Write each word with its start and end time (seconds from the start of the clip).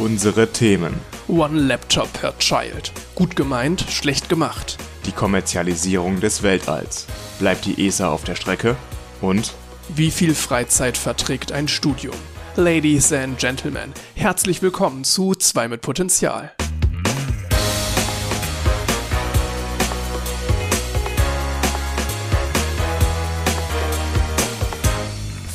Unsere 0.00 0.50
Themen. 0.50 0.94
One 1.28 1.60
Laptop 1.60 2.10
per 2.14 2.32
Child. 2.38 2.90
Gut 3.14 3.36
gemeint, 3.36 3.84
schlecht 3.90 4.30
gemacht. 4.30 4.78
Die 5.04 5.12
Kommerzialisierung 5.12 6.20
des 6.20 6.42
Weltalls. 6.42 7.06
Bleibt 7.38 7.66
die 7.66 7.86
ESA 7.86 8.08
auf 8.08 8.24
der 8.24 8.34
Strecke? 8.34 8.76
Und 9.20 9.52
Wie 9.94 10.10
viel 10.10 10.34
Freizeit 10.34 10.96
verträgt 10.96 11.52
ein 11.52 11.68
Studium? 11.68 12.16
Ladies 12.56 13.12
and 13.12 13.38
Gentlemen, 13.38 13.92
herzlich 14.14 14.62
willkommen 14.62 15.04
zu 15.04 15.34
2 15.34 15.68
mit 15.68 15.82
Potenzial. 15.82 16.50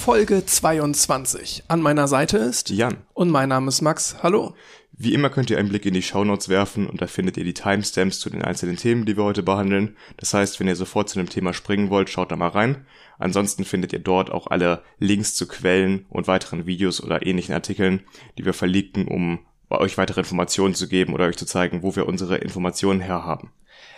Folge 0.06 0.46
22. 0.46 1.64
An 1.68 1.82
meiner 1.82 2.08
Seite 2.08 2.38
ist 2.38 2.70
Jan. 2.70 2.98
und 3.16 3.32
mein 3.32 3.50
Name 3.50 3.70
ist 3.70 3.82
Max. 3.82 4.18
Hallo. 4.21 4.54
Wie 4.92 5.16
immer 5.16 5.32
könnt 5.32 5.50
ihr 5.50 5.57
einen 5.57 5.70
Blick 5.70 5.84
in 5.88 5.96
die 5.96 6.04
Shownotes 6.04 6.48
werfen 6.48 6.86
und 6.86 7.02
da 7.02 7.07
findet 7.07 7.38
ihr 7.38 7.43
die 7.43 7.56
Timestamps 7.56 8.20
zu 8.20 8.29
den 8.29 8.43
einzelnen 8.43 8.78
Themen, 8.78 9.06
die 9.06 9.18
wir 9.18 9.24
heute 9.24 9.42
behandeln. 9.42 9.98
Das 10.18 10.32
heißt, 10.36 10.60
wenn 10.60 10.68
ihr 10.68 10.76
sofort 10.76 11.10
zu 11.10 11.18
dem 11.18 11.28
Thema 11.28 11.54
springen 11.54 11.89
wollt, 11.89 12.12
schaut 12.12 12.32
da 12.32 12.36
mal 12.36 12.50
rein. 12.50 12.86
Ansonsten 13.18 13.65
findet 13.65 13.93
ihr 13.93 14.00
dort 14.00 14.29
auch 14.29 14.46
alle 14.46 14.84
Links 15.00 15.34
zu 15.34 15.48
Quellen 15.48 16.06
und 16.10 16.28
weiteren 16.28 16.68
Videos 16.68 17.04
oder 17.04 17.26
ähnlichen 17.26 17.56
Artikeln, 17.56 18.04
die 18.37 18.46
wir 18.46 18.54
verlinken, 18.54 19.07
um 19.07 19.40
euch 19.71 19.98
weitere 19.98 20.20
Informationen 20.20 20.76
zu 20.76 20.87
geben 20.87 21.15
oder 21.15 21.26
euch 21.26 21.37
zu 21.37 21.48
zeigen, 21.48 21.82
wo 21.82 21.96
wir 21.96 22.06
unsere 22.06 22.37
Informationen 22.37 23.01
herhaben. 23.01 23.50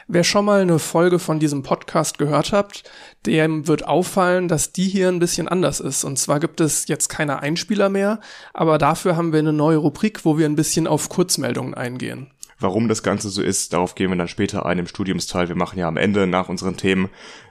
Wer 0.09 0.23
schon 0.23 0.45
mal 0.45 0.61
eine 0.61 0.79
Folge 0.79 1.19
von 1.19 1.37
diesem 1.37 1.63
Podcast 1.63 2.17
gehört 2.17 2.53
habt, 2.53 2.89
dem 3.25 3.67
wird 3.67 3.85
auffallen, 3.85 4.47
dass 4.47 4.71
die 4.71 4.87
hier 4.87 5.09
ein 5.09 5.19
bisschen 5.19 5.49
anders 5.49 5.81
ist. 5.81 6.05
Und 6.05 6.17
zwar 6.17 6.39
gibt 6.39 6.61
es 6.61 6.87
jetzt 6.87 7.09
keine 7.09 7.39
Einspieler 7.39 7.89
mehr, 7.89 8.21
aber 8.53 8.77
dafür 8.77 9.17
haben 9.17 9.33
wir 9.33 9.39
eine 9.39 9.51
neue 9.51 9.75
Rubrik, 9.75 10.23
wo 10.23 10.37
wir 10.37 10.45
ein 10.45 10.55
bisschen 10.55 10.87
auf 10.87 11.09
Kurzmeldungen 11.09 11.73
eingehen. 11.73 12.31
Warum 12.57 12.87
das 12.87 13.03
Ganze 13.03 13.27
so 13.27 13.41
ist, 13.41 13.73
darauf 13.73 13.95
gehen 13.95 14.09
wir 14.09 14.15
dann 14.15 14.29
später 14.29 14.65
ein 14.65 14.79
im 14.79 14.87
Studiumsteil. 14.87 15.49
Wir 15.49 15.57
machen 15.57 15.77
ja 15.77 15.89
am 15.89 15.97
Ende 15.97 16.25
nach 16.25 16.47
unseren 16.47 16.77
Themen 16.77 17.09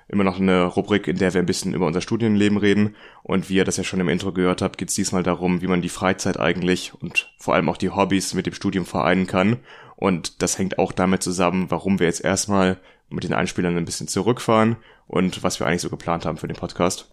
immer 0.08 0.24
noch 0.24 0.40
eine 0.40 0.64
Rubrik, 0.64 1.08
in 1.08 1.18
der 1.18 1.34
wir 1.34 1.42
ein 1.42 1.46
bisschen 1.46 1.74
über 1.74 1.86
unser 1.86 2.00
Studienleben 2.00 2.56
reden. 2.56 2.96
Und 3.22 3.50
wie 3.50 3.56
ihr 3.56 3.64
das 3.64 3.76
ja 3.76 3.84
schon 3.84 4.00
im 4.00 4.08
Intro 4.08 4.32
gehört 4.32 4.62
habt, 4.62 4.78
geht 4.78 4.88
es 4.88 4.94
diesmal 4.94 5.22
darum, 5.22 5.60
wie 5.60 5.66
man 5.66 5.82
die 5.82 5.90
Freizeit 5.90 6.40
eigentlich 6.40 6.94
und 6.94 7.30
vor 7.38 7.54
allem 7.54 7.68
auch 7.68 7.76
die 7.76 7.90
Hobbys 7.90 8.32
mit 8.32 8.46
dem 8.46 8.54
Studium 8.54 8.86
vereinen 8.86 9.26
kann. 9.26 9.58
Und 9.96 10.42
das 10.42 10.58
hängt 10.58 10.78
auch 10.78 10.92
damit 10.92 11.22
zusammen, 11.22 11.70
warum 11.70 11.98
wir 11.98 12.06
jetzt 12.06 12.22
erstmal 12.22 12.78
mit 13.08 13.24
den 13.24 13.34
Einspielern 13.34 13.76
ein 13.76 13.84
bisschen 13.84 14.08
zurückfahren 14.08 14.76
und 15.06 15.42
was 15.42 15.60
wir 15.60 15.66
eigentlich 15.66 15.82
so 15.82 15.90
geplant 15.90 16.26
haben 16.26 16.38
für 16.38 16.48
den 16.48 16.56
Podcast. 16.56 17.08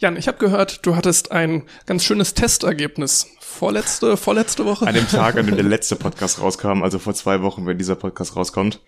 Jan, 0.00 0.16
ich 0.16 0.28
habe 0.28 0.38
gehört, 0.38 0.86
du 0.86 0.94
hattest 0.94 1.32
ein 1.32 1.64
ganz 1.86 2.04
schönes 2.04 2.34
Testergebnis. 2.34 3.26
Vorletzte, 3.40 4.16
vorletzte 4.16 4.64
Woche? 4.64 4.86
An 4.86 4.94
dem 4.94 5.08
Tag, 5.08 5.36
an 5.36 5.46
dem 5.46 5.56
der 5.56 5.64
letzte 5.64 5.96
Podcast 5.96 6.40
rauskam, 6.40 6.84
also 6.84 7.00
vor 7.00 7.14
zwei 7.14 7.42
Wochen, 7.42 7.66
wenn 7.66 7.78
dieser 7.78 7.96
Podcast 7.96 8.36
rauskommt, 8.36 8.80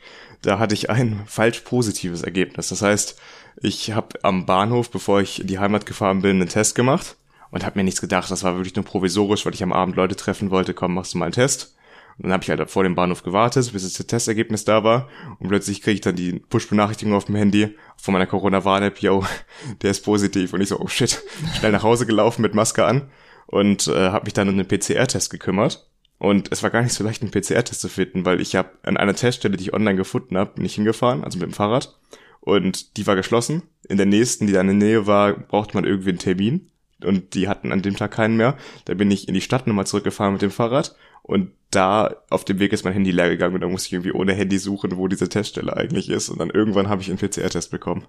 da 0.43 0.61
hatte 0.61 0.75
ich 0.75 0.89
ein 0.89 1.25
falsch 1.27 1.61
positives 1.61 2.23
Ergebnis. 2.23 2.69
Das 2.69 2.83
heißt, 2.83 3.19
ich 3.61 3.91
habe 3.93 4.21
am 4.23 4.47
Bahnhof, 4.47 4.91
bevor 4.93 5.21
ich 5.21 5.41
in 5.41 5.49
die 5.49 5.59
Heimat 5.59 5.85
gefahren 5.85 6.23
bin, 6.23 6.37
einen 6.37 6.49
Test 6.49 6.77
gemacht 6.77 7.17
und 7.51 7.67
habe 7.67 7.81
mir 7.81 7.85
nichts 7.85 8.01
gedacht. 8.01 8.31
Das 8.31 8.45
war 8.45 8.55
wirklich 8.55 8.77
nur 8.77 8.85
provisorisch, 8.85 9.45
weil 9.45 9.55
ich 9.55 9.65
am 9.65 9.73
Abend 9.73 9.97
Leute 9.97 10.15
treffen 10.15 10.53
wollte. 10.53 10.75
Komm, 10.75 10.95
machst 10.95 11.15
du 11.15 11.19
mal 11.19 11.25
einen 11.25 11.33
Test. 11.33 11.75
Und 12.21 12.25
dann 12.25 12.35
habe 12.35 12.43
ich 12.43 12.51
halt 12.51 12.71
vor 12.71 12.83
dem 12.83 12.95
Bahnhof 12.95 13.23
gewartet, 13.23 13.73
bis 13.73 13.83
das 13.83 14.07
Testergebnis 14.07 14.67
da 14.67 14.85
war. 14.85 15.09
Und 15.39 15.49
plötzlich 15.49 15.81
kriege 15.81 15.95
ich 15.95 16.01
dann 16.03 16.17
die 16.17 16.39
Push-Benachrichtigung 16.39 17.15
auf 17.15 17.25
dem 17.25 17.35
Handy 17.35 17.77
von 17.97 18.13
meiner 18.13 18.27
Corona-Warn-App, 18.27 18.99
yo, 18.99 19.25
der 19.83 19.91
ist 19.91 20.05
positiv. 20.05 20.53
Und 20.53 20.61
ich 20.61 20.69
so, 20.69 20.79
oh 20.79 20.87
shit, 20.87 21.23
schnell 21.59 21.73
nach 21.73 21.83
Hause 21.83 22.05
gelaufen 22.05 22.43
mit 22.43 22.55
Maske 22.55 22.85
an 22.85 23.11
und 23.47 23.89
äh, 23.89 24.11
habe 24.11 24.27
mich 24.27 24.35
dann 24.35 24.51
um 24.51 24.57
den 24.59 24.69
PCR-Test 24.69 25.31
gekümmert. 25.31 25.89
Und 26.19 26.53
es 26.53 26.63
war 26.63 26.69
gar 26.69 26.83
nicht 26.83 26.93
so 26.93 27.03
leicht, 27.03 27.23
einen 27.23 27.31
PCR-Test 27.31 27.81
zu 27.81 27.89
finden, 27.89 28.27
weil 28.27 28.43
ich 28.43 28.55
habe 28.55 28.69
an 28.83 28.99
einer 28.99 29.15
Teststelle, 29.15 29.57
die 29.57 29.65
ich 29.65 29.73
online 29.73 29.97
gefunden 29.97 30.37
habe, 30.37 30.61
nicht 30.61 30.75
hingefahren, 30.75 31.25
also 31.25 31.39
mit 31.39 31.49
dem 31.49 31.55
Fahrrad. 31.55 31.99
Und 32.41 32.99
die 32.99 33.07
war 33.07 33.17
geschlossen. 33.17 33.63
In 33.89 33.97
der 33.97 34.05
nächsten, 34.05 34.47
die 34.47 34.53
da 34.53 34.61
in 34.61 34.67
der 34.67 34.77
Nähe 34.77 35.07
war, 35.07 35.33
brauchte 35.33 35.75
man 35.75 35.85
irgendwie 35.85 36.11
einen 36.11 36.19
Termin. 36.19 36.71
Und 37.03 37.35
die 37.35 37.49
hatten 37.49 37.73
an 37.73 37.81
dem 37.81 37.97
Tag 37.97 38.11
keinen 38.11 38.37
mehr. 38.37 38.59
Da 38.85 38.93
bin 38.93 39.11
ich 39.11 39.29
in 39.29 39.35
die 39.35 39.41
Stadt 39.41 39.67
nochmal 39.67 39.87
zurückgefahren 39.87 40.35
mit 40.35 40.43
dem 40.43 40.51
Fahrrad. 40.51 40.95
Und 41.31 41.53
da 41.71 42.17
auf 42.29 42.45
dem 42.45 42.59
Weg 42.59 42.73
ist 42.73 42.85
mein 42.85 42.93
Handy 42.93 43.13
leer 43.13 43.29
gegangen 43.29 43.55
und 43.55 43.61
da 43.61 43.69
musste 43.69 43.87
ich 43.87 43.93
irgendwie 43.93 44.11
ohne 44.11 44.33
Handy 44.33 44.59
suchen, 44.59 44.97
wo 44.97 45.07
diese 45.07 45.29
Teststelle 45.29 45.77
eigentlich 45.77 46.09
ist. 46.09 46.29
Und 46.29 46.41
dann 46.41 46.51
irgendwann 46.51 46.89
habe 46.89 47.03
ich 47.03 47.09
einen 47.09 47.19
PCR-Test 47.19 47.71
bekommen. 47.71 48.05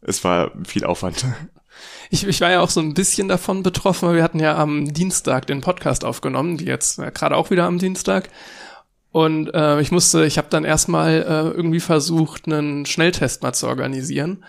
Es 0.00 0.24
war 0.24 0.50
viel 0.66 0.84
Aufwand. 0.84 1.24
Ich, 2.10 2.26
ich 2.26 2.40
war 2.40 2.50
ja 2.50 2.60
auch 2.60 2.70
so 2.70 2.80
ein 2.80 2.94
bisschen 2.94 3.28
davon 3.28 3.62
betroffen, 3.62 4.08
weil 4.08 4.16
wir 4.16 4.24
hatten 4.24 4.40
ja 4.40 4.56
am 4.56 4.92
Dienstag 4.92 5.46
den 5.46 5.60
Podcast 5.60 6.04
aufgenommen, 6.04 6.56
die 6.56 6.64
jetzt 6.64 6.98
äh, 6.98 7.12
gerade 7.14 7.36
auch 7.36 7.50
wieder 7.50 7.66
am 7.66 7.78
Dienstag. 7.78 8.30
Und 9.12 9.54
äh, 9.54 9.80
ich 9.80 9.92
musste, 9.92 10.24
ich 10.24 10.38
habe 10.38 10.48
dann 10.50 10.64
erstmal 10.64 11.22
äh, 11.22 11.56
irgendwie 11.56 11.78
versucht, 11.78 12.46
einen 12.46 12.84
Schnelltest 12.84 13.44
mal 13.44 13.52
zu 13.52 13.68
organisieren, 13.68 14.42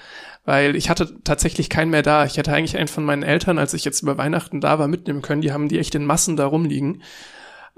weil 0.43 0.75
ich 0.75 0.89
hatte 0.89 1.21
tatsächlich 1.23 1.69
keinen 1.69 1.91
mehr 1.91 2.01
da. 2.01 2.25
Ich 2.25 2.37
hätte 2.37 2.51
eigentlich 2.51 2.77
einen 2.77 2.87
von 2.87 3.05
meinen 3.05 3.21
Eltern, 3.21 3.59
als 3.59 3.75
ich 3.75 3.85
jetzt 3.85 4.01
über 4.01 4.17
Weihnachten 4.17 4.59
da 4.59 4.79
war, 4.79 4.87
mitnehmen 4.87 5.21
können. 5.21 5.41
Die 5.41 5.51
haben 5.51 5.69
die 5.69 5.77
echt 5.77 5.93
in 5.93 6.05
Massen 6.05 6.35
da 6.35 6.47
rumliegen. 6.47 7.03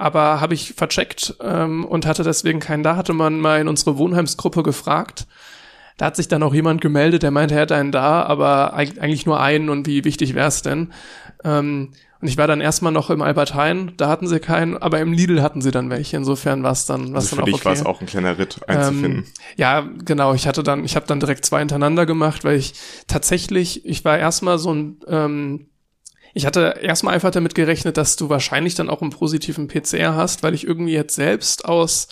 Aber 0.02 0.42
habe 0.42 0.56
ich 0.56 0.74
vercheckt 0.74 1.36
ähm, 1.44 1.86
und 1.86 2.08
hatte 2.08 2.24
deswegen 2.24 2.60
keinen 2.60 2.82
da. 2.82 2.96
Hatte 2.96 3.14
man 3.14 3.40
mal 3.40 3.62
in 3.62 3.68
unsere 3.68 4.00
Wohnheimsgruppe 4.00 4.64
gefragt. 4.64 5.28
Da 5.98 6.08
hat 6.08 6.16
sich 6.16 6.28
dann 6.28 6.42
auch 6.42 6.56
jemand 6.56 6.82
gemeldet, 6.82 7.22
der 7.22 7.30
meinte, 7.30 7.54
er 7.54 7.62
hätte 7.62 7.76
einen 7.76 7.92
da, 7.92 8.24
aber 8.24 8.74
eigentlich 8.74 9.28
nur 9.28 9.40
einen 9.40 9.70
und 9.70 9.86
wie 9.86 10.04
wichtig 10.04 10.34
wäre 10.34 10.48
es 10.48 10.64
denn? 10.64 10.92
Ähm, 11.44 11.90
und 12.20 12.28
ich 12.28 12.38
war 12.38 12.48
dann 12.48 12.62
erstmal 12.62 12.92
noch 12.92 13.12
im 13.12 13.22
Albert 13.22 13.54
Heijn, 13.54 13.94
da 13.98 14.08
hatten 14.08 14.28
sie 14.28 14.40
keinen, 14.40 14.78
aber 14.78 15.00
im 15.00 15.14
Lidl 15.14 15.44
hatten 15.44 15.62
sie 15.62 15.70
dann 15.70 15.92
welche. 15.92 16.18
Insofern 16.18 16.64
war 16.64 16.72
es 16.72 16.88
dann, 16.88 17.14
was 17.14 17.26
Also 17.26 17.36
dann 17.36 17.38
für 17.38 17.42
auch 17.42 17.46
dich 17.46 17.56
okay. 17.56 17.66
war 17.66 17.74
es 17.74 17.86
auch 17.86 18.02
ein 18.02 18.08
kleiner 18.08 18.40
Ritt 18.40 18.60
einzufinden. 18.68 19.20
Ähm, 19.20 19.26
ja, 19.58 19.88
genau. 20.04 20.34
Ich 20.34 20.48
hatte 20.48 20.64
dann, 20.64 20.84
ich 20.84 20.96
habe 20.96 21.06
dann 21.06 21.20
direkt 21.20 21.46
zwei 21.46 21.60
hintereinander 21.60 22.08
gemacht, 22.08 22.44
weil 22.44 22.58
ich 22.58 22.74
tatsächlich, 23.08 23.86
ich 23.86 24.04
war 24.04 24.18
erstmal 24.18 24.58
so 24.58 24.74
ein, 24.74 24.98
ähm, 25.08 25.68
ich 26.34 26.46
hatte 26.46 26.76
erstmal 26.82 27.14
einfach 27.14 27.32
damit 27.32 27.56
gerechnet, 27.56 27.98
dass 27.98 28.16
du 28.16 28.30
wahrscheinlich 28.30 28.76
dann 28.76 28.90
auch 28.90 29.02
einen 29.02 29.12
positiven 29.12 29.68
PCR 29.68 30.16
hast, 30.16 30.44
weil 30.44 30.54
ich 30.54 30.66
irgendwie 30.66 30.94
jetzt 30.94 31.16
selbst 31.16 31.66
aus 31.66 32.08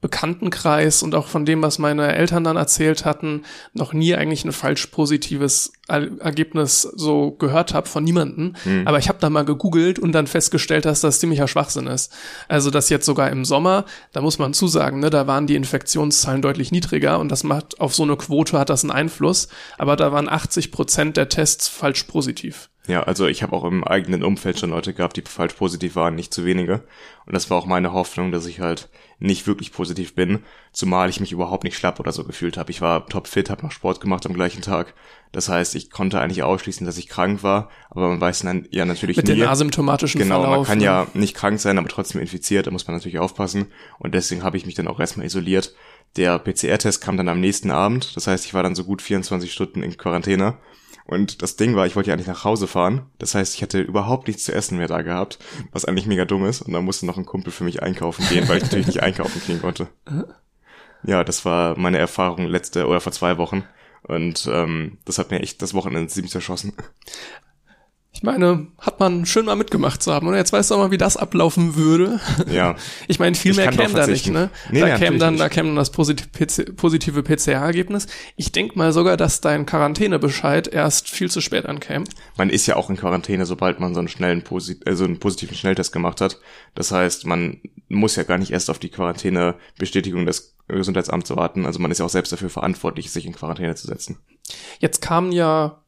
Bekanntenkreis 0.00 1.02
und 1.02 1.14
auch 1.14 1.26
von 1.26 1.44
dem, 1.44 1.60
was 1.60 1.78
meine 1.78 2.14
Eltern 2.14 2.42
dann 2.42 2.56
erzählt 2.56 3.04
hatten, 3.04 3.42
noch 3.74 3.92
nie 3.92 4.14
eigentlich 4.14 4.46
ein 4.46 4.52
falsch 4.52 4.86
positives 4.86 5.72
Er- 5.88 6.18
Ergebnis 6.20 6.82
so 6.82 7.32
gehört 7.32 7.74
habe 7.74 7.86
von 7.86 8.02
niemanden. 8.02 8.54
Aber 8.86 8.98
ich 8.98 9.10
habe 9.10 9.18
da 9.20 9.28
mal 9.28 9.44
gegoogelt 9.44 9.98
und 9.98 10.12
dann 10.12 10.26
festgestellt, 10.26 10.86
dass 10.86 11.02
das 11.02 11.20
ziemlicher 11.20 11.48
Schwachsinn 11.48 11.86
ist. 11.86 12.12
Also 12.48 12.70
das 12.70 12.88
jetzt 12.88 13.04
sogar 13.04 13.28
im 13.28 13.44
Sommer, 13.44 13.84
da 14.12 14.22
muss 14.22 14.38
man 14.38 14.54
zusagen, 14.54 15.00
ne, 15.00 15.10
da 15.10 15.26
waren 15.26 15.46
die 15.46 15.56
Infektionszahlen 15.56 16.40
deutlich 16.40 16.72
niedriger 16.72 17.18
und 17.18 17.28
das 17.28 17.44
macht 17.44 17.78
auf 17.78 17.94
so 17.94 18.02
eine 18.04 18.16
Quote 18.16 18.58
hat 18.58 18.70
das 18.70 18.82
einen 18.84 18.92
Einfluss. 18.92 19.48
Aber 19.76 19.96
da 19.96 20.12
waren 20.12 20.30
80 20.30 20.72
Prozent 20.72 21.18
der 21.18 21.28
Tests 21.28 21.68
falsch 21.68 22.04
positiv. 22.04 22.69
Ja, 22.90 23.04
also 23.04 23.28
ich 23.28 23.44
habe 23.44 23.54
auch 23.54 23.62
im 23.62 23.84
eigenen 23.84 24.24
Umfeld 24.24 24.58
schon 24.58 24.70
Leute 24.70 24.92
gehabt, 24.92 25.16
die 25.16 25.22
falsch 25.22 25.54
positiv 25.54 25.94
waren, 25.94 26.16
nicht 26.16 26.34
zu 26.34 26.44
wenige. 26.44 26.82
Und 27.24 27.34
das 27.34 27.48
war 27.48 27.56
auch 27.56 27.66
meine 27.66 27.92
Hoffnung, 27.92 28.32
dass 28.32 28.46
ich 28.46 28.58
halt 28.58 28.88
nicht 29.20 29.46
wirklich 29.46 29.70
positiv 29.70 30.16
bin, 30.16 30.40
zumal 30.72 31.08
ich 31.08 31.20
mich 31.20 31.30
überhaupt 31.30 31.62
nicht 31.62 31.76
schlapp 31.76 32.00
oder 32.00 32.10
so 32.10 32.24
gefühlt 32.24 32.56
habe. 32.56 32.72
Ich 32.72 32.80
war 32.80 33.06
topfit, 33.06 33.48
habe 33.48 33.62
noch 33.62 33.70
Sport 33.70 34.00
gemacht 34.00 34.26
am 34.26 34.32
gleichen 34.34 34.62
Tag. 34.62 34.94
Das 35.30 35.48
heißt, 35.48 35.76
ich 35.76 35.90
konnte 35.90 36.20
eigentlich 36.20 36.42
ausschließen, 36.42 36.84
dass 36.84 36.98
ich 36.98 37.08
krank 37.08 37.44
war, 37.44 37.70
aber 37.90 38.08
man 38.08 38.20
weiß 38.20 38.40
dann 38.40 38.66
ja 38.70 38.84
natürlich 38.84 39.18
Mit 39.18 39.28
nie. 39.28 39.36
den 39.36 39.46
asymptomatischen 39.46 40.20
Genau, 40.20 40.40
Verlauf. 40.40 40.56
man 40.56 40.66
kann 40.66 40.78
ne? 40.78 40.84
ja 40.84 41.06
nicht 41.14 41.36
krank 41.36 41.60
sein, 41.60 41.78
aber 41.78 41.88
trotzdem 41.88 42.20
infiziert, 42.20 42.66
da 42.66 42.72
muss 42.72 42.88
man 42.88 42.96
natürlich 42.96 43.20
aufpassen. 43.20 43.66
Und 44.00 44.14
deswegen 44.16 44.42
habe 44.42 44.56
ich 44.56 44.66
mich 44.66 44.74
dann 44.74 44.88
auch 44.88 44.98
erstmal 44.98 45.26
isoliert. 45.26 45.74
Der 46.16 46.40
PCR-Test 46.40 47.00
kam 47.00 47.16
dann 47.16 47.28
am 47.28 47.38
nächsten 47.40 47.70
Abend, 47.70 48.16
das 48.16 48.26
heißt, 48.26 48.44
ich 48.46 48.54
war 48.54 48.64
dann 48.64 48.74
so 48.74 48.82
gut 48.82 49.00
24 49.00 49.52
Stunden 49.52 49.84
in 49.84 49.96
Quarantäne. 49.96 50.56
Und 51.06 51.42
das 51.42 51.56
Ding 51.56 51.74
war, 51.74 51.86
ich 51.86 51.96
wollte 51.96 52.08
ja 52.08 52.14
eigentlich 52.14 52.26
nach 52.28 52.44
Hause 52.44 52.66
fahren. 52.66 53.06
Das 53.18 53.34
heißt, 53.34 53.54
ich 53.54 53.62
hatte 53.62 53.80
überhaupt 53.80 54.28
nichts 54.28 54.44
zu 54.44 54.52
essen 54.52 54.78
mehr 54.78 54.88
da 54.88 55.02
gehabt, 55.02 55.38
was 55.72 55.84
eigentlich 55.84 56.06
mega 56.06 56.24
dumm 56.24 56.44
ist. 56.46 56.62
Und 56.62 56.72
dann 56.72 56.84
musste 56.84 57.06
noch 57.06 57.16
ein 57.16 57.26
Kumpel 57.26 57.52
für 57.52 57.64
mich 57.64 57.82
einkaufen 57.82 58.24
gehen, 58.28 58.48
weil 58.48 58.58
ich 58.58 58.64
natürlich 58.64 58.86
nicht 58.86 59.02
einkaufen 59.02 59.42
gehen 59.46 59.60
konnte. 59.60 59.88
Ja, 61.02 61.24
das 61.24 61.46
war 61.46 61.78
meine 61.78 61.96
Erfahrung 61.96 62.46
letzte 62.46 62.86
oder 62.86 63.00
vor 63.00 63.12
zwei 63.12 63.38
Wochen. 63.38 63.64
Und 64.02 64.46
ähm, 64.52 64.98
das 65.06 65.16
hat 65.16 65.30
mir 65.30 65.40
echt 65.40 65.62
das 65.62 65.72
Wochenende 65.72 66.08
ziemlich 66.08 66.30
zerschossen. 66.30 66.74
Ich 68.20 68.24
meine, 68.24 68.66
hat 68.78 69.00
man 69.00 69.24
schön 69.24 69.46
mal 69.46 69.56
mitgemacht 69.56 70.02
zu 70.02 70.12
haben. 70.12 70.26
Und 70.28 70.34
jetzt 70.34 70.52
weißt 70.52 70.70
du 70.70 70.74
auch 70.74 70.78
mal, 70.78 70.90
wie 70.90 70.98
das 70.98 71.16
ablaufen 71.16 71.74
würde. 71.74 72.20
Ja, 72.52 72.76
Ich 73.08 73.18
meine, 73.18 73.34
viel 73.34 73.52
Ich 73.52 73.56
mehr 73.56 73.70
käme 73.70 73.94
da 73.94 74.06
nicht, 74.06 74.28
ne? 74.28 74.50
Nee, 74.70 74.80
da 74.80 74.88
nee, 74.88 74.98
käme 74.98 75.16
dann, 75.16 75.34
nicht. 75.34 75.42
da 75.42 75.48
käme 75.48 75.68
dann 75.70 75.76
das 75.76 75.90
positive, 75.90 76.28
PC, 76.28 76.76
positive 76.76 77.22
PCR-Ergebnis. 77.22 78.08
Ich 78.36 78.52
denk 78.52 78.76
mal 78.76 78.92
sogar, 78.92 79.16
dass 79.16 79.40
dein 79.40 79.64
Quarantänebescheid 79.64 80.68
erst 80.68 81.08
viel 81.08 81.30
zu 81.30 81.40
spät 81.40 81.64
ankäme. 81.64 82.04
man 82.36 82.50
ist 82.50 82.66
ja 82.66 82.76
auch 82.76 82.90
in 82.90 82.98
Quarantäne, 82.98 83.46
sobald 83.46 83.80
man 83.80 83.94
so 83.94 84.00
einen 84.00 84.08
schnellen, 84.08 84.42
Posi 84.42 84.78
äh, 84.84 84.94
so 84.94 85.04
einen 85.04 85.18
positiven 85.18 85.56
Schnelltest 85.56 85.90
gemacht 85.90 86.20
hat. 86.20 86.40
Das 86.74 86.92
heißt, 86.92 87.24
man 87.24 87.62
muss 87.88 88.16
ja 88.16 88.24
gar 88.24 88.36
nicht 88.36 88.50
erst 88.50 88.68
auf 88.68 88.78
die 88.78 88.90
Quarantänebestätigung 88.90 90.26
des 90.26 90.58
Gesundheitsamts 90.68 91.34
warten. 91.34 91.64
Also 91.64 91.78
man 91.78 91.90
ist 91.90 92.00
ja 92.00 92.04
auch 92.04 92.10
selbst 92.10 92.32
dafür 92.32 92.50
verantwortlich, 92.50 93.10
sich 93.10 93.24
in 93.24 93.32
Quarantäne 93.32 93.76
zu 93.76 93.86
setzen. 93.86 94.18
Jetzt 94.78 95.00
kamen 95.00 95.32
ja 95.32 95.79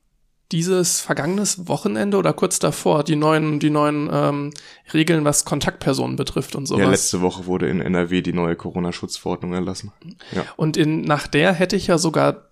dieses 0.53 1.01
vergangenes 1.01 1.67
Wochenende 1.67 2.17
oder 2.17 2.33
kurz 2.33 2.59
davor 2.59 3.03
die 3.05 3.17
neuen, 3.17 3.59
die 3.59 3.71
neuen 3.71 4.09
ähm, 4.13 4.51
Regeln, 4.93 5.25
was 5.25 5.45
Kontaktpersonen 5.45 6.17
betrifft 6.17 6.55
und 6.55 6.67
sowas. 6.67 6.83
Ja, 6.83 6.91
letzte 6.91 7.21
Woche 7.23 7.47
wurde 7.47 7.69
in 7.69 7.81
NRW 7.81 8.21
die 8.21 8.33
neue 8.33 8.55
Corona-Schutzverordnung 8.55 9.55
erlassen. 9.55 9.93
Ja. 10.33 10.45
Und 10.57 10.77
in, 10.77 11.01
nach 11.03 11.27
der 11.27 11.53
hätte 11.53 11.77
ich 11.77 11.87
ja 11.87 11.99
sogar 11.99 12.49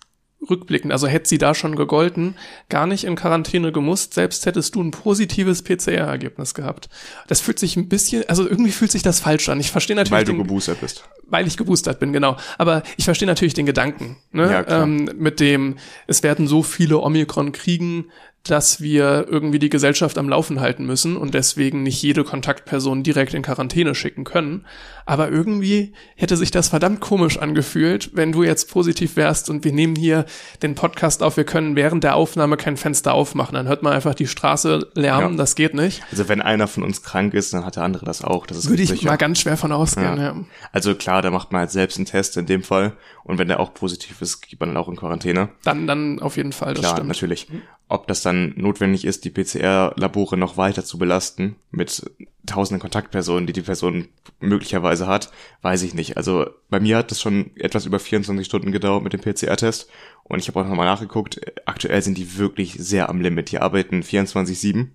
rückblickend, 0.49 0.93
also 0.93 1.07
hätte 1.07 1.29
sie 1.29 1.39
da 1.39 1.55
schon 1.55 1.77
gegolten, 1.77 2.35
gar 2.69 2.87
nicht 2.87 3.05
in 3.05 3.15
Quarantäne 3.15 3.73
gemusst, 3.73 4.15
selbst 4.15 4.47
hättest 4.47 4.75
du 4.75 4.83
ein 4.83 4.91
positives 4.91 5.63
PCR-Ergebnis 5.63 6.55
gehabt. 6.55 6.89
Das 7.29 7.41
fühlt 7.41 7.59
sich 7.59 7.77
ein 7.77 7.89
bisschen, 7.89 8.27
also 8.29 8.49
irgendwie 8.49 8.73
fühlt 8.73 8.91
sich 8.91 9.03
das 9.03 9.21
falsch 9.21 9.49
an. 9.49 9.61
Ich 9.61 9.71
verstehe 9.71 9.97
natürlich. 9.97 10.13
Weil 10.13 10.25
du 10.25 10.33
den, 10.33 10.39
geboostert 10.39 10.81
bist. 10.81 11.05
Weil 11.27 11.47
ich 11.47 11.57
geboostert 11.57 12.01
bin, 12.01 12.13
genau. 12.13 12.37
Aber 12.57 12.83
ich 12.97 13.05
verstehe 13.05 13.27
natürlich 13.27 13.55
den 13.55 13.67
Gedanken, 13.67 14.17
ne? 14.33 14.51
Ja, 14.51 14.63
klar. 14.63 14.83
Ähm, 14.85 15.11
mit 15.17 15.41
dem, 15.41 15.77
es 16.07 16.23
werden 16.23 16.47
so 16.47 16.63
viele 16.63 16.99
Omikron 16.99 17.53
kriegen, 17.53 18.07
dass 18.45 18.81
wir 18.81 19.27
irgendwie 19.29 19.59
die 19.59 19.69
Gesellschaft 19.69 20.17
am 20.17 20.29
Laufen 20.29 20.61
halten 20.61 20.87
müssen 20.87 21.17
und 21.17 21.35
deswegen 21.35 21.83
nicht 21.83 22.03
jede 22.03 22.25
Kontaktperson 22.25 23.03
direkt 23.03 23.35
in 23.35 23.43
Quarantäne 23.43 23.95
schicken 23.95 24.25
können. 24.25 24.65
Aber 25.05 25.31
irgendwie 25.31 25.93
hätte 26.17 26.37
sich 26.37 26.51
das 26.51 26.69
verdammt 26.69 27.01
komisch 27.01 27.39
angefühlt, 27.39 28.11
wenn 28.15 28.33
du 28.33 28.43
jetzt 28.43 28.71
positiv 28.71 29.17
wärst 29.17 29.51
und 29.51 29.65
wir 29.65 29.73
nehmen 29.73 29.95
hier 29.95 30.25
den 30.63 30.75
Podcast 30.75 31.23
auf, 31.23 31.37
wir 31.37 31.45
können 31.45 31.77
während 31.77 32.03
der 32.03 32.15
Aufnahme 32.15 32.57
kein 32.57 32.77
Fenster 32.77 33.13
aufmachen. 33.13 33.55
Dann 33.55 33.69
hört 33.69 33.83
man 33.83 33.93
einfach 33.93 34.15
die 34.15 34.27
Straße 34.27 34.89
lärmen, 34.95 35.33
ja. 35.33 35.37
das 35.37 35.55
geht 35.55 35.75
nicht. 35.75 36.03
Also 36.11 36.29
wenn 36.29 36.41
einer 36.41 36.67
von 36.67 36.83
uns 36.83 37.03
krank 37.03 37.35
ist, 37.35 37.53
dann 37.53 37.67
hat 37.67 37.77
der 37.77 37.83
andere 37.83 38.07
das 38.07 38.25
auch. 38.25 38.47
Das 38.47 38.57
ist 38.57 38.71
Würde 38.71 38.83
ich 38.83 38.89
sicher. 38.89 39.07
mal 39.07 39.17
ganz 39.17 39.41
schwer 39.41 39.57
von 39.59 39.73
ausgehen, 39.73 40.17
ja. 40.17 40.23
ja. 40.23 40.37
Also 40.73 40.95
klar, 40.95 41.21
da 41.21 41.31
macht 41.31 41.53
man 41.53 41.61
halt 41.61 41.73
selbst 41.73 41.99
einen 41.99 42.07
Test 42.07 42.37
in 42.37 42.47
dem 42.47 42.63
Fall 42.63 42.95
und 43.31 43.39
wenn 43.39 43.49
der 43.49 43.61
auch 43.61 43.73
positiv 43.73 44.21
ist, 44.23 44.41
geht 44.41 44.59
man 44.59 44.71
dann 44.71 44.77
auch 44.77 44.89
in 44.89 44.97
Quarantäne. 44.97 45.51
Dann, 45.63 45.87
dann 45.87 46.19
auf 46.21 46.37
jeden 46.37 46.53
Fall, 46.53 46.75
das 46.75 46.83
klar, 46.83 46.97
stimmt. 46.97 47.09
natürlich. 47.09 47.47
Ob 47.89 48.09
das 48.09 48.23
dann 48.23 48.55
notwendig 48.57 49.05
ist, 49.05 49.25
die 49.25 49.31
PCR-Labore 49.31 50.37
noch 50.37 50.57
weiter 50.57 50.85
zu 50.85 50.99
belasten 50.99 51.57
mit 51.71 52.11
tausenden 52.47 52.81
Kontaktpersonen, 52.81 53.47
die 53.47 53.53
die 53.53 53.63
Person 53.63 54.09
möglicherweise 54.41 55.07
hat, 55.07 55.31
weiß 55.63 55.83
ich 55.83 55.95
nicht. 55.95 56.17
Also 56.17 56.47
bei 56.69 56.81
mir 56.81 56.97
hat 56.97 57.13
es 57.13 57.21
schon 57.21 57.57
etwas 57.57 57.87
über 57.87 58.01
24 58.01 58.45
Stunden 58.45 58.73
gedauert 58.73 59.05
mit 59.05 59.13
dem 59.13 59.21
PCR-Test 59.21 59.89
und 60.25 60.41
ich 60.41 60.49
habe 60.49 60.61
auch 60.61 60.69
nochmal 60.69 60.87
nachgeguckt. 60.87 61.41
Aktuell 61.67 62.03
sind 62.03 62.19
die 62.19 62.37
wirklich 62.37 62.75
sehr 62.79 63.09
am 63.09 63.21
Limit. 63.21 63.53
Die 63.53 63.59
arbeiten 63.59 64.03
24/7 64.03 64.89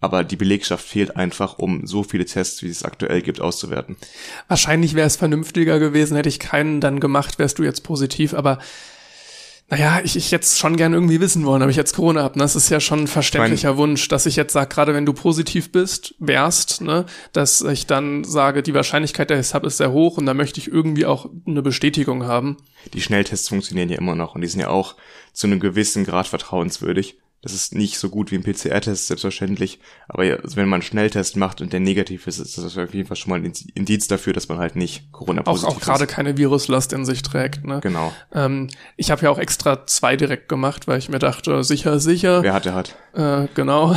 aber 0.00 0.24
die 0.24 0.36
Belegschaft 0.36 0.86
fehlt 0.86 1.16
einfach, 1.16 1.58
um 1.58 1.86
so 1.86 2.02
viele 2.02 2.24
Tests, 2.24 2.62
wie 2.62 2.68
es 2.68 2.84
aktuell 2.84 3.22
gibt, 3.22 3.40
auszuwerten. 3.40 3.96
Wahrscheinlich 4.48 4.94
wäre 4.94 5.06
es 5.06 5.16
vernünftiger 5.16 5.78
gewesen, 5.78 6.16
hätte 6.16 6.28
ich 6.28 6.38
keinen 6.38 6.80
dann 6.80 7.00
gemacht, 7.00 7.38
wärst 7.38 7.58
du 7.58 7.62
jetzt 7.62 7.82
positiv, 7.82 8.34
aber 8.34 8.58
naja, 9.68 10.00
ich, 10.04 10.14
ich 10.14 10.30
jetzt 10.30 10.60
schon 10.60 10.76
gern 10.76 10.92
irgendwie 10.92 11.20
wissen 11.20 11.44
wollen, 11.44 11.62
ob 11.62 11.70
ich 11.70 11.76
jetzt 11.76 11.96
Corona 11.96 12.22
habe. 12.22 12.38
Ne? 12.38 12.44
Das 12.44 12.54
ist 12.54 12.70
ja 12.70 12.78
schon 12.78 13.00
ein 13.00 13.06
verständlicher 13.08 13.70
mein, 13.70 13.78
Wunsch, 13.78 14.06
dass 14.06 14.26
ich 14.26 14.36
jetzt 14.36 14.52
sage, 14.52 14.68
gerade 14.68 14.94
wenn 14.94 15.06
du 15.06 15.12
positiv 15.12 15.72
bist, 15.72 16.14
wärst, 16.20 16.82
ne, 16.82 17.04
dass 17.32 17.62
ich 17.62 17.86
dann 17.86 18.22
sage, 18.22 18.62
die 18.62 18.74
Wahrscheinlichkeit, 18.74 19.30
dass 19.30 19.40
ich 19.40 19.46
es 19.46 19.54
habe, 19.54 19.66
ist 19.66 19.78
sehr 19.78 19.90
hoch 19.90 20.18
und 20.18 20.26
da 20.26 20.34
möchte 20.34 20.60
ich 20.60 20.68
irgendwie 20.68 21.04
auch 21.04 21.28
eine 21.46 21.62
Bestätigung 21.62 22.26
haben. 22.26 22.58
Die 22.94 23.00
Schnelltests 23.00 23.48
funktionieren 23.48 23.88
ja 23.88 23.98
immer 23.98 24.14
noch 24.14 24.36
und 24.36 24.42
die 24.42 24.46
sind 24.46 24.60
ja 24.60 24.68
auch 24.68 24.94
zu 25.32 25.48
einem 25.48 25.58
gewissen 25.58 26.04
Grad 26.04 26.28
vertrauenswürdig. 26.28 27.16
Das 27.42 27.52
ist 27.52 27.74
nicht 27.74 27.98
so 27.98 28.08
gut 28.08 28.32
wie 28.32 28.36
ein 28.36 28.42
PCR-Test, 28.42 29.06
selbstverständlich. 29.06 29.78
Aber 30.08 30.24
wenn 30.24 30.68
man 30.68 30.78
einen 30.78 30.82
Schnelltest 30.82 31.36
macht 31.36 31.60
und 31.60 31.72
der 31.72 31.80
negativ 31.80 32.26
ist, 32.26 32.38
ist 32.38 32.58
das 32.58 32.76
auf 32.76 32.92
jeden 32.92 33.06
Fall 33.06 33.16
schon 33.16 33.30
mal 33.30 33.38
ein 33.38 33.52
Indiz 33.74 34.08
dafür, 34.08 34.32
dass 34.32 34.48
man 34.48 34.58
halt 34.58 34.74
nicht 34.74 35.12
Corona-positiv 35.12 35.68
ist. 35.68 35.76
Auch 35.76 35.80
gerade 35.80 36.06
keine 36.06 36.36
Viruslast 36.36 36.92
in 36.92 37.04
sich 37.04 37.22
trägt. 37.22 37.64
Ne? 37.64 37.80
Genau. 37.82 38.12
Ähm, 38.32 38.68
ich 38.96 39.10
habe 39.10 39.22
ja 39.22 39.30
auch 39.30 39.38
extra 39.38 39.86
zwei 39.86 40.16
direkt 40.16 40.48
gemacht, 40.48 40.88
weil 40.88 40.98
ich 40.98 41.08
mir 41.08 41.18
dachte, 41.18 41.62
sicher, 41.62 42.00
sicher. 42.00 42.42
Wer 42.42 42.54
hat, 42.54 42.64
der 42.64 42.74
hat. 42.74 42.96
Äh, 43.12 43.46
genau. 43.54 43.94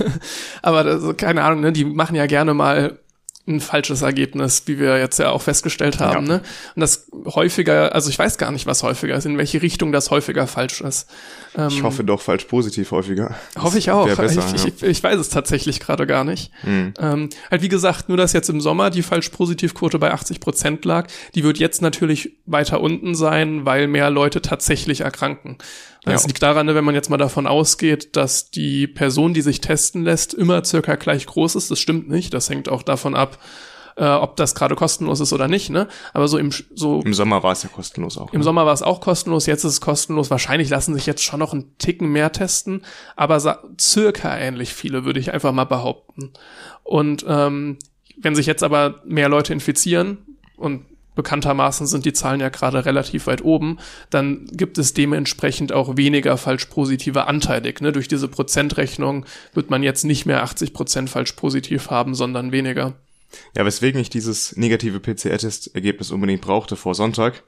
Aber 0.62 0.84
das, 0.84 1.16
keine 1.16 1.44
Ahnung, 1.44 1.60
ne? 1.60 1.72
die 1.72 1.84
machen 1.84 2.14
ja 2.16 2.26
gerne 2.26 2.52
mal 2.52 2.98
ein 3.46 3.60
falsches 3.60 4.02
Ergebnis, 4.02 4.62
wie 4.66 4.78
wir 4.78 4.98
jetzt 4.98 5.18
ja 5.18 5.30
auch 5.30 5.42
festgestellt 5.42 5.98
haben. 5.98 6.26
Ja. 6.26 6.34
Ne? 6.34 6.42
Und 6.76 6.80
das 6.80 7.08
häufiger, 7.26 7.92
also 7.92 8.08
ich 8.08 8.16
weiß 8.16 8.38
gar 8.38 8.52
nicht, 8.52 8.66
was 8.66 8.84
häufiger 8.84 9.16
ist, 9.16 9.26
in 9.26 9.36
welche 9.36 9.60
Richtung 9.62 9.90
das 9.90 10.10
häufiger 10.10 10.46
falsch 10.46 10.80
ist. 10.80 11.10
Ähm, 11.56 11.68
ich 11.68 11.82
hoffe 11.82 12.04
doch 12.04 12.20
falsch 12.20 12.44
positiv 12.44 12.92
häufiger. 12.92 13.34
Hoffe 13.58 13.78
ich 13.78 13.90
auch. 13.90 14.06
Besser, 14.06 14.26
ich, 14.26 14.36
ja. 14.36 14.68
ich, 14.68 14.82
ich, 14.82 15.02
weiß 15.02 15.18
es 15.18 15.28
tatsächlich 15.28 15.80
gerade 15.80 16.06
gar 16.06 16.22
nicht. 16.22 16.52
Mhm. 16.62 16.94
Ähm, 17.00 17.28
halt 17.50 17.62
wie 17.62 17.68
gesagt, 17.68 18.08
nur 18.08 18.16
dass 18.16 18.32
jetzt 18.32 18.48
im 18.48 18.60
Sommer 18.60 18.90
die 18.90 19.02
falsch 19.02 19.30
Positivquote 19.30 19.98
bei 19.98 20.12
80 20.12 20.38
Prozent 20.38 20.84
lag, 20.84 21.08
die 21.34 21.42
wird 21.42 21.58
jetzt 21.58 21.82
natürlich 21.82 22.36
weiter 22.46 22.80
unten 22.80 23.16
sein, 23.16 23.64
weil 23.64 23.88
mehr 23.88 24.10
Leute 24.10 24.40
tatsächlich 24.40 25.00
erkranken. 25.00 25.58
Das 26.04 26.22
ja. 26.22 26.28
liegt 26.28 26.42
daran, 26.42 26.66
wenn 26.66 26.84
man 26.84 26.94
jetzt 26.94 27.10
mal 27.10 27.16
davon 27.16 27.46
ausgeht, 27.46 28.16
dass 28.16 28.50
die 28.50 28.88
Person, 28.88 29.34
die 29.34 29.40
sich 29.40 29.60
testen 29.60 30.02
lässt, 30.02 30.34
immer 30.34 30.64
circa 30.64 30.96
gleich 30.96 31.26
groß 31.26 31.54
ist. 31.54 31.70
Das 31.70 31.78
stimmt 31.78 32.08
nicht. 32.08 32.34
Das 32.34 32.50
hängt 32.50 32.68
auch 32.68 32.82
davon 32.82 33.14
ab, 33.14 33.38
äh, 33.96 34.06
ob 34.06 34.36
das 34.36 34.54
gerade 34.54 34.74
kostenlos 34.74 35.20
ist 35.20 35.32
oder 35.32 35.46
nicht, 35.46 35.70
ne? 35.70 35.86
Aber 36.12 36.26
so 36.26 36.38
im 36.38 36.50
so 36.74 37.00
im 37.04 37.14
Sommer 37.14 37.42
war 37.42 37.52
es 37.52 37.62
ja 37.62 37.68
kostenlos 37.68 38.18
auch. 38.18 38.32
Im 38.32 38.40
ne? 38.40 38.44
Sommer 38.44 38.66
war 38.66 38.72
es 38.72 38.82
auch 38.82 39.00
kostenlos, 39.00 39.46
jetzt 39.46 39.64
ist 39.64 39.72
es 39.72 39.80
kostenlos. 39.80 40.30
Wahrscheinlich 40.30 40.70
lassen 40.70 40.94
sich 40.94 41.06
jetzt 41.06 41.22
schon 41.22 41.38
noch 41.38 41.52
einen 41.52 41.76
Ticken 41.78 42.10
mehr 42.10 42.32
testen, 42.32 42.84
aber 43.14 43.60
circa 43.78 44.36
ähnlich 44.36 44.74
viele 44.74 45.04
würde 45.04 45.20
ich 45.20 45.32
einfach 45.32 45.52
mal 45.52 45.64
behaupten. 45.64 46.32
Und 46.82 47.24
ähm, 47.28 47.78
wenn 48.16 48.34
sich 48.34 48.46
jetzt 48.46 48.62
aber 48.62 49.02
mehr 49.04 49.28
Leute 49.28 49.52
infizieren 49.52 50.18
und 50.56 50.84
bekanntermaßen 51.14 51.86
sind 51.86 52.04
die 52.04 52.12
Zahlen 52.12 52.40
ja 52.40 52.48
gerade 52.48 52.84
relativ 52.84 53.26
weit 53.26 53.44
oben, 53.44 53.78
dann 54.10 54.46
gibt 54.52 54.78
es 54.78 54.94
dementsprechend 54.94 55.72
auch 55.72 55.96
weniger 55.96 56.36
falsch 56.36 56.66
positive 56.66 57.26
anteilig. 57.26 57.80
Ne? 57.80 57.92
Durch 57.92 58.08
diese 58.08 58.28
Prozentrechnung 58.28 59.26
wird 59.52 59.70
man 59.70 59.82
jetzt 59.82 60.04
nicht 60.04 60.26
mehr 60.26 60.42
80 60.42 60.72
Prozent 60.72 61.10
falsch 61.10 61.32
positiv 61.32 61.90
haben, 61.90 62.14
sondern 62.14 62.52
weniger. 62.52 62.94
Ja, 63.56 63.64
weswegen 63.64 64.00
ich 64.00 64.10
dieses 64.10 64.56
negative 64.56 65.00
PCR-Test-Ergebnis 65.00 66.10
unbedingt 66.10 66.42
brauchte 66.42 66.76
vor 66.76 66.94
Sonntag, 66.94 67.42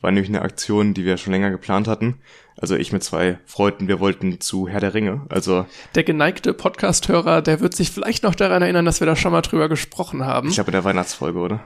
war 0.00 0.10
nämlich 0.10 0.28
eine 0.28 0.42
Aktion, 0.42 0.94
die 0.94 1.04
wir 1.04 1.16
schon 1.16 1.32
länger 1.32 1.50
geplant 1.50 1.88
hatten. 1.88 2.20
Also 2.56 2.76
ich 2.76 2.92
mit 2.92 3.04
zwei 3.04 3.38
Freunden, 3.46 3.88
wir 3.88 4.00
wollten 4.00 4.40
zu 4.40 4.68
Herr 4.68 4.80
der 4.80 4.94
Ringe. 4.94 5.26
Also 5.28 5.66
der 5.94 6.04
geneigte 6.04 6.54
Podcast-Hörer, 6.54 7.42
der 7.42 7.60
wird 7.60 7.76
sich 7.76 7.90
vielleicht 7.90 8.22
noch 8.24 8.34
daran 8.34 8.62
erinnern, 8.62 8.84
dass 8.84 9.00
wir 9.00 9.06
da 9.06 9.16
schon 9.16 9.32
mal 9.32 9.42
drüber 9.42 9.68
gesprochen 9.68 10.24
haben. 10.24 10.48
Ich 10.48 10.54
glaube 10.54 10.70
in 10.70 10.72
der 10.72 10.84
Weihnachtsfolge, 10.84 11.38
oder? 11.38 11.60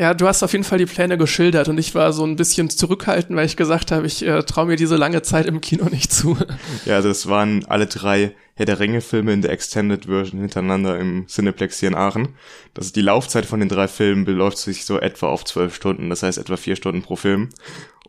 Ja, 0.00 0.14
du 0.14 0.28
hast 0.28 0.44
auf 0.44 0.52
jeden 0.52 0.62
Fall 0.62 0.78
die 0.78 0.86
Pläne 0.86 1.18
geschildert 1.18 1.66
und 1.66 1.76
ich 1.76 1.92
war 1.96 2.12
so 2.12 2.24
ein 2.24 2.36
bisschen 2.36 2.70
zurückhaltend, 2.70 3.36
weil 3.36 3.46
ich 3.46 3.56
gesagt 3.56 3.90
habe, 3.90 4.06
ich 4.06 4.24
äh, 4.24 4.44
traue 4.44 4.66
mir 4.66 4.76
diese 4.76 4.94
lange 4.94 5.22
Zeit 5.22 5.46
im 5.46 5.60
Kino 5.60 5.86
nicht 5.90 6.12
zu. 6.12 6.38
Ja, 6.84 6.94
also 6.94 7.08
es 7.08 7.28
waren 7.28 7.64
alle 7.66 7.88
drei 7.88 8.32
Herr 8.54 8.66
der 8.66 8.78
Ringe-Filme 8.78 9.32
in 9.32 9.42
der 9.42 9.50
Extended 9.50 10.04
Version 10.04 10.40
hintereinander 10.40 10.98
im 11.00 11.26
Cineplex 11.26 11.80
hier 11.80 11.88
in 11.88 11.96
Aachen. 11.96 12.36
Das 12.74 12.86
ist 12.86 12.94
die 12.94 13.02
Laufzeit 13.02 13.44
von 13.44 13.58
den 13.58 13.68
drei 13.68 13.88
Filmen 13.88 14.24
beläuft 14.24 14.58
sich 14.58 14.84
so 14.84 15.00
etwa 15.00 15.26
auf 15.26 15.44
zwölf 15.44 15.74
Stunden, 15.74 16.10
das 16.10 16.22
heißt 16.22 16.38
etwa 16.38 16.56
vier 16.56 16.76
Stunden 16.76 17.02
pro 17.02 17.16
Film. 17.16 17.48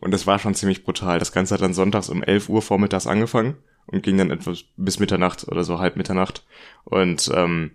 Und 0.00 0.12
das 0.12 0.28
war 0.28 0.38
schon 0.38 0.54
ziemlich 0.54 0.84
brutal. 0.84 1.18
Das 1.18 1.32
Ganze 1.32 1.54
hat 1.54 1.60
dann 1.60 1.74
sonntags 1.74 2.08
um 2.08 2.22
elf 2.22 2.48
Uhr 2.48 2.62
vormittags 2.62 3.08
angefangen 3.08 3.56
und 3.86 4.04
ging 4.04 4.16
dann 4.16 4.30
etwa 4.30 4.54
bis 4.76 5.00
Mitternacht 5.00 5.48
oder 5.48 5.64
so 5.64 5.80
halb 5.80 5.96
Mitternacht. 5.96 6.44
Und 6.84 7.30
ähm, 7.34 7.72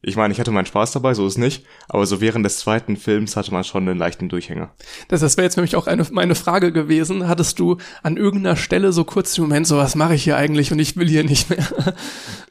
ich 0.00 0.14
meine, 0.14 0.32
ich 0.32 0.38
hatte 0.38 0.52
meinen 0.52 0.66
Spaß 0.66 0.92
dabei, 0.92 1.14
so 1.14 1.26
ist 1.26 1.38
nicht, 1.38 1.66
aber 1.88 2.06
so 2.06 2.20
während 2.20 2.46
des 2.46 2.58
zweiten 2.58 2.96
Films 2.96 3.34
hatte 3.34 3.52
man 3.52 3.64
schon 3.64 3.88
einen 3.88 3.98
leichten 3.98 4.28
Durchhänger. 4.28 4.70
Das, 5.08 5.20
das 5.20 5.36
wäre 5.36 5.44
jetzt 5.44 5.56
nämlich 5.56 5.74
auch 5.74 5.88
eine, 5.88 6.06
meine 6.12 6.36
Frage 6.36 6.70
gewesen. 6.70 7.26
Hattest 7.26 7.58
du 7.58 7.78
an 8.04 8.16
irgendeiner 8.16 8.54
Stelle 8.54 8.92
so 8.92 9.02
kurz 9.02 9.34
den 9.34 9.42
Moment, 9.42 9.66
so 9.66 9.76
was 9.76 9.96
mache 9.96 10.14
ich 10.14 10.22
hier 10.22 10.36
eigentlich 10.36 10.70
und 10.70 10.78
ich 10.78 10.96
will 10.96 11.08
hier 11.08 11.24
nicht 11.24 11.50
mehr? 11.50 11.66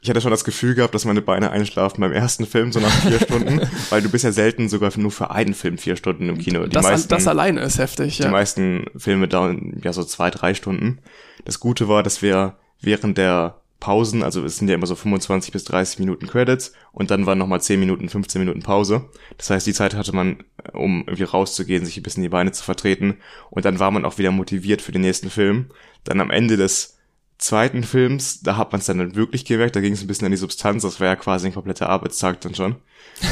Ich 0.00 0.08
hatte 0.08 0.20
schon 0.20 0.30
das 0.30 0.44
Gefühl 0.44 0.76
gehabt, 0.76 0.94
dass 0.94 1.04
meine 1.04 1.20
Beine 1.20 1.50
einschlafen 1.50 2.00
beim 2.00 2.12
ersten 2.12 2.46
Film, 2.46 2.70
so 2.70 2.78
nach 2.78 2.88
vier 2.88 3.18
Stunden, 3.18 3.60
weil 3.90 4.00
du 4.00 4.08
bist 4.08 4.22
ja 4.22 4.30
selten 4.30 4.68
sogar 4.68 4.92
nur 4.96 5.10
für 5.10 5.32
einen 5.32 5.54
Film 5.54 5.76
vier 5.76 5.96
Stunden 5.96 6.28
im 6.28 6.38
Kino. 6.38 6.62
Die 6.64 6.70
das, 6.70 6.84
meisten, 6.84 7.08
das 7.08 7.26
alleine 7.26 7.60
ist 7.62 7.78
heftig, 7.78 8.18
ja. 8.18 8.26
Die 8.26 8.30
meisten 8.30 8.86
Filme 8.96 9.26
dauern 9.26 9.80
ja 9.82 9.92
so 9.92 10.04
zwei, 10.04 10.30
drei 10.30 10.54
Stunden. 10.54 11.00
Das 11.44 11.58
Gute 11.58 11.88
war, 11.88 12.04
dass 12.04 12.22
wir 12.22 12.56
während 12.80 13.18
der 13.18 13.60
Pausen, 13.80 14.24
also 14.24 14.44
es 14.44 14.56
sind 14.56 14.68
ja 14.68 14.74
immer 14.74 14.86
so 14.86 14.96
25 14.96 15.52
bis 15.52 15.64
30 15.64 16.00
Minuten 16.00 16.26
Credits 16.26 16.72
und 16.92 17.10
dann 17.10 17.26
waren 17.26 17.38
nochmal 17.38 17.60
10 17.60 17.78
Minuten, 17.78 18.08
15 18.08 18.40
Minuten 18.40 18.62
Pause. 18.62 19.08
Das 19.36 19.50
heißt, 19.50 19.66
die 19.66 19.72
Zeit 19.72 19.94
hatte 19.94 20.14
man, 20.14 20.42
um 20.72 21.04
irgendwie 21.06 21.22
rauszugehen, 21.22 21.84
sich 21.84 21.96
ein 21.96 22.02
bisschen 22.02 22.24
die 22.24 22.28
Beine 22.28 22.50
zu 22.50 22.64
vertreten 22.64 23.18
und 23.50 23.64
dann 23.64 23.78
war 23.78 23.90
man 23.90 24.04
auch 24.04 24.18
wieder 24.18 24.32
motiviert 24.32 24.82
für 24.82 24.92
den 24.92 25.02
nächsten 25.02 25.30
Film. 25.30 25.70
Dann 26.04 26.20
am 26.20 26.30
Ende 26.30 26.56
des 26.56 26.97
zweiten 27.38 27.84
Films, 27.84 28.40
da 28.40 28.56
hat 28.56 28.72
man 28.72 28.80
es 28.80 28.86
dann 28.86 29.14
wirklich 29.14 29.44
gemerkt, 29.44 29.76
da 29.76 29.80
ging 29.80 29.92
es 29.92 30.02
ein 30.02 30.08
bisschen 30.08 30.26
an 30.26 30.32
die 30.32 30.36
Substanz, 30.36 30.82
das 30.82 31.00
war 31.00 31.06
ja 31.06 31.16
quasi 31.16 31.46
ein 31.46 31.54
kompletter 31.54 31.88
Arbeitstag 31.88 32.40
dann 32.40 32.54
schon. 32.54 32.76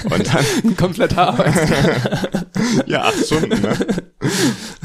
Und 0.05 0.33
dann 0.33 0.45
ein 0.65 0.77
kompletter 0.77 1.29
Arbeitstag. 1.29 2.47
ja, 2.87 3.03
acht 3.03 3.27
Stunden, 3.27 3.61
ne? 3.61 4.05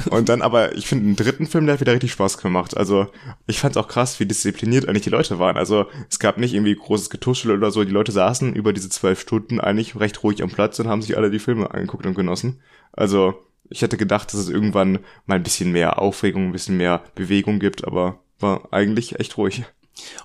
Und 0.09 0.29
dann 0.29 0.41
aber, 0.41 0.75
ich 0.75 0.87
finde, 0.87 1.05
den 1.05 1.15
dritten 1.15 1.47
Film, 1.47 1.65
der 1.65 1.73
hat 1.73 1.81
wieder 1.81 1.93
richtig 1.93 2.11
Spaß 2.11 2.39
gemacht. 2.39 2.75
Also, 2.75 3.07
ich 3.47 3.59
fand 3.59 3.77
auch 3.77 3.87
krass, 3.87 4.19
wie 4.19 4.25
diszipliniert 4.25 4.87
eigentlich 4.87 5.03
die 5.03 5.09
Leute 5.09 5.39
waren. 5.39 5.57
Also, 5.57 5.85
es 6.09 6.19
gab 6.19 6.37
nicht 6.37 6.53
irgendwie 6.53 6.75
großes 6.75 7.09
Getuschel 7.09 7.51
oder 7.51 7.71
so. 7.71 7.83
Die 7.83 7.91
Leute 7.91 8.11
saßen 8.11 8.53
über 8.53 8.73
diese 8.73 8.89
zwölf 8.89 9.21
Stunden 9.21 9.59
eigentlich 9.59 9.99
recht 9.99 10.23
ruhig 10.23 10.43
am 10.43 10.49
Platz 10.49 10.79
und 10.79 10.87
haben 10.87 11.01
sich 11.01 11.17
alle 11.17 11.31
die 11.31 11.39
Filme 11.39 11.71
angeguckt 11.71 12.05
und 12.05 12.15
genossen. 12.15 12.59
Also, 12.91 13.35
ich 13.69 13.81
hätte 13.81 13.97
gedacht, 13.97 14.33
dass 14.33 14.39
es 14.39 14.49
irgendwann 14.49 14.99
mal 15.25 15.35
ein 15.35 15.43
bisschen 15.43 15.71
mehr 15.71 15.99
Aufregung, 15.99 16.47
ein 16.47 16.51
bisschen 16.51 16.77
mehr 16.77 17.03
Bewegung 17.15 17.59
gibt, 17.59 17.85
aber 17.85 18.19
war 18.41 18.69
eigentlich 18.71 19.19
echt 19.19 19.38
ruhig. 19.38 19.63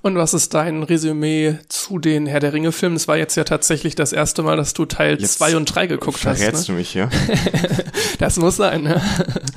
Und 0.01 0.17
was 0.17 0.33
ist 0.33 0.55
dein 0.55 0.83
Resümee 0.85 1.59
zu 1.69 1.99
den 1.99 2.27
Herr 2.27 2.41
der 2.41 2.53
Ringe 2.55 2.73
Filmen? 2.73 2.97
Es 2.97 3.09
war 3.09 3.17
jetzt 3.19 3.37
ja 3.37 3.45
tatsächlich 3.45 3.95
das 3.95 4.13
erste 4.13 4.43
Mal, 4.43 4.57
dass 4.57 4.73
du 4.73 4.87
Teil 4.87 5.19
2 5.19 5.57
und 5.57 5.67
3 5.67 5.87
geguckt 5.87 6.25
hast. 6.25 6.39
Verrätst 6.39 6.69
Ne? 6.69 6.75
du 6.75 6.79
mich, 6.79 6.95
ja? 6.95 7.11
Das 8.19 8.39
muss 8.39 8.57
sein, 8.57 8.85
ne? 8.85 9.03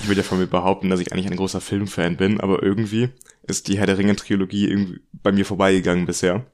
Ich 0.02 0.08
würde 0.10 0.20
ja 0.22 0.28
von 0.28 0.38
mir 0.40 0.48
behaupten, 0.48 0.90
dass 0.90 1.00
ich 1.00 1.14
eigentlich 1.14 1.28
ein 1.28 1.38
großer 1.38 1.62
Filmfan 1.62 2.18
bin, 2.18 2.42
aber 2.42 2.62
irgendwie 2.62 3.10
ist 3.44 3.70
die 3.70 3.78
Herr 3.78 3.86
der 3.86 3.98
Ringe 3.98 4.16
Trilogie 4.18 4.68
irgendwie 4.68 5.00
bei 5.24 5.32
mir 5.32 5.46
vorbeigegangen 5.46 6.06
bisher. 6.06 6.46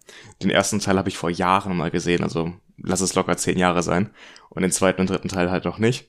Den 0.43 0.51
ersten 0.51 0.79
Teil 0.79 0.97
habe 0.97 1.09
ich 1.09 1.17
vor 1.17 1.31
Jahren 1.31 1.75
mal 1.75 1.89
gesehen, 1.89 2.23
also 2.23 2.53
lass 2.77 3.01
es 3.01 3.15
locker 3.15 3.37
zehn 3.37 3.57
Jahre 3.57 3.81
sein. 3.81 4.11
Und 4.49 4.61
den 4.61 4.71
zweiten 4.71 5.01
und 5.01 5.09
dritten 5.09 5.29
Teil 5.29 5.49
halt 5.49 5.65
noch 5.65 5.79
nicht. 5.79 6.07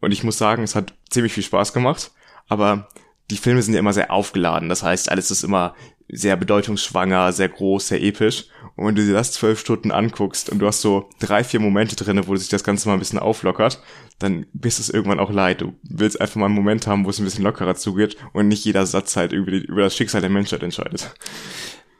Und 0.00 0.12
ich 0.12 0.24
muss 0.24 0.38
sagen, 0.38 0.62
es 0.62 0.74
hat 0.74 0.94
ziemlich 1.10 1.32
viel 1.34 1.42
Spaß 1.44 1.72
gemacht, 1.74 2.12
aber 2.48 2.88
die 3.30 3.36
Filme 3.36 3.62
sind 3.62 3.74
ja 3.74 3.80
immer 3.80 3.92
sehr 3.92 4.10
aufgeladen. 4.10 4.68
Das 4.68 4.82
heißt, 4.82 5.10
alles 5.10 5.30
ist 5.30 5.44
immer 5.44 5.74
sehr 6.10 6.36
bedeutungsschwanger, 6.36 7.32
sehr 7.32 7.48
groß, 7.48 7.88
sehr 7.88 8.02
episch. 8.02 8.46
Und 8.76 8.86
wenn 8.86 8.94
du 8.94 9.04
dir 9.04 9.12
das 9.12 9.32
zwölf 9.32 9.58
Stunden 9.60 9.90
anguckst 9.90 10.50
und 10.50 10.60
du 10.60 10.66
hast 10.66 10.80
so 10.80 11.10
drei, 11.18 11.44
vier 11.44 11.60
Momente 11.60 11.96
drinne, 11.96 12.26
wo 12.26 12.36
sich 12.36 12.48
das 12.48 12.64
Ganze 12.64 12.88
mal 12.88 12.94
ein 12.94 13.00
bisschen 13.00 13.18
auflockert, 13.18 13.82
dann 14.18 14.46
bist 14.52 14.80
es 14.80 14.88
irgendwann 14.88 15.20
auch 15.20 15.32
leid. 15.32 15.60
Du 15.60 15.74
willst 15.82 16.20
einfach 16.20 16.36
mal 16.36 16.46
einen 16.46 16.54
Moment 16.54 16.86
haben, 16.86 17.04
wo 17.04 17.10
es 17.10 17.18
ein 17.18 17.24
bisschen 17.24 17.44
lockerer 17.44 17.74
zugeht 17.74 18.16
und 18.32 18.48
nicht 18.48 18.64
jeder 18.64 18.86
Satz 18.86 19.16
halt 19.16 19.32
über, 19.32 19.50
die, 19.50 19.58
über 19.58 19.82
das 19.82 19.96
Schicksal 19.96 20.20
der 20.20 20.30
Menschheit 20.30 20.62
entscheidet. 20.62 21.12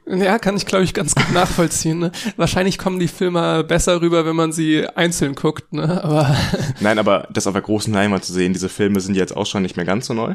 Ja, 0.06 0.38
kann 0.38 0.56
ich, 0.56 0.64
glaube 0.64 0.84
ich, 0.84 0.94
ganz 0.94 1.14
gut 1.14 1.30
nachvollziehen. 1.32 1.98
Ne? 1.98 2.12
Wahrscheinlich 2.36 2.78
kommen 2.78 2.98
die 2.98 3.08
Filme 3.08 3.62
besser 3.62 4.00
rüber, 4.00 4.24
wenn 4.24 4.36
man 4.36 4.52
sie 4.52 4.86
einzeln 4.86 5.34
guckt, 5.34 5.72
ne? 5.72 6.02
Aber 6.02 6.34
Nein, 6.80 6.98
aber 6.98 7.28
das 7.30 7.46
auf 7.46 7.52
der 7.52 7.62
großen 7.62 7.92
Leinwand 7.92 8.24
zu 8.24 8.32
sehen, 8.32 8.54
diese 8.54 8.70
Filme 8.70 9.00
sind 9.00 9.16
jetzt 9.16 9.36
auch 9.36 9.44
schon 9.44 9.62
nicht 9.62 9.76
mehr 9.76 9.84
ganz 9.84 10.06
so 10.06 10.14
neu, 10.14 10.34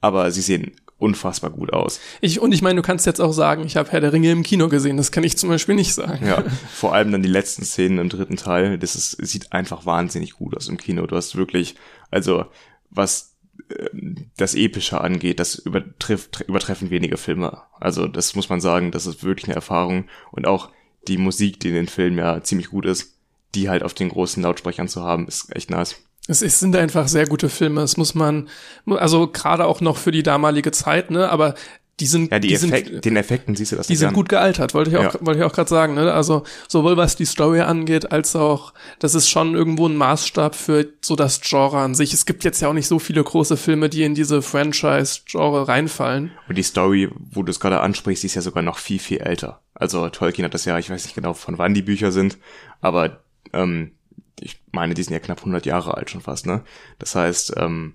aber 0.00 0.30
sie 0.30 0.42
sehen 0.42 0.72
unfassbar 0.98 1.50
gut 1.50 1.72
aus. 1.72 2.00
ich, 2.20 2.40
und 2.40 2.52
ich 2.52 2.60
meine, 2.60 2.76
du 2.76 2.82
kannst 2.82 3.06
jetzt 3.06 3.20
auch 3.20 3.32
sagen, 3.32 3.64
ich 3.64 3.76
habe 3.76 3.90
Herr 3.90 4.00
der 4.00 4.12
Ringe 4.12 4.32
im 4.32 4.42
Kino 4.42 4.68
gesehen. 4.68 4.96
Das 4.96 5.12
kann 5.12 5.22
ich 5.22 5.38
zum 5.38 5.48
Beispiel 5.48 5.76
nicht 5.76 5.94
sagen. 5.94 6.26
Ja, 6.26 6.42
vor 6.72 6.92
allem 6.92 7.12
dann 7.12 7.22
die 7.22 7.28
letzten 7.28 7.64
Szenen 7.64 7.98
im 7.98 8.08
dritten 8.08 8.36
Teil, 8.36 8.78
das 8.78 8.96
ist, 8.96 9.12
sieht 9.12 9.52
einfach 9.52 9.86
wahnsinnig 9.86 10.32
gut 10.32 10.56
aus 10.56 10.68
im 10.68 10.76
Kino. 10.76 11.06
Du 11.06 11.16
hast 11.16 11.36
wirklich, 11.36 11.76
also 12.10 12.46
was 12.90 13.36
ähm, 13.70 14.30
das 14.36 14.54
Epische 14.54 15.00
angeht, 15.00 15.38
das 15.38 15.54
übertrifft, 15.54 16.44
übertreffen 16.48 16.90
wenige 16.90 17.16
Filme. 17.16 17.62
Also 17.78 18.08
das 18.08 18.34
muss 18.34 18.48
man 18.48 18.60
sagen, 18.60 18.90
das 18.90 19.06
ist 19.06 19.22
wirklich 19.22 19.46
eine 19.46 19.54
Erfahrung 19.54 20.08
und 20.32 20.46
auch 20.46 20.70
die 21.06 21.18
Musik, 21.18 21.60
die 21.60 21.68
in 21.68 21.74
den 21.74 21.88
Filmen 21.88 22.18
ja 22.18 22.42
ziemlich 22.42 22.70
gut 22.70 22.86
ist, 22.86 23.14
die 23.54 23.68
halt 23.68 23.82
auf 23.82 23.94
den 23.94 24.08
großen 24.08 24.42
Lautsprechern 24.42 24.88
zu 24.88 25.02
haben, 25.02 25.28
ist 25.28 25.54
echt 25.54 25.70
nice. 25.70 25.96
Es, 26.28 26.42
es 26.42 26.60
sind 26.60 26.76
einfach 26.76 27.08
sehr 27.08 27.26
gute 27.26 27.48
Filme. 27.48 27.80
Es 27.82 27.96
muss 27.96 28.14
man, 28.14 28.48
also 28.86 29.26
gerade 29.26 29.64
auch 29.66 29.80
noch 29.80 29.96
für 29.96 30.12
die 30.12 30.22
damalige 30.22 30.70
Zeit, 30.70 31.10
ne? 31.10 31.28
Aber 31.30 31.54
die 32.00 32.06
sind, 32.06 32.30
Ja, 32.30 32.38
die, 32.38 32.46
die 32.46 32.54
Effekt, 32.54 32.88
sind, 32.90 33.04
den 33.04 33.16
Effekten 33.16 33.56
siehst 33.56 33.72
du 33.72 33.76
das 33.76 33.88
die 33.88 33.96
sind 33.96 34.08
an. 34.10 34.14
gut 34.14 34.28
gealtert, 34.28 34.72
wollte 34.72 34.90
ich 34.90 34.96
auch, 34.98 35.14
Ja. 35.14 35.20
wollte 35.20 35.40
ich 35.40 35.44
auch 35.44 35.52
gerade 35.52 35.68
sagen. 35.68 35.94
Ne? 35.94 36.12
Also 36.12 36.44
sowohl 36.68 36.96
was 36.96 37.16
die 37.16 37.24
Story 37.24 37.60
angeht, 37.62 38.12
als 38.12 38.36
auch, 38.36 38.72
das 39.00 39.16
ist 39.16 39.28
schon 39.28 39.56
irgendwo 39.56 39.88
ein 39.88 39.96
Maßstab 39.96 40.54
für 40.54 40.86
so 41.00 41.16
das 41.16 41.40
Genre 41.40 41.78
an 41.78 41.96
sich. 41.96 42.12
Es 42.14 42.24
gibt 42.24 42.44
jetzt 42.44 42.60
ja 42.60 42.68
auch 42.68 42.72
nicht 42.72 42.86
so 42.86 43.00
viele 43.00 43.24
große 43.24 43.56
Filme, 43.56 43.88
die 43.88 44.04
in 44.04 44.14
diese 44.14 44.42
Franchise-Genre 44.42 45.66
reinfallen. 45.66 46.30
Und 46.48 46.56
die 46.56 46.62
Story, 46.62 47.10
wo 47.32 47.42
du 47.42 47.50
es 47.50 47.58
gerade 47.58 47.80
ansprichst, 47.80 48.22
die 48.22 48.28
ist 48.28 48.34
ja 48.36 48.42
sogar 48.42 48.62
noch 48.62 48.78
viel, 48.78 49.00
viel 49.00 49.18
älter. 49.18 49.60
Also 49.74 50.08
Tolkien 50.08 50.44
hat 50.44 50.54
das 50.54 50.64
ja, 50.66 50.78
ich 50.78 50.90
weiß 50.90 51.04
nicht 51.04 51.14
genau, 51.14 51.34
von 51.34 51.58
wann 51.58 51.74
die 51.74 51.82
Bücher 51.82 52.12
sind, 52.12 52.38
aber 52.80 53.24
ähm, 53.52 53.92
ich 54.40 54.60
meine, 54.72 54.94
die 54.94 55.02
sind 55.02 55.12
ja 55.12 55.18
knapp 55.18 55.38
100 55.38 55.66
Jahre 55.66 55.96
alt 55.96 56.10
schon 56.10 56.20
fast, 56.20 56.46
ne? 56.46 56.62
Das 56.98 57.14
heißt, 57.14 57.54
ähm, 57.56 57.94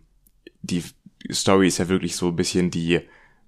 die 0.61 0.83
Story 1.31 1.67
ist 1.67 1.77
ja 1.77 1.89
wirklich 1.89 2.15
so 2.15 2.29
ein 2.29 2.35
bisschen 2.35 2.71
die 2.71 3.01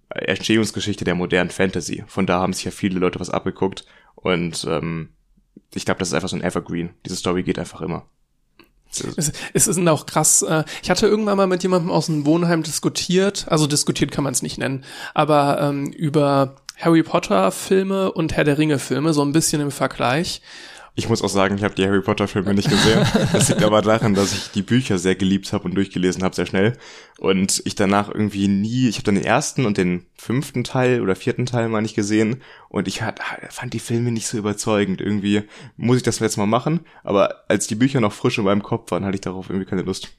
Entstehungsgeschichte 0.09 1.03
der 1.03 1.15
modernen 1.15 1.49
Fantasy. 1.49 2.03
Von 2.07 2.25
da 2.25 2.39
haben 2.39 2.53
sich 2.53 2.65
ja 2.65 2.71
viele 2.71 2.99
Leute 2.99 3.19
was 3.19 3.29
abgeguckt 3.29 3.85
und 4.15 4.65
ähm, 4.69 5.09
ich 5.73 5.85
glaube, 5.85 5.99
das 5.99 6.09
ist 6.09 6.13
einfach 6.13 6.29
so 6.29 6.35
ein 6.35 6.43
Evergreen. 6.43 6.91
Diese 7.05 7.15
Story 7.15 7.43
geht 7.43 7.59
einfach 7.59 7.81
immer. 7.81 8.05
Es, 9.53 9.67
ist 9.67 9.87
auch 9.87 10.05
krass. 10.05 10.41
Äh, 10.41 10.63
ich 10.81 10.89
hatte 10.89 11.07
irgendwann 11.07 11.37
mal 11.37 11.47
mit 11.47 11.63
jemandem 11.63 11.91
aus 11.91 12.05
dem 12.05 12.25
Wohnheim 12.25 12.63
diskutiert, 12.63 13.45
also 13.49 13.67
diskutiert 13.67 14.11
kann 14.11 14.23
man 14.23 14.33
es 14.33 14.41
nicht 14.41 14.57
nennen, 14.57 14.85
aber 15.13 15.59
ähm, 15.61 15.91
über 15.91 16.55
Harry 16.77 17.03
Potter 17.03 17.51
Filme 17.51 18.11
und 18.11 18.35
Herr 18.35 18.43
der 18.43 18.57
Ringe 18.57 18.79
Filme, 18.79 19.13
so 19.13 19.21
ein 19.21 19.31
bisschen 19.31 19.61
im 19.61 19.71
Vergleich. 19.71 20.41
Ich 20.97 21.09
muss 21.09 21.21
auch 21.21 21.29
sagen, 21.29 21.57
ich 21.57 21.63
habe 21.63 21.75
die 21.75 21.85
Harry 21.85 22.01
Potter 22.01 22.27
Filme 22.27 22.53
nicht 22.53 22.69
gesehen. 22.69 23.05
Das 23.33 23.49
liegt 23.49 23.63
aber 23.63 23.81
daran, 23.81 24.13
dass 24.13 24.31
ich 24.31 24.51
die 24.51 24.61
Bücher 24.61 24.97
sehr 24.97 25.15
geliebt 25.15 25.51
habe 25.51 25.65
und 25.65 25.75
durchgelesen 25.75 26.23
habe 26.23 26.33
sehr 26.33 26.45
schnell 26.45 26.77
und 27.19 27.61
ich 27.65 27.75
danach 27.75 28.07
irgendwie 28.07 28.47
nie, 28.47 28.87
ich 28.87 28.95
habe 28.95 29.03
dann 29.03 29.15
den 29.15 29.25
ersten 29.25 29.65
und 29.65 29.77
den 29.77 30.05
fünften 30.15 30.63
Teil 30.63 31.01
oder 31.01 31.17
vierten 31.17 31.45
Teil 31.45 31.67
mal 31.67 31.81
nicht 31.81 31.95
gesehen 31.95 32.41
und 32.69 32.87
ich 32.87 33.01
hat, 33.01 33.19
fand 33.49 33.73
die 33.73 33.79
Filme 33.79 34.11
nicht 34.11 34.27
so 34.27 34.37
überzeugend. 34.37 35.01
Irgendwie 35.01 35.43
muss 35.75 35.97
ich 35.97 36.03
das 36.03 36.19
jetzt 36.19 36.37
mal 36.37 36.45
machen, 36.45 36.79
aber 37.03 37.43
als 37.49 37.67
die 37.67 37.75
Bücher 37.75 37.99
noch 37.99 38.13
frisch 38.13 38.37
in 38.37 38.45
meinem 38.45 38.63
Kopf 38.63 38.91
waren, 38.91 39.03
hatte 39.03 39.15
ich 39.15 39.21
darauf 39.21 39.49
irgendwie 39.49 39.69
keine 39.69 39.81
Lust. 39.81 40.09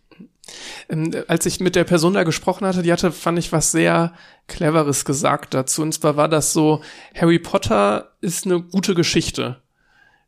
Ähm, 0.88 1.10
als 1.26 1.46
ich 1.46 1.60
mit 1.60 1.74
der 1.74 1.84
Person 1.84 2.14
da 2.14 2.24
gesprochen 2.24 2.66
hatte, 2.66 2.82
die 2.82 2.92
hatte, 2.92 3.12
fand 3.12 3.38
ich, 3.38 3.50
was 3.52 3.72
sehr 3.72 4.12
Cleveres 4.46 5.04
gesagt 5.04 5.54
dazu. 5.54 5.82
Und 5.82 5.92
zwar 5.92 6.16
war 6.16 6.28
das 6.28 6.52
so, 6.52 6.82
Harry 7.14 7.38
Potter 7.38 8.12
ist 8.20 8.44
eine 8.44 8.60
gute 8.60 8.94
Geschichte. 8.94 9.62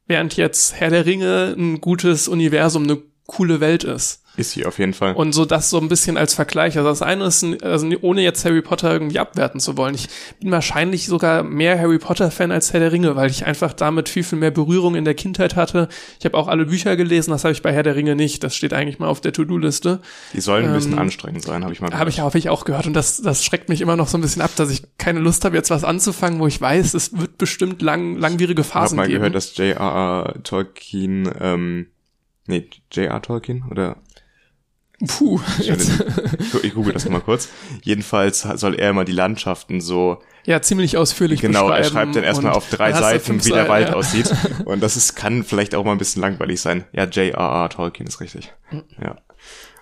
Während 0.08 0.36
jetzt 0.36 0.74
Herr 0.74 0.88
der 0.88 1.04
Ringe 1.04 1.54
ein 1.56 1.82
gutes 1.82 2.28
Universum, 2.28 2.84
eine 2.84 3.02
coole 3.26 3.60
Welt 3.60 3.84
ist. 3.84 4.24
Ist 4.38 4.52
sie 4.52 4.64
auf 4.64 4.78
jeden 4.78 4.94
Fall. 4.94 5.14
Und 5.14 5.32
so 5.32 5.44
das 5.44 5.68
so 5.68 5.78
ein 5.78 5.88
bisschen 5.88 6.16
als 6.16 6.32
Vergleich. 6.34 6.76
Also 6.76 6.88
das 6.88 7.02
eine 7.02 7.24
ist, 7.24 7.42
ein, 7.42 7.62
also 7.62 7.88
ohne 8.02 8.22
jetzt 8.22 8.44
Harry 8.44 8.62
Potter 8.62 8.92
irgendwie 8.92 9.18
abwerten 9.18 9.60
zu 9.60 9.76
wollen. 9.76 9.94
Ich 9.94 10.08
bin 10.40 10.50
wahrscheinlich 10.50 11.06
sogar 11.06 11.42
mehr 11.42 11.78
Harry 11.78 11.98
Potter 11.98 12.30
Fan 12.30 12.52
als 12.52 12.72
Herr 12.72 12.80
der 12.80 12.92
Ringe, 12.92 13.16
weil 13.16 13.30
ich 13.30 13.46
einfach 13.46 13.72
damit 13.72 14.08
viel, 14.08 14.22
viel 14.22 14.38
mehr 14.38 14.50
Berührung 14.50 14.94
in 14.94 15.04
der 15.04 15.14
Kindheit 15.14 15.56
hatte. 15.56 15.88
Ich 16.18 16.24
habe 16.24 16.36
auch 16.36 16.46
alle 16.46 16.66
Bücher 16.66 16.96
gelesen, 16.96 17.32
das 17.32 17.44
habe 17.44 17.52
ich 17.52 17.62
bei 17.62 17.72
Herr 17.72 17.82
der 17.82 17.96
Ringe 17.96 18.14
nicht. 18.14 18.44
Das 18.44 18.54
steht 18.54 18.72
eigentlich 18.72 18.98
mal 18.98 19.08
auf 19.08 19.20
der 19.20 19.32
To-Do-Liste. 19.32 20.00
die 20.32 20.40
sollen 20.40 20.66
ein 20.66 20.74
bisschen 20.74 20.92
ähm, 20.92 20.98
anstrengend 21.00 21.42
sein, 21.42 21.64
habe 21.64 21.72
ich 21.72 21.80
mal 21.80 21.92
Habe 21.92 22.10
ich, 22.10 22.20
hab 22.20 22.34
ich 22.34 22.48
auch 22.48 22.64
gehört 22.64 22.86
und 22.86 22.94
das, 22.94 23.20
das 23.20 23.44
schreckt 23.44 23.68
mich 23.68 23.80
immer 23.80 23.96
noch 23.96 24.08
so 24.08 24.16
ein 24.18 24.20
bisschen 24.20 24.42
ab, 24.42 24.50
dass 24.56 24.70
ich 24.70 24.82
keine 24.98 25.18
Lust 25.18 25.44
habe, 25.44 25.56
jetzt 25.56 25.70
was 25.70 25.82
anzufangen, 25.84 26.38
wo 26.38 26.46
ich 26.46 26.60
weiß, 26.60 26.94
es 26.94 27.18
wird 27.18 27.38
bestimmt 27.38 27.82
lang, 27.82 28.16
langwierige 28.16 28.62
Ich 28.62 28.68
habe 28.74 28.84
Phasen 28.84 28.96
mal 28.96 29.06
geben. 29.08 29.18
gehört, 29.18 29.34
dass 29.34 29.56
J.R.R. 29.56 30.34
Tolkien, 30.44 31.28
ähm, 31.40 31.86
nee, 32.46 32.68
J.R. 32.92 33.20
Tolkien 33.22 33.64
oder 33.70 33.96
Puh, 35.06 35.40
jetzt, 35.60 35.92
Ich, 36.62 36.74
google 36.74 36.92
das 36.92 37.08
mal 37.08 37.20
kurz. 37.20 37.48
Jedenfalls 37.82 38.40
soll 38.40 38.74
er 38.74 38.90
immer 38.90 39.04
die 39.04 39.12
Landschaften 39.12 39.80
so, 39.80 40.20
ja, 40.44 40.62
ziemlich 40.62 40.96
ausführlich 40.96 41.40
genau, 41.40 41.68
er 41.68 41.84
schreibt 41.84 42.16
dann 42.16 42.24
erstmal 42.24 42.52
auf 42.52 42.70
drei 42.70 42.92
Seiten, 42.92 43.44
wie 43.44 43.50
der 43.50 43.68
Wald 43.68 43.90
ja. 43.90 43.94
aussieht. 43.94 44.32
Und 44.64 44.82
das 44.82 44.96
ist, 44.96 45.14
kann 45.14 45.44
vielleicht 45.44 45.74
auch 45.74 45.84
mal 45.84 45.92
ein 45.92 45.98
bisschen 45.98 46.22
langweilig 46.22 46.60
sein. 46.60 46.84
Ja, 46.92 47.04
J.R.R. 47.04 47.68
Tolkien 47.68 48.08
ist 48.08 48.20
richtig. 48.20 48.52
Ja. 49.00 49.18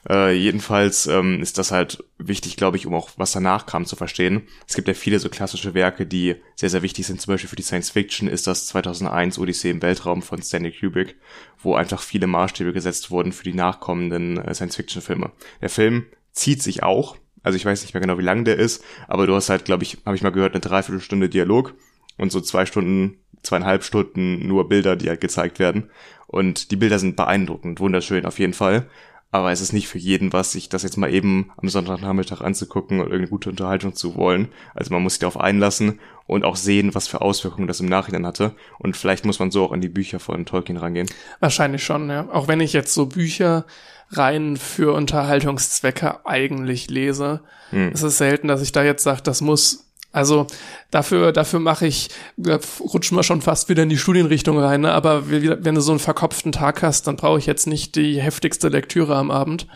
Äh, 0.09 0.35
jedenfalls 0.35 1.07
ähm, 1.07 1.43
ist 1.43 1.59
das 1.59 1.73
halt 1.73 2.05
wichtig, 2.19 2.57
glaube 2.57 2.77
ich, 2.77 2.87
um 2.87 2.95
auch 2.95 3.11
was 3.17 3.33
danach 3.33 3.67
kam 3.67 3.87
zu 3.87 3.97
verstehen. 3.97 4.43
Es 4.69 4.75
gibt 4.75 4.87
ja 4.87 4.95
viele 4.95 5.19
so 5.19 5.29
klassische 5.29 5.75
Werke, 5.75 6.07
die 6.07 6.37
sehr, 6.55 6.71
sehr 6.71 6.83
wichtig 6.83 7.07
sind. 7.07 7.21
Zum 7.21 7.35
Beispiel 7.35 7.49
für 7.51 7.57
die 7.57 7.63
Science 7.63 7.91
Fiction 7.91 8.29
ist 8.29 8.47
das 8.47 8.67
2001 8.67 9.39
Odyssee 9.39 9.71
im 9.71 9.83
Weltraum 9.83 10.23
von 10.23 10.43
Stanley 10.43 10.73
Kubrick, 10.73 11.17
wo 11.59 11.75
einfach 11.75 12.03
viele 12.03 12.29
Maßstäbe 12.29 12.73
gesetzt 12.73 13.11
wurden 13.11 13.33
für 13.33 13.45
die 13.45 13.55
nachkommenden 13.55 14.39
äh, 14.39 14.55
Science 14.55 14.77
Fiction 14.77 15.03
Filme. 15.03 15.33
Der 15.61 15.71
Film 15.71 16.07
zieht 16.33 16.63
sich 16.63 16.83
auch. 16.83 17.17
Also 17.43 17.57
ich 17.57 17.65
weiß 17.65 17.83
nicht 17.83 17.95
mehr 17.95 18.01
genau, 18.01 18.19
wie 18.19 18.23
lang 18.23 18.45
der 18.45 18.57
ist, 18.57 18.85
aber 19.07 19.27
du 19.27 19.35
hast 19.35 19.51
halt, 19.51 19.65
glaube 19.65 19.85
ich, 19.85 19.99
habe 20.05 20.17
ich 20.17 20.23
mal 20.23 20.33
gehört, 20.33 20.55
eine 20.55 20.61
Dreiviertelstunde 20.61 21.29
Dialog 21.29 21.75
und 22.19 22.33
so 22.33 22.41
zwei 22.41 22.67
Stunden, 22.67 23.19
zweieinhalb 23.43 23.85
Stunden 23.85 24.47
nur 24.47 24.69
Bilder, 24.69 24.97
die 24.97 25.09
halt 25.09 25.21
gezeigt 25.21 25.61
werden. 25.61 25.91
Und 26.27 26.73
die 26.73 26.77
Bilder 26.77 26.99
sind 26.99 27.15
beeindruckend, 27.15 27.79
wunderschön 27.79 28.27
auf 28.27 28.41
jeden 28.41 28.53
Fall. 28.53 28.89
Aber 29.37 29.53
es 29.53 29.61
ist 29.61 29.73
nicht 29.73 29.89
für 29.89 29.99
jeden 29.99 30.33
was, 30.33 30.53
sich 30.53 30.69
das 30.69 30.83
jetzt 30.83 30.97
mal 30.97 31.13
eben 31.13 31.51
am 31.57 31.69
Sonntagnachmittag 31.69 32.41
anzugucken 32.41 32.99
und 33.01 33.07
irgendeine 33.07 33.29
gute 33.29 33.51
Unterhaltung 33.51 33.95
zu 33.95 34.17
wollen. 34.17 34.49
Also 34.75 34.93
man 34.93 35.03
muss 35.03 35.15
sich 35.15 35.21
darauf 35.21 35.39
einlassen 35.39 36.01
und 36.27 36.45
auch 36.45 36.57
sehen, 36.57 36.95
was 36.95 37.07
für 37.07 37.21
Auswirkungen 37.21 37.69
das 37.69 37.81
im 37.81 37.87
Nachhinein 37.87 38.27
hatte. 38.27 38.55
Und 38.79 38.97
vielleicht 38.97 39.25
muss 39.25 39.39
man 39.39 39.51
so 39.51 39.65
auch 39.65 39.73
an 39.73 39.81
die 39.81 39.89
Bücher 39.89 40.19
von 40.21 40.47
Tolkien 40.47 40.79
rangehen. 40.79 41.09
Wahrscheinlich 41.41 41.85
schon, 41.85 42.09
ja. 42.09 42.29
Auch 42.33 42.49
wenn 42.49 42.61
ich 42.61 42.73
jetzt 42.73 42.95
so 42.95 43.07
Bücher 43.07 43.67
rein 44.11 44.57
für 44.57 44.93
Unterhaltungszwecke 44.95 46.27
eigentlich 46.27 46.89
lese, 46.91 47.41
Hm. 47.71 47.93
ist 47.93 48.03
es 48.03 48.19
selten, 48.19 48.49
dass 48.49 48.63
ich 48.63 48.73
da 48.73 48.85
jetzt 48.85 49.03
sage, 49.03 49.23
das 49.23 49.41
muss. 49.41 49.86
Also 50.17 50.47
dafür, 50.91 51.31
dafür 51.31 51.61
mache 51.61 51.87
ich, 51.87 52.09
da 52.39 52.59
rutschen 52.81 53.19
wir 53.19 53.23
schon 53.23 53.43
fast 53.43 53.69
wieder 53.69 53.83
in 53.83 53.91
die 53.91 53.99
Studienrichtung 53.99 54.59
rein, 54.59 54.81
ne? 54.81 54.93
aber 54.93 55.29
wenn 55.29 55.75
du 55.75 55.83
so 55.83 55.93
einen 55.93 55.99
verkopften 55.99 56.53
Tag 56.53 56.81
hast, 56.81 57.07
dann 57.07 57.17
brauche 57.17 57.39
ich 57.39 57.45
jetzt 57.45 57.67
nicht 57.67 57.97
die 57.97 58.19
heftigste 58.19 58.69
Lektüre 58.69 59.15
am 59.15 59.31
Abend. 59.31 59.67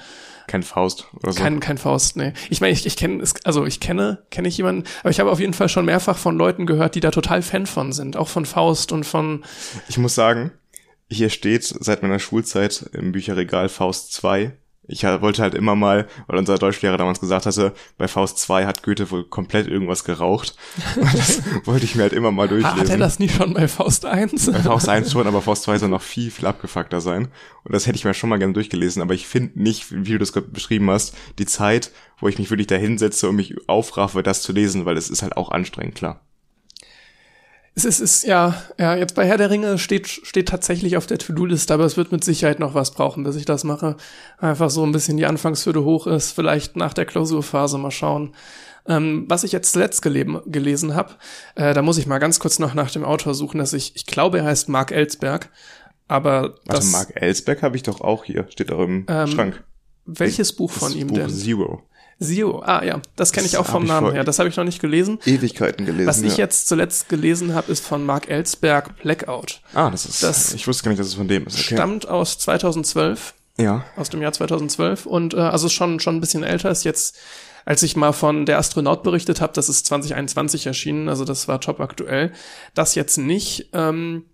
Kein 0.47 0.63
Faust 0.63 1.09
oder 1.13 1.33
so. 1.33 1.43
Kein, 1.43 1.61
kein 1.61 1.77
Faust, 1.77 2.17
nee. 2.17 2.33
Ich 2.49 2.63
meine, 2.63 2.73
ich, 2.73 2.87
ich 2.87 2.97
kenne, 2.97 3.23
also 3.45 3.67
ich 3.67 3.81
kenne, 3.81 4.23
kenne 4.31 4.49
ich 4.49 4.57
jemanden, 4.57 4.85
aber 5.01 5.11
ich 5.11 5.21
habe 5.21 5.31
auf 5.31 5.41
jeden 5.41 5.53
Fall 5.53 5.69
schon 5.69 5.85
mehrfach 5.85 6.17
von 6.17 6.39
Leuten 6.39 6.65
gehört, 6.65 6.95
die 6.95 7.01
da 7.01 7.11
total 7.11 7.43
Fan 7.43 7.67
von 7.67 7.93
sind, 7.93 8.17
auch 8.17 8.29
von 8.29 8.47
Faust 8.47 8.93
und 8.93 9.05
von, 9.05 9.45
Ich 9.89 9.99
muss 9.99 10.15
sagen, 10.15 10.53
hier 11.11 11.29
steht 11.29 11.65
seit 11.65 12.03
meiner 12.03 12.19
Schulzeit 12.19 12.89
im 12.95 13.13
Bücherregal 13.13 13.69
Faust 13.69 14.15
2 14.15 14.53
Ich 14.93 15.05
wollte 15.05 15.43
halt 15.43 15.55
immer 15.55 15.77
mal, 15.77 16.09
weil 16.27 16.39
unser 16.39 16.59
Deutschlehrer 16.59 16.97
damals 16.97 17.21
gesagt 17.21 17.47
hatte, 17.47 17.73
bei 17.97 18.09
Faust 18.09 18.39
2 18.39 18.67
hat 18.67 18.83
Goethe 18.83 19.11
wohl 19.13 19.25
komplett 19.25 19.69
irgendwas 19.69 20.03
geraucht. 20.03 20.57
Und 20.97 21.15
das 21.15 21.43
wollte 21.65 21.85
ich 21.85 21.95
mir 21.95 22.03
halt 22.03 22.13
immer 22.13 22.33
mal 22.33 22.49
durchlesen. 22.49 22.81
Hat 22.81 22.89
er 22.89 22.99
das 22.99 23.21
nicht 23.21 23.37
schon 23.37 23.55
bei 23.55 23.69
Faust 23.69 24.05
1? 24.05 24.51
Bei 24.51 24.59
Faust 24.59 24.89
1 24.89 25.13
schon, 25.13 25.29
aber 25.29 25.43
Faust 25.43 25.63
2 25.63 25.79
soll 25.79 25.89
noch 25.91 26.03
viel, 26.03 26.33
viel 26.33 26.47
abgefuckter 26.47 27.01
sein. 27.01 27.29
Und 27.63 27.73
das 27.73 27.87
hätte 27.87 27.97
ich 27.97 28.05
mir 28.05 28.15
schon 28.15 28.31
mal 28.31 28.39
gerne 28.39 28.53
durchgelesen, 28.53 29.01
aber 29.01 29.15
ich 29.15 29.29
finde 29.29 29.63
nicht, 29.63 29.87
wie 29.91 30.13
du 30.13 30.19
das 30.19 30.33
gerade 30.33 30.49
beschrieben 30.49 30.91
hast, 30.91 31.15
die 31.39 31.47
Zeit, 31.47 31.93
wo 32.19 32.27
ich 32.27 32.39
mich 32.39 32.51
wirklich 32.51 32.67
da 32.67 32.75
hinsetze 32.75 33.29
und 33.29 33.37
mich 33.37 33.57
aufraffe, 33.69 34.25
das 34.25 34.43
zu 34.43 34.53
lesen, 34.53 34.87
weil 34.87 34.97
es 34.97 35.09
ist 35.09 35.23
halt 35.23 35.37
auch 35.37 35.53
anstrengend, 35.53 35.95
klar. 35.95 36.21
Es 37.75 37.85
ist, 37.85 38.00
ist 38.00 38.25
ja, 38.27 38.61
ja, 38.79 38.97
jetzt 38.97 39.15
bei 39.15 39.25
Herr 39.27 39.37
der 39.39 39.49
Ringe 39.50 39.79
steht, 39.79 40.09
steht 40.09 40.49
tatsächlich 40.49 40.97
auf 40.97 41.07
der 41.07 41.19
To-Do-Liste, 41.19 41.73
aber 41.73 41.85
es 41.85 41.97
wird 41.97 42.11
mit 42.12 42.25
Sicherheit 42.25 42.59
noch 42.59 42.75
was 42.75 42.91
brauchen, 42.91 43.23
bis 43.23 43.37
ich 43.37 43.45
das 43.45 43.65
mache. 43.65 43.97
Einfach 44.39 44.71
so 44.71 44.85
ein 44.85 44.93
bisschen 44.93 45.17
die 45.17 45.25
Anfangshürde 45.27 45.85
hoch 45.85 46.07
ist, 46.07 46.33
vielleicht 46.33 46.77
nach 46.77 46.93
der 46.93 47.07
Klausurphase 47.07 47.79
mal 47.79 47.91
schauen. 47.93 48.35
Ähm, 48.87 49.25
was 49.29 49.45
ich 49.45 49.53
jetzt 49.53 49.73
zuletzt 49.73 50.03
geleben, 50.03 50.41
gelesen 50.47 50.95
habe, 50.95 51.15
äh, 51.55 51.73
da 51.73 51.83
muss 51.83 51.99
ich 51.99 52.07
mal 52.07 52.19
ganz 52.19 52.41
kurz 52.41 52.59
noch 52.59 52.75
nach 52.75 52.91
dem 52.91 53.05
Autor 53.05 53.35
suchen, 53.35 53.59
dass 53.59 53.73
ich, 53.73 53.95
ich 53.95 54.05
glaube, 54.07 54.39
er 54.39 54.47
heißt 54.47 54.69
Mark 54.69 54.91
Ellsberg, 54.91 55.50
aber 56.09 56.43
Warte, 56.43 56.61
das, 56.65 56.91
Mark 56.91 57.12
Ellsberg 57.15 57.62
habe 57.62 57.77
ich 57.77 57.83
doch 57.85 58.00
auch 58.00 58.25
hier, 58.25 58.47
steht 58.50 58.73
auch 58.73 58.81
im 58.83 59.07
Ähm, 59.09 59.29
Schrank. 59.29 59.62
welches 60.07 60.55
Buch 60.55 60.73
von 60.73 60.89
Das 60.89 60.97
ihm 60.97 61.07
Buch 61.09 61.19
denn? 61.19 61.31
Zero. 61.31 61.83
Zero, 62.23 62.62
ah 62.65 62.85
ja, 62.85 63.00
das 63.17 63.33
kenne 63.33 63.47
ich 63.47 63.53
Das 63.53 63.61
auch 63.61 63.67
vom 63.67 63.85
Namen 63.85 64.12
her, 64.12 64.25
das 64.25 64.39
habe 64.39 64.49
ich 64.49 64.57
noch 64.57 64.65
nicht 64.65 64.81
gelesen. 64.81 65.19
Ewigkeiten 65.25 65.87
gelesen. 65.87 66.07
Was 66.07 66.21
ich 66.21 66.33
ja. 66.37 66.45
jetzt 66.45 66.69
zuletzt 66.69 67.09
gelesen 67.09 67.55
habe, 67.55 67.73
ist 67.73 67.85
von 67.85 68.05
Mark 68.05 68.29
Ellsberg 68.29 69.00
Blackout. 69.03 69.62
Ah, 69.73 69.91
das 69.91 70.05
ist, 70.05 70.23
das 70.23 70.53
ich 70.53 70.67
wusste 70.69 70.85
gar 70.85 70.91
nicht, 70.91 71.00
dass 71.00 71.07
es 71.07 71.15
von 71.15 71.29
dem 71.29 71.47
ist. 71.47 71.55
Okay. 71.55 71.77
Stammt 71.77 72.07
aus 72.07 72.39
2012, 72.39 73.33
Ja. 73.57 73.85
aus 73.97 74.11
dem 74.11 74.21
Jahr 74.21 74.33
2012 74.33 75.07
und 75.07 75.33
äh, 75.33 75.39
also 75.39 75.71
schon 75.71 75.99
schon 75.99 76.17
ein 76.17 76.21
bisschen 76.21 76.43
älter 76.43 76.71
ist 76.71 76.85
jetzt 76.85 77.17
als 77.65 77.83
ich 77.83 77.95
mal 77.97 78.12
von 78.12 78.47
der 78.47 78.59
Astronaut 78.59 79.03
berichtet 79.03 79.41
habe, 79.41 79.53
das 79.53 79.69
ist 79.69 79.87
2021 79.87 80.67
erschienen, 80.67 81.09
also 81.09 81.25
das 81.25 81.47
war 81.47 81.61
top 81.61 81.81
aktuell. 81.81 82.33
Das 82.75 82.95
jetzt 82.95 83.19
nicht 83.19 83.69
ähm, 83.75 84.25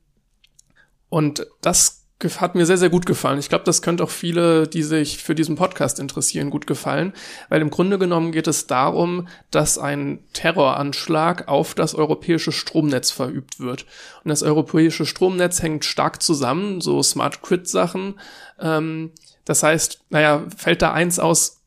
und 1.08 1.46
das 1.60 2.05
hat 2.24 2.54
mir 2.54 2.64
sehr, 2.64 2.78
sehr 2.78 2.88
gut 2.88 3.04
gefallen. 3.04 3.38
Ich 3.38 3.50
glaube, 3.50 3.64
das 3.64 3.82
könnte 3.82 4.02
auch 4.02 4.10
viele, 4.10 4.66
die 4.66 4.82
sich 4.82 5.22
für 5.22 5.34
diesen 5.34 5.54
Podcast 5.54 6.00
interessieren, 6.00 6.48
gut 6.48 6.66
gefallen, 6.66 7.12
weil 7.50 7.60
im 7.60 7.68
Grunde 7.70 7.98
genommen 7.98 8.32
geht 8.32 8.46
es 8.46 8.66
darum, 8.66 9.28
dass 9.50 9.76
ein 9.76 10.20
Terroranschlag 10.32 11.48
auf 11.48 11.74
das 11.74 11.94
europäische 11.94 12.52
Stromnetz 12.52 13.10
verübt 13.10 13.60
wird. 13.60 13.84
Und 14.24 14.30
das 14.30 14.42
europäische 14.42 15.04
Stromnetz 15.04 15.62
hängt 15.62 15.84
stark 15.84 16.22
zusammen, 16.22 16.80
so 16.80 17.02
Smart 17.02 17.42
Grid 17.42 17.68
Sachen. 17.68 18.18
Ähm, 18.58 19.12
das 19.44 19.62
heißt, 19.62 20.00
naja, 20.08 20.44
fällt 20.56 20.80
da 20.80 20.92
eins 20.92 21.18
aus, 21.18 21.64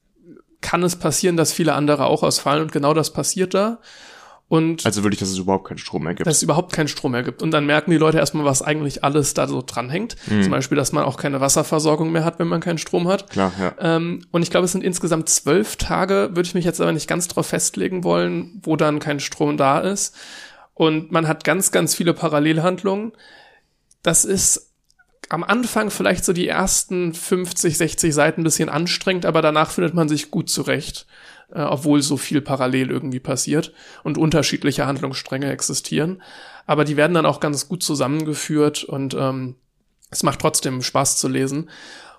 kann 0.61 0.81
es 0.83 0.95
passieren, 0.95 1.37
dass 1.37 1.53
viele 1.53 1.73
andere 1.73 2.07
auch 2.07 2.23
ausfallen 2.23 2.63
und 2.63 2.71
genau 2.71 2.93
das 2.93 3.13
passiert 3.13 3.53
da. 3.53 3.79
Und 4.49 4.83
Also 4.83 5.03
wirklich, 5.03 5.19
dass 5.19 5.29
es 5.29 5.37
überhaupt 5.37 5.67
keinen 5.67 5.77
Strom 5.77 6.03
mehr 6.03 6.15
gibt. 6.15 6.25
dass 6.27 6.37
es 6.37 6.43
überhaupt 6.43 6.73
keinen 6.73 6.87
Strom 6.87 7.11
mehr 7.11 7.21
gibt. 7.21 7.43
Und 7.43 7.51
dann 7.51 7.67
merken 7.67 7.91
die 7.91 7.97
Leute 7.97 8.17
erstmal, 8.17 8.45
was 8.45 8.63
eigentlich 8.63 9.03
alles 9.03 9.35
da 9.35 9.47
so 9.47 9.61
dranhängt. 9.65 10.15
Zum 10.27 10.49
Beispiel, 10.49 10.75
dass 10.75 10.91
man 10.91 11.05
auch 11.05 11.17
keine 11.17 11.39
Wasserversorgung 11.39 12.11
mehr 12.11 12.25
hat, 12.25 12.39
wenn 12.39 12.47
man 12.47 12.59
keinen 12.59 12.79
Strom 12.79 13.07
hat. 13.07 13.29
Klar, 13.29 13.53
ja. 13.59 13.75
Ähm, 13.79 14.25
und 14.31 14.41
ich 14.41 14.49
glaube, 14.49 14.65
es 14.65 14.71
sind 14.71 14.83
insgesamt 14.83 15.29
zwölf 15.29 15.75
Tage, 15.75 16.29
würde 16.31 16.47
ich 16.47 16.55
mich 16.55 16.65
jetzt 16.65 16.81
aber 16.81 16.91
nicht 16.91 17.07
ganz 17.07 17.27
drauf 17.27 17.45
festlegen 17.45 18.03
wollen, 18.03 18.59
wo 18.63 18.75
dann 18.75 18.97
kein 18.97 19.19
Strom 19.19 19.55
da 19.55 19.79
ist. 19.79 20.15
Und 20.73 21.11
man 21.11 21.27
hat 21.27 21.43
ganz, 21.43 21.71
ganz 21.71 21.93
viele 21.93 22.15
Parallelhandlungen. 22.15 23.11
Das 24.01 24.25
ist 24.25 24.71
am 25.29 25.43
Anfang 25.43 25.91
vielleicht 25.91 26.25
so 26.25 26.33
die 26.33 26.47
ersten 26.47 27.13
50, 27.13 27.77
60 27.77 28.15
Seiten 28.15 28.41
ein 28.41 28.45
bisschen 28.45 28.69
anstrengend, 28.69 29.27
aber 29.27 29.43
danach 29.43 29.69
findet 29.69 29.93
man 29.93 30.09
sich 30.09 30.31
gut 30.31 30.49
zurecht, 30.49 31.05
äh, 31.53 31.61
obwohl 31.61 32.01
so 32.01 32.17
viel 32.17 32.41
parallel 32.41 32.91
irgendwie 32.91 33.19
passiert 33.19 33.73
und 34.03 34.17
unterschiedliche 34.17 34.85
Handlungsstränge 34.85 35.51
existieren. 35.51 36.21
Aber 36.65 36.85
die 36.85 36.97
werden 36.97 37.13
dann 37.13 37.25
auch 37.25 37.39
ganz 37.39 37.67
gut 37.67 37.83
zusammengeführt 37.83 38.83
und 38.83 39.13
ähm, 39.13 39.55
es 40.11 40.23
macht 40.23 40.39
trotzdem 40.39 40.81
Spaß 40.81 41.17
zu 41.17 41.27
lesen 41.27 41.69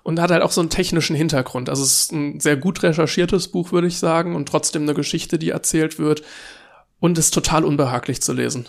und 0.03 0.19
hat 0.19 0.31
halt 0.31 0.43
auch 0.43 0.51
so 0.51 0.61
einen 0.61 0.69
technischen 0.69 1.15
Hintergrund. 1.15 1.69
Also 1.69 1.83
es 1.83 2.01
ist 2.01 2.11
ein 2.11 2.39
sehr 2.39 2.57
gut 2.57 2.83
recherchiertes 2.83 3.49
Buch, 3.49 3.71
würde 3.71 3.87
ich 3.87 3.97
sagen, 3.99 4.35
und 4.35 4.47
trotzdem 4.47 4.83
eine 4.83 4.93
Geschichte, 4.93 5.37
die 5.37 5.49
erzählt 5.49 5.99
wird 5.99 6.23
und 6.99 7.17
ist 7.17 7.33
total 7.33 7.65
unbehaglich 7.65 8.21
zu 8.21 8.33
lesen. 8.33 8.67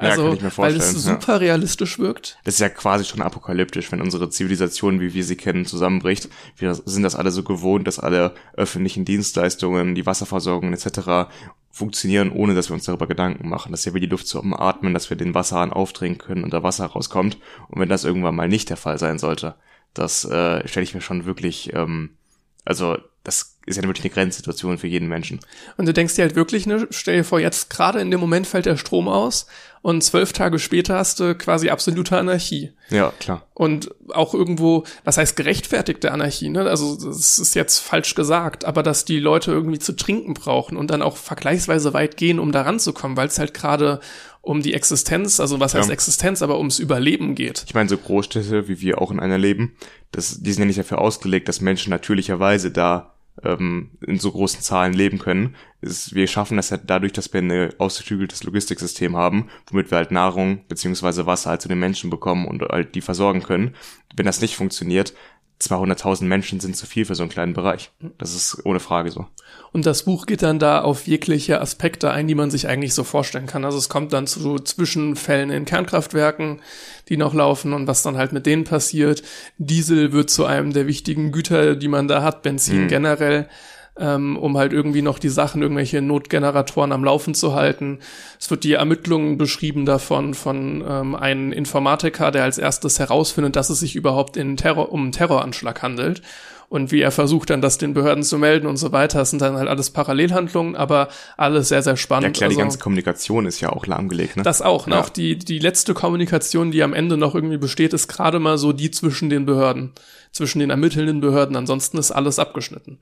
Ja, 0.00 0.10
Also, 0.10 0.24
kann 0.24 0.34
ich 0.34 0.42
mir 0.42 0.56
weil 0.56 0.76
es 0.76 0.84
vorstellen, 0.84 1.14
ja. 1.14 1.20
super 1.20 1.40
realistisch 1.40 1.98
wirkt. 1.98 2.38
Das 2.44 2.54
ist 2.54 2.60
ja 2.60 2.68
quasi 2.68 3.04
schon 3.04 3.22
apokalyptisch, 3.22 3.92
wenn 3.92 4.00
unsere 4.00 4.30
Zivilisation, 4.30 5.00
wie 5.00 5.14
wir 5.14 5.24
sie 5.24 5.36
kennen, 5.36 5.66
zusammenbricht. 5.66 6.28
Wir 6.56 6.74
sind 6.74 7.02
das 7.02 7.14
alle 7.14 7.30
so 7.30 7.42
gewohnt, 7.42 7.86
dass 7.86 7.98
alle 7.98 8.34
öffentlichen 8.54 9.04
Dienstleistungen, 9.04 9.94
die 9.94 10.06
Wasserversorgung 10.06 10.72
etc. 10.72 11.30
funktionieren, 11.70 12.32
ohne 12.32 12.54
dass 12.54 12.70
wir 12.70 12.74
uns 12.74 12.84
darüber 12.84 13.06
Gedanken 13.06 13.48
machen. 13.48 13.72
Das 13.72 13.80
ist 13.80 13.86
ja 13.86 13.94
wie 13.94 14.00
die 14.00 14.06
Luft 14.06 14.26
zum 14.26 14.54
Atmen, 14.54 14.94
dass 14.94 15.10
wir 15.10 15.16
den 15.16 15.34
Wasserhahn 15.34 15.72
aufdrehen 15.72 16.18
können 16.18 16.44
und 16.44 16.52
da 16.52 16.62
Wasser 16.62 16.86
rauskommt. 16.86 17.38
Und 17.68 17.80
wenn 17.80 17.88
das 17.88 18.04
irgendwann 18.04 18.36
mal 18.36 18.48
nicht 18.48 18.70
der 18.70 18.76
Fall 18.76 18.98
sein 18.98 19.18
sollte, 19.18 19.54
das 19.94 20.24
äh, 20.24 20.66
stelle 20.66 20.84
ich 20.84 20.94
mir 20.94 21.00
schon 21.00 21.26
wirklich, 21.26 21.72
ähm, 21.74 22.10
also 22.64 22.96
das 23.22 23.58
ist 23.66 23.76
ja 23.76 23.82
wirklich 23.82 24.04
eine 24.04 24.14
Grenzsituation 24.14 24.78
für 24.78 24.86
jeden 24.86 25.08
Menschen. 25.08 25.40
Und 25.76 25.86
du 25.86 25.92
denkst 25.92 26.14
dir 26.16 26.22
halt 26.22 26.34
wirklich, 26.34 26.66
ne, 26.66 26.86
stell 26.90 27.18
dir 27.18 27.24
vor, 27.24 27.38
jetzt 27.38 27.70
gerade 27.70 28.00
in 28.00 28.10
dem 28.10 28.20
Moment 28.20 28.46
fällt 28.46 28.66
der 28.66 28.76
Strom 28.76 29.08
aus 29.08 29.46
und 29.82 30.02
zwölf 30.02 30.32
Tage 30.32 30.58
später 30.58 30.96
hast 30.96 31.20
du 31.20 31.34
quasi 31.34 31.70
absolute 31.70 32.16
Anarchie. 32.18 32.72
Ja, 32.90 33.12
klar. 33.18 33.46
Und 33.54 33.94
auch 34.10 34.34
irgendwo, 34.34 34.84
was 35.04 35.16
heißt 35.16 35.36
gerechtfertigte 35.36 36.12
Anarchie, 36.12 36.50
ne? 36.50 36.68
Also 36.68 36.96
das 36.96 37.38
ist 37.38 37.54
jetzt 37.54 37.78
falsch 37.78 38.14
gesagt, 38.14 38.64
aber 38.64 38.82
dass 38.82 39.04
die 39.04 39.20
Leute 39.20 39.52
irgendwie 39.52 39.78
zu 39.78 39.94
trinken 39.94 40.34
brauchen 40.34 40.76
und 40.76 40.90
dann 40.90 41.02
auch 41.02 41.16
vergleichsweise 41.16 41.94
weit 41.94 42.16
gehen, 42.16 42.38
um 42.38 42.52
da 42.52 42.62
ranzukommen, 42.62 43.16
weil 43.16 43.28
es 43.28 43.38
halt 43.38 43.54
gerade 43.54 44.00
um 44.42 44.62
die 44.62 44.74
Existenz, 44.74 45.40
also 45.40 45.60
was 45.60 45.74
heißt 45.74 45.88
Ja. 45.88 45.92
Existenz, 45.92 46.42
aber 46.42 46.58
ums 46.58 46.78
Überleben 46.78 47.34
geht. 47.34 47.64
Ich 47.66 47.74
meine, 47.74 47.88
so 47.88 47.96
Großstädte, 47.96 48.68
wie 48.68 48.80
wir 48.80 49.00
auch 49.00 49.10
in 49.10 49.20
einer 49.20 49.38
leben, 49.38 49.76
das, 50.12 50.40
die 50.40 50.52
sind 50.52 50.62
ja 50.62 50.66
nicht 50.66 50.78
dafür 50.78 50.98
ausgelegt, 50.98 51.48
dass 51.48 51.60
Menschen 51.60 51.90
natürlicherweise 51.90 52.70
da 52.70 53.14
ähm, 53.44 53.90
in 54.06 54.18
so 54.18 54.32
großen 54.32 54.60
Zahlen 54.60 54.92
leben 54.92 55.18
können. 55.18 55.56
Es, 55.80 56.14
wir 56.14 56.26
schaffen 56.26 56.56
das 56.56 56.70
ja 56.70 56.78
dadurch, 56.78 57.12
dass 57.12 57.32
wir 57.32 57.40
ein 57.40 57.78
ausgeklügeltes 57.78 58.42
Logistiksystem 58.44 59.16
haben, 59.16 59.48
womit 59.70 59.90
wir 59.90 59.98
halt 59.98 60.10
Nahrung 60.10 60.64
beziehungsweise 60.68 61.26
Wasser 61.26 61.50
halt 61.50 61.62
zu 61.62 61.68
den 61.68 61.78
Menschen 61.78 62.10
bekommen 62.10 62.46
und 62.46 62.62
halt 62.62 62.94
die 62.94 63.00
versorgen 63.00 63.42
können. 63.42 63.74
Wenn 64.16 64.26
das 64.26 64.40
nicht 64.40 64.56
funktioniert, 64.56 65.14
200.000 65.60 66.24
Menschen 66.24 66.60
sind 66.60 66.76
zu 66.76 66.86
viel 66.86 67.04
für 67.04 67.14
so 67.14 67.22
einen 67.22 67.30
kleinen 67.30 67.52
Bereich. 67.52 67.90
Das 68.18 68.34
ist 68.34 68.64
ohne 68.64 68.80
Frage 68.80 69.10
so. 69.10 69.26
Und 69.72 69.86
das 69.86 70.02
Buch 70.02 70.26
geht 70.26 70.42
dann 70.42 70.58
da 70.58 70.80
auf 70.80 71.06
jegliche 71.06 71.60
Aspekte 71.60 72.10
ein, 72.10 72.26
die 72.26 72.34
man 72.34 72.50
sich 72.50 72.66
eigentlich 72.66 72.92
so 72.92 73.04
vorstellen 73.04 73.46
kann. 73.46 73.64
Also 73.64 73.78
es 73.78 73.88
kommt 73.88 74.12
dann 74.12 74.26
zu 74.26 74.58
Zwischenfällen 74.58 75.50
in 75.50 75.64
Kernkraftwerken, 75.64 76.60
die 77.08 77.16
noch 77.16 77.34
laufen 77.34 77.72
und 77.72 77.86
was 77.86 78.02
dann 78.02 78.16
halt 78.16 78.32
mit 78.32 78.46
denen 78.46 78.64
passiert. 78.64 79.22
Diesel 79.58 80.12
wird 80.12 80.28
zu 80.30 80.44
einem 80.44 80.72
der 80.72 80.88
wichtigen 80.88 81.30
Güter, 81.30 81.76
die 81.76 81.88
man 81.88 82.08
da 82.08 82.22
hat, 82.22 82.42
Benzin 82.42 82.84
Mhm. 82.84 82.88
generell, 82.88 83.48
ähm, 84.00 84.36
um 84.36 84.56
halt 84.56 84.72
irgendwie 84.72 85.02
noch 85.02 85.18
die 85.18 85.28
Sachen, 85.28 85.62
irgendwelche 85.62 86.02
Notgeneratoren 86.02 86.92
am 86.92 87.04
Laufen 87.04 87.34
zu 87.34 87.54
halten. 87.54 88.00
Es 88.38 88.50
wird 88.50 88.64
die 88.64 88.72
Ermittlungen 88.72 89.38
beschrieben 89.38 89.86
davon 89.86 90.34
von 90.34 90.82
ähm, 90.88 91.14
einem 91.14 91.52
Informatiker, 91.52 92.30
der 92.30 92.44
als 92.44 92.58
erstes 92.58 92.98
herausfindet, 92.98 93.56
dass 93.56 93.70
es 93.70 93.80
sich 93.80 93.94
überhaupt 93.94 94.36
in 94.36 94.56
Terror, 94.56 94.90
um 94.90 95.02
einen 95.02 95.12
Terroranschlag 95.12 95.82
handelt 95.82 96.22
und 96.70 96.92
wie 96.92 97.00
er 97.00 97.10
versucht 97.10 97.50
dann 97.50 97.60
das 97.60 97.78
den 97.78 97.94
Behörden 97.94 98.22
zu 98.22 98.38
melden 98.38 98.66
und 98.66 98.76
so 98.76 98.92
weiter. 98.92 99.18
Das 99.18 99.30
sind 99.30 99.42
dann 99.42 99.56
halt 99.56 99.68
alles 99.68 99.90
Parallelhandlungen, 99.90 100.76
aber 100.76 101.08
alles 101.36 101.68
sehr, 101.68 101.82
sehr 101.82 101.96
spannend. 101.96 102.36
Ja 102.36 102.38
klar, 102.38 102.48
die 102.48 102.54
Also, 102.54 102.60
ganze 102.60 102.78
Kommunikation 102.78 103.44
ist 103.44 103.60
ja 103.60 103.70
auch 103.70 103.86
lahmgelegt, 103.86 104.36
ne? 104.36 104.44
das 104.44 104.62
auch. 104.62 104.86
Ne? 104.86 104.94
Ja. 104.94 105.00
Auch 105.00 105.08
die, 105.08 105.36
die 105.36 105.58
letzte 105.58 105.94
Kommunikation, 105.94 106.70
die 106.70 106.84
am 106.84 106.94
Ende 106.94 107.16
noch 107.16 107.34
irgendwie 107.34 107.58
besteht, 107.58 107.92
ist 107.92 108.06
gerade 108.06 108.38
mal 108.38 108.56
so 108.56 108.72
die 108.72 108.92
zwischen 108.92 109.30
den 109.30 109.46
Behörden, 109.46 109.92
zwischen 110.30 110.60
den 110.60 110.70
ermittelnden 110.70 111.20
Behörden. 111.20 111.56
Ansonsten 111.56 111.98
ist 111.98 112.12
alles 112.12 112.38
abgeschnitten. 112.38 112.98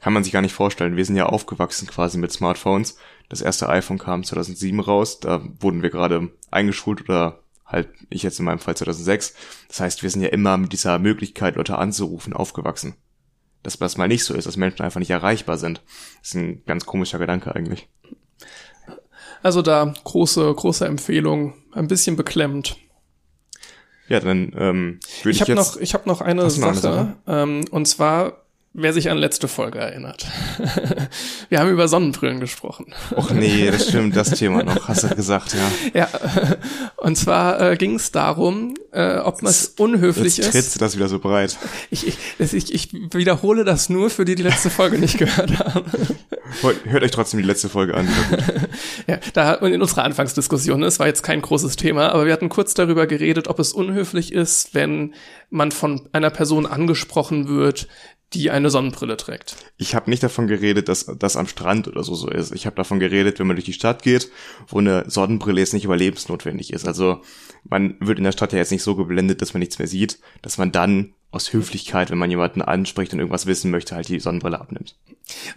Kann 0.00 0.12
man 0.12 0.24
sich 0.24 0.32
gar 0.32 0.42
nicht 0.42 0.54
vorstellen. 0.54 0.96
Wir 0.96 1.04
sind 1.04 1.16
ja 1.16 1.26
aufgewachsen 1.26 1.88
quasi 1.88 2.18
mit 2.18 2.32
Smartphones. 2.32 2.96
Das 3.28 3.40
erste 3.40 3.68
iPhone 3.68 3.98
kam 3.98 4.24
2007 4.24 4.80
raus. 4.80 5.20
Da 5.20 5.42
wurden 5.60 5.82
wir 5.82 5.90
gerade 5.90 6.30
eingeschult 6.50 7.02
oder 7.02 7.40
halt 7.64 7.88
ich 8.08 8.22
jetzt 8.22 8.38
in 8.38 8.44
meinem 8.44 8.58
Fall 8.58 8.76
2006. 8.76 9.34
Das 9.68 9.80
heißt, 9.80 10.02
wir 10.02 10.10
sind 10.10 10.22
ja 10.22 10.28
immer 10.28 10.56
mit 10.56 10.72
dieser 10.72 10.98
Möglichkeit, 10.98 11.56
Leute 11.56 11.78
anzurufen, 11.78 12.32
aufgewachsen. 12.32 12.94
Dass 13.62 13.78
das 13.78 13.96
mal 13.96 14.08
nicht 14.08 14.24
so 14.24 14.34
ist, 14.34 14.46
dass 14.46 14.56
Menschen 14.56 14.82
einfach 14.82 15.00
nicht 15.00 15.10
erreichbar 15.10 15.58
sind. 15.58 15.82
Das 16.20 16.30
ist 16.30 16.34
ein 16.34 16.64
ganz 16.64 16.86
komischer 16.86 17.18
Gedanke 17.18 17.54
eigentlich. 17.54 17.88
Also 19.42 19.62
da 19.62 19.94
große, 20.04 20.52
große 20.52 20.86
Empfehlung. 20.86 21.54
Ein 21.72 21.88
bisschen 21.88 22.16
beklemmt. 22.16 22.76
Ja, 24.08 24.18
dann 24.18 24.52
ähm, 24.56 25.00
würde 25.22 25.30
ich, 25.30 25.36
Ich 25.36 25.40
habe 25.42 25.52
jetzt... 25.52 25.74
noch, 25.74 25.80
ich 25.80 25.94
habe 25.94 26.08
noch 26.08 26.20
eine 26.20 26.42
noch 26.42 26.62
eine 26.62 26.74
Sache. 26.74 27.16
Ähm, 27.28 27.64
und 27.70 27.86
zwar, 27.86 28.44
wer 28.72 28.92
sich 28.92 29.10
an 29.10 29.18
letzte 29.18 29.48
Folge 29.48 29.78
erinnert. 29.78 30.26
Wir 31.48 31.58
haben 31.58 31.70
über 31.70 31.88
Sonnenbrillen 31.88 32.40
gesprochen. 32.40 32.94
Och 33.16 33.30
nee, 33.32 33.70
das 33.70 33.88
stimmt, 33.88 34.14
das 34.14 34.30
Thema 34.30 34.62
noch, 34.62 34.88
hast 34.88 35.04
du 35.04 35.14
gesagt, 35.14 35.54
ja. 35.54 36.00
Ja, 36.00 36.08
und 36.96 37.16
zwar 37.16 37.60
äh, 37.60 37.76
ging 37.76 37.96
es 37.96 38.12
darum, 38.12 38.74
äh, 38.92 39.16
ob 39.16 39.42
es 39.42 39.74
unhöflich 39.78 40.36
jetzt 40.36 40.46
ist. 40.46 40.52
trittst 40.52 40.74
du 40.76 40.78
das 40.78 40.96
wieder 40.96 41.08
so 41.08 41.18
breit. 41.18 41.58
Ich, 41.90 42.06
ich, 42.06 42.16
ich, 42.38 42.72
ich 42.74 42.92
wiederhole 43.12 43.64
das 43.64 43.88
nur 43.88 44.10
für 44.10 44.24
die, 44.24 44.36
die 44.36 44.42
letzte 44.44 44.70
Folge 44.70 44.98
nicht 44.98 45.18
gehört 45.18 45.58
haben. 45.58 45.84
Hört 46.84 47.02
euch 47.02 47.10
trotzdem 47.10 47.40
die 47.40 47.46
letzte 47.46 47.68
Folge 47.68 47.94
an. 47.94 48.08
Ja, 49.06 49.18
da 49.32 49.54
in 49.54 49.80
unserer 49.80 50.04
Anfangsdiskussion, 50.04 50.82
es 50.82 50.98
war 50.98 51.06
jetzt 51.06 51.22
kein 51.22 51.42
großes 51.42 51.76
Thema, 51.76 52.10
aber 52.12 52.26
wir 52.26 52.32
hatten 52.32 52.48
kurz 52.48 52.74
darüber 52.74 53.06
geredet, 53.06 53.48
ob 53.48 53.58
es 53.58 53.72
unhöflich 53.72 54.32
ist, 54.32 54.74
wenn 54.74 55.14
man 55.48 55.72
von 55.72 56.08
einer 56.12 56.30
Person 56.30 56.66
angesprochen 56.66 57.48
wird, 57.48 57.88
die 58.32 58.50
eine 58.50 58.70
Sonnenbrille 58.70 59.16
trägt. 59.16 59.56
Ich 59.76 59.94
habe 59.94 60.08
nicht 60.08 60.22
davon 60.22 60.46
geredet, 60.46 60.88
dass 60.88 61.06
das 61.18 61.36
am 61.36 61.48
Strand 61.48 61.88
oder 61.88 62.04
so 62.04 62.14
so 62.14 62.28
ist. 62.30 62.54
Ich 62.54 62.66
habe 62.66 62.76
davon 62.76 63.00
geredet, 63.00 63.38
wenn 63.38 63.46
man 63.46 63.56
durch 63.56 63.64
die 63.64 63.72
Stadt 63.72 64.02
geht, 64.02 64.30
wo 64.68 64.78
eine 64.78 65.04
Sonnenbrille 65.08 65.60
jetzt 65.60 65.74
nicht 65.74 65.84
überlebensnotwendig 65.84 66.72
ist. 66.72 66.86
Also 66.86 67.22
man 67.68 67.96
wird 68.00 68.18
in 68.18 68.24
der 68.24 68.32
Stadt 68.32 68.52
ja 68.52 68.58
jetzt 68.58 68.70
nicht 68.70 68.84
so 68.84 68.94
geblendet, 68.94 69.42
dass 69.42 69.52
man 69.52 69.58
nichts 69.58 69.78
mehr 69.78 69.88
sieht, 69.88 70.18
dass 70.42 70.58
man 70.58 70.70
dann 70.70 71.14
aus 71.32 71.52
Höflichkeit, 71.52 72.10
wenn 72.10 72.18
man 72.18 72.30
jemanden 72.30 72.62
anspricht 72.62 73.12
und 73.12 73.20
irgendwas 73.20 73.46
wissen 73.46 73.70
möchte, 73.70 73.94
halt 73.94 74.08
die 74.08 74.18
Sonnenbrille 74.18 74.60
abnimmt. 74.60 74.96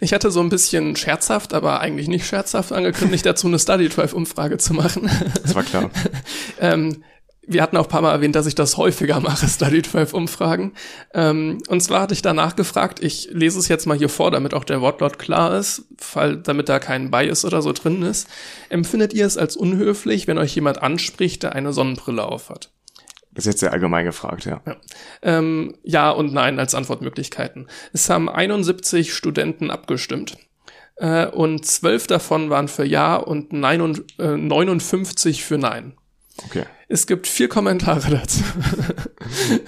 Ich 0.00 0.12
hatte 0.12 0.30
so 0.30 0.40
ein 0.40 0.48
bisschen 0.48 0.94
scherzhaft, 0.94 1.52
aber 1.52 1.80
eigentlich 1.80 2.06
nicht 2.06 2.26
scherzhaft 2.26 2.72
angekündigt, 2.72 3.26
dazu 3.26 3.48
eine 3.48 3.58
Study 3.58 3.88
Drive 3.88 4.12
Umfrage 4.12 4.58
zu 4.58 4.72
machen. 4.72 5.10
Das 5.42 5.54
war 5.54 5.64
klar. 5.64 5.90
ähm, 6.60 7.02
wir 7.46 7.62
hatten 7.62 7.76
auch 7.76 7.84
ein 7.84 7.90
paar 7.90 8.02
Mal 8.02 8.12
erwähnt, 8.12 8.34
dass 8.34 8.46
ich 8.46 8.54
das 8.54 8.76
häufiger 8.76 9.20
mache, 9.20 9.46
Study 9.48 9.82
12 9.82 10.14
Umfragen. 10.14 10.72
Ähm, 11.12 11.62
und 11.68 11.80
zwar 11.80 12.02
hatte 12.02 12.14
ich 12.14 12.22
danach 12.22 12.56
gefragt, 12.56 13.02
ich 13.02 13.28
lese 13.32 13.58
es 13.58 13.68
jetzt 13.68 13.86
mal 13.86 13.96
hier 13.96 14.08
vor, 14.08 14.30
damit 14.30 14.54
auch 14.54 14.64
der 14.64 14.80
Wortlaut 14.80 15.18
klar 15.18 15.56
ist, 15.58 15.84
fall, 15.98 16.36
damit 16.36 16.68
da 16.68 16.78
kein 16.78 17.10
Bias 17.10 17.44
oder 17.44 17.62
so 17.62 17.72
drin 17.72 18.02
ist. 18.02 18.28
Empfindet 18.68 19.12
ihr 19.12 19.26
es 19.26 19.36
als 19.36 19.56
unhöflich, 19.56 20.26
wenn 20.26 20.38
euch 20.38 20.54
jemand 20.54 20.82
anspricht, 20.82 21.42
der 21.42 21.54
eine 21.54 21.72
Sonnenbrille 21.72 22.24
aufhat? 22.24 22.70
Das 23.32 23.46
ist 23.46 23.52
jetzt 23.52 23.60
sehr 23.60 23.72
allgemein 23.72 24.04
gefragt, 24.04 24.44
ja. 24.44 24.60
Ja. 24.64 24.76
Ähm, 25.22 25.74
ja 25.82 26.10
und 26.10 26.32
nein 26.32 26.60
als 26.60 26.74
Antwortmöglichkeiten. 26.74 27.68
Es 27.92 28.08
haben 28.08 28.28
71 28.28 29.12
Studenten 29.12 29.70
abgestimmt. 29.70 30.36
Äh, 30.96 31.26
und 31.26 31.66
zwölf 31.66 32.06
davon 32.06 32.50
waren 32.50 32.68
für 32.68 32.84
Ja 32.84 33.16
und 33.16 33.52
59 33.52 35.44
für 35.44 35.58
Nein. 35.58 35.94
Okay. 36.42 36.64
Es 36.88 37.06
gibt 37.06 37.26
vier 37.26 37.48
Kommentare 37.48 38.10
dazu. 38.10 38.42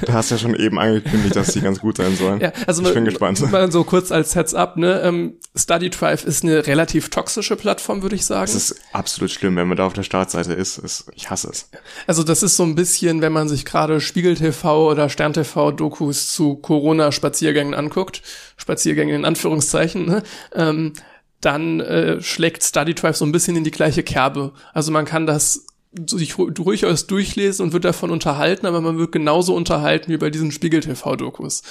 Du 0.05 0.13
hast 0.13 0.31
ja 0.31 0.39
schon 0.39 0.55
eben 0.55 0.79
angekündigt, 0.79 1.35
dass 1.37 1.53
die 1.53 1.61
ganz 1.61 1.81
gut 1.81 1.97
sein 1.97 2.15
sollen. 2.17 2.41
Ja, 2.41 2.53
also 2.67 2.83
ich 2.83 2.93
bin 2.93 3.05
mal, 3.05 3.11
gespannt. 3.11 3.51
Mal 3.51 3.73
so 3.73 3.85
kurz 3.85 4.13
als 4.13 4.35
Heads 4.35 4.53
up, 4.53 4.77
ne? 4.77 5.01
Ähm, 5.03 5.35
Study 5.55 5.91
Drive 5.91 6.25
ist 6.25 6.43
eine 6.45 6.67
relativ 6.67 7.09
toxische 7.09 7.57
Plattform, 7.57 8.03
würde 8.03 8.17
ich 8.17 8.27
sagen. 8.27 8.45
Es 8.45 8.55
ist 8.55 8.81
absolut 8.93 9.31
schlimm, 9.31 9.57
wenn 9.57 9.69
man 9.69 9.77
da 9.77 9.87
auf 9.87 9.93
der 9.93 10.03
Startseite 10.03 10.53
ist. 10.53 10.79
ist 10.79 11.07
ich 11.15 11.31
hasse 11.31 11.49
es. 11.51 11.71
Also 12.07 12.23
das 12.23 12.43
ist 12.43 12.57
so 12.57 12.65
ein 12.65 12.75
bisschen, 12.75 13.23
wenn 13.23 13.33
man 13.33 13.49
sich 13.49 13.65
gerade 13.65 14.01
Spiegel 14.01 14.35
TV 14.35 14.91
oder 14.91 15.09
Stern 15.09 15.33
TV 15.33 15.73
Dokus 15.73 16.33
zu 16.33 16.57
Corona 16.57 17.13
Spaziergängen 17.13 17.75
anguckt, 17.75 18.23
Spaziergänge 18.57 19.15
in 19.15 19.25
Anführungszeichen, 19.25 20.05
ne? 20.05 20.23
ähm, 20.55 20.93
dann 21.41 21.81
äh, 21.81 22.21
schlägt 22.23 22.65
Study 22.65 22.95
Drive 22.95 23.17
so 23.17 23.25
ein 23.25 23.33
bisschen 23.33 23.57
in 23.57 23.65
die 23.65 23.71
gleiche 23.71 24.03
Kerbe. 24.03 24.53
Also 24.73 24.91
man 24.91 25.05
kann 25.05 25.27
das 25.27 25.66
sich 26.09 26.35
durchaus 26.35 27.07
durchlesen 27.07 27.65
und 27.65 27.73
wird 27.73 27.85
davon 27.85 28.11
unterhalten, 28.11 28.67
aber 28.67 28.81
man 28.81 28.99
wird 28.99 29.13
genauso 29.13 29.55
unterhalten 29.55 30.13
wie 30.13 30.17
bei 30.17 30.31
diesen 30.31 30.53
Spiegel-TV-Dokus. 30.53 31.63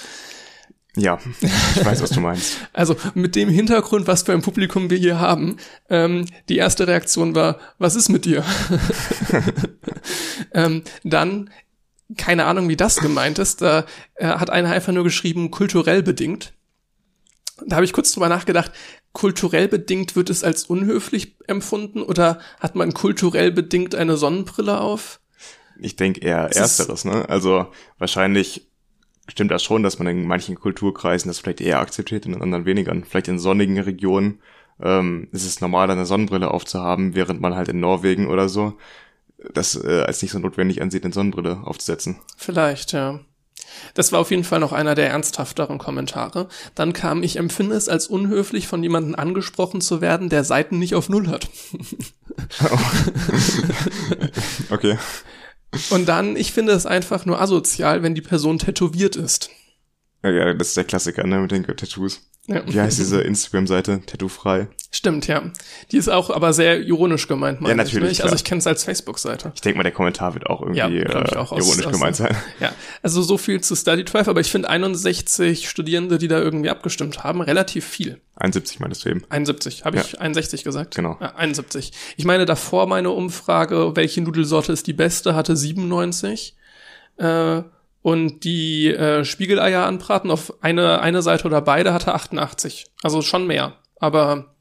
Ja, 0.97 1.19
ich 1.41 1.85
weiß, 1.85 2.01
was 2.01 2.11
du 2.11 2.21
meinst. 2.21 2.57
Also 2.73 2.95
mit 3.13 3.35
dem 3.35 3.49
Hintergrund, 3.49 4.07
was 4.07 4.23
für 4.23 4.33
ein 4.33 4.41
Publikum 4.41 4.89
wir 4.89 4.97
hier 4.97 5.19
haben, 5.19 5.57
ähm, 5.89 6.25
die 6.49 6.57
erste 6.57 6.87
Reaktion 6.87 7.35
war, 7.35 7.59
was 7.79 7.95
ist 7.95 8.09
mit 8.09 8.25
dir? 8.25 8.43
ähm, 10.53 10.83
dann, 11.03 11.49
keine 12.17 12.45
Ahnung, 12.45 12.69
wie 12.69 12.77
das 12.77 12.97
gemeint 12.97 13.39
ist, 13.39 13.61
da 13.61 13.85
äh, 14.15 14.27
hat 14.27 14.49
einer 14.49 14.71
einfach 14.71 14.93
nur 14.93 15.03
geschrieben, 15.03 15.51
kulturell 15.51 16.01
bedingt. 16.01 16.53
Da 17.65 17.77
habe 17.77 17.85
ich 17.85 17.93
kurz 17.93 18.11
drüber 18.11 18.29
nachgedacht, 18.29 18.71
kulturell 19.15 19.67
bedingt 19.67 20.15
wird 20.15 20.29
es 20.29 20.43
als 20.43 20.65
unhöflich 20.65 21.37
empfunden 21.47 22.03
oder 22.03 22.39
hat 22.59 22.75
man 22.75 22.93
kulturell 22.93 23.51
bedingt 23.51 23.95
eine 23.95 24.17
Sonnenbrille 24.17 24.79
auf? 24.79 25.19
Ich 25.79 25.95
denke 25.95 26.21
eher 26.21 26.49
Es 26.51 26.57
ersteres, 26.57 27.05
ne? 27.05 27.27
Also 27.27 27.67
wahrscheinlich 27.97 28.67
stimmt 29.27 29.51
das 29.51 29.63
schon, 29.63 29.81
dass 29.81 29.97
man 29.97 30.07
in 30.07 30.27
manchen 30.27 30.55
Kulturkreisen 30.55 31.29
das 31.29 31.39
vielleicht 31.39 31.61
eher 31.61 31.79
akzeptiert, 31.79 32.25
in 32.25 32.39
anderen 32.39 32.65
weniger. 32.65 32.95
Vielleicht 33.09 33.29
in 33.29 33.39
sonnigen 33.39 33.79
Regionen 33.79 34.41
ähm, 34.81 35.29
ist 35.31 35.45
es 35.45 35.61
normal, 35.61 35.89
eine 35.89 36.05
Sonnenbrille 36.05 36.51
aufzuhaben, 36.51 37.15
während 37.15 37.41
man 37.41 37.55
halt 37.55 37.69
in 37.69 37.79
Norwegen 37.79 38.27
oder 38.27 38.49
so 38.49 38.77
das 39.53 39.75
äh, 39.81 40.01
als 40.01 40.21
nicht 40.21 40.31
so 40.31 40.39
notwendig 40.39 40.81
ansieht, 40.81 41.03
eine 41.03 41.13
Sonnenbrille 41.13 41.61
aufzusetzen. 41.63 42.19
Vielleicht, 42.37 42.91
ja. 42.91 43.21
Das 43.93 44.11
war 44.11 44.19
auf 44.19 44.31
jeden 44.31 44.43
Fall 44.43 44.59
noch 44.59 44.71
einer 44.73 44.95
der 44.95 45.09
ernsthafteren 45.09 45.77
Kommentare. 45.77 46.47
Dann 46.75 46.93
kam, 46.93 47.23
ich 47.23 47.37
empfinde 47.37 47.75
es 47.75 47.89
als 47.89 48.07
unhöflich, 48.07 48.67
von 48.67 48.83
jemandem 48.83 49.15
angesprochen 49.15 49.81
zu 49.81 50.01
werden, 50.01 50.29
der 50.29 50.43
Seiten 50.43 50.79
nicht 50.79 50.95
auf 50.95 51.09
Null 51.09 51.27
hat. 51.27 51.49
Okay. 54.69 54.97
Und 55.89 56.07
dann, 56.07 56.35
ich 56.35 56.51
finde 56.51 56.73
es 56.73 56.85
einfach 56.85 57.25
nur 57.25 57.41
asozial, 57.41 58.03
wenn 58.03 58.15
die 58.15 58.21
Person 58.21 58.59
tätowiert 58.59 59.15
ist. 59.15 59.49
Ja, 60.23 60.31
ja, 60.31 60.53
das 60.53 60.69
ist 60.69 60.77
der 60.77 60.83
Klassiker, 60.85 61.25
ne, 61.25 61.39
mit 61.39 61.51
den 61.51 61.63
Tattoos. 61.65 62.29
Ja. 62.47 62.61
Wie 62.67 62.79
heißt 62.79 62.99
diese 62.99 63.21
Instagram-Seite? 63.21 64.01
Tattoo-frei. 64.05 64.67
Stimmt, 64.91 65.25
ja. 65.25 65.41
Die 65.91 65.97
ist 65.97 66.09
auch 66.09 66.29
aber 66.29 66.53
sehr 66.53 66.79
ironisch 66.81 67.27
gemeint, 67.27 67.59
meine 67.59 67.71
Ja, 67.71 67.83
natürlich, 67.83 68.11
Ich? 68.19 68.23
Also 68.23 68.35
ich 68.35 68.43
kenne 68.43 68.59
es 68.59 68.67
als 68.67 68.83
Facebook-Seite. 68.83 69.51
Ich 69.55 69.61
denke 69.61 69.77
mal, 69.77 69.83
der 69.83 69.91
Kommentar 69.91 70.35
wird 70.35 70.45
auch 70.45 70.61
irgendwie 70.61 70.77
Ja, 70.79 70.87
äh, 70.89 71.35
auch, 71.37 71.51
aus- 71.51 71.65
ironisch 71.65 71.87
aus- 71.87 71.91
gemeint 71.91 72.15
sein. 72.15 72.35
Ja, 72.59 72.71
also 73.01 73.23
so 73.23 73.37
viel 73.39 73.61
zu 73.61 73.75
Study 73.75 74.05
Drive, 74.05 74.27
aber 74.27 74.41
ich 74.41 74.51
finde 74.51 74.69
61 74.69 75.67
Studierende, 75.67 76.19
die 76.19 76.27
da 76.27 76.37
irgendwie 76.39 76.69
abgestimmt 76.69 77.23
haben, 77.23 77.41
relativ 77.41 77.83
viel. 77.85 78.21
71 78.35 78.79
meinst 78.79 79.03
du 79.05 79.09
eben. 79.09 79.23
71, 79.29 79.83
habe 79.83 79.97
ich 79.97 80.21
61 80.21 80.63
gesagt? 80.63 80.93
Genau. 80.95 81.17
Ja, 81.19 81.35
71. 81.35 81.93
Ich 82.15 82.25
meine, 82.25 82.45
davor 82.45 82.85
meine 82.85 83.09
Umfrage, 83.09 83.95
welche 83.95 84.21
Nudelsorte 84.21 84.71
ist 84.71 84.85
die 84.85 84.93
beste, 84.93 85.33
hatte 85.35 85.55
97. 85.55 86.55
Äh, 87.17 87.63
und 88.05 88.43
die 88.43 88.89
äh, 88.93 89.25
Spiegeleier 89.25 89.87
anbraten 89.87 90.29
auf 90.29 90.61
eine, 90.61 91.01
eine 91.01 91.23
Seite 91.23 91.45
oder 91.47 91.59
beide 91.59 91.91
hatte 91.91 92.13
88. 92.13 92.85
Also 93.01 93.23
schon 93.23 93.47
mehr. 93.47 93.77
Aber 93.99 94.53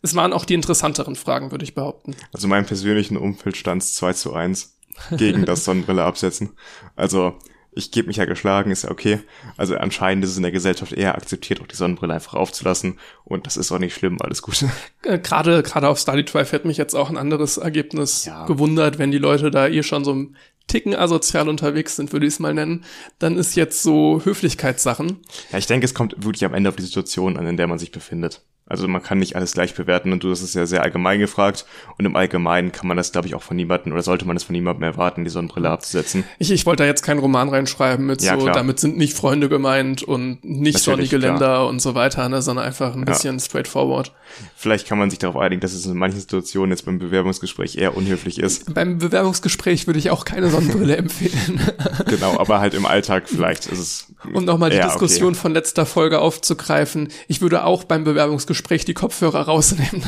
es 0.00 0.14
waren 0.14 0.32
auch 0.32 0.46
die 0.46 0.54
interessanteren 0.54 1.14
Fragen, 1.14 1.50
würde 1.50 1.64
ich 1.64 1.74
behaupten. 1.74 2.16
Also 2.32 2.46
in 2.46 2.50
meinem 2.50 2.64
persönlichen 2.64 3.18
Umfeld 3.18 3.58
stand 3.58 3.82
es 3.82 3.92
2 3.96 4.14
zu 4.14 4.32
1 4.32 4.78
gegen 5.18 5.44
das 5.44 5.64
Sonnenbrille 5.66 6.02
absetzen. 6.02 6.56
Also 6.96 7.34
ich 7.72 7.92
gebe 7.92 8.08
mich 8.08 8.16
ja 8.16 8.24
geschlagen, 8.24 8.70
ist 8.70 8.84
ja 8.84 8.90
okay. 8.90 9.20
Also 9.58 9.76
anscheinend 9.76 10.24
ist 10.24 10.30
es 10.30 10.38
in 10.38 10.42
der 10.42 10.50
Gesellschaft 10.52 10.94
eher 10.94 11.14
akzeptiert, 11.14 11.60
auch 11.60 11.66
die 11.66 11.76
Sonnenbrille 11.76 12.14
einfach 12.14 12.32
aufzulassen. 12.32 12.98
Und 13.22 13.44
das 13.46 13.58
ist 13.58 13.70
auch 13.70 13.78
nicht 13.80 13.94
schlimm, 13.94 14.16
alles 14.22 14.40
gut. 14.40 14.64
Äh, 15.02 15.18
Gerade 15.18 15.62
gerade 15.62 15.88
auf 15.88 15.98
Study 15.98 16.24
Drive 16.24 16.52
hätte 16.52 16.66
mich 16.66 16.78
jetzt 16.78 16.94
auch 16.94 17.10
ein 17.10 17.18
anderes 17.18 17.58
Ergebnis 17.58 18.24
Ja. 18.24 18.46
gewundert, 18.46 18.98
wenn 18.98 19.10
die 19.10 19.18
Leute 19.18 19.50
da 19.50 19.68
eh 19.68 19.82
schon 19.82 20.04
so 20.04 20.14
ein 20.14 20.36
Ticken 20.68 20.94
asozial 20.94 21.48
unterwegs 21.48 21.96
sind, 21.96 22.12
würde 22.12 22.26
ich 22.26 22.34
es 22.34 22.38
mal 22.38 22.54
nennen. 22.54 22.84
Dann 23.18 23.36
ist 23.36 23.56
jetzt 23.56 23.82
so 23.82 24.22
Höflichkeitssachen. 24.24 25.18
Ja, 25.50 25.58
ich 25.58 25.66
denke, 25.66 25.84
es 25.84 25.94
kommt 25.94 26.14
wirklich 26.22 26.44
am 26.44 26.54
Ende 26.54 26.70
auf 26.70 26.76
die 26.76 26.82
Situation 26.82 27.36
an, 27.36 27.46
in 27.46 27.56
der 27.56 27.66
man 27.66 27.78
sich 27.78 27.90
befindet. 27.90 28.42
Also 28.68 28.86
man 28.88 29.02
kann 29.02 29.18
nicht 29.18 29.36
alles 29.36 29.52
gleich 29.52 29.74
bewerten 29.74 30.12
und 30.12 30.22
du 30.22 30.30
hast 30.30 30.42
es 30.42 30.54
ja 30.54 30.66
sehr 30.66 30.82
allgemein 30.82 31.18
gefragt 31.18 31.66
und 31.96 32.04
im 32.04 32.16
Allgemeinen 32.16 32.72
kann 32.72 32.86
man 32.86 32.96
das, 32.96 33.12
glaube 33.12 33.26
ich, 33.26 33.34
auch 33.34 33.42
von 33.42 33.56
niemandem 33.56 33.92
oder 33.92 34.02
sollte 34.02 34.26
man 34.26 34.36
das 34.36 34.44
von 34.44 34.52
niemandem 34.52 34.82
erwarten, 34.82 35.24
die 35.24 35.30
Sonnenbrille 35.30 35.70
abzusetzen. 35.70 36.24
Ich, 36.38 36.50
ich 36.50 36.66
wollte 36.66 36.82
da 36.82 36.86
jetzt 36.86 37.02
keinen 37.02 37.18
Roman 37.18 37.48
reinschreiben 37.48 38.06
mit 38.06 38.22
Ja, 38.22 38.36
so, 38.36 38.44
klar. 38.44 38.54
damit 38.54 38.80
sind 38.80 38.96
nicht 38.96 39.14
Freunde 39.14 39.48
gemeint 39.48 40.02
und 40.02 40.44
nicht 40.44 40.74
Natürlich, 40.74 41.10
sonnige 41.10 41.18
klar. 41.18 41.32
Länder 41.32 41.66
und 41.68 41.80
so 41.80 41.94
weiter, 41.94 42.28
ne, 42.28 42.42
sondern 42.42 42.64
einfach 42.66 42.94
ein 42.94 43.04
bisschen 43.04 43.38
straightforward. 43.40 44.12
Vielleicht 44.56 44.86
kann 44.86 44.98
man 44.98 45.10
sich 45.10 45.18
darauf 45.18 45.36
einigen, 45.36 45.60
dass 45.60 45.72
es 45.72 45.86
in 45.86 45.96
manchen 45.96 46.20
Situationen 46.20 46.70
jetzt 46.70 46.84
beim 46.84 46.98
Bewerbungsgespräch 46.98 47.76
eher 47.76 47.96
unhöflich 47.96 48.38
ist. 48.38 48.72
Beim 48.74 48.98
Bewerbungsgespräch 48.98 49.86
würde 49.86 49.98
ich 49.98 50.10
auch 50.10 50.24
keine 50.24 50.50
Sonnenbrille 50.50 50.96
empfehlen. 50.98 51.60
Genau, 52.06 52.38
aber 52.38 52.60
halt 52.60 52.74
im 52.74 52.86
Alltag 52.86 53.24
vielleicht 53.28 53.66
ist 53.66 53.78
es. 53.78 54.06
Um 54.34 54.44
nochmal 54.44 54.70
die 54.70 54.76
eher 54.76 54.86
Diskussion 54.86 55.30
Okay. 55.30 55.38
von 55.40 55.52
letzter 55.54 55.86
Folge 55.86 56.18
aufzugreifen. 56.20 57.08
Ich 57.28 57.40
würde 57.40 57.64
auch 57.64 57.84
beim 57.84 58.04
Bewerbungsgespräch 58.04 58.84
die 58.84 58.94
Kopfhörer 58.94 59.42
rausnehmen. 59.42 60.02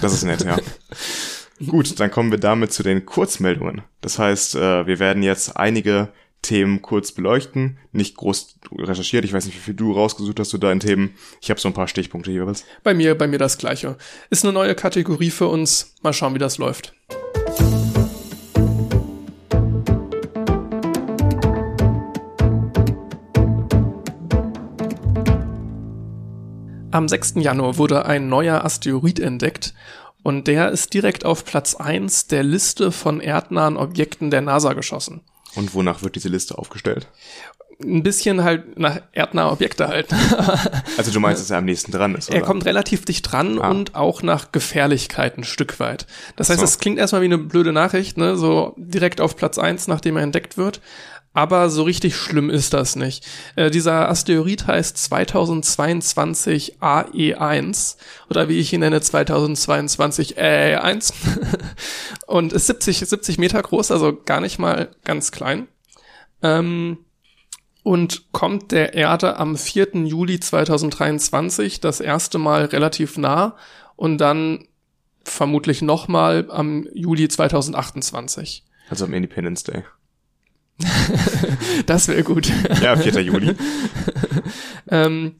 Das 0.00 0.12
ist 0.12 0.24
nett, 0.24 0.44
ja. 0.44 0.56
Gut, 1.66 2.00
dann 2.00 2.10
kommen 2.10 2.30
wir 2.32 2.38
damit 2.40 2.72
zu 2.72 2.82
den 2.82 3.06
Kurzmeldungen. 3.06 3.82
Das 4.00 4.18
heißt, 4.18 4.56
äh, 4.56 4.86
wir 4.86 4.98
werden 4.98 5.22
jetzt 5.22 5.56
einige 5.56 6.08
Themen 6.42 6.82
kurz 6.82 7.12
beleuchten, 7.12 7.78
nicht 7.92 8.16
groß 8.16 8.56
recherchiert. 8.78 9.24
Ich 9.24 9.32
weiß 9.32 9.44
nicht, 9.46 9.54
wie 9.54 9.60
viel 9.60 9.74
du 9.74 9.92
rausgesucht 9.92 10.40
hast 10.40 10.48
zu 10.50 10.58
deinen 10.58 10.80
Themen. 10.80 11.14
Ich 11.40 11.50
habe 11.50 11.60
so 11.60 11.68
ein 11.68 11.74
paar 11.74 11.86
Stichpunkte 11.86 12.32
jeweils. 12.32 12.64
bei 12.82 12.94
mir, 12.94 13.16
bei 13.16 13.28
mir 13.28 13.38
das 13.38 13.58
Gleiche. 13.58 13.96
Ist 14.28 14.44
eine 14.44 14.52
neue 14.52 14.74
Kategorie 14.74 15.30
für 15.30 15.46
uns. 15.46 15.94
Mal 16.02 16.12
schauen, 16.12 16.34
wie 16.34 16.40
das 16.40 16.58
läuft. 16.58 16.94
Am 26.92 27.08
6. 27.08 27.34
Januar 27.36 27.78
wurde 27.78 28.04
ein 28.04 28.28
neuer 28.28 28.66
Asteroid 28.66 29.18
entdeckt 29.18 29.72
und 30.22 30.46
der 30.46 30.70
ist 30.70 30.92
direkt 30.92 31.24
auf 31.24 31.46
Platz 31.46 31.74
1 31.74 32.26
der 32.26 32.42
Liste 32.42 32.92
von 32.92 33.20
erdnahen 33.20 33.78
Objekten 33.78 34.30
der 34.30 34.42
NASA 34.42 34.74
geschossen. 34.74 35.22
Und 35.54 35.74
wonach 35.74 36.02
wird 36.02 36.16
diese 36.16 36.28
Liste 36.28 36.58
aufgestellt? 36.58 37.08
Ein 37.82 38.02
bisschen 38.02 38.44
halt 38.44 38.78
nach 38.78 39.00
erdnahe 39.12 39.50
Objekte 39.50 39.88
halt. 39.88 40.12
also 40.98 41.10
du 41.10 41.18
meinst, 41.18 41.40
dass 41.40 41.50
er 41.50 41.58
am 41.58 41.64
nächsten 41.64 41.92
dran 41.92 42.14
ist, 42.14 42.28
oder? 42.28 42.38
Er 42.38 42.44
kommt 42.44 42.66
relativ 42.66 43.06
dicht 43.06 43.32
dran 43.32 43.58
ah. 43.58 43.70
und 43.70 43.94
auch 43.94 44.22
nach 44.22 44.52
Gefährlichkeit 44.52 45.38
ein 45.38 45.44
Stück 45.44 45.80
weit. 45.80 46.06
Das 46.36 46.50
heißt, 46.50 46.62
es 46.62 46.74
so. 46.74 46.78
klingt 46.78 46.98
erstmal 46.98 47.22
wie 47.22 47.26
eine 47.26 47.38
blöde 47.38 47.72
Nachricht, 47.72 48.18
ne? 48.18 48.36
so 48.36 48.74
direkt 48.76 49.22
auf 49.22 49.34
Platz 49.34 49.56
eins, 49.56 49.88
nachdem 49.88 50.18
er 50.18 50.22
entdeckt 50.24 50.58
wird. 50.58 50.82
Aber 51.34 51.70
so 51.70 51.82
richtig 51.82 52.14
schlimm 52.14 52.50
ist 52.50 52.74
das 52.74 52.94
nicht. 52.94 53.26
Äh, 53.56 53.70
dieser 53.70 54.08
Asteroid 54.10 54.66
heißt 54.66 54.98
2022 54.98 56.78
AE1 56.80 57.96
oder 58.28 58.48
wie 58.48 58.58
ich 58.58 58.72
ihn 58.72 58.80
nenne 58.80 59.00
2022 59.00 60.38
AE1 60.38 61.14
und 62.26 62.52
ist 62.52 62.66
70, 62.66 62.98
70 62.98 63.38
Meter 63.38 63.62
groß, 63.62 63.90
also 63.90 64.14
gar 64.14 64.40
nicht 64.40 64.58
mal 64.58 64.90
ganz 65.04 65.32
klein. 65.32 65.68
Ähm, 66.42 66.98
und 67.82 68.30
kommt 68.32 68.70
der 68.70 68.94
Erde 68.94 69.38
am 69.38 69.56
4. 69.56 70.04
Juli 70.04 70.38
2023 70.38 71.80
das 71.80 72.00
erste 72.00 72.38
Mal 72.38 72.66
relativ 72.66 73.16
nah 73.16 73.56
und 73.96 74.18
dann 74.18 74.66
vermutlich 75.24 75.82
nochmal 75.82 76.48
am 76.50 76.86
Juli 76.94 77.28
2028. 77.28 78.64
Also 78.88 79.06
am 79.06 79.14
Independence 79.14 79.64
Day. 79.64 79.84
das 81.86 82.08
wäre 82.08 82.22
gut. 82.22 82.50
Ja, 82.82 82.96
4. 82.96 83.22
Juli. 83.22 83.54
ähm, 84.90 85.36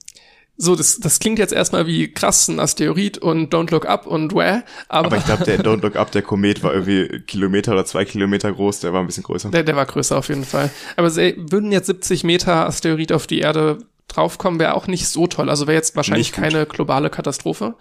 so, 0.57 0.77
das, 0.77 1.01
das 1.01 1.19
klingt 1.19 1.39
jetzt 1.39 1.53
erstmal 1.53 1.87
wie 1.87 2.13
krass, 2.13 2.47
ein 2.47 2.61
Asteroid 2.61 3.19
und 3.19 3.53
Don't 3.53 3.71
Look 3.73 3.87
Up 3.87 4.07
und 4.07 4.35
Where, 4.35 4.63
aber. 4.89 5.07
Aber 5.07 5.17
ich 5.17 5.25
glaube, 5.25 5.45
der 5.45 5.59
Don't 5.65 5.83
Look 5.83 5.97
Up, 5.97 6.13
der 6.13 6.23
Komet 6.23 6.63
war 6.63 6.73
irgendwie 6.73 7.21
Kilometer 7.27 7.73
oder 7.73 7.85
zwei 7.85 8.05
Kilometer 8.05 8.53
groß, 8.53 8.81
der 8.81 8.93
war 8.93 9.01
ein 9.01 9.07
bisschen 9.07 9.25
größer. 9.25 9.51
Der, 9.51 9.65
der 9.65 9.77
war 9.77 9.87
größer 9.87 10.17
auf 10.17 10.29
jeden 10.29 10.45
Fall. 10.45 10.71
Aber 10.97 11.11
sie, 11.11 11.35
würden 11.37 11.73
jetzt 11.73 11.87
70 11.87 12.23
Meter 12.25 12.67
Asteroid 12.67 13.13
auf 13.13 13.27
die 13.27 13.41
Erde 13.41 13.79
draufkommen, 14.09 14.61
wäre 14.61 14.75
auch 14.75 14.87
nicht 14.87 15.09
so 15.09 15.27
toll. 15.27 15.49
Also 15.49 15.67
wäre 15.67 15.77
jetzt 15.77 15.97
wahrscheinlich 15.97 16.33
keine 16.33 16.67
globale 16.67 17.11
Katastrophe. 17.11 17.75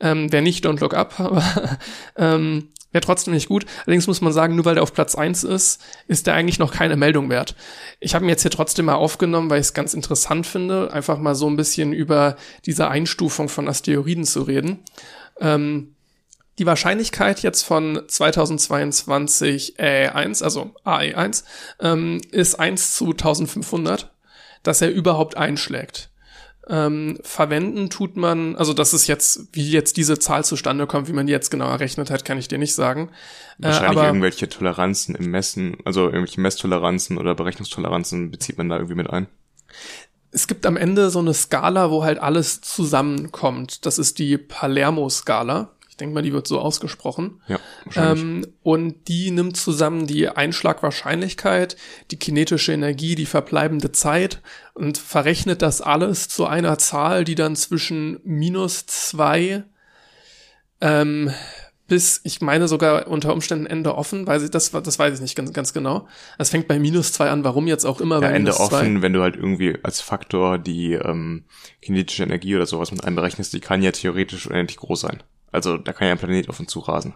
Ähm, 0.00 0.32
wäre 0.32 0.42
nicht 0.42 0.66
Don't 0.66 0.80
Look 0.80 0.94
Up, 0.94 1.20
aber 1.20 1.78
ähm, 2.16 2.70
Wäre 2.96 3.04
trotzdem 3.04 3.34
nicht 3.34 3.48
gut. 3.48 3.66
Allerdings 3.84 4.06
muss 4.06 4.22
man 4.22 4.32
sagen, 4.32 4.56
nur 4.56 4.64
weil 4.64 4.76
der 4.76 4.82
auf 4.82 4.94
Platz 4.94 5.14
eins 5.16 5.44
ist, 5.44 5.84
ist 6.08 6.26
der 6.26 6.32
eigentlich 6.32 6.58
noch 6.58 6.72
keine 6.72 6.96
Meldung 6.96 7.28
wert. 7.28 7.54
Ich 8.00 8.14
habe 8.14 8.24
ihn 8.24 8.30
jetzt 8.30 8.40
hier 8.40 8.50
trotzdem 8.50 8.86
mal 8.86 8.94
aufgenommen, 8.94 9.50
weil 9.50 9.60
ich 9.60 9.66
es 9.66 9.74
ganz 9.74 9.92
interessant 9.92 10.46
finde, 10.46 10.90
einfach 10.94 11.18
mal 11.18 11.34
so 11.34 11.46
ein 11.46 11.56
bisschen 11.56 11.92
über 11.92 12.36
diese 12.64 12.88
Einstufung 12.88 13.50
von 13.50 13.68
Asteroiden 13.68 14.24
zu 14.24 14.40
reden. 14.40 14.78
Ähm, 15.38 15.94
die 16.58 16.64
Wahrscheinlichkeit 16.64 17.42
jetzt 17.42 17.64
von 17.64 18.00
2022 18.08 19.78
AE1, 19.78 20.42
also 20.42 20.70
AE1, 20.86 21.44
ähm, 21.80 22.22
ist 22.30 22.54
1 22.54 22.94
zu 22.94 23.10
1500, 23.10 24.10
dass 24.62 24.80
er 24.80 24.88
überhaupt 24.90 25.36
einschlägt. 25.36 26.08
Ähm, 26.68 27.18
verwenden 27.22 27.90
tut 27.90 28.16
man, 28.16 28.56
also 28.56 28.72
das 28.72 28.92
ist 28.92 29.06
jetzt, 29.06 29.48
wie 29.52 29.70
jetzt 29.70 29.96
diese 29.96 30.18
Zahl 30.18 30.44
zustande 30.44 30.86
kommt, 30.88 31.06
wie 31.06 31.12
man 31.12 31.26
die 31.26 31.32
jetzt 31.32 31.50
genau 31.50 31.68
errechnet 31.68 32.10
hat, 32.10 32.24
kann 32.24 32.38
ich 32.38 32.48
dir 32.48 32.58
nicht 32.58 32.74
sagen. 32.74 33.10
Äh, 33.60 33.66
Wahrscheinlich 33.66 34.02
äh, 34.02 34.06
irgendwelche 34.06 34.48
Toleranzen 34.48 35.14
im 35.14 35.30
Messen, 35.30 35.76
also 35.84 36.06
irgendwelche 36.06 36.40
Messtoleranzen 36.40 37.18
oder 37.18 37.36
Berechnungstoleranzen 37.36 38.32
bezieht 38.32 38.58
man 38.58 38.68
da 38.68 38.76
irgendwie 38.76 38.96
mit 38.96 39.08
ein. 39.08 39.28
Es 40.32 40.48
gibt 40.48 40.66
am 40.66 40.76
Ende 40.76 41.10
so 41.10 41.20
eine 41.20 41.34
Skala, 41.34 41.90
wo 41.90 42.02
halt 42.02 42.18
alles 42.18 42.60
zusammenkommt. 42.60 43.86
Das 43.86 43.98
ist 43.98 44.18
die 44.18 44.36
Palermo-Skala. 44.36 45.70
Ich 45.96 45.98
denke 45.98 46.14
mal, 46.14 46.22
die 46.22 46.34
wird 46.34 46.46
so 46.46 46.60
ausgesprochen. 46.60 47.40
Ja, 47.48 47.58
ähm, 47.96 48.46
und 48.62 49.08
die 49.08 49.30
nimmt 49.30 49.56
zusammen 49.56 50.06
die 50.06 50.28
Einschlagwahrscheinlichkeit, 50.28 51.78
die 52.10 52.18
kinetische 52.18 52.74
Energie, 52.74 53.14
die 53.14 53.24
verbleibende 53.24 53.92
Zeit 53.92 54.42
und 54.74 54.98
verrechnet 54.98 55.62
das 55.62 55.80
alles 55.80 56.28
zu 56.28 56.44
einer 56.44 56.76
Zahl, 56.76 57.24
die 57.24 57.34
dann 57.34 57.56
zwischen 57.56 58.20
minus 58.24 58.84
zwei 58.84 59.64
ähm, 60.82 61.30
bis, 61.88 62.20
ich 62.24 62.42
meine 62.42 62.68
sogar 62.68 63.06
unter 63.06 63.32
Umständen 63.32 63.64
Ende 63.64 63.94
offen, 63.94 64.26
weiß 64.26 64.42
ich, 64.42 64.50
das, 64.50 64.70
das 64.70 64.98
weiß 64.98 65.14
ich 65.14 65.20
nicht 65.20 65.34
ganz, 65.34 65.54
ganz 65.54 65.72
genau. 65.72 66.08
Es 66.36 66.50
fängt 66.50 66.68
bei 66.68 66.78
minus 66.78 67.12
zwei 67.12 67.30
an, 67.30 67.42
warum 67.42 67.68
jetzt 67.68 67.86
auch 67.86 68.02
immer 68.02 68.16
ja, 68.16 68.20
bei 68.22 68.26
Ende 68.28 68.50
minus 68.50 68.60
offen, 68.60 68.96
zwei. 68.96 69.02
wenn 69.02 69.14
du 69.14 69.22
halt 69.22 69.36
irgendwie 69.36 69.78
als 69.82 70.02
Faktor 70.02 70.58
die 70.58 70.92
ähm, 70.92 71.44
kinetische 71.80 72.24
Energie 72.24 72.54
oder 72.54 72.66
sowas 72.66 72.90
mit 72.90 73.02
einberechnest, 73.02 73.54
die 73.54 73.60
kann 73.60 73.82
ja 73.82 73.92
theoretisch 73.92 74.46
unendlich 74.46 74.76
groß 74.76 75.00
sein. 75.00 75.22
Also 75.52 75.78
da 75.78 75.92
kann 75.92 76.08
ja 76.08 76.12
ein 76.12 76.18
Planet 76.18 76.48
auf 76.48 76.60
uns 76.60 76.70
zurasen. 76.70 77.14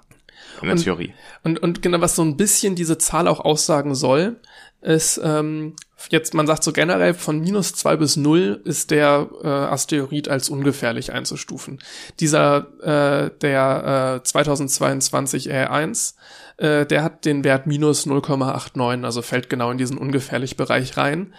In 0.61 0.67
der 0.67 0.77
und, 0.77 0.85
Theorie. 0.85 1.15
Und, 1.43 1.63
und 1.63 1.83
genau, 1.83 2.01
was 2.01 2.17
so 2.17 2.23
ein 2.23 2.37
bisschen 2.37 2.75
diese 2.75 2.99
Zahl 2.99 3.29
auch 3.29 3.41
aussagen 3.41 3.95
soll, 3.95 4.41
ist, 4.83 5.21
ähm, 5.23 5.75
jetzt, 6.09 6.33
man 6.35 6.47
sagt 6.47 6.65
so 6.65 6.73
generell, 6.73 7.15
von 7.15 7.41
minus 7.41 7.75
zwei 7.75 7.97
bis 7.97 8.17
null 8.17 8.61
ist 8.65 8.91
der 8.91 9.29
äh, 9.43 9.47
Asteroid 9.47 10.29
als 10.29 10.49
ungefährlich 10.49 11.13
einzustufen. 11.13 11.79
Dieser, 12.19 12.67
äh, 12.83 13.31
der 13.41 14.21
äh, 14.21 14.23
2022 14.23 15.51
R1, 15.51 16.15
äh, 16.57 16.87
der 16.87 17.05
hat 17.05 17.25
den 17.25 17.45
Wert 17.45 17.67
minus 17.67 18.07
0,89, 18.07 19.05
also 19.05 19.23
fällt 19.23 19.51
genau 19.51 19.71
in 19.71 19.79
diesen 19.79 19.99
ungefährlich 19.99 20.57
Bereich 20.57 20.97
rein. 20.97 21.35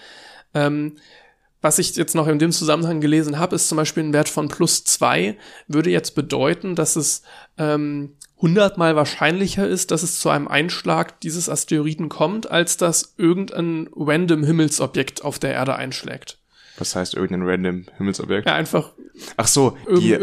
Ähm, 0.54 0.98
was 1.62 1.80
ich 1.80 1.96
jetzt 1.96 2.16
noch 2.16 2.28
in 2.28 2.40
dem 2.40 2.52
Zusammenhang 2.52 3.02
gelesen 3.02 3.38
habe, 3.38 3.56
ist 3.56 3.70
zum 3.70 3.78
Beispiel 3.78 4.04
ein 4.04 4.14
Wert 4.14 4.30
von 4.30 4.48
plus 4.48 4.84
zwei, 4.84 5.38
würde 5.68 5.90
jetzt 5.90 6.16
bedeuten, 6.16 6.76
dass 6.76 6.96
es 6.96 7.22
ähm, 7.58 8.16
100 8.38 8.78
mal 8.78 8.96
wahrscheinlicher 8.96 9.68
ist, 9.68 9.92
dass 9.92 10.02
es 10.02 10.20
zu 10.20 10.30
einem 10.30 10.48
Einschlag 10.48 11.22
dieses 11.22 11.48
Asteroiden 11.48 12.10
kommt, 12.10 12.50
als 12.50 12.78
dass 12.78 13.14
irgendein 13.18 13.88
random 13.96 14.44
Himmelsobjekt 14.44 15.24
auf 15.24 15.38
der 15.38 15.54
Erde 15.54 15.76
einschlägt. 15.76 16.41
Was 16.78 16.96
heißt 16.96 17.14
irgendein 17.16 17.48
random 17.48 17.86
Himmelsobjekt? 17.98 18.48
Ja, 18.48 18.56
einfach. 18.56 18.92
Ach 19.38 19.48
so, 19.48 19.78
die, 19.90 20.18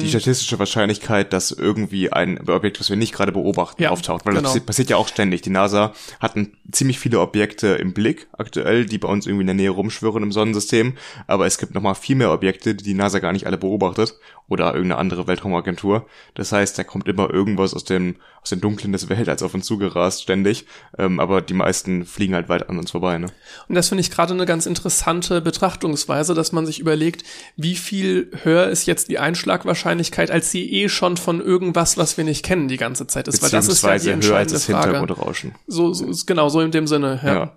die 0.00 0.08
statistische 0.08 0.58
Wahrscheinlichkeit, 0.58 1.32
dass 1.32 1.50
irgendwie 1.50 2.12
ein 2.12 2.48
Objekt, 2.48 2.80
was 2.80 2.88
wir 2.88 2.96
nicht 2.96 3.12
gerade 3.12 3.32
beobachten, 3.32 3.82
ja, 3.82 3.90
auftaucht. 3.90 4.24
Weil 4.24 4.34
genau. 4.34 4.52
das 4.52 4.60
passiert 4.60 4.90
ja 4.90 4.96
auch 4.96 5.08
ständig. 5.08 5.42
Die 5.42 5.50
NASA 5.50 5.92
hat 6.20 6.34
ziemlich 6.70 6.98
viele 6.98 7.20
Objekte 7.20 7.68
im 7.68 7.92
Blick 7.92 8.28
aktuell, 8.32 8.86
die 8.86 8.98
bei 8.98 9.08
uns 9.08 9.26
irgendwie 9.26 9.42
in 9.42 9.48
der 9.48 9.56
Nähe 9.56 9.70
rumschwirren 9.70 10.22
im 10.22 10.32
Sonnensystem. 10.32 10.94
Aber 11.26 11.46
es 11.46 11.58
gibt 11.58 11.74
nochmal 11.74 11.94
viel 11.94 12.16
mehr 12.16 12.32
Objekte, 12.32 12.74
die 12.74 12.84
die 12.84 12.94
NASA 12.94 13.18
gar 13.18 13.32
nicht 13.32 13.46
alle 13.46 13.58
beobachtet. 13.58 14.14
Oder 14.50 14.68
irgendeine 14.68 14.96
andere 14.96 15.26
Weltraumagentur. 15.26 16.06
Das 16.34 16.52
heißt, 16.52 16.78
da 16.78 16.84
kommt 16.84 17.06
immer 17.06 17.28
irgendwas 17.28 17.74
aus 17.74 17.84
dem, 17.84 18.16
aus 18.40 18.48
dem 18.48 18.62
Dunklen 18.62 18.92
des 18.92 19.10
Weltalls 19.10 19.42
auf 19.42 19.52
uns 19.52 19.66
zugerast, 19.66 20.22
ständig. 20.22 20.64
Ähm, 20.96 21.20
aber 21.20 21.42
die 21.42 21.52
meisten 21.52 22.06
fliegen 22.06 22.34
halt 22.34 22.48
weit 22.48 22.70
an 22.70 22.78
uns 22.78 22.92
vorbei. 22.92 23.18
Ne? 23.18 23.26
Und 23.68 23.74
das 23.74 23.88
finde 23.88 24.00
ich 24.00 24.10
gerade 24.10 24.32
eine 24.32 24.46
ganz 24.46 24.64
interessante 24.64 25.42
Betrachtungsweise, 25.88 26.34
dass 26.34 26.52
man 26.52 26.66
sich 26.66 26.80
überlegt, 26.80 27.24
wie 27.56 27.74
viel 27.74 28.30
höher 28.42 28.68
ist 28.68 28.86
jetzt 28.86 29.08
die 29.08 29.18
Einschlagwahrscheinlichkeit, 29.18 30.30
als 30.30 30.50
sie 30.50 30.70
eh 30.70 30.88
schon 30.88 31.16
von 31.16 31.40
irgendwas, 31.40 31.96
was 31.96 32.16
wir 32.16 32.24
nicht 32.24 32.44
kennen, 32.44 32.68
die 32.68 32.76
ganze 32.76 33.06
Zeit 33.06 33.28
ist. 33.28 33.42
Weil 33.42 33.50
das 33.50 33.68
ist 33.68 33.82
ja 33.82 33.98
die 33.98 34.10
entscheidende 34.10 34.28
höher 34.28 34.36
als 34.36 34.52
das 34.52 34.64
Frage. 34.66 34.92
Hintergrundrauschen. 34.92 35.54
So, 35.66 35.92
so, 35.92 36.06
genau, 36.26 36.48
so 36.48 36.60
in 36.60 36.70
dem 36.70 36.86
Sinne, 36.86 37.20
ja. 37.24 37.34
ja. 37.34 37.56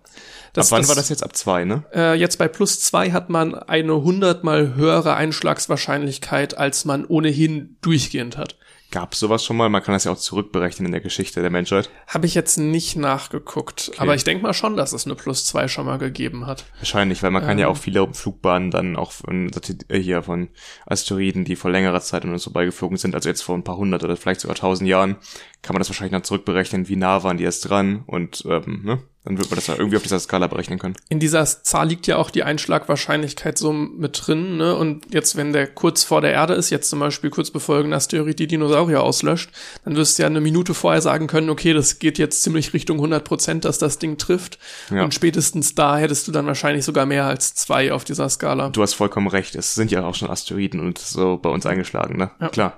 Das, 0.53 0.67
ab 0.67 0.71
wann 0.71 0.81
das, 0.81 0.89
war 0.89 0.95
das 0.95 1.09
jetzt? 1.09 1.23
Ab 1.23 1.35
zwei, 1.35 1.63
ne? 1.63 1.83
Äh, 1.93 2.15
jetzt 2.15 2.37
bei 2.37 2.49
plus 2.49 2.81
zwei 2.81 3.11
hat 3.11 3.29
man 3.29 3.55
eine 3.55 4.03
hundertmal 4.03 4.75
höhere 4.75 5.15
Einschlagswahrscheinlichkeit, 5.15 6.57
als 6.57 6.83
man 6.83 7.05
ohnehin 7.05 7.77
durchgehend 7.81 8.37
hat. 8.37 8.57
Gab 8.91 9.15
sowas 9.15 9.43
schon 9.45 9.55
mal? 9.55 9.69
Man 9.69 9.81
kann 9.81 9.93
das 9.93 10.03
ja 10.03 10.11
auch 10.11 10.17
zurückberechnen 10.17 10.87
in 10.87 10.91
der 10.91 10.99
Geschichte 10.99 11.41
der 11.41 11.49
Menschheit. 11.49 11.89
Habe 12.07 12.25
ich 12.25 12.35
jetzt 12.35 12.57
nicht 12.57 12.97
nachgeguckt. 12.97 13.89
Okay. 13.93 14.01
Aber 14.01 14.15
ich 14.15 14.25
denke 14.25 14.43
mal 14.43 14.53
schon, 14.53 14.75
dass 14.75 14.91
es 14.91 15.05
eine 15.05 15.15
Plus 15.15 15.45
zwei 15.45 15.69
schon 15.69 15.85
mal 15.85 15.97
gegeben 15.97 16.45
hat. 16.45 16.65
Wahrscheinlich, 16.79 17.23
weil 17.23 17.31
man 17.31 17.41
ähm. 17.43 17.47
kann 17.47 17.57
ja 17.57 17.67
ähm. 17.67 17.71
auch 17.71 17.77
viele 17.77 18.13
Flugbahnen 18.13 18.69
dann 18.69 18.97
auch 18.97 19.13
von, 19.13 19.49
äh, 19.87 19.97
hier 19.97 20.23
von 20.23 20.49
Asteroiden, 20.85 21.45
die 21.45 21.55
vor 21.55 21.71
längerer 21.71 22.01
Zeit 22.01 22.25
an 22.25 22.33
uns 22.33 22.43
vorbeigeflogen 22.43 22.97
sind, 22.97 23.15
also 23.15 23.29
jetzt 23.29 23.43
vor 23.43 23.55
ein 23.55 23.63
paar 23.63 23.77
hundert 23.77 24.03
oder 24.03 24.17
vielleicht 24.17 24.41
sogar 24.41 24.57
tausend 24.57 24.89
Jahren, 24.89 25.15
kann 25.61 25.73
man 25.73 25.79
das 25.79 25.89
wahrscheinlich 25.89 26.11
noch 26.11 26.23
zurückberechnen, 26.23 26.89
wie 26.89 26.97
nah 26.97 27.23
waren 27.23 27.37
die 27.37 27.45
erst 27.45 27.69
dran 27.69 28.03
und 28.07 28.43
ähm, 28.45 28.81
ne? 28.83 29.01
Dann 29.23 29.37
wird 29.37 29.51
man 29.51 29.57
das 29.57 29.67
ja 29.67 29.75
irgendwie 29.75 29.97
auf 29.97 30.01
dieser 30.01 30.19
Skala 30.19 30.47
berechnen 30.47 30.79
können. 30.79 30.95
In 31.07 31.19
dieser 31.19 31.45
Zahl 31.45 31.87
liegt 31.87 32.07
ja 32.07 32.17
auch 32.17 32.31
die 32.31 32.41
Einschlagwahrscheinlichkeit 32.41 33.55
so 33.55 33.71
mit 33.71 34.19
drin, 34.25 34.57
ne? 34.57 34.75
Und 34.75 35.13
jetzt, 35.13 35.35
wenn 35.35 35.53
der 35.53 35.67
kurz 35.67 36.03
vor 36.03 36.21
der 36.21 36.31
Erde 36.31 36.55
ist, 36.55 36.71
jetzt 36.71 36.89
zum 36.89 36.99
Beispiel 36.99 37.29
kurz 37.29 37.51
bevor 37.51 37.75
irgendein 37.75 37.97
Asteroid 37.97 38.39
die 38.39 38.47
Dinosaurier 38.47 39.03
auslöscht, 39.03 39.51
dann 39.85 39.95
wirst 39.95 40.17
du 40.17 40.23
ja 40.23 40.27
eine 40.27 40.41
Minute 40.41 40.73
vorher 40.73 41.01
sagen 41.01 41.27
können, 41.27 41.51
okay, 41.51 41.73
das 41.73 41.99
geht 41.99 42.17
jetzt 42.17 42.41
ziemlich 42.41 42.73
Richtung 42.73 42.97
100 42.97 43.23
Prozent, 43.23 43.63
dass 43.63 43.77
das 43.77 43.99
Ding 43.99 44.17
trifft. 44.17 44.57
Ja. 44.89 45.03
Und 45.03 45.13
spätestens 45.13 45.75
da 45.75 45.97
hättest 45.97 46.27
du 46.27 46.31
dann 46.31 46.47
wahrscheinlich 46.47 46.83
sogar 46.83 47.05
mehr 47.05 47.25
als 47.25 47.53
zwei 47.53 47.93
auf 47.93 48.03
dieser 48.03 48.27
Skala. 48.27 48.69
Du 48.69 48.81
hast 48.81 48.95
vollkommen 48.95 49.27
recht. 49.27 49.53
Es 49.53 49.75
sind 49.75 49.91
ja 49.91 50.03
auch 50.03 50.15
schon 50.15 50.31
Asteroiden 50.31 50.79
und 50.79 50.97
so 50.97 51.37
bei 51.37 51.49
uns 51.49 51.67
eingeschlagen, 51.67 52.17
ne? 52.17 52.31
Ja. 52.39 52.49
Klar. 52.49 52.77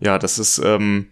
Ja, 0.00 0.18
das 0.18 0.38
ist, 0.38 0.58
ähm, 0.64 1.08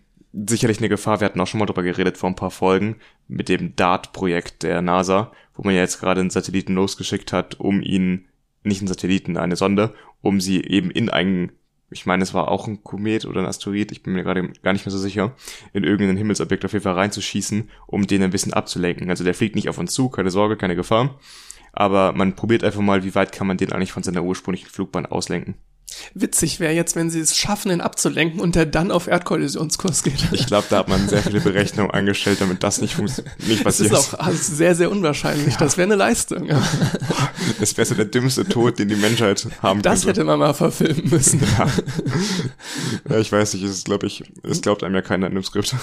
sicherlich 0.46 0.78
eine 0.78 0.88
Gefahr. 0.88 1.20
Wir 1.20 1.26
hatten 1.26 1.40
auch 1.40 1.46
schon 1.46 1.60
mal 1.60 1.66
drüber 1.66 1.82
geredet 1.82 2.18
vor 2.18 2.28
ein 2.28 2.36
paar 2.36 2.50
Folgen 2.50 2.96
mit 3.26 3.48
dem 3.48 3.74
DART-Projekt 3.76 4.62
der 4.62 4.82
NASA, 4.82 5.32
wo 5.54 5.62
man 5.62 5.74
ja 5.74 5.80
jetzt 5.80 6.00
gerade 6.00 6.20
einen 6.20 6.30
Satelliten 6.30 6.74
losgeschickt 6.74 7.32
hat, 7.32 7.58
um 7.58 7.82
ihn, 7.82 8.26
nicht 8.62 8.80
einen 8.80 8.88
Satelliten, 8.88 9.36
eine 9.36 9.56
Sonde, 9.56 9.94
um 10.20 10.40
sie 10.40 10.62
eben 10.62 10.90
in 10.90 11.10
einen 11.10 11.52
ich 11.90 12.06
meine, 12.06 12.22
es 12.22 12.34
war 12.34 12.48
auch 12.48 12.66
ein 12.66 12.84
Komet 12.84 13.24
oder 13.24 13.40
ein 13.40 13.46
Asteroid, 13.46 13.92
ich 13.92 14.02
bin 14.02 14.12
mir 14.12 14.22
gerade 14.22 14.48
gar 14.62 14.72
nicht 14.72 14.84
mehr 14.84 14.92
so 14.92 14.98
sicher, 14.98 15.34
in 15.72 15.84
irgendeinen 15.84 16.18
Himmelsobjekt 16.18 16.64
auf 16.64 16.72
jeden 16.72 16.82
Fall 16.82 16.94
reinzuschießen, 16.94 17.70
um 17.86 18.06
den 18.06 18.22
ein 18.22 18.30
bisschen 18.30 18.52
abzulenken. 18.52 19.08
Also 19.08 19.24
der 19.24 19.34
fliegt 19.34 19.56
nicht 19.56 19.68
auf 19.68 19.78
uns 19.78 19.94
zu, 19.94 20.10
keine 20.10 20.30
Sorge, 20.30 20.56
keine 20.56 20.76
Gefahr. 20.76 21.18
Aber 21.72 22.12
man 22.12 22.36
probiert 22.36 22.64
einfach 22.64 22.80
mal, 22.80 23.04
wie 23.04 23.14
weit 23.14 23.32
kann 23.32 23.46
man 23.46 23.56
den 23.56 23.72
eigentlich 23.72 23.92
von 23.92 24.02
seiner 24.02 24.22
ursprünglichen 24.22 24.68
Flugbahn 24.68 25.06
auslenken. 25.06 25.54
Witzig 26.14 26.60
wäre 26.60 26.72
jetzt, 26.72 26.96
wenn 26.96 27.10
sie 27.10 27.20
es 27.20 27.36
schaffen, 27.36 27.70
ihn 27.70 27.80
abzulenken 27.80 28.40
und 28.40 28.54
der 28.54 28.66
dann 28.66 28.90
auf 28.90 29.06
Erdkollisionskurs 29.06 30.02
geht. 30.02 30.28
Ich 30.32 30.46
glaube, 30.46 30.66
da 30.70 30.78
hat 30.78 30.88
man 30.88 31.08
sehr 31.08 31.22
viele 31.22 31.40
Berechnungen 31.40 31.90
angestellt, 31.90 32.40
damit 32.40 32.62
das 32.62 32.80
nicht, 32.80 32.98
nicht 32.98 33.64
passiert. 33.64 33.92
Das 33.92 34.08
ist 34.08 34.14
auch 34.14 34.18
also 34.18 34.54
sehr, 34.54 34.74
sehr 34.74 34.90
unwahrscheinlich. 34.90 35.54
Ja. 35.54 35.60
Das 35.60 35.76
wäre 35.76 35.86
eine 35.86 35.96
Leistung. 35.96 36.46
Ja. 36.46 36.62
Das 37.60 37.76
wäre 37.76 37.86
so 37.86 37.94
der 37.94 38.04
dümmste 38.04 38.44
Tod, 38.46 38.78
den 38.78 38.88
die 38.88 38.96
Menschheit 38.96 39.46
haben 39.62 39.82
das 39.82 40.04
könnte. 40.04 40.06
Das 40.06 40.18
hätte 40.18 40.24
man 40.24 40.38
mal 40.38 40.54
verfilmen 40.54 41.08
müssen. 41.10 41.40
Ja, 41.58 41.66
ja 43.10 43.18
ich 43.18 43.32
weiß 43.32 43.54
nicht, 43.54 43.64
es 43.64 43.84
glaube 43.84 44.06
ich, 44.06 44.24
es 44.42 44.60
glaubt 44.60 44.82
einem 44.84 44.94
ja 44.94 45.02
keiner 45.02 45.26
in 45.26 45.34
dem 45.34 45.42
Skript. 45.42 45.74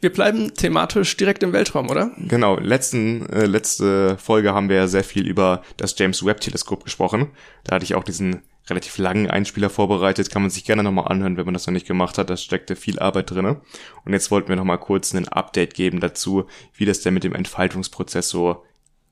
Wir 0.00 0.12
bleiben 0.12 0.54
thematisch 0.54 1.16
direkt 1.16 1.42
im 1.42 1.52
Weltraum, 1.52 1.90
oder? 1.90 2.12
Genau. 2.16 2.58
Letzten, 2.58 3.28
äh, 3.30 3.46
letzte 3.46 4.16
Folge 4.18 4.54
haben 4.54 4.68
wir 4.68 4.76
ja 4.76 4.88
sehr 4.88 5.04
viel 5.04 5.26
über 5.26 5.62
das 5.76 5.94
James 5.98 6.24
Webb 6.24 6.40
Teleskop 6.40 6.84
gesprochen. 6.84 7.28
Da 7.64 7.74
hatte 7.74 7.84
ich 7.84 7.94
auch 7.94 8.04
diesen 8.04 8.29
relativ 8.70 8.98
langen 8.98 9.30
Einspieler 9.30 9.70
vorbereitet, 9.70 10.30
kann 10.30 10.42
man 10.42 10.50
sich 10.50 10.64
gerne 10.64 10.82
nochmal 10.82 11.08
anhören, 11.08 11.36
wenn 11.36 11.44
man 11.44 11.54
das 11.54 11.66
noch 11.66 11.74
nicht 11.74 11.86
gemacht 11.86 12.18
hat. 12.18 12.30
Da 12.30 12.36
steckte 12.36 12.76
viel 12.76 12.98
Arbeit 12.98 13.30
drinne. 13.30 13.60
Und 14.04 14.12
jetzt 14.12 14.30
wollten 14.30 14.48
wir 14.48 14.56
nochmal 14.56 14.78
kurz 14.78 15.12
ein 15.12 15.28
Update 15.28 15.74
geben 15.74 16.00
dazu, 16.00 16.46
wie 16.74 16.84
das 16.84 17.00
denn 17.00 17.14
mit 17.14 17.24
dem 17.24 17.34
Entfaltungsprozess 17.34 18.28
so 18.28 18.64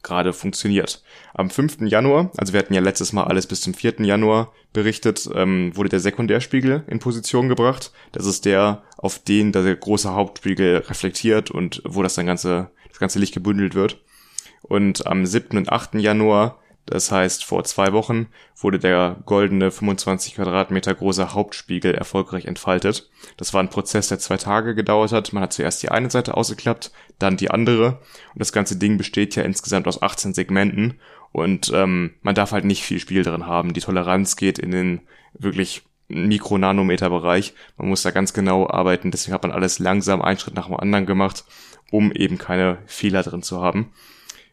gerade 0.03 0.33
funktioniert. 0.33 1.03
Am 1.35 1.51
5. 1.51 1.79
Januar, 1.83 2.31
also 2.37 2.53
wir 2.53 2.61
hatten 2.61 2.75
ja 2.75 2.81
letztes 2.81 3.13
Mal 3.13 3.25
alles 3.25 3.47
bis 3.47 3.61
zum 3.61 3.75
4. 3.75 3.97
Januar 4.01 4.53
berichtet, 4.73 5.29
ähm, 5.35 5.77
wurde 5.77 5.89
der 5.89 6.01
Sekundärspiegel 6.01 6.85
in 6.87 6.99
Position 6.99 7.49
gebracht. 7.49 7.93
Das 8.13 8.27
ist 8.27 8.45
der, 8.45 8.85
auf 8.97 9.19
den 9.19 9.53
der 9.53 9.75
große 9.75 10.13
Hauptspiegel 10.13 10.79
reflektiert 10.79 11.51
und 11.51 11.83
wo 11.85 12.03
das 12.03 12.15
dann 12.15 12.27
ganze, 12.27 12.71
das 12.89 12.99
ganze 12.99 13.19
Licht 13.19 13.35
gebündelt 13.35 13.75
wird. 13.75 14.01
Und 14.63 15.07
am 15.07 15.27
7. 15.27 15.57
und 15.57 15.71
8. 15.71 15.95
Januar 15.95 16.59
das 16.91 17.13
heißt, 17.13 17.45
vor 17.45 17.65
zwei 17.65 17.93
Wochen 17.93 18.29
wurde 18.57 18.79
der 18.79 19.17
goldene 19.27 19.71
25 19.71 20.37
Quadratmeter 20.37 20.95
große 20.95 21.35
Hauptspiegel 21.35 21.95
erfolgreich 21.95 22.47
entfaltet. 22.47 23.11
Das 23.37 23.53
war 23.53 23.63
ein 23.63 23.69
Prozess, 23.69 24.09
der 24.09 24.19
zwei 24.19 24.39
Tage 24.39 24.75
gedauert 24.75 25.13
hat. 25.13 25.35
Man 25.35 25.43
hat 25.43 25.53
zuerst 25.53 25.83
die 25.83 25.91
eine 25.91 26.11
Seite 26.11 26.35
ausgeklappt, 26.35 26.91
dann 27.19 27.37
die 27.37 27.51
andere. 27.51 28.01
Und 28.33 28.41
das 28.41 28.53
ganze 28.53 28.77
Ding 28.77 28.97
besteht 28.97 29.37
ja 29.37 29.43
insgesamt 29.43 29.87
aus 29.87 30.01
18 30.01 30.33
Segmenten. 30.33 30.99
Und 31.31 31.71
ähm, 31.75 32.15
man 32.23 32.35
darf 32.35 32.53
halt 32.53 32.65
nicht 32.65 32.83
viel 32.83 33.01
Spiel 33.01 33.23
drin 33.23 33.47
haben. 33.47 33.75
Die 33.75 33.83
Toleranz 33.83 34.37
geht 34.37 34.59
in 34.59 34.71
den 34.71 35.03
wirklich 35.35 35.83
Mikronanometer-Bereich. 36.09 37.53
Man 37.77 37.89
muss 37.89 38.01
da 38.01 38.13
ganz 38.13 38.33
genau 38.33 38.67
arbeiten. 38.67 39.11
Deswegen 39.11 39.35
hat 39.35 39.43
man 39.43 39.53
alles 39.53 39.79
langsam 39.79 40.23
einen 40.23 40.39
Schritt 40.39 40.55
nach 40.55 40.69
dem 40.69 40.77
anderen 40.77 41.05
gemacht, 41.05 41.45
um 41.91 42.13
eben 42.13 42.39
keine 42.39 42.79
Fehler 42.87 43.23
drin 43.23 43.43
zu 43.43 43.61
haben. 43.61 43.93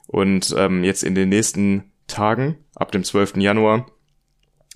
Und 0.07 0.53
ähm, 0.57 0.83
jetzt 0.83 1.03
in 1.03 1.15
den 1.15 1.29
nächsten 1.29 1.91
Tagen, 2.07 2.57
ab 2.75 2.91
dem 2.91 3.03
12. 3.03 3.37
Januar, 3.37 3.87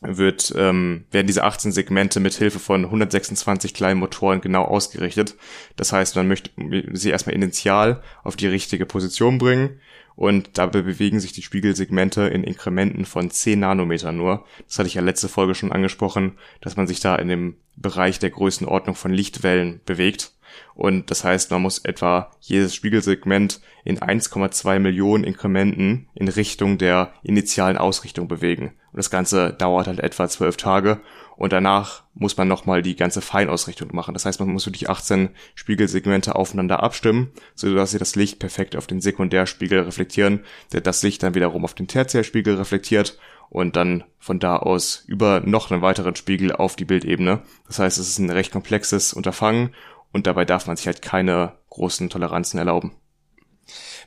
wird, 0.01 0.53
ähm, 0.55 1.05
werden 1.11 1.27
diese 1.27 1.43
18 1.43 1.71
Segmente 1.71 2.19
mit 2.19 2.33
Hilfe 2.33 2.59
von 2.59 2.85
126 2.85 3.73
kleinen 3.73 3.99
Motoren 3.99 4.41
genau 4.41 4.63
ausgerichtet. 4.63 5.35
Das 5.75 5.91
heißt, 5.91 6.15
man 6.15 6.27
möchte 6.27 6.51
sie 6.93 7.09
erstmal 7.09 7.35
initial 7.35 8.01
auf 8.23 8.35
die 8.35 8.47
richtige 8.47 8.85
Position 8.85 9.37
bringen 9.37 9.79
und 10.15 10.57
dabei 10.57 10.81
bewegen 10.81 11.19
sich 11.19 11.33
die 11.33 11.41
Spiegelsegmente 11.41 12.23
in 12.23 12.43
Inkrementen 12.43 13.05
von 13.05 13.29
10 13.29 13.59
Nanometer 13.59 14.11
nur. 14.11 14.45
Das 14.67 14.79
hatte 14.79 14.87
ich 14.87 14.95
ja 14.95 15.01
letzte 15.01 15.29
Folge 15.29 15.55
schon 15.55 15.71
angesprochen, 15.71 16.37
dass 16.61 16.77
man 16.77 16.87
sich 16.87 16.99
da 16.99 17.15
in 17.15 17.27
dem 17.27 17.55
Bereich 17.75 18.19
der 18.19 18.29
Größenordnung 18.29 18.95
von 18.95 19.13
Lichtwellen 19.13 19.81
bewegt. 19.85 20.33
Und 20.75 21.11
das 21.11 21.23
heißt, 21.23 21.51
man 21.51 21.61
muss 21.61 21.79
etwa 21.79 22.31
jedes 22.39 22.75
Spiegelsegment 22.75 23.61
in 23.83 23.99
1,2 23.99 24.79
Millionen 24.79 25.23
Inkrementen 25.23 26.07
in 26.13 26.27
Richtung 26.27 26.77
der 26.77 27.13
initialen 27.23 27.77
Ausrichtung 27.77 28.27
bewegen. 28.27 28.73
Und 28.91 28.97
das 28.97 29.09
Ganze 29.09 29.53
dauert 29.53 29.87
halt 29.87 29.99
etwa 29.99 30.27
zwölf 30.27 30.57
Tage. 30.57 31.01
Und 31.35 31.53
danach 31.53 32.03
muss 32.15 32.35
man 32.35 32.49
nochmal 32.49 32.81
die 32.81 32.97
ganze 32.97 33.21
Feinausrichtung 33.21 33.89
machen. 33.93 34.13
Das 34.13 34.25
heißt, 34.25 34.41
man 34.41 34.49
muss 34.49 34.65
wirklich 34.65 34.89
18 34.89 35.29
Spiegelsegmente 35.55 36.35
aufeinander 36.35 36.83
abstimmen, 36.83 37.31
sodass 37.55 37.91
sie 37.91 37.97
das 37.97 38.15
Licht 38.15 38.39
perfekt 38.39 38.75
auf 38.75 38.87
den 38.87 38.99
Sekundärspiegel 38.99 39.79
reflektieren, 39.79 40.41
der 40.73 40.81
das 40.81 41.01
Licht 41.01 41.23
dann 41.23 41.35
wiederum 41.35 41.63
auf 41.63 41.75
den 41.75 41.87
Tertiärspiegel 41.87 42.55
reflektiert 42.55 43.17
und 43.49 43.75
dann 43.75 44.03
von 44.19 44.39
da 44.39 44.57
aus 44.57 45.03
über 45.07 45.39
noch 45.39 45.71
einen 45.71 45.81
weiteren 45.81 46.15
Spiegel 46.15 46.51
auf 46.51 46.75
die 46.75 46.85
Bildebene. 46.85 47.41
Das 47.67 47.79
heißt, 47.79 47.97
es 47.97 48.09
ist 48.09 48.19
ein 48.19 48.29
recht 48.29 48.51
komplexes 48.51 49.13
Unterfangen 49.13 49.73
und 50.11 50.27
dabei 50.27 50.45
darf 50.45 50.67
man 50.67 50.77
sich 50.77 50.87
halt 50.87 51.01
keine 51.01 51.53
großen 51.69 52.09
Toleranzen 52.09 52.57
erlauben. 52.57 52.93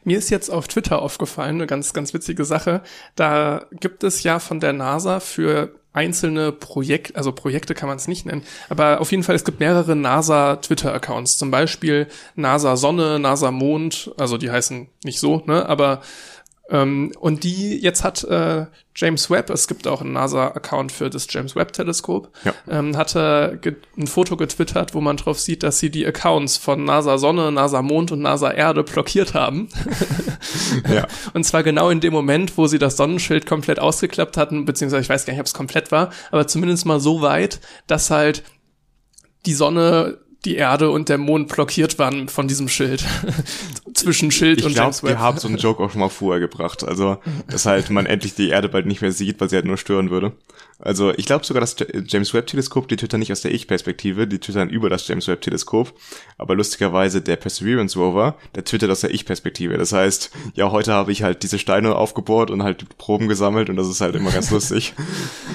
Mir 0.04 0.18
ist 0.18 0.30
jetzt 0.30 0.50
auf 0.50 0.66
Twitter 0.66 1.00
aufgefallen, 1.00 1.56
eine 1.56 1.66
ganz, 1.66 1.92
ganz 1.92 2.12
witzige 2.12 2.44
Sache. 2.44 2.82
Da 3.14 3.66
gibt 3.70 4.02
es 4.02 4.24
ja 4.24 4.40
von 4.40 4.58
der 4.58 4.72
NASA 4.72 5.20
für 5.20 5.74
einzelne 5.92 6.52
Projekte, 6.52 7.16
also 7.16 7.32
Projekte 7.32 7.74
kann 7.74 7.88
man 7.88 7.98
es 7.98 8.08
nicht 8.08 8.24
nennen, 8.24 8.42
aber 8.70 9.00
auf 9.00 9.10
jeden 9.10 9.22
Fall, 9.22 9.34
es 9.34 9.44
gibt 9.44 9.60
mehrere 9.60 9.94
NASA 9.94 10.56
Twitter-Accounts, 10.56 11.36
zum 11.36 11.50
Beispiel 11.50 12.08
NASA 12.34 12.76
Sonne, 12.76 13.18
NASA 13.18 13.50
Mond, 13.50 14.10
also 14.16 14.38
die 14.38 14.50
heißen 14.50 14.88
nicht 15.04 15.20
so, 15.20 15.42
ne, 15.46 15.68
aber 15.68 16.00
ähm, 16.72 17.12
und 17.20 17.44
die, 17.44 17.78
jetzt 17.78 18.02
hat 18.02 18.24
äh, 18.24 18.64
James 18.96 19.28
Webb, 19.28 19.50
es 19.50 19.68
gibt 19.68 19.86
auch 19.86 20.00
einen 20.00 20.14
NASA-Account 20.14 20.90
für 20.90 21.10
das 21.10 21.26
James 21.28 21.54
Webb-Teleskop, 21.54 22.30
ja. 22.44 22.54
ähm, 22.66 22.96
hatte 22.96 23.60
ein 23.98 24.06
Foto 24.06 24.38
getwittert, 24.38 24.94
wo 24.94 25.02
man 25.02 25.18
drauf 25.18 25.38
sieht, 25.38 25.62
dass 25.62 25.78
sie 25.78 25.90
die 25.90 26.06
Accounts 26.06 26.56
von 26.56 26.84
NASA 26.84 27.18
Sonne, 27.18 27.52
NASA 27.52 27.82
Mond 27.82 28.10
und 28.10 28.22
NASA 28.22 28.50
Erde 28.50 28.84
blockiert 28.84 29.34
haben. 29.34 29.68
ja. 30.92 31.06
Und 31.34 31.44
zwar 31.44 31.62
genau 31.62 31.90
in 31.90 32.00
dem 32.00 32.12
Moment, 32.12 32.56
wo 32.56 32.66
sie 32.66 32.78
das 32.78 32.96
Sonnenschild 32.96 33.44
komplett 33.44 33.78
ausgeklappt 33.78 34.38
hatten, 34.38 34.64
beziehungsweise 34.64 35.02
ich 35.02 35.08
weiß 35.08 35.26
gar 35.26 35.34
nicht, 35.34 35.40
ob 35.40 35.46
es 35.46 35.54
komplett 35.54 35.92
war, 35.92 36.10
aber 36.30 36.46
zumindest 36.46 36.86
mal 36.86 37.00
so 37.00 37.20
weit, 37.20 37.60
dass 37.86 38.10
halt 38.10 38.42
die 39.44 39.54
Sonne 39.54 40.18
die 40.44 40.56
Erde 40.56 40.90
und 40.90 41.08
der 41.08 41.18
Mond 41.18 41.48
blockiert 41.48 41.98
waren 41.98 42.28
von 42.28 42.48
diesem 42.48 42.68
Schild. 42.68 43.04
Zwischen 44.02 44.30
Schild 44.30 44.60
ich 44.60 44.66
und 44.66 44.74
glaub, 44.74 44.86
James 44.86 45.02
Webb. 45.02 45.10
Ich 45.10 45.16
glaube, 45.16 45.22
ihr 45.22 45.26
habt 45.26 45.40
so 45.40 45.48
einen 45.48 45.56
Joke 45.58 45.82
auch 45.82 45.90
schon 45.90 46.00
mal 46.00 46.08
vorher 46.08 46.40
gebracht. 46.40 46.84
Also, 46.84 47.18
dass 47.48 47.66
halt 47.66 47.90
man 47.90 48.06
endlich 48.06 48.34
die 48.34 48.48
Erde 48.48 48.68
bald 48.68 48.86
nicht 48.86 49.00
mehr 49.00 49.12
sieht, 49.12 49.40
weil 49.40 49.48
sie 49.48 49.56
halt 49.56 49.64
nur 49.64 49.76
stören 49.76 50.10
würde. 50.10 50.32
Also 50.82 51.12
ich 51.16 51.26
glaube 51.26 51.46
sogar, 51.46 51.60
das 51.60 51.76
James 52.06 52.34
Webb 52.34 52.48
Teleskop, 52.48 52.88
die 52.88 52.96
twittern 52.96 53.20
nicht 53.20 53.30
aus 53.30 53.40
der 53.40 53.54
Ich-Perspektive, 53.54 54.26
die 54.26 54.40
twittern 54.40 54.68
über 54.68 54.90
das 54.90 55.06
James 55.06 55.28
Webb 55.28 55.40
Teleskop. 55.40 55.94
Aber 56.38 56.56
lustigerweise 56.56 57.22
der 57.22 57.36
Perseverance 57.36 57.98
Rover, 57.98 58.36
der 58.56 58.64
twittert 58.64 58.90
aus 58.90 59.00
der 59.00 59.14
Ich-Perspektive. 59.14 59.78
Das 59.78 59.92
heißt, 59.92 60.32
ja, 60.54 60.70
heute 60.72 60.92
habe 60.92 61.12
ich 61.12 61.22
halt 61.22 61.44
diese 61.44 61.58
Steine 61.58 61.94
aufgebohrt 61.94 62.50
und 62.50 62.64
halt 62.64 62.80
die 62.80 62.86
Proben 62.98 63.28
gesammelt 63.28 63.70
und 63.70 63.76
das 63.76 63.88
ist 63.88 64.00
halt 64.00 64.16
immer 64.16 64.32
ganz 64.32 64.50
lustig. 64.50 64.94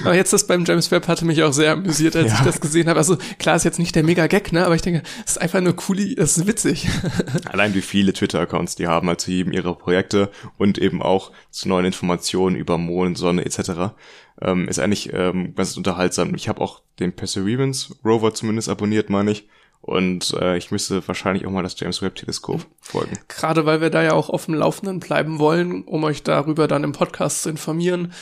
aber 0.02 0.14
jetzt 0.14 0.32
das 0.32 0.46
beim 0.46 0.64
James 0.64 0.90
Webb 0.90 1.08
hatte 1.08 1.26
mich 1.26 1.42
auch 1.42 1.52
sehr 1.52 1.72
amüsiert, 1.72 2.16
als 2.16 2.32
ja. 2.32 2.38
ich 2.38 2.44
das 2.44 2.60
gesehen 2.60 2.88
habe. 2.88 2.98
Also 2.98 3.18
klar 3.38 3.56
ist 3.56 3.64
jetzt 3.64 3.78
nicht 3.78 3.94
der 3.94 4.04
Mega-Gag, 4.04 4.52
ne? 4.52 4.64
Aber 4.64 4.74
ich 4.74 4.82
denke, 4.82 5.02
es 5.26 5.32
ist 5.32 5.38
einfach 5.38 5.60
nur 5.60 5.74
cool, 5.88 5.98
es 6.16 6.38
ist 6.38 6.46
witzig. 6.46 6.88
Allein 7.52 7.74
wie 7.74 7.82
viele 7.82 8.14
Twitter-Accounts 8.14 8.76
die 8.76 8.86
haben, 8.86 9.08
halt 9.08 9.20
zu 9.20 9.30
jedem 9.30 9.52
ihrer 9.52 9.74
Projekte 9.74 10.30
und 10.56 10.78
eben 10.78 11.02
auch 11.02 11.32
zu 11.50 11.68
neuen 11.68 11.84
Informationen 11.84 12.56
über 12.56 12.78
Mond, 12.78 13.18
Sonne 13.18 13.44
etc 13.44 13.92
ähm, 14.40 14.68
ist 14.68 14.78
eigentlich 14.78 15.12
ähm, 15.12 15.54
ganz 15.54 15.76
unterhaltsam. 15.76 16.34
Ich 16.34 16.48
habe 16.48 16.60
auch 16.60 16.82
den 16.98 17.12
Perseverance 17.12 17.94
Rover 18.04 18.34
zumindest 18.34 18.68
abonniert, 18.68 19.10
meine 19.10 19.30
ich. 19.30 19.48
Und 19.80 20.34
äh, 20.40 20.56
ich 20.56 20.70
müsste 20.70 21.06
wahrscheinlich 21.06 21.46
auch 21.46 21.50
mal 21.50 21.62
das 21.62 21.78
James 21.78 22.02
Webb 22.02 22.16
Teleskop 22.16 22.66
folgen. 22.80 23.16
Gerade 23.28 23.64
weil 23.64 23.80
wir 23.80 23.90
da 23.90 24.02
ja 24.02 24.12
auch 24.12 24.28
auf 24.28 24.46
dem 24.46 24.54
Laufenden 24.54 25.00
bleiben 25.00 25.38
wollen, 25.38 25.84
um 25.84 26.04
euch 26.04 26.22
darüber 26.22 26.66
dann 26.66 26.84
im 26.84 26.92
Podcast 26.92 27.42
zu 27.42 27.50
informieren. 27.50 28.12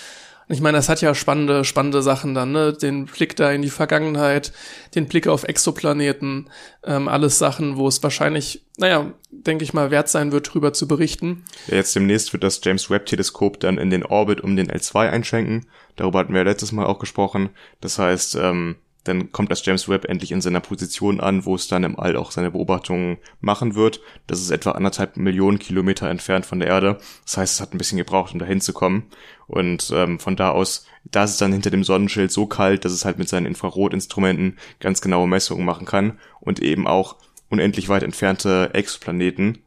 Ich 0.48 0.60
meine, 0.60 0.78
das 0.78 0.88
hat 0.88 1.00
ja 1.00 1.14
spannende, 1.14 1.64
spannende 1.64 2.02
Sachen 2.02 2.34
dann, 2.34 2.52
ne? 2.52 2.72
Den 2.72 3.06
Blick 3.06 3.34
da 3.34 3.50
in 3.50 3.62
die 3.62 3.70
Vergangenheit, 3.70 4.52
den 4.94 5.08
Blick 5.08 5.26
auf 5.26 5.42
Exoplaneten, 5.42 6.48
ähm, 6.84 7.08
alles 7.08 7.38
Sachen, 7.38 7.76
wo 7.76 7.88
es 7.88 8.00
wahrscheinlich, 8.02 8.64
naja, 8.76 9.12
denke 9.30 9.64
ich 9.64 9.74
mal, 9.74 9.90
wert 9.90 10.08
sein 10.08 10.30
wird, 10.30 10.54
drüber 10.54 10.72
zu 10.72 10.86
berichten. 10.86 11.44
Ja, 11.66 11.76
jetzt 11.76 11.96
demnächst 11.96 12.32
wird 12.32 12.44
das 12.44 12.60
James 12.62 12.90
Webb 12.90 13.06
Teleskop 13.06 13.58
dann 13.58 13.76
in 13.76 13.90
den 13.90 14.04
Orbit 14.04 14.40
um 14.40 14.54
den 14.54 14.70
L2 14.70 15.10
einschenken. 15.10 15.66
Darüber 15.96 16.20
hatten 16.20 16.32
wir 16.32 16.42
ja 16.42 16.48
letztes 16.48 16.70
Mal 16.70 16.86
auch 16.86 17.00
gesprochen. 17.00 17.50
Das 17.80 17.98
heißt, 17.98 18.36
ähm, 18.36 18.76
dann 19.06 19.30
kommt 19.32 19.50
das 19.50 19.64
James 19.64 19.88
Webb 19.88 20.04
endlich 20.06 20.32
in 20.32 20.40
seiner 20.40 20.60
Position 20.60 21.20
an, 21.20 21.44
wo 21.44 21.54
es 21.54 21.68
dann 21.68 21.84
im 21.84 21.98
All 21.98 22.16
auch 22.16 22.30
seine 22.30 22.50
Beobachtungen 22.50 23.18
machen 23.40 23.74
wird. 23.74 24.00
Das 24.26 24.40
ist 24.40 24.50
etwa 24.50 24.72
anderthalb 24.72 25.16
Millionen 25.16 25.58
Kilometer 25.58 26.08
entfernt 26.08 26.46
von 26.46 26.58
der 26.58 26.68
Erde. 26.68 26.98
Das 27.24 27.36
heißt, 27.36 27.54
es 27.54 27.60
hat 27.60 27.72
ein 27.72 27.78
bisschen 27.78 27.98
gebraucht, 27.98 28.32
um 28.32 28.38
da 28.38 28.46
hinzukommen. 28.46 29.04
Und 29.48 29.92
ähm, 29.94 30.18
von 30.18 30.36
da 30.36 30.50
aus, 30.50 30.86
da 31.04 31.24
ist 31.24 31.32
es 31.32 31.38
dann 31.38 31.52
hinter 31.52 31.70
dem 31.70 31.84
Sonnenschild 31.84 32.32
so 32.32 32.46
kalt, 32.46 32.84
dass 32.84 32.92
es 32.92 33.04
halt 33.04 33.18
mit 33.18 33.28
seinen 33.28 33.46
Infrarotinstrumenten 33.46 34.58
ganz 34.80 35.00
genaue 35.00 35.28
Messungen 35.28 35.64
machen 35.64 35.86
kann 35.86 36.18
und 36.40 36.60
eben 36.60 36.86
auch 36.86 37.16
unendlich 37.48 37.88
weit 37.88 38.02
entfernte 38.02 38.70
Exoplaneten 38.74 39.58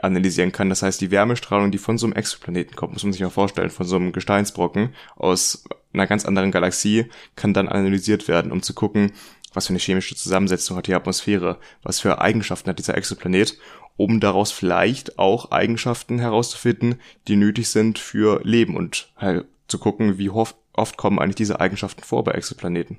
analysieren 0.00 0.52
kann. 0.52 0.68
Das 0.68 0.82
heißt, 0.82 1.00
die 1.00 1.10
Wärmestrahlung, 1.10 1.70
die 1.70 1.78
von 1.78 1.98
so 1.98 2.06
einem 2.06 2.14
Exoplaneten 2.14 2.76
kommt, 2.76 2.92
muss 2.92 3.04
man 3.04 3.12
sich 3.12 3.22
mal 3.22 3.30
vorstellen, 3.30 3.70
von 3.70 3.86
so 3.86 3.96
einem 3.96 4.12
Gesteinsbrocken 4.12 4.94
aus 5.16 5.64
einer 5.92 6.06
ganz 6.06 6.24
anderen 6.24 6.50
Galaxie 6.50 7.06
kann 7.36 7.54
dann 7.54 7.68
analysiert 7.68 8.28
werden, 8.28 8.52
um 8.52 8.62
zu 8.62 8.74
gucken, 8.74 9.12
was 9.54 9.66
für 9.66 9.72
eine 9.72 9.78
chemische 9.78 10.16
Zusammensetzung 10.16 10.76
hat 10.76 10.86
die 10.86 10.94
Atmosphäre, 10.94 11.58
was 11.82 12.00
für 12.00 12.20
Eigenschaften 12.20 12.70
hat 12.70 12.78
dieser 12.78 12.96
Exoplanet, 12.96 13.58
um 13.96 14.20
daraus 14.20 14.52
vielleicht 14.52 15.18
auch 15.18 15.50
Eigenschaften 15.50 16.18
herauszufinden, 16.18 17.00
die 17.28 17.36
nötig 17.36 17.68
sind 17.68 17.98
für 17.98 18.40
Leben 18.44 18.76
und 18.76 19.12
halt 19.16 19.46
zu 19.68 19.78
gucken, 19.78 20.18
wie 20.18 20.30
oft 20.30 20.96
kommen 20.96 21.18
eigentlich 21.18 21.36
diese 21.36 21.60
Eigenschaften 21.60 22.02
vor 22.02 22.24
bei 22.24 22.32
Exoplaneten. 22.32 22.98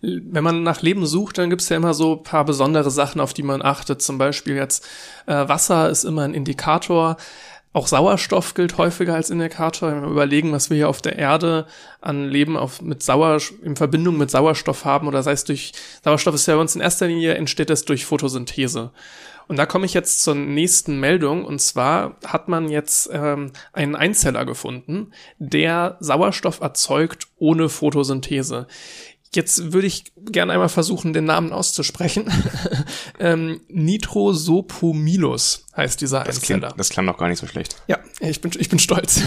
Wenn 0.00 0.44
man 0.44 0.62
nach 0.62 0.82
Leben 0.82 1.06
sucht, 1.06 1.38
dann 1.38 1.50
gibt's 1.50 1.68
ja 1.68 1.76
immer 1.76 1.94
so 1.94 2.16
paar 2.16 2.44
besondere 2.44 2.90
Sachen, 2.90 3.20
auf 3.20 3.34
die 3.34 3.42
man 3.42 3.62
achtet. 3.62 4.00
Zum 4.00 4.18
Beispiel 4.18 4.54
jetzt 4.54 4.86
äh, 5.26 5.48
Wasser 5.48 5.90
ist 5.90 6.04
immer 6.04 6.22
ein 6.22 6.34
Indikator. 6.34 7.16
Auch 7.74 7.86
Sauerstoff 7.86 8.54
gilt 8.54 8.78
häufiger 8.78 9.14
als 9.14 9.30
Indikator. 9.30 9.90
Wenn 9.90 10.02
wir 10.02 10.08
überlegen, 10.08 10.52
was 10.52 10.70
wir 10.70 10.76
hier 10.76 10.88
auf 10.88 11.02
der 11.02 11.18
Erde 11.18 11.66
an 12.00 12.28
Leben 12.28 12.56
auf, 12.56 12.80
mit 12.80 13.02
Sauer, 13.02 13.38
in 13.62 13.76
Verbindung 13.76 14.16
mit 14.16 14.30
Sauerstoff 14.30 14.84
haben, 14.84 15.06
oder 15.06 15.22
sei 15.22 15.32
es 15.32 15.44
durch, 15.44 15.72
Sauerstoff 16.02 16.34
ist 16.34 16.46
ja 16.46 16.54
bei 16.54 16.60
uns 16.60 16.74
in 16.74 16.80
erster 16.80 17.06
Linie, 17.06 17.34
entsteht 17.34 17.70
es 17.70 17.84
durch 17.84 18.06
Photosynthese. 18.06 18.90
Und 19.48 19.56
da 19.56 19.66
komme 19.66 19.86
ich 19.86 19.94
jetzt 19.94 20.22
zur 20.22 20.34
nächsten 20.34 21.00
Meldung. 21.00 21.44
Und 21.44 21.60
zwar 21.60 22.16
hat 22.24 22.48
man 22.48 22.68
jetzt 22.68 23.08
ähm, 23.12 23.52
einen 23.72 23.96
Einzeller 23.96 24.44
gefunden, 24.44 25.12
der 25.38 25.96
Sauerstoff 26.00 26.60
erzeugt 26.60 27.28
ohne 27.38 27.68
Photosynthese. 27.68 28.66
Jetzt 29.34 29.72
würde 29.72 29.86
ich 29.86 30.04
gerne 30.16 30.52
einmal 30.52 30.68
versuchen, 30.68 31.12
den 31.12 31.24
Namen 31.24 31.52
auszusprechen. 31.52 32.30
ähm, 33.18 33.60
Nitrosopomilus 33.68 35.66
heißt 35.78 36.00
dieser 36.00 36.24
das 36.24 36.36
Einzeller. 36.36 36.60
Klingt, 36.68 36.80
das 36.80 36.88
klang 36.90 37.06
noch 37.06 37.16
gar 37.16 37.28
nicht 37.28 37.38
so 37.38 37.46
schlecht. 37.46 37.76
Ja, 37.86 37.98
ich 38.20 38.42
bin, 38.42 38.50
ich 38.58 38.68
bin 38.68 38.78
stolz. 38.78 39.22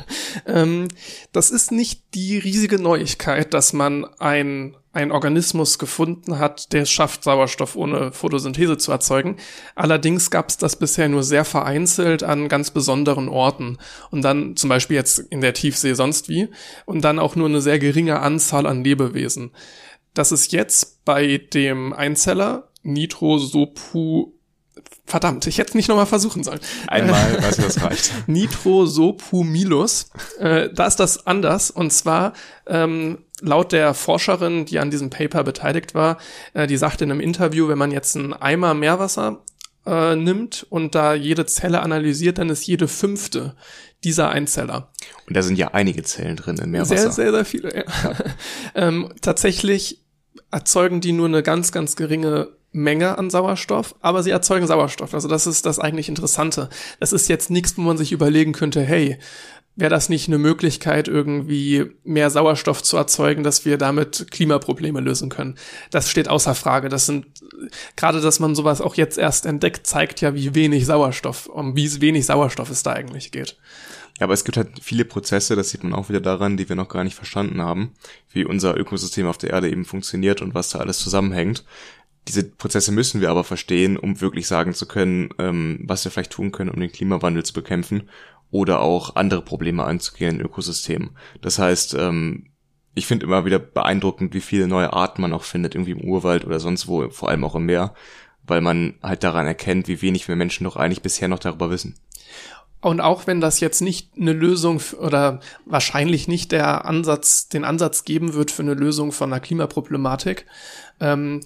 ähm, 0.46 0.88
das 1.32 1.50
ist 1.50 1.72
nicht 1.72 2.14
die 2.14 2.38
riesige 2.38 2.78
Neuigkeit, 2.78 3.52
dass 3.52 3.74
man 3.74 4.06
ein 4.18 4.76
ein 4.96 5.12
Organismus 5.12 5.78
gefunden 5.78 6.38
hat, 6.38 6.72
der 6.72 6.82
es 6.82 6.90
schafft, 6.90 7.22
Sauerstoff 7.22 7.76
ohne 7.76 8.12
Photosynthese 8.12 8.78
zu 8.78 8.90
erzeugen. 8.92 9.36
Allerdings 9.74 10.30
gab 10.30 10.48
es 10.48 10.56
das 10.56 10.76
bisher 10.76 11.10
nur 11.10 11.22
sehr 11.22 11.44
vereinzelt 11.44 12.22
an 12.22 12.48
ganz 12.48 12.70
besonderen 12.70 13.28
Orten. 13.28 13.76
Und 14.10 14.22
dann 14.22 14.56
zum 14.56 14.70
Beispiel 14.70 14.96
jetzt 14.96 15.18
in 15.18 15.42
der 15.42 15.52
Tiefsee 15.52 15.92
sonst 15.92 16.30
wie. 16.30 16.48
Und 16.86 17.02
dann 17.02 17.18
auch 17.18 17.36
nur 17.36 17.46
eine 17.46 17.60
sehr 17.60 17.78
geringe 17.78 18.20
Anzahl 18.20 18.64
an 18.64 18.82
Lebewesen. 18.82 19.50
Das 20.14 20.32
ist 20.32 20.52
jetzt 20.52 21.04
bei 21.04 21.36
dem 21.52 21.92
Einzeller 21.92 22.70
Nitrosopu 22.82 24.32
Verdammt, 25.06 25.46
ich 25.46 25.58
hätte 25.58 25.70
es 25.70 25.74
nicht 25.74 25.88
nochmal 25.88 26.06
versuchen 26.06 26.42
sollen. 26.42 26.58
Einmal, 26.88 27.40
weiß 27.40 27.58
ich, 27.58 27.64
das 27.64 27.80
reicht. 27.80 28.12
Nitrosopumilus. 28.26 30.10
Äh, 30.40 30.70
da 30.74 30.86
ist 30.86 30.96
das 30.96 31.28
anders. 31.28 31.70
Und 31.70 31.92
zwar 31.92 32.32
ähm, 32.66 33.18
laut 33.40 33.70
der 33.70 33.94
Forscherin, 33.94 34.64
die 34.64 34.80
an 34.80 34.90
diesem 34.90 35.08
Paper 35.08 35.44
beteiligt 35.44 35.94
war, 35.94 36.18
äh, 36.54 36.66
die 36.66 36.76
sagte 36.76 37.04
in 37.04 37.12
einem 37.12 37.20
Interview, 37.20 37.68
wenn 37.68 37.78
man 37.78 37.92
jetzt 37.92 38.16
einen 38.16 38.32
Eimer 38.32 38.74
Meerwasser 38.74 39.44
äh, 39.86 40.16
nimmt 40.16 40.66
und 40.70 40.96
da 40.96 41.14
jede 41.14 41.46
Zelle 41.46 41.82
analysiert, 41.82 42.38
dann 42.38 42.48
ist 42.48 42.66
jede 42.66 42.88
fünfte 42.88 43.54
dieser 44.02 44.30
Einzeller. 44.30 44.92
Und 45.28 45.36
da 45.36 45.42
sind 45.42 45.56
ja 45.56 45.68
einige 45.68 46.02
Zellen 46.02 46.34
drin 46.34 46.58
in 46.58 46.70
Meerwasser. 46.70 46.96
Sehr, 46.96 47.12
sehr, 47.12 47.30
sehr 47.32 47.44
viele, 47.44 47.76
ja. 47.76 47.84
ja. 47.84 48.14
ähm, 48.74 49.12
tatsächlich 49.20 50.04
erzeugen 50.50 51.00
die 51.00 51.12
nur 51.12 51.26
eine 51.26 51.42
ganz, 51.42 51.70
ganz 51.70 51.94
geringe 51.96 52.48
Menge 52.76 53.18
an 53.18 53.30
Sauerstoff, 53.30 53.94
aber 54.00 54.22
sie 54.22 54.30
erzeugen 54.30 54.66
Sauerstoff. 54.66 55.14
Also 55.14 55.28
das 55.28 55.46
ist 55.46 55.66
das 55.66 55.78
eigentlich 55.78 56.08
Interessante. 56.08 56.68
Das 57.00 57.12
ist 57.12 57.28
jetzt 57.28 57.50
nichts, 57.50 57.76
wo 57.76 57.82
man 57.82 57.96
sich 57.96 58.12
überlegen 58.12 58.52
könnte, 58.52 58.82
hey, 58.82 59.18
wäre 59.76 59.90
das 59.90 60.08
nicht 60.08 60.28
eine 60.28 60.38
Möglichkeit, 60.38 61.08
irgendwie 61.08 61.86
mehr 62.04 62.30
Sauerstoff 62.30 62.82
zu 62.82 62.96
erzeugen, 62.96 63.42
dass 63.42 63.64
wir 63.64 63.78
damit 63.78 64.30
Klimaprobleme 64.30 65.00
lösen 65.00 65.28
können? 65.28 65.56
Das 65.90 66.10
steht 66.10 66.28
außer 66.28 66.54
Frage. 66.54 66.88
Das 66.88 67.06
sind, 67.06 67.26
gerade, 67.96 68.20
dass 68.20 68.40
man 68.40 68.54
sowas 68.54 68.80
auch 68.80 68.94
jetzt 68.94 69.18
erst 69.18 69.46
entdeckt, 69.46 69.86
zeigt 69.86 70.20
ja, 70.20 70.34
wie 70.34 70.54
wenig 70.54 70.86
Sauerstoff, 70.86 71.46
um 71.46 71.76
wie 71.76 72.00
wenig 72.00 72.26
Sauerstoff 72.26 72.70
es 72.70 72.82
da 72.82 72.92
eigentlich 72.92 73.32
geht. 73.32 73.58
Ja, 74.18 74.24
aber 74.24 74.32
es 74.32 74.44
gibt 74.44 74.56
halt 74.56 74.68
viele 74.80 75.04
Prozesse, 75.04 75.56
das 75.56 75.68
sieht 75.68 75.84
man 75.84 75.92
auch 75.92 76.08
wieder 76.08 76.22
daran, 76.22 76.56
die 76.56 76.70
wir 76.70 76.76
noch 76.76 76.88
gar 76.88 77.04
nicht 77.04 77.14
verstanden 77.14 77.60
haben, 77.60 77.92
wie 78.32 78.46
unser 78.46 78.74
Ökosystem 78.74 79.26
auf 79.26 79.36
der 79.36 79.50
Erde 79.50 79.68
eben 79.68 79.84
funktioniert 79.84 80.40
und 80.40 80.54
was 80.54 80.70
da 80.70 80.78
alles 80.78 80.98
zusammenhängt. 80.98 81.64
Diese 82.28 82.44
Prozesse 82.44 82.92
müssen 82.92 83.20
wir 83.20 83.30
aber 83.30 83.44
verstehen, 83.44 83.96
um 83.96 84.20
wirklich 84.20 84.46
sagen 84.46 84.74
zu 84.74 84.86
können, 84.86 85.30
ähm, 85.38 85.84
was 85.84 86.04
wir 86.04 86.10
vielleicht 86.10 86.32
tun 86.32 86.52
können, 86.52 86.70
um 86.70 86.80
den 86.80 86.90
Klimawandel 86.90 87.44
zu 87.44 87.52
bekämpfen 87.52 88.08
oder 88.50 88.80
auch 88.80 89.16
andere 89.16 89.42
Probleme 89.42 89.84
anzugehen 89.84 90.40
in 90.40 90.46
Ökosystemen. 90.46 91.10
Das 91.40 91.58
heißt, 91.58 91.94
ähm, 91.94 92.50
ich 92.94 93.06
finde 93.06 93.26
immer 93.26 93.44
wieder 93.44 93.58
beeindruckend, 93.58 94.34
wie 94.34 94.40
viele 94.40 94.66
neue 94.66 94.92
Arten 94.92 95.20
man 95.20 95.32
auch 95.32 95.42
findet, 95.42 95.74
irgendwie 95.74 95.92
im 95.92 96.00
Urwald 96.00 96.44
oder 96.44 96.58
sonst 96.58 96.88
wo, 96.88 97.08
vor 97.10 97.28
allem 97.28 97.44
auch 97.44 97.54
im 97.54 97.66
Meer, 97.66 97.94
weil 98.44 98.60
man 98.60 98.94
halt 99.02 99.22
daran 99.22 99.46
erkennt, 99.46 99.86
wie 99.86 100.00
wenig 100.02 100.26
wir 100.28 100.36
Menschen 100.36 100.64
doch 100.64 100.76
eigentlich 100.76 101.02
bisher 101.02 101.28
noch 101.28 101.38
darüber 101.38 101.70
wissen. 101.70 101.96
Und 102.80 103.00
auch 103.00 103.26
wenn 103.26 103.40
das 103.40 103.60
jetzt 103.60 103.80
nicht 103.80 104.12
eine 104.16 104.32
Lösung 104.32 104.80
oder 105.00 105.40
wahrscheinlich 105.64 106.28
nicht 106.28 106.52
der 106.52 106.84
Ansatz, 106.84 107.48
den 107.48 107.64
Ansatz 107.64 108.04
geben 108.04 108.34
wird 108.34 108.50
für 108.50 108.62
eine 108.62 108.74
Lösung 108.74 109.12
von 109.12 109.32
einer 109.32 109.40
Klimaproblematik, 109.40 110.46
ähm, 111.00 111.40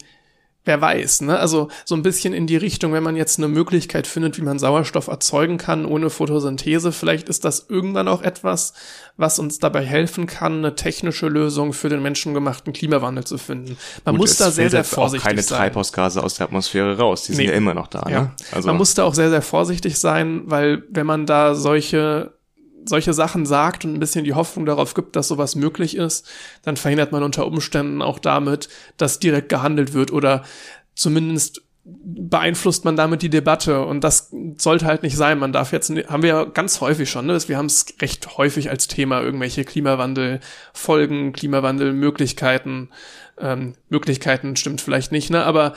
wer 0.65 0.81
weiß, 0.81 1.23
ne? 1.23 1.39
Also 1.39 1.69
so 1.85 1.95
ein 1.95 2.03
bisschen 2.03 2.35
in 2.35 2.47
die 2.47 2.57
Richtung, 2.57 2.93
wenn 2.93 3.03
man 3.03 3.17
jetzt 3.17 3.39
eine 3.39 3.49
Möglichkeit 3.49 4.07
findet, 4.07 4.37
wie 4.39 4.43
man 4.43 4.59
Sauerstoff 4.59 5.07
erzeugen 5.07 5.57
kann 5.57 5.87
ohne 5.87 6.11
Photosynthese, 6.11 6.93
vielleicht 6.93 7.29
ist 7.29 7.45
das 7.45 7.67
irgendwann 7.69 8.09
auch 8.09 8.23
etwas, 8.23 8.75
was 9.17 9.39
uns 9.39 9.59
dabei 9.59 9.85
helfen 9.85 10.27
kann, 10.27 10.59
eine 10.59 10.75
technische 10.75 11.29
Lösung 11.29 11.73
für 11.73 11.89
den 11.89 12.03
menschengemachten 12.03 12.73
Klimawandel 12.73 13.25
zu 13.25 13.39
finden. 13.39 13.77
Man 14.05 14.17
Gut, 14.17 14.21
muss 14.21 14.37
da 14.37 14.51
sehr, 14.51 14.71
sehr 14.71 14.85
vorsichtig 14.85 15.25
sein. 15.25 15.37
keine. 15.37 15.47
Treibhausgase 15.47 16.23
aus 16.23 16.35
der 16.35 16.47
Atmosphäre 16.47 16.99
raus, 16.99 17.25
die 17.25 17.33
nee. 17.33 17.37
sind 17.37 17.47
ja 17.47 17.53
immer 17.53 17.75
noch 17.75 17.87
da. 17.87 18.05
Ja. 18.09 18.21
Ne? 18.23 18.31
Also 18.53 18.69
man 18.69 18.77
muss 18.77 18.95
da 18.95 19.05
auch 19.05 19.15
sehr, 19.15 19.31
sehr 19.31 19.43
vorsichtig 19.43 19.99
sein, 19.99 20.43
weil 20.45 20.85
wenn 20.91 21.07
man 21.07 21.27
da 21.27 21.55
solche 21.55 22.33
solche 22.91 23.15
Sachen 23.15 23.47
sagt 23.47 23.87
und 23.87 23.95
ein 23.95 24.01
bisschen 24.01 24.25
die 24.25 24.35
Hoffnung 24.35 24.67
darauf 24.67 24.93
gibt, 24.93 25.17
dass 25.17 25.29
sowas 25.29 25.55
möglich 25.55 25.97
ist, 25.97 26.29
dann 26.63 26.77
verhindert 26.77 27.13
man 27.13 27.23
unter 27.23 27.47
Umständen 27.47 28.03
auch 28.03 28.19
damit, 28.19 28.69
dass 28.99 29.19
direkt 29.19 29.49
gehandelt 29.49 29.95
wird 29.95 30.13
oder 30.13 30.45
zumindest 30.95 31.63
beeinflusst 31.83 32.85
man 32.85 32.97
damit 32.97 33.23
die 33.23 33.31
Debatte 33.31 33.85
und 33.85 34.05
das 34.05 34.31
sollte 34.59 34.87
halt 34.87 35.03
nicht 35.03 35.17
sein. 35.17 35.39
Man 35.39 35.53
darf 35.53 35.73
jetzt, 35.73 35.91
haben 35.91 36.23
wir 36.23 36.29
ja 36.29 36.45
ganz 36.45 36.81
häufig 36.81 37.09
schon, 37.11 37.27
ne? 37.27 37.39
wir 37.47 37.57
haben 37.57 37.67
es 37.67 37.87
recht 38.03 38.37
häufig 38.37 38.71
als 38.71 38.87
Thema, 38.87 39.23
irgendwelche 39.23 39.65
Klimawandel-Folgen, 39.65 41.33
Klimawandel-Möglichkeiten, 41.33 42.91
ähm, 43.39 43.75
Möglichkeiten 43.89 44.57
stimmt 44.57 44.81
vielleicht 44.83 45.11
nicht, 45.11 45.31
ne? 45.31 45.45
aber 45.45 45.75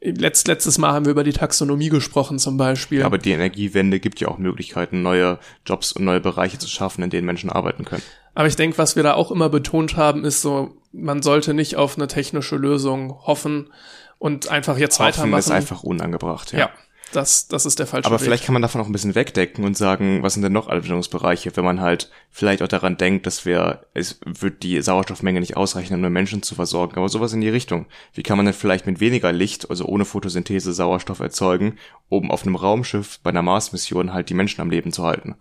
Letzt, 0.00 0.46
letztes 0.46 0.78
Mal 0.78 0.92
haben 0.92 1.06
wir 1.06 1.12
über 1.12 1.24
die 1.24 1.32
Taxonomie 1.32 1.88
gesprochen 1.88 2.38
zum 2.38 2.56
Beispiel. 2.56 3.02
Aber 3.02 3.18
die 3.18 3.32
Energiewende 3.32 3.98
gibt 3.98 4.20
ja 4.20 4.28
auch 4.28 4.38
Möglichkeiten, 4.38 5.02
neue 5.02 5.38
Jobs 5.64 5.92
und 5.92 6.04
neue 6.04 6.20
Bereiche 6.20 6.58
zu 6.58 6.68
schaffen, 6.68 7.02
in 7.02 7.10
denen 7.10 7.26
Menschen 7.26 7.50
arbeiten 7.50 7.84
können. 7.84 8.02
Aber 8.34 8.46
ich 8.46 8.56
denke, 8.56 8.76
was 8.76 8.96
wir 8.96 9.02
da 9.02 9.14
auch 9.14 9.30
immer 9.30 9.48
betont 9.48 9.96
haben, 9.96 10.24
ist 10.24 10.42
so, 10.42 10.76
man 10.92 11.22
sollte 11.22 11.54
nicht 11.54 11.76
auf 11.76 11.96
eine 11.96 12.06
technische 12.06 12.56
Lösung 12.56 13.18
hoffen 13.26 13.72
und 14.18 14.48
einfach 14.48 14.76
jetzt 14.76 14.98
hoffen 14.98 15.08
weitermachen. 15.08 15.38
ist 15.38 15.50
einfach 15.50 15.82
unangebracht, 15.82 16.52
ja. 16.52 16.58
ja. 16.58 16.70
Das, 17.12 17.46
das 17.46 17.66
ist 17.66 17.78
der 17.78 17.86
falsche 17.86 18.06
Aber 18.06 18.16
Weg. 18.16 18.24
vielleicht 18.24 18.44
kann 18.44 18.52
man 18.52 18.62
davon 18.62 18.80
auch 18.80 18.86
ein 18.86 18.92
bisschen 18.92 19.14
wegdecken 19.14 19.64
und 19.64 19.76
sagen, 19.76 20.22
was 20.22 20.34
sind 20.34 20.42
denn 20.42 20.52
noch 20.52 20.68
Anwendungsbereiche, 20.68 21.56
wenn 21.56 21.64
man 21.64 21.80
halt 21.80 22.10
vielleicht 22.30 22.62
auch 22.62 22.68
daran 22.68 22.96
denkt, 22.96 23.26
dass 23.26 23.44
wir, 23.46 23.86
es 23.94 24.18
wird 24.24 24.62
die 24.62 24.80
Sauerstoffmenge 24.82 25.40
nicht 25.40 25.56
ausreichen, 25.56 25.94
um 25.94 26.00
nur 26.00 26.10
Menschen 26.10 26.42
zu 26.42 26.56
versorgen, 26.56 26.96
aber 26.96 27.08
sowas 27.08 27.32
in 27.32 27.40
die 27.40 27.48
Richtung. 27.48 27.86
Wie 28.12 28.22
kann 28.22 28.36
man 28.36 28.46
denn 28.46 28.54
vielleicht 28.54 28.86
mit 28.86 28.98
weniger 28.98 29.32
Licht, 29.32 29.70
also 29.70 29.84
ohne 29.86 30.04
Photosynthese 30.04 30.72
Sauerstoff 30.72 31.20
erzeugen, 31.20 31.78
um 32.08 32.30
auf 32.30 32.42
einem 32.42 32.56
Raumschiff 32.56 33.20
bei 33.22 33.30
einer 33.30 33.42
Mars-Mission 33.42 34.12
halt 34.12 34.28
die 34.28 34.34
Menschen 34.34 34.60
am 34.60 34.70
Leben 34.70 34.92
zu 34.92 35.04
halten? 35.04 35.36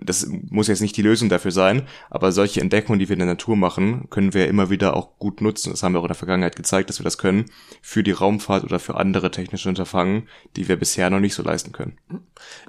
Das 0.00 0.26
muss 0.26 0.68
jetzt 0.68 0.80
nicht 0.80 0.96
die 0.96 1.02
Lösung 1.02 1.28
dafür 1.28 1.50
sein, 1.50 1.86
aber 2.10 2.32
solche 2.32 2.60
Entdeckungen, 2.60 2.98
die 2.98 3.08
wir 3.08 3.14
in 3.14 3.20
der 3.20 3.28
Natur 3.28 3.56
machen, 3.56 4.08
können 4.10 4.34
wir 4.34 4.48
immer 4.48 4.70
wieder 4.70 4.96
auch 4.96 5.18
gut 5.18 5.40
nutzen. 5.40 5.70
Das 5.70 5.82
haben 5.82 5.92
wir 5.92 6.00
auch 6.00 6.04
in 6.04 6.08
der 6.08 6.16
Vergangenheit 6.16 6.56
gezeigt, 6.56 6.88
dass 6.88 7.00
wir 7.00 7.04
das 7.04 7.18
können 7.18 7.46
für 7.82 8.02
die 8.02 8.12
Raumfahrt 8.12 8.64
oder 8.64 8.78
für 8.78 8.96
andere 8.96 9.30
technische 9.30 9.68
Unterfangen, 9.68 10.28
die 10.56 10.68
wir 10.68 10.76
bisher 10.76 11.10
noch 11.10 11.20
nicht 11.20 11.34
so 11.34 11.42
leisten 11.42 11.72
können. 11.72 11.98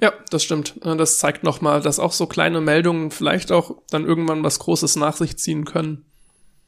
Ja, 0.00 0.12
das 0.30 0.42
stimmt. 0.42 0.78
Das 0.82 1.18
zeigt 1.18 1.42
nochmal, 1.42 1.80
dass 1.80 1.98
auch 1.98 2.12
so 2.12 2.26
kleine 2.26 2.60
Meldungen 2.60 3.10
vielleicht 3.10 3.52
auch 3.52 3.76
dann 3.90 4.04
irgendwann 4.04 4.44
was 4.44 4.58
Großes 4.58 4.96
nach 4.96 5.16
sich 5.16 5.38
ziehen 5.38 5.64
können. 5.64 6.04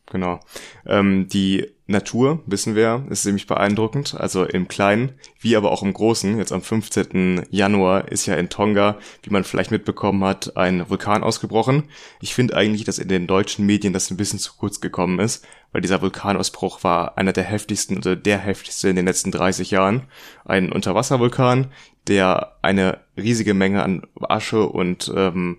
Genau. 0.06 0.40
Ähm, 0.86 1.28
die 1.28 1.68
Natur, 1.92 2.42
wissen 2.46 2.74
wir, 2.74 3.06
ist 3.08 3.22
ziemlich 3.22 3.46
beeindruckend, 3.46 4.16
also 4.18 4.44
im 4.44 4.66
Kleinen, 4.66 5.12
wie 5.38 5.56
aber 5.56 5.70
auch 5.70 5.82
im 5.82 5.92
Großen. 5.92 6.38
Jetzt 6.38 6.52
am 6.52 6.62
15. 6.62 7.46
Januar 7.50 8.10
ist 8.10 8.26
ja 8.26 8.34
in 8.34 8.48
Tonga, 8.48 8.98
wie 9.22 9.30
man 9.30 9.44
vielleicht 9.44 9.70
mitbekommen 9.70 10.24
hat, 10.24 10.56
ein 10.56 10.90
Vulkan 10.90 11.22
ausgebrochen. 11.22 11.84
Ich 12.20 12.34
finde 12.34 12.56
eigentlich, 12.56 12.84
dass 12.84 12.98
in 12.98 13.08
den 13.08 13.26
deutschen 13.26 13.64
Medien 13.64 13.92
das 13.92 14.10
ein 14.10 14.16
bisschen 14.16 14.40
zu 14.40 14.54
kurz 14.56 14.80
gekommen 14.80 15.20
ist, 15.20 15.46
weil 15.70 15.80
dieser 15.80 16.02
Vulkanausbruch 16.02 16.82
war 16.82 17.16
einer 17.16 17.32
der 17.32 17.44
heftigsten 17.44 17.98
oder 17.98 18.16
der 18.16 18.38
heftigste 18.38 18.88
in 18.88 18.96
den 18.96 19.06
letzten 19.06 19.30
30 19.30 19.70
Jahren. 19.70 20.02
Ein 20.44 20.72
Unterwasservulkan, 20.72 21.68
der 22.08 22.56
eine 22.62 23.00
riesige 23.16 23.54
Menge 23.54 23.82
an 23.82 24.02
Asche 24.20 24.66
und 24.66 25.12
ähm, 25.14 25.58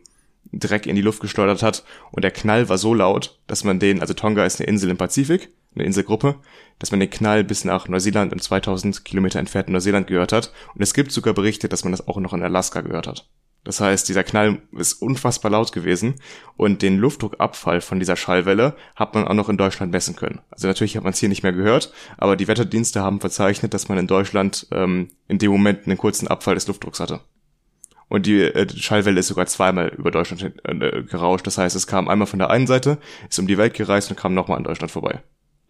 Dreck 0.52 0.86
in 0.86 0.96
die 0.96 1.02
Luft 1.02 1.20
geschleudert 1.20 1.64
hat 1.64 1.84
und 2.12 2.24
der 2.24 2.32
Knall 2.32 2.70
war 2.70 2.78
so 2.78 2.94
laut, 2.94 3.40
dass 3.48 3.64
man 3.64 3.80
den, 3.80 4.02
also 4.02 4.14
Tonga 4.14 4.46
ist 4.46 4.60
eine 4.60 4.68
Insel 4.68 4.90
im 4.92 4.98
Pazifik, 4.98 5.52
eine 5.76 5.86
Inselgruppe, 5.86 6.36
dass 6.80 6.92
man 6.92 7.00
den 7.00 7.10
Knall 7.10 7.44
bis 7.44 7.66
nach 7.66 7.88
Neuseeland 7.88 8.34
und 8.34 8.42
2000 8.42 9.06
Kilometer 9.06 9.40
entfernt 9.40 9.68
in 9.68 9.74
Neuseeland 9.74 10.08
gehört 10.08 10.32
hat. 10.32 10.52
Und 10.76 10.82
es 10.82 10.94
gibt 10.94 11.12
sogar 11.12 11.34
Berichte, 11.34 11.70
dass 11.70 11.84
man 11.84 11.92
das 11.92 12.08
auch 12.08 12.18
noch 12.18 12.34
in 12.34 12.44
Alaska 12.44 12.82
gehört 12.82 13.08
hat. 13.08 13.30
Das 13.64 13.80
heißt, 13.80 14.10
dieser 14.10 14.26
Knall 14.26 14.62
ist 14.74 14.94
unfassbar 14.94 15.52
laut 15.52 15.72
gewesen 15.72 16.16
und 16.58 16.82
den 16.82 16.98
Luftdruckabfall 16.98 17.80
von 17.80 18.00
dieser 18.00 18.18
Schallwelle 18.18 18.76
hat 18.96 19.16
man 19.16 19.26
auch 19.26 19.34
noch 19.34 19.48
in 19.48 19.58
Deutschland 19.58 19.92
messen 19.94 20.18
können. 20.18 20.42
Also 20.52 20.68
natürlich 20.68 20.98
hat 20.98 21.04
man 21.04 21.14
es 21.14 21.20
hier 21.20 21.30
nicht 21.30 21.44
mehr 21.44 21.54
gehört, 21.54 21.94
aber 22.18 22.36
die 22.36 22.50
Wetterdienste 22.50 23.02
haben 23.02 23.22
verzeichnet, 23.22 23.74
dass 23.74 23.88
man 23.88 23.98
in 23.98 24.08
Deutschland 24.08 24.68
ähm, 24.72 25.12
in 25.30 25.38
dem 25.38 25.52
Moment 25.52 25.86
einen 25.86 25.98
kurzen 25.98 26.28
Abfall 26.28 26.56
des 26.56 26.68
Luftdrucks 26.68 27.00
hatte. 27.00 27.22
Und 28.10 28.26
die, 28.26 28.42
äh, 28.42 28.68
Schallwelle 28.78 29.22
ist 29.22 29.30
sogar 29.30 29.46
zweimal 29.46 29.88
über 29.88 30.12
Deutschland 30.12 30.54
äh, 30.66 31.04
gerauscht. 31.04 31.48
Das 31.48 31.58
heißt, 31.58 31.76
es 31.76 31.88
kam 31.88 32.10
einmal 32.10 32.28
von 32.28 32.40
der 32.40 32.50
einen 32.50 32.68
Seite, 32.68 32.98
ist 33.30 33.40
um 33.40 33.48
die 33.48 33.58
Welt 33.58 33.74
gereist 33.74 34.10
und 34.12 34.18
kam 34.18 34.34
nochmal 34.34 34.58
an 34.58 34.66
Deutschland 34.66 34.92
vorbei. 34.92 35.24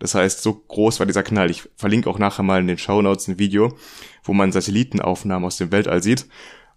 Das 0.03 0.15
heißt, 0.15 0.41
so 0.41 0.53
groß 0.53 0.99
war 0.99 1.05
dieser 1.05 1.23
Knall. 1.23 1.49
Ich 1.49 1.63
verlinke 1.77 2.09
auch 2.09 2.19
nachher 2.19 2.43
mal 2.43 2.59
in 2.59 2.67
den 2.67 2.77
Show 2.77 3.01
Notes 3.01 3.29
ein 3.29 3.39
Video, 3.39 3.77
wo 4.25 4.33
man 4.33 4.51
Satellitenaufnahmen 4.51 5.47
aus 5.47 5.55
dem 5.55 5.71
Weltall 5.71 6.03
sieht 6.03 6.25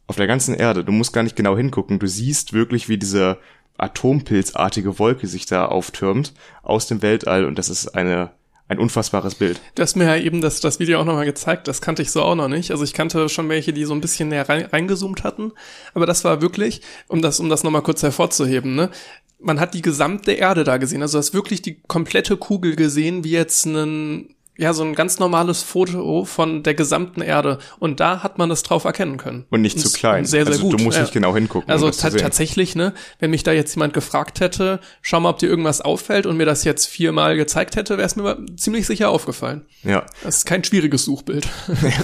auf 0.06 0.14
der 0.14 0.28
ganzen 0.28 0.54
Erde. 0.54 0.84
Du 0.84 0.92
musst 0.92 1.12
gar 1.12 1.24
nicht 1.24 1.34
genau 1.34 1.56
hingucken. 1.56 1.98
Du 1.98 2.06
siehst 2.06 2.52
wirklich, 2.52 2.88
wie 2.88 2.98
diese 2.98 3.38
atompilzartige 3.78 5.00
Wolke 5.00 5.26
sich 5.26 5.44
da 5.44 5.66
auftürmt 5.66 6.34
aus 6.62 6.86
dem 6.86 7.02
Weltall 7.02 7.46
und 7.46 7.58
das 7.58 7.68
ist 7.68 7.96
eine 7.96 8.30
ein 8.68 8.78
unfassbares 8.78 9.36
Bild. 9.36 9.60
Du 9.76 9.82
hast 9.82 9.94
mir 9.94 10.06
ja 10.06 10.16
eben 10.16 10.40
das, 10.40 10.60
das 10.60 10.80
Video 10.80 10.98
auch 10.98 11.04
nochmal 11.04 11.24
gezeigt, 11.24 11.68
das 11.68 11.80
kannte 11.80 12.02
ich 12.02 12.10
so 12.10 12.22
auch 12.22 12.34
noch 12.34 12.48
nicht. 12.48 12.72
Also 12.72 12.82
ich 12.82 12.94
kannte 12.94 13.28
schon 13.28 13.48
welche, 13.48 13.72
die 13.72 13.84
so 13.84 13.94
ein 13.94 14.00
bisschen 14.00 14.28
näher 14.28 14.48
rein, 14.48 14.66
reingezoomt 14.66 15.22
hatten, 15.22 15.52
aber 15.94 16.04
das 16.06 16.24
war 16.24 16.42
wirklich, 16.42 16.80
um 17.06 17.22
das, 17.22 17.38
um 17.38 17.48
das 17.48 17.62
nochmal 17.62 17.82
kurz 17.82 18.02
hervorzuheben, 18.02 18.74
ne? 18.74 18.90
Man 19.38 19.60
hat 19.60 19.74
die 19.74 19.82
gesamte 19.82 20.32
Erde 20.32 20.64
da 20.64 20.78
gesehen, 20.78 21.02
also 21.02 21.18
du 21.18 21.18
hast 21.18 21.34
wirklich 21.34 21.62
die 21.62 21.80
komplette 21.82 22.36
Kugel 22.36 22.74
gesehen, 22.74 23.22
wie 23.22 23.32
jetzt 23.32 23.66
ein 23.66 24.36
ja, 24.58 24.72
so 24.72 24.82
ein 24.82 24.94
ganz 24.94 25.18
normales 25.18 25.62
Foto 25.62 26.24
von 26.24 26.62
der 26.62 26.74
gesamten 26.74 27.20
Erde. 27.20 27.58
Und 27.78 28.00
da 28.00 28.22
hat 28.22 28.38
man 28.38 28.48
das 28.48 28.62
drauf 28.62 28.84
erkennen 28.84 29.18
können. 29.18 29.44
Und 29.50 29.60
nicht 29.60 29.78
zu 29.78 29.90
klein. 29.92 30.24
Sehr, 30.24 30.44
sehr 30.44 30.54
also 30.54 30.64
gut. 30.64 30.80
Du 30.80 30.84
musst 30.84 30.98
nicht 30.98 31.12
genau 31.12 31.34
hingucken. 31.34 31.68
Also 31.68 31.86
um 31.86 31.92
tatsächlich, 31.92 32.74
ne, 32.74 32.94
wenn 33.18 33.30
mich 33.30 33.42
da 33.42 33.52
jetzt 33.52 33.74
jemand 33.74 33.92
gefragt 33.92 34.40
hätte, 34.40 34.80
schau 35.02 35.20
mal, 35.20 35.30
ob 35.30 35.38
dir 35.38 35.48
irgendwas 35.48 35.80
auffällt 35.82 36.26
und 36.26 36.36
mir 36.36 36.46
das 36.46 36.64
jetzt 36.64 36.86
viermal 36.86 37.36
gezeigt 37.36 37.76
hätte, 37.76 37.98
wäre 37.98 38.06
es 38.06 38.16
mir 38.16 38.38
ziemlich 38.56 38.86
sicher 38.86 39.10
aufgefallen. 39.10 39.66
Ja. 39.82 40.06
Das 40.22 40.38
ist 40.38 40.46
kein 40.46 40.64
schwieriges 40.64 41.04
Suchbild. 41.04 41.48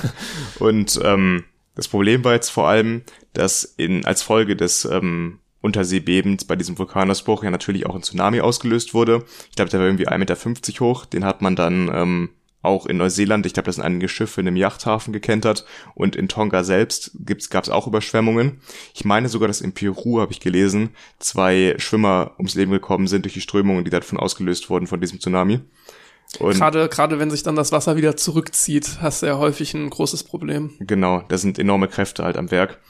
und 0.59 1.01
ähm, 1.03 1.45
das 1.75 1.89
Problem 1.89 2.23
war 2.23 2.35
jetzt 2.35 2.51
vor 2.51 2.69
allem, 2.69 3.03
dass 3.33 3.65
in 3.65 4.05
als 4.05 4.21
Folge 4.21 4.57
des 4.57 4.85
ähm, 4.85 5.39
Unterseebebens 5.63 6.45
bei 6.45 6.57
diesem 6.57 6.77
Vulkanausbruch 6.77 7.45
ja 7.45 7.51
natürlich 7.51 7.87
auch 7.87 7.95
ein 7.95 8.03
Tsunami 8.03 8.41
ausgelöst 8.41 8.93
wurde. 8.95 9.25
Ich 9.49 9.57
glaube, 9.57 9.71
der 9.71 9.81
war 9.81 9.87
irgendwie 9.87 10.09
1,50 10.09 10.19
Meter 10.19 10.81
hoch. 10.81 11.07
Den 11.07 11.25
hat 11.25 11.41
man 11.41 11.57
dann 11.57 11.91
ähm, 11.93 12.29
auch 12.63 12.87
in 12.87 12.97
Neuseeland, 12.97 13.45
ich 13.47 13.55
glaube, 13.55 13.67
das 13.67 13.77
sind 13.77 13.85
einige 13.85 14.09
Schiffe 14.09 14.41
in 14.41 14.47
einem 14.47 14.57
Yachthafen 14.57 15.13
gekentert 15.13 15.65
und 15.95 16.17
in 16.17 16.29
Tonga 16.29 16.63
selbst 16.65 17.13
gab 17.51 17.65
es 17.65 17.71
auch 17.71 17.87
Überschwemmungen. 17.87 18.61
Ich 18.95 19.05
meine 19.05 19.29
sogar, 19.29 19.49
dass 19.49 19.61
in 19.61 19.73
Peru, 19.73 20.21
habe 20.21 20.33
ich 20.33 20.41
gelesen, 20.41 20.91
zwei 21.19 21.75
Schwimmer 21.79 22.33
ums 22.39 22.55
Leben 22.55 22.71
gekommen 22.71 23.09
sind 23.09 23.25
durch 23.25 23.35
die 23.35 23.41
Strömungen, 23.41 23.85
die 23.85 23.91
davon 23.91 24.19
ausgelöst 24.19 24.71
wurden 24.71 24.87
von 24.87 25.01
diesem 25.01 25.21
Tsunami. 25.21 25.61
Und 26.39 26.55
gerade, 26.55 26.89
gerade 26.89 27.19
wenn 27.19 27.31
sich 27.31 27.43
dann 27.43 27.57
das 27.57 27.73
Wasser 27.73 27.97
wieder 27.97 28.17
zurückzieht, 28.17 28.99
hast 29.01 29.23
du 29.23 29.27
ja 29.27 29.39
häufig 29.39 29.75
ein 29.75 29.91
großes 29.91 30.25
Problem. 30.25 30.71
Genau, 30.81 31.23
da 31.29 31.37
sind 31.37 31.59
enorme 31.59 31.89
Kräfte 31.89 32.25
halt 32.25 32.37
am 32.37 32.51
Werk. 32.51 32.81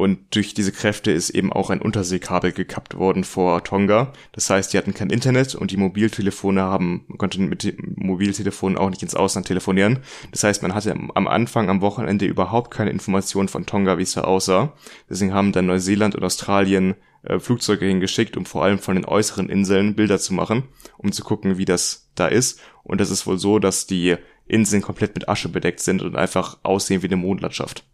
Und 0.00 0.34
durch 0.34 0.54
diese 0.54 0.72
Kräfte 0.72 1.12
ist 1.12 1.28
eben 1.28 1.52
auch 1.52 1.68
ein 1.68 1.82
Unterseekabel 1.82 2.52
gekappt 2.52 2.96
worden 2.96 3.22
vor 3.22 3.62
Tonga. 3.64 4.14
Das 4.32 4.48
heißt, 4.48 4.72
die 4.72 4.78
hatten 4.78 4.94
kein 4.94 5.10
Internet 5.10 5.54
und 5.54 5.72
die 5.72 5.76
Mobiltelefone 5.76 6.62
haben, 6.62 7.04
konnten 7.18 7.50
mit 7.50 7.76
Mobiltelefonen 7.98 8.78
auch 8.78 8.88
nicht 8.88 9.02
ins 9.02 9.14
Ausland 9.14 9.48
telefonieren. 9.48 9.98
Das 10.30 10.42
heißt, 10.42 10.62
man 10.62 10.74
hatte 10.74 10.96
am 11.14 11.28
Anfang, 11.28 11.68
am 11.68 11.82
Wochenende 11.82 12.24
überhaupt 12.24 12.70
keine 12.70 12.88
Informationen 12.88 13.48
von 13.48 13.66
Tonga, 13.66 13.98
wie 13.98 14.02
es 14.04 14.14
da 14.14 14.22
aussah. 14.22 14.72
Deswegen 15.10 15.34
haben 15.34 15.52
dann 15.52 15.66
Neuseeland 15.66 16.14
und 16.14 16.24
Australien 16.24 16.94
äh, 17.22 17.38
Flugzeuge 17.38 17.84
hingeschickt, 17.84 18.38
um 18.38 18.46
vor 18.46 18.64
allem 18.64 18.78
von 18.78 18.94
den 18.94 19.04
äußeren 19.04 19.50
Inseln 19.50 19.96
Bilder 19.96 20.18
zu 20.18 20.32
machen, 20.32 20.62
um 20.96 21.12
zu 21.12 21.22
gucken, 21.22 21.58
wie 21.58 21.66
das 21.66 22.08
da 22.14 22.26
ist. 22.26 22.58
Und 22.84 23.02
das 23.02 23.10
ist 23.10 23.26
wohl 23.26 23.36
so, 23.36 23.58
dass 23.58 23.86
die 23.86 24.16
Inseln 24.46 24.80
komplett 24.80 25.14
mit 25.14 25.28
Asche 25.28 25.50
bedeckt 25.50 25.80
sind 25.80 26.00
und 26.00 26.16
einfach 26.16 26.56
aussehen 26.62 27.02
wie 27.02 27.08
eine 27.08 27.16
Mondlandschaft. 27.16 27.84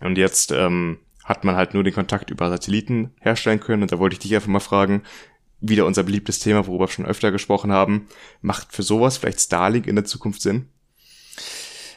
Und 0.00 0.18
jetzt 0.18 0.52
ähm, 0.52 0.98
hat 1.24 1.44
man 1.44 1.56
halt 1.56 1.74
nur 1.74 1.84
den 1.84 1.94
Kontakt 1.94 2.30
über 2.30 2.48
Satelliten 2.48 3.12
herstellen 3.20 3.60
können. 3.60 3.82
Und 3.82 3.92
da 3.92 3.98
wollte 3.98 4.14
ich 4.14 4.20
dich 4.20 4.34
einfach 4.34 4.48
mal 4.48 4.60
fragen, 4.60 5.02
wieder 5.60 5.86
unser 5.86 6.02
beliebtes 6.02 6.38
Thema, 6.38 6.66
worüber 6.66 6.84
wir 6.84 6.92
schon 6.92 7.06
öfter 7.06 7.32
gesprochen 7.32 7.72
haben. 7.72 8.08
Macht 8.40 8.72
für 8.72 8.82
sowas 8.82 9.16
vielleicht 9.16 9.40
Starlink 9.40 9.86
in 9.86 9.96
der 9.96 10.04
Zukunft 10.04 10.42
Sinn? 10.42 10.68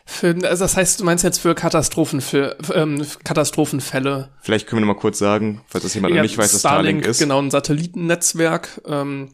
Für, 0.06 0.36
also 0.44 0.64
das 0.64 0.76
heißt, 0.76 1.00
du 1.00 1.04
meinst 1.04 1.24
jetzt 1.24 1.38
für 1.38 1.54
Katastrophen, 1.54 2.20
für 2.20 2.58
ähm, 2.74 3.06
Katastrophenfälle. 3.24 4.30
Vielleicht 4.42 4.66
können 4.66 4.82
wir 4.82 4.88
noch 4.88 4.96
mal 4.96 5.00
kurz 5.00 5.20
sagen, 5.20 5.62
falls 5.68 5.84
das 5.84 5.94
jemand 5.94 6.16
ja, 6.16 6.22
noch 6.22 6.24
nicht 6.24 6.38
weiß, 6.38 6.52
was 6.52 6.62
Starlink, 6.62 7.02
Starlink 7.02 7.06
ist. 7.06 7.20
Genau, 7.20 7.40
ein 7.40 7.52
Satellitennetzwerk. 7.52 8.82
Ähm, 8.88 9.30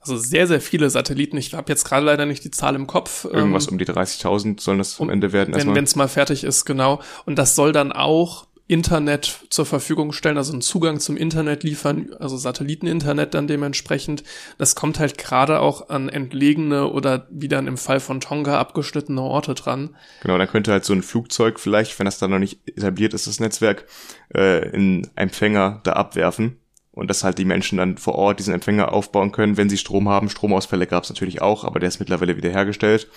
also 0.00 0.16
sehr, 0.16 0.46
sehr 0.46 0.60
viele 0.60 0.88
Satelliten. 0.88 1.36
Ich 1.36 1.52
habe 1.52 1.70
jetzt 1.70 1.84
gerade 1.84 2.06
leider 2.06 2.24
nicht 2.24 2.42
die 2.42 2.50
Zahl 2.50 2.74
im 2.74 2.86
Kopf. 2.86 3.26
Irgendwas 3.26 3.66
ähm, 3.66 3.72
um 3.72 3.78
die 3.78 3.86
30.000 3.86 4.60
sollen 4.60 4.78
das 4.78 4.98
am 4.98 5.06
um, 5.06 5.10
Ende 5.10 5.32
werden. 5.32 5.54
Wenn 5.54 5.84
es 5.84 5.94
mal 5.94 6.08
fertig 6.08 6.42
ist, 6.42 6.64
genau. 6.64 7.00
Und 7.26 7.38
das 7.38 7.54
soll 7.54 7.72
dann 7.72 7.92
auch 7.92 8.46
Internet 8.66 9.46
zur 9.50 9.66
Verfügung 9.66 10.12
stellen, 10.12 10.36
also 10.36 10.52
einen 10.52 10.62
Zugang 10.62 11.00
zum 11.00 11.16
Internet 11.16 11.64
liefern, 11.64 12.10
also 12.20 12.36
Satelliteninternet 12.36 13.34
dann 13.34 13.48
dementsprechend. 13.48 14.22
Das 14.58 14.76
kommt 14.76 15.00
halt 15.00 15.18
gerade 15.18 15.58
auch 15.58 15.88
an 15.88 16.08
entlegene 16.08 16.86
oder 16.86 17.26
wie 17.30 17.48
dann 17.48 17.66
im 17.66 17.76
Fall 17.76 17.98
von 17.98 18.20
Tonga 18.20 18.60
abgeschnittene 18.60 19.20
Orte 19.20 19.54
dran. 19.54 19.96
Genau, 20.22 20.38
dann 20.38 20.46
könnte 20.46 20.70
halt 20.70 20.84
so 20.84 20.92
ein 20.92 21.02
Flugzeug 21.02 21.58
vielleicht, 21.58 21.98
wenn 21.98 22.04
das 22.04 22.18
da 22.18 22.28
noch 22.28 22.38
nicht 22.38 22.60
etabliert 22.64 23.12
ist, 23.12 23.26
das 23.26 23.40
Netzwerk, 23.40 23.86
äh, 24.32 24.70
in 24.70 25.10
Empfänger 25.16 25.80
da 25.82 25.94
abwerfen 25.94 26.59
und 27.00 27.08
dass 27.08 27.24
halt 27.24 27.38
die 27.38 27.46
Menschen 27.46 27.78
dann 27.78 27.96
vor 27.96 28.14
Ort 28.14 28.40
diesen 28.40 28.52
Empfänger 28.52 28.92
aufbauen 28.92 29.32
können, 29.32 29.56
wenn 29.56 29.70
sie 29.70 29.78
Strom 29.78 30.10
haben. 30.10 30.28
Stromausfälle 30.28 30.86
gab 30.86 31.04
es 31.04 31.08
natürlich 31.08 31.40
auch, 31.40 31.64
aber 31.64 31.80
der 31.80 31.88
ist 31.88 31.98
mittlerweile 31.98 32.36
wieder 32.36 32.50
hergestellt, 32.50 33.08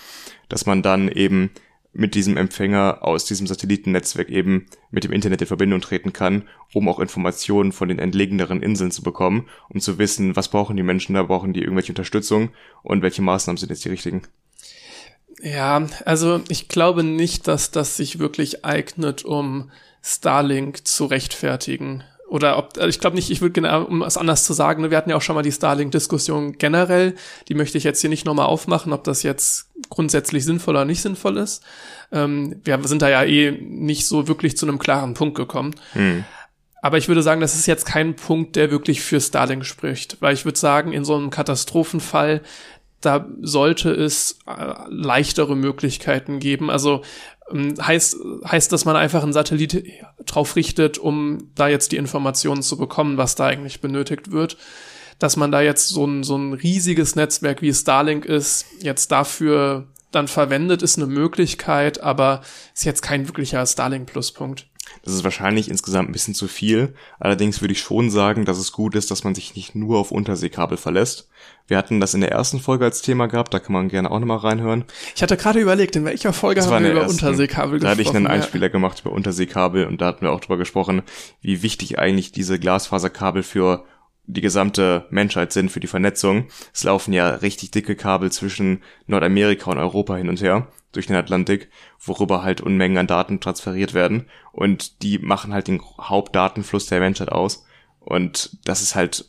dass 0.48 0.64
man 0.64 0.80
dann 0.80 1.08
eben 1.08 1.50
mit 1.92 2.14
diesem 2.14 2.38
Empfänger 2.38 3.00
aus 3.02 3.26
diesem 3.26 3.46
Satellitennetzwerk 3.46 4.30
eben 4.30 4.64
mit 4.90 5.04
dem 5.04 5.12
Internet 5.12 5.42
in 5.42 5.46
Verbindung 5.46 5.82
treten 5.82 6.14
kann, 6.14 6.48
um 6.72 6.88
auch 6.88 6.98
Informationen 6.98 7.72
von 7.72 7.88
den 7.88 7.98
entlegeneren 7.98 8.62
Inseln 8.62 8.90
zu 8.90 9.02
bekommen, 9.02 9.50
um 9.68 9.80
zu 9.80 9.98
wissen, 9.98 10.34
was 10.34 10.48
brauchen 10.48 10.78
die 10.78 10.82
Menschen 10.82 11.14
da, 11.14 11.22
brauchen 11.22 11.52
die 11.52 11.60
irgendwelche 11.60 11.92
Unterstützung 11.92 12.52
und 12.82 13.02
welche 13.02 13.20
Maßnahmen 13.20 13.58
sind 13.58 13.68
jetzt 13.68 13.84
die 13.84 13.90
richtigen. 13.90 14.22
Ja, 15.42 15.86
also 16.06 16.40
ich 16.48 16.68
glaube 16.68 17.04
nicht, 17.04 17.48
dass 17.48 17.70
das 17.70 17.98
sich 17.98 18.18
wirklich 18.18 18.64
eignet, 18.64 19.26
um 19.26 19.70
Starlink 20.00 20.86
zu 20.86 21.04
rechtfertigen 21.04 22.02
oder 22.28 22.58
ob, 22.58 22.76
also 22.76 22.88
ich 22.88 23.00
glaube 23.00 23.16
nicht, 23.16 23.30
ich 23.30 23.40
würde 23.40 23.52
genau, 23.52 23.84
um 23.84 24.02
es 24.02 24.16
anders 24.16 24.44
zu 24.44 24.52
sagen, 24.52 24.82
ne, 24.82 24.90
wir 24.90 24.96
hatten 24.96 25.10
ja 25.10 25.16
auch 25.16 25.22
schon 25.22 25.34
mal 25.34 25.42
die 25.42 25.52
Starlink-Diskussion 25.52 26.52
generell, 26.58 27.14
die 27.48 27.54
möchte 27.54 27.78
ich 27.78 27.84
jetzt 27.84 28.00
hier 28.00 28.10
nicht 28.10 28.24
nochmal 28.24 28.46
aufmachen, 28.46 28.92
ob 28.92 29.04
das 29.04 29.22
jetzt 29.22 29.70
grundsätzlich 29.90 30.44
sinnvoll 30.44 30.74
oder 30.74 30.84
nicht 30.84 31.02
sinnvoll 31.02 31.36
ist. 31.36 31.62
Ähm, 32.12 32.60
wir 32.64 32.80
sind 32.84 33.02
da 33.02 33.08
ja 33.08 33.22
eh 33.24 33.52
nicht 33.52 34.06
so 34.06 34.26
wirklich 34.26 34.56
zu 34.56 34.66
einem 34.66 34.78
klaren 34.78 35.14
Punkt 35.14 35.36
gekommen. 35.36 35.74
Hm. 35.92 36.24
Aber 36.82 36.98
ich 36.98 37.08
würde 37.08 37.22
sagen, 37.22 37.40
das 37.40 37.54
ist 37.54 37.66
jetzt 37.66 37.86
kein 37.86 38.14
Punkt, 38.14 38.56
der 38.56 38.70
wirklich 38.70 39.00
für 39.00 39.20
Starlink 39.20 39.64
spricht, 39.64 40.20
weil 40.20 40.34
ich 40.34 40.44
würde 40.44 40.58
sagen, 40.58 40.92
in 40.92 41.04
so 41.04 41.14
einem 41.14 41.30
Katastrophenfall, 41.30 42.42
da 43.00 43.26
sollte 43.40 43.90
es 43.90 44.38
äh, 44.46 44.74
leichtere 44.88 45.56
Möglichkeiten 45.56 46.40
geben. 46.40 46.70
Also 46.70 47.02
heißt, 47.52 48.16
heißt, 48.46 48.72
dass 48.72 48.84
man 48.84 48.96
einfach 48.96 49.22
einen 49.22 49.32
Satellit 49.32 49.84
drauf 50.26 50.56
richtet, 50.56 50.98
um 50.98 51.50
da 51.54 51.68
jetzt 51.68 51.92
die 51.92 51.96
Informationen 51.96 52.62
zu 52.62 52.76
bekommen, 52.76 53.16
was 53.16 53.34
da 53.34 53.46
eigentlich 53.46 53.80
benötigt 53.80 54.30
wird. 54.30 54.56
Dass 55.18 55.36
man 55.36 55.52
da 55.52 55.60
jetzt 55.60 55.88
so 55.88 56.06
ein, 56.06 56.24
so 56.24 56.36
ein 56.36 56.54
riesiges 56.54 57.14
Netzwerk 57.14 57.62
wie 57.62 57.72
Starlink 57.72 58.24
ist, 58.24 58.66
jetzt 58.80 59.12
dafür 59.12 59.86
dann 60.10 60.28
verwendet, 60.28 60.82
ist 60.82 60.96
eine 60.96 61.06
Möglichkeit, 61.06 62.00
aber 62.00 62.40
ist 62.74 62.84
jetzt 62.84 63.02
kein 63.02 63.28
wirklicher 63.28 63.64
Starlink-Pluspunkt. 63.64 64.66
Das 65.04 65.12
ist 65.12 65.22
wahrscheinlich 65.22 65.68
insgesamt 65.68 66.08
ein 66.08 66.12
bisschen 66.12 66.34
zu 66.34 66.48
viel. 66.48 66.94
Allerdings 67.20 67.60
würde 67.60 67.72
ich 67.72 67.80
schon 67.80 68.10
sagen, 68.10 68.46
dass 68.46 68.56
es 68.56 68.72
gut 68.72 68.94
ist, 68.94 69.10
dass 69.10 69.22
man 69.22 69.34
sich 69.34 69.54
nicht 69.54 69.74
nur 69.74 69.98
auf 69.98 70.10
Unterseekabel 70.10 70.78
verlässt. 70.78 71.28
Wir 71.68 71.76
hatten 71.76 72.00
das 72.00 72.14
in 72.14 72.22
der 72.22 72.32
ersten 72.32 72.58
Folge 72.58 72.86
als 72.86 73.02
Thema 73.02 73.26
gehabt, 73.26 73.52
da 73.52 73.58
kann 73.58 73.74
man 73.74 73.90
gerne 73.90 74.10
auch 74.10 74.18
nochmal 74.18 74.38
reinhören. 74.38 74.84
Ich 75.14 75.22
hatte 75.22 75.36
gerade 75.36 75.60
überlegt, 75.60 75.94
in 75.94 76.06
welcher 76.06 76.32
Folge 76.32 76.60
das 76.60 76.70
haben 76.70 76.84
wir 76.84 76.92
über 76.92 77.02
ersten. 77.02 77.16
Unterseekabel 77.16 77.72
gesprochen. 77.72 77.84
Da 77.84 77.90
hatte 77.90 78.02
ich 78.02 78.16
einen 78.16 78.26
Einspieler 78.26 78.66
ja. 78.66 78.72
gemacht 78.72 79.00
über 79.00 79.12
Unterseekabel 79.12 79.86
und 79.86 80.00
da 80.00 80.06
hatten 80.06 80.22
wir 80.22 80.32
auch 80.32 80.40
drüber 80.40 80.56
gesprochen, 80.56 81.02
wie 81.42 81.62
wichtig 81.62 81.98
eigentlich 81.98 82.32
diese 82.32 82.58
Glasfaserkabel 82.58 83.42
für 83.42 83.84
die 84.26 84.40
gesamte 84.40 85.06
Menschheit 85.10 85.52
sind 85.52 85.70
für 85.70 85.80
die 85.80 85.86
Vernetzung. 85.86 86.46
Es 86.72 86.82
laufen 86.82 87.12
ja 87.12 87.28
richtig 87.28 87.72
dicke 87.72 87.94
Kabel 87.94 88.32
zwischen 88.32 88.82
Nordamerika 89.06 89.70
und 89.70 89.76
Europa 89.76 90.16
hin 90.16 90.30
und 90.30 90.40
her 90.40 90.68
durch 90.96 91.06
den 91.06 91.16
Atlantik, 91.16 91.68
worüber 92.00 92.42
halt 92.42 92.60
Unmengen 92.60 92.98
an 92.98 93.06
Daten 93.06 93.40
transferiert 93.40 93.94
werden 93.94 94.26
und 94.52 95.02
die 95.02 95.18
machen 95.18 95.52
halt 95.52 95.68
den 95.68 95.80
Hauptdatenfluss 96.00 96.86
der 96.86 97.00
Menschheit 97.00 97.30
aus. 97.30 97.64
Und 98.00 98.58
das 98.64 98.82
ist 98.82 98.94
halt 98.94 99.26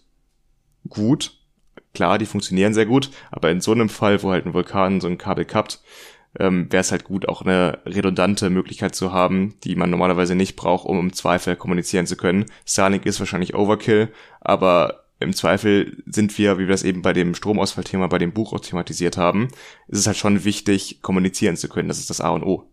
gut. 0.89 1.37
Klar, 1.93 2.17
die 2.17 2.25
funktionieren 2.25 2.73
sehr 2.73 2.85
gut, 2.85 3.09
aber 3.31 3.51
in 3.51 3.61
so 3.61 3.71
einem 3.71 3.89
Fall, 3.89 4.21
wo 4.21 4.31
halt 4.31 4.45
ein 4.45 4.53
Vulkan 4.53 4.99
so 4.99 5.07
ein 5.07 5.17
Kabel 5.17 5.45
kappt, 5.45 5.81
ähm, 6.37 6.69
wäre 6.69 6.81
es 6.81 6.91
halt 6.91 7.05
gut, 7.05 7.29
auch 7.29 7.41
eine 7.41 7.79
redundante 7.85 8.49
Möglichkeit 8.49 8.95
zu 8.95 9.13
haben, 9.13 9.55
die 9.63 9.75
man 9.75 9.89
normalerweise 9.89 10.35
nicht 10.35 10.55
braucht, 10.57 10.85
um 10.85 10.99
im 10.99 11.13
Zweifel 11.13 11.55
kommunizieren 11.55 12.07
zu 12.07 12.17
können. 12.17 12.45
Starlink 12.65 13.05
ist 13.05 13.19
wahrscheinlich 13.19 13.55
Overkill, 13.55 14.11
aber 14.41 15.04
im 15.19 15.33
Zweifel 15.33 16.03
sind 16.05 16.37
wir, 16.37 16.57
wie 16.57 16.63
wir 16.63 16.73
das 16.73 16.83
eben 16.83 17.01
bei 17.01 17.13
dem 17.13 17.35
Stromausfallthema, 17.35 18.07
bei 18.07 18.17
dem 18.17 18.33
Buch 18.33 18.53
auch 18.53 18.59
thematisiert 18.59 19.17
haben, 19.17 19.47
ist 19.87 19.99
es 19.99 20.07
halt 20.07 20.17
schon 20.17 20.43
wichtig, 20.43 21.01
kommunizieren 21.01 21.57
zu 21.57 21.69
können. 21.69 21.87
Das 21.87 21.99
ist 21.99 22.09
das 22.09 22.21
A 22.21 22.29
und 22.29 22.43
O. 22.43 22.65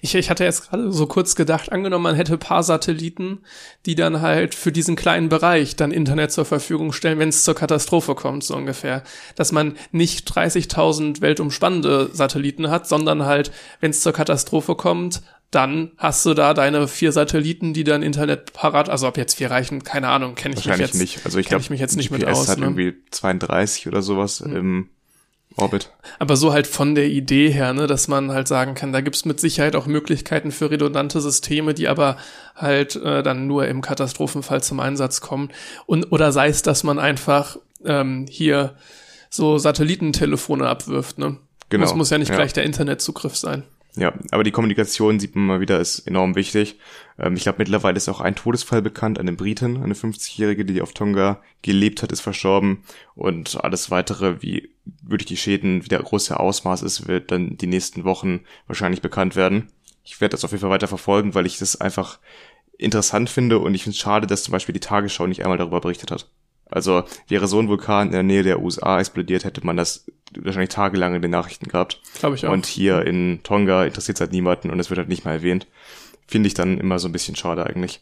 Ich, 0.00 0.14
ich 0.14 0.30
hatte 0.30 0.44
jetzt 0.44 0.68
gerade 0.68 0.92
so 0.92 1.06
kurz 1.06 1.36
gedacht, 1.36 1.72
angenommen, 1.72 2.02
man 2.02 2.16
hätte 2.16 2.36
paar 2.36 2.62
Satelliten, 2.62 3.40
die 3.86 3.94
dann 3.94 4.20
halt 4.20 4.54
für 4.54 4.72
diesen 4.72 4.96
kleinen 4.96 5.28
Bereich 5.28 5.76
dann 5.76 5.92
Internet 5.92 6.32
zur 6.32 6.44
Verfügung 6.44 6.92
stellen, 6.92 7.18
wenn 7.18 7.28
es 7.28 7.44
zur 7.44 7.54
Katastrophe 7.54 8.14
kommt, 8.14 8.44
so 8.44 8.56
ungefähr. 8.56 9.02
Dass 9.36 9.52
man 9.52 9.76
nicht 9.92 10.28
30.000 10.28 11.20
weltumspannende 11.20 12.10
Satelliten 12.12 12.68
hat, 12.68 12.88
sondern 12.88 13.24
halt, 13.24 13.52
wenn 13.80 13.90
es 13.90 14.00
zur 14.00 14.12
Katastrophe 14.12 14.74
kommt, 14.74 15.22
dann 15.54 15.92
hast 15.96 16.24
du 16.26 16.34
da 16.34 16.54
deine 16.54 16.88
vier 16.88 17.12
Satelliten, 17.12 17.74
die 17.74 17.84
dann 17.84 18.02
Internet 18.02 18.52
parat, 18.52 18.88
also 18.88 19.06
ob 19.08 19.16
jetzt 19.16 19.34
vier 19.34 19.50
reichen, 19.50 19.84
keine 19.84 20.08
Ahnung, 20.08 20.34
kenne 20.34 20.54
ich 20.58 20.66
mich 20.66 20.78
jetzt 20.78 20.94
nicht. 20.94 21.24
Also 21.24 21.38
ich 21.38 21.46
glaube, 21.46 21.62
ich 21.62 21.70
mich 21.70 21.80
jetzt 21.80 21.96
nicht 21.96 22.10
GPS 22.10 22.18
mit 22.18 22.28
aus. 22.28 22.48
hat 22.48 22.58
ne? 22.58 22.66
irgendwie 22.66 22.94
32 23.10 23.86
oder 23.86 24.02
sowas 24.02 24.40
mhm. 24.40 24.56
im 24.56 24.88
Orbit. 25.56 25.90
Aber 26.18 26.36
so 26.36 26.52
halt 26.52 26.66
von 26.66 26.94
der 26.94 27.06
Idee 27.06 27.50
her, 27.50 27.72
ne, 27.74 27.86
dass 27.86 28.08
man 28.08 28.32
halt 28.32 28.48
sagen 28.48 28.74
kann, 28.74 28.92
da 28.92 29.00
gibt's 29.00 29.24
mit 29.24 29.38
Sicherheit 29.38 29.76
auch 29.76 29.86
Möglichkeiten 29.86 30.50
für 30.50 30.70
redundante 30.70 31.20
Systeme, 31.20 31.74
die 31.74 31.86
aber 31.86 32.16
halt 32.56 32.96
äh, 32.96 33.22
dann 33.22 33.46
nur 33.46 33.68
im 33.68 33.80
Katastrophenfall 33.80 34.62
zum 34.62 34.80
Einsatz 34.80 35.20
kommen. 35.20 35.50
Und 35.86 36.10
oder 36.10 36.32
sei 36.32 36.48
es, 36.48 36.62
dass 36.62 36.82
man 36.82 36.98
einfach 36.98 37.56
ähm, 37.84 38.26
hier 38.28 38.74
so 39.30 39.58
Satellitentelefone 39.58 40.66
abwirft, 40.66 41.18
ne? 41.18 41.38
Genau. 41.68 41.84
Das 41.84 41.94
muss 41.94 42.10
ja 42.10 42.18
nicht 42.18 42.28
ja. 42.28 42.36
gleich 42.36 42.52
der 42.52 42.64
Internetzugriff 42.64 43.36
sein. 43.36 43.64
Ja, 43.96 44.12
aber 44.32 44.42
die 44.42 44.50
Kommunikation 44.50 45.20
sieht 45.20 45.36
man 45.36 45.46
mal 45.46 45.60
wieder 45.60 45.78
ist 45.78 46.00
enorm 46.00 46.34
wichtig. 46.34 46.78
Ähm, 47.16 47.36
ich 47.36 47.44
glaube, 47.44 47.58
mittlerweile 47.58 47.96
ist 47.96 48.08
auch 48.08 48.20
ein 48.20 48.34
Todesfall 48.34 48.82
bekannt, 48.82 49.20
eine 49.20 49.32
Britin, 49.32 49.82
eine 49.82 49.94
50-Jährige, 49.94 50.64
die 50.64 50.82
auf 50.82 50.92
Tonga 50.92 51.40
gelebt 51.62 52.02
hat, 52.02 52.10
ist 52.10 52.20
verstorben. 52.20 52.82
Und 53.14 53.62
alles 53.62 53.92
weitere, 53.92 54.42
wie 54.42 54.70
wirklich 55.02 55.26
die 55.26 55.36
Schäden, 55.36 55.84
wie 55.84 55.88
der 55.88 56.02
große 56.02 56.38
Ausmaß 56.38 56.82
ist, 56.82 57.06
wird 57.06 57.30
dann 57.30 57.56
die 57.56 57.68
nächsten 57.68 58.02
Wochen 58.02 58.40
wahrscheinlich 58.66 59.00
bekannt 59.00 59.36
werden. 59.36 59.70
Ich 60.02 60.20
werde 60.20 60.32
das 60.32 60.44
auf 60.44 60.50
jeden 60.50 60.62
Fall 60.62 60.70
weiter 60.70 60.88
verfolgen, 60.88 61.34
weil 61.34 61.46
ich 61.46 61.58
das 61.58 61.80
einfach 61.80 62.18
interessant 62.76 63.30
finde 63.30 63.60
und 63.60 63.74
ich 63.74 63.84
finde 63.84 63.94
es 63.94 64.00
schade, 64.00 64.26
dass 64.26 64.42
zum 64.42 64.52
Beispiel 64.52 64.72
die 64.72 64.80
Tagesschau 64.80 65.28
nicht 65.28 65.42
einmal 65.44 65.58
darüber 65.58 65.80
berichtet 65.80 66.10
hat. 66.10 66.28
Also 66.70 67.04
wäre 67.28 67.46
so 67.46 67.58
ein 67.58 67.68
Vulkan 67.68 68.08
in 68.08 68.12
der 68.12 68.22
Nähe 68.22 68.42
der 68.42 68.60
USA 68.60 68.98
explodiert, 68.98 69.44
hätte 69.44 69.64
man 69.64 69.76
das 69.76 70.06
wahrscheinlich 70.36 70.70
tagelang 70.70 71.14
in 71.14 71.22
den 71.22 71.30
Nachrichten 71.30 71.68
gehabt. 71.68 72.00
Glaube 72.18 72.36
ich 72.36 72.46
auch. 72.46 72.52
Und 72.52 72.66
hier 72.66 73.06
in 73.06 73.40
Tonga 73.42 73.84
interessiert 73.84 74.16
es 74.16 74.20
halt 74.20 74.32
niemanden 74.32 74.70
und 74.70 74.80
es 74.80 74.90
wird 74.90 74.98
halt 74.98 75.08
nicht 75.08 75.24
mal 75.24 75.32
erwähnt. 75.32 75.66
Finde 76.26 76.46
ich 76.46 76.54
dann 76.54 76.78
immer 76.78 76.98
so 76.98 77.08
ein 77.08 77.12
bisschen 77.12 77.36
schade 77.36 77.66
eigentlich. 77.66 78.00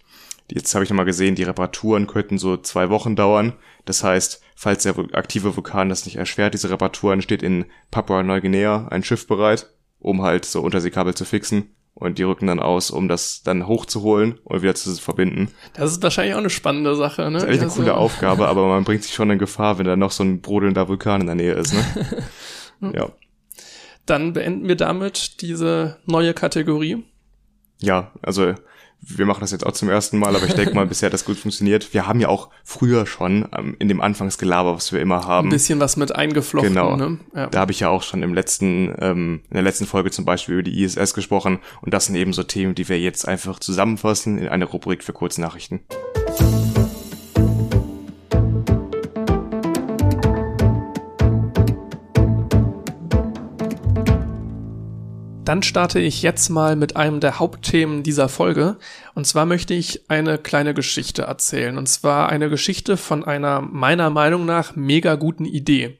Jetzt 0.50 0.74
habe 0.74 0.84
ich 0.84 0.90
nochmal 0.90 1.06
gesehen, 1.06 1.34
die 1.34 1.42
Reparaturen 1.42 2.06
könnten 2.06 2.38
so 2.38 2.56
zwei 2.56 2.90
Wochen 2.90 3.16
dauern. 3.16 3.54
Das 3.84 4.04
heißt, 4.04 4.42
falls 4.54 4.82
der 4.82 4.96
aktive 5.12 5.56
Vulkan 5.56 5.88
das 5.88 6.04
nicht 6.04 6.16
erschwert, 6.16 6.54
diese 6.54 6.70
Reparaturen, 6.70 7.22
steht 7.22 7.42
in 7.42 7.64
Papua-Neuguinea 7.90 8.88
ein 8.88 9.02
Schiff 9.02 9.26
bereit, 9.26 9.68
um 9.98 10.22
halt 10.22 10.44
so 10.44 10.60
Unterseekabel 10.60 11.14
zu 11.14 11.24
fixen 11.24 11.74
und 11.94 12.18
die 12.18 12.22
rücken 12.22 12.46
dann 12.46 12.60
aus, 12.60 12.90
um 12.90 13.08
das 13.08 13.42
dann 13.42 13.66
hochzuholen 13.66 14.38
und 14.44 14.62
wieder 14.62 14.74
zu 14.74 14.94
verbinden. 14.94 15.48
Das 15.74 15.90
ist 15.90 16.02
wahrscheinlich 16.02 16.34
auch 16.34 16.38
eine 16.38 16.50
spannende 16.50 16.96
Sache, 16.96 17.22
ne? 17.22 17.32
Das 17.32 17.42
ist 17.42 17.48
eigentlich 17.48 17.60
eine 17.60 17.70
also. 17.70 17.80
coole 17.82 17.96
Aufgabe, 17.96 18.48
aber 18.48 18.66
man 18.66 18.84
bringt 18.84 19.02
sich 19.02 19.14
schon 19.14 19.30
in 19.30 19.38
Gefahr, 19.38 19.78
wenn 19.78 19.86
da 19.86 19.96
noch 19.96 20.10
so 20.10 20.24
ein 20.24 20.40
brodelnder 20.40 20.88
Vulkan 20.88 21.20
in 21.20 21.26
der 21.26 21.36
Nähe 21.36 21.54
ist, 21.54 21.74
ne? 21.74 22.92
ja. 22.94 23.10
Dann 24.06 24.32
beenden 24.32 24.66
wir 24.66 24.76
damit 24.76 25.40
diese 25.42 25.98
neue 26.06 26.34
Kategorie. 26.34 27.04
Ja, 27.78 28.12
also 28.22 28.54
wir 29.04 29.26
machen 29.26 29.40
das 29.40 29.50
jetzt 29.50 29.66
auch 29.66 29.72
zum 29.72 29.90
ersten 29.90 30.18
Mal, 30.18 30.36
aber 30.36 30.46
ich 30.46 30.54
denke 30.54 30.74
mal, 30.74 30.86
bisher 30.92 31.08
hat 31.08 31.12
das 31.12 31.24
gut 31.24 31.36
funktioniert. 31.36 31.92
Wir 31.92 32.06
haben 32.06 32.20
ja 32.20 32.28
auch 32.28 32.50
früher 32.64 33.04
schon 33.06 33.48
ähm, 33.56 33.76
in 33.78 33.88
dem 33.88 34.00
Anfangsgelaber, 34.00 34.74
was 34.74 34.92
wir 34.92 35.00
immer 35.00 35.26
haben. 35.26 35.48
Ein 35.48 35.52
bisschen 35.52 35.80
was 35.80 35.96
mit 35.96 36.14
eingeflochten. 36.14 36.74
Genau. 36.74 36.96
Ne? 36.96 37.18
Ja. 37.34 37.48
Da 37.48 37.60
habe 37.60 37.72
ich 37.72 37.80
ja 37.80 37.88
auch 37.88 38.02
schon 38.02 38.22
im 38.22 38.32
letzten, 38.32 38.94
ähm, 39.00 39.40
in 39.50 39.54
der 39.54 39.62
letzten 39.62 39.86
Folge 39.86 40.10
zum 40.10 40.24
Beispiel 40.24 40.54
über 40.54 40.62
die 40.62 40.82
ISS 40.82 41.14
gesprochen. 41.14 41.58
Und 41.80 41.92
das 41.92 42.06
sind 42.06 42.14
eben 42.14 42.32
so 42.32 42.44
Themen, 42.44 42.74
die 42.74 42.88
wir 42.88 43.00
jetzt 43.00 43.26
einfach 43.26 43.58
zusammenfassen 43.58 44.38
in 44.38 44.48
eine 44.48 44.64
Rubrik 44.64 45.02
für 45.02 45.12
Kurznachrichten. 45.12 45.80
Dann 55.52 55.62
starte 55.62 56.00
ich 56.00 56.22
jetzt 56.22 56.48
mal 56.48 56.76
mit 56.76 56.96
einem 56.96 57.20
der 57.20 57.38
Hauptthemen 57.38 58.02
dieser 58.02 58.30
Folge. 58.30 58.78
Und 59.14 59.26
zwar 59.26 59.44
möchte 59.44 59.74
ich 59.74 60.08
eine 60.08 60.38
kleine 60.38 60.72
Geschichte 60.72 61.24
erzählen. 61.24 61.76
Und 61.76 61.90
zwar 61.90 62.30
eine 62.30 62.48
Geschichte 62.48 62.96
von 62.96 63.22
einer 63.22 63.60
meiner 63.60 64.08
Meinung 64.08 64.46
nach 64.46 64.76
mega 64.76 65.14
guten 65.16 65.44
Idee. 65.44 65.98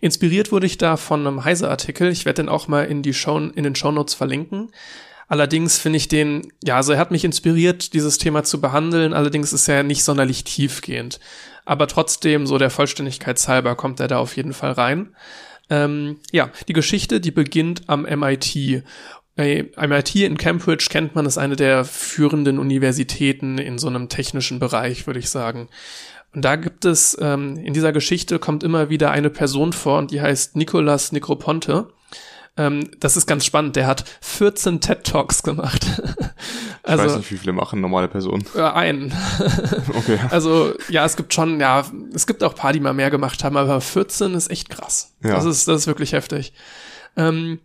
Inspiriert 0.00 0.52
wurde 0.52 0.66
ich 0.66 0.78
da 0.78 0.96
von 0.96 1.26
einem 1.26 1.44
Heise-Artikel. 1.44 2.12
Ich 2.12 2.26
werde 2.26 2.44
den 2.44 2.48
auch 2.48 2.68
mal 2.68 2.84
in, 2.84 3.02
die 3.02 3.12
Show, 3.12 3.38
in 3.38 3.64
den 3.64 3.74
Shownotes 3.74 4.14
verlinken. 4.14 4.70
Allerdings 5.26 5.78
finde 5.78 5.96
ich 5.96 6.06
den, 6.06 6.52
ja, 6.62 6.76
also 6.76 6.92
er 6.92 7.00
hat 7.00 7.10
mich 7.10 7.24
inspiriert, 7.24 7.94
dieses 7.94 8.18
Thema 8.18 8.44
zu 8.44 8.60
behandeln. 8.60 9.14
Allerdings 9.14 9.52
ist 9.52 9.66
er 9.66 9.82
nicht 9.82 10.04
sonderlich 10.04 10.44
tiefgehend. 10.44 11.18
Aber 11.64 11.88
trotzdem, 11.88 12.46
so 12.46 12.56
der 12.56 12.70
Vollständigkeit 12.70 13.48
halber, 13.48 13.74
kommt 13.74 13.98
er 13.98 14.06
da 14.06 14.18
auf 14.18 14.36
jeden 14.36 14.52
Fall 14.52 14.70
rein. 14.70 15.16
Ähm, 15.72 16.18
ja, 16.32 16.50
die 16.68 16.74
Geschichte, 16.74 17.18
die 17.18 17.30
beginnt 17.30 17.88
am 17.88 18.02
MIT. 18.02 18.84
Bei 19.36 19.70
MIT 19.74 20.16
in 20.16 20.36
Cambridge 20.36 20.88
kennt 20.90 21.14
man, 21.14 21.24
ist 21.24 21.38
eine 21.38 21.56
der 21.56 21.86
führenden 21.86 22.58
Universitäten 22.58 23.56
in 23.56 23.78
so 23.78 23.88
einem 23.88 24.10
technischen 24.10 24.58
Bereich, 24.58 25.06
würde 25.06 25.18
ich 25.18 25.30
sagen. 25.30 25.70
Und 26.34 26.44
da 26.44 26.56
gibt 26.56 26.84
es, 26.84 27.16
ähm, 27.18 27.56
in 27.56 27.72
dieser 27.72 27.92
Geschichte 27.92 28.38
kommt 28.38 28.62
immer 28.62 28.90
wieder 28.90 29.12
eine 29.12 29.30
Person 29.30 29.72
vor 29.72 29.98
und 29.98 30.10
die 30.10 30.20
heißt 30.20 30.56
Nicolas 30.56 31.10
Necroponte. 31.10 31.88
Ähm, 32.56 32.90
das 33.00 33.16
ist 33.16 33.26
ganz 33.26 33.46
spannend. 33.46 33.76
Der 33.76 33.86
hat 33.86 34.04
14 34.20 34.80
TED 34.80 35.04
Talks 35.04 35.42
gemacht. 35.42 35.86
also, 36.82 37.04
ich 37.04 37.10
weiß 37.10 37.16
nicht, 37.18 37.30
wie 37.30 37.38
viele 37.38 37.52
machen 37.52 37.80
normale 37.80 38.08
Personen. 38.08 38.44
Äh, 38.54 38.60
einen. 38.60 39.14
okay. 39.94 40.18
Also 40.30 40.74
ja, 40.88 41.04
es 41.04 41.16
gibt 41.16 41.32
schon, 41.32 41.60
ja, 41.60 41.84
es 42.14 42.26
gibt 42.26 42.44
auch 42.44 42.54
paar, 42.54 42.72
die 42.72 42.80
mal 42.80 42.92
mehr 42.92 43.10
gemacht 43.10 43.42
haben, 43.42 43.56
aber 43.56 43.80
14 43.80 44.34
ist 44.34 44.50
echt 44.50 44.68
krass. 44.68 45.14
Ja. 45.22 45.34
Das 45.34 45.46
ist, 45.46 45.66
das 45.66 45.82
ist 45.82 45.86
wirklich 45.86 46.12
heftig. 46.12 46.52
Ähm, 47.16 47.58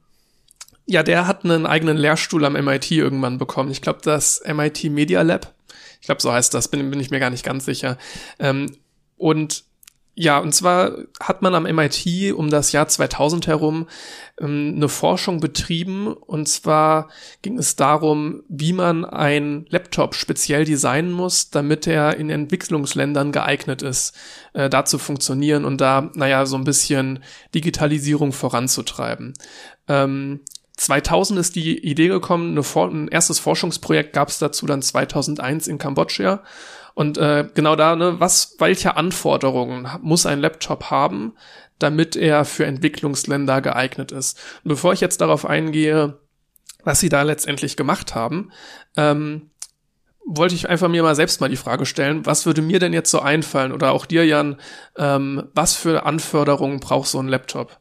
ja, 0.85 1.03
der 1.03 1.27
hat 1.27 1.43
einen 1.43 1.65
eigenen 1.65 1.97
Lehrstuhl 1.97 2.45
am 2.45 2.53
MIT 2.53 2.91
irgendwann 2.91 3.37
bekommen. 3.37 3.71
Ich 3.71 3.81
glaube, 3.81 3.99
das 4.01 4.41
MIT 4.47 4.85
Media 4.85 5.21
Lab. 5.21 5.53
Ich 5.99 6.05
glaube, 6.05 6.21
so 6.21 6.31
heißt 6.31 6.53
das, 6.53 6.69
bin, 6.69 6.89
bin 6.89 7.01
ich 7.01 7.11
mir 7.11 7.19
gar 7.19 7.29
nicht 7.29 7.43
ganz 7.43 7.65
sicher. 7.65 7.97
Ähm, 8.39 8.77
und 9.17 9.65
ja, 10.19 10.39
und 10.39 10.51
zwar 10.51 10.97
hat 11.19 11.43
man 11.43 11.53
am 11.53 11.63
MIT 11.63 12.33
um 12.33 12.49
das 12.49 12.71
Jahr 12.71 12.87
2000 12.87 13.45
herum 13.45 13.87
ähm, 14.41 14.73
eine 14.75 14.89
Forschung 14.89 15.39
betrieben. 15.39 16.07
Und 16.07 16.49
zwar 16.49 17.09
ging 17.43 17.59
es 17.59 17.75
darum, 17.75 18.41
wie 18.49 18.73
man 18.73 19.05
ein 19.05 19.67
Laptop 19.69 20.15
speziell 20.15 20.65
designen 20.65 21.11
muss, 21.11 21.51
damit 21.51 21.85
er 21.85 22.17
in 22.17 22.31
Entwicklungsländern 22.31 23.31
geeignet 23.31 23.83
ist, 23.83 24.15
äh, 24.53 24.71
da 24.71 24.85
zu 24.85 24.97
funktionieren 24.97 25.65
und 25.65 25.81
da, 25.81 26.09
naja, 26.15 26.47
so 26.47 26.55
ein 26.55 26.63
bisschen 26.63 27.23
Digitalisierung 27.53 28.31
voranzutreiben. 28.31 29.33
Ähm, 29.87 30.39
2000 30.77 31.39
ist 31.39 31.55
die 31.55 31.77
Idee 31.77 32.07
gekommen, 32.07 32.57
ein 32.57 33.07
erstes 33.07 33.37
Forschungsprojekt 33.37 34.13
gab 34.13 34.29
es 34.29 34.39
dazu 34.39 34.65
dann 34.65 34.81
2001 34.81 35.67
in 35.67 35.77
Kambodscha. 35.77 36.41
Und 36.97 37.19
äh, 37.19 37.47
genau 37.53 37.75
da, 37.75 37.95
ne, 37.95 38.19
was, 38.19 38.55
welche 38.57 38.97
Anforderungen 38.97 39.87
muss 40.01 40.25
ein 40.25 40.39
Laptop 40.39 40.85
haben, 40.85 41.35
damit 41.77 42.15
er 42.15 42.43
für 42.43 42.65
Entwicklungsländer 42.65 43.61
geeignet 43.61 44.11
ist? 44.11 44.39
Und 44.63 44.69
bevor 44.69 44.93
ich 44.93 44.99
jetzt 44.99 45.21
darauf 45.21 45.45
eingehe, 45.45 46.17
was 46.83 46.99
sie 46.99 47.09
da 47.09 47.21
letztendlich 47.21 47.77
gemacht 47.77 48.15
haben, 48.15 48.51
ähm, 48.95 49.51
wollte 50.25 50.55
ich 50.55 50.69
einfach 50.69 50.87
mir 50.87 51.03
mal 51.03 51.13
selbst 51.13 51.39
mal 51.39 51.49
die 51.49 51.55
Frage 51.55 51.85
stellen, 51.85 52.25
was 52.25 52.47
würde 52.47 52.63
mir 52.63 52.79
denn 52.79 52.93
jetzt 52.93 53.11
so 53.11 53.19
einfallen 53.19 53.73
oder 53.73 53.91
auch 53.91 54.07
dir, 54.07 54.25
Jan, 54.25 54.59
ähm, 54.97 55.49
was 55.53 55.75
für 55.75 56.03
Anforderungen 56.03 56.79
braucht 56.79 57.09
so 57.09 57.19
ein 57.19 57.27
Laptop? 57.27 57.79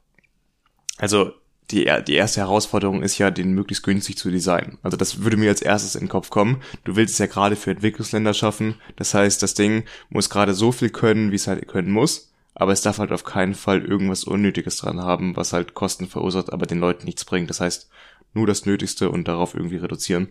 Also 0.98 1.32
die, 1.70 1.90
die 2.06 2.14
erste 2.14 2.40
Herausforderung 2.40 3.02
ist 3.02 3.18
ja, 3.18 3.30
den 3.30 3.52
möglichst 3.52 3.82
günstig 3.82 4.16
zu 4.16 4.30
designen. 4.30 4.78
Also 4.82 4.96
das 4.96 5.22
würde 5.22 5.36
mir 5.36 5.50
als 5.50 5.62
erstes 5.62 5.94
in 5.94 6.02
den 6.02 6.08
Kopf 6.08 6.30
kommen. 6.30 6.62
Du 6.84 6.96
willst 6.96 7.14
es 7.14 7.18
ja 7.18 7.26
gerade 7.26 7.56
für 7.56 7.72
Entwicklungsländer 7.72 8.34
schaffen. 8.34 8.76
Das 8.96 9.14
heißt, 9.14 9.42
das 9.42 9.54
Ding 9.54 9.84
muss 10.08 10.30
gerade 10.30 10.54
so 10.54 10.70
viel 10.70 10.90
können, 10.90 11.32
wie 11.32 11.36
es 11.36 11.48
halt 11.48 11.66
können 11.66 11.90
muss. 11.90 12.32
Aber 12.54 12.72
es 12.72 12.82
darf 12.82 12.98
halt 12.98 13.12
auf 13.12 13.24
keinen 13.24 13.54
Fall 13.54 13.84
irgendwas 13.84 14.24
Unnötiges 14.24 14.78
dran 14.78 15.00
haben, 15.00 15.36
was 15.36 15.52
halt 15.52 15.74
Kosten 15.74 16.06
verursacht, 16.06 16.52
aber 16.52 16.66
den 16.66 16.78
Leuten 16.78 17.04
nichts 17.04 17.24
bringt. 17.24 17.50
Das 17.50 17.60
heißt, 17.60 17.90
nur 18.32 18.46
das 18.46 18.64
Nötigste 18.64 19.10
und 19.10 19.28
darauf 19.28 19.54
irgendwie 19.54 19.76
reduzieren. 19.76 20.28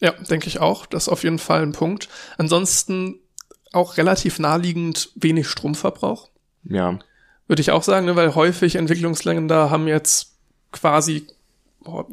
Ja, 0.00 0.12
denke 0.12 0.46
ich 0.46 0.60
auch. 0.60 0.86
Das 0.86 1.04
ist 1.04 1.08
auf 1.08 1.24
jeden 1.24 1.38
Fall 1.38 1.62
ein 1.62 1.72
Punkt. 1.72 2.08
Ansonsten 2.38 3.18
auch 3.72 3.96
relativ 3.96 4.38
naheliegend 4.38 5.10
wenig 5.16 5.48
Stromverbrauch. 5.48 6.30
Ja. 6.64 6.98
Würde 7.48 7.60
ich 7.60 7.70
auch 7.70 7.82
sagen, 7.82 8.06
ne, 8.06 8.14
weil 8.14 8.34
häufig 8.34 8.76
Entwicklungsländer 8.76 9.70
haben 9.70 9.88
jetzt 9.88 10.36
quasi 10.70 11.26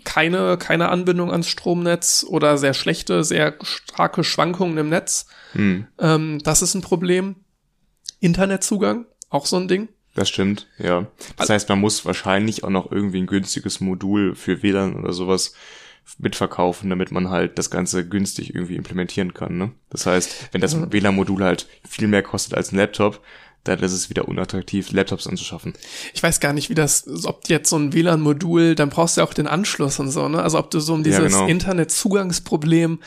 keine, 0.04 0.58
keine 0.58 0.90
Anbindung 0.90 1.32
ans 1.32 1.50
Stromnetz 1.50 2.26
oder 2.28 2.58
sehr 2.58 2.74
schlechte, 2.74 3.24
sehr 3.24 3.56
starke 3.62 4.24
Schwankungen 4.24 4.78
im 4.78 4.90
Netz. 4.90 5.28
Hm. 5.52 5.88
Ähm, 6.00 6.40
das 6.44 6.62
ist 6.62 6.74
ein 6.76 6.82
Problem. 6.82 7.36
Internetzugang, 8.20 9.06
auch 9.30 9.46
so 9.46 9.58
ein 9.58 9.68
Ding. 9.68 9.90
Das 10.14 10.30
stimmt, 10.30 10.68
ja. 10.78 11.08
Das 11.36 11.50
heißt, 11.50 11.68
man 11.68 11.80
muss 11.80 12.06
wahrscheinlich 12.06 12.64
auch 12.64 12.70
noch 12.70 12.90
irgendwie 12.90 13.22
ein 13.22 13.28
günstiges 13.28 13.82
Modul 13.82 14.34
für 14.36 14.64
WLAN 14.64 14.96
oder 14.96 15.12
sowas 15.12 15.54
mitverkaufen, 16.20 16.90
damit 16.90 17.12
man 17.12 17.30
halt 17.30 17.58
das 17.58 17.70
Ganze 17.70 18.08
günstig 18.08 18.56
irgendwie 18.56 18.76
implementieren 18.76 19.34
kann. 19.34 19.58
Ne? 19.58 19.72
Das 19.90 20.06
heißt, 20.06 20.50
wenn 20.54 20.62
das 20.62 20.92
WLAN-Modul 20.92 21.44
halt 21.44 21.68
viel 21.88 22.08
mehr 22.08 22.24
kostet 22.24 22.54
als 22.54 22.72
ein 22.72 22.78
Laptop, 22.78 23.22
dann 23.66 23.80
ist 23.80 23.92
es 23.92 24.10
wieder 24.10 24.28
unattraktiv, 24.28 24.92
Laptops 24.92 25.28
anzuschaffen. 25.28 25.74
Ich 26.14 26.24
weiß 26.24 26.40
gar 26.40 26.54
nicht, 26.54 26.70
wie 26.70 26.76
das, 26.76 27.06
ob 27.26 27.50
jetzt 27.50 27.70
so 27.70 27.78
ein 27.78 27.94
WLAN-Modul, 27.94 28.76
dann 28.76 28.90
brauchst 28.90 29.18
du 29.18 29.22
ja 29.22 29.28
auch 29.28 29.34
den 29.34 29.48
Anschluss 29.48 30.00
und 30.00 30.12
so, 30.12 30.30
ne? 30.30 30.42
Also 30.42 30.60
ob 30.60 30.72
du 30.72 30.80
so 30.80 30.94
um 30.94 31.04
dieses 31.04 31.20
Ja, 31.20 31.28
genau. 31.28 31.48
Internetzugangsproblem, 31.48 33.00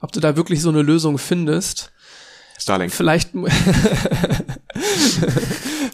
ob 0.00 0.12
du 0.12 0.20
da 0.20 0.36
wirklich 0.36 0.60
so 0.60 0.68
eine 0.68 0.82
Lösung 0.82 1.18
findest. 1.18 1.90
Starlink. 2.58 2.92
Vielleicht, 2.92 3.30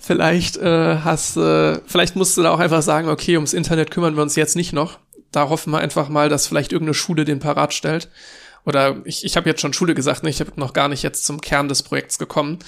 vielleicht 0.02 0.56
äh, 0.58 0.98
hast, 0.98 1.36
äh, 1.36 1.80
vielleicht 1.86 2.16
musst 2.16 2.36
du 2.36 2.42
da 2.42 2.50
auch 2.50 2.58
einfach 2.58 2.82
sagen, 2.82 3.08
okay, 3.08 3.36
ums 3.36 3.54
Internet 3.54 3.90
kümmern 3.90 4.16
wir 4.16 4.22
uns 4.22 4.36
jetzt 4.36 4.56
nicht 4.56 4.72
noch. 4.72 4.98
Da 5.32 5.48
hoffen 5.48 5.72
wir 5.72 5.78
einfach 5.78 6.08
mal, 6.08 6.28
dass 6.28 6.46
vielleicht 6.46 6.72
irgendeine 6.72 6.94
Schule 6.94 7.24
den 7.24 7.38
parat 7.38 7.72
stellt. 7.72 8.08
Oder 8.66 8.96
ich, 9.04 9.24
ich 9.24 9.36
habe 9.36 9.48
jetzt 9.48 9.62
schon 9.62 9.72
Schule 9.72 9.94
gesagt, 9.94 10.22
ne? 10.22 10.30
ich 10.30 10.40
habe 10.40 10.52
noch 10.56 10.72
gar 10.72 10.88
nicht 10.88 11.02
jetzt 11.02 11.24
zum 11.24 11.40
Kern 11.40 11.68
des 11.68 11.82
Projekts 11.82 12.18
gekommen. 12.18 12.58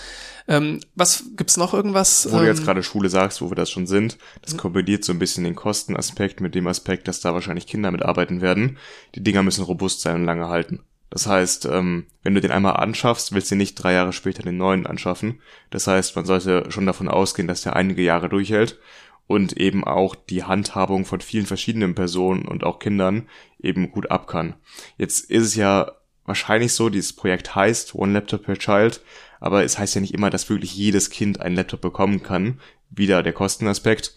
Ähm, 0.49 0.81
was 0.95 1.25
gibt's 1.37 1.57
noch 1.57 1.75
irgendwas? 1.75 2.31
Wo 2.31 2.39
du 2.39 2.47
jetzt 2.47 2.61
ähm, 2.61 2.67
gerade 2.67 2.83
Schule 2.83 3.09
sagst, 3.09 3.41
wo 3.43 3.51
wir 3.51 3.55
das 3.55 3.71
schon 3.71 3.87
sind, 3.87 4.19
das 4.43 4.57
kombiniert 4.57 5.05
so 5.05 5.13
ein 5.13 5.19
bisschen 5.19 5.45
den 5.45 5.55
Kostenaspekt 5.55 6.41
mit 6.41 6.55
dem 6.55 6.67
Aspekt, 6.67 7.09
dass 7.09 7.21
da 7.21 7.35
wahrscheinlich 7.35 7.67
Kinder 7.67 7.91
mitarbeiten 7.91 8.41
werden. 8.41 8.79
Die 9.15 9.23
Dinger 9.23 9.43
müssen 9.43 9.65
robust 9.65 10.01
sein 10.01 10.17
und 10.17 10.25
lange 10.25 10.49
halten. 10.49 10.81
Das 11.11 11.27
heißt, 11.27 11.67
ähm, 11.67 12.07
wenn 12.23 12.35
du 12.35 12.41
den 12.41 12.53
einmal 12.53 12.77
anschaffst, 12.77 13.33
willst 13.33 13.51
du 13.51 13.55
nicht 13.55 13.75
drei 13.75 13.93
Jahre 13.93 14.15
später 14.15 14.43
den 14.43 14.57
neuen 14.57 14.87
anschaffen. 14.87 15.41
Das 15.71 15.87
heißt, 15.87 16.17
man 16.17 16.25
sollte 16.25 16.71
schon 16.71 16.87
davon 16.87 17.09
ausgehen, 17.09 17.47
dass 17.47 17.63
der 17.63 17.77
einige 17.77 18.03
Jahre 18.03 18.31
durchhält 18.31 18.79
und 19.27 19.57
eben 19.59 19.85
auch 19.85 20.15
die 20.15 20.45
Handhabung 20.45 21.05
von 21.05 21.21
vielen 21.21 21.47
verschiedenen 21.47 21.95
Personen 21.95 22.47
und 22.49 22.65
auch 22.65 22.79
Kindern 22.79 23.29
eben 23.61 23.93
gut 23.93 24.11
ab 24.11 24.27
kann. 24.27 24.55
Jetzt 24.97 25.31
ist 25.31 25.45
es 25.45 25.55
ja 25.55 25.93
wahrscheinlich 26.25 26.73
so, 26.73 26.89
dieses 26.89 27.15
Projekt 27.15 27.55
heißt 27.55 27.95
One 27.95 28.13
Laptop 28.13 28.45
per 28.45 28.57
Child, 28.57 29.03
aber 29.43 29.65
es 29.65 29.77
heißt 29.77 29.97
ja 29.97 30.01
nicht 30.01 30.15
immer, 30.15 30.31
dass 30.31 30.49
wirklich 30.49 30.77
jedes 30.77 31.11
Kind 31.11 31.41
einen 31.41 31.57
Laptop 31.57 31.81
bekommen 31.81 32.23
kann. 32.23 32.61
Wieder 32.91 33.25
der 33.25 33.33
Kostenaspekt. 33.33 34.15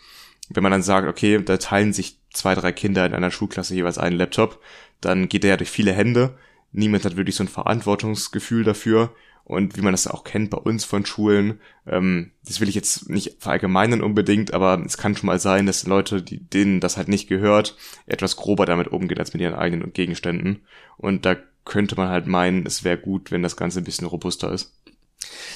Wenn 0.49 0.61
man 0.61 0.71
dann 0.71 0.83
sagt, 0.83 1.07
okay, 1.07 1.41
da 1.43 1.57
teilen 1.57 1.93
sich 1.93 2.19
zwei, 2.31 2.53
drei 2.53 2.71
Kinder 2.71 3.07
in 3.07 3.13
einer 3.15 3.31
Schulklasse 3.31 3.73
jeweils 3.73 3.97
einen 3.97 4.17
Laptop, 4.17 4.61
dann 5.01 5.27
geht 5.27 5.41
der 5.41 5.49
ja 5.49 5.57
durch 5.57 5.71
viele 5.71 5.93
Hände. 5.93 6.37
Niemand 6.71 7.05
hat 7.05 7.17
wirklich 7.17 7.35
so 7.35 7.43
ein 7.43 7.47
Verantwortungsgefühl 7.47 8.63
dafür. 8.63 9.15
Und 9.45 9.75
wie 9.75 9.81
man 9.81 9.93
das 9.93 10.05
auch 10.05 10.25
kennt 10.25 10.51
bei 10.51 10.59
uns 10.59 10.85
von 10.85 11.07
Schulen, 11.07 11.59
ähm, 11.87 12.29
das 12.45 12.61
will 12.61 12.69
ich 12.69 12.75
jetzt 12.75 13.09
nicht 13.09 13.37
verallgemeinern 13.39 14.01
unbedingt, 14.01 14.53
aber 14.53 14.79
es 14.85 14.97
kann 14.97 15.15
schon 15.15 15.25
mal 15.25 15.39
sein, 15.39 15.65
dass 15.65 15.87
Leute, 15.87 16.21
die, 16.21 16.37
denen 16.37 16.79
das 16.81 16.97
halt 16.97 17.07
nicht 17.07 17.27
gehört, 17.27 17.75
etwas 18.05 18.35
grober 18.35 18.67
damit 18.67 18.89
umgehen 18.89 19.17
als 19.17 19.33
mit 19.33 19.41
ihren 19.41 19.55
eigenen 19.55 19.91
Gegenständen. 19.91 20.61
Und 20.97 21.25
da 21.25 21.35
könnte 21.63 21.95
man 21.95 22.09
halt 22.09 22.27
meinen, 22.27 22.65
es 22.67 22.83
wäre 22.83 22.97
gut, 22.97 23.31
wenn 23.31 23.41
das 23.41 23.57
Ganze 23.57 23.81
ein 23.81 23.85
bisschen 23.85 24.07
robuster 24.07 24.51
ist. 24.51 24.75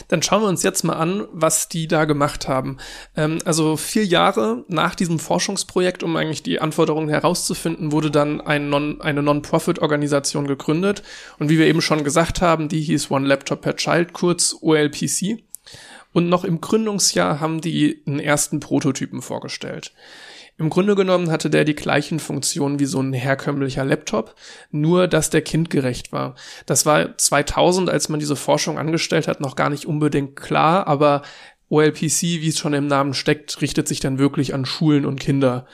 Dann 0.07 0.21
schauen 0.21 0.41
wir 0.41 0.47
uns 0.47 0.63
jetzt 0.63 0.83
mal 0.83 0.93
an, 0.93 1.27
was 1.31 1.69
die 1.69 1.87
da 1.87 2.05
gemacht 2.05 2.47
haben. 2.47 2.77
Ähm, 3.15 3.39
also 3.45 3.77
vier 3.77 4.05
Jahre 4.05 4.63
nach 4.67 4.95
diesem 4.95 5.19
Forschungsprojekt, 5.19 6.03
um 6.03 6.15
eigentlich 6.15 6.43
die 6.43 6.59
Anforderungen 6.59 7.09
herauszufinden, 7.09 7.91
wurde 7.91 8.11
dann 8.11 8.41
ein 8.41 8.69
non, 8.69 9.01
eine 9.01 9.23
Non-Profit-Organisation 9.23 10.47
gegründet. 10.47 11.03
Und 11.39 11.49
wie 11.49 11.57
wir 11.57 11.67
eben 11.67 11.81
schon 11.81 12.03
gesagt 12.03 12.41
haben, 12.41 12.69
die 12.69 12.81
hieß 12.81 13.11
One 13.11 13.27
Laptop 13.27 13.61
per 13.61 13.75
Child, 13.75 14.13
kurz 14.13 14.55
OLPC. 14.61 15.43
Und 16.11 16.29
noch 16.29 16.43
im 16.43 16.59
Gründungsjahr 16.59 17.39
haben 17.39 17.61
die 17.61 18.01
einen 18.07 18.19
ersten 18.19 18.59
Prototypen 18.59 19.21
vorgestellt. 19.21 19.93
Im 20.59 20.69
Grunde 20.69 20.95
genommen 20.95 21.31
hatte 21.31 21.49
der 21.49 21.63
die 21.63 21.73
gleichen 21.73 22.19
Funktionen 22.19 22.79
wie 22.79 22.85
so 22.85 22.99
ein 23.01 23.13
herkömmlicher 23.13 23.85
Laptop, 23.85 24.35
nur 24.71 25.07
dass 25.07 25.29
der 25.29 25.41
kindgerecht 25.41 26.11
war. 26.11 26.35
Das 26.65 26.85
war 26.85 27.17
2000, 27.17 27.89
als 27.89 28.09
man 28.09 28.19
diese 28.19 28.35
Forschung 28.35 28.77
angestellt 28.77 29.29
hat, 29.29 29.39
noch 29.39 29.55
gar 29.55 29.69
nicht 29.69 29.85
unbedingt 29.85 30.35
klar, 30.35 30.85
aber 30.85 31.21
OLPC, 31.69 32.21
wie 32.21 32.49
es 32.49 32.59
schon 32.59 32.73
im 32.73 32.87
Namen 32.87 33.13
steckt, 33.13 33.61
richtet 33.61 33.87
sich 33.87 34.01
dann 34.01 34.19
wirklich 34.19 34.53
an 34.53 34.65
Schulen 34.65 35.05
und 35.05 35.17
Kinder. 35.21 35.65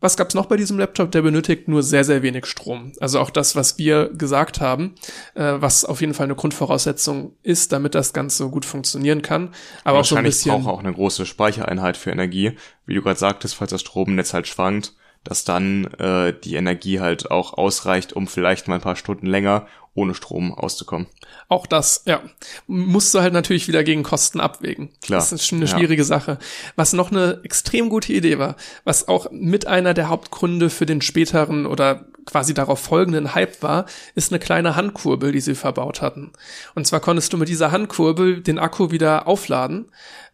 Was 0.00 0.16
gab's 0.16 0.34
noch 0.34 0.46
bei 0.46 0.56
diesem 0.56 0.78
Laptop? 0.78 1.10
Der 1.10 1.22
benötigt 1.22 1.66
nur 1.66 1.82
sehr, 1.82 2.04
sehr 2.04 2.22
wenig 2.22 2.46
Strom. 2.46 2.92
Also 3.00 3.18
auch 3.18 3.30
das, 3.30 3.56
was 3.56 3.78
wir 3.78 4.10
gesagt 4.10 4.60
haben, 4.60 4.94
äh, 5.34 5.54
was 5.56 5.84
auf 5.84 6.00
jeden 6.00 6.14
Fall 6.14 6.24
eine 6.24 6.36
Grundvoraussetzung 6.36 7.32
ist, 7.42 7.72
damit 7.72 7.94
das 7.96 8.12
Ganze 8.12 8.48
gut 8.48 8.64
funktionieren 8.64 9.22
kann. 9.22 9.54
Aber 9.82 9.98
auch 9.98 10.04
so 10.04 10.14
ein 10.14 10.18
Wahrscheinlich 10.18 10.34
bisschen. 10.36 10.52
braucht 10.52 10.66
er 10.66 10.72
auch 10.72 10.78
eine 10.80 10.92
große 10.92 11.26
Speichereinheit 11.26 11.96
für 11.96 12.10
Energie. 12.10 12.52
Wie 12.86 12.94
du 12.94 13.02
gerade 13.02 13.18
sagtest, 13.18 13.56
falls 13.56 13.70
das 13.72 13.80
Stromnetz 13.80 14.32
halt 14.32 14.46
schwankt, 14.46 14.94
dass 15.24 15.44
dann 15.44 15.84
äh, 15.98 16.32
die 16.32 16.54
Energie 16.54 17.00
halt 17.00 17.30
auch 17.30 17.54
ausreicht, 17.54 18.12
um 18.12 18.26
vielleicht 18.26 18.68
mal 18.68 18.76
ein 18.76 18.80
paar 18.80 18.96
Stunden 18.96 19.26
länger 19.26 19.66
ohne 19.98 20.14
Strom 20.14 20.54
auszukommen. 20.54 21.08
Auch 21.48 21.66
das, 21.66 22.02
ja. 22.06 22.22
Musst 22.66 23.14
du 23.14 23.20
halt 23.20 23.32
natürlich 23.32 23.68
wieder 23.68 23.82
gegen 23.82 24.02
Kosten 24.04 24.38
abwägen. 24.40 24.90
Klar, 25.02 25.18
Das 25.18 25.32
ist 25.32 25.46
schon 25.46 25.58
eine 25.58 25.66
ja. 25.66 25.76
schwierige 25.76 26.04
Sache. 26.04 26.38
Was 26.76 26.92
noch 26.92 27.10
eine 27.10 27.40
extrem 27.42 27.88
gute 27.88 28.12
Idee 28.12 28.38
war, 28.38 28.56
was 28.84 29.08
auch 29.08 29.30
mit 29.32 29.66
einer 29.66 29.94
der 29.94 30.08
Hauptgründe 30.08 30.70
für 30.70 30.86
den 30.86 31.00
späteren 31.00 31.66
oder 31.66 32.06
quasi 32.26 32.52
darauf 32.54 32.78
folgenden 32.78 33.34
Hype 33.34 33.62
war, 33.62 33.86
ist 34.14 34.30
eine 34.30 34.38
kleine 34.38 34.76
Handkurbel, 34.76 35.32
die 35.32 35.40
sie 35.40 35.54
verbaut 35.54 36.02
hatten. 36.02 36.32
Und 36.74 36.86
zwar 36.86 37.00
konntest 37.00 37.32
du 37.32 37.38
mit 37.38 37.48
dieser 37.48 37.72
Handkurbel 37.72 38.42
den 38.42 38.58
Akku 38.58 38.90
wieder 38.90 39.26
aufladen 39.26 39.86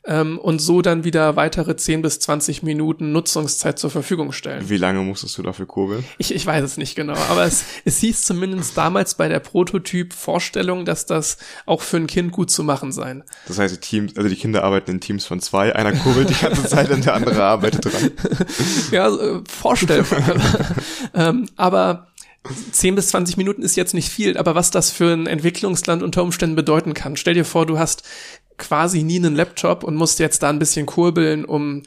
ähm, 0.06 0.38
und 0.38 0.60
so 0.60 0.82
dann 0.82 1.04
wieder 1.04 1.36
weitere 1.36 1.76
10 1.76 2.02
bis 2.02 2.20
20 2.20 2.62
Minuten 2.62 3.12
Nutzungszeit 3.12 3.78
zur 3.78 3.90
Verfügung 3.90 4.32
stellen. 4.32 4.68
Wie 4.68 4.76
lange 4.76 5.00
musstest 5.00 5.38
du 5.38 5.42
dafür 5.42 5.66
kurbeln? 5.66 6.04
Ich, 6.18 6.34
ich 6.34 6.44
weiß 6.44 6.62
es 6.62 6.76
nicht 6.76 6.94
genau, 6.94 7.16
aber 7.30 7.44
es, 7.44 7.64
es 7.84 7.98
hieß 7.98 8.22
zumindest 8.22 8.76
damals 8.76 9.14
bei 9.14 9.28
der 9.28 9.40
Prototyp-Vorstellung, 9.40 10.84
dass 10.84 11.06
das 11.06 11.38
auch 11.64 11.80
für 11.80 11.96
ein 11.96 12.06
Kind 12.06 12.32
gut 12.32 12.50
zu 12.50 12.62
machen 12.64 12.92
sein. 12.92 13.24
Das 13.48 13.58
heißt, 13.58 13.74
die 13.74 13.80
Teams, 13.80 14.16
also 14.16 14.28
die 14.28 14.36
Kinder 14.36 14.64
arbeiten 14.64 14.90
in 14.90 15.00
Teams 15.00 15.24
von 15.24 15.40
zwei, 15.40 15.74
einer 15.74 15.92
kurbelt 15.92 16.30
die 16.30 16.34
ganze 16.34 16.66
Zeit 16.66 16.90
und 16.90 17.04
der 17.04 17.14
andere 17.14 17.42
arbeitet 17.42 17.84
dran. 17.84 18.10
Ja, 18.90 19.08
äh, 19.08 19.40
vorstellbar. 19.48 20.22
ähm, 21.14 21.48
aber 21.56 22.08
10 22.72 22.94
bis 22.94 23.08
20 23.08 23.36
Minuten 23.38 23.62
ist 23.62 23.76
jetzt 23.76 23.94
nicht 23.94 24.10
viel, 24.10 24.36
aber 24.36 24.54
was 24.54 24.70
das 24.70 24.90
für 24.90 25.12
ein 25.12 25.26
Entwicklungsland 25.26 26.02
unter 26.02 26.22
Umständen 26.22 26.56
bedeuten 26.56 26.92
kann. 26.92 27.16
Stell 27.16 27.34
dir 27.34 27.44
vor, 27.44 27.64
du 27.64 27.78
hast 27.78 28.02
quasi 28.58 29.02
nie 29.02 29.16
einen 29.16 29.36
Laptop 29.36 29.84
und 29.84 29.96
musst 29.96 30.18
jetzt 30.18 30.42
da 30.42 30.50
ein 30.50 30.58
bisschen 30.58 30.86
kurbeln, 30.86 31.44
um 31.44 31.82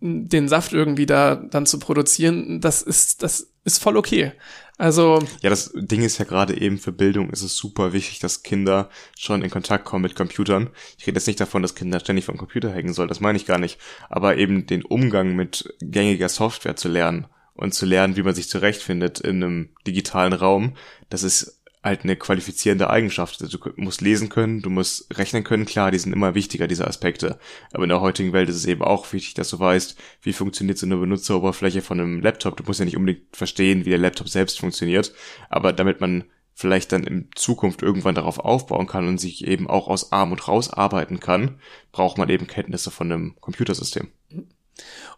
den 0.00 0.48
Saft 0.48 0.72
irgendwie 0.72 1.06
da 1.06 1.36
dann 1.36 1.66
zu 1.66 1.78
produzieren. 1.78 2.60
Das 2.60 2.82
ist, 2.82 3.22
das 3.22 3.52
ist 3.64 3.82
voll 3.82 3.96
okay. 3.96 4.32
Also, 4.78 5.22
Ja, 5.42 5.50
das 5.50 5.72
Ding 5.74 6.00
ist 6.00 6.16
ja 6.16 6.24
gerade 6.24 6.58
eben 6.58 6.78
für 6.78 6.90
Bildung 6.90 7.28
ist 7.28 7.42
es 7.42 7.54
super 7.54 7.92
wichtig, 7.92 8.18
dass 8.20 8.42
Kinder 8.42 8.88
schon 9.18 9.42
in 9.42 9.50
Kontakt 9.50 9.84
kommen 9.84 10.00
mit 10.00 10.14
Computern. 10.14 10.70
Ich 10.96 11.06
rede 11.06 11.16
jetzt 11.16 11.26
nicht 11.26 11.38
davon, 11.38 11.60
dass 11.60 11.74
Kinder 11.74 12.00
ständig 12.00 12.24
vom 12.24 12.38
Computer 12.38 12.72
hängen 12.72 12.94
sollen, 12.94 13.10
das 13.10 13.20
meine 13.20 13.36
ich 13.36 13.44
gar 13.44 13.58
nicht. 13.58 13.78
Aber 14.08 14.38
eben 14.38 14.66
den 14.66 14.82
Umgang 14.82 15.36
mit 15.36 15.74
gängiger 15.82 16.30
Software 16.30 16.76
zu 16.76 16.88
lernen 16.88 17.26
und 17.52 17.74
zu 17.74 17.84
lernen, 17.84 18.16
wie 18.16 18.22
man 18.22 18.34
sich 18.34 18.48
zurechtfindet 18.48 19.20
in 19.20 19.44
einem 19.44 19.68
digitalen 19.86 20.32
Raum, 20.32 20.76
das 21.10 21.24
ist 21.24 21.59
halt 21.82 22.04
eine 22.04 22.16
qualifizierende 22.16 22.90
Eigenschaft. 22.90 23.40
Also 23.42 23.58
du 23.58 23.70
musst 23.76 24.00
lesen 24.00 24.28
können, 24.28 24.60
du 24.60 24.70
musst 24.70 25.06
rechnen 25.16 25.44
können, 25.44 25.64
klar, 25.64 25.90
die 25.90 25.98
sind 25.98 26.12
immer 26.12 26.34
wichtiger, 26.34 26.66
diese 26.66 26.86
Aspekte. 26.86 27.38
Aber 27.72 27.84
in 27.84 27.88
der 27.88 28.00
heutigen 28.00 28.32
Welt 28.32 28.48
ist 28.48 28.56
es 28.56 28.66
eben 28.66 28.82
auch 28.82 29.10
wichtig, 29.12 29.34
dass 29.34 29.50
du 29.50 29.58
weißt, 29.58 29.96
wie 30.22 30.32
funktioniert 30.32 30.78
so 30.78 30.86
eine 30.86 30.96
Benutzeroberfläche 30.96 31.80
von 31.80 32.00
einem 32.00 32.20
Laptop. 32.20 32.56
Du 32.56 32.64
musst 32.64 32.80
ja 32.80 32.84
nicht 32.84 32.96
unbedingt 32.96 33.34
verstehen, 33.34 33.84
wie 33.84 33.90
der 33.90 33.98
Laptop 33.98 34.28
selbst 34.28 34.60
funktioniert, 34.60 35.12
aber 35.48 35.72
damit 35.72 36.00
man 36.00 36.24
vielleicht 36.54 36.92
dann 36.92 37.04
in 37.04 37.30
Zukunft 37.34 37.80
irgendwann 37.80 38.14
darauf 38.14 38.38
aufbauen 38.38 38.86
kann 38.86 39.08
und 39.08 39.18
sich 39.18 39.46
eben 39.46 39.70
auch 39.70 39.88
aus 39.88 40.12
Armut 40.12 40.46
rausarbeiten 40.46 41.18
kann, 41.18 41.58
braucht 41.92 42.18
man 42.18 42.28
eben 42.28 42.46
Kenntnisse 42.46 42.90
von 42.90 43.10
einem 43.10 43.36
Computersystem. 43.40 44.08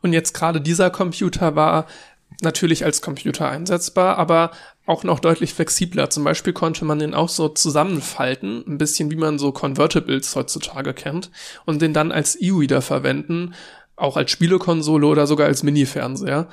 Und 0.01 0.13
jetzt 0.13 0.35
gerade 0.35 0.61
dieser 0.61 0.91
Computer 0.91 1.57
war 1.57 1.87
natürlich 2.41 2.85
als 2.85 3.03
Computer 3.03 3.49
einsetzbar, 3.49 4.19
aber 4.19 4.53
auch 4.87 5.05
noch 5.05 5.21
deutlich 5.21 5.55
flexibler. 5.55 6.11
Zum 6.11 6.25
Beispiel 6.25 6.53
konnte 6.53 6.85
man 6.85 6.99
den 6.99 7.15
auch 7.15 7.29
so 7.29 7.49
zusammenfalten, 7.49 8.65
ein 8.67 8.79
bisschen 8.79 9.11
wie 9.11 9.17
man 9.17 9.39
so 9.39 9.53
Convertibles 9.53 10.35
heutzutage 10.35 10.93
kennt, 10.93 11.31
und 11.65 11.81
den 11.81 11.93
dann 11.93 12.13
als 12.13 12.35
E-Reader 12.35 12.83
verwenden, 12.83 13.55
auch 13.97 14.17
als 14.17 14.31
Spielekonsole 14.31 15.07
oder 15.07 15.27
sogar 15.27 15.47
als 15.47 15.63
Mini-Fernseher. 15.63 16.49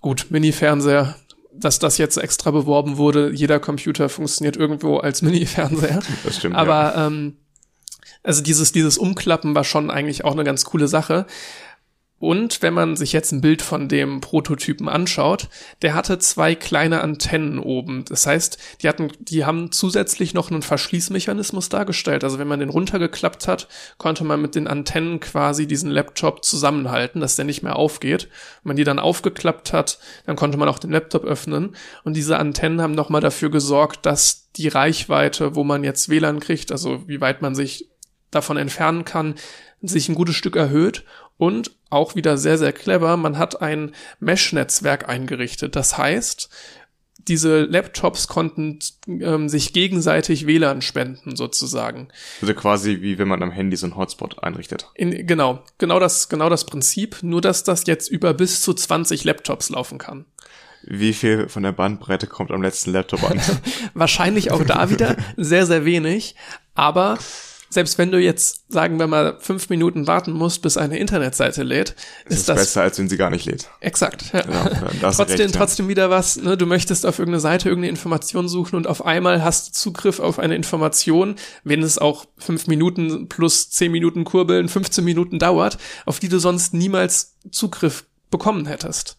Gut, 0.00 0.26
Mini-Fernseher, 0.30 1.14
dass 1.52 1.78
das 1.78 1.98
jetzt 1.98 2.16
extra 2.16 2.50
beworben 2.50 2.96
wurde, 2.96 3.30
jeder 3.32 3.60
Computer 3.60 4.08
funktioniert 4.08 4.56
irgendwo 4.56 4.96
als 4.98 5.22
Mini-Fernseher. 5.22 6.00
Das 6.24 6.38
stimmt. 6.38 6.56
Aber 6.56 6.94
ähm, 6.96 7.36
also 8.22 8.42
dieses, 8.42 8.72
dieses 8.72 8.98
Umklappen 8.98 9.54
war 9.54 9.64
schon 9.64 9.90
eigentlich 9.90 10.24
auch 10.24 10.32
eine 10.32 10.44
ganz 10.44 10.64
coole 10.64 10.88
Sache. 10.88 11.26
Und 12.20 12.60
wenn 12.60 12.74
man 12.74 12.96
sich 12.96 13.14
jetzt 13.14 13.32
ein 13.32 13.40
Bild 13.40 13.62
von 13.62 13.88
dem 13.88 14.20
Prototypen 14.20 14.90
anschaut, 14.90 15.48
der 15.80 15.94
hatte 15.94 16.18
zwei 16.18 16.54
kleine 16.54 17.00
Antennen 17.00 17.58
oben. 17.58 18.04
Das 18.04 18.26
heißt, 18.26 18.58
die 18.82 18.88
hatten, 18.88 19.10
die 19.20 19.46
haben 19.46 19.72
zusätzlich 19.72 20.34
noch 20.34 20.50
einen 20.50 20.60
Verschließmechanismus 20.60 21.70
dargestellt. 21.70 22.22
Also 22.22 22.38
wenn 22.38 22.46
man 22.46 22.60
den 22.60 22.68
runtergeklappt 22.68 23.48
hat, 23.48 23.68
konnte 23.96 24.24
man 24.24 24.42
mit 24.42 24.54
den 24.54 24.68
Antennen 24.68 25.20
quasi 25.20 25.66
diesen 25.66 25.90
Laptop 25.90 26.44
zusammenhalten, 26.44 27.22
dass 27.22 27.36
der 27.36 27.46
nicht 27.46 27.62
mehr 27.62 27.76
aufgeht. 27.76 28.28
Wenn 28.62 28.70
man 28.70 28.76
die 28.76 28.84
dann 28.84 28.98
aufgeklappt 28.98 29.72
hat, 29.72 29.98
dann 30.26 30.36
konnte 30.36 30.58
man 30.58 30.68
auch 30.68 30.78
den 30.78 30.90
Laptop 30.90 31.24
öffnen. 31.24 31.74
Und 32.04 32.16
diese 32.16 32.38
Antennen 32.38 32.82
haben 32.82 32.94
nochmal 32.94 33.22
dafür 33.22 33.50
gesorgt, 33.50 34.04
dass 34.04 34.50
die 34.56 34.68
Reichweite, 34.68 35.54
wo 35.54 35.64
man 35.64 35.84
jetzt 35.84 36.10
WLAN 36.10 36.40
kriegt, 36.40 36.70
also 36.70 37.08
wie 37.08 37.22
weit 37.22 37.40
man 37.40 37.54
sich 37.54 37.88
davon 38.30 38.58
entfernen 38.58 39.06
kann, 39.06 39.36
sich 39.80 40.10
ein 40.10 40.14
gutes 40.14 40.36
Stück 40.36 40.56
erhöht 40.56 41.04
und 41.40 41.70
auch 41.88 42.14
wieder 42.16 42.36
sehr, 42.36 42.58
sehr 42.58 42.72
clever, 42.72 43.16
man 43.16 43.38
hat 43.38 43.62
ein 43.62 43.92
Mesh-Netzwerk 44.20 45.08
eingerichtet. 45.08 45.74
Das 45.74 45.96
heißt, 45.96 46.50
diese 47.16 47.62
Laptops 47.62 48.28
konnten 48.28 48.78
ähm, 49.08 49.48
sich 49.48 49.72
gegenseitig 49.72 50.46
WLAN 50.46 50.82
spenden, 50.82 51.36
sozusagen. 51.36 52.08
Also 52.42 52.52
quasi 52.52 53.00
wie 53.00 53.18
wenn 53.18 53.26
man 53.26 53.42
am 53.42 53.52
Handy 53.52 53.76
so 53.76 53.86
einen 53.86 53.96
Hotspot 53.96 54.42
einrichtet. 54.44 54.86
In, 54.94 55.26
genau, 55.26 55.64
genau 55.78 55.98
das, 55.98 56.28
genau 56.28 56.50
das 56.50 56.66
Prinzip, 56.66 57.22
nur 57.22 57.40
dass 57.40 57.64
das 57.64 57.86
jetzt 57.86 58.10
über 58.10 58.34
bis 58.34 58.60
zu 58.60 58.74
20 58.74 59.24
Laptops 59.24 59.70
laufen 59.70 59.96
kann. 59.96 60.26
Wie 60.82 61.14
viel 61.14 61.48
von 61.48 61.62
der 61.62 61.72
Bandbreite 61.72 62.26
kommt 62.26 62.50
am 62.50 62.62
letzten 62.62 62.92
Laptop 62.92 63.24
an? 63.24 63.40
Wahrscheinlich 63.94 64.50
auch 64.50 64.64
da 64.64 64.90
wieder 64.90 65.16
sehr, 65.38 65.64
sehr 65.64 65.86
wenig, 65.86 66.36
aber 66.74 67.18
selbst 67.72 67.98
wenn 67.98 68.10
du 68.10 68.18
jetzt, 68.18 68.64
sagen 68.68 68.98
wir 68.98 69.06
mal, 69.06 69.38
fünf 69.38 69.70
Minuten 69.70 70.08
warten 70.08 70.32
musst, 70.32 70.60
bis 70.60 70.76
eine 70.76 70.98
Internetseite 70.98 71.62
lädt, 71.62 71.94
ist, 72.24 72.40
ist 72.40 72.48
das 72.48 72.58
besser, 72.58 72.82
als 72.82 72.98
wenn 72.98 73.08
sie 73.08 73.16
gar 73.16 73.30
nicht 73.30 73.46
lädt. 73.46 73.70
Exakt. 73.78 74.32
Ja. 74.32 74.40
Ja, 74.40 75.12
trotzdem, 75.12 75.26
recht, 75.26 75.38
ja. 75.38 75.46
trotzdem 75.48 75.88
wieder 75.88 76.10
was, 76.10 76.36
ne? 76.36 76.56
du 76.56 76.66
möchtest 76.66 77.06
auf 77.06 77.20
irgendeine 77.20 77.40
Seite 77.40 77.68
irgendeine 77.68 77.90
Information 77.90 78.48
suchen 78.48 78.74
und 78.74 78.88
auf 78.88 79.06
einmal 79.06 79.44
hast 79.44 79.68
du 79.68 79.72
Zugriff 79.72 80.18
auf 80.18 80.40
eine 80.40 80.56
Information, 80.56 81.36
wenn 81.62 81.82
es 81.82 81.98
auch 81.98 82.26
fünf 82.38 82.66
Minuten 82.66 83.28
plus 83.28 83.70
zehn 83.70 83.92
Minuten 83.92 84.24
kurbeln, 84.24 84.68
15 84.68 85.04
Minuten 85.04 85.38
dauert, 85.38 85.78
auf 86.06 86.18
die 86.18 86.28
du 86.28 86.40
sonst 86.40 86.74
niemals 86.74 87.36
Zugriff 87.52 88.04
bekommen 88.32 88.66
hättest. 88.66 89.16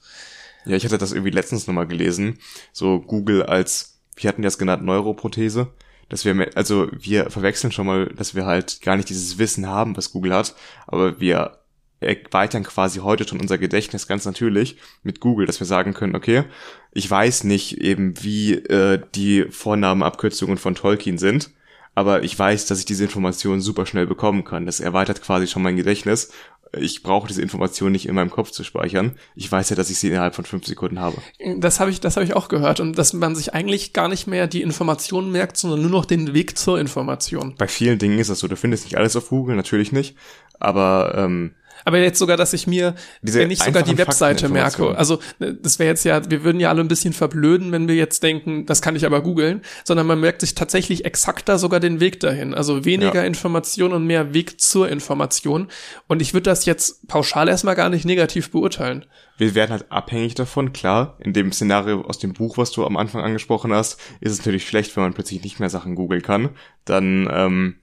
Ja, 0.65 0.75
ich 0.75 0.83
hatte 0.83 0.97
das 0.97 1.13
irgendwie 1.13 1.31
letztens 1.31 1.67
nochmal 1.67 1.87
gelesen, 1.87 2.37
so 2.73 2.99
Google 2.99 3.43
als, 3.43 3.99
wie 4.17 4.27
hatten 4.27 4.41
die 4.41 4.45
das 4.45 4.57
genannt, 4.57 4.83
Neuroprothese 4.83 5.71
dass 6.11 6.25
wir, 6.25 6.49
also 6.55 6.89
wir 6.91 7.29
verwechseln 7.29 7.71
schon 7.71 7.87
mal, 7.87 8.07
dass 8.07 8.35
wir 8.35 8.45
halt 8.45 8.81
gar 8.81 8.97
nicht 8.97 9.07
dieses 9.07 9.37
Wissen 9.37 9.65
haben, 9.65 9.95
was 9.95 10.11
Google 10.11 10.33
hat, 10.33 10.55
aber 10.85 11.21
wir 11.21 11.59
erweitern 12.01 12.63
quasi 12.63 12.99
heute 12.99 13.25
schon 13.25 13.39
unser 13.39 13.57
Gedächtnis 13.57 14.07
ganz 14.07 14.25
natürlich 14.25 14.75
mit 15.03 15.21
Google, 15.21 15.45
dass 15.45 15.61
wir 15.61 15.67
sagen 15.67 15.93
können, 15.93 16.15
okay, 16.15 16.43
ich 16.91 17.09
weiß 17.09 17.45
nicht 17.45 17.77
eben, 17.77 18.21
wie 18.21 18.55
äh, 18.55 18.99
die 19.15 19.45
Vornamenabkürzungen 19.49 20.57
von 20.57 20.75
Tolkien 20.75 21.17
sind, 21.17 21.51
aber 21.95 22.23
ich 22.23 22.37
weiß, 22.37 22.65
dass 22.65 22.79
ich 22.79 22.85
diese 22.85 23.05
Informationen 23.05 23.61
super 23.61 23.85
schnell 23.85 24.07
bekommen 24.07 24.43
kann. 24.43 24.65
Das 24.65 24.81
erweitert 24.81 25.21
quasi 25.21 25.47
schon 25.47 25.63
mein 25.63 25.77
Gedächtnis 25.77 26.33
ich 26.73 27.03
brauche 27.03 27.27
diese 27.27 27.41
Information 27.41 27.91
nicht 27.91 28.07
in 28.07 28.15
meinem 28.15 28.29
Kopf 28.29 28.51
zu 28.51 28.63
speichern. 28.63 29.17
Ich 29.35 29.51
weiß 29.51 29.69
ja, 29.69 29.75
dass 29.75 29.89
ich 29.89 29.99
sie 29.99 30.07
innerhalb 30.07 30.35
von 30.35 30.45
fünf 30.45 30.65
Sekunden 30.65 30.99
habe. 30.99 31.17
Das 31.57 31.79
habe 31.79 31.91
ich, 31.91 31.99
das 31.99 32.15
habe 32.15 32.25
ich 32.25 32.33
auch 32.33 32.47
gehört 32.47 32.79
und 32.79 32.97
dass 32.97 33.13
man 33.13 33.35
sich 33.35 33.53
eigentlich 33.53 33.93
gar 33.93 34.07
nicht 34.07 34.27
mehr 34.27 34.47
die 34.47 34.61
Information 34.61 35.31
merkt, 35.31 35.57
sondern 35.57 35.81
nur 35.81 35.91
noch 35.91 36.05
den 36.05 36.33
Weg 36.33 36.57
zur 36.57 36.79
Information. 36.79 37.55
Bei 37.57 37.67
vielen 37.67 37.99
Dingen 37.99 38.19
ist 38.19 38.29
das 38.29 38.39
so. 38.39 38.47
Du 38.47 38.55
findest 38.55 38.85
nicht 38.85 38.97
alles 38.97 39.15
auf 39.15 39.29
Google, 39.29 39.55
natürlich 39.55 39.91
nicht, 39.91 40.15
aber 40.59 41.13
ähm, 41.17 41.55
aber 41.85 41.99
jetzt 41.99 42.19
sogar, 42.19 42.37
dass 42.37 42.53
ich 42.53 42.67
mir 42.67 42.95
Diese 43.21 43.45
nicht 43.45 43.63
sogar 43.63 43.83
die 43.83 43.97
Webseite 43.97 44.49
merke. 44.49 44.97
Also 44.97 45.19
ne, 45.39 45.53
das 45.53 45.79
wäre 45.79 45.89
jetzt 45.89 46.03
ja, 46.03 46.29
wir 46.29 46.43
würden 46.43 46.59
ja 46.59 46.69
alle 46.69 46.81
ein 46.81 46.87
bisschen 46.87 47.13
verblöden, 47.13 47.71
wenn 47.71 47.87
wir 47.87 47.95
jetzt 47.95 48.23
denken, 48.23 48.65
das 48.65 48.81
kann 48.81 48.95
ich 48.95 49.05
aber 49.05 49.21
googeln, 49.21 49.61
sondern 49.83 50.07
man 50.07 50.19
merkt 50.19 50.41
sich 50.41 50.55
tatsächlich 50.55 51.05
exakter 51.05 51.57
sogar 51.57 51.79
den 51.79 51.99
Weg 51.99 52.19
dahin. 52.19 52.53
Also 52.53 52.85
weniger 52.85 53.21
ja. 53.21 53.23
Information 53.23 53.93
und 53.93 54.05
mehr 54.05 54.33
Weg 54.33 54.59
zur 54.59 54.89
Information. 54.89 55.67
Und 56.07 56.21
ich 56.21 56.33
würde 56.33 56.49
das 56.49 56.65
jetzt 56.65 57.07
pauschal 57.07 57.47
erstmal 57.47 57.75
gar 57.75 57.89
nicht 57.89 58.05
negativ 58.05 58.51
beurteilen. 58.51 59.05
Wir 59.37 59.55
werden 59.55 59.71
halt 59.71 59.91
abhängig 59.91 60.35
davon, 60.35 60.71
klar. 60.71 61.17
In 61.19 61.33
dem 61.33 61.51
Szenario 61.51 62.01
aus 62.01 62.19
dem 62.19 62.33
Buch, 62.33 62.57
was 62.57 62.71
du 62.71 62.85
am 62.85 62.95
Anfang 62.95 63.23
angesprochen 63.23 63.73
hast, 63.73 63.99
ist 64.19 64.33
es 64.33 64.37
natürlich 64.37 64.67
schlecht, 64.67 64.95
wenn 64.95 65.03
man 65.03 65.13
plötzlich 65.13 65.43
nicht 65.43 65.59
mehr 65.59 65.69
Sachen 65.69 65.95
googeln 65.95 66.21
kann. 66.21 66.49
Dann 66.85 67.27
ähm, 67.31 67.75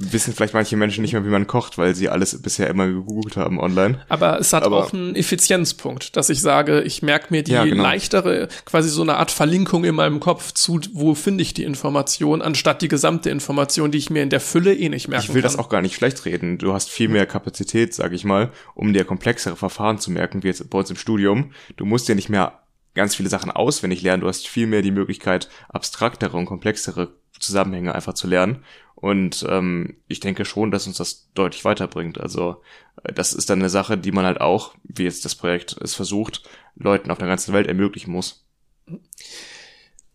wissen 0.00 0.32
vielleicht 0.32 0.54
manche 0.54 0.76
Menschen 0.76 1.02
nicht 1.02 1.12
mehr, 1.12 1.24
wie 1.24 1.30
man 1.30 1.46
kocht, 1.46 1.78
weil 1.78 1.94
sie 1.94 2.08
alles 2.08 2.40
bisher 2.40 2.68
immer 2.68 2.86
gegoogelt 2.86 3.36
haben 3.36 3.58
online. 3.58 4.00
Aber 4.08 4.38
es 4.38 4.52
hat 4.52 4.64
Aber 4.64 4.84
auch 4.84 4.92
einen 4.92 5.14
Effizienzpunkt, 5.14 6.16
dass 6.16 6.30
ich 6.30 6.40
sage, 6.40 6.82
ich 6.82 7.02
merke 7.02 7.26
mir 7.30 7.42
die 7.42 7.52
ja, 7.52 7.64
genau. 7.64 7.82
leichtere, 7.82 8.48
quasi 8.64 8.88
so 8.88 9.02
eine 9.02 9.16
Art 9.16 9.30
Verlinkung 9.30 9.84
in 9.84 9.94
meinem 9.94 10.20
Kopf 10.20 10.52
zu, 10.52 10.80
wo 10.92 11.14
finde 11.14 11.42
ich 11.42 11.54
die 11.54 11.64
Information, 11.64 12.42
anstatt 12.42 12.82
die 12.82 12.88
gesamte 12.88 13.30
Information, 13.30 13.90
die 13.90 13.98
ich 13.98 14.10
mir 14.10 14.22
in 14.22 14.30
der 14.30 14.40
Fülle 14.40 14.74
eh 14.74 14.88
nicht 14.88 15.08
merken 15.08 15.22
kann. 15.26 15.30
Ich 15.30 15.34
will 15.34 15.42
kann. 15.42 15.50
das 15.50 15.58
auch 15.58 15.68
gar 15.68 15.82
nicht 15.82 15.94
schlecht 15.94 16.24
reden. 16.24 16.58
Du 16.58 16.72
hast 16.72 16.90
viel 16.90 17.08
mehr 17.08 17.26
Kapazität, 17.26 17.94
sage 17.94 18.14
ich 18.14 18.24
mal, 18.24 18.50
um 18.74 18.92
dir 18.92 19.04
komplexere 19.04 19.56
Verfahren 19.56 19.98
zu 19.98 20.10
merken, 20.10 20.42
wie 20.42 20.48
jetzt 20.48 20.68
bei 20.70 20.78
uns 20.78 20.90
im 20.90 20.96
Studium. 20.96 21.52
Du 21.76 21.84
musst 21.84 22.08
dir 22.08 22.14
nicht 22.14 22.28
mehr 22.28 22.62
ganz 22.94 23.14
viele 23.14 23.28
Sachen 23.28 23.50
auswendig 23.50 24.02
lernen. 24.02 24.22
Du 24.22 24.28
hast 24.28 24.48
viel 24.48 24.66
mehr 24.66 24.82
die 24.82 24.90
Möglichkeit, 24.90 25.48
abstraktere 25.68 26.36
und 26.36 26.46
komplexere 26.46 27.14
Zusammenhänge 27.38 27.94
einfach 27.94 28.14
zu 28.14 28.26
lernen. 28.26 28.64
Und 29.00 29.46
ähm, 29.48 29.96
ich 30.08 30.18
denke 30.18 30.44
schon, 30.44 30.72
dass 30.72 30.88
uns 30.88 30.96
das 30.96 31.28
deutlich 31.34 31.64
weiterbringt. 31.64 32.20
Also 32.20 32.62
äh, 33.04 33.12
das 33.12 33.32
ist 33.32 33.48
dann 33.48 33.60
eine 33.60 33.70
Sache, 33.70 33.96
die 33.96 34.10
man 34.10 34.24
halt 34.24 34.40
auch, 34.40 34.74
wie 34.82 35.04
jetzt 35.04 35.24
das 35.24 35.36
Projekt 35.36 35.76
es 35.80 35.94
versucht, 35.94 36.42
Leuten 36.74 37.12
auf 37.12 37.18
der 37.18 37.28
ganzen 37.28 37.54
Welt 37.54 37.68
ermöglichen 37.68 38.10
muss. 38.10 38.44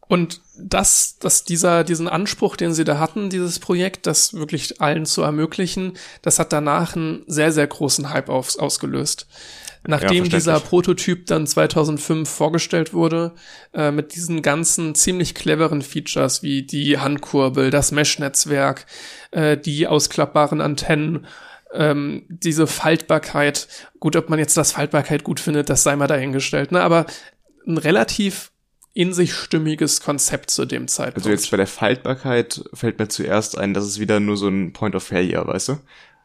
Und 0.01 0.41
das, 0.57 1.17
dass 1.17 1.45
dieser, 1.45 1.85
diesen 1.85 2.09
Anspruch, 2.09 2.57
den 2.57 2.73
sie 2.73 2.83
da 2.83 2.99
hatten, 2.99 3.29
dieses 3.29 3.59
Projekt, 3.59 4.05
das 4.05 4.33
wirklich 4.33 4.81
allen 4.81 5.05
zu 5.05 5.21
ermöglichen, 5.21 5.93
das 6.21 6.37
hat 6.37 6.51
danach 6.51 6.97
einen 6.97 7.23
sehr, 7.25 7.53
sehr 7.53 7.67
großen 7.67 8.09
Hype 8.09 8.27
auf, 8.27 8.59
ausgelöst. 8.59 9.27
Nachdem 9.85 10.25
ja, 10.25 10.29
dieser 10.29 10.59
Prototyp 10.59 11.25
dann 11.25 11.45
2005 11.45 12.29
vorgestellt 12.29 12.93
wurde, 12.93 13.33
äh, 13.73 13.91
mit 13.91 14.15
diesen 14.15 14.41
ganzen 14.41 14.95
ziemlich 14.95 15.35
cleveren 15.35 15.81
Features 15.81 16.41
wie 16.41 16.63
die 16.63 16.99
Handkurbel, 16.99 17.69
das 17.69 17.91
Mesh-Netzwerk, 17.91 18.85
äh, 19.31 19.57
die 19.57 19.87
ausklappbaren 19.87 20.61
Antennen, 20.61 21.27
ähm, 21.73 22.25
diese 22.29 22.67
Faltbarkeit, 22.67 23.67
gut, 23.99 24.15
ob 24.15 24.29
man 24.29 24.39
jetzt 24.39 24.55
das 24.55 24.71
Faltbarkeit 24.71 25.23
gut 25.23 25.39
findet, 25.39 25.69
das 25.69 25.83
sei 25.83 25.95
mal 25.95 26.07
dahingestellt, 26.07 26.71
ne? 26.71 26.81
aber 26.81 27.05
ein 27.67 27.77
relativ 27.77 28.51
in 28.93 29.11
sich 29.11 29.33
stimmiges 29.33 30.01
Konzept 30.01 30.51
zu 30.51 30.65
dem 30.65 30.87
Zeitpunkt. 30.87 31.25
Also 31.25 31.31
jetzt 31.31 31.49
bei 31.49 31.57
der 31.57 31.67
Faltbarkeit 31.67 32.63
fällt 32.73 32.99
mir 32.99 33.07
zuerst 33.07 33.57
ein, 33.57 33.73
dass 33.73 33.85
es 33.85 33.99
wieder 33.99 34.19
nur 34.19 34.37
so 34.37 34.47
ein 34.47 34.71
Point 34.71 34.95
of 34.95 35.03
Failure, 35.03 35.47
weißt 35.47 35.69
du? 35.69 35.79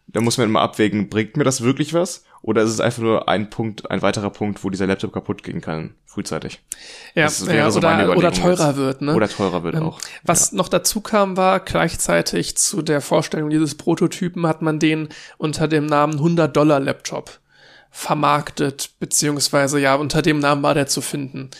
Da 0.06 0.20
muss 0.20 0.38
man 0.38 0.48
immer 0.48 0.60
abwägen, 0.60 1.08
bringt 1.08 1.36
mir 1.36 1.44
das 1.44 1.62
wirklich 1.62 1.94
was? 1.94 2.24
Oder 2.42 2.62
ist 2.62 2.70
es 2.70 2.80
einfach 2.80 3.02
nur 3.02 3.28
ein 3.28 3.50
Punkt, 3.50 3.90
ein 3.90 4.00
weiterer 4.02 4.30
Punkt, 4.30 4.62
wo 4.62 4.70
dieser 4.70 4.86
Laptop 4.86 5.12
kaputt 5.12 5.42
gehen 5.42 5.60
kann, 5.60 5.94
frühzeitig? 6.06 6.60
Ja, 7.14 7.22
ja 7.22 7.70
so 7.70 7.78
oder, 7.78 8.16
oder 8.16 8.32
teurer 8.32 8.76
wird, 8.76 9.02
ne? 9.02 9.14
Oder 9.14 9.28
teurer 9.28 9.64
wird 9.64 9.74
ähm, 9.74 9.82
auch. 9.82 10.00
Was 10.22 10.52
ja. 10.52 10.56
noch 10.56 10.68
dazu 10.68 11.00
kam, 11.00 11.36
war 11.36 11.60
gleichzeitig 11.60 12.56
zu 12.56 12.82
der 12.82 13.00
Vorstellung 13.00 13.50
dieses 13.50 13.74
Prototypen 13.74 14.46
hat 14.46 14.62
man 14.62 14.78
den 14.78 15.08
unter 15.36 15.66
dem 15.66 15.86
Namen 15.86 16.14
100 16.14 16.56
Dollar 16.56 16.80
Laptop 16.80 17.40
vermarktet, 17.90 18.90
beziehungsweise 19.00 19.80
ja, 19.80 19.96
unter 19.96 20.22
dem 20.22 20.38
Namen 20.38 20.62
war 20.62 20.74
der 20.74 20.86
zu 20.86 21.00
finden. 21.00 21.50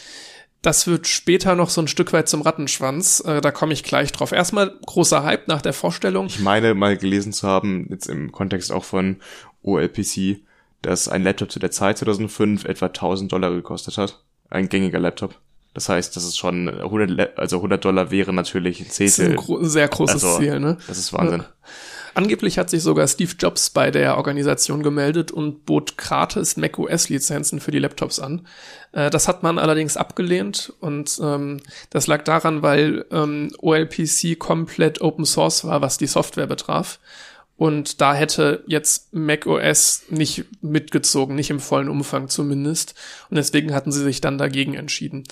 Das 0.62 0.86
wird 0.86 1.06
später 1.06 1.54
noch 1.54 1.70
so 1.70 1.80
ein 1.80 1.88
Stück 1.88 2.12
weit 2.12 2.28
zum 2.28 2.42
Rattenschwanz. 2.42 3.22
Äh, 3.24 3.40
da 3.40 3.52
komme 3.52 3.72
ich 3.72 3.84
gleich 3.84 4.10
drauf. 4.10 4.32
Erstmal 4.32 4.74
großer 4.86 5.22
Hype 5.22 5.46
nach 5.46 5.62
der 5.62 5.72
Vorstellung. 5.72 6.26
Ich 6.26 6.40
meine 6.40 6.74
mal 6.74 6.96
gelesen 6.96 7.32
zu 7.32 7.46
haben, 7.46 7.86
jetzt 7.90 8.06
im 8.06 8.32
Kontext 8.32 8.72
auch 8.72 8.84
von 8.84 9.20
OLPC, 9.62 10.40
dass 10.82 11.08
ein 11.08 11.22
Laptop 11.22 11.50
zu 11.50 11.58
der 11.58 11.70
Zeit 11.70 11.98
2005 11.98 12.64
etwa 12.64 12.86
1000 12.86 13.32
Dollar 13.32 13.50
gekostet 13.50 13.98
hat. 13.98 14.22
Ein 14.50 14.68
gängiger 14.68 14.98
Laptop. 14.98 15.34
Das 15.74 15.88
heißt, 15.88 16.16
das 16.16 16.24
ist 16.24 16.36
schon 16.36 16.68
100, 16.68 17.38
also 17.38 17.56
100 17.56 17.84
Dollar 17.84 18.10
wäre 18.10 18.32
natürlich 18.32 18.80
ein 18.80 18.90
Zehntel. 18.90 19.34
Das 19.34 19.44
ist 19.44 19.50
ein, 19.50 19.64
sehr 19.64 19.88
großes 19.88 20.24
also, 20.24 20.38
Ziel, 20.38 20.60
ne? 20.60 20.78
Das 20.88 20.98
ist 20.98 21.12
Wahnsinn. 21.12 21.40
Ja. 21.40 21.48
Angeblich 22.14 22.58
hat 22.58 22.68
sich 22.68 22.82
sogar 22.82 23.06
Steve 23.06 23.34
Jobs 23.38 23.70
bei 23.70 23.92
der 23.92 24.16
Organisation 24.16 24.82
gemeldet 24.82 25.30
und 25.30 25.66
bot 25.66 25.96
gratis 25.96 26.56
macOS-Lizenzen 26.56 27.60
für 27.60 27.70
die 27.70 27.78
Laptops 27.78 28.18
an. 28.18 28.44
Äh, 28.90 29.10
das 29.10 29.28
hat 29.28 29.44
man 29.44 29.58
allerdings 29.58 29.96
abgelehnt 29.96 30.72
und 30.80 31.20
ähm, 31.22 31.60
das 31.90 32.08
lag 32.08 32.24
daran, 32.24 32.62
weil 32.62 33.04
ähm, 33.12 33.52
OLPC 33.58 34.36
komplett 34.36 35.00
Open 35.00 35.24
Source 35.24 35.64
war, 35.64 35.80
was 35.80 35.96
die 35.96 36.08
Software 36.08 36.48
betraf 36.48 36.98
Und 37.58 38.00
da 38.00 38.14
hätte 38.14 38.62
jetzt 38.68 39.12
macOS 39.12 40.04
nicht 40.10 40.44
mitgezogen, 40.62 41.34
nicht 41.34 41.50
im 41.50 41.58
vollen 41.58 41.88
Umfang 41.88 42.28
zumindest. 42.28 42.94
Und 43.30 43.36
deswegen 43.36 43.74
hatten 43.74 43.90
sie 43.90 44.04
sich 44.04 44.20
dann 44.20 44.38
dagegen 44.38 44.74
entschieden. 44.74 45.24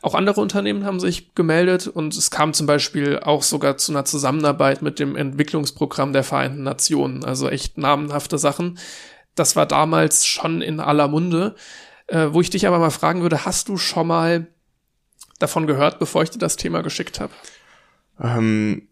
Auch 0.00 0.14
andere 0.14 0.40
Unternehmen 0.40 0.84
haben 0.84 1.00
sich 1.00 1.34
gemeldet 1.34 1.88
und 1.88 2.16
es 2.16 2.30
kam 2.30 2.54
zum 2.54 2.68
Beispiel 2.68 3.18
auch 3.18 3.42
sogar 3.42 3.78
zu 3.78 3.90
einer 3.90 4.04
Zusammenarbeit 4.04 4.80
mit 4.80 5.00
dem 5.00 5.16
Entwicklungsprogramm 5.16 6.12
der 6.12 6.22
Vereinten 6.22 6.62
Nationen. 6.62 7.24
Also 7.24 7.48
echt 7.48 7.78
namenhafte 7.78 8.38
Sachen. 8.38 8.78
Das 9.34 9.56
war 9.56 9.66
damals 9.66 10.24
schon 10.24 10.62
in 10.62 10.78
aller 10.78 11.08
Munde. 11.08 11.56
Äh, 12.06 12.28
wo 12.30 12.40
ich 12.40 12.50
dich 12.50 12.68
aber 12.68 12.78
mal 12.78 12.90
fragen 12.90 13.22
würde, 13.22 13.44
hast 13.44 13.68
du 13.68 13.76
schon 13.76 14.06
mal 14.06 14.46
davon 15.40 15.66
gehört, 15.66 15.98
bevor 15.98 16.22
ich 16.22 16.30
dir 16.30 16.38
das 16.38 16.54
Thema 16.54 16.82
geschickt 16.82 17.18
habe? 17.18 17.32
Ähm, 18.20 18.86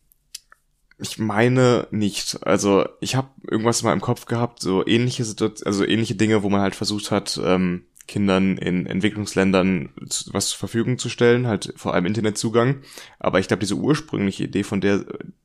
ich 1.00 1.18
meine 1.18 1.86
nicht. 1.90 2.38
Also 2.46 2.86
ich 3.00 3.16
habe 3.16 3.28
irgendwas 3.48 3.82
mal 3.82 3.92
im 3.92 4.00
Kopf 4.00 4.26
gehabt, 4.26 4.60
so 4.60 4.86
ähnliche 4.86 5.24
Situationen, 5.24 5.66
also 5.66 5.84
ähnliche 5.84 6.14
Dinge, 6.14 6.42
wo 6.42 6.48
man 6.48 6.60
halt 6.60 6.74
versucht 6.74 7.10
hat, 7.10 7.40
ähm, 7.42 7.84
Kindern 8.10 8.58
in 8.58 8.86
Entwicklungsländern 8.86 9.90
was 10.32 10.48
zur 10.48 10.58
Verfügung 10.58 10.98
zu 10.98 11.08
stellen, 11.08 11.46
halt 11.46 11.72
vor 11.76 11.94
allem 11.94 12.06
Internetzugang. 12.06 12.82
Aber 13.20 13.38
ich 13.38 13.46
glaube, 13.46 13.60
diese 13.60 13.76
ursprüngliche 13.76 14.44
Idee, 14.44 14.64
von 14.64 14.80
der 14.80 14.94
äh, 14.96 15.04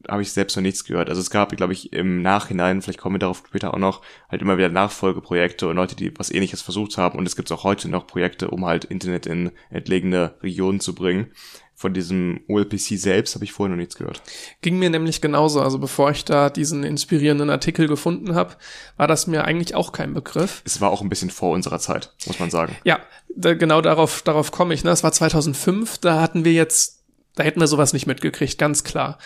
habe 0.10 0.24
ich 0.24 0.32
selbst 0.32 0.56
noch 0.56 0.64
nichts 0.64 0.84
gehört. 0.84 1.10
Also 1.10 1.22
es 1.22 1.30
gab, 1.30 1.56
glaube 1.56 1.74
ich, 1.74 1.94
im 1.94 2.24
Nachhinein, 2.24 2.82
vielleicht 2.82 2.98
kommen 2.98 3.16
wir 3.16 3.20
darauf 3.20 3.44
später 3.48 3.72
auch 3.74 3.78
noch, 3.78 4.02
halt 4.30 4.42
immer 4.42 4.58
wieder 4.58 4.70
Nachfolgeprojekte 4.70 5.68
und 5.68 5.76
Leute, 5.76 5.96
die 5.96 6.12
was 6.18 6.32
ähnliches 6.32 6.64
versucht 6.64 6.98
haben. 6.98 7.20
Und 7.20 7.28
es 7.28 7.36
gibt 7.36 7.52
auch 7.52 7.64
heute 7.64 7.88
noch 7.88 8.08
Projekte, 8.08 8.50
um 8.50 8.66
halt 8.66 8.86
Internet 8.86 9.28
in 9.28 9.52
entlegene 9.70 10.34
Regionen 10.42 10.80
zu 10.80 10.96
bringen 10.96 11.28
von 11.76 11.94
diesem 11.94 12.40
OLPC 12.48 12.98
selbst 12.98 13.36
habe 13.36 13.44
ich 13.44 13.52
vorher 13.52 13.76
noch 13.76 13.80
nichts 13.80 13.96
gehört. 13.96 14.22
Ging 14.62 14.80
mir 14.80 14.90
nämlich 14.90 15.20
genauso. 15.20 15.62
Also 15.62 15.78
bevor 15.78 16.10
ich 16.12 16.24
da 16.24 16.50
diesen 16.50 16.84
inspirierenden 16.84 17.50
Artikel 17.50 17.88
gefunden 17.88 18.34
habe, 18.34 18.56
war 18.96 19.08
das 19.08 19.28
mir 19.28 19.44
eigentlich 19.44 19.76
auch 19.76 19.92
kein 19.92 20.14
Begriff. 20.14 20.62
Es 20.66 20.80
war 20.80 20.90
auch 20.90 21.02
ein 21.02 21.10
bisschen 21.10 21.30
vor 21.30 21.52
unserer 21.52 21.80
Zeit, 21.80 22.14
muss 22.26 22.40
man 22.40 22.50
sagen. 22.50 22.76
Ja, 22.86 23.00
da, 23.36 23.54
genau 23.54 23.82
darauf, 23.82 24.22
darauf 24.22 24.52
komme 24.52 24.74
ich. 24.74 24.86
Ne? 24.86 24.92
Es 24.92 25.04
war 25.04 25.12
2005, 25.12 25.98
da 25.98 26.22
hatten 26.22 26.46
wir 26.46 26.54
jetzt, 26.54 27.04
da 27.36 27.44
hätten 27.44 27.60
wir 27.60 27.68
sowas 27.68 27.92
nicht 27.92 28.08
mitgekriegt, 28.08 28.58
ganz 28.58 28.86
klar. 28.86 29.18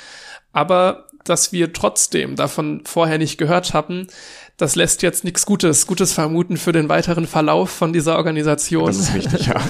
Aber 0.51 1.05
dass 1.23 1.51
wir 1.51 1.73
trotzdem 1.73 2.35
davon 2.35 2.81
vorher 2.85 3.19
nicht 3.19 3.37
gehört 3.37 3.73
hatten, 3.75 4.07
das 4.57 4.75
lässt 4.75 5.03
jetzt 5.03 5.23
nichts 5.23 5.45
Gutes, 5.45 5.85
Gutes 5.85 6.13
vermuten 6.13 6.57
für 6.57 6.71
den 6.71 6.89
weiteren 6.89 7.27
Verlauf 7.27 7.69
von 7.69 7.93
dieser 7.93 8.15
Organisation. 8.17 8.87
Das 8.87 8.97
ist 8.97 9.13
richtig, 9.13 9.45
ja. 9.45 9.61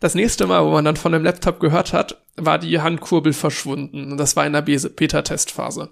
Das 0.00 0.14
nächste 0.14 0.46
Mal, 0.46 0.64
wo 0.64 0.70
man 0.70 0.84
dann 0.84 0.96
von 0.96 1.12
dem 1.12 1.24
Laptop 1.24 1.58
gehört 1.58 1.92
hat, 1.92 2.22
war 2.36 2.58
die 2.58 2.80
Handkurbel 2.80 3.32
verschwunden. 3.32 4.12
Und 4.12 4.18
das 4.18 4.36
war 4.36 4.46
in 4.46 4.52
der 4.52 4.62
Beta-Testphase. 4.62 5.90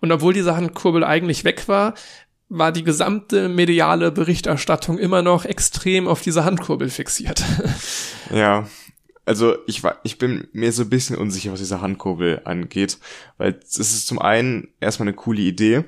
Und 0.00 0.12
obwohl 0.12 0.32
diese 0.32 0.56
Handkurbel 0.56 1.02
eigentlich 1.02 1.44
weg 1.44 1.66
war, 1.66 1.94
war 2.48 2.72
die 2.72 2.84
gesamte 2.84 3.48
mediale 3.48 4.10
Berichterstattung 4.10 4.98
immer 4.98 5.22
noch 5.22 5.44
extrem 5.44 6.08
auf 6.08 6.22
diese 6.22 6.44
Handkurbel 6.44 6.88
fixiert. 6.90 7.44
Ja, 8.30 8.68
also 9.24 9.56
ich 9.66 9.82
war, 9.82 10.00
ich 10.02 10.18
bin 10.18 10.48
mir 10.52 10.70
so 10.70 10.82
ein 10.82 10.90
bisschen 10.90 11.16
unsicher, 11.16 11.50
was 11.50 11.60
diese 11.60 11.80
Handkurbel 11.80 12.42
angeht, 12.44 12.98
weil 13.38 13.58
es 13.66 13.78
ist 13.78 14.06
zum 14.06 14.18
einen 14.18 14.68
erstmal 14.80 15.08
eine 15.08 15.16
coole 15.16 15.40
Idee, 15.40 15.84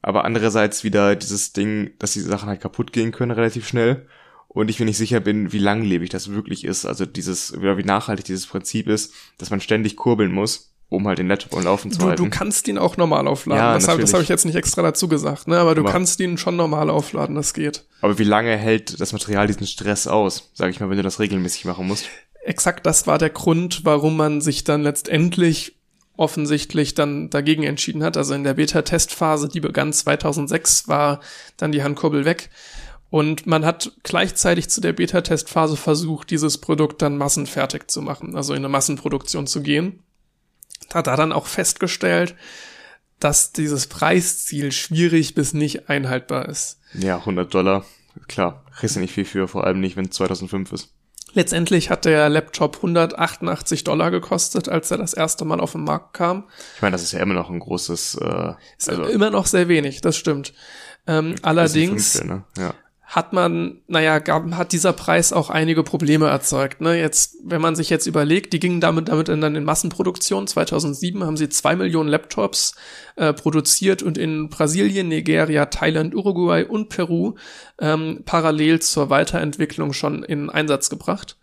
aber 0.00 0.24
andererseits 0.24 0.84
wieder 0.84 1.16
dieses 1.16 1.52
Ding, 1.52 1.90
dass 1.98 2.12
die 2.12 2.20
Sachen 2.20 2.48
halt 2.48 2.60
kaputt 2.60 2.92
gehen 2.92 3.10
können 3.10 3.32
relativ 3.32 3.66
schnell 3.66 4.06
und 4.54 4.68
ich 4.68 4.78
mir 4.78 4.86
nicht 4.86 4.98
sicher 4.98 5.20
bin, 5.20 5.52
wie 5.52 5.58
langlebig 5.58 6.10
das 6.10 6.30
wirklich 6.30 6.64
ist. 6.64 6.84
Also 6.84 7.06
dieses, 7.06 7.56
oder 7.56 7.78
wie 7.78 7.84
nachhaltig 7.84 8.24
dieses 8.24 8.46
Prinzip 8.46 8.88
ist, 8.88 9.12
dass 9.38 9.50
man 9.50 9.60
ständig 9.60 9.96
kurbeln 9.96 10.32
muss, 10.32 10.72
um 10.88 11.08
halt 11.08 11.18
den 11.18 11.28
Laptop 11.28 11.54
am 11.56 11.64
Laufen 11.64 11.90
zu 11.90 12.00
du, 12.00 12.06
halten. 12.06 12.24
Du 12.24 12.30
kannst 12.30 12.68
ihn 12.68 12.76
auch 12.76 12.98
normal 12.98 13.26
aufladen. 13.26 13.62
Ja, 13.62 13.74
das 13.74 13.88
habe 13.88 14.02
hab 14.02 14.20
ich 14.20 14.28
jetzt 14.28 14.44
nicht 14.44 14.56
extra 14.56 14.82
dazu 14.82 15.08
gesagt, 15.08 15.48
ne? 15.48 15.58
Aber 15.58 15.74
du 15.74 15.80
aber, 15.80 15.90
kannst 15.90 16.20
ihn 16.20 16.36
schon 16.36 16.56
normal 16.56 16.90
aufladen, 16.90 17.34
das 17.34 17.54
geht. 17.54 17.84
Aber 18.02 18.18
wie 18.18 18.24
lange 18.24 18.56
hält 18.56 19.00
das 19.00 19.12
Material 19.12 19.46
diesen 19.46 19.66
Stress 19.66 20.06
aus, 20.06 20.50
sag 20.52 20.70
ich 20.70 20.80
mal, 20.80 20.90
wenn 20.90 20.98
du 20.98 21.02
das 21.02 21.18
regelmäßig 21.18 21.64
machen 21.64 21.86
musst? 21.86 22.06
Exakt 22.44 22.84
das 22.84 23.06
war 23.06 23.18
der 23.18 23.30
Grund, 23.30 23.84
warum 23.84 24.16
man 24.16 24.40
sich 24.40 24.64
dann 24.64 24.82
letztendlich 24.82 25.76
offensichtlich 26.16 26.94
dann 26.94 27.30
dagegen 27.30 27.62
entschieden 27.62 28.04
hat. 28.04 28.16
Also 28.16 28.34
in 28.34 28.44
der 28.44 28.54
Beta-Testphase, 28.54 29.48
die 29.48 29.60
begann 29.60 29.92
2006, 29.92 30.88
war 30.88 31.20
dann 31.56 31.72
die 31.72 31.82
Handkurbel 31.82 32.24
weg. 32.24 32.50
Und 33.12 33.46
man 33.46 33.66
hat 33.66 33.92
gleichzeitig 34.04 34.70
zu 34.70 34.80
der 34.80 34.94
Beta-Testphase 34.94 35.76
versucht, 35.76 36.30
dieses 36.30 36.56
Produkt 36.56 37.02
dann 37.02 37.18
massenfertig 37.18 37.88
zu 37.88 38.00
machen, 38.00 38.34
also 38.34 38.54
in 38.54 38.60
eine 38.60 38.70
Massenproduktion 38.70 39.46
zu 39.46 39.60
gehen. 39.60 40.02
Hat 40.94 41.08
da 41.08 41.14
dann 41.14 41.30
auch 41.30 41.44
festgestellt, 41.44 42.34
dass 43.20 43.52
dieses 43.52 43.86
Preisziel 43.86 44.72
schwierig 44.72 45.34
bis 45.34 45.52
nicht 45.52 45.90
einhaltbar 45.90 46.48
ist. 46.48 46.80
Ja, 46.94 47.18
100 47.18 47.52
Dollar, 47.52 47.84
klar, 48.28 48.64
kriegst 48.74 48.96
du 48.96 49.00
nicht 49.00 49.12
viel 49.12 49.26
für, 49.26 49.46
vor 49.46 49.66
allem 49.66 49.80
nicht, 49.80 49.96
wenn 49.96 50.06
es 50.06 50.12
2005 50.12 50.72
ist. 50.72 50.88
Letztendlich 51.34 51.90
hat 51.90 52.06
der 52.06 52.30
Laptop 52.30 52.76
188 52.76 53.84
Dollar 53.84 54.10
gekostet, 54.10 54.70
als 54.70 54.90
er 54.90 54.96
das 54.96 55.12
erste 55.12 55.44
Mal 55.44 55.60
auf 55.60 55.72
den 55.72 55.84
Markt 55.84 56.14
kam. 56.14 56.44
Ich 56.76 56.80
meine, 56.80 56.92
das 56.92 57.02
ist 57.02 57.12
ja 57.12 57.20
immer 57.20 57.34
noch 57.34 57.50
ein 57.50 57.58
großes. 57.58 58.14
Äh, 58.22 58.54
ist 58.78 58.88
also 58.88 59.04
immer 59.04 59.28
noch 59.28 59.44
sehr 59.44 59.68
wenig, 59.68 60.00
das 60.00 60.16
stimmt. 60.16 60.54
Ähm, 61.06 61.34
allerdings, 61.42 62.12
Fünftel, 62.12 62.36
ne? 62.36 62.44
ja 62.56 62.74
hat 63.12 63.34
man, 63.34 63.82
naja, 63.88 64.20
gab, 64.20 64.50
hat 64.52 64.72
dieser 64.72 64.94
Preis 64.94 65.34
auch 65.34 65.50
einige 65.50 65.82
Probleme 65.82 66.28
erzeugt. 66.28 66.80
Ne? 66.80 66.98
Jetzt, 66.98 67.36
wenn 67.44 67.60
man 67.60 67.76
sich 67.76 67.90
jetzt 67.90 68.06
überlegt, 68.06 68.54
die 68.54 68.58
gingen 68.58 68.80
damit, 68.80 69.08
damit 69.08 69.28
in, 69.28 69.42
dann 69.42 69.54
in 69.54 69.64
Massenproduktion. 69.64 70.46
2007 70.46 71.22
haben 71.22 71.36
sie 71.36 71.50
zwei 71.50 71.76
Millionen 71.76 72.08
Laptops 72.08 72.74
äh, 73.16 73.34
produziert 73.34 74.02
und 74.02 74.16
in 74.16 74.48
Brasilien, 74.48 75.08
Nigeria, 75.08 75.66
Thailand, 75.66 76.14
Uruguay 76.14 76.64
und 76.64 76.88
Peru 76.88 77.34
ähm, 77.78 78.22
parallel 78.24 78.80
zur 78.80 79.10
Weiterentwicklung 79.10 79.92
schon 79.92 80.22
in 80.22 80.48
Einsatz 80.48 80.88
gebracht. 80.88 81.36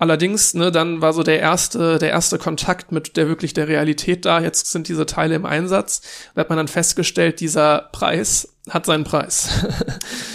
Allerdings, 0.00 0.54
ne, 0.54 0.72
dann 0.72 1.02
war 1.02 1.12
so 1.12 1.22
der 1.22 1.40
erste, 1.40 1.98
der 1.98 2.08
erste 2.08 2.38
Kontakt 2.38 2.90
mit 2.90 3.18
der 3.18 3.28
wirklich 3.28 3.52
der 3.52 3.68
Realität 3.68 4.24
da. 4.24 4.40
Jetzt 4.40 4.72
sind 4.72 4.88
diese 4.88 5.04
Teile 5.04 5.34
im 5.34 5.44
Einsatz. 5.44 6.00
Da 6.34 6.40
hat 6.40 6.48
man 6.48 6.56
dann 6.56 6.68
festgestellt, 6.68 7.38
dieser 7.38 7.90
Preis 7.92 8.56
hat 8.70 8.86
seinen 8.86 9.04
Preis. 9.04 9.62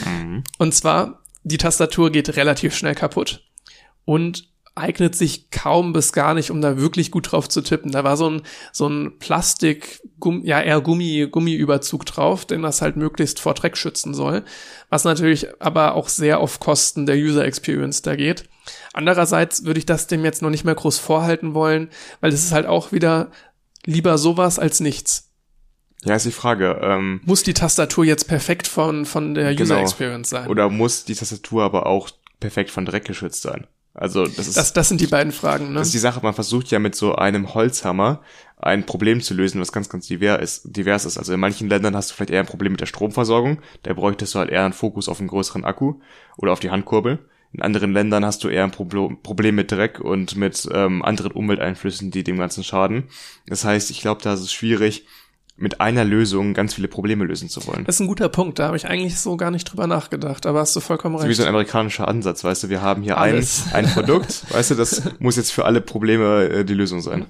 mhm. 0.06 0.44
Und 0.60 0.76
zwar, 0.76 1.24
die 1.44 1.58
Tastatur 1.58 2.12
geht 2.12 2.36
relativ 2.36 2.76
schnell 2.76 2.94
kaputt 2.94 3.44
und 4.06 4.48
eignet 4.76 5.16
sich 5.16 5.50
kaum 5.50 5.94
bis 5.94 6.14
gar 6.14 6.36
nicht, 6.36 6.52
um 6.52 6.62
da 6.62 6.78
wirklich 6.78 7.10
gut 7.10 7.32
drauf 7.32 7.50
zu 7.50 7.62
tippen. 7.62 7.92
Da 7.92 8.04
war 8.04 8.18
so 8.18 8.30
ein, 8.30 8.42
so 8.72 8.88
ein 8.88 9.18
Plastik, 9.18 10.00
Gumm, 10.20 10.46
ja 10.46 10.62
eher 10.62 10.80
Gummi, 10.80 11.28
Gummiüberzug 11.32 12.06
drauf, 12.06 12.46
den 12.46 12.62
das 12.62 12.84
halt 12.84 12.98
möglichst 12.98 13.40
vor 13.40 13.56
Dreck 13.56 13.78
schützen 13.78 14.14
soll. 14.14 14.44
Was 14.90 15.06
natürlich 15.06 15.48
aber 15.60 15.96
auch 15.96 16.08
sehr 16.08 16.40
auf 16.40 16.60
Kosten 16.60 17.08
der 17.08 17.16
User 17.16 17.46
Experience 17.46 18.04
da 18.04 18.16
geht. 18.16 18.48
Andererseits 18.94 19.66
würde 19.66 19.80
ich 19.80 19.86
das 19.86 20.08
dem 20.08 20.24
jetzt 20.24 20.42
noch 20.42 20.50
nicht 20.50 20.64
mehr 20.64 20.76
groß 20.76 20.98
vorhalten 20.98 21.54
wollen, 21.54 21.90
weil 22.22 22.32
es 22.32 22.44
ist 22.44 22.52
halt 22.52 22.66
auch 22.66 22.92
wieder 22.92 23.32
lieber 23.86 24.18
sowas 24.18 24.60
als 24.60 24.80
nichts. 24.80 25.32
Ja, 26.04 26.16
ist 26.16 26.26
die 26.26 26.32
Frage. 26.32 26.80
Ähm, 26.82 27.22
muss 27.26 27.44
die 27.44 27.54
Tastatur 27.54 28.06
jetzt 28.06 28.28
perfekt 28.28 28.68
von, 28.68 29.06
von 29.06 29.34
der 29.34 29.52
User 29.52 29.76
genau. 29.76 29.82
Experience 29.82 30.30
sein? 30.30 30.48
Oder 30.48 30.70
muss 30.70 31.06
die 31.06 31.16
Tastatur 31.16 31.64
aber 31.64 31.88
auch 31.88 32.10
perfekt 32.40 32.70
von 32.70 32.86
Dreck 32.86 33.06
geschützt 33.06 33.42
sein? 33.42 33.68
Also 33.96 34.26
das 34.26 34.48
ist 34.48 34.58
das, 34.58 34.74
das 34.74 34.90
sind 34.90 35.00
die 35.00 35.08
beiden 35.08 35.32
Fragen. 35.32 35.70
Ne? 35.70 35.80
Das 35.80 35.88
ist 35.88 35.94
die 35.94 36.00
Sache. 36.00 36.20
Man 36.22 36.34
versucht 36.34 36.70
ja 36.70 36.80
mit 36.80 36.96
so 36.96 37.16
einem 37.16 37.54
Holzhammer 37.54 38.22
ein 38.58 38.86
Problem 38.86 39.22
zu 39.22 39.34
lösen, 39.34 39.62
was 39.62 39.72
ganz, 39.72 39.90
ganz 39.90 40.06
divers 40.08 40.42
ist. 40.42 40.76
Divers 40.76 41.06
ist. 41.06 41.18
Also 41.18 41.34
in 41.34 41.40
manchen 41.40 41.70
Ländern 41.70 41.96
hast 41.96 42.12
du 42.12 42.16
vielleicht 42.16 42.32
eher 42.32 42.42
ein 42.42 42.46
Problem 42.46 42.74
mit 42.74 42.82
der 42.82 42.88
Stromversorgung. 42.88 43.62
Da 43.84 43.94
bräuchtest 43.94 44.36
du 44.36 44.40
halt 44.40 44.50
eher 44.50 44.66
einen 44.66 44.74
Fokus 44.74 45.08
auf 45.08 45.20
einen 45.20 45.30
größeren 45.30 45.64
Akku 45.64 45.96
oder 46.38 46.52
auf 46.52 46.60
die 46.60 46.72
Handkurbel. 46.72 47.20
In 47.56 47.62
anderen 47.62 47.94
Ländern 47.94 48.26
hast 48.26 48.44
du 48.44 48.50
eher 48.50 48.66
ein 48.66 48.72
Problem 48.72 49.56
mit 49.56 49.72
Dreck 49.72 50.02
und 50.02 50.36
mit 50.36 50.68
ähm, 50.74 51.06
anderen 51.06 51.32
Umwelteinflüssen, 51.32 52.12
die 52.12 52.26
dem 52.26 52.38
Ganzen 52.38 52.66
schaden. 52.66 53.06
Das 53.48 53.64
heißt, 53.64 53.92
ich 53.92 54.02
glaube, 54.02 54.22
da 54.22 54.34
ist 54.34 54.42
es 54.42 54.52
schwierig, 54.52 55.06
mit 55.56 55.80
einer 55.80 56.04
Lösung 56.04 56.54
ganz 56.54 56.74
viele 56.74 56.90
Probleme 56.90 57.24
lösen 57.24 57.48
zu 57.48 57.66
wollen. 57.66 57.86
Das 57.86 57.96
ist 57.96 58.02
ein 58.02 58.08
guter 58.08 58.28
Punkt, 58.28 58.60
da 58.60 58.68
habe 58.68 58.76
ich 58.76 58.88
eigentlich 58.88 59.18
so 59.18 59.38
gar 59.38 59.52
nicht 59.52 59.72
drüber 59.72 59.88
nachgedacht, 59.88 60.46
aber 60.46 60.60
hast 60.60 60.76
du 60.76 60.82
vollkommen 60.82 61.16
recht. 61.16 61.30
Wie 61.30 61.34
so 61.34 61.44
ein 61.44 61.50
amerikanischer 61.50 62.10
Ansatz, 62.10 62.44
weißt 62.44 62.64
du, 62.64 62.70
wir 62.70 62.82
haben 62.82 63.04
hier 63.04 63.18
ein, 63.20 63.42
ein 63.72 63.86
Produkt, 63.86 64.44
weißt 64.54 64.72
du, 64.72 64.76
das 64.76 65.04
muss 65.20 65.38
jetzt 65.38 65.52
für 65.52 65.64
alle 65.64 65.80
Probleme 65.80 66.50
äh, 66.50 66.66
die 66.66 66.74
Lösung 66.74 67.00
sein. 67.00 67.26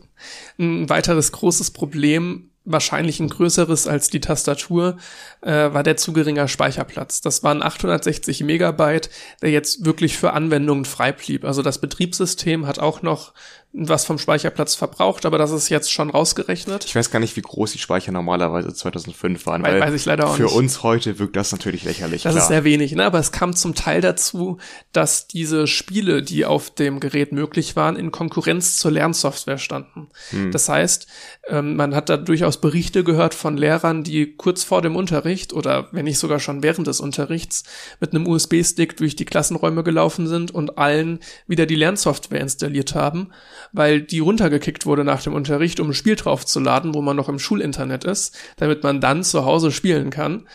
Ein 0.57 0.89
weiteres 0.89 1.33
großes 1.33 1.69
Problem 1.69 2.49
wahrscheinlich 2.65 3.19
ein 3.19 3.29
größeres 3.29 3.87
als 3.87 4.09
die 4.09 4.19
Tastatur, 4.19 4.97
äh, 5.41 5.51
war 5.51 5.83
der 5.83 5.97
zu 5.97 6.13
geringer 6.13 6.47
Speicherplatz. 6.47 7.21
Das 7.21 7.43
waren 7.43 7.63
860 7.63 8.43
Megabyte, 8.43 9.09
der 9.41 9.51
jetzt 9.51 9.85
wirklich 9.85 10.17
für 10.17 10.33
Anwendungen 10.33 10.85
frei 10.85 11.11
blieb. 11.11 11.45
Also 11.45 11.61
das 11.61 11.79
Betriebssystem 11.79 12.67
hat 12.67 12.79
auch 12.79 13.01
noch 13.01 13.33
was 13.77 14.05
vom 14.05 14.17
Speicherplatz 14.17 14.75
verbraucht, 14.75 15.25
aber 15.25 15.37
das 15.37 15.51
ist 15.51 15.69
jetzt 15.69 15.91
schon 15.91 16.09
rausgerechnet. 16.09 16.85
Ich 16.85 16.95
weiß 16.95 17.11
gar 17.11 17.19
nicht, 17.19 17.35
wie 17.35 17.41
groß 17.41 17.73
die 17.73 17.79
Speicher 17.79 18.11
normalerweise 18.11 18.73
2005 18.73 19.45
waren, 19.45 19.63
weil 19.63 19.79
weiß 19.79 19.93
ich 19.93 20.05
leider 20.05 20.27
auch 20.27 20.35
für 20.35 20.43
nicht. 20.43 20.55
uns 20.55 20.81
heute 20.81 21.19
wirkt 21.19 21.35
das 21.35 21.51
natürlich 21.51 21.83
lächerlich. 21.83 22.23
Das 22.23 22.33
klar. 22.33 22.43
ist 22.43 22.47
sehr 22.47 22.63
wenig, 22.63 22.93
ne? 22.93 23.05
aber 23.05 23.19
es 23.19 23.31
kam 23.31 23.55
zum 23.55 23.75
Teil 23.75 24.01
dazu, 24.01 24.57
dass 24.93 25.27
diese 25.27 25.67
Spiele, 25.67 26.23
die 26.23 26.45
auf 26.45 26.69
dem 26.69 26.99
Gerät 26.99 27.31
möglich 27.31 27.75
waren, 27.75 27.95
in 27.95 28.11
Konkurrenz 28.11 28.77
zur 28.77 28.91
Lernsoftware 28.91 29.57
standen. 29.57 30.07
Hm. 30.29 30.51
Das 30.51 30.69
heißt, 30.69 31.07
ähm, 31.49 31.75
man 31.75 31.93
hat 31.93 32.09
da 32.09 32.17
durchaus 32.17 32.45
durchaus 32.45 32.61
Berichte 32.61 33.03
gehört 33.03 33.33
von 33.33 33.57
Lehrern, 33.57 34.03
die 34.03 34.35
kurz 34.35 34.63
vor 34.63 34.81
dem 34.81 34.95
Unterricht 34.95 35.53
oder 35.53 35.87
wenn 35.91 36.05
nicht 36.05 36.19
sogar 36.19 36.39
schon 36.39 36.63
während 36.63 36.85
des 36.85 36.99
Unterrichts 36.99 37.63
mit 37.99 38.13
einem 38.13 38.27
USB-Stick 38.27 38.97
durch 38.97 39.15
die 39.15 39.25
Klassenräume 39.25 39.83
gelaufen 39.83 40.27
sind 40.27 40.51
und 40.51 40.77
allen 40.77 41.19
wieder 41.47 41.65
die 41.65 41.75
Lernsoftware 41.75 42.41
installiert 42.41 42.93
haben, 42.93 43.31
weil 43.75 44.01
die 44.01 44.19
runtergekickt 44.19 44.85
wurde 44.85 45.03
nach 45.03 45.21
dem 45.21 45.33
Unterricht, 45.33 45.79
um 45.79 45.89
ein 45.89 45.93
Spiel 45.93 46.15
draufzuladen, 46.15 46.93
wo 46.93 47.01
man 47.01 47.15
noch 47.15 47.29
im 47.29 47.39
Schulinternet 47.39 48.03
ist, 48.03 48.37
damit 48.57 48.83
man 48.83 49.01
dann 49.01 49.23
zu 49.23 49.45
Hause 49.45 49.71
spielen 49.71 50.09
kann 50.09 50.45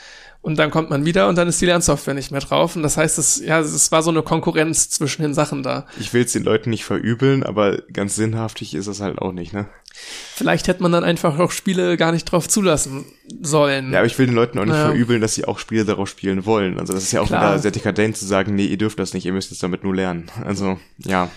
und 0.43 0.59
dann 0.59 0.71
kommt 0.71 0.89
man 0.89 1.05
wieder 1.05 1.29
und 1.29 1.37
dann 1.37 1.49
ist 1.49 1.61
die 1.61 1.67
Lernsoftware 1.67 2.15
nicht 2.15 2.31
mehr 2.31 2.41
drauf. 2.41 2.75
Und 2.75 2.83
das 2.83 2.97
heißt, 2.97 3.19
es, 3.19 3.43
ja, 3.45 3.61
es 3.61 3.93
war 3.93 4.03
so 4.03 4.11
eine 4.11 4.23
Konkurrenz 4.23 4.89
zwischen 4.89 5.23
den 5.23 5.35
Sachen 5.35 5.63
da. 5.63 5.87
Ich 5.99 6.15
will 6.15 6.25
es 6.25 6.33
den 6.33 6.45
Leuten 6.45 6.71
nicht 6.71 6.85
verübeln, 6.85 7.43
aber 7.43 7.83
ganz 7.93 8.17
sinnhaftig 8.17 8.75
ist 8.75 8.87
es 8.87 9.01
halt 9.01 9.19
auch 9.19 9.33
nicht, 9.33 9.53
ne? 9.53 9.67
Vielleicht 9.93 10.69
hätte 10.69 10.83
man 10.83 10.93
dann 10.93 11.05
einfach 11.05 11.39
auch 11.39 11.51
Spiele 11.51 11.97
gar 11.97 12.13
nicht 12.13 12.25
drauf 12.25 12.49
zulassen 12.49 13.05
sollen. 13.43 13.93
Ja, 13.93 13.99
aber 13.99 14.07
ich 14.07 14.19
will 14.19 14.27
den 14.27 14.35
Leuten 14.35 14.59
auch 14.59 14.65
nicht 14.65 14.75
ja. 14.77 14.87
verübeln, 14.87 15.21
dass 15.21 15.35
sie 15.35 15.45
auch 15.45 15.59
Spiele 15.59 15.85
darauf 15.85 16.09
spielen 16.09 16.47
wollen. 16.47 16.79
Also 16.79 16.95
das 16.95 17.03
ist 17.03 17.13
ja 17.13 17.21
auch 17.21 17.27
Klar. 17.27 17.43
wieder 17.43 17.59
sehr 17.59 17.73
dekadent 17.73 18.17
zu 18.17 18.25
sagen, 18.25 18.55
nee, 18.55 18.67
ihr 18.67 18.79
dürft 18.79 18.99
das 18.99 19.13
nicht, 19.13 19.27
ihr 19.27 19.33
müsst 19.33 19.53
es 19.53 19.59
damit 19.59 19.85
nur 19.85 19.95
lernen. 19.95 20.31
Also, 20.43 20.79
ja. 20.99 21.29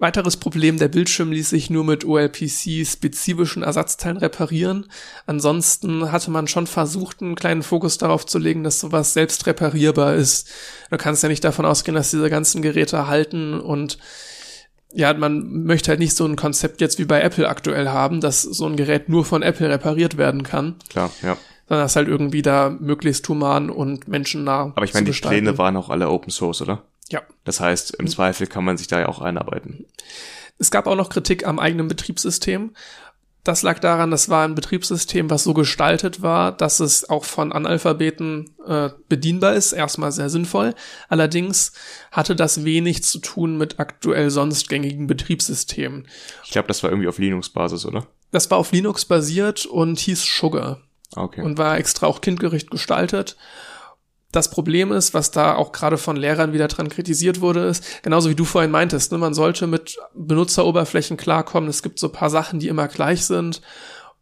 Weiteres 0.00 0.36
Problem, 0.36 0.78
der 0.78 0.86
Bildschirm 0.86 1.32
ließ 1.32 1.50
sich 1.50 1.70
nur 1.70 1.82
mit 1.82 2.04
OLPC-spezifischen 2.04 3.64
Ersatzteilen 3.64 4.16
reparieren. 4.16 4.86
Ansonsten 5.26 6.12
hatte 6.12 6.30
man 6.30 6.46
schon 6.46 6.68
versucht, 6.68 7.20
einen 7.20 7.34
kleinen 7.34 7.64
Fokus 7.64 7.98
darauf 7.98 8.24
zu 8.24 8.38
legen, 8.38 8.62
dass 8.62 8.78
sowas 8.78 9.12
selbst 9.12 9.46
reparierbar 9.46 10.14
ist. 10.14 10.48
Du 10.90 10.98
kannst 10.98 11.24
ja 11.24 11.28
nicht 11.28 11.42
davon 11.42 11.66
ausgehen, 11.66 11.96
dass 11.96 12.12
diese 12.12 12.30
ganzen 12.30 12.62
Geräte 12.62 13.08
halten 13.08 13.60
und 13.60 13.98
ja, 14.92 15.12
man 15.12 15.64
möchte 15.64 15.90
halt 15.90 16.00
nicht 16.00 16.16
so 16.16 16.24
ein 16.24 16.36
Konzept 16.36 16.80
jetzt 16.80 16.98
wie 16.98 17.04
bei 17.04 17.20
Apple 17.20 17.48
aktuell 17.48 17.88
haben, 17.88 18.20
dass 18.20 18.42
so 18.42 18.66
ein 18.66 18.76
Gerät 18.76 19.08
nur 19.08 19.24
von 19.24 19.42
Apple 19.42 19.68
repariert 19.68 20.16
werden 20.16 20.44
kann. 20.44 20.76
Klar, 20.88 21.10
ja. 21.22 21.36
Sondern 21.68 21.84
das 21.84 21.96
halt 21.96 22.08
irgendwie 22.08 22.40
da 22.40 22.70
möglichst 22.70 23.28
human 23.28 23.68
und 23.68 24.08
menschennah. 24.08 24.72
Aber 24.74 24.84
ich 24.84 24.94
meine, 24.94 25.10
die. 25.10 25.20
Pläne 25.20 25.58
waren 25.58 25.76
auch 25.76 25.90
alle 25.90 26.08
Open 26.08 26.30
Source, 26.30 26.62
oder? 26.62 26.84
Ja. 27.10 27.22
Das 27.44 27.60
heißt, 27.60 27.94
im 27.96 28.08
Zweifel 28.08 28.46
kann 28.46 28.64
man 28.64 28.76
sich 28.76 28.86
da 28.86 29.00
ja 29.00 29.08
auch 29.08 29.20
einarbeiten. 29.20 29.86
Es 30.58 30.70
gab 30.70 30.86
auch 30.86 30.96
noch 30.96 31.08
Kritik 31.08 31.46
am 31.46 31.58
eigenen 31.58 31.88
Betriebssystem. 31.88 32.72
Das 33.44 33.62
lag 33.62 33.78
daran, 33.78 34.10
das 34.10 34.28
war 34.28 34.46
ein 34.46 34.54
Betriebssystem, 34.54 35.30
was 35.30 35.44
so 35.44 35.54
gestaltet 35.54 36.20
war, 36.20 36.52
dass 36.52 36.80
es 36.80 37.08
auch 37.08 37.24
von 37.24 37.52
Analphabeten 37.52 38.50
äh, 38.66 38.90
bedienbar 39.08 39.54
ist. 39.54 39.72
Erstmal 39.72 40.12
sehr 40.12 40.28
sinnvoll. 40.28 40.74
Allerdings 41.08 41.72
hatte 42.10 42.36
das 42.36 42.64
wenig 42.64 43.04
zu 43.04 43.20
tun 43.20 43.56
mit 43.56 43.80
aktuell 43.80 44.28
sonst 44.28 44.68
gängigen 44.68 45.06
Betriebssystemen. 45.06 46.08
Ich 46.44 46.50
glaube, 46.50 46.68
das 46.68 46.82
war 46.82 46.90
irgendwie 46.90 47.08
auf 47.08 47.18
Linux-Basis, 47.18 47.86
oder? 47.86 48.06
Das 48.32 48.50
war 48.50 48.58
auf 48.58 48.72
Linux 48.72 49.06
basiert 49.06 49.64
und 49.64 49.98
hieß 49.98 50.22
Sugar. 50.22 50.82
Okay. 51.16 51.40
Und 51.40 51.56
war 51.56 51.78
extra 51.78 52.06
auch 52.06 52.20
kindgerecht 52.20 52.70
gestaltet 52.70 53.36
das 54.32 54.50
Problem 54.50 54.92
ist, 54.92 55.14
was 55.14 55.30
da 55.30 55.54
auch 55.54 55.72
gerade 55.72 55.96
von 55.96 56.16
Lehrern 56.16 56.52
wieder 56.52 56.68
dran 56.68 56.90
kritisiert 56.90 57.40
wurde, 57.40 57.66
ist, 57.66 58.02
genauso 58.02 58.28
wie 58.28 58.34
du 58.34 58.44
vorhin 58.44 58.70
meintest, 58.70 59.10
ne, 59.12 59.18
man 59.18 59.32
sollte 59.34 59.66
mit 59.66 59.98
Benutzeroberflächen 60.14 61.16
klarkommen. 61.16 61.70
Es 61.70 61.82
gibt 61.82 61.98
so 61.98 62.10
paar 62.10 62.28
Sachen, 62.28 62.58
die 62.58 62.68
immer 62.68 62.88
gleich 62.88 63.24
sind 63.24 63.62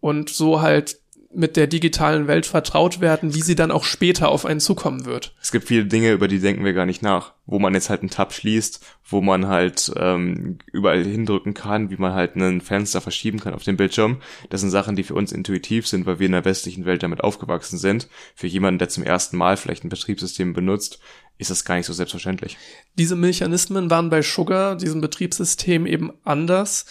und 0.01 0.31
so 0.31 0.61
halt 0.61 1.01
mit 1.35 1.57
der 1.57 1.67
digitalen 1.67 2.29
Welt 2.29 2.47
vertraut 2.47 3.01
werden, 3.01 3.35
wie 3.35 3.43
sie 3.43 3.55
dann 3.55 3.71
auch 3.71 3.85
später 3.85 4.29
auf 4.29 4.47
einen 4.47 4.61
zukommen 4.61 5.05
wird. 5.05 5.35
Es 5.41 5.53
gibt 5.53 5.67
viele 5.67 5.85
Dinge, 5.85 6.13
über 6.13 6.29
die 6.29 6.39
denken 6.39 6.65
wir 6.65 6.73
gar 6.73 6.87
nicht 6.87 7.03
nach, 7.03 7.33
wo 7.47 7.59
man 7.59 7.75
jetzt 7.75 7.91
halt 7.91 8.01
einen 8.01 8.11
Tab 8.11 8.33
schließt, 8.33 8.85
wo 9.05 9.21
man 9.21 9.47
halt 9.47 9.93
ähm, 9.97 10.59
überall 10.73 11.05
hindrücken 11.05 11.55
kann, 11.55 11.91
wie 11.91 11.97
man 11.97 12.15
halt 12.15 12.37
ein 12.37 12.61
Fenster 12.61 13.01
verschieben 13.01 13.41
kann 13.41 13.55
auf 13.55 13.65
dem 13.65 13.77
Bildschirm. 13.77 14.19
Das 14.51 14.61
sind 14.61 14.71
Sachen, 14.71 14.97
die 14.97 15.03
für 15.03 15.15
uns 15.15 15.33
intuitiv 15.33 15.87
sind, 15.87 16.07
weil 16.07 16.19
wir 16.19 16.27
in 16.27 16.33
der 16.33 16.45
westlichen 16.45 16.85
Welt 16.85 17.03
damit 17.03 17.23
aufgewachsen 17.23 17.79
sind. 17.79 18.09
Für 18.35 18.47
jemanden, 18.47 18.79
der 18.79 18.89
zum 18.89 19.03
ersten 19.03 19.37
Mal 19.37 19.57
vielleicht 19.57 19.85
ein 19.85 19.91
Betriebssystem 19.91 20.53
benutzt, 20.53 21.01
ist 21.39 21.51
das 21.51 21.65
gar 21.65 21.77
nicht 21.77 21.87
so 21.87 21.93
selbstverständlich. 21.93 22.57
Diese 22.95 23.17
Mechanismen 23.17 23.91
waren 23.91 24.11
bei 24.11 24.23
Sugar, 24.23 24.77
diesem 24.77 25.01
Betriebssystem, 25.01 25.87
eben 25.87 26.13
anders. 26.25 26.87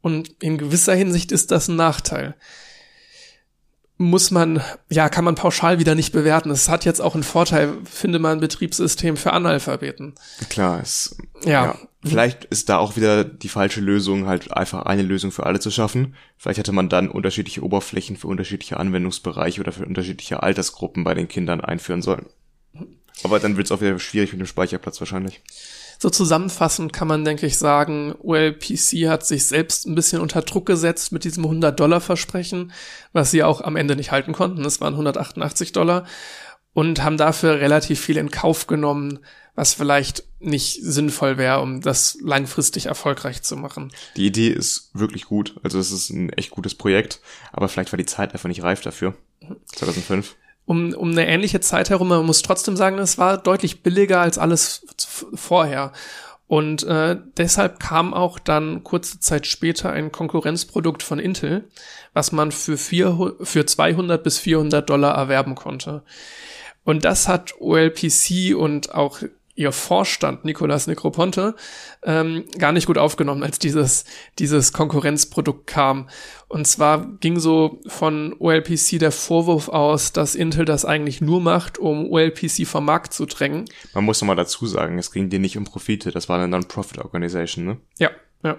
Und 0.00 0.34
in 0.40 0.58
gewisser 0.58 0.94
Hinsicht 0.94 1.32
ist 1.32 1.50
das 1.50 1.68
ein 1.68 1.76
Nachteil 1.76 2.36
muss 4.00 4.30
man, 4.30 4.62
ja, 4.88 5.10
kann 5.10 5.26
man 5.26 5.34
pauschal 5.34 5.78
wieder 5.78 5.94
nicht 5.94 6.12
bewerten. 6.12 6.50
Es 6.50 6.70
hat 6.70 6.86
jetzt 6.86 7.02
auch 7.02 7.12
einen 7.12 7.22
Vorteil, 7.22 7.74
finde 7.84 8.18
man, 8.18 8.38
ein 8.38 8.40
Betriebssystem 8.40 9.18
für 9.18 9.34
Analphabeten. 9.34 10.14
Klar, 10.48 10.80
es, 10.80 11.18
ja. 11.44 11.66
ja. 11.66 11.78
Vielleicht 12.02 12.46
ist 12.46 12.70
da 12.70 12.78
auch 12.78 12.96
wieder 12.96 13.24
die 13.24 13.50
falsche 13.50 13.82
Lösung, 13.82 14.26
halt 14.26 14.56
einfach 14.56 14.86
eine 14.86 15.02
Lösung 15.02 15.32
für 15.32 15.44
alle 15.44 15.60
zu 15.60 15.70
schaffen. 15.70 16.14
Vielleicht 16.38 16.58
hätte 16.58 16.72
man 16.72 16.88
dann 16.88 17.10
unterschiedliche 17.10 17.62
Oberflächen 17.62 18.16
für 18.16 18.28
unterschiedliche 18.28 18.78
Anwendungsbereiche 18.78 19.60
oder 19.60 19.72
für 19.72 19.84
unterschiedliche 19.84 20.42
Altersgruppen 20.42 21.04
bei 21.04 21.12
den 21.12 21.28
Kindern 21.28 21.60
einführen 21.60 22.00
sollen. 22.00 22.24
Aber 23.22 23.38
dann 23.38 23.58
wird 23.58 23.66
es 23.66 23.72
auch 23.72 23.82
wieder 23.82 23.98
schwierig 23.98 24.32
mit 24.32 24.40
dem 24.40 24.46
Speicherplatz 24.46 24.98
wahrscheinlich. 25.00 25.42
So 26.02 26.08
zusammenfassend 26.08 26.94
kann 26.94 27.08
man, 27.08 27.26
denke 27.26 27.44
ich, 27.44 27.58
sagen, 27.58 28.14
OLPC 28.22 29.06
hat 29.08 29.26
sich 29.26 29.46
selbst 29.46 29.86
ein 29.86 29.94
bisschen 29.94 30.22
unter 30.22 30.40
Druck 30.40 30.64
gesetzt 30.64 31.12
mit 31.12 31.24
diesem 31.24 31.44
100-Dollar-Versprechen, 31.44 32.72
was 33.12 33.30
sie 33.30 33.42
auch 33.42 33.60
am 33.60 33.76
Ende 33.76 33.96
nicht 33.96 34.10
halten 34.10 34.32
konnten. 34.32 34.64
Es 34.64 34.80
waren 34.80 34.94
188 34.94 35.72
Dollar 35.72 36.06
und 36.72 37.02
haben 37.02 37.18
dafür 37.18 37.60
relativ 37.60 38.00
viel 38.00 38.16
in 38.16 38.30
Kauf 38.30 38.66
genommen, 38.66 39.18
was 39.54 39.74
vielleicht 39.74 40.24
nicht 40.38 40.78
sinnvoll 40.82 41.36
wäre, 41.36 41.60
um 41.60 41.82
das 41.82 42.16
langfristig 42.22 42.86
erfolgreich 42.86 43.42
zu 43.42 43.58
machen. 43.58 43.92
Die 44.16 44.24
Idee 44.24 44.48
ist 44.48 44.88
wirklich 44.94 45.26
gut. 45.26 45.60
Also 45.62 45.78
es 45.78 45.90
ist 45.90 46.08
ein 46.08 46.30
echt 46.30 46.50
gutes 46.50 46.74
Projekt, 46.74 47.20
aber 47.52 47.68
vielleicht 47.68 47.92
war 47.92 47.98
die 47.98 48.06
Zeit 48.06 48.32
einfach 48.32 48.48
nicht 48.48 48.62
reif 48.62 48.80
dafür. 48.80 49.14
2005 49.66 50.36
um, 50.64 50.94
um 50.94 51.10
eine 51.10 51.26
ähnliche 51.26 51.60
Zeit 51.60 51.90
herum. 51.90 52.08
Man 52.08 52.26
muss 52.26 52.42
trotzdem 52.42 52.76
sagen, 52.76 52.98
es 52.98 53.18
war 53.18 53.38
deutlich 53.38 53.82
billiger 53.82 54.20
als 54.20 54.38
alles 54.38 54.86
vorher. 55.34 55.92
Und 56.46 56.82
äh, 56.82 57.16
deshalb 57.36 57.78
kam 57.78 58.12
auch 58.12 58.40
dann 58.40 58.82
kurze 58.82 59.20
Zeit 59.20 59.46
später 59.46 59.92
ein 59.92 60.10
Konkurrenzprodukt 60.10 61.04
von 61.04 61.20
Intel, 61.20 61.68
was 62.12 62.32
man 62.32 62.50
für, 62.50 62.76
vier, 62.76 63.36
für 63.40 63.66
200 63.66 64.20
bis 64.22 64.38
400 64.38 64.90
Dollar 64.90 65.14
erwerben 65.14 65.54
konnte. 65.54 66.02
Und 66.82 67.04
das 67.04 67.28
hat 67.28 67.54
OLPC 67.60 68.56
und 68.56 68.92
auch 68.92 69.20
ihr 69.60 69.72
Vorstand, 69.72 70.44
Nicolas 70.46 70.86
Necroponte, 70.86 71.54
ähm, 72.02 72.44
gar 72.58 72.72
nicht 72.72 72.86
gut 72.86 72.96
aufgenommen, 72.96 73.42
als 73.42 73.58
dieses, 73.58 74.06
dieses 74.38 74.72
Konkurrenzprodukt 74.72 75.66
kam. 75.66 76.08
Und 76.48 76.66
zwar 76.66 77.06
ging 77.20 77.38
so 77.38 77.78
von 77.86 78.34
OLPC 78.38 78.98
der 78.98 79.12
Vorwurf 79.12 79.68
aus, 79.68 80.12
dass 80.12 80.34
Intel 80.34 80.64
das 80.64 80.86
eigentlich 80.86 81.20
nur 81.20 81.42
macht, 81.42 81.76
um 81.78 82.10
OLPC 82.10 82.66
vom 82.66 82.86
Markt 82.86 83.12
zu 83.12 83.26
drängen. 83.26 83.66
Man 83.92 84.04
muss 84.04 84.20
nochmal 84.22 84.36
dazu 84.36 84.66
sagen, 84.66 84.98
es 84.98 85.12
ging 85.12 85.28
dir 85.28 85.38
nicht 85.38 85.58
um 85.58 85.64
Profite, 85.64 86.10
das 86.10 86.30
war 86.30 86.38
eine 86.38 86.48
Non-Profit-Organisation, 86.48 87.64
ne? 87.66 87.76
Ja, 87.98 88.10
ja. 88.42 88.56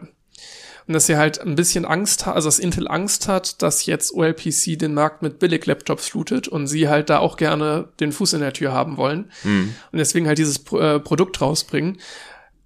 Und 0.88 0.94
dass 0.94 1.06
sie 1.06 1.18
halt 1.18 1.40
ein 1.40 1.56
bisschen 1.56 1.86
Angst 1.86 2.26
hat, 2.26 2.36
also 2.36 2.48
dass 2.48 2.60
Intel 2.60 2.88
Angst 2.88 3.28
hat, 3.28 3.62
dass 3.62 3.86
jetzt 3.86 4.14
OLPC 4.14 4.78
den 4.78 4.94
Markt 4.94 5.22
mit 5.22 5.40
Billig-Laptops 5.40 6.10
flutet 6.10 6.48
und 6.48 6.68
sie 6.68 6.90
halt 6.90 7.10
da 7.10 7.20
auch 7.20 7.38
gerne 7.38 7.90
den 8.00 8.12
Fuß 8.12 8.34
in 8.34 8.42
der 8.42 8.54
Tür 8.54 8.74
haben 8.74 8.98
wollen. 8.98 9.32
Mhm. 9.44 9.76
Und 9.92 9.98
deswegen 9.98 10.28
halt 10.28 10.38
dieses 10.38 10.58
äh, 10.74 11.00
Produkt 11.00 11.42
rausbringen. 11.42 11.98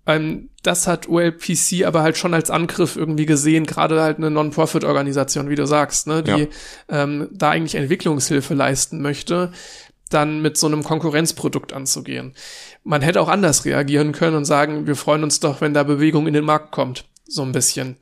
Ähm, 0.07 0.49
das 0.63 0.87
hat 0.87 1.07
OLPC 1.09 1.85
aber 1.85 2.01
halt 2.01 2.17
schon 2.17 2.33
als 2.33 2.49
Angriff 2.49 2.95
irgendwie 2.95 3.25
gesehen, 3.25 3.65
gerade 3.65 4.01
halt 4.01 4.17
eine 4.17 4.31
Non-Profit-Organisation, 4.31 5.49
wie 5.49 5.55
du 5.55 5.65
sagst, 5.67 6.07
ne, 6.07 6.23
die 6.23 6.31
ja. 6.31 6.47
ähm, 6.89 7.27
da 7.31 7.51
eigentlich 7.51 7.75
Entwicklungshilfe 7.75 8.53
leisten 8.53 9.01
möchte, 9.01 9.51
dann 10.09 10.41
mit 10.41 10.57
so 10.57 10.67
einem 10.67 10.83
Konkurrenzprodukt 10.83 11.73
anzugehen. 11.73 12.33
Man 12.83 13.01
hätte 13.01 13.21
auch 13.21 13.29
anders 13.29 13.65
reagieren 13.65 14.11
können 14.11 14.37
und 14.37 14.45
sagen, 14.45 14.87
wir 14.87 14.95
freuen 14.95 15.23
uns 15.23 15.39
doch, 15.39 15.61
wenn 15.61 15.73
da 15.73 15.83
Bewegung 15.83 16.27
in 16.27 16.33
den 16.33 16.45
Markt 16.45 16.71
kommt. 16.71 17.05
So 17.27 17.41
ein 17.41 17.51
bisschen. 17.51 17.97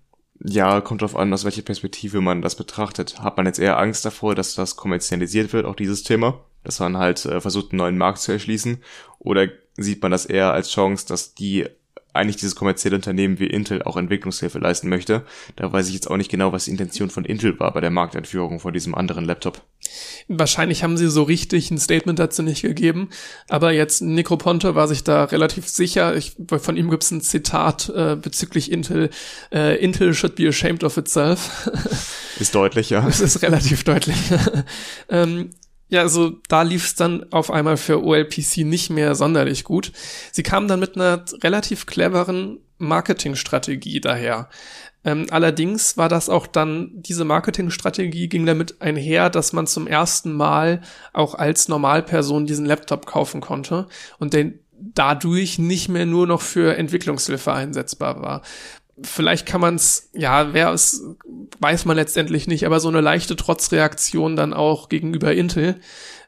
Ja, 0.46 0.82
kommt 0.82 1.02
drauf 1.02 1.16
an, 1.16 1.32
aus 1.34 1.46
welcher 1.46 1.62
Perspektive 1.62 2.20
man 2.20 2.42
das 2.42 2.56
betrachtet. 2.56 3.20
Hat 3.20 3.38
man 3.38 3.46
jetzt 3.46 3.60
eher 3.60 3.80
Angst 3.80 4.04
davor, 4.04 4.36
dass 4.36 4.56
das 4.56 4.76
kommerzialisiert 4.76 5.54
wird, 5.54 5.66
auch 5.66 5.76
dieses 5.76 6.04
Thema? 6.04 6.44
Dass 6.64 6.80
man 6.80 6.98
halt 6.98 7.24
äh, 7.26 7.40
versucht, 7.40 7.72
einen 7.72 7.78
neuen 7.78 7.98
Markt 7.98 8.20
zu 8.20 8.34
erschließen? 8.34 8.84
Oder 9.20 9.48
sieht 9.78 10.02
man 10.02 10.12
das 10.12 10.26
eher 10.26 10.52
als 10.52 10.70
Chance, 10.70 11.08
dass 11.08 11.34
die 11.34 11.68
eigentlich 12.14 12.38
dieses 12.38 12.56
kommerzielle 12.56 12.96
Unternehmen 12.96 13.40
wie 13.40 13.48
Intel 13.48 13.84
auch 13.84 13.98
Entwicklungshilfe 13.98 14.60
leisten 14.60 14.90
möchte. 14.90 15.24
Da 15.56 15.72
weiß 15.72 15.88
ich 15.88 15.94
jetzt 15.94 16.10
auch 16.10 16.18
nicht 16.18 16.32
genau, 16.32 16.52
was 16.52 16.66
die 16.66 16.72
Intention 16.72 17.10
von 17.10 17.26
Intel 17.26 17.60
war 17.60 17.74
bei 17.74 17.82
der 17.82 17.90
Marktentführung 17.90 18.60
von 18.60 18.74
diesem 18.74 18.96
anderen 18.96 19.26
Laptop. 19.26 19.62
Wahrscheinlich 20.28 20.84
haben 20.84 20.98
sie 20.98 21.10
so 21.10 21.24
richtig 21.24 21.72
ein 21.72 21.78
Statement 21.78 22.20
dazu 22.20 22.44
nicht 22.44 22.62
gegeben, 22.62 23.10
aber 23.50 23.72
jetzt 23.72 24.02
Necroponte 24.02 24.76
war 24.76 24.88
sich 24.88 25.04
da 25.04 25.26
relativ 25.26 25.68
sicher. 25.68 26.16
Ich, 26.16 26.36
von 26.48 26.78
ihm 26.78 26.90
gibt 26.90 27.04
es 27.04 27.12
ein 27.12 27.22
Zitat 27.22 27.90
äh, 27.90 28.16
bezüglich 28.16 28.72
Intel. 28.72 29.10
Äh, 29.52 29.78
Intel 29.84 30.14
should 30.14 30.36
be 30.36 30.48
ashamed 30.48 30.84
of 30.84 30.98
itself. 30.98 31.70
Ist 32.40 32.56
deutlich, 32.56 32.90
ja. 32.90 33.06
Es 33.14 33.20
ist 33.20 33.42
relativ 33.42 33.84
deutlich. 33.84 34.18
ähm, 35.10 35.52
ja, 35.94 36.02
also 36.02 36.42
da 36.48 36.64
lief 36.64 36.86
es 36.86 36.96
dann 36.96 37.32
auf 37.32 37.52
einmal 37.52 37.78
für 37.78 38.04
OLPC 38.04 38.66
nicht 38.66 38.90
mehr 38.90 39.14
sonderlich 39.14 39.64
gut. 39.64 39.92
Sie 40.32 40.42
kamen 40.42 40.68
dann 40.68 40.80
mit 40.80 40.96
einer 40.96 41.24
relativ 41.44 41.86
cleveren 41.86 42.58
Marketingstrategie 42.80 44.02
daher. 44.02 44.50
Ähm, 45.06 45.28
allerdings 45.30 45.96
war 45.96 46.10
das 46.10 46.30
auch 46.30 46.48
dann, 46.48 46.90
diese 46.96 47.26
Marketingstrategie 47.26 48.28
ging 48.28 48.48
damit 48.48 48.82
einher, 48.82 49.30
dass 49.30 49.54
man 49.54 49.68
zum 49.68 49.86
ersten 49.86 50.34
Mal 50.34 50.82
auch 51.14 51.36
als 51.36 51.68
Normalperson 51.68 52.48
diesen 52.48 52.66
Laptop 52.66 53.06
kaufen 53.06 53.40
konnte 53.40 53.88
und 54.18 54.34
den 54.34 54.60
dadurch 54.72 55.60
nicht 55.60 55.90
mehr 55.90 56.08
nur 56.08 56.26
noch 56.26 56.42
für 56.42 56.76
Entwicklungshilfe 56.76 57.54
einsetzbar 57.54 58.20
war. 58.24 58.42
Vielleicht 59.02 59.46
kann 59.46 59.62
man 59.62 59.76
es, 59.76 60.10
ja, 60.14 60.54
wer 60.54 60.72
es, 60.72 61.04
weiß 61.60 61.86
man 61.86 61.98
letztendlich 61.98 62.48
nicht, 62.48 62.66
aber 62.66 62.80
so 62.80 62.90
eine 62.90 63.02
leichte 63.02 63.36
Trotzreaktion 63.36 64.36
dann 64.36 64.54
auch 64.54 64.88
gegenüber 64.90 65.34
Intel, 65.34 65.80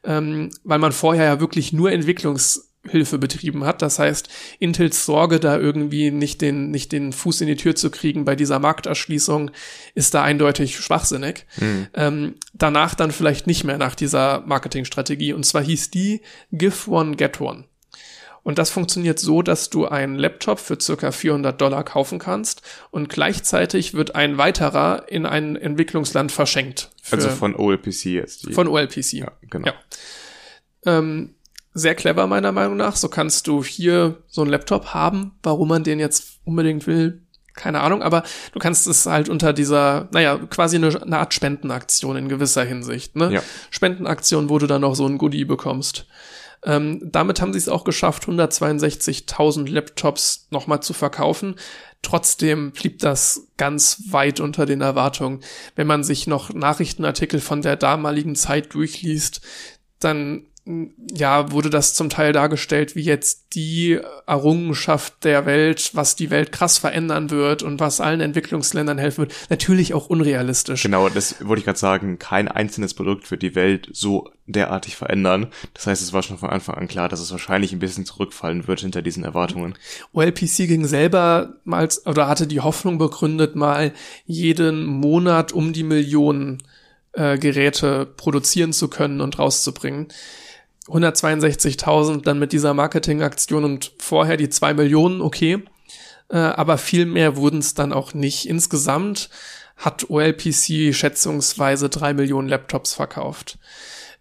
ähm, 0.03 0.49
weil 0.63 0.79
man 0.79 0.91
vorher 0.91 1.25
ja 1.25 1.39
wirklich 1.39 1.73
nur 1.73 1.91
Entwicklungs 1.91 2.71
Hilfe 2.89 3.17
betrieben 3.17 3.65
hat. 3.65 3.81
Das 3.81 3.99
heißt, 3.99 4.29
Intels 4.59 5.05
Sorge, 5.05 5.39
da 5.39 5.57
irgendwie 5.57 6.11
nicht 6.11 6.41
den, 6.41 6.71
nicht 6.71 6.91
den 6.91 7.13
Fuß 7.13 7.41
in 7.41 7.47
die 7.47 7.55
Tür 7.55 7.75
zu 7.75 7.89
kriegen 7.89 8.25
bei 8.25 8.35
dieser 8.35 8.59
Markterschließung, 8.59 9.51
ist 9.93 10.13
da 10.13 10.23
eindeutig 10.23 10.77
schwachsinnig. 10.77 11.45
Mhm. 11.57 11.87
Ähm, 11.93 12.35
danach 12.53 12.95
dann 12.95 13.11
vielleicht 13.11 13.47
nicht 13.47 13.63
mehr 13.63 13.77
nach 13.77 13.95
dieser 13.95 14.41
Marketingstrategie. 14.41 15.33
Und 15.33 15.45
zwar 15.45 15.63
hieß 15.63 15.91
die 15.91 16.21
Give 16.51 16.89
One, 16.89 17.15
Get 17.15 17.41
One. 17.41 17.65
Und 18.45 18.59
das 18.59 18.69
funktioniert 18.69 19.17
so, 19.17 19.41
dass 19.41 19.71
du 19.71 19.87
einen 19.87 20.19
Laptop 20.19 20.59
für 20.59 20.79
circa 20.79 21.11
400 21.11 21.59
Dollar 21.59 21.83
kaufen 21.83 22.19
kannst 22.19 22.61
und 22.91 23.09
gleichzeitig 23.09 23.95
wird 23.95 24.13
ein 24.13 24.37
weiterer 24.37 25.05
in 25.07 25.25
ein 25.25 25.55
Entwicklungsland 25.55 26.31
verschenkt. 26.31 26.91
Also 27.09 27.29
von 27.29 27.55
OLPC 27.55 28.05
jetzt. 28.05 28.53
Von 28.53 28.67
OLPC. 28.67 29.13
Ja, 29.13 29.31
genau. 29.49 29.65
Ja. 29.65 29.73
Ähm, 30.85 31.33
sehr 31.73 31.95
clever 31.95 32.27
meiner 32.27 32.51
Meinung 32.51 32.77
nach. 32.77 32.95
So 32.95 33.09
kannst 33.09 33.47
du 33.47 33.63
hier 33.63 34.21
so 34.27 34.41
einen 34.41 34.51
Laptop 34.51 34.93
haben. 34.93 35.31
Warum 35.41 35.67
man 35.67 35.83
den 35.83 35.99
jetzt 35.99 36.39
unbedingt 36.43 36.85
will, 36.85 37.23
keine 37.55 37.81
Ahnung. 37.81 38.03
Aber 38.03 38.21
du 38.53 38.59
kannst 38.59 38.85
es 38.85 39.07
halt 39.07 39.27
unter 39.27 39.53
dieser, 39.53 40.07
naja, 40.11 40.37
quasi 40.37 40.75
eine, 40.75 41.01
eine 41.01 41.17
Art 41.17 41.33
Spendenaktion 41.33 42.15
in 42.15 42.29
gewisser 42.29 42.63
Hinsicht. 42.63 43.15
Ne? 43.15 43.33
Ja. 43.33 43.43
Spendenaktion, 43.71 44.49
wo 44.49 44.59
du 44.59 44.67
dann 44.67 44.81
noch 44.81 44.93
so 44.93 45.07
ein 45.07 45.17
Goodie 45.17 45.45
bekommst. 45.45 46.05
Ähm, 46.65 46.99
damit 47.03 47.41
haben 47.41 47.53
sie 47.53 47.59
es 47.59 47.69
auch 47.69 47.83
geschafft, 47.83 48.25
162.000 48.25 49.69
Laptops 49.69 50.47
nochmal 50.49 50.81
zu 50.81 50.93
verkaufen. 50.93 51.55
Trotzdem 52.01 52.71
blieb 52.71 52.99
das 52.99 53.47
ganz 53.57 54.03
weit 54.09 54.39
unter 54.39 54.65
den 54.65 54.81
Erwartungen. 54.81 55.41
Wenn 55.75 55.87
man 55.87 56.03
sich 56.03 56.27
noch 56.27 56.53
Nachrichtenartikel 56.53 57.39
von 57.39 57.61
der 57.61 57.75
damaligen 57.75 58.35
Zeit 58.35 58.73
durchliest, 58.73 59.41
dann 59.99 60.47
ja, 60.67 61.51
wurde 61.51 61.69
das 61.69 61.93
zum 61.93 62.09
Teil 62.09 62.33
dargestellt 62.33 62.95
wie 62.95 63.03
jetzt 63.03 63.53
die 63.53 63.99
Errungenschaft 64.25 65.23
der 65.23 65.45
Welt, 65.45 65.91
was 65.93 66.15
die 66.15 66.31
Welt 66.31 66.51
krass 66.51 66.79
verändern 66.79 67.29
wird 67.29 67.61
und 67.61 67.79
was 67.79 68.01
allen 68.01 68.19
Entwicklungsländern 68.19 68.97
helfen 68.97 69.19
wird. 69.19 69.33
Natürlich 69.51 69.93
auch 69.93 70.07
unrealistisch. 70.07 70.81
Genau, 70.81 71.07
das 71.09 71.35
wollte 71.47 71.59
ich 71.59 71.65
gerade 71.65 71.77
sagen. 71.77 72.17
Kein 72.17 72.47
einzelnes 72.47 72.95
Produkt 72.95 73.29
wird 73.29 73.43
die 73.43 73.53
Welt 73.53 73.89
so 73.91 74.31
derartig 74.47 74.95
verändern. 74.95 75.47
Das 75.75 75.85
heißt, 75.85 76.01
es 76.01 76.13
war 76.13 76.23
schon 76.23 76.39
von 76.39 76.49
Anfang 76.49 76.75
an 76.75 76.87
klar, 76.87 77.09
dass 77.09 77.19
es 77.19 77.31
wahrscheinlich 77.31 77.71
ein 77.71 77.79
bisschen 77.79 78.05
zurückfallen 78.05 78.67
wird 78.67 78.79
hinter 78.79 79.03
diesen 79.03 79.23
Erwartungen. 79.23 79.75
OLPC 80.13 80.67
ging 80.67 80.87
selber 80.87 81.57
mal, 81.63 81.87
oder 82.05 82.27
hatte 82.27 82.47
die 82.47 82.61
Hoffnung 82.61 82.97
begründet, 82.97 83.55
mal 83.55 83.93
jeden 84.25 84.83
Monat 84.85 85.53
um 85.53 85.73
die 85.73 85.83
Millionen 85.83 86.63
äh, 87.13 87.37
Geräte 87.37 88.07
produzieren 88.17 88.73
zu 88.73 88.87
können 88.87 89.21
und 89.21 89.37
rauszubringen. 89.37 90.07
162.000 90.87 92.21
dann 92.21 92.39
mit 92.39 92.51
dieser 92.51 92.73
Marketingaktion 92.73 93.63
und 93.63 93.93
vorher 93.97 94.37
die 94.37 94.49
zwei 94.49 94.73
Millionen, 94.73 95.21
okay. 95.21 95.63
Äh, 96.29 96.37
aber 96.37 96.77
viel 96.77 97.05
mehr 97.05 97.35
wurden 97.35 97.59
es 97.59 97.73
dann 97.73 97.93
auch 97.93 98.13
nicht. 98.13 98.47
Insgesamt 98.47 99.29
hat 99.77 100.09
OLPC 100.09 100.93
schätzungsweise 100.93 101.89
drei 101.89 102.13
Millionen 102.13 102.47
Laptops 102.47 102.93
verkauft. 102.93 103.57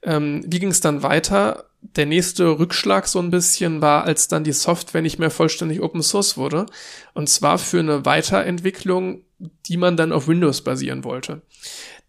Ähm, 0.03 0.45
wie 0.47 0.59
ging 0.59 0.71
es 0.71 0.81
dann 0.81 1.03
weiter? 1.03 1.65
Der 1.81 2.07
nächste 2.07 2.59
Rückschlag 2.59 3.07
so 3.07 3.19
ein 3.19 3.31
bisschen 3.31 3.83
war, 3.83 4.05
als 4.05 4.29
dann 4.29 4.43
die 4.43 4.53
Software 4.53 5.03
nicht 5.03 5.19
mehr 5.19 5.31
vollständig 5.31 5.83
Open 5.83 6.03
Source 6.03 6.37
wurde. 6.37 6.67
Und 7.13 7.29
zwar 7.29 7.59
für 7.59 7.79
eine 7.79 8.05
Weiterentwicklung, 8.07 9.23
die 9.67 9.77
man 9.77 9.97
dann 9.97 10.13
auf 10.13 10.27
Windows 10.27 10.63
basieren 10.63 11.05
wollte. 11.05 11.43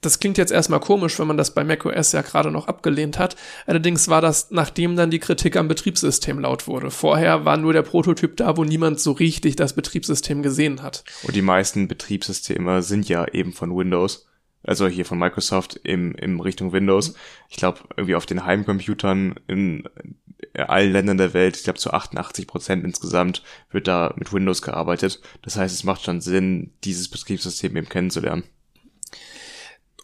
Das 0.02 0.20
klingt 0.20 0.38
jetzt 0.38 0.52
erstmal 0.52 0.80
komisch, 0.80 1.18
wenn 1.18 1.28
man 1.28 1.38
das 1.38 1.54
bei 1.54 1.64
macOS 1.64 2.12
ja 2.12 2.22
gerade 2.22 2.52
noch 2.52 2.68
abgelehnt 2.68 3.18
hat. 3.18 3.36
Allerdings 3.66 4.08
war 4.08 4.22
das, 4.22 4.52
nachdem 4.52 4.96
dann 4.96 5.10
die 5.10 5.20
Kritik 5.20 5.56
am 5.56 5.68
Betriebssystem 5.68 6.40
laut 6.40 6.68
wurde. 6.68 6.92
Vorher 6.92 7.46
war 7.46 7.58
nur 7.58 7.74
der 7.74 7.82
Prototyp 7.82 8.38
da, 8.38 8.56
wo 8.58 8.64
niemand 8.64 9.00
so 9.00 9.14
richtig 9.14 9.56
das 9.56 9.74
Betriebssystem 9.74 10.44
gesehen 10.44 10.84
hat. 10.84 11.04
Und 11.24 11.36
die 11.36 11.42
meisten 11.42 11.88
Betriebssysteme 11.88 12.84
sind 12.84 13.10
ja 13.10 13.28
eben 13.28 13.54
von 13.54 13.76
Windows. 13.76 14.28
Also 14.64 14.88
hier 14.88 15.06
von 15.06 15.20
Microsoft 15.20 15.80
im, 15.84 16.16
im 16.16 16.40
Richtung 16.40 16.72
Windows. 16.72 17.14
Ich 17.50 17.58
glaube, 17.58 17.82
irgendwie 17.96 18.16
auf 18.16 18.26
den 18.26 18.46
Heimcomputern 18.46 19.36
in 19.48 19.88
allen 20.54 20.92
Ländern 20.92 21.18
der 21.18 21.34
Welt, 21.34 21.56
ich 21.58 21.64
glaube 21.64 21.80
zu 21.80 21.92
88 21.92 22.48
Prozent 22.48 22.84
insgesamt, 22.84 23.44
wird 23.72 23.88
da 23.88 24.14
mit 24.18 24.34
Windows 24.34 24.62
gearbeitet. 24.62 25.22
Das 25.42 25.56
heißt, 25.58 25.74
es 25.74 25.84
macht 25.84 26.04
schon 26.04 26.22
Sinn, 26.22 26.72
dieses 26.84 27.10
Betriebssystem 27.10 27.76
eben 27.76 27.90
kennenzulernen 27.90 28.44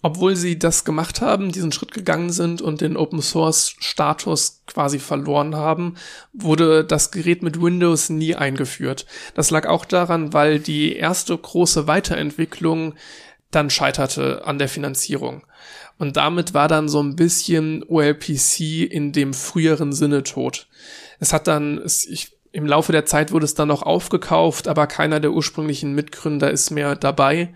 obwohl 0.02 0.36
sie 0.36 0.58
das 0.58 0.84
gemacht 0.84 1.22
haben, 1.22 1.52
diesen 1.52 1.72
Schritt 1.72 1.94
gegangen 1.94 2.32
sind 2.32 2.62
und 2.62 2.82
den 2.82 2.98
Open 2.98 3.22
Source 3.22 3.76
Status 3.80 4.64
quasi 4.66 5.00
verloren 5.00 5.56
haben, 5.56 5.96
wurde 6.34 6.84
das 6.84 7.12
Gerät 7.12 7.44
mit 7.44 7.62
Windows 7.62 8.10
nie 8.10 8.36
eingeführt. 8.36 9.06
Das 9.36 9.52
lag 9.52 9.68
auch 9.68 9.86
daran, 9.86 10.34
weil 10.34 10.60
die 10.60 10.96
erste 10.96 11.38
große 11.38 11.88
Weiterentwicklung 11.88 12.96
dann 13.52 13.70
scheiterte 13.70 14.46
an 14.46 14.58
der 14.58 14.70
Finanzierung. 14.70 15.44
Und 16.00 16.18
damit 16.18 16.56
war 16.56 16.68
dann 16.68 16.90
so 16.90 17.02
ein 17.04 17.16
bisschen 17.16 17.84
OLPC 17.88 18.90
in 18.90 19.12
dem 19.12 19.34
früheren 19.36 19.94
Sinne 19.94 20.24
tot. 20.24 20.68
Es 21.20 21.32
hat 21.32 21.48
dann, 21.48 21.82
ich, 21.86 22.36
im 22.52 22.66
Laufe 22.66 22.92
der 22.92 23.06
Zeit 23.06 23.32
wurde 23.32 23.46
es 23.46 23.54
dann 23.54 23.68
noch 23.68 23.84
aufgekauft, 23.84 24.68
aber 24.68 24.88
keiner 24.88 25.20
der 25.20 25.32
ursprünglichen 25.32 25.94
Mitgründer 25.94 26.50
ist 26.50 26.72
mehr 26.72 26.96
dabei. 26.96 27.54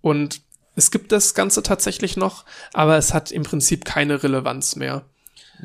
Und 0.00 0.40
es 0.76 0.90
gibt 0.90 1.12
das 1.12 1.34
Ganze 1.34 1.62
tatsächlich 1.62 2.16
noch, 2.16 2.44
aber 2.72 2.96
es 2.96 3.14
hat 3.14 3.30
im 3.30 3.42
Prinzip 3.42 3.84
keine 3.84 4.22
Relevanz 4.22 4.76
mehr. 4.76 5.04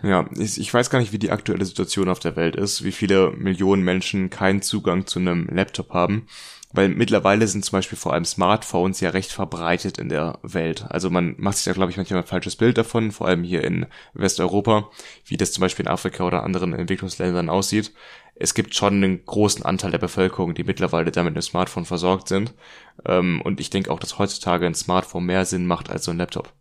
Ja, 0.03 0.30
ich, 0.38 0.60
ich 0.60 0.73
weiß 0.73 0.90
gar 0.90 0.99
nicht, 0.99 1.11
wie 1.11 1.19
die 1.19 1.31
aktuelle 1.31 1.65
Situation 1.65 2.10
auf 2.10 2.19
der 2.19 2.36
Welt 2.36 2.56
ist, 2.56 2.84
wie 2.84 2.91
viele 2.91 3.31
Millionen 3.31 3.84
Menschen 3.84 4.30
keinen 4.30 4.61
Zugang 4.61 5.07
zu 5.07 5.19
einem 5.19 5.48
Laptop 5.48 5.94
haben. 5.94 6.27
Weil 6.72 6.90
mittlerweile 6.90 7.48
sind 7.48 7.65
zum 7.65 7.77
Beispiel 7.77 7.98
vor 7.98 8.14
allem 8.14 8.26
Smartphones 8.26 8.99
ja 8.99 9.10
recht 9.10 9.31
verbreitet 9.31 9.98
in 9.98 10.07
der 10.07 10.38
Welt. 10.44 10.86
Also 10.88 11.10
man 11.10 11.34
macht 11.40 11.57
sich 11.57 11.65
da, 11.65 11.73
glaube 11.73 11.90
ich, 11.90 11.98
manchmal 11.98 12.19
ein 12.19 12.27
falsches 12.27 12.57
Bild 12.57 12.77
davon, 12.77 13.11
vor 13.11 13.27
allem 13.27 13.44
hier 13.44 13.64
in 13.64 13.88
Westeuropa, 14.14 14.91
wie 15.26 15.36
das 15.36 15.52
zum 15.52 15.61
Beispiel 15.61 15.86
in 15.86 15.91
Afrika 15.91 16.23
oder 16.23 16.44
anderen 16.44 16.73
Entwicklungsländern 16.73 17.49
aussieht 17.49 17.91
es 18.40 18.53
gibt 18.53 18.74
schon 18.74 18.95
einen 18.95 19.26
großen 19.26 19.64
Anteil 19.64 19.91
der 19.91 19.98
Bevölkerung, 19.98 20.56
die 20.56 20.64
mittlerweile 20.64 21.11
damit 21.11 21.34
einem 21.34 21.41
Smartphone 21.41 21.86
versorgt 21.86 22.30
sind. 22.30 22.53
Ähm, 23.06 23.41
und 23.41 23.60
ich 23.60 23.70
denke 23.70 23.91
auch, 23.91 23.99
dass 23.99 24.18
heutzutage 24.18 24.66
ein 24.66 24.76
Smartphone 24.76 25.26
mehr 25.26 25.45
Sinn 25.45 25.68
macht 25.68 25.90
als 25.90 26.06
so 26.06 26.11
ein 26.11 26.18
Laptop. 26.18 26.53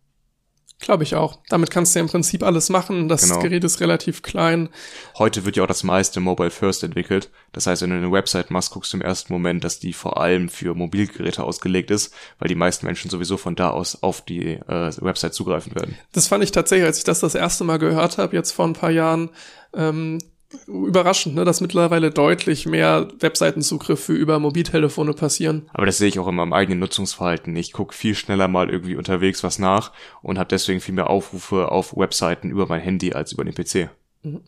Glaube 0.81 1.03
ich 1.03 1.15
auch. 1.15 1.39
Damit 1.49 1.71
kannst 1.71 1.93
du 1.93 1.99
ja 1.99 2.05
im 2.05 2.09
Prinzip 2.09 2.41
alles 2.41 2.69
machen. 2.69 3.09
Das 3.09 3.23
genau. 3.23 3.41
Gerät 3.41 3.65
ist 3.65 3.81
relativ 3.81 4.21
klein. 4.21 4.69
Heute 5.17 5.43
wird 5.43 5.57
ja 5.57 5.63
auch 5.63 5.67
das 5.67 5.83
meiste 5.83 6.21
Mobile 6.21 6.51
First 6.51 6.83
entwickelt. 6.83 7.29
Das 7.51 7.67
heißt, 7.67 7.81
wenn 7.81 7.89
du 7.89 7.97
eine 7.97 8.11
Website 8.11 8.49
machst, 8.49 8.71
guckst 8.71 8.93
du 8.93 8.97
im 8.97 9.01
ersten 9.01 9.33
Moment, 9.33 9.65
dass 9.65 9.79
die 9.79 9.91
vor 9.91 10.21
allem 10.21 10.47
für 10.47 10.75
Mobilgeräte 10.75 11.43
ausgelegt 11.43 11.91
ist, 11.91 12.13
weil 12.39 12.47
die 12.47 12.55
meisten 12.55 12.85
Menschen 12.85 13.11
sowieso 13.11 13.35
von 13.35 13.55
da 13.55 13.71
aus 13.71 14.03
auf 14.03 14.21
die 14.21 14.53
äh, 14.53 14.91
Website 15.01 15.33
zugreifen 15.33 15.75
werden. 15.75 15.97
Das 16.13 16.27
fand 16.27 16.45
ich 16.45 16.53
tatsächlich, 16.53 16.85
als 16.85 16.97
ich 16.97 17.03
das 17.03 17.19
das 17.19 17.35
erste 17.35 17.65
Mal 17.65 17.77
gehört 17.77 18.17
habe, 18.17 18.35
jetzt 18.35 18.51
vor 18.51 18.65
ein 18.65 18.73
paar 18.73 18.91
Jahren, 18.91 19.31
ähm, 19.73 20.19
überraschend, 20.67 21.35
ne, 21.35 21.45
dass 21.45 21.61
mittlerweile 21.61 22.11
deutlich 22.11 22.65
mehr 22.65 23.07
Webseitenzugriffe 23.19 24.13
über 24.13 24.39
Mobiltelefone 24.39 25.13
passieren. 25.13 25.69
Aber 25.73 25.85
das 25.85 25.97
sehe 25.97 26.07
ich 26.07 26.19
auch 26.19 26.27
in 26.27 26.35
meinem 26.35 26.53
eigenen 26.53 26.79
Nutzungsverhalten. 26.79 27.55
Ich 27.55 27.71
gucke 27.71 27.93
viel 27.93 28.15
schneller 28.15 28.47
mal 28.47 28.69
irgendwie 28.69 28.95
unterwegs 28.95 29.43
was 29.43 29.59
nach 29.59 29.91
und 30.21 30.39
habe 30.39 30.49
deswegen 30.49 30.81
viel 30.81 30.95
mehr 30.95 31.09
Aufrufe 31.09 31.71
auf 31.71 31.95
Webseiten 31.95 32.49
über 32.49 32.67
mein 32.67 32.81
Handy 32.81 33.13
als 33.13 33.31
über 33.31 33.43
den 33.43 33.53
PC. 33.53 33.89
Mhm. 34.23 34.41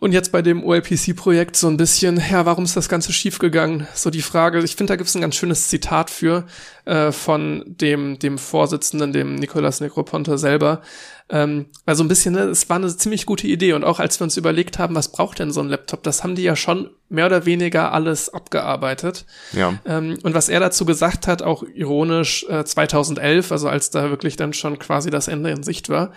Und 0.00 0.12
jetzt 0.12 0.32
bei 0.32 0.40
dem 0.40 0.64
OLPC-Projekt 0.64 1.56
so 1.56 1.68
ein 1.68 1.76
bisschen, 1.76 2.22
ja, 2.30 2.46
warum 2.46 2.64
ist 2.64 2.74
das 2.74 2.88
Ganze 2.88 3.12
schiefgegangen? 3.12 3.86
So 3.94 4.08
die 4.08 4.22
Frage, 4.22 4.58
ich 4.60 4.74
finde, 4.74 4.92
da 4.92 4.96
gibt 4.96 5.10
es 5.10 5.14
ein 5.14 5.20
ganz 5.20 5.36
schönes 5.36 5.68
Zitat 5.68 6.08
für 6.08 6.46
äh, 6.86 7.12
von 7.12 7.62
dem, 7.66 8.18
dem 8.18 8.38
Vorsitzenden, 8.38 9.12
dem 9.12 9.34
Nicolas 9.34 9.82
Necroponte 9.82 10.38
selber. 10.38 10.80
Ähm, 11.30 11.66
also 11.86 12.02
ein 12.04 12.08
bisschen, 12.08 12.34
ne, 12.34 12.42
es 12.42 12.68
war 12.68 12.76
eine 12.76 12.94
ziemlich 12.96 13.26
gute 13.26 13.46
Idee. 13.46 13.72
Und 13.72 13.84
auch 13.84 14.00
als 14.00 14.20
wir 14.20 14.24
uns 14.24 14.36
überlegt 14.36 14.78
haben, 14.78 14.94
was 14.94 15.12
braucht 15.12 15.38
denn 15.38 15.52
so 15.52 15.60
ein 15.60 15.68
Laptop, 15.68 16.02
das 16.02 16.22
haben 16.22 16.34
die 16.34 16.42
ja 16.42 16.56
schon 16.56 16.90
mehr 17.08 17.26
oder 17.26 17.46
weniger 17.46 17.92
alles 17.92 18.28
abgearbeitet. 18.28 19.24
Ja. 19.52 19.74
Ähm, 19.84 20.18
und 20.22 20.34
was 20.34 20.48
er 20.48 20.60
dazu 20.60 20.84
gesagt 20.84 21.26
hat, 21.26 21.42
auch 21.42 21.62
ironisch, 21.62 22.44
äh, 22.48 22.64
2011, 22.64 23.52
also 23.52 23.68
als 23.68 23.90
da 23.90 24.10
wirklich 24.10 24.36
dann 24.36 24.52
schon 24.52 24.78
quasi 24.78 25.10
das 25.10 25.28
Ende 25.28 25.50
in 25.50 25.62
Sicht 25.62 25.88
war, 25.88 26.12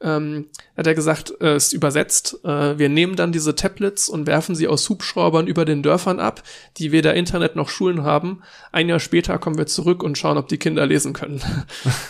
ähm, 0.00 0.46
hat 0.76 0.86
er 0.86 0.94
gesagt, 0.94 1.34
äh, 1.40 1.56
ist 1.56 1.72
übersetzt, 1.72 2.44
äh, 2.44 2.78
wir 2.78 2.88
nehmen 2.88 3.16
dann 3.16 3.32
diese 3.32 3.54
Tablets 3.54 4.08
und 4.08 4.26
werfen 4.26 4.54
sie 4.54 4.68
aus 4.68 4.88
Hubschraubern 4.88 5.46
über 5.48 5.64
den 5.64 5.82
Dörfern 5.82 6.20
ab, 6.20 6.42
die 6.76 6.92
weder 6.92 7.14
Internet 7.14 7.56
noch 7.56 7.68
Schulen 7.68 8.04
haben. 8.04 8.42
Ein 8.70 8.88
Jahr 8.88 9.00
später 9.00 9.38
kommen 9.38 9.58
wir 9.58 9.66
zurück 9.66 10.02
und 10.02 10.16
schauen, 10.16 10.38
ob 10.38 10.48
die 10.48 10.58
Kinder 10.58 10.86
lesen 10.86 11.14
können. 11.14 11.42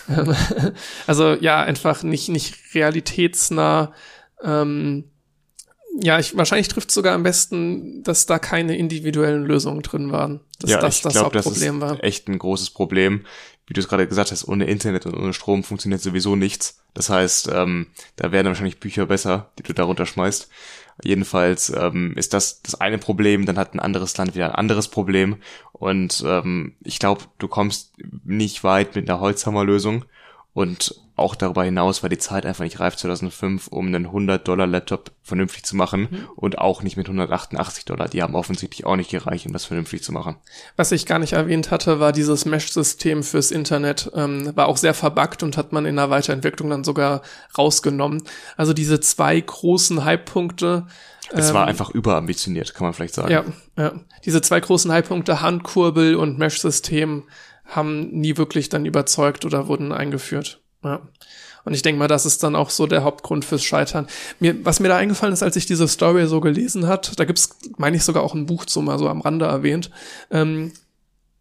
also 1.06 1.32
ja, 1.34 1.62
einfach 1.62 2.02
nicht, 2.02 2.28
nicht 2.28 2.74
realitätsnah. 2.74 3.92
Ähm, 4.42 5.04
ja, 6.00 6.18
ich, 6.18 6.36
wahrscheinlich 6.36 6.68
trifft 6.68 6.90
sogar 6.90 7.14
am 7.14 7.22
besten, 7.22 8.02
dass 8.02 8.26
da 8.26 8.38
keine 8.38 8.76
individuellen 8.76 9.44
Lösungen 9.44 9.82
drin 9.82 10.12
waren. 10.12 10.40
Dass 10.60 10.70
ja, 10.70 10.80
das 10.80 10.96
ich 10.96 11.02
das 11.02 11.14
glaube, 11.14 11.32
das 11.32 11.46
Hauptproblem 11.46 11.76
ist 11.76 11.80
war. 11.80 12.04
echt 12.04 12.28
ein 12.28 12.38
großes 12.38 12.70
Problem. 12.70 13.24
Wie 13.68 13.74
du 13.74 13.80
es 13.80 13.88
gerade 13.88 14.08
gesagt 14.08 14.32
hast, 14.32 14.48
ohne 14.48 14.64
Internet 14.64 15.04
und 15.06 15.14
ohne 15.14 15.34
Strom 15.34 15.62
funktioniert 15.62 16.00
sowieso 16.00 16.36
nichts. 16.36 16.82
Das 16.94 17.10
heißt, 17.10 17.50
ähm, 17.52 17.88
da 18.16 18.32
wären 18.32 18.46
wahrscheinlich 18.46 18.80
Bücher 18.80 19.06
besser, 19.06 19.50
die 19.58 19.62
du 19.62 19.74
da 19.74 19.84
runterschmeißt. 19.84 20.48
Jedenfalls 21.04 21.70
ähm, 21.70 22.14
ist 22.16 22.32
das 22.32 22.62
das 22.62 22.80
eine 22.80 22.98
Problem, 22.98 23.46
dann 23.46 23.58
hat 23.58 23.74
ein 23.74 23.80
anderes 23.80 24.16
Land 24.16 24.34
wieder 24.34 24.46
ein 24.46 24.54
anderes 24.54 24.88
Problem. 24.88 25.36
Und 25.72 26.24
ähm, 26.26 26.76
ich 26.82 26.98
glaube, 26.98 27.24
du 27.38 27.46
kommst 27.46 27.92
nicht 28.24 28.64
weit 28.64 28.96
mit 28.96 29.08
einer 29.08 29.20
Holzhammerlösung. 29.20 30.06
Und 30.54 31.00
auch 31.18 31.34
darüber 31.34 31.64
hinaus 31.64 32.02
war 32.02 32.08
die 32.10 32.18
Zeit 32.18 32.46
einfach 32.46 32.64
nicht 32.64 32.80
reif 32.80 32.96
2005, 32.96 33.68
um 33.68 33.86
einen 33.86 34.06
100-Dollar-Laptop 34.08 35.10
vernünftig 35.22 35.64
zu 35.64 35.76
machen 35.76 36.08
Mhm. 36.10 36.28
und 36.36 36.58
auch 36.58 36.82
nicht 36.82 36.96
mit 36.96 37.06
188 37.08 37.84
Dollar. 37.84 38.08
Die 38.08 38.22
haben 38.22 38.34
offensichtlich 38.34 38.86
auch 38.86 38.96
nicht 38.96 39.10
gereicht, 39.10 39.46
um 39.46 39.52
das 39.52 39.64
vernünftig 39.64 40.02
zu 40.02 40.12
machen. 40.12 40.36
Was 40.76 40.92
ich 40.92 41.06
gar 41.06 41.18
nicht 41.18 41.32
erwähnt 41.34 41.70
hatte, 41.70 42.00
war 42.00 42.12
dieses 42.12 42.44
Mesh-System 42.44 43.22
fürs 43.22 43.50
Internet. 43.50 44.10
Ähm, 44.14 44.52
war 44.56 44.68
auch 44.68 44.76
sehr 44.76 44.94
verbuggt 44.94 45.42
und 45.42 45.56
hat 45.56 45.72
man 45.72 45.86
in 45.86 45.96
der 45.96 46.10
Weiterentwicklung 46.10 46.70
dann 46.70 46.84
sogar 46.84 47.22
rausgenommen. 47.56 48.22
Also 48.56 48.72
diese 48.72 49.00
zwei 49.00 49.40
großen 49.40 50.04
Hype-Punkte. 50.04 50.86
Es 51.30 51.52
war 51.52 51.66
einfach 51.66 51.90
überambitioniert, 51.90 52.72
kann 52.74 52.86
man 52.86 52.94
vielleicht 52.94 53.14
sagen. 53.14 53.30
Ja, 53.30 53.44
ja. 53.76 53.92
Diese 54.24 54.40
zwei 54.40 54.60
großen 54.60 54.90
Hype-Punkte, 54.90 55.42
Handkurbel 55.42 56.16
und 56.16 56.38
Mesh-System, 56.38 57.24
haben 57.66 58.08
nie 58.12 58.38
wirklich 58.38 58.70
dann 58.70 58.86
überzeugt 58.86 59.44
oder 59.44 59.68
wurden 59.68 59.92
eingeführt. 59.92 60.62
Ja. 60.84 61.00
Und 61.64 61.74
ich 61.74 61.82
denke 61.82 61.98
mal, 61.98 62.08
das 62.08 62.24
ist 62.24 62.42
dann 62.42 62.56
auch 62.56 62.70
so 62.70 62.86
der 62.86 63.02
Hauptgrund 63.02 63.44
fürs 63.44 63.64
Scheitern. 63.64 64.06
Mir, 64.40 64.64
was 64.64 64.80
mir 64.80 64.88
da 64.88 64.96
eingefallen 64.96 65.32
ist, 65.34 65.42
als 65.42 65.56
ich 65.56 65.66
diese 65.66 65.88
Story 65.88 66.26
so 66.26 66.40
gelesen 66.40 66.86
hat, 66.86 67.18
da 67.18 67.24
gibt's, 67.24 67.58
meine 67.76 67.96
ich, 67.96 68.04
sogar 68.04 68.22
auch 68.22 68.34
ein 68.34 68.46
Buch 68.46 68.64
zu, 68.64 68.80
mal 68.80 68.98
so 68.98 69.08
am 69.08 69.20
Rande 69.20 69.46
erwähnt, 69.46 69.90
ähm, 70.30 70.72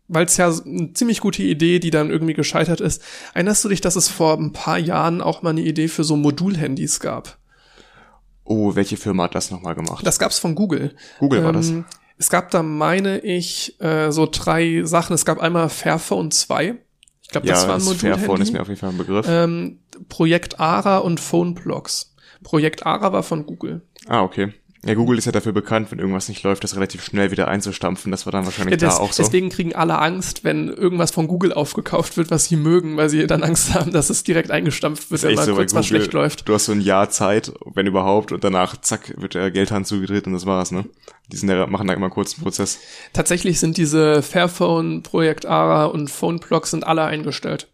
weil 0.07 0.25
es 0.25 0.37
ja 0.37 0.47
eine 0.47 0.93
ziemlich 0.93 1.19
gute 1.21 1.43
Idee, 1.43 1.79
die 1.79 1.91
dann 1.91 2.09
irgendwie 2.09 2.33
gescheitert 2.33 2.81
ist. 2.81 3.01
Erinnerst 3.33 3.63
du 3.63 3.69
dich, 3.69 3.81
dass 3.81 3.95
es 3.95 4.09
vor 4.09 4.37
ein 4.37 4.53
paar 4.53 4.77
Jahren 4.79 5.21
auch 5.21 5.43
mal 5.43 5.51
eine 5.51 5.61
Idee 5.61 5.87
für 5.87 6.03
so 6.03 6.15
Modulhandys 6.15 6.99
gab? 6.99 7.37
Oh, 8.43 8.75
welche 8.75 8.97
Firma 8.97 9.23
hat 9.23 9.35
das 9.35 9.51
nochmal 9.51 9.75
gemacht? 9.75 10.05
Das 10.05 10.19
gab's 10.19 10.39
von 10.39 10.55
Google. 10.55 10.95
Google 11.19 11.43
war 11.43 11.53
das. 11.53 11.69
Ähm, 11.69 11.85
Es 12.17 12.29
gab 12.29 12.49
da, 12.51 12.63
meine 12.63 13.19
ich, 13.19 13.79
äh, 13.81 14.11
so 14.11 14.27
drei 14.31 14.81
Sachen. 14.85 15.13
Es 15.13 15.25
gab 15.25 15.39
einmal 15.39 15.69
Fairphone 15.69 16.31
2. 16.31 16.75
Ich 17.27 17.31
glaube, 17.31 17.47
das 17.47 17.63
ja, 17.63 17.67
war 17.67 17.75
ein 17.75 17.85
das 17.85 17.93
Fairphone 17.95 18.41
ist 18.41 18.53
mir 18.53 18.61
auf 18.61 18.69
jeden 18.69 18.79
Fall 18.79 18.91
ein 18.91 18.97
Begriff. 18.97 19.25
Ähm, 19.29 19.79
Projekt 20.07 20.61
ARA 20.61 20.99
und 20.99 21.19
PhoneBlocks. 21.19 22.15
Projekt 22.41 22.85
ARA 22.85 23.11
war 23.11 23.21
von 23.21 23.45
Google. 23.45 23.81
ah, 24.07 24.21
okay. 24.21 24.53
Ja, 24.87 24.93
Google 24.93 25.17
ist 25.17 25.25
ja 25.25 25.33
dafür 25.33 25.51
bekannt, 25.51 25.91
wenn 25.91 25.99
irgendwas 25.99 26.29
nicht 26.29 26.43
läuft, 26.43 26.63
das 26.63 26.77
relativ 26.77 27.03
schnell 27.03 27.29
wieder 27.29 27.49
einzustampfen. 27.49 28.09
Das 28.09 28.25
war 28.25 28.31
dann 28.31 28.45
wahrscheinlich 28.45 28.81
Ja, 28.81 28.87
des, 28.87 28.95
da 28.95 29.03
auch 29.03 29.11
so. 29.11 29.21
Deswegen 29.21 29.49
kriegen 29.49 29.75
alle 29.75 29.99
Angst, 29.99 30.45
wenn 30.45 30.69
irgendwas 30.69 31.11
von 31.11 31.27
Google 31.27 31.51
aufgekauft 31.51 32.15
wird, 32.15 32.31
was 32.31 32.45
sie 32.45 32.55
mögen, 32.55 32.95
weil 32.95 33.09
sie 33.09 33.27
dann 33.27 33.43
Angst 33.43 33.73
haben, 33.73 33.91
dass 33.91 34.09
es 34.09 34.23
direkt 34.23 34.49
eingestampft 34.49 35.11
wird, 35.11 35.23
wenn 35.23 35.35
mal 35.35 35.45
so, 35.45 35.55
kurz 35.55 35.73
was 35.73 35.87
Google, 35.87 35.99
schlecht 35.99 36.13
läuft. 36.13 36.47
Du 36.47 36.53
hast 36.53 36.65
so 36.65 36.71
ein 36.71 36.79
Jahr 36.79 37.09
Zeit, 37.09 37.51
wenn 37.65 37.85
überhaupt, 37.85 38.31
und 38.31 38.45
danach, 38.45 38.79
zack, 38.79 39.13
wird 39.17 39.33
der 39.33 39.51
Geldhahn 39.51 39.83
zugedreht 39.83 40.25
und 40.25 40.31
das 40.31 40.45
war's, 40.45 40.71
ne? 40.71 40.85
Die 41.33 41.35
sind 41.35 41.49
da, 41.49 41.67
machen 41.67 41.87
da 41.87 41.93
immer 41.93 42.09
kurz 42.09 42.35
einen 42.35 42.43
Prozess. 42.43 42.79
Tatsächlich 43.11 43.59
sind 43.59 43.75
diese 43.75 44.21
Fairphone, 44.21 45.03
Projekt 45.03 45.45
ARA 45.45 45.87
und 45.87 46.09
PhoneBlocks 46.09 46.71
sind 46.71 46.87
alle 46.87 47.03
eingestellt. 47.03 47.67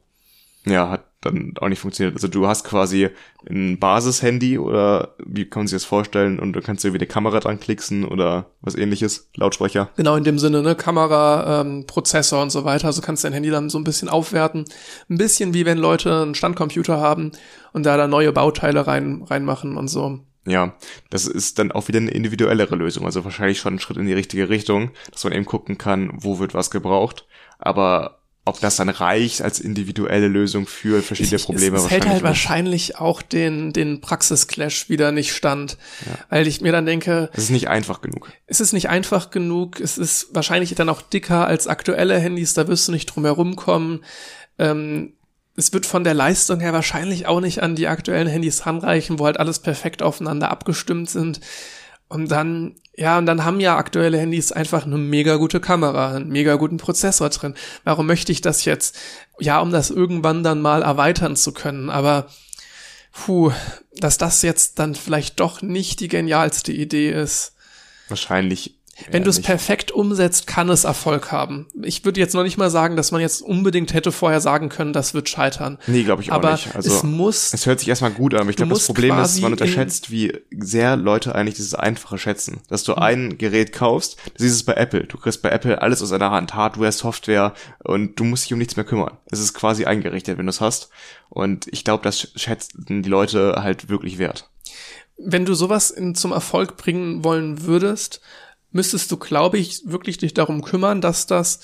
Ja, 0.66 0.90
hat 0.90 1.13
dann 1.26 1.54
auch 1.60 1.70
nicht 1.70 1.80
funktioniert. 1.80 2.16
Also 2.16 2.28
du 2.28 2.48
hast 2.48 2.64
quasi 2.64 3.10
ein 3.50 3.80
Basis-Handy 3.80 4.58
oder 4.58 5.16
wie 5.26 5.46
kann 5.46 5.62
man 5.62 5.68
sich 5.68 5.76
das 5.76 5.86
vorstellen 5.86 6.40
und 6.40 6.54
du 6.54 6.62
kannst 6.62 6.84
irgendwie 6.86 7.00
eine 7.00 7.08
Kamera 7.08 7.40
dran 7.40 7.60
klicksen 7.60 8.06
oder 8.06 8.48
was 8.62 8.76
ähnliches, 8.76 9.30
Lautsprecher. 9.36 9.90
Genau 9.96 10.16
in 10.16 10.24
dem 10.24 10.40
Sinne, 10.40 10.62
ne, 10.62 10.76
Kamera, 10.76 11.62
ähm, 11.62 11.86
Prozessor 11.88 12.42
und 12.42 12.52
so 12.52 12.66
weiter. 12.66 12.88
Also 12.88 13.02
kannst 13.02 13.24
dein 13.24 13.34
Handy 13.34 13.50
dann 13.50 13.70
so 13.70 13.78
ein 13.78 13.84
bisschen 13.84 14.10
aufwerten. 14.10 14.66
Ein 15.10 15.18
bisschen 15.18 15.54
wie 15.54 15.66
wenn 15.66 15.78
Leute 15.78 16.22
einen 16.22 16.36
Standcomputer 16.36 17.00
haben 17.00 17.32
und 17.74 17.86
da 17.86 17.98
da 17.98 18.08
neue 18.08 18.32
Bauteile 18.32 18.86
rein 18.88 19.24
reinmachen 19.24 19.78
und 19.78 19.88
so. 19.88 20.20
Ja, 20.46 20.76
das 21.10 21.26
ist 21.26 21.58
dann 21.58 21.72
auch 21.72 21.88
wieder 21.88 22.00
eine 22.00 22.12
individuellere 22.12 22.76
Lösung. 22.76 23.06
Also 23.06 23.24
wahrscheinlich 23.24 23.60
schon 23.60 23.76
ein 23.76 23.80
Schritt 23.80 23.98
in 23.98 24.06
die 24.06 24.14
richtige 24.14 24.50
Richtung, 24.50 24.92
dass 25.12 25.24
man 25.24 25.34
eben 25.34 25.46
gucken 25.46 25.78
kann, 25.78 26.12
wo 26.16 26.40
wird 26.40 26.54
was 26.54 26.70
gebraucht. 26.70 27.26
Aber 27.60 28.23
ob 28.46 28.60
das 28.60 28.76
dann 28.76 28.90
reicht 28.90 29.42
als 29.42 29.60
individuelle 29.62 30.28
Lösung 30.28 30.68
für 30.68 31.02
verschiedene 31.02 31.38
Ich- 31.38 31.46
Probleme 31.46 31.78
es, 31.78 31.86
es 31.86 31.92
hält 31.92 32.08
halt 32.08 32.24
wahrscheinlich 32.24 32.98
auch 32.98 33.22
den, 33.22 33.72
den 33.72 34.02
Praxisclash 34.02 34.90
wieder 34.90 35.12
nicht 35.14 35.34
stand. 35.34 35.78
Weil 36.30 36.46
ich 36.48 36.60
mir 36.60 36.72
dann 36.74 36.86
denke, 36.86 37.30
Es 37.34 37.46
ist 37.46 37.50
nicht 37.52 37.70
einfach 37.70 38.02
genug. 38.02 38.32
es 38.46 38.60
ist 38.60 38.74
nicht 38.74 38.90
einfach 38.90 39.30
genug, 39.32 39.80
es 39.80 39.98
ist 39.98 40.28
wahrscheinlich 40.34 40.76
dann 40.76 40.90
auch 40.90 41.02
dicker 41.02 41.48
als 41.48 41.68
aktuelle 41.68 42.20
Handys, 42.20 42.54
da 42.54 42.68
wirst 42.68 42.88
du 42.88 42.92
nicht 42.92 43.06
drum 43.08 43.24
herum 43.24 43.56
kommen. 43.56 44.04
Ähm, 44.60 45.14
es 45.56 45.72
wird 45.72 45.86
von 45.86 46.04
der 46.04 46.14
Leistung 46.16 46.60
her 46.60 46.74
wahrscheinlich 46.74 47.28
auch 47.28 47.40
nicht 47.40 47.62
an 47.64 47.76
die 47.76 47.88
aktuellen 47.88 48.28
Handys 48.28 48.66
ranreichen, 48.66 49.20
wo 49.20 49.26
halt 49.26 49.40
alles 49.40 49.60
perfekt 49.60 50.02
aufeinander 50.02 50.50
abgestimmt 50.52 51.10
sind. 51.10 51.40
Und 52.14 52.30
dann, 52.30 52.76
ja, 52.96 53.18
und 53.18 53.26
dann 53.26 53.44
haben 53.44 53.60
ja 53.60 53.76
aktuelle 53.76 54.20
Handys 54.20 54.52
einfach 54.52 54.86
eine 54.86 55.00
mega 55.00 55.38
gute 55.38 55.60
Kamera, 55.60 56.14
einen 56.14 56.30
mega 56.30 56.58
guten 56.58 56.78
Prozessor 56.78 57.32
drin. 57.32 57.56
Warum 57.86 58.06
möchte 58.06 58.32
ich 58.32 58.42
das 58.42 58.66
jetzt? 58.66 58.96
Ja, 59.40 59.60
um 59.62 59.72
das 59.72 59.90
irgendwann 59.90 60.44
dann 60.44 60.62
mal 60.62 60.84
erweitern 60.84 61.36
zu 61.36 61.54
können, 61.54 61.90
aber 61.90 62.28
puh, 63.14 63.52
dass 63.96 64.20
das 64.20 64.44
jetzt 64.44 64.78
dann 64.78 64.94
vielleicht 64.94 65.40
doch 65.40 65.64
nicht 65.64 66.02
die 66.02 66.08
genialste 66.08 66.72
Idee 66.72 67.12
ist. 67.12 67.56
Wahrscheinlich. 68.10 68.76
Wenn 69.12 69.24
du 69.24 69.30
es 69.30 69.42
perfekt 69.42 69.92
umsetzt, 69.92 70.48
kann 70.48 70.70
es 70.70 70.84
Erfolg 70.84 71.32
haben. 71.32 71.68
Ich 71.82 72.06
würde 72.06 72.20
jetzt 72.20 72.34
noch 72.34 72.44
nicht 72.44 72.58
mal 72.58 72.70
sagen, 72.70 72.96
dass 72.96 73.12
man 73.12 73.22
jetzt 73.22 73.42
unbedingt 73.42 73.94
hätte 73.94 74.12
vorher 74.12 74.42
sagen 74.42 74.70
können, 74.70 74.94
das 74.94 75.14
wird 75.14 75.30
scheitern. 75.30 75.78
Nee, 75.88 76.04
glaube 76.04 76.22
ich 76.22 76.32
auch 76.32 76.36
Aber 76.36 76.54
nicht. 76.54 76.76
Also 76.76 76.94
es 76.94 77.04
muss, 77.04 77.54
Es 77.54 77.66
hört 77.66 77.80
sich 77.80 77.90
erstmal 77.90 78.12
gut 78.12 78.34
an, 78.34 78.42
aber 78.42 78.50
ich 78.50 78.56
glaube, 78.56 78.74
das 78.74 78.86
Problem 78.86 79.18
ist, 79.20 79.42
man 79.42 79.52
unterschätzt, 79.54 80.12
wie 80.12 80.34
sehr 80.52 80.96
Leute 80.96 81.36
eigentlich 81.36 81.56
dieses 81.56 81.74
Einfache 81.74 82.18
schätzen. 82.18 82.62
Dass 82.70 82.84
du 82.84 82.96
ein 82.96 83.38
Gerät 83.38 83.74
kaufst, 83.74 84.18
du 84.26 84.44
siehst 84.44 84.56
es 84.56 84.64
bei 84.64 84.74
Apple. 84.74 85.04
Du 85.06 85.18
kriegst 85.18 85.42
bei 85.42 85.50
Apple 85.50 85.82
alles 85.82 86.02
aus 86.02 86.12
einer 86.12 86.32
Hand, 86.32 86.54
Hardware, 86.54 86.92
Software 86.92 87.54
und 87.84 88.20
du 88.20 88.24
musst 88.24 88.46
dich 88.46 88.54
um 88.54 88.60
nichts 88.60 88.76
mehr 88.76 88.86
kümmern. 88.86 89.18
Es 89.32 89.40
ist 89.40 89.54
quasi 89.54 89.86
eingerichtet, 89.86 90.38
wenn 90.38 90.46
du 90.46 90.50
es 90.52 90.62
hast. 90.62 90.90
Und 91.30 91.68
ich 91.72 91.84
glaube, 91.84 92.04
das 92.04 92.32
schätzen 92.36 93.02
die 93.02 93.10
Leute 93.10 93.56
halt 93.64 93.90
wirklich 93.90 94.18
wert. 94.18 94.50
wenn 95.18 95.46
du 95.46 95.54
sowas 95.54 95.92
in, 95.92 96.16
zum 96.16 96.32
Erfolg 96.32 96.76
bringen 96.78 97.24
wollen 97.24 97.64
würdest, 97.66 98.20
müsstest 98.74 99.12
du, 99.12 99.18
glaube 99.18 99.58
ich, 99.58 99.82
wirklich 99.86 100.18
dich 100.18 100.34
darum 100.34 100.62
kümmern, 100.64 101.00
dass 101.00 101.26
das 101.28 101.60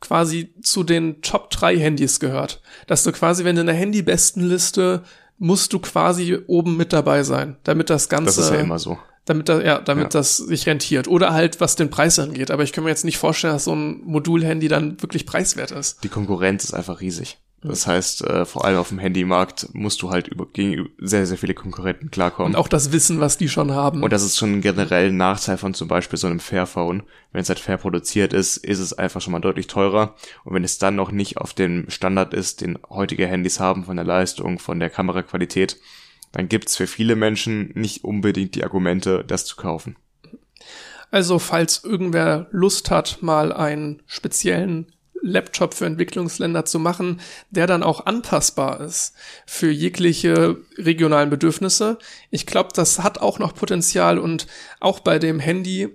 quasi 0.00 0.52
zu 0.62 0.82
den 0.82 1.22
Top 1.22 1.50
3 1.50 1.78
Handys 1.78 2.20
gehört. 2.20 2.60
Dass 2.86 3.04
du 3.04 3.12
quasi, 3.12 3.44
wenn 3.44 3.56
du 3.56 3.62
eine 3.62 3.72
Handy-Bestenliste, 3.72 5.02
musst 5.38 5.72
du 5.72 5.78
quasi 5.78 6.38
oben 6.46 6.76
mit 6.76 6.92
dabei 6.92 7.22
sein, 7.22 7.56
damit 7.64 7.90
das 7.90 8.08
Ganze. 8.08 8.26
Das 8.26 8.38
ist 8.38 8.50
ja 8.52 8.60
immer 8.60 8.78
so. 8.78 8.98
damit 9.24 9.48
da, 9.48 9.62
ja, 9.62 9.78
damit 9.80 10.04
Ja. 10.14 10.20
das 10.20 10.36
sich 10.36 10.66
rentiert. 10.66 11.08
Oder 11.08 11.32
halt, 11.32 11.58
was 11.60 11.76
den 11.76 11.88
Preis 11.90 12.18
angeht. 12.18 12.50
Aber 12.50 12.62
ich 12.62 12.72
kann 12.72 12.84
mir 12.84 12.90
jetzt 12.90 13.04
nicht 13.06 13.16
vorstellen, 13.18 13.54
dass 13.54 13.64
so 13.64 13.74
ein 13.74 14.02
Modul-Handy 14.04 14.68
dann 14.68 15.00
wirklich 15.00 15.24
preiswert 15.24 15.70
ist. 15.70 16.04
Die 16.04 16.08
Konkurrenz 16.10 16.64
ist 16.64 16.74
einfach 16.74 17.00
riesig. 17.00 17.38
Das 17.66 17.86
heißt, 17.86 18.24
äh, 18.24 18.44
vor 18.44 18.66
allem 18.66 18.76
auf 18.76 18.90
dem 18.90 18.98
Handymarkt 18.98 19.68
musst 19.72 20.02
du 20.02 20.10
halt 20.10 20.28
über, 20.28 20.46
gegen 20.52 20.90
sehr, 20.98 21.26
sehr 21.26 21.38
viele 21.38 21.54
Konkurrenten 21.54 22.10
klarkommen. 22.10 22.52
Und 22.52 22.60
auch 22.60 22.68
das 22.68 22.92
Wissen, 22.92 23.20
was 23.20 23.38
die 23.38 23.48
schon 23.48 23.72
haben. 23.72 24.02
Und 24.02 24.12
das 24.12 24.22
ist 24.22 24.36
schon 24.36 24.60
generell 24.60 25.08
ein 25.08 25.16
Nachteil 25.16 25.56
von 25.56 25.72
zum 25.72 25.88
Beispiel 25.88 26.18
so 26.18 26.26
einem 26.26 26.40
Fairphone. 26.40 27.04
Wenn 27.32 27.40
es 27.40 27.48
halt 27.48 27.58
fair 27.58 27.78
produziert 27.78 28.34
ist, 28.34 28.58
ist 28.58 28.80
es 28.80 28.92
einfach 28.92 29.22
schon 29.22 29.32
mal 29.32 29.40
deutlich 29.40 29.66
teurer. 29.66 30.14
Und 30.44 30.54
wenn 30.54 30.62
es 30.62 30.78
dann 30.78 30.94
noch 30.94 31.10
nicht 31.10 31.38
auf 31.38 31.54
dem 31.54 31.88
Standard 31.88 32.34
ist, 32.34 32.60
den 32.60 32.78
heutige 32.90 33.26
Handys 33.26 33.60
haben, 33.60 33.84
von 33.84 33.96
der 33.96 34.04
Leistung, 34.04 34.58
von 34.58 34.78
der 34.78 34.90
Kameraqualität, 34.90 35.78
dann 36.32 36.48
gibt's 36.48 36.76
für 36.76 36.86
viele 36.86 37.16
Menschen 37.16 37.70
nicht 37.74 38.04
unbedingt 38.04 38.56
die 38.56 38.64
Argumente, 38.64 39.24
das 39.26 39.46
zu 39.46 39.56
kaufen. 39.56 39.96
Also, 41.10 41.38
falls 41.38 41.82
irgendwer 41.84 42.48
Lust 42.50 42.90
hat, 42.90 43.18
mal 43.22 43.52
einen 43.52 44.02
speziellen 44.04 44.93
Laptop 45.24 45.72
für 45.74 45.86
Entwicklungsländer 45.86 46.64
zu 46.66 46.78
machen, 46.78 47.20
der 47.50 47.66
dann 47.66 47.82
auch 47.82 48.04
anpassbar 48.04 48.80
ist 48.80 49.14
für 49.46 49.70
jegliche 49.70 50.58
regionalen 50.76 51.30
Bedürfnisse. 51.30 51.98
Ich 52.30 52.44
glaube, 52.46 52.68
das 52.74 53.02
hat 53.02 53.18
auch 53.18 53.38
noch 53.38 53.54
Potenzial 53.54 54.18
und 54.18 54.46
auch 54.80 55.00
bei 55.00 55.18
dem 55.18 55.40
Handy 55.40 55.88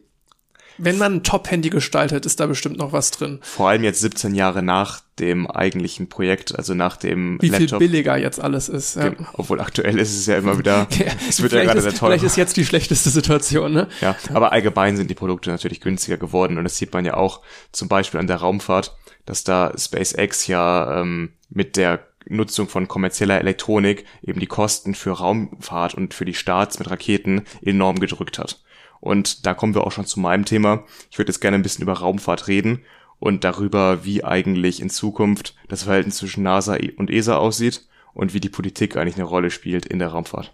Wenn 0.82 0.98
man 0.98 1.16
ein 1.16 1.24
Top-Handy 1.24 1.70
gestaltet, 1.70 2.26
ist 2.26 2.40
da 2.40 2.46
bestimmt 2.46 2.78
noch 2.78 2.94
was 2.94 3.12
drin. 3.12 3.40
Vor 3.42 3.68
allem 3.68 3.84
jetzt 3.84 4.00
17 4.00 4.34
Jahre 4.34 4.64
nach 4.64 5.02
dem 5.20 5.46
eigentlichen 5.46 6.08
Projekt, 6.08 6.58
also 6.58 6.74
nach 6.74 6.96
dem 6.96 7.38
Wie 7.42 7.50
Laptop. 7.50 7.80
viel 7.82 7.90
billiger 7.90 8.18
jetzt 8.18 8.40
alles 8.40 8.70
ist. 8.70 8.96
Ja. 8.96 9.12
Obwohl 9.34 9.60
aktuell 9.60 10.00
ist 10.00 10.18
es 10.18 10.26
ja 10.26 10.38
immer 10.38 10.58
wieder, 10.58 10.88
es 11.30 11.42
wird 11.42 11.52
ja 11.52 11.64
gerade 11.66 11.80
ist, 11.80 11.84
sehr 11.84 11.94
teuer. 11.94 12.12
Vielleicht 12.12 12.24
ist 12.24 12.38
jetzt 12.38 12.56
die 12.56 12.66
schlechteste 12.66 13.10
Situation, 13.10 13.74
ne? 13.74 13.90
Ja, 14.00 14.16
aber 14.34 14.54
allgemein 14.54 14.96
sind 14.96 15.10
die 15.10 15.16
Produkte 15.16 15.50
natürlich 15.50 15.82
günstiger 15.82 16.16
geworden 16.18 16.58
und 16.58 16.64
das 16.64 16.78
sieht 16.78 16.94
man 16.94 17.04
ja 17.04 17.16
auch 17.16 17.42
zum 17.74 17.90
Beispiel 17.90 18.20
an 18.22 18.28
der 18.28 18.38
Raumfahrt, 18.38 18.96
dass 19.26 19.44
da 19.44 19.74
SpaceX 19.78 20.48
ja 20.48 21.02
ähm, 21.02 21.34
mit 21.50 21.78
der 21.78 22.08
Nutzung 22.28 22.68
von 22.68 22.88
kommerzieller 22.88 23.40
Elektronik 23.40 24.06
eben 24.22 24.40
die 24.40 24.48
Kosten 24.48 24.94
für 24.94 25.12
Raumfahrt 25.12 25.96
und 25.96 26.14
für 26.14 26.26
die 26.26 26.34
Starts 26.34 26.80
mit 26.80 26.90
Raketen 26.90 27.44
enorm 27.62 28.00
gedrückt 28.00 28.38
hat. 28.38 28.62
Und 29.00 29.46
da 29.46 29.54
kommen 29.54 29.74
wir 29.74 29.86
auch 29.86 29.92
schon 29.92 30.06
zu 30.06 30.20
meinem 30.20 30.46
Thema. 30.46 30.84
Ich 31.10 31.18
würde 31.18 31.32
jetzt 31.32 31.40
gerne 31.40 31.56
ein 31.56 31.64
bisschen 31.64 31.84
über 31.84 31.94
Raumfahrt 31.94 32.48
reden 32.48 32.84
und 33.20 33.44
darüber, 33.44 34.06
wie 34.06 34.24
eigentlich 34.24 34.82
in 34.82 34.90
Zukunft 34.90 35.56
das 35.68 35.84
Verhältnis 35.84 36.18
zwischen 36.18 36.44
NASA 36.44 36.78
und 36.98 37.10
ESA 37.10 37.38
aussieht 37.38 37.88
und 38.14 38.34
wie 38.34 38.40
die 38.40 38.50
Politik 38.50 38.98
eigentlich 38.98 39.16
eine 39.16 39.24
Rolle 39.24 39.52
spielt 39.52 39.86
in 39.86 40.00
der 40.00 40.10
Raumfahrt. 40.10 40.54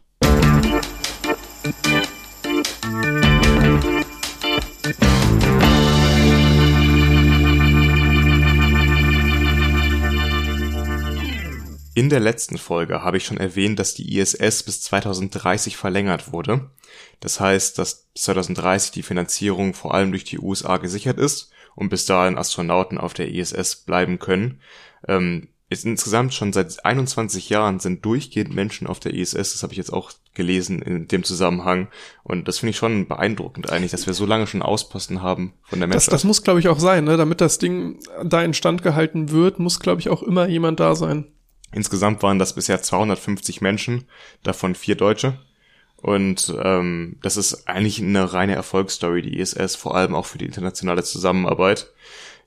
In 11.95 12.09
der 12.09 12.19
letzten 12.19 12.57
Folge 12.57 13.03
habe 13.03 13.15
ich 13.15 13.25
schon 13.25 13.37
erwähnt, 13.37 13.79
dass 13.79 13.93
die 13.93 14.17
ISS 14.17 14.63
bis 14.63 14.81
2030 14.81 15.77
verlängert 15.77 16.33
wurde. 16.33 16.69
Das 17.21 17.39
heißt, 17.39 17.79
dass 17.79 18.07
bis 18.13 18.23
2030 18.23 18.91
die 18.91 19.01
Finanzierung 19.01 19.73
vor 19.73 19.93
allem 19.93 20.11
durch 20.11 20.25
die 20.25 20.39
USA 20.39 20.75
gesichert 20.75 21.17
ist 21.17 21.51
und 21.73 21.87
bis 21.87 22.05
dahin 22.05 22.37
Astronauten 22.37 22.97
auf 22.97 23.13
der 23.13 23.31
ISS 23.31 23.77
bleiben 23.77 24.19
können. 24.19 24.59
Ähm, 25.07 25.47
ist 25.69 25.85
insgesamt 25.85 26.33
schon 26.33 26.51
seit 26.51 26.83
21 26.85 27.49
Jahren 27.49 27.79
sind 27.79 28.03
durchgehend 28.03 28.53
Menschen 28.53 28.87
auf 28.87 28.99
der 28.99 29.13
ISS. 29.13 29.53
Das 29.53 29.63
habe 29.63 29.71
ich 29.71 29.77
jetzt 29.77 29.93
auch 29.93 30.11
gelesen 30.33 30.81
in 30.81 31.07
dem 31.07 31.23
Zusammenhang. 31.23 31.87
Und 32.23 32.49
das 32.49 32.59
finde 32.59 32.71
ich 32.71 32.77
schon 32.77 33.07
beeindruckend 33.07 33.69
eigentlich, 33.71 33.91
dass 33.91 34.05
wir 34.05 34.13
so 34.13 34.25
lange 34.25 34.47
schon 34.47 34.61
Ausposten 34.61 35.21
haben 35.21 35.53
von 35.63 35.79
der 35.79 35.87
Das, 35.87 35.95
Menschheit. 35.95 36.13
das 36.13 36.23
muss, 36.25 36.43
glaube 36.43 36.59
ich, 36.59 36.67
auch 36.67 36.79
sein, 36.79 37.05
ne? 37.05 37.15
Damit 37.15 37.39
das 37.39 37.57
Ding 37.57 37.99
da 38.23 38.43
instand 38.43 38.83
gehalten 38.83 39.31
wird, 39.31 39.59
muss, 39.59 39.79
glaube 39.79 40.01
ich, 40.01 40.09
auch 40.09 40.21
immer 40.21 40.47
jemand 40.47 40.81
da 40.81 40.93
sein. 40.93 41.31
Insgesamt 41.75 42.23
waren 42.23 42.39
das 42.39 42.55
bisher 42.55 42.81
250 42.81 43.59
Menschen, 43.59 44.05
davon 44.43 44.75
vier 44.75 44.95
Deutsche. 44.95 45.37
Und 45.97 46.55
ähm, 46.63 47.17
das 47.21 47.35
ist 47.35 47.67
eigentlich 47.67 47.99
eine 47.99 48.31
reine 48.31 48.55
Erfolgsstory, 48.55 49.21
die 49.21 49.39
ISS, 49.39 49.75
vor 49.75 49.93
allem 49.93 50.15
auch 50.15 50.25
für 50.25 50.37
die 50.37 50.45
internationale 50.45 51.03
Zusammenarbeit. 51.03 51.91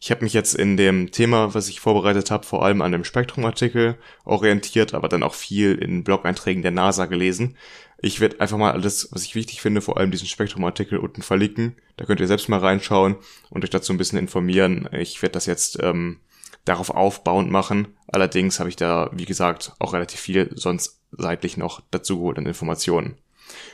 Ich 0.00 0.10
habe 0.10 0.24
mich 0.24 0.32
jetzt 0.32 0.54
in 0.54 0.78
dem 0.78 1.10
Thema, 1.10 1.52
was 1.54 1.68
ich 1.68 1.80
vorbereitet 1.80 2.30
habe, 2.30 2.46
vor 2.46 2.64
allem 2.64 2.80
an 2.80 2.92
dem 2.92 3.04
Spektrum-Artikel 3.04 3.98
orientiert, 4.24 4.94
aber 4.94 5.08
dann 5.08 5.22
auch 5.22 5.34
viel 5.34 5.74
in 5.74 6.04
Blog-Einträgen 6.04 6.62
der 6.62 6.70
NASA 6.70 7.04
gelesen. 7.04 7.56
Ich 8.00 8.20
werde 8.20 8.40
einfach 8.40 8.56
mal 8.56 8.72
alles, 8.72 9.08
was 9.10 9.24
ich 9.24 9.34
wichtig 9.34 9.60
finde, 9.60 9.82
vor 9.82 9.98
allem 9.98 10.10
diesen 10.10 10.28
Spektrum-Artikel 10.28 10.98
unten 10.98 11.20
verlinken. 11.20 11.76
Da 11.98 12.06
könnt 12.06 12.20
ihr 12.20 12.28
selbst 12.28 12.48
mal 12.48 12.60
reinschauen 12.60 13.16
und 13.50 13.62
euch 13.62 13.70
dazu 13.70 13.92
ein 13.92 13.98
bisschen 13.98 14.18
informieren. 14.18 14.88
Ich 14.92 15.20
werde 15.20 15.32
das 15.32 15.44
jetzt 15.44 15.82
ähm, 15.82 16.18
darauf 16.64 16.90
aufbauend 16.90 17.50
machen. 17.50 17.88
Allerdings 18.06 18.58
habe 18.60 18.68
ich 18.68 18.76
da, 18.76 19.10
wie 19.12 19.24
gesagt, 19.24 19.72
auch 19.78 19.92
relativ 19.92 20.20
viel 20.20 20.50
sonst 20.54 21.00
seitlich 21.12 21.56
noch 21.56 21.82
dazu 21.90 22.18
geholt 22.18 22.38
an 22.38 22.46
Informationen. 22.46 23.16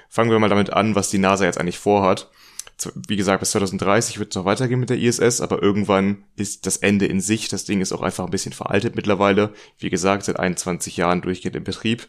Fangen 0.09 0.31
wir 0.31 0.39
mal 0.39 0.49
damit 0.49 0.73
an, 0.73 0.95
was 0.95 1.11
die 1.11 1.19
NASA 1.19 1.45
jetzt 1.45 1.59
eigentlich 1.59 1.79
vorhat. 1.79 2.31
Wie 3.09 3.17
gesagt, 3.17 3.41
bis 3.41 3.53
2030 3.53 4.19
wird 4.19 4.31
es 4.31 4.37
noch 4.37 4.45
weitergehen 4.45 4.81
mit 4.81 4.91
der 4.91 4.99
ISS, 4.99 5.41
aber 5.41 5.63
irgendwann 5.63 6.25
ist 6.37 6.67
das 6.67 6.77
Ende 6.77 7.07
in 7.07 7.21
Sicht. 7.21 7.53
Das 7.53 7.65
Ding 7.65 7.81
ist 7.81 7.93
auch 7.93 8.03
einfach 8.03 8.25
ein 8.25 8.31
bisschen 8.31 8.53
veraltet 8.53 8.97
mittlerweile. 8.97 9.53
Wie 9.79 9.91
gesagt, 9.91 10.25
seit 10.25 10.39
21 10.39 10.97
Jahren 10.97 11.23
durchgehend 11.23 11.57
im 11.57 11.65
Betrieb. 11.65 12.09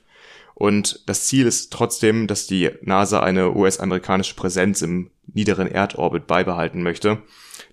Und 0.56 1.04
das 1.06 1.26
Ziel 1.26 1.46
ist 1.46 1.72
trotzdem, 1.72 2.28
dass 2.28 2.48
die 2.48 2.72
NASA 2.82 3.20
eine 3.20 3.56
US-amerikanische 3.56 4.36
Präsenz 4.36 4.82
im 4.82 5.12
niederen 5.28 5.68
Erdorbit 5.68 6.28
beibehalten 6.28 6.82
möchte. 6.82 7.22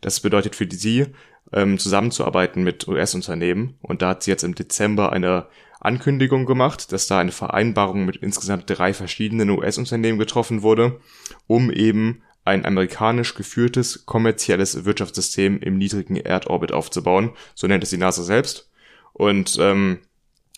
Das 0.01 0.21
bedeutet 0.21 0.57
für 0.57 0.69
sie, 0.71 1.07
ähm, 1.53 1.79
zusammenzuarbeiten 1.79 2.63
mit 2.63 2.87
US-Unternehmen. 2.89 3.77
Und 3.81 4.03
da 4.03 4.11
hat 4.11 4.23
sie 4.23 4.31
jetzt 4.31 4.45
im 4.45 4.55
Dezember 4.55 5.13
eine 5.13 5.47
Ankündigung 5.81 6.47
gemacht, 6.47 6.93
dass 6.93 7.07
da 7.07 7.19
eine 7.19 7.33
Vereinbarung 7.33 8.05
mit 8.05 8.17
insgesamt 8.17 8.65
drei 8.67 8.95
verschiedenen 8.95 9.51
US-Unternehmen 9.51 10.19
getroffen 10.19 10.63
wurde, 10.63 11.01
um 11.47 11.71
eben 11.71 12.23
ein 12.45 12.65
amerikanisch 12.65 13.35
geführtes 13.35 14.07
kommerzielles 14.07 14.85
Wirtschaftssystem 14.85 15.61
im 15.61 15.79
niedrigen 15.79 16.17
Erdorbit 16.17 16.73
aufzubauen. 16.73 17.31
So 17.55 17.67
nennt 17.67 17.85
es 17.85 17.91
die 17.91 17.99
NASA 17.99 18.23
selbst. 18.23 18.71
Und 19.13 19.59
ähm, 19.61 19.99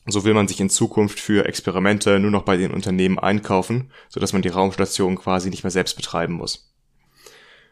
so 0.06 0.24
will 0.24 0.34
man 0.34 0.48
sich 0.48 0.60
in 0.60 0.70
Zukunft 0.70 1.18
für 1.18 1.46
Experimente 1.46 2.18
nur 2.18 2.30
noch 2.30 2.42
bei 2.42 2.56
den 2.56 2.72
Unternehmen 2.72 3.18
einkaufen, 3.18 3.90
sodass 4.08 4.32
man 4.32 4.42
die 4.42 4.48
Raumstation 4.48 5.16
quasi 5.16 5.50
nicht 5.50 5.64
mehr 5.64 5.70
selbst 5.70 5.96
betreiben 5.96 6.34
muss. 6.34 6.73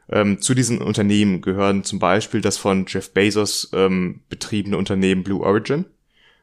Ähm, 0.09 0.41
zu 0.41 0.55
diesen 0.55 0.83
Unternehmen 0.83 1.41
gehören 1.41 1.85
zum 1.85 1.99
Beispiel 1.99 2.41
das 2.41 2.59
von 2.59 2.87
Jeff 2.89 3.13
Bezos 3.13 3.71
ähm, 3.73 4.21
betriebene 4.29 4.77
Unternehmen 4.77 5.23
Blue 5.23 5.43
Origin. 5.43 5.85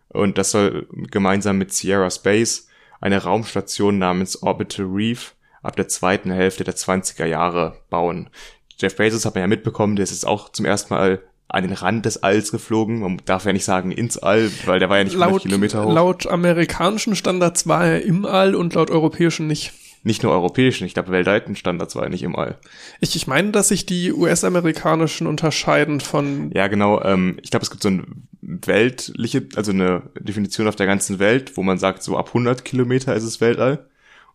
Und 0.09 0.37
das 0.37 0.51
soll 0.51 0.87
gemeinsam 1.11 1.57
mit 1.57 1.73
Sierra 1.73 2.09
Space 2.09 2.67
eine 2.99 3.23
Raumstation 3.23 3.97
namens 3.97 4.41
Orbital 4.41 4.85
Reef 4.85 5.35
ab 5.61 5.75
der 5.75 5.87
zweiten 5.87 6.31
Hälfte 6.31 6.63
der 6.63 6.75
20er 6.75 7.25
Jahre 7.25 7.77
bauen. 7.89 8.29
Jeff 8.77 8.95
Bezos 8.95 9.25
hat 9.25 9.35
man 9.35 9.41
ja 9.41 9.47
mitbekommen, 9.47 9.95
der 9.95 10.03
ist 10.03 10.11
jetzt 10.11 10.25
auch 10.25 10.49
zum 10.49 10.65
ersten 10.65 10.93
Mal 10.93 11.21
an 11.49 11.63
den 11.63 11.73
Rand 11.73 12.05
des 12.05 12.21
Alls 12.21 12.51
geflogen. 12.51 12.99
Man 12.99 13.21
darf 13.25 13.45
ja 13.45 13.51
nicht 13.51 13.65
sagen 13.65 13.91
ins 13.91 14.17
All, 14.17 14.49
weil 14.65 14.79
der 14.79 14.89
war 14.89 14.99
ja 14.99 15.03
nicht 15.03 15.15
100 15.15 15.31
Laut, 15.31 15.41
Kilometer 15.41 15.83
hoch. 15.83 15.93
laut 15.93 16.27
amerikanischen 16.27 17.15
Standards 17.15 17.67
war 17.67 17.85
er 17.85 18.03
im 18.03 18.25
All 18.25 18.55
und 18.55 18.75
laut 18.75 18.91
europäischen 18.91 19.47
nicht. 19.47 19.73
Nicht 20.03 20.23
nur 20.23 20.31
europäischen, 20.31 20.85
ich 20.85 20.93
glaube 20.93 21.11
weltweiten 21.11 21.55
Standards 21.55 21.95
war 21.95 22.03
er 22.03 22.09
nicht 22.09 22.23
im 22.23 22.35
All. 22.35 22.57
Ich, 23.01 23.15
ich 23.15 23.27
meine, 23.27 23.51
dass 23.51 23.67
sich 23.67 23.85
die 23.85 24.13
US-amerikanischen 24.13 25.27
unterscheiden 25.27 25.99
von 25.99 26.51
Ja, 26.53 26.67
genau. 26.67 27.01
Ähm, 27.03 27.37
ich 27.41 27.51
glaube, 27.51 27.63
es 27.63 27.69
gibt 27.69 27.83
so 27.83 27.89
eine 27.89 28.05
weltliche, 28.41 29.47
also 29.55 29.71
eine 29.71 30.03
Definition 30.19 30.67
auf 30.67 30.75
der 30.75 30.85
ganzen 30.85 31.19
Welt, 31.19 31.57
wo 31.57 31.63
man 31.63 31.77
sagt, 31.77 32.03
so 32.03 32.17
ab 32.17 32.29
100 32.29 32.63
Kilometer 32.63 33.13
ist 33.15 33.23
es 33.23 33.41
Weltall. 33.41 33.87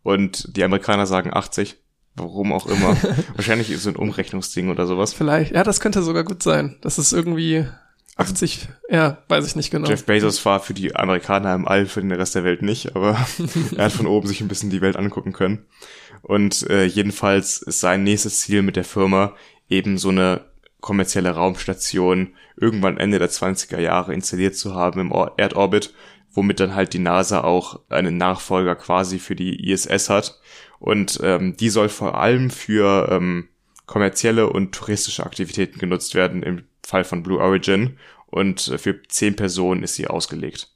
Und 0.02 0.56
die 0.56 0.64
Amerikaner 0.64 1.06
sagen 1.06 1.30
80. 1.32 1.76
Warum 2.16 2.52
auch 2.52 2.66
immer. 2.66 2.96
Wahrscheinlich 3.34 3.70
ist 3.70 3.80
es 3.80 3.86
ein 3.86 3.96
Umrechnungsding 3.96 4.70
oder 4.70 4.86
sowas. 4.86 5.14
vielleicht, 5.14 5.52
ja, 5.52 5.64
das 5.64 5.80
könnte 5.80 6.02
sogar 6.02 6.24
gut 6.24 6.42
sein. 6.42 6.76
Das 6.82 6.98
ist 6.98 7.12
irgendwie 7.12 7.66
80, 8.16 8.68
ja, 8.90 9.18
weiß 9.28 9.46
ich 9.46 9.56
nicht 9.56 9.70
genau. 9.70 9.88
Jeff 9.88 10.04
Bezos 10.04 10.44
war 10.44 10.60
für 10.60 10.74
die 10.74 10.94
Amerikaner 10.94 11.54
im 11.54 11.66
All, 11.66 11.86
für 11.86 12.00
den 12.00 12.12
Rest 12.12 12.34
der 12.34 12.44
Welt 12.44 12.62
nicht, 12.62 12.94
aber 12.94 13.18
er 13.76 13.84
hat 13.86 13.92
von 13.92 14.06
oben 14.06 14.28
sich 14.28 14.40
ein 14.40 14.48
bisschen 14.48 14.70
die 14.70 14.80
Welt 14.80 14.96
angucken 14.96 15.32
können. 15.32 15.66
Und 16.22 16.68
äh, 16.70 16.84
jedenfalls 16.84 17.58
ist 17.58 17.80
sein 17.80 18.04
nächstes 18.04 18.40
Ziel 18.40 18.62
mit 18.62 18.76
der 18.76 18.84
Firma 18.84 19.34
eben 19.68 19.98
so 19.98 20.10
eine 20.10 20.42
kommerzielle 20.80 21.30
Raumstation 21.30 22.34
irgendwann 22.56 22.98
Ende 22.98 23.18
der 23.18 23.30
20er 23.30 23.80
Jahre 23.80 24.14
installiert 24.14 24.54
zu 24.54 24.74
haben 24.74 25.00
im 25.00 25.12
Or- 25.12 25.32
Erdorbit, 25.38 25.92
womit 26.30 26.60
dann 26.60 26.74
halt 26.74 26.92
die 26.92 26.98
NASA 26.98 27.42
auch 27.42 27.80
einen 27.88 28.16
Nachfolger 28.16 28.76
quasi 28.76 29.18
für 29.18 29.34
die 29.34 29.70
ISS 29.70 30.10
hat. 30.10 30.38
Und 30.78 31.18
ähm, 31.22 31.56
die 31.56 31.70
soll 31.70 31.88
vor 31.88 32.18
allem 32.18 32.50
für 32.50 33.08
ähm, 33.10 33.48
kommerzielle 33.86 34.50
und 34.50 34.72
touristische 34.74 35.24
Aktivitäten 35.24 35.78
genutzt 35.78 36.14
werden, 36.14 36.42
im 36.42 36.64
Fall 36.84 37.04
von 37.04 37.22
Blue 37.22 37.40
Origin. 37.40 37.98
Und 38.26 38.68
äh, 38.68 38.78
für 38.78 39.02
zehn 39.08 39.36
Personen 39.36 39.82
ist 39.82 39.94
sie 39.94 40.06
ausgelegt. 40.06 40.68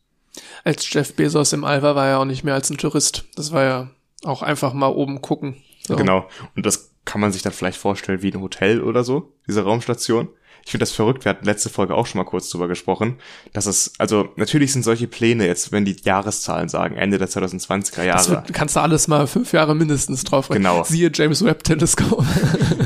Als 0.64 0.92
Jeff 0.92 1.14
Bezos 1.14 1.52
im 1.52 1.64
All 1.64 1.82
war, 1.82 1.94
war 1.94 2.06
er 2.06 2.20
auch 2.20 2.24
nicht 2.24 2.44
mehr 2.44 2.54
als 2.54 2.70
ein 2.70 2.78
Tourist. 2.78 3.24
Das 3.34 3.52
war 3.52 3.64
ja 3.64 3.90
auch 4.24 4.42
einfach 4.42 4.72
mal 4.72 4.88
oben 4.88 5.20
gucken. 5.20 5.56
So. 5.80 5.96
Genau. 5.96 6.28
Und 6.54 6.66
das 6.66 6.90
kann 7.04 7.20
man 7.20 7.32
sich 7.32 7.42
dann 7.42 7.52
vielleicht 7.52 7.78
vorstellen 7.78 8.22
wie 8.22 8.32
ein 8.32 8.40
Hotel 8.40 8.82
oder 8.82 9.02
so, 9.02 9.32
diese 9.46 9.64
Raumstation. 9.64 10.28
Ich 10.64 10.70
finde 10.70 10.82
das 10.82 10.92
verrückt, 10.92 11.24
wir 11.24 11.30
hatten 11.30 11.46
letzte 11.46 11.68
Folge 11.70 11.94
auch 11.94 12.06
schon 12.06 12.18
mal 12.18 12.24
kurz 12.24 12.50
drüber 12.50 12.68
gesprochen, 12.68 13.16
dass 13.52 13.66
es, 13.66 13.92
also 13.98 14.28
natürlich 14.36 14.72
sind 14.72 14.82
solche 14.82 15.06
Pläne 15.08 15.46
jetzt, 15.46 15.72
wenn 15.72 15.84
die 15.84 15.96
Jahreszahlen 16.02 16.68
sagen, 16.68 16.96
Ende 16.96 17.16
der 17.18 17.28
2020er 17.28 17.96
Das 17.96 18.04
Jahre. 18.04 18.30
wird, 18.30 18.52
kannst 18.52 18.76
du 18.76 18.80
alles 18.80 19.08
mal 19.08 19.26
fünf 19.26 19.52
Jahre 19.52 19.74
mindestens 19.74 20.24
drauf 20.24 20.50
rechnen. 20.50 20.64
Genau. 20.64 20.84
Siehe 20.84 21.10
James 21.12 21.44
Webb 21.44 21.64
Teleskop. 21.64 22.24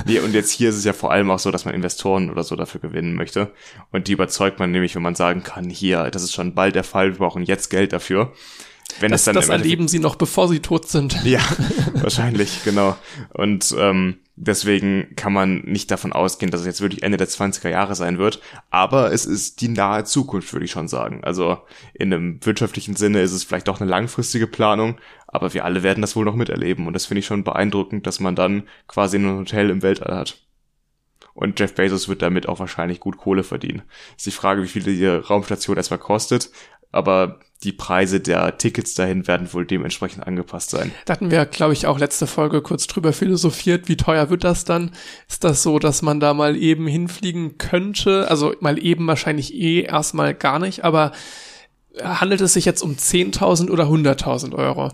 Nee, 0.05 0.19
und 0.19 0.35
jetzt 0.35 0.51
hier 0.51 0.69
ist 0.71 0.77
es 0.77 0.85
ja 0.85 0.93
vor 0.93 1.13
allem 1.13 1.31
auch 1.31 1.39
so, 1.39 1.51
dass 1.53 1.65
man 1.65 1.75
Investoren 1.75 2.29
oder 2.31 2.43
so 2.43 2.57
dafür 2.57 2.81
gewinnen 2.81 3.15
möchte. 3.15 3.53
Und 3.93 4.09
die 4.09 4.13
überzeugt 4.13 4.59
man 4.59 4.73
nämlich, 4.73 4.95
wenn 4.97 5.03
man 5.03 5.15
sagen 5.15 5.43
kann, 5.45 5.71
hier, 5.71 6.11
das 6.11 6.25
ist 6.25 6.33
schon 6.35 6.55
bald 6.55 6.75
der 6.75 6.83
Fall, 6.85 7.13
wir 7.13 7.19
brauchen 7.19 7.45
jetzt 7.45 7.69
Geld 7.71 7.93
dafür. 7.93 8.33
Wenn 9.01 9.11
Das, 9.11 9.23
es 9.23 9.25
dann 9.27 9.35
das 9.35 9.49
erleben 9.49 9.89
sie 9.89 9.99
noch, 9.99 10.17
bevor 10.17 10.49
sie 10.49 10.61
tot 10.61 10.89
sind. 10.89 11.19
Ja, 11.25 11.41
wahrscheinlich, 11.95 12.63
genau. 12.65 12.97
Und 13.33 13.75
ähm, 13.79 14.19
deswegen 14.37 15.15
kann 15.17 15.33
man 15.33 15.61
nicht 15.61 15.91
davon 15.91 16.13
ausgehen, 16.13 16.51
dass 16.51 16.61
es 16.61 16.67
jetzt 16.67 16.81
wirklich 16.81 17.03
Ende 17.03 17.17
der 17.17 17.29
20er 17.29 17.69
Jahre 17.71 17.95
sein 17.95 18.19
wird. 18.19 18.41
Aber 18.71 19.13
es 19.13 19.25
ist 19.25 19.61
die 19.61 19.69
nahe 19.69 20.05
Zukunft, 20.05 20.53
würde 20.53 20.67
ich 20.67 20.71
schon 20.73 20.89
sagen. 20.89 21.25
Also 21.25 21.59
in 21.95 22.13
einem 22.13 22.45
wirtschaftlichen 22.45 22.97
Sinne 22.97 23.23
ist 23.23 23.33
es 23.33 23.45
vielleicht 23.45 23.69
doch 23.69 23.81
eine 23.81 23.89
langfristige 23.89 24.47
Planung, 24.47 24.99
aber 25.27 25.55
wir 25.55 25.65
alle 25.65 25.83
werden 25.83 26.03
das 26.03 26.17
wohl 26.17 26.25
noch 26.25 26.35
miterleben. 26.35 26.87
Und 26.87 26.93
das 26.93 27.07
finde 27.07 27.21
ich 27.21 27.27
schon 27.27 27.45
beeindruckend, 27.45 28.07
dass 28.07 28.21
man 28.21 28.37
dann 28.37 28.65
quasi 28.89 29.17
ein 29.17 29.39
Hotel 29.39 29.71
im 29.71 29.83
Weltall 29.83 30.15
hat. 30.15 30.39
Und 31.35 31.59
Jeff 31.59 31.75
Bezos 31.75 32.09
wird 32.09 32.21
damit 32.21 32.49
auch 32.49 32.59
wahrscheinlich 32.59 33.01
gut 33.01 33.17
Kohle 33.17 33.43
verdienen. 33.43 33.83
Ist 34.17 34.27
die 34.27 34.33
Frage, 34.33 34.63
wie 34.63 34.69
viel 34.69 34.83
die 34.83 35.07
Raumstation 35.07 35.77
erstmal 35.77 35.99
kostet, 35.99 36.51
aber 36.93 37.41
die 37.65 37.73
Preise 37.73 38.21
der 38.21 38.59
Tickets 38.59 38.95
dahin 38.95 39.27
werden 39.27 39.53
wohl 39.53 39.65
dementsprechend 39.65 40.27
angepasst 40.27 40.71
sein. 40.71 40.93
Da 41.05 41.15
hatten 41.15 41.31
wir, 41.31 41.45
glaube 41.47 41.73
ich, 41.73 41.87
auch 41.87 41.99
letzte 41.99 42.27
Folge 42.27 42.61
kurz 42.61 42.87
drüber 42.87 43.13
philosophiert, 43.13 43.89
wie 43.89 43.97
teuer 43.97 44.31
wird 44.31 44.45
das 44.45 44.65
dann? 44.65 44.91
Ist 45.29 45.45
das 45.45 45.63
so, 45.63 45.79
dass 45.79 46.03
man 46.03 46.21
da 46.21 46.35
mal 46.35 46.57
eben 46.57 46.87
hinfliegen 46.87 47.59
könnte? 47.59 48.29
Also 48.29 48.55
mal 48.61 48.83
eben 48.85 49.07
wahrscheinlich 49.07 49.55
eh 49.55 49.83
erstmal 49.83 50.35
gar 50.35 50.59
nicht, 50.59 50.85
aber 50.85 51.13
handelt 52.03 52.41
es 52.41 52.55
sich 52.55 52.65
jetzt 52.65 52.83
um 52.83 52.93
10.000 52.93 53.71
oder 53.71 53.85
100.000 53.85 54.55
Euro? 54.55 54.91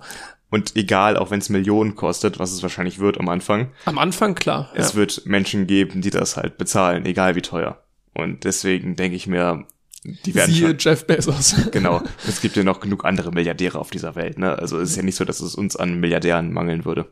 Und 0.50 0.76
egal, 0.76 1.16
auch 1.16 1.30
wenn 1.30 1.40
es 1.40 1.50
Millionen 1.50 1.94
kostet, 1.94 2.38
was 2.38 2.52
es 2.52 2.62
wahrscheinlich 2.62 2.98
wird 2.98 3.18
am 3.18 3.28
Anfang. 3.28 3.70
Am 3.84 3.98
Anfang, 3.98 4.34
klar. 4.34 4.70
Es 4.74 4.92
ja. 4.92 4.96
wird 4.96 5.26
Menschen 5.26 5.66
geben, 5.66 6.00
die 6.00 6.10
das 6.10 6.36
halt 6.36 6.56
bezahlen, 6.56 7.04
egal 7.04 7.34
wie 7.34 7.42
teuer. 7.42 7.82
Und 8.14 8.44
deswegen 8.44 8.96
denke 8.96 9.16
ich 9.16 9.26
mir, 9.26 9.66
die 10.04 10.34
werden 10.34 10.52
Siehe 10.52 10.68
schon, 10.68 10.78
Jeff 10.78 11.06
Bezos. 11.06 11.54
Genau. 11.72 12.02
Es 12.26 12.40
gibt 12.40 12.56
ja 12.56 12.62
noch 12.62 12.80
genug 12.80 13.04
andere 13.04 13.32
Milliardäre 13.32 13.78
auf 13.78 13.90
dieser 13.90 14.14
Welt. 14.14 14.38
Ne? 14.38 14.58
Also 14.58 14.78
es 14.78 14.90
ist 14.90 14.96
ja 14.96 15.02
nicht 15.02 15.16
so, 15.16 15.24
dass 15.24 15.40
es 15.40 15.54
uns 15.54 15.76
an 15.76 16.00
Milliardären 16.00 16.52
mangeln 16.52 16.84
würde. 16.84 17.10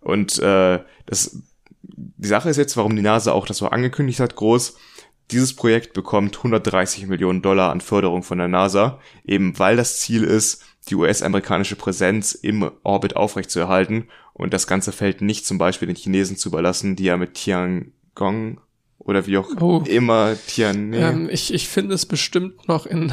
Und 0.00 0.38
äh, 0.40 0.80
das, 1.06 1.42
die 1.82 2.28
Sache 2.28 2.50
ist 2.50 2.56
jetzt, 2.56 2.76
warum 2.76 2.96
die 2.96 3.02
NASA 3.02 3.32
auch 3.32 3.46
das 3.46 3.58
so 3.58 3.68
angekündigt 3.68 4.20
hat, 4.20 4.34
groß. 4.36 4.76
Dieses 5.30 5.54
Projekt 5.54 5.94
bekommt 5.94 6.36
130 6.36 7.06
Millionen 7.06 7.40
Dollar 7.40 7.70
an 7.70 7.80
Förderung 7.80 8.22
von 8.22 8.38
der 8.38 8.48
NASA, 8.48 9.00
eben 9.24 9.58
weil 9.58 9.76
das 9.76 9.98
Ziel 9.98 10.24
ist, 10.24 10.62
die 10.88 10.96
US-amerikanische 10.96 11.76
Präsenz 11.76 12.32
im 12.32 12.70
Orbit 12.82 13.16
aufrechtzuerhalten 13.16 14.08
und 14.32 14.52
das 14.52 14.66
Ganze 14.66 14.92
fällt 14.92 15.22
nicht 15.22 15.46
zum 15.46 15.58
Beispiel 15.58 15.86
den 15.86 15.96
Chinesen 15.96 16.36
zu 16.36 16.48
überlassen, 16.48 16.96
die 16.96 17.04
ja 17.04 17.16
mit 17.16 17.34
Tiangong 17.34 18.60
oder 19.04 19.26
wie 19.26 19.36
auch 19.36 19.48
oh. 19.60 19.82
immer 19.86 20.36
Tian. 20.46 20.92
Ähm, 20.92 21.28
ich, 21.30 21.52
ich 21.52 21.68
finde 21.68 21.94
es 21.94 22.06
bestimmt 22.06 22.68
noch 22.68 22.86
in 22.86 23.12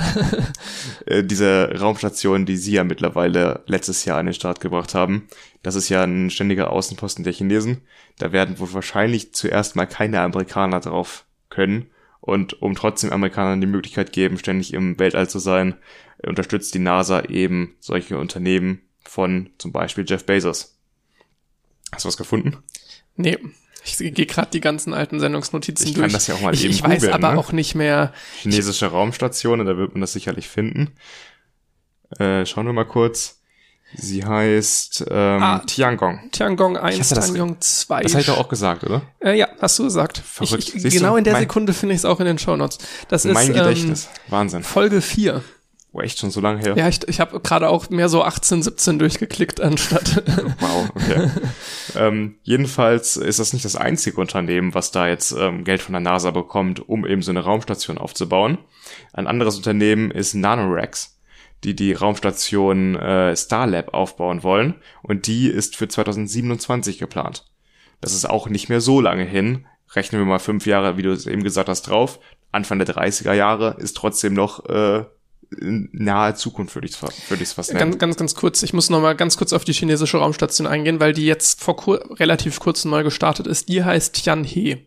äh, 1.06 1.24
diese 1.24 1.80
Raumstation, 1.80 2.45
die 2.45 2.57
sie 2.57 2.74
ja 2.74 2.84
mittlerweile 2.84 3.64
letztes 3.66 4.06
Jahr 4.06 4.20
an 4.20 4.28
den 4.28 4.36
Start 4.36 4.60
gebracht 4.60 4.94
haben. 4.94 5.28
Das 5.64 5.76
ist 5.76 5.90
ja 5.90 6.03
ein 6.03 6.30
ständiger 6.30 6.72
Außenposten 6.72 7.24
der 7.24 7.34
Chinesen. 7.34 7.82
Da 8.18 8.32
werden 8.32 8.60
wohl 8.60 8.72
wahrscheinlich 8.74 9.34
zuerst 9.34 9.76
mal 9.76 9.88
keine 9.88 10.22
Amerikaner 10.22 10.80
drauf 10.80 11.26
können. 11.49 11.88
Und 12.22 12.61
um 12.61 12.76
trotzdem 12.76 13.11
Amerikanern 13.11 13.61
die 13.61 13.68
Möglichkeit 13.68 14.11
geben, 14.11 14.38
ständig 14.38 14.74
im 14.74 14.99
Weltall 14.99 15.30
zu 15.30 15.40
sein, 15.40 15.76
unterstützt 16.22 16.74
die 16.76 16.80
NASA 16.80 17.22
eben 17.26 17.76
solche 17.80 18.18
Unternehmen 18.18 18.82
von 19.03 19.49
zum 19.57 19.72
Beispiel 19.72 20.06
Jeff 20.07 20.26
Bezos. 20.26 20.78
Hast 21.91 22.06
du 22.06 22.07
was 22.10 22.18
gefunden? 22.18 22.57
Nee. 23.16 23.38
Ich 23.84 23.98
gehe 23.98 24.26
gerade 24.26 24.52
die 24.52 24.62
ganzen 24.62 24.94
alten 24.94 25.20
Sendungsnotizen 25.20 25.88
ich 25.88 25.94
durch. 25.94 26.08
Ich 26.08 26.12
kann 26.12 26.14
das 26.14 26.28
ja 26.28 26.36
auch 26.36 26.42
mal 26.42 26.54
ich, 26.54 26.66
eben 26.66 26.74
Ich 26.74 26.84
weiß 26.84 27.02
googlen, 27.02 27.14
aber 27.14 27.34
ne? 27.34 27.40
auch 27.40 27.52
nicht 27.52 27.76
mehr. 27.76 28.14
Chinesische 28.42 28.88
Raumstation, 28.88 29.66
da 29.66 29.78
wird 29.78 29.94
man 29.94 30.02
das 30.02 30.14
sicherlich 30.14 30.48
finden. 30.48 30.92
Äh, 32.18 32.46
schauen 32.46 32.66
wir 32.66 32.74
mal 32.74 32.86
kurz. 32.86 33.40
Sie 33.96 34.24
heißt 34.24 35.06
ähm, 35.10 35.42
ah, 35.42 35.60
Tiangong. 35.66 36.30
Tiangong 36.32 36.78
1, 36.78 37.10
Tiangong 37.10 37.60
2. 37.60 38.04
Das 38.04 38.12
habe 38.14 38.22
ich 38.22 38.28
doch 38.28 38.38
auch 38.38 38.50
gesagt, 38.50 38.84
oder? 38.84 39.02
Äh, 39.20 39.36
ja, 39.36 39.48
hast 39.60 39.80
du 39.80 39.84
gesagt. 39.84 40.20
Verrückt. 40.20 40.70
Ich, 40.76 40.86
ich, 40.86 40.94
genau 40.94 41.18
in 41.18 41.24
der 41.24 41.34
mein, 41.34 41.44
Sekunde 41.44 41.74
finde 41.74 41.96
ich 41.96 42.00
es 42.00 42.06
auch 42.06 42.20
in 42.20 42.28
den 42.28 42.38
Shownotes. 42.38 42.78
Das 43.08 43.26
mein 43.26 43.50
ist 43.50 43.56
Gedächtnis. 43.56 44.06
Ähm, 44.06 44.32
Wahnsinn. 44.32 44.64
Folge 44.64 45.02
4. 45.02 45.44
Oh, 45.91 46.02
echt 46.02 46.20
schon 46.20 46.30
so 46.30 46.40
lange 46.40 46.60
her? 46.60 46.76
Ja, 46.78 46.88
ich, 46.88 47.07
ich 47.07 47.20
habe 47.20 47.40
gerade 47.40 47.68
auch 47.68 47.90
mehr 47.90 48.10
so 48.10 48.24
18, 48.24 48.61
17 48.61 48.99
durchgeklickt 48.99 49.60
anstatt. 49.60 50.24
wow, 50.60 50.90
okay. 50.94 51.30
ähm, 51.95 52.36
jedenfalls 52.44 53.18
ist 53.18 53.40
das 53.40 53.53
nicht 53.53 53.66
das 53.66 53.76
einzige 53.76 54.22
Unternehmen, 54.22 54.76
was 54.76 54.91
da 54.91 55.07
jetzt 55.07 55.32
ähm, 55.32 55.64
Geld 55.64 55.82
von 55.82 55.94
der 55.94 56.02
NASA 56.02 56.30
bekommt, 56.30 56.88
um 56.88 57.07
eben 57.07 57.24
so 57.24 57.32
eine 57.32 57.44
Raumstation 57.44 57.98
aufzubauen. 57.98 58.60
Ein 59.14 59.26
anderes 59.26 59.57
Unternehmen 59.57 60.11
ist 60.11 60.36
Nanorex 60.36 61.20
die 61.64 61.76
die 61.76 61.94
Raumstation 61.94 62.95
äh, 62.95 63.36
Starlab 63.36 63.94
aufbauen 63.94 64.44
wollen 64.44 64.76
und 65.02 65.28
die 65.28 65.48
ist 65.48 65.76
für 65.76 65.88
2027 65.88 66.99
geplant. 66.99 67.45
Das 68.02 68.14
ist 68.14 68.30
auch 68.30 68.48
nicht 68.48 68.70
mehr 68.70 68.82
so 68.82 69.02
lange 69.02 69.26
hin. 69.26 69.66
Rechnen 69.94 70.22
wir 70.22 70.26
mal 70.26 70.40
fünf 70.40 70.66
Jahre, 70.66 70.98
wie 70.98 71.02
du 71.02 71.11
es 71.11 71.28
eben 71.28 71.44
gesagt 71.44 71.68
hast, 71.68 71.84
drauf. 71.84 72.20
Anfang 72.52 72.80
der 72.80 72.88
30er 72.88 73.34
Jahre 73.34 73.76
ist 73.80 73.98
trotzdem 73.98 74.34
noch 74.34 74.66
äh, 74.66 75.03
in 75.52 75.90
naher 75.92 76.36
Zukunft, 76.36 76.76
würde 76.76 76.88
ich 76.88 76.94
es 76.94 77.02
würd 77.02 77.48
fast 77.48 77.74
nennen. 77.74 77.92
Ganz, 77.92 77.98
ganz, 78.00 78.18
ganz 78.18 78.36
kurz, 78.36 78.64
ich 78.64 78.74
muss 78.74 78.90
noch 78.90 79.02
mal 79.02 79.16
ganz 79.16 79.38
kurz 79.38 79.54
auf 79.54 79.64
die 79.64 79.74
chinesische 79.74 80.18
Raumstation 80.18 80.68
eingehen, 80.68 81.00
weil 81.00 81.14
die 81.14 81.26
jetzt 81.26 81.62
vor 81.64 81.76
kur 81.76 82.20
relativ 82.20 82.60
kurzem 82.60 82.92
neu 82.92 83.04
gestartet 83.04 83.48
ist. 83.48 83.70
Die 83.70 83.84
heißt 83.84 84.14
Tianhe. 84.16 84.86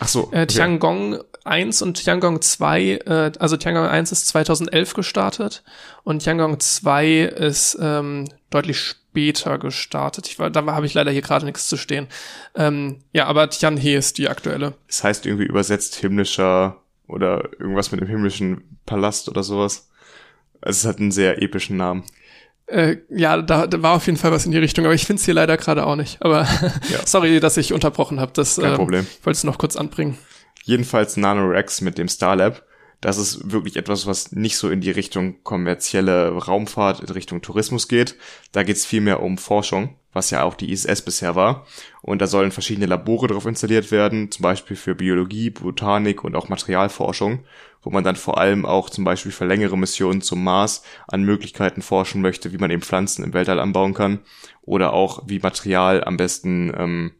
Ach 0.00 0.08
so. 0.08 0.24
Okay. 0.28 0.42
Äh, 0.42 0.46
Tiangong 0.46 1.18
1 1.44 1.82
und 1.82 1.94
Tiangong 1.94 2.40
2, 2.40 2.82
äh, 2.82 3.32
also 3.38 3.56
Tiangong 3.56 3.86
1 3.86 4.12
ist 4.12 4.28
2011 4.28 4.94
gestartet 4.94 5.64
und 6.04 6.22
Tiangong 6.22 6.60
2 6.60 7.22
ist 7.22 7.76
ähm, 7.80 8.28
deutlich 8.50 8.78
später 8.78 9.58
gestartet. 9.58 10.28
Ich 10.28 10.38
war, 10.38 10.50
da 10.50 10.64
habe 10.66 10.86
ich 10.86 10.94
leider 10.94 11.10
hier 11.10 11.22
gerade 11.22 11.44
nichts 11.44 11.68
zu 11.68 11.76
stehen. 11.76 12.06
Ähm, 12.54 13.00
ja, 13.12 13.26
aber 13.26 13.50
Tianhe 13.50 13.96
ist 13.96 14.18
die 14.18 14.28
aktuelle. 14.28 14.74
Es 14.86 15.02
heißt 15.02 15.26
irgendwie 15.26 15.46
übersetzt 15.46 15.96
himmlischer 15.96 16.76
oder 17.08 17.48
irgendwas 17.58 17.90
mit 17.90 18.00
dem 18.00 18.06
himmlischen 18.06 18.78
Palast 18.86 19.28
oder 19.28 19.42
sowas. 19.42 19.87
Also 20.60 20.78
es 20.78 20.92
hat 20.92 21.00
einen 21.00 21.12
sehr 21.12 21.42
epischen 21.42 21.76
Namen. 21.76 22.04
Äh, 22.66 22.98
ja, 23.08 23.40
da, 23.40 23.66
da 23.66 23.82
war 23.82 23.94
auf 23.94 24.06
jeden 24.06 24.18
Fall 24.18 24.30
was 24.30 24.44
in 24.44 24.52
die 24.52 24.58
Richtung, 24.58 24.84
aber 24.84 24.94
ich 24.94 25.06
finde 25.06 25.20
es 25.20 25.24
hier 25.24 25.34
leider 25.34 25.56
gerade 25.56 25.86
auch 25.86 25.96
nicht. 25.96 26.18
Aber 26.20 26.42
ja. 26.90 27.06
sorry, 27.06 27.40
dass 27.40 27.56
ich 27.56 27.72
unterbrochen 27.72 28.20
habe. 28.20 28.32
Das 28.34 28.56
Kein 28.56 28.72
ähm, 28.72 28.76
Problem. 28.76 29.06
Ich 29.08 29.24
wollte 29.24 29.38
es 29.38 29.44
noch 29.44 29.58
kurz 29.58 29.76
anbringen. 29.76 30.18
Jedenfalls 30.64 31.16
NanoRex 31.16 31.80
mit 31.80 31.96
dem 31.96 32.08
Starlab. 32.08 32.62
Das 33.00 33.16
ist 33.16 33.52
wirklich 33.52 33.76
etwas, 33.76 34.06
was 34.06 34.32
nicht 34.32 34.56
so 34.56 34.70
in 34.70 34.80
die 34.80 34.90
Richtung 34.90 35.42
kommerzielle 35.44 36.30
Raumfahrt, 36.32 37.00
in 37.00 37.08
Richtung 37.08 37.42
Tourismus 37.42 37.86
geht. 37.86 38.16
Da 38.52 38.64
geht 38.64 38.76
es 38.76 38.86
vielmehr 38.86 39.22
um 39.22 39.38
Forschung, 39.38 39.96
was 40.12 40.30
ja 40.30 40.42
auch 40.42 40.54
die 40.54 40.72
ISS 40.72 41.02
bisher 41.02 41.36
war. 41.36 41.64
Und 42.02 42.20
da 42.20 42.26
sollen 42.26 42.50
verschiedene 42.50 42.86
Labore 42.86 43.28
drauf 43.28 43.46
installiert 43.46 43.92
werden, 43.92 44.32
zum 44.32 44.42
Beispiel 44.42 44.76
für 44.76 44.96
Biologie, 44.96 45.50
Botanik 45.50 46.24
und 46.24 46.34
auch 46.34 46.48
Materialforschung 46.48 47.44
wo 47.82 47.90
man 47.90 48.04
dann 48.04 48.16
vor 48.16 48.38
allem 48.38 48.66
auch 48.66 48.90
zum 48.90 49.04
Beispiel 49.04 49.32
für 49.32 49.46
längere 49.46 49.78
Missionen 49.78 50.20
zum 50.20 50.42
Mars 50.42 50.82
an 51.06 51.22
Möglichkeiten 51.22 51.82
forschen 51.82 52.20
möchte, 52.20 52.52
wie 52.52 52.58
man 52.58 52.70
eben 52.70 52.82
Pflanzen 52.82 53.24
im 53.24 53.32
Weltall 53.32 53.60
anbauen 53.60 53.94
kann 53.94 54.20
oder 54.62 54.92
auch 54.92 55.22
wie 55.26 55.38
Material 55.38 56.04
am 56.04 56.16
besten 56.16 56.72
ähm, 56.76 57.12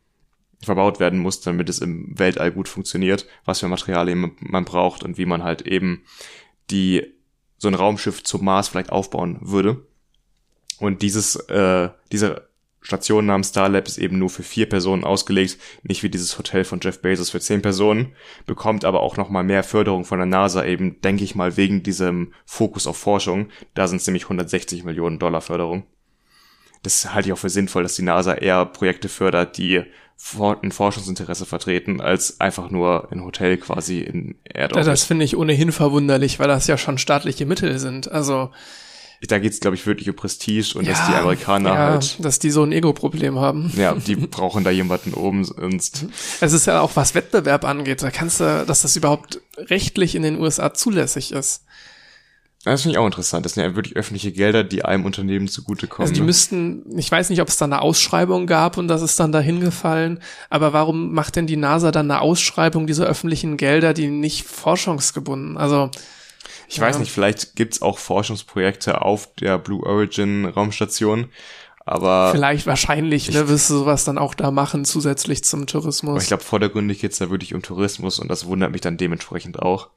verbaut 0.63 1.01
werden 1.01 1.19
muss, 1.19 1.41
damit 1.41 1.69
es 1.69 1.79
im 1.79 2.19
Weltall 2.19 2.51
gut 2.51 2.69
funktioniert, 2.69 3.27
was 3.45 3.61
für 3.61 3.69
Materialien 3.69 4.33
man 4.41 4.65
braucht 4.65 5.05
und 5.05 5.19
wie 5.19 5.27
man 5.27 5.43
halt 5.45 5.63
eben 5.63 6.03
die 6.71 7.15
so 7.59 7.69
ein 7.69 7.75
Raumschiff 7.75 8.23
zum 8.23 8.45
Mars 8.45 8.69
vielleicht 8.69 8.91
aufbauen 8.91 9.39
würde. 9.41 9.85
Und 10.79 11.03
dieses, 11.03 11.37
äh, 11.49 11.91
diese 12.13 12.49
Station 12.81 13.27
namens 13.27 13.49
Starlab 13.49 13.89
ist 13.89 13.99
eben 13.99 14.19
nur 14.19 14.31
für 14.31 14.45
vier 14.45 14.69
Personen 14.69 15.05
ausgelegt, 15.05 15.59
nicht 15.83 16.03
wie 16.03 16.09
dieses 16.09 16.39
Hotel 16.39 16.65
von 16.65 16.81
Jeff 16.81 17.03
Bezos 17.03 17.31
für 17.31 17.41
zehn 17.41 17.61
Personen, 17.61 18.15
bekommt 18.47 18.85
aber 18.85 19.01
auch 19.01 19.17
nochmal 19.17 19.45
mehr 19.45 19.65
Förderung 19.65 20.05
von 20.05 20.19
der 20.19 20.27
NASA 20.27 20.65
eben, 20.65 21.01
denke 21.01 21.25
ich 21.25 21.35
mal, 21.35 21.57
wegen 21.57 21.83
diesem 21.83 22.33
Fokus 22.47 22.87
auf 22.87 22.97
Forschung. 22.97 23.49
Da 23.75 23.89
sind 23.89 24.01
es 24.01 24.07
nämlich 24.07 24.25
160 24.25 24.85
Millionen 24.85 25.19
Dollar 25.19 25.41
Förderung. 25.41 25.85
Das 26.85 27.13
halte 27.13 27.29
ich 27.29 27.33
auch 27.33 27.39
für 27.39 27.51
sinnvoll, 27.51 27.83
dass 27.83 27.97
die 27.97 28.03
NASA 28.03 28.35
eher 28.35 28.65
Projekte 28.65 29.09
fördert, 29.09 29.59
die 29.59 29.83
ein 30.63 30.73
Forschungsinteresse 30.73 31.47
vertreten, 31.47 32.01
als 32.01 32.41
einfach 32.41 32.71
nur 32.71 33.11
ein 33.13 33.25
Hotel 33.25 33.57
quasi 33.57 34.01
in 34.01 34.35
Erdorbit. 34.45 34.87
Das 34.87 35.05
finde 35.05 35.25
ich 35.25 35.37
ohnehin 35.37 35.73
verwunderlich, 35.73 36.39
weil 36.39 36.49
das 36.49 36.67
ja 36.67 36.77
schon 36.77 36.99
staatliche 36.99 37.47
Mittel 37.47 37.79
sind. 37.79 38.11
Also 38.11 38.51
da 39.27 39.39
geht's, 39.41 39.59
glaube 39.59 39.75
ich, 39.75 39.85
wirklich 39.85 40.09
um 40.09 40.15
Prestige 40.15 40.79
und 40.79 40.85
ja, 40.87 40.93
dass 40.93 41.07
die 41.09 41.15
Amerikaner 41.15 41.71
ja, 41.71 41.91
halt. 41.91 42.25
Dass 42.25 42.39
die 42.39 42.51
so 42.51 42.63
ein 42.63 42.71
Ego-Problem 42.71 43.39
haben. 43.39 43.73
Ja, 43.77 43.95
die 43.95 44.15
brauchen 44.17 44.63
da 44.63 44.71
jemanden 44.71 45.13
oben 45.13 45.45
sonst. 45.45 46.07
Es 46.41 46.53
ist 46.53 46.67
ja 46.67 46.81
auch, 46.81 46.95
was 46.95 47.15
Wettbewerb 47.15 47.65
angeht, 47.65 48.03
da 48.03 48.11
kannst 48.11 48.39
du, 48.39 48.65
dass 48.65 48.83
das 48.83 48.95
überhaupt 48.95 49.41
rechtlich 49.57 50.15
in 50.15 50.23
den 50.23 50.39
USA 50.39 50.73
zulässig 50.73 51.33
ist. 51.33 51.65
Das 52.73 52.83
finde 52.83 52.95
ich 52.95 52.99
auch 52.99 53.07
interessant. 53.07 53.45
Das 53.45 53.55
sind 53.55 53.65
ja 53.65 53.75
wirklich 53.75 53.97
öffentliche 53.97 54.33
Gelder, 54.33 54.65
die 54.65 54.85
einem 54.85 55.05
Unternehmen 55.05 55.49
zugutekommen. 55.49 56.03
Also 56.03 56.15
die 56.15 56.21
ne? 56.21 56.27
müssten, 56.27 56.99
ich 56.99 57.11
weiß 57.11 57.31
nicht, 57.31 57.41
ob 57.41 57.49
es 57.49 57.57
da 57.57 57.65
eine 57.65 57.83
Ausschreibung 57.83 58.47
gab 58.47 58.77
und 58.77 58.89
das 58.89 59.03
ist 59.03 59.19
dann 59.19 59.33
dahin 59.33 59.61
gefallen, 59.61 60.21
aber 60.51 60.73
warum 60.73 61.13
macht 61.13 61.37
denn 61.37 61.47
die 61.47 61.57
NASA 61.57 61.91
dann 61.91 62.11
eine 62.11 62.21
Ausschreibung 62.21 62.87
dieser 62.87 63.07
öffentlichen 63.07 63.57
Gelder, 63.57 63.95
die 63.95 64.09
nicht 64.09 64.47
forschungsgebunden? 64.47 65.57
Also 65.57 65.91
ich 66.69 66.77
ja. 66.77 66.83
weiß 66.83 66.99
nicht, 66.99 67.13
vielleicht 67.13 67.57
gibt's 67.57 67.81
auch 67.81 67.99
Forschungsprojekte 67.99 69.01
auf 69.01 69.35
der 69.37 69.59
Blue 69.59 69.85
Origin 69.85 70.45
Raumstation, 70.45 71.29
aber 71.89 72.33
vielleicht 72.33 72.67
wahrscheinlich, 72.67 73.31
ne, 73.31 73.49
wirst 73.49 73.71
du 73.71 73.79
sowas 73.79 74.05
dann 74.05 74.19
auch 74.19 74.35
da 74.35 74.51
machen 74.51 74.85
zusätzlich 74.85 75.43
zum 75.43 75.67
Tourismus. 75.67 76.11
Aber 76.11 76.21
ich 76.21 76.29
glaube, 76.29 76.43
vordergründig 76.43 77.01
geht's 77.01 77.17
da 77.17 77.31
wirklich 77.31 77.55
um 77.55 77.63
Tourismus 77.63 78.19
und 78.19 78.29
das 78.29 78.45
wundert 78.45 78.73
mich 78.73 78.83
dann 78.83 78.99
dementsprechend 78.99 79.59
auch. 79.59 79.89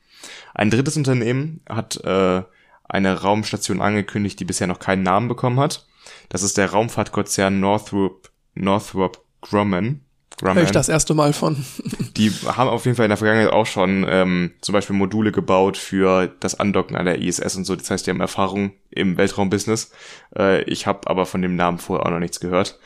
Ein 0.54 0.70
drittes 0.70 0.96
Unternehmen 0.96 1.60
hat 1.68 1.98
äh, 2.06 2.44
eine 2.92 3.22
Raumstation 3.22 3.82
angekündigt, 3.82 4.40
die 4.40 4.46
bisher 4.46 4.68
noch 4.68 4.80
keinen 4.80 5.04
Namen 5.04 5.28
bekommen 5.28 5.60
hat. 5.60 5.88
Das 6.30 6.44
ist 6.44 6.58
der 6.58 6.72
Raumfahrtkonzern 6.72 7.60
Northrop 7.60 8.32
Northrop 8.54 9.24
Grumman. 9.42 10.02
Grumman. 10.42 10.58
Hör 10.58 10.64
ich 10.64 10.72
das 10.72 10.90
erste 10.90 11.14
Mal 11.14 11.34
von. 11.34 11.56
Die 12.18 12.32
haben 12.32 12.70
auf 12.70 12.86
jeden 12.86 12.98
Fall 12.98 13.06
in 13.06 13.10
der 13.10 13.18
Vergangenheit 13.18 13.54
auch 13.54 13.68
schon 13.68 14.06
ähm, 14.10 14.52
zum 14.62 14.74
Beispiel 14.74 14.96
Module 14.96 15.32
gebaut 15.32 15.78
für 15.78 16.28
das 16.40 16.60
Andocken 16.60 16.96
an 16.96 17.06
der 17.06 17.22
ISS 17.22 17.56
und 17.56 17.66
so. 17.66 17.76
Das 17.76 17.90
heißt, 17.92 18.08
die 18.08 18.12
haben 18.12 18.20
Erfahrung 18.22 18.72
im 18.90 19.18
Weltraumbusiness. 19.18 19.92
Äh, 20.36 20.64
ich 20.64 20.88
habe 20.88 21.08
aber 21.10 21.26
von 21.26 21.42
dem 21.42 21.56
Namen 21.56 21.78
vorher 21.78 22.06
auch 22.06 22.12
noch 22.12 22.20
nichts 22.20 22.40
gehört. 22.40 22.80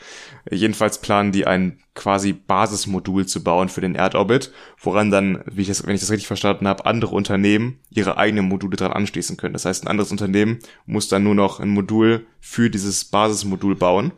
Jedenfalls 0.50 1.00
planen 1.00 1.32
die 1.32 1.46
ein 1.46 1.80
quasi 1.94 2.34
Basismodul 2.34 3.26
zu 3.26 3.42
bauen 3.42 3.68
für 3.68 3.80
den 3.80 3.94
Erdorbit, 3.94 4.52
woran 4.80 5.10
dann, 5.10 5.42
wie 5.46 5.62
ich 5.62 5.68
das, 5.68 5.86
wenn 5.86 5.94
ich 5.94 6.02
das 6.02 6.10
richtig 6.10 6.26
verstanden 6.26 6.68
habe, 6.68 6.86
andere 6.86 7.14
Unternehmen 7.14 7.78
ihre 7.90 8.18
eigenen 8.18 8.46
Module 8.48 8.76
dran 8.76 8.92
anschließen 8.92 9.36
können. 9.36 9.54
Das 9.54 9.64
heißt, 9.64 9.84
ein 9.84 9.88
anderes 9.88 10.12
Unternehmen 10.12 10.58
muss 10.84 11.08
dann 11.08 11.24
nur 11.24 11.34
noch 11.34 11.58
ein 11.58 11.70
Modul 11.70 12.26
für 12.38 12.70
dieses 12.70 13.06
Basismodul 13.06 13.74
bauen 13.74 14.12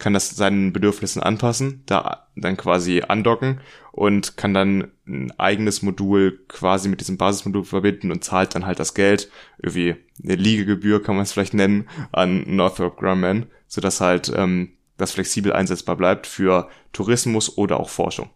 kann 0.00 0.14
das 0.14 0.30
seinen 0.30 0.72
Bedürfnissen 0.72 1.22
anpassen, 1.22 1.84
da 1.86 2.26
dann 2.34 2.56
quasi 2.56 3.02
andocken 3.06 3.60
und 3.92 4.36
kann 4.36 4.54
dann 4.54 4.90
ein 5.06 5.32
eigenes 5.38 5.82
Modul 5.82 6.40
quasi 6.48 6.88
mit 6.88 7.00
diesem 7.00 7.18
Basismodul 7.18 7.64
verbinden 7.64 8.10
und 8.10 8.24
zahlt 8.24 8.54
dann 8.54 8.66
halt 8.66 8.80
das 8.80 8.94
Geld, 8.94 9.30
irgendwie 9.62 9.94
eine 10.24 10.34
Liegegebühr 10.34 11.02
kann 11.02 11.16
man 11.16 11.22
es 11.22 11.32
vielleicht 11.32 11.54
nennen, 11.54 11.88
an 12.10 12.42
Northrop 12.46 12.98
Grumman, 12.98 13.46
sodass 13.68 14.00
halt 14.00 14.32
ähm, 14.34 14.72
das 14.96 15.12
flexibel 15.12 15.52
einsetzbar 15.52 15.96
bleibt 15.96 16.26
für 16.26 16.68
Tourismus 16.92 17.56
oder 17.56 17.78
auch 17.78 17.90
Forschung. 17.90 18.30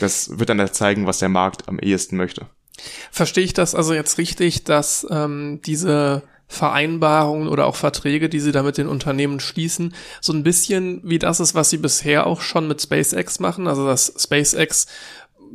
Das 0.00 0.38
wird 0.38 0.48
dann 0.48 0.72
zeigen, 0.72 1.06
was 1.06 1.18
der 1.18 1.28
Markt 1.28 1.68
am 1.68 1.78
ehesten 1.78 2.16
möchte. 2.16 2.46
Verstehe 3.10 3.44
ich 3.44 3.52
das 3.52 3.74
also 3.74 3.94
jetzt 3.94 4.18
richtig, 4.18 4.64
dass 4.64 5.06
ähm, 5.10 5.60
diese 5.64 6.22
Vereinbarungen 6.46 7.48
oder 7.48 7.66
auch 7.66 7.76
Verträge, 7.76 8.28
die 8.28 8.40
sie 8.40 8.52
da 8.52 8.62
mit 8.62 8.78
den 8.78 8.88
Unternehmen 8.88 9.40
schließen, 9.40 9.94
so 10.20 10.32
ein 10.32 10.42
bisschen 10.42 11.00
wie 11.02 11.18
das 11.18 11.40
ist, 11.40 11.54
was 11.54 11.70
sie 11.70 11.78
bisher 11.78 12.26
auch 12.26 12.40
schon 12.40 12.68
mit 12.68 12.80
SpaceX 12.80 13.40
machen, 13.40 13.66
also 13.66 13.86
dass 13.86 14.14
SpaceX 14.18 14.86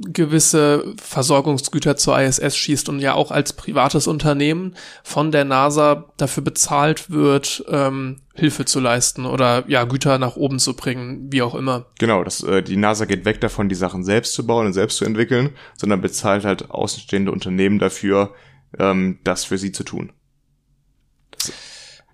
gewisse 0.01 0.93
Versorgungsgüter 1.01 1.97
zur 1.97 2.19
ISS 2.19 2.55
schießt 2.55 2.89
und 2.89 2.99
ja 2.99 3.13
auch 3.13 3.31
als 3.31 3.53
privates 3.53 4.07
Unternehmen 4.07 4.75
von 5.03 5.31
der 5.31 5.45
NASA 5.45 6.05
dafür 6.17 6.43
bezahlt 6.43 7.09
wird, 7.11 7.65
ähm, 7.69 8.21
Hilfe 8.33 8.65
zu 8.65 8.79
leisten 8.79 9.25
oder 9.25 9.65
ja 9.67 9.83
Güter 9.83 10.17
nach 10.17 10.37
oben 10.37 10.59
zu 10.59 10.75
bringen, 10.75 11.27
wie 11.31 11.41
auch 11.41 11.55
immer. 11.55 11.87
Genau, 11.99 12.23
das, 12.23 12.41
äh, 12.43 12.63
die 12.63 12.77
NASA 12.77 13.05
geht 13.05 13.25
weg 13.25 13.41
davon, 13.41 13.67
die 13.67 13.75
Sachen 13.75 14.03
selbst 14.03 14.33
zu 14.33 14.45
bauen 14.45 14.67
und 14.67 14.73
selbst 14.73 14.97
zu 14.97 15.05
entwickeln, 15.05 15.49
sondern 15.75 16.01
bezahlt 16.01 16.45
halt 16.45 16.71
außenstehende 16.71 17.31
Unternehmen 17.31 17.79
dafür, 17.79 18.33
ähm, 18.77 19.19
das 19.23 19.43
für 19.43 19.57
sie 19.57 19.71
zu 19.71 19.83
tun. 19.83 20.13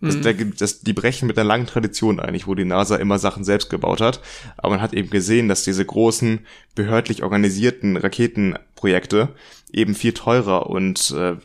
Das, 0.02 0.15
mhm. 0.15 0.53
das, 0.57 0.81
die 0.81 0.93
brechen 0.93 1.27
mit 1.27 1.38
einer 1.38 1.47
langen 1.47 1.68
Tradition 1.68 2.19
eigentlich, 2.19 2.47
wo 2.47 2.56
die 2.56 2.65
NASA 2.65 2.97
immer 2.97 3.18
Sachen 3.18 3.43
selbst 3.43 3.69
gebaut 3.69 4.02
hat. 4.02 4.22
Aber 4.57 4.72
man 4.72 4.81
hat 4.81 4.93
eben 4.93 5.10
gesehen, 5.10 5.47
dass 5.47 5.64
diese 5.64 5.85
großen, 5.85 6.45
behördlich 6.76 7.23
organisierten 7.23 7.97
Raketenprojekte 7.97 9.30
eben 9.72 9.95
viel 9.95 10.14
teurer 10.14 10.69
und 10.69 11.11
äh, 11.11 11.35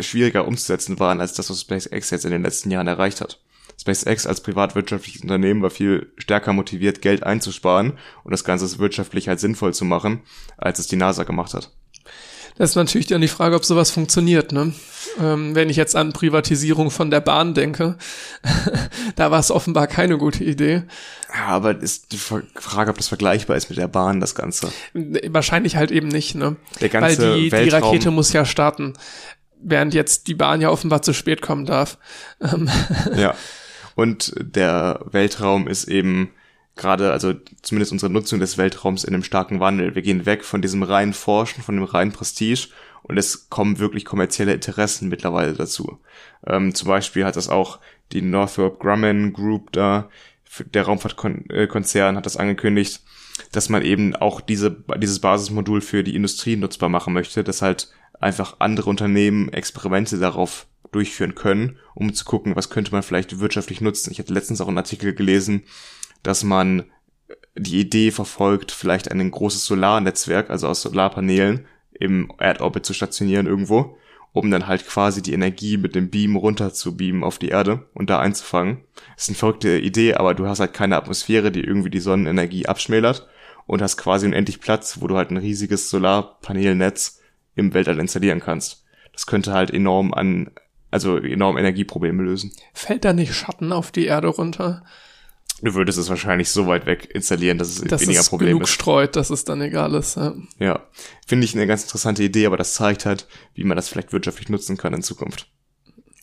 schwieriger 0.00 0.46
umzusetzen 0.46 0.98
waren, 0.98 1.20
als 1.20 1.34
das, 1.34 1.48
was 1.48 1.60
SpaceX 1.60 2.10
jetzt 2.10 2.24
in 2.24 2.32
den 2.32 2.42
letzten 2.42 2.70
Jahren 2.70 2.88
erreicht 2.88 3.20
hat. 3.20 3.40
SpaceX 3.80 4.26
als 4.26 4.42
privatwirtschaftliches 4.42 5.22
Unternehmen 5.22 5.62
war 5.62 5.70
viel 5.70 6.12
stärker 6.18 6.52
motiviert, 6.52 7.02
Geld 7.02 7.22
einzusparen 7.22 7.98
und 8.24 8.30
das 8.30 8.44
Ganze 8.44 8.78
wirtschaftlich 8.78 9.28
halt 9.28 9.40
sinnvoll 9.40 9.74
zu 9.74 9.84
machen, 9.84 10.20
als 10.56 10.78
es 10.78 10.88
die 10.88 10.96
NASA 10.96 11.24
gemacht 11.24 11.54
hat. 11.54 11.72
Das 12.56 12.70
ist 12.70 12.76
natürlich 12.76 13.06
dann 13.06 13.20
die 13.20 13.28
Frage, 13.28 13.56
ob 13.56 13.64
sowas 13.64 13.90
funktioniert, 13.90 14.52
ne? 14.52 14.72
Ähm, 15.20 15.54
wenn 15.54 15.68
ich 15.68 15.76
jetzt 15.76 15.96
an 15.96 16.12
Privatisierung 16.12 16.90
von 16.90 17.10
der 17.10 17.20
Bahn 17.20 17.54
denke, 17.54 17.96
da 19.16 19.30
war 19.30 19.40
es 19.40 19.50
offenbar 19.50 19.86
keine 19.86 20.18
gute 20.18 20.44
Idee. 20.44 20.84
Ja, 21.34 21.46
aber 21.46 21.78
ist 21.78 22.12
die 22.12 22.18
Frage, 22.18 22.90
ob 22.90 22.96
das 22.96 23.08
vergleichbar 23.08 23.56
ist 23.56 23.68
mit 23.68 23.78
der 23.78 23.88
Bahn, 23.88 24.20
das 24.20 24.34
Ganze. 24.34 24.72
Wahrscheinlich 24.92 25.76
halt 25.76 25.90
eben 25.90 26.08
nicht, 26.08 26.34
ne? 26.34 26.56
Der 26.80 26.88
ganze 26.88 27.32
Weil 27.32 27.40
die, 27.40 27.50
die 27.50 27.68
Rakete 27.70 28.10
muss 28.10 28.32
ja 28.32 28.44
starten, 28.44 28.94
während 29.60 29.94
jetzt 29.94 30.26
die 30.26 30.34
Bahn 30.34 30.60
ja 30.60 30.70
offenbar 30.70 31.02
zu 31.02 31.12
spät 31.12 31.42
kommen 31.42 31.66
darf. 31.66 31.98
Ähm. 32.40 32.70
ja. 33.16 33.34
Und 33.94 34.32
der 34.40 35.00
Weltraum 35.10 35.68
ist 35.68 35.84
eben 35.84 36.30
gerade, 36.76 37.12
also 37.12 37.34
zumindest 37.62 37.92
unsere 37.92 38.12
Nutzung 38.12 38.40
des 38.40 38.58
Weltraums 38.58 39.04
in 39.04 39.14
einem 39.14 39.24
starken 39.24 39.60
Wandel. 39.60 39.94
Wir 39.94 40.02
gehen 40.02 40.26
weg 40.26 40.44
von 40.44 40.62
diesem 40.62 40.82
reinen 40.82 41.12
Forschen, 41.12 41.62
von 41.62 41.76
dem 41.76 41.84
reinen 41.84 42.12
Prestige 42.12 42.68
und 43.02 43.18
es 43.18 43.50
kommen 43.50 43.78
wirklich 43.78 44.04
kommerzielle 44.04 44.54
Interessen 44.54 45.08
mittlerweile 45.08 45.52
dazu. 45.52 45.98
Ähm, 46.46 46.74
zum 46.74 46.88
Beispiel 46.88 47.24
hat 47.24 47.36
das 47.36 47.48
auch 47.48 47.78
die 48.12 48.22
Northrop 48.22 48.80
Grumman 48.80 49.32
Group 49.32 49.72
da, 49.72 50.08
der 50.74 50.82
Raumfahrtkonzern 50.84 52.16
hat 52.16 52.26
das 52.26 52.36
angekündigt, 52.36 53.00
dass 53.52 53.68
man 53.68 53.82
eben 53.82 54.14
auch 54.14 54.40
diese, 54.40 54.84
dieses 54.98 55.18
Basismodul 55.20 55.80
für 55.80 56.04
die 56.04 56.14
Industrie 56.14 56.56
nutzbar 56.56 56.88
machen 56.90 57.14
möchte, 57.14 57.42
dass 57.42 57.62
halt 57.62 57.88
einfach 58.20 58.56
andere 58.58 58.90
Unternehmen 58.90 59.52
Experimente 59.52 60.18
darauf 60.18 60.66
durchführen 60.92 61.34
können, 61.34 61.78
um 61.94 62.12
zu 62.12 62.24
gucken, 62.24 62.54
was 62.54 62.68
könnte 62.68 62.92
man 62.92 63.02
vielleicht 63.02 63.40
wirtschaftlich 63.40 63.80
nutzen. 63.80 64.12
Ich 64.12 64.18
hatte 64.18 64.34
letztens 64.34 64.60
auch 64.60 64.68
einen 64.68 64.78
Artikel 64.78 65.14
gelesen, 65.14 65.62
dass 66.22 66.44
man 66.44 66.84
die 67.54 67.80
Idee 67.80 68.10
verfolgt, 68.10 68.72
vielleicht 68.72 69.10
ein 69.10 69.30
großes 69.30 69.64
Solarnetzwerk, 69.66 70.50
also 70.50 70.68
aus 70.68 70.82
Solarpanelen, 70.82 71.66
im 71.92 72.32
Erdorbit 72.38 72.86
zu 72.86 72.94
stationieren 72.94 73.46
irgendwo, 73.46 73.96
um 74.32 74.50
dann 74.50 74.66
halt 74.66 74.86
quasi 74.86 75.22
die 75.22 75.34
Energie 75.34 75.76
mit 75.76 75.94
dem 75.94 76.10
Beam 76.10 76.36
runter 76.36 76.72
zu 76.72 76.96
beamen 76.96 77.22
auf 77.22 77.38
die 77.38 77.48
Erde 77.48 77.86
und 77.94 78.08
da 78.08 78.18
einzufangen. 78.18 78.80
Das 79.14 79.24
ist 79.24 79.28
eine 79.28 79.36
verrückte 79.36 79.78
Idee, 79.78 80.14
aber 80.14 80.34
du 80.34 80.46
hast 80.46 80.60
halt 80.60 80.72
keine 80.72 80.96
Atmosphäre, 80.96 81.52
die 81.52 81.60
irgendwie 81.60 81.90
die 81.90 82.00
Sonnenenergie 82.00 82.66
abschmälert 82.66 83.28
und 83.66 83.82
hast 83.82 83.98
quasi 83.98 84.26
unendlich 84.26 84.60
Platz, 84.60 85.00
wo 85.00 85.06
du 85.06 85.16
halt 85.16 85.30
ein 85.30 85.36
riesiges 85.36 85.90
Solarpanelnetz 85.90 87.20
im 87.54 87.74
Weltall 87.74 88.00
installieren 88.00 88.40
kannst. 88.40 88.84
Das 89.12 89.26
könnte 89.26 89.52
halt 89.52 89.70
enorm 89.70 90.14
an, 90.14 90.50
also 90.90 91.18
enorm 91.18 91.58
Energieprobleme 91.58 92.22
lösen. 92.22 92.52
Fällt 92.72 93.04
da 93.04 93.12
nicht 93.12 93.34
Schatten 93.34 93.72
auf 93.72 93.92
die 93.92 94.06
Erde 94.06 94.28
runter? 94.28 94.82
Du 95.62 95.74
würdest 95.74 95.96
es 95.96 96.08
wahrscheinlich 96.08 96.50
so 96.50 96.66
weit 96.66 96.86
weg 96.86 97.08
installieren, 97.14 97.56
dass 97.56 97.68
es 97.68 97.80
dass 97.82 98.02
weniger 98.02 98.20
es 98.20 98.28
Problem 98.28 98.48
genug 98.48 98.62
ist. 98.64 98.70
streut, 98.70 99.14
dass 99.14 99.30
es 99.30 99.44
dann 99.44 99.60
egal 99.62 99.94
ist. 99.94 100.16
Ja, 100.16 100.34
ja. 100.58 100.80
finde 101.24 101.44
ich 101.44 101.54
eine 101.54 101.68
ganz 101.68 101.84
interessante 101.84 102.24
Idee, 102.24 102.46
aber 102.46 102.56
das 102.56 102.74
zeigt 102.74 103.06
halt, 103.06 103.28
wie 103.54 103.62
man 103.62 103.76
das 103.76 103.88
vielleicht 103.88 104.12
wirtschaftlich 104.12 104.48
nutzen 104.48 104.76
kann 104.76 104.92
in 104.92 105.02
Zukunft. 105.02 105.46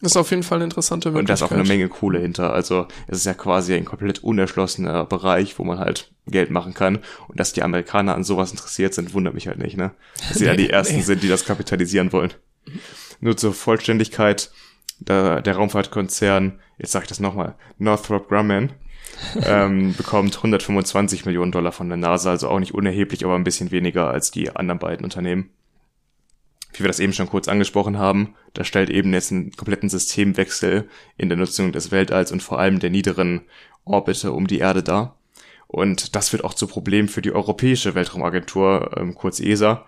Ist 0.01 0.15
auf 0.15 0.29
jeden 0.31 0.43
Fall 0.43 0.57
eine 0.57 0.65
interessante 0.65 1.09
Möglichkeit. 1.09 1.21
Und 1.21 1.29
da 1.29 1.33
ist 1.33 1.43
auch 1.43 1.51
eine 1.51 1.67
Menge 1.67 1.89
Kohle 1.89 2.19
hinter. 2.19 2.53
Also 2.53 2.87
es 3.07 3.17
ist 3.17 3.25
ja 3.25 3.33
quasi 3.33 3.73
ein 3.73 3.83
komplett 3.83 4.23
unerschlossener 4.23 5.05
Bereich, 5.05 5.59
wo 5.59 5.63
man 5.65 5.79
halt 5.79 6.11
Geld 6.25 6.51
machen 6.51 6.73
kann. 6.73 6.99
Und 7.27 7.39
dass 7.39 7.51
die 7.51 7.63
Amerikaner 7.63 8.15
an 8.15 8.23
sowas 8.23 8.51
interessiert 8.51 8.93
sind, 8.93 9.13
wundert 9.13 9.33
mich 9.33 9.47
halt 9.47 9.57
nicht, 9.57 9.75
ne? 9.75 9.91
Dass 10.29 10.37
sie 10.37 10.43
nee, 10.45 10.49
ja 10.49 10.55
die 10.55 10.69
Ersten 10.69 10.97
nee. 10.97 11.01
sind, 11.01 11.21
die 11.21 11.27
das 11.27 11.43
kapitalisieren 11.43 12.13
wollen. 12.13 12.33
Nur 13.19 13.35
zur 13.35 13.53
Vollständigkeit, 13.53 14.51
der, 14.99 15.41
der 15.41 15.55
Raumfahrtkonzern, 15.55 16.59
jetzt 16.77 16.91
sage 16.91 17.03
ich 17.03 17.09
das 17.09 17.19
nochmal, 17.19 17.55
Northrop 17.77 18.29
Grumman, 18.29 18.71
ähm, 19.43 19.95
bekommt 19.95 20.37
125 20.37 21.25
Millionen 21.25 21.51
Dollar 21.51 21.71
von 21.71 21.89
der 21.89 21.97
NASA, 21.97 22.31
also 22.31 22.49
auch 22.49 22.59
nicht 22.59 22.73
unerheblich, 22.73 23.25
aber 23.25 23.35
ein 23.35 23.43
bisschen 23.43 23.71
weniger 23.71 24.09
als 24.09 24.31
die 24.31 24.55
anderen 24.55 24.79
beiden 24.79 25.03
Unternehmen. 25.03 25.49
Wie 26.73 26.83
wir 26.83 26.87
das 26.87 26.99
eben 26.99 27.13
schon 27.13 27.29
kurz 27.29 27.47
angesprochen 27.47 27.97
haben, 27.97 28.35
da 28.53 28.63
stellt 28.63 28.89
eben 28.89 29.11
jetzt 29.13 29.31
einen 29.31 29.51
kompletten 29.51 29.89
Systemwechsel 29.89 30.87
in 31.17 31.29
der 31.29 31.37
Nutzung 31.37 31.71
des 31.71 31.91
Weltalls 31.91 32.31
und 32.31 32.43
vor 32.43 32.59
allem 32.59 32.79
der 32.79 32.91
niederen 32.91 33.41
Orbite 33.85 34.31
um 34.31 34.47
die 34.47 34.59
Erde 34.59 34.83
dar. 34.83 35.17
Und 35.67 36.15
das 36.15 36.31
wird 36.31 36.43
auch 36.43 36.53
zu 36.53 36.67
Problem 36.67 37.07
für 37.07 37.21
die 37.21 37.31
Europäische 37.31 37.95
Weltraumagentur, 37.95 38.91
ähm, 38.97 39.15
kurz 39.15 39.39
ESA, 39.39 39.85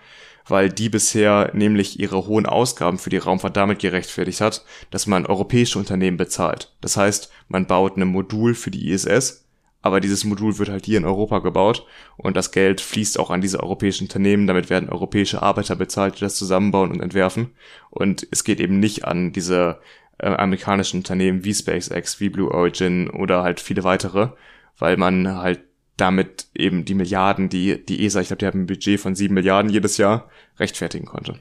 weil 0.48 0.70
die 0.70 0.90
bisher 0.90 1.52
nämlich 1.54 2.00
ihre 2.00 2.26
hohen 2.28 2.46
Ausgaben 2.46 2.98
für 2.98 3.10
die 3.10 3.18
Raumfahrt 3.18 3.58
damit 3.58 3.80
gerechtfertigt 3.80 4.42
hat, 4.42 4.64
dass 4.90 5.08
man 5.08 5.26
europäische 5.26 5.80
Unternehmen 5.80 6.18
bezahlt. 6.18 6.74
Das 6.82 6.98
heißt, 6.98 7.32
man 7.48 7.68
baut 7.68 7.98
ein 7.98 8.08
Modul 8.08 8.54
für 8.54 8.72
die 8.72 8.90
ISS, 8.90 9.46
aber 9.82 10.00
dieses 10.00 10.24
Modul 10.24 10.58
wird 10.60 10.70
halt 10.70 10.86
hier 10.86 10.98
in 10.98 11.06
Europa 11.06 11.40
gebaut 11.40 11.86
und 12.18 12.38
das 12.38 12.52
Geld 12.52 12.82
fließt 12.82 13.20
auch 13.20 13.32
an 13.32 13.42
diese 13.42 13.62
europäischen 13.62 14.06
Unternehmen, 14.06 14.48
damit 14.48 14.70
werden 14.70 14.90
europäische 14.90 15.42
Arbeiter 15.42 15.76
bezahlt, 15.76 16.18
die 16.18 16.22
das 16.22 16.36
zusammenbauen 16.36 16.92
und 16.92 17.02
entwerfen 17.02 17.52
und 17.90 18.28
es 18.32 18.44
geht 18.44 18.60
eben 18.60 18.80
nicht 18.80 19.06
an 19.06 19.34
diese 19.34 19.80
äh, 20.20 20.28
amerikanischen 20.28 20.98
Unternehmen 20.98 21.44
wie 21.44 21.54
SpaceX, 21.54 22.20
wie 22.20 22.30
Blue 22.30 22.52
Origin 22.52 23.10
oder 23.10 23.42
halt 23.42 23.60
viele 23.60 23.84
weitere, 23.84 24.30
weil 24.78 24.98
man 24.98 25.38
halt 25.38 25.62
damit 25.98 26.48
eben 26.56 26.86
die 26.86 26.96
Milliarden, 26.96 27.50
die 27.50 27.86
die 27.86 28.06
ESA, 28.06 28.22
ich 28.22 28.28
glaube, 28.28 28.40
die 28.40 28.46
haben 28.46 28.62
ein 28.62 28.68
Budget 28.68 29.00
von 29.00 29.16
sieben 29.16 29.36
Milliarden 29.36 29.72
jedes 29.72 29.98
Jahr, 29.98 30.30
rechtfertigen 30.60 31.06
konnte. 31.06 31.40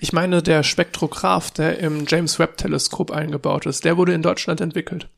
Ich 0.00 0.12
meine, 0.12 0.42
der 0.42 0.62
Spektrograph, 0.62 1.50
der 1.50 1.78
im 1.78 2.06
James 2.06 2.38
Webb 2.38 2.56
Teleskop 2.56 3.10
eingebaut 3.10 3.66
ist, 3.66 3.84
der 3.84 3.96
wurde 3.96 4.14
in 4.14 4.22
Deutschland 4.22 4.60
entwickelt. 4.60 5.08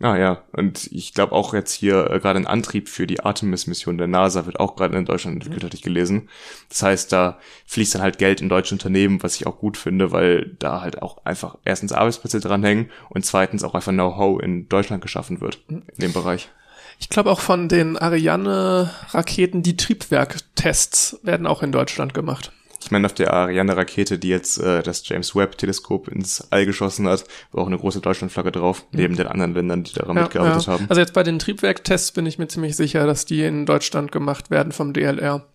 Ah 0.00 0.16
ja, 0.16 0.42
und 0.52 0.90
ich 0.92 1.14
glaube 1.14 1.32
auch 1.32 1.54
jetzt 1.54 1.72
hier 1.72 2.10
äh, 2.10 2.18
gerade 2.18 2.40
ein 2.40 2.48
Antrieb 2.48 2.88
für 2.88 3.06
die 3.06 3.20
Artemis-Mission 3.20 3.96
der 3.96 4.08
NASA 4.08 4.44
wird 4.44 4.58
auch 4.58 4.74
gerade 4.74 4.98
in 4.98 5.04
Deutschland 5.04 5.36
entwickelt, 5.36 5.62
mhm. 5.62 5.66
hatte 5.66 5.76
ich 5.76 5.82
gelesen. 5.82 6.28
Das 6.68 6.82
heißt, 6.82 7.12
da 7.12 7.38
fließt 7.66 7.94
dann 7.94 8.02
halt 8.02 8.18
Geld 8.18 8.40
in 8.40 8.48
deutsche 8.48 8.74
Unternehmen, 8.74 9.22
was 9.22 9.36
ich 9.36 9.46
auch 9.46 9.56
gut 9.56 9.76
finde, 9.76 10.10
weil 10.10 10.56
da 10.58 10.80
halt 10.80 11.00
auch 11.00 11.24
einfach 11.24 11.58
erstens 11.64 11.92
Arbeitsplätze 11.92 12.40
dranhängen 12.40 12.90
und 13.08 13.24
zweitens 13.24 13.62
auch 13.62 13.74
einfach 13.74 13.92
Know-how 13.92 14.42
in 14.42 14.68
Deutschland 14.68 15.00
geschaffen 15.00 15.40
wird, 15.40 15.62
mhm. 15.68 15.84
in 15.86 16.00
dem 16.00 16.12
Bereich. 16.12 16.50
Ich 16.98 17.08
glaube 17.08 17.30
auch 17.30 17.40
von 17.40 17.68
den 17.68 17.96
Ariane-Raketen, 17.96 19.62
die 19.62 19.76
Triebwerktests 19.76 21.18
werden 21.22 21.46
auch 21.46 21.62
in 21.62 21.72
Deutschland 21.72 22.14
gemacht. 22.14 22.52
Ich 22.84 22.90
meine, 22.90 23.06
auf 23.06 23.14
der 23.14 23.32
Ariane-Rakete, 23.32 24.18
die 24.18 24.28
jetzt 24.28 24.58
äh, 24.58 24.82
das 24.82 25.08
James 25.08 25.34
Webb-Teleskop 25.34 26.08
ins 26.08 26.46
All 26.52 26.66
geschossen 26.66 27.08
hat, 27.08 27.24
war 27.50 27.62
auch 27.62 27.66
eine 27.66 27.78
große 27.78 28.00
Deutschlandflagge 28.00 28.52
drauf, 28.52 28.84
mhm. 28.90 28.98
neben 28.98 29.16
den 29.16 29.26
anderen 29.26 29.54
Ländern, 29.54 29.84
die 29.84 29.94
daran 29.94 30.16
ja, 30.16 30.22
mitgearbeitet 30.24 30.66
ja. 30.66 30.72
haben. 30.74 30.86
Also 30.90 31.00
jetzt 31.00 31.14
bei 31.14 31.22
den 31.22 31.38
Triebwerktests 31.38 32.12
bin 32.12 32.26
ich 32.26 32.38
mir 32.38 32.46
ziemlich 32.46 32.76
sicher, 32.76 33.06
dass 33.06 33.24
die 33.24 33.42
in 33.42 33.64
Deutschland 33.64 34.12
gemacht 34.12 34.50
werden 34.50 34.72
vom 34.72 34.92
DLR. 34.92 35.46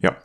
Ja, 0.00 0.16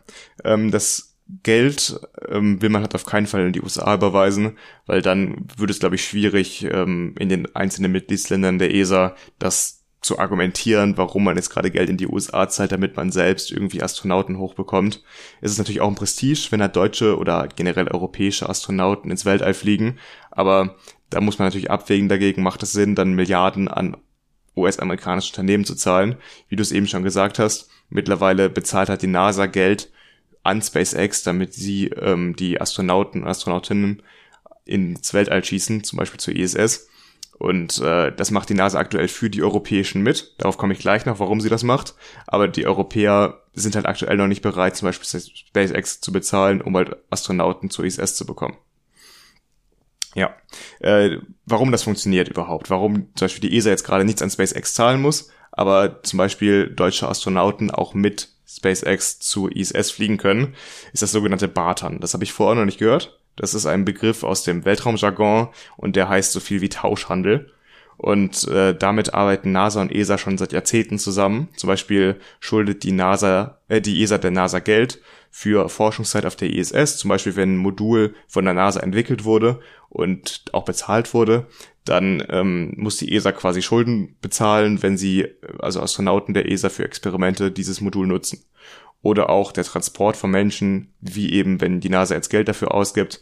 ähm, 0.46 0.72
das 0.72 1.18
Geld 1.44 2.00
ähm, 2.28 2.62
will 2.62 2.70
man 2.70 2.82
halt 2.82 2.96
auf 2.96 3.06
keinen 3.06 3.28
Fall 3.28 3.46
in 3.46 3.54
die 3.54 3.62
USA 3.62 3.94
überweisen, 3.94 4.58
weil 4.86 5.02
dann 5.02 5.48
würde 5.58 5.72
es, 5.72 5.80
glaube 5.80 5.96
ich, 5.96 6.06
schwierig 6.06 6.64
ähm, 6.64 7.16
in 7.20 7.28
den 7.28 7.54
einzelnen 7.56 7.92
Mitgliedsländern 7.92 8.60
der 8.60 8.74
ESA 8.74 9.16
das 9.40 9.81
zu 10.02 10.18
argumentieren, 10.18 10.98
warum 10.98 11.24
man 11.24 11.36
jetzt 11.36 11.52
gerade 11.52 11.70
Geld 11.70 11.90
in 11.90 11.98
die 11.98 12.08
USA 12.08 12.50
zahlt, 12.50 12.72
damit 12.72 12.98
man 12.98 13.12
selbst 13.12 13.52
irgendwie 13.52 13.84
Astronauten 13.84 14.40
hochbekommt. 14.40 15.04
Es 15.42 15.52
ist 15.52 15.60
natürlich 15.60 15.82
auch 15.82 15.88
ein 15.88 15.96
Prestige, 15.96 16.48
wenn 16.50 16.60
da 16.60 16.68
deutsche 16.68 17.18
oder 17.18 17.48
generell 17.56 17.88
europäische 17.88 18.50
Astronauten 18.50 19.12
ins 19.12 19.26
Weltall 19.26 19.54
fliegen, 19.54 20.00
aber 20.32 20.76
da 21.12 21.22
muss 21.22 21.38
man 21.38 21.48
natürlich 21.48 21.70
abwägen 21.70 22.10
dagegen, 22.10 22.42
macht 22.42 22.64
es 22.64 22.72
Sinn, 22.72 22.96
dann 22.96 23.14
Milliarden 23.14 23.68
an 23.68 23.98
US-amerikanische 24.56 25.32
Unternehmen 25.32 25.66
zu 25.66 25.76
zahlen. 25.76 26.16
Wie 26.50 26.56
du 26.56 26.62
es 26.62 26.72
eben 26.72 26.88
schon 26.88 27.04
gesagt 27.04 27.40
hast, 27.40 27.70
mittlerweile 27.90 28.50
bezahlt 28.50 28.90
hat 28.90 29.02
die 29.02 29.08
NASA 29.08 29.46
Geld 29.46 29.92
an 30.44 30.62
SpaceX, 30.62 31.24
damit 31.24 31.54
sie 31.54 31.88
ähm, 31.88 32.36
die 32.36 32.60
Astronauten 32.60 33.22
und 33.22 33.28
Astronautinnen 33.28 34.02
ins 34.66 35.14
Weltall 35.14 35.44
schießen, 35.44 35.84
zum 35.84 35.98
Beispiel 35.98 36.20
zur 36.20 36.36
ISS. 36.36 36.90
Und 37.42 37.80
äh, 37.80 38.12
das 38.16 38.30
macht 38.30 38.50
die 38.50 38.54
NASA 38.54 38.78
aktuell 38.78 39.08
für 39.08 39.32
die 39.32 39.42
Europäischen 39.42 40.04
mit. 40.04 40.36
Darauf 40.38 40.60
komme 40.60 40.74
ich 40.74 40.80
gleich 40.80 41.08
noch, 41.08 41.18
warum 41.18 41.42
sie 41.42 41.50
das 41.50 41.64
macht. 41.64 41.96
Aber 42.28 42.48
die 42.48 42.68
Europäer 42.68 43.42
sind 43.54 43.76
halt 43.76 43.88
aktuell 43.88 44.16
noch 44.16 44.28
nicht 44.28 44.44
bereit, 44.44 44.76
zum 44.76 44.88
Beispiel 44.88 45.20
SpaceX 45.20 46.02
zu 46.02 46.12
bezahlen, 46.12 46.62
um 46.62 46.78
halt 46.78 46.98
Astronauten 47.10 47.72
zur 47.72 47.84
ISS 47.84 48.14
zu 48.14 48.28
bekommen. 48.28 48.58
Ja, 50.14 50.36
äh, 50.82 51.18
warum 51.48 51.72
das 51.72 51.82
funktioniert 51.82 52.30
überhaupt? 52.30 52.70
Warum 52.70 53.08
zum 53.16 53.26
Beispiel 53.26 53.50
die 53.50 53.58
ESA 53.58 53.72
jetzt 53.72 53.86
gerade 53.86 54.06
nichts 54.06 54.22
an 54.22 54.30
SpaceX 54.30 54.76
zahlen 54.76 55.02
muss, 55.02 55.32
aber 55.52 56.04
zum 56.04 56.18
Beispiel 56.18 56.70
deutsche 56.70 57.10
Astronauten 57.10 57.72
auch 57.72 57.96
mit 57.96 58.30
SpaceX 58.48 59.18
zur 59.18 59.52
ISS 59.56 59.90
fliegen 59.90 60.18
können, 60.18 60.54
ist 60.94 61.02
das 61.02 61.12
sogenannte 61.12 61.48
Bartern. 61.48 62.02
Das 62.02 62.14
habe 62.14 62.24
ich 62.24 62.34
vorher 62.34 62.54
noch 62.54 62.66
nicht 62.66 62.78
gehört. 62.78 63.20
Das 63.36 63.54
ist 63.54 63.66
ein 63.66 63.86
Begriff 63.86 64.24
aus 64.24 64.44
dem 64.44 64.66
Weltraumjargon 64.66 65.50
und 65.78 65.96
der 65.96 66.10
heißt 66.10 66.32
so 66.32 66.40
viel 66.40 66.62
wie 66.62 66.70
Tauschhandel. 66.70 67.52
Und 67.98 68.48
äh, 68.48 68.76
damit 68.76 69.14
arbeiten 69.14 69.52
NASA 69.52 69.80
und 69.80 69.92
ESA 69.92 70.18
schon 70.18 70.40
seit 70.40 70.54
Jahrzehnten 70.54 70.98
zusammen. 70.98 71.50
Zum 71.56 71.68
Beispiel 71.68 72.20
schuldet 72.40 72.82
die 72.82 72.94
NASA, 72.94 73.60
äh, 73.68 73.80
die 73.80 74.02
ESA 74.02 74.18
der 74.18 74.32
NASA 74.32 74.58
Geld 74.58 75.00
für 75.30 75.70
Forschungszeit 75.70 76.26
auf 76.26 76.36
der 76.36 76.50
ISS. 76.50 76.98
Zum 76.98 77.10
Beispiel, 77.10 77.36
wenn 77.36 77.54
ein 77.54 77.58
Modul 77.58 78.16
von 78.28 78.44
der 78.44 78.56
NASA 78.56 78.80
entwickelt 78.80 79.24
wurde 79.24 79.60
und 79.90 80.46
auch 80.52 80.66
bezahlt 80.66 81.14
wurde, 81.14 81.46
dann 81.86 82.24
ähm, 82.30 82.74
muss 82.76 82.98
die 82.98 83.14
ESA 83.14 83.34
quasi 83.34 83.62
Schulden 83.62 84.16
bezahlen, 84.20 84.82
wenn 84.82 84.98
sie, 84.98 85.28
also 85.60 85.80
Astronauten 85.80 86.34
der 86.34 86.50
ESA 86.50 86.70
für 86.70 86.86
Experimente 86.86 87.52
dieses 87.52 87.82
Modul 87.82 88.08
nutzen 88.08 88.44
oder 89.02 89.30
auch 89.30 89.52
der 89.52 89.64
Transport 89.64 90.16
von 90.18 90.32
Menschen, 90.32 90.94
wie 91.00 91.32
eben 91.34 91.62
wenn 91.62 91.80
die 91.80 91.90
NASA 91.90 92.16
jetzt 92.16 92.30
Geld 92.30 92.48
dafür 92.48 92.74
ausgibt, 92.74 93.22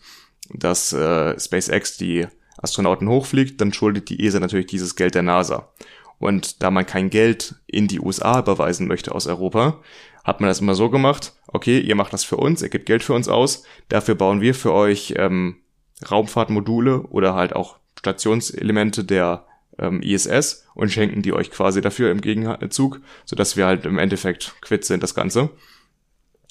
dass 0.54 0.94
äh, 0.94 1.40
SpaceX 1.40 1.98
die 1.98 2.28
Astronauten 2.58 3.08
hochfliegt, 3.08 3.62
dann 3.62 3.74
schuldet 3.74 4.10
die 4.10 4.26
ESA 4.26 4.40
natürlich 4.40 4.68
dieses 4.68 4.96
Geld 4.96 5.16
der 5.16 5.24
NASA. 5.24 5.70
Und 6.18 6.62
da 6.62 6.70
man 6.70 6.86
kein 6.86 7.10
Geld 7.10 7.56
in 7.66 7.88
die 7.88 8.02
USA 8.02 8.40
überweisen 8.40 8.88
möchte 8.88 9.16
aus 9.16 9.28
Europa, 9.28 9.80
hat 10.26 10.42
man 10.42 10.50
das 10.50 10.60
immer 10.60 10.76
so 10.76 10.90
gemacht, 10.90 11.34
okay, 11.48 11.80
ihr 11.80 11.96
macht 11.96 12.12
das 12.12 12.26
für 12.26 12.36
uns, 12.36 12.62
ihr 12.62 12.70
gebt 12.70 12.86
Geld 12.86 13.04
für 13.04 13.14
uns 13.14 13.30
aus, 13.30 13.64
dafür 13.88 14.16
bauen 14.16 14.42
wir 14.42 14.54
für 14.54 14.74
euch 14.74 15.14
ähm, 15.18 15.58
Raumfahrtmodule 16.10 17.04
oder 17.04 17.36
halt 17.36 17.56
auch 17.56 17.78
Stationselemente 17.98 19.06
der 19.06 19.46
ähm, 19.80 20.02
ISS 20.02 20.68
und 20.76 20.92
schenken 20.92 21.22
die 21.22 21.34
euch 21.34 21.52
quasi 21.52 21.82
dafür 21.82 22.12
im 22.12 22.22
Gegenzug, 22.22 23.02
sodass 23.26 23.58
wir 23.58 23.66
halt 23.66 23.86
im 23.86 23.98
Endeffekt 23.98 24.56
quitt 24.62 24.86
sind, 24.86 25.04
das 25.04 25.16
Ganze. 25.16 25.50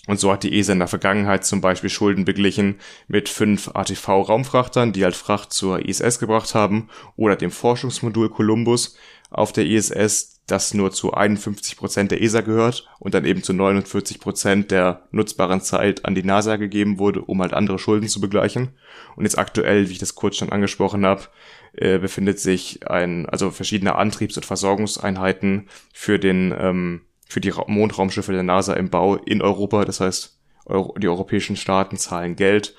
Und 0.09 0.19
so 0.19 0.33
hat 0.33 0.43
die 0.43 0.59
ESA 0.59 0.73
in 0.73 0.79
der 0.79 0.89
Vergangenheit 0.89 1.45
zum 1.45 1.61
Beispiel 1.61 1.91
Schulden 1.91 2.25
beglichen 2.25 2.77
mit 3.09 3.29
fünf 3.29 3.69
ATV-Raumfrachtern, 3.75 4.95
die 4.95 5.05
halt 5.05 5.15
Fracht 5.15 5.53
zur 5.53 5.87
ISS 5.87 6.19
gebracht 6.19 6.55
haben, 6.55 6.89
oder 7.17 7.37
dem 7.37 7.51
Forschungsmodul 7.51 8.31
Columbus 8.31 8.97
auf 9.31 9.53
der 9.53 9.67
ISS, 9.67 10.41
das 10.47 10.73
nur 10.73 10.93
zu 10.93 11.13
51 11.13 11.77
Prozent 11.77 12.11
der 12.11 12.23
ESA 12.23 12.41
gehört 12.41 12.89
und 12.99 13.13
dann 13.13 13.27
eben 13.27 13.43
zu 13.43 13.53
49 13.53 14.19
Prozent 14.19 14.71
der 14.71 15.03
nutzbaren 15.11 15.61
Zeit 15.61 16.07
an 16.07 16.15
die 16.15 16.23
NASA 16.23 16.57
gegeben 16.57 16.99
wurde, 16.99 17.21
um 17.21 17.43
halt 17.43 17.53
andere 17.53 17.79
Schulden 17.79 18.09
zu 18.09 18.19
begleichen. 18.19 18.71
Und 19.15 19.25
jetzt 19.25 19.39
aktuell, 19.39 19.89
wie 19.89 19.93
ich 19.93 19.99
das 19.99 20.15
kurz 20.15 20.39
schon 20.39 20.51
angesprochen 20.51 21.05
habe, 21.05 21.25
äh, 21.81 21.99
befindet 21.99 22.41
sich 22.41 22.89
ein, 22.89 23.27
also 23.27 23.51
verschiedene 23.51 23.95
Antriebs- 23.95 24.37
und 24.37 24.45
Versorgungseinheiten 24.45 25.69
für 25.93 26.19
den, 26.19 26.55
ähm, 26.59 27.03
für 27.29 27.41
die 27.41 27.51
Ra 27.51 27.65
Mondraumschiffe 27.69 28.33
der 28.33 28.43
NASA 28.43 28.75
im 28.75 28.91
Bau 28.91 29.17
in 29.17 29.43
Europa. 29.43 29.85
Das 29.85 30.01
heißt, 30.01 30.39
Euro 30.67 30.95
die 30.99 31.09
europäischen 31.09 31.57
Staaten 31.57 31.97
zahlen 31.97 32.37
Geld 32.37 32.75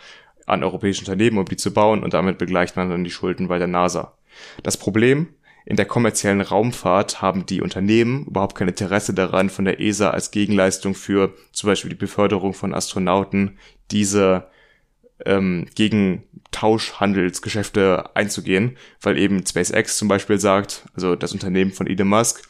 an 0.46 0.64
europäische 0.64 1.02
Unternehmen, 1.02 1.38
um 1.38 1.46
die 1.46 1.58
zu 1.58 1.74
bauen 1.74 2.04
und 2.04 2.14
damit 2.14 2.38
begleicht 2.38 2.76
man 2.76 2.90
dann 2.90 3.04
die 3.04 3.12
Schulden 3.12 3.48
bei 3.48 3.58
der 3.58 3.68
NASA. 3.68 4.18
Das 4.64 4.78
Problem, 4.78 5.28
in 5.66 5.76
der 5.76 5.86
kommerziellen 5.86 6.42
Raumfahrt 6.42 7.22
haben 7.22 7.46
die 7.46 7.62
Unternehmen 7.62 8.26
überhaupt 8.26 8.56
kein 8.56 8.68
Interesse 8.68 9.14
daran, 9.14 9.50
von 9.50 9.66
der 9.66 9.80
ESA 9.80 10.10
als 10.10 10.32
Gegenleistung 10.32 10.96
für 10.96 11.34
zum 11.52 11.68
Beispiel 11.68 11.90
die 11.90 11.96
Beförderung 11.96 12.54
von 12.54 12.74
Astronauten 12.74 13.58
diese 13.92 14.48
ähm, 15.26 15.68
gegen 15.76 16.24
Tauschhandelsgeschäfte 16.52 18.16
einzugehen, 18.16 18.78
weil 19.02 19.18
eben 19.18 19.46
SpaceX 19.46 19.98
zum 19.98 20.08
Beispiel 20.08 20.40
sagt, 20.40 20.86
also 20.96 21.16
das 21.16 21.34
Unternehmen 21.34 21.72
von 21.72 21.88
Elon 21.88 22.08
Musk, 22.08 22.48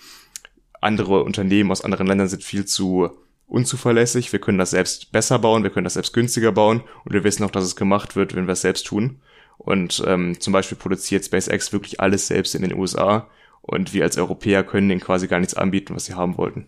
andere 0.82 1.24
Unternehmen 1.24 1.72
aus 1.72 1.84
anderen 1.84 2.08
Ländern 2.08 2.30
sind 2.30 2.44
viel 2.44 2.66
zu 2.66 3.10
unzuverlässig, 3.48 4.32
wir 4.32 4.40
können 4.40 4.60
das 4.60 4.72
selbst 4.72 5.12
besser 5.12 5.40
bauen, 5.40 5.64
wir 5.64 5.72
können 5.72 5.84
das 5.84 5.96
selbst 5.96 6.14
günstiger 6.14 6.52
bauen 6.52 6.84
und 7.04 7.14
wir 7.14 7.24
wissen 7.24 7.44
auch, 7.44 7.52
dass 7.52 7.64
es 7.64 7.76
gemacht 7.76 8.16
wird, 8.16 8.36
wenn 8.36 8.48
wir 8.48 8.54
es 8.54 8.62
selbst 8.62 8.86
tun. 8.88 9.20
Und 9.58 10.02
ähm, 10.08 10.40
zum 10.40 10.54
Beispiel 10.54 10.78
produziert 10.78 11.26
SpaceX 11.26 11.74
wirklich 11.74 12.00
alles 12.00 12.28
selbst 12.28 12.56
in 12.56 12.62
den 12.62 12.74
USA 12.74 13.28
und 13.62 13.94
wir 13.94 14.04
als 14.04 14.18
Europäer 14.18 14.64
können 14.64 14.88
denen 14.88 15.02
quasi 15.02 15.28
gar 15.28 15.40
nichts 15.40 15.56
anbieten, 15.56 15.96
was 15.96 16.06
sie 16.06 16.14
haben 16.14 16.38
wollten. 16.38 16.68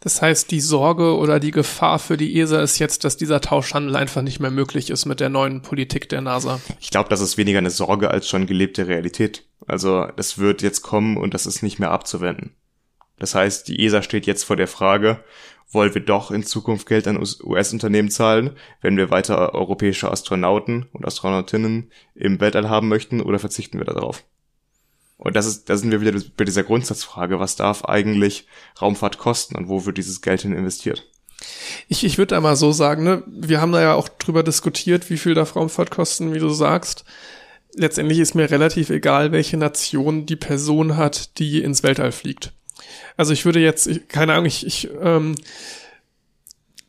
Das 0.00 0.22
heißt, 0.22 0.50
die 0.50 0.60
Sorge 0.60 1.16
oder 1.16 1.40
die 1.40 1.50
Gefahr 1.50 1.98
für 1.98 2.16
die 2.16 2.38
ESA 2.38 2.62
ist 2.62 2.78
jetzt, 2.78 3.04
dass 3.04 3.16
dieser 3.16 3.40
Tauschhandel 3.40 3.96
einfach 3.96 4.22
nicht 4.22 4.40
mehr 4.40 4.50
möglich 4.50 4.90
ist 4.90 5.06
mit 5.06 5.20
der 5.20 5.28
neuen 5.28 5.62
Politik 5.62 6.08
der 6.08 6.20
NASA. 6.20 6.60
Ich 6.80 6.90
glaube, 6.90 7.08
das 7.08 7.20
ist 7.20 7.36
weniger 7.36 7.58
eine 7.58 7.70
Sorge 7.70 8.10
als 8.10 8.28
schon 8.28 8.46
gelebte 8.46 8.86
Realität. 8.86 9.44
Also 9.66 10.06
es 10.16 10.38
wird 10.38 10.62
jetzt 10.62 10.82
kommen 10.82 11.16
und 11.16 11.34
das 11.34 11.46
ist 11.46 11.62
nicht 11.62 11.78
mehr 11.78 11.90
abzuwenden. 11.90 12.54
Das 13.18 13.34
heißt, 13.34 13.68
die 13.68 13.84
ESA 13.84 14.02
steht 14.02 14.26
jetzt 14.26 14.44
vor 14.44 14.56
der 14.56 14.68
Frage, 14.68 15.22
wollen 15.70 15.92
wir 15.94 16.00
doch 16.00 16.30
in 16.30 16.44
Zukunft 16.44 16.88
Geld 16.88 17.06
an 17.06 17.18
US-Unternehmen 17.18 18.10
zahlen, 18.10 18.56
wenn 18.80 18.96
wir 18.96 19.10
weiter 19.10 19.54
europäische 19.54 20.10
Astronauten 20.10 20.86
und 20.92 21.04
Astronautinnen 21.04 21.92
im 22.14 22.40
Weltall 22.40 22.70
haben 22.70 22.88
möchten, 22.88 23.20
oder 23.20 23.38
verzichten 23.38 23.78
wir 23.78 23.84
darauf? 23.84 24.24
Und 25.18 25.34
das 25.34 25.46
ist, 25.46 25.68
da 25.68 25.76
sind 25.76 25.90
wir 25.90 26.00
wieder 26.00 26.18
bei 26.36 26.44
dieser 26.44 26.62
Grundsatzfrage, 26.62 27.40
was 27.40 27.56
darf 27.56 27.84
eigentlich 27.84 28.46
Raumfahrt 28.80 29.18
kosten 29.18 29.56
und 29.56 29.68
wo 29.68 29.84
wird 29.84 29.98
dieses 29.98 30.22
Geld 30.22 30.42
hin 30.42 30.52
investiert? 30.52 31.06
Ich, 31.88 32.04
ich 32.04 32.18
würde 32.18 32.36
einmal 32.36 32.56
so 32.56 32.72
sagen, 32.72 33.04
ne, 33.04 33.22
wir 33.26 33.60
haben 33.60 33.72
da 33.72 33.82
ja 33.82 33.94
auch 33.94 34.08
drüber 34.08 34.42
diskutiert, 34.42 35.10
wie 35.10 35.18
viel 35.18 35.34
darf 35.34 35.56
Raumfahrt 35.56 35.90
kosten, 35.90 36.32
wie 36.32 36.38
du 36.38 36.50
sagst. 36.50 37.04
Letztendlich 37.74 38.18
ist 38.20 38.34
mir 38.34 38.50
relativ 38.50 38.90
egal, 38.90 39.32
welche 39.32 39.56
Nation 39.56 40.24
die 40.24 40.36
Person 40.36 40.96
hat, 40.96 41.38
die 41.38 41.62
ins 41.62 41.82
Weltall 41.82 42.12
fliegt. 42.12 42.52
Also 43.16 43.32
ich 43.32 43.44
würde 43.44 43.60
jetzt, 43.60 43.86
ich, 43.86 44.08
keine 44.08 44.34
Ahnung, 44.34 44.46
ich, 44.46 44.64
ich 44.64 44.88
ähm, 45.00 45.34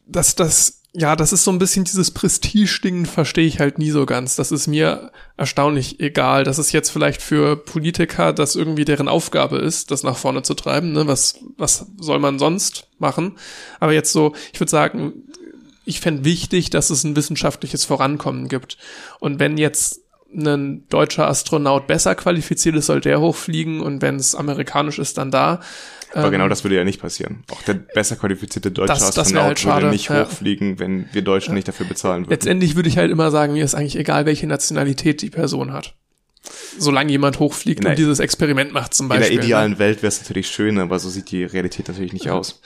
dass 0.10 0.36
das 0.36 0.79
ja, 0.94 1.16
das 1.16 1.34
ist 1.34 1.44
so 1.44 1.52
ein 1.52 1.60
bisschen 1.60 1.86
dieses 1.86 2.12
Prestige-Ding, 2.12 3.06
verstehe 3.06 3.46
ich 3.46 3.60
halt 3.60 3.78
nie 3.78 3.92
so 3.92 4.08
ganz. 4.08 4.36
Das 4.36 4.52
ist 4.52 4.66
mir 4.66 5.12
erstaunlich 5.38 6.00
egal. 6.00 6.44
Das 6.44 6.58
ist 6.58 6.72
jetzt 6.72 6.90
vielleicht 6.90 7.22
für 7.22 7.56
Politiker, 7.58 8.34
das 8.34 8.56
irgendwie 8.56 8.86
deren 8.86 9.08
Aufgabe 9.08 9.58
ist, 9.58 9.92
das 9.92 10.02
nach 10.02 10.18
vorne 10.18 10.42
zu 10.42 10.56
treiben. 10.56 10.92
Ne? 10.92 11.06
Was, 11.06 11.36
was 11.58 11.86
soll 12.00 12.18
man 12.18 12.40
sonst 12.40 12.88
machen? 12.98 13.38
Aber 13.80 13.94
jetzt 13.94 14.12
so, 14.12 14.34
ich 14.52 14.60
würde 14.60 14.72
sagen, 14.72 15.14
ich 15.86 16.00
fände 16.00 16.24
wichtig, 16.24 16.72
dass 16.72 16.90
es 16.90 17.04
ein 17.04 17.16
wissenschaftliches 17.16 17.86
Vorankommen 17.86 18.48
gibt. 18.48 18.78
Und 19.20 19.40
wenn 19.40 19.58
jetzt 19.58 20.02
ein 20.34 20.88
deutscher 20.90 21.28
Astronaut 21.28 21.88
besser 21.88 22.16
qualifiziert 22.16 22.76
ist, 22.76 22.88
soll 22.88 23.02
der 23.02 23.20
hochfliegen 23.20 23.82
und 23.82 24.02
wenn 24.02 24.16
es 24.16 24.36
amerikanisch 24.36 25.00
ist, 25.00 25.18
dann 25.18 25.32
da. 25.32 25.60
Aber 26.14 26.26
ähm, 26.26 26.32
genau 26.32 26.48
das 26.48 26.64
würde 26.64 26.76
ja 26.76 26.84
nicht 26.84 27.02
passieren. 27.02 27.44
Auch 27.52 27.62
der 27.64 27.76
besser 27.76 28.16
qualifizierte 28.16 28.72
deutsche 28.72 28.94
das, 28.94 29.00
das 29.12 29.18
Astronaut 29.18 29.46
halt 29.46 29.66
würde 29.66 29.90
nicht 29.90 30.10
ja. 30.10 30.26
hochfliegen, 30.26 30.80
wenn 30.80 31.08
wir 31.12 31.22
Deutschen 31.22 31.52
ja. 31.52 31.56
nicht 31.56 31.68
dafür 31.68 31.86
bezahlen 31.86 32.24
würden. 32.24 32.32
Letztendlich 32.32 32.76
würde 32.76 32.90
ich 32.90 32.98
halt 32.98 33.12
immer 33.12 33.32
sagen, 33.32 33.54
mir 33.54 33.64
ist 33.64 33.76
eigentlich 33.76 33.98
egal, 33.98 34.26
welche 34.26 34.48
Nationalität 34.48 35.22
die 35.22 35.30
Person 35.30 35.74
hat. 35.74 35.96
Solange 36.78 37.12
jemand 37.12 37.40
hochfliegt 37.40 37.84
der, 37.84 37.92
und 37.92 38.00
dieses 38.00 38.20
Experiment 38.20 38.72
macht 38.72 38.94
zum 38.94 39.10
Beispiel. 39.10 39.28
In 39.28 39.36
der 39.36 39.46
idealen 39.46 39.72
ne? 39.74 39.80
Welt 39.80 39.98
wäre 39.98 40.08
es 40.08 40.22
natürlich 40.22 40.48
schön, 40.50 40.80
aber 40.80 40.98
so 40.98 41.10
sieht 41.10 41.32
die 41.32 41.44
Realität 41.44 41.90
natürlich 41.90 42.14
nicht 42.14 42.30
aus. 42.30 42.62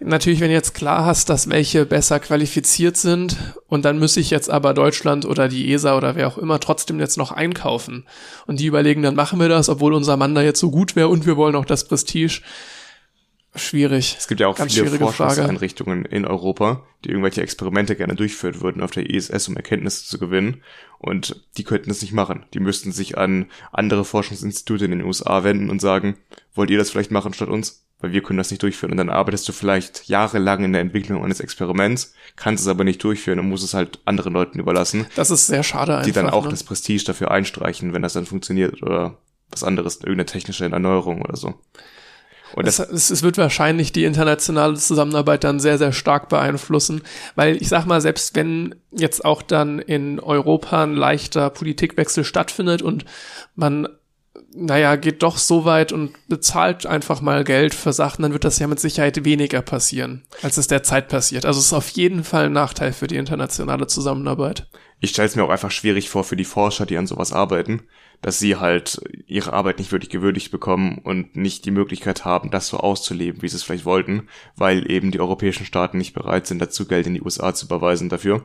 Natürlich, 0.00 0.40
wenn 0.40 0.48
du 0.48 0.54
jetzt 0.54 0.74
klar 0.74 1.04
hast, 1.04 1.28
dass 1.28 1.50
welche 1.50 1.84
besser 1.84 2.20
qualifiziert 2.20 2.96
sind 2.96 3.36
und 3.66 3.84
dann 3.84 3.98
müsste 3.98 4.20
ich 4.20 4.30
jetzt 4.30 4.48
aber 4.48 4.72
Deutschland 4.72 5.26
oder 5.26 5.48
die 5.48 5.72
ESA 5.72 5.96
oder 5.96 6.14
wer 6.14 6.28
auch 6.28 6.38
immer 6.38 6.58
trotzdem 6.58 7.00
jetzt 7.00 7.18
noch 7.18 7.30
einkaufen 7.30 8.06
und 8.46 8.60
die 8.60 8.66
überlegen, 8.66 9.02
dann 9.02 9.14
machen 9.14 9.38
wir 9.38 9.48
das, 9.48 9.68
obwohl 9.68 9.92
unser 9.92 10.16
Mann 10.16 10.34
da 10.34 10.40
jetzt 10.40 10.60
so 10.60 10.70
gut 10.70 10.96
wäre 10.96 11.08
und 11.08 11.26
wir 11.26 11.36
wollen 11.36 11.54
auch 11.54 11.66
das 11.66 11.86
Prestige 11.86 12.40
schwierig. 13.58 14.16
Es 14.18 14.28
gibt 14.28 14.40
ja 14.40 14.48
auch 14.48 14.56
Ganz 14.56 14.74
viele 14.74 14.90
Forschungseinrichtungen 14.90 16.02
Frage. 16.02 16.16
in 16.16 16.24
Europa, 16.24 16.84
die 17.04 17.10
irgendwelche 17.10 17.42
Experimente 17.42 17.96
gerne 17.96 18.14
durchführen 18.14 18.60
würden 18.60 18.82
auf 18.82 18.90
der 18.90 19.08
ISS, 19.08 19.48
um 19.48 19.56
Erkenntnisse 19.56 20.06
zu 20.06 20.18
gewinnen. 20.18 20.62
Und 20.98 21.44
die 21.56 21.64
könnten 21.64 21.90
es 21.90 22.02
nicht 22.02 22.12
machen. 22.12 22.46
Die 22.54 22.60
müssten 22.60 22.92
sich 22.92 23.18
an 23.18 23.46
andere 23.72 24.04
Forschungsinstitute 24.04 24.84
in 24.84 24.90
den 24.92 25.04
USA 25.04 25.44
wenden 25.44 25.70
und 25.70 25.80
sagen, 25.80 26.16
wollt 26.54 26.70
ihr 26.70 26.78
das 26.78 26.90
vielleicht 26.90 27.10
machen 27.10 27.34
statt 27.34 27.48
uns? 27.48 27.84
Weil 28.00 28.12
wir 28.12 28.22
können 28.22 28.38
das 28.38 28.50
nicht 28.50 28.62
durchführen. 28.62 28.92
Und 28.92 28.98
dann 28.98 29.10
arbeitest 29.10 29.48
du 29.48 29.52
vielleicht 29.52 30.08
jahrelang 30.08 30.64
in 30.64 30.72
der 30.72 30.82
Entwicklung 30.82 31.24
eines 31.24 31.40
Experiments, 31.40 32.14
kannst 32.36 32.62
es 32.62 32.68
aber 32.68 32.84
nicht 32.84 33.02
durchführen 33.02 33.40
und 33.40 33.48
musst 33.48 33.64
es 33.64 33.74
halt 33.74 34.00
anderen 34.04 34.32
Leuten 34.32 34.60
überlassen. 34.60 35.06
Das 35.16 35.30
ist 35.30 35.48
sehr 35.48 35.64
schade 35.64 35.94
einfach. 35.94 36.06
Die 36.06 36.12
dann 36.12 36.30
auch 36.30 36.44
ne? 36.44 36.50
das 36.50 36.62
Prestige 36.62 37.04
dafür 37.04 37.30
einstreichen, 37.30 37.92
wenn 37.92 38.02
das 38.02 38.12
dann 38.12 38.26
funktioniert 38.26 38.82
oder 38.82 39.18
was 39.50 39.64
anderes, 39.64 39.96
irgendeine 39.96 40.26
technische 40.26 40.64
Erneuerung 40.64 41.22
oder 41.22 41.36
so. 41.36 41.54
Und 42.54 42.66
das, 42.66 42.78
es, 42.78 43.10
es 43.10 43.22
wird 43.22 43.38
wahrscheinlich 43.38 43.92
die 43.92 44.04
internationale 44.04 44.74
Zusammenarbeit 44.74 45.44
dann 45.44 45.60
sehr, 45.60 45.78
sehr 45.78 45.92
stark 45.92 46.28
beeinflussen, 46.28 47.02
weil 47.34 47.56
ich 47.56 47.68
sag 47.68 47.86
mal, 47.86 48.00
selbst 48.00 48.34
wenn 48.34 48.74
jetzt 48.90 49.24
auch 49.24 49.42
dann 49.42 49.78
in 49.78 50.20
Europa 50.20 50.82
ein 50.82 50.94
leichter 50.94 51.50
Politikwechsel 51.50 52.24
stattfindet 52.24 52.82
und 52.82 53.04
man 53.54 53.88
naja, 54.54 54.96
geht 54.96 55.22
doch 55.22 55.36
so 55.36 55.64
weit 55.64 55.92
und 55.92 56.12
bezahlt 56.28 56.86
einfach 56.86 57.20
mal 57.20 57.44
Geld 57.44 57.74
für 57.74 57.92
Sachen, 57.92 58.22
dann 58.22 58.32
wird 58.32 58.44
das 58.44 58.58
ja 58.58 58.66
mit 58.66 58.80
Sicherheit 58.80 59.24
weniger 59.24 59.62
passieren, 59.62 60.24
als 60.42 60.56
es 60.56 60.66
derzeit 60.66 61.08
passiert. 61.08 61.44
Also 61.44 61.60
es 61.60 61.66
ist 61.66 61.72
auf 61.72 61.88
jeden 61.90 62.24
Fall 62.24 62.46
ein 62.46 62.52
Nachteil 62.52 62.92
für 62.92 63.06
die 63.06 63.16
internationale 63.16 63.86
Zusammenarbeit. 63.86 64.66
Ich 65.00 65.10
stelle 65.10 65.28
es 65.28 65.36
mir 65.36 65.44
auch 65.44 65.50
einfach 65.50 65.70
schwierig 65.70 66.08
vor 66.08 66.24
für 66.24 66.36
die 66.36 66.44
Forscher, 66.44 66.86
die 66.86 66.96
an 66.96 67.06
sowas 67.06 67.32
arbeiten, 67.32 67.82
dass 68.20 68.38
sie 68.38 68.56
halt 68.56 69.00
ihre 69.26 69.52
Arbeit 69.52 69.78
nicht 69.78 69.92
wirklich 69.92 70.10
gewürdigt 70.10 70.50
bekommen 70.50 70.98
und 70.98 71.36
nicht 71.36 71.64
die 71.64 71.70
Möglichkeit 71.70 72.24
haben, 72.24 72.50
das 72.50 72.68
so 72.68 72.78
auszuleben, 72.78 73.42
wie 73.42 73.48
sie 73.48 73.56
es 73.56 73.62
vielleicht 73.62 73.84
wollten, 73.84 74.28
weil 74.56 74.90
eben 74.90 75.10
die 75.10 75.20
europäischen 75.20 75.66
Staaten 75.66 75.98
nicht 75.98 76.14
bereit 76.14 76.46
sind, 76.46 76.58
dazu 76.58 76.86
Geld 76.86 77.06
in 77.06 77.14
die 77.14 77.22
USA 77.22 77.54
zu 77.54 77.66
überweisen 77.66 78.08
dafür. 78.08 78.44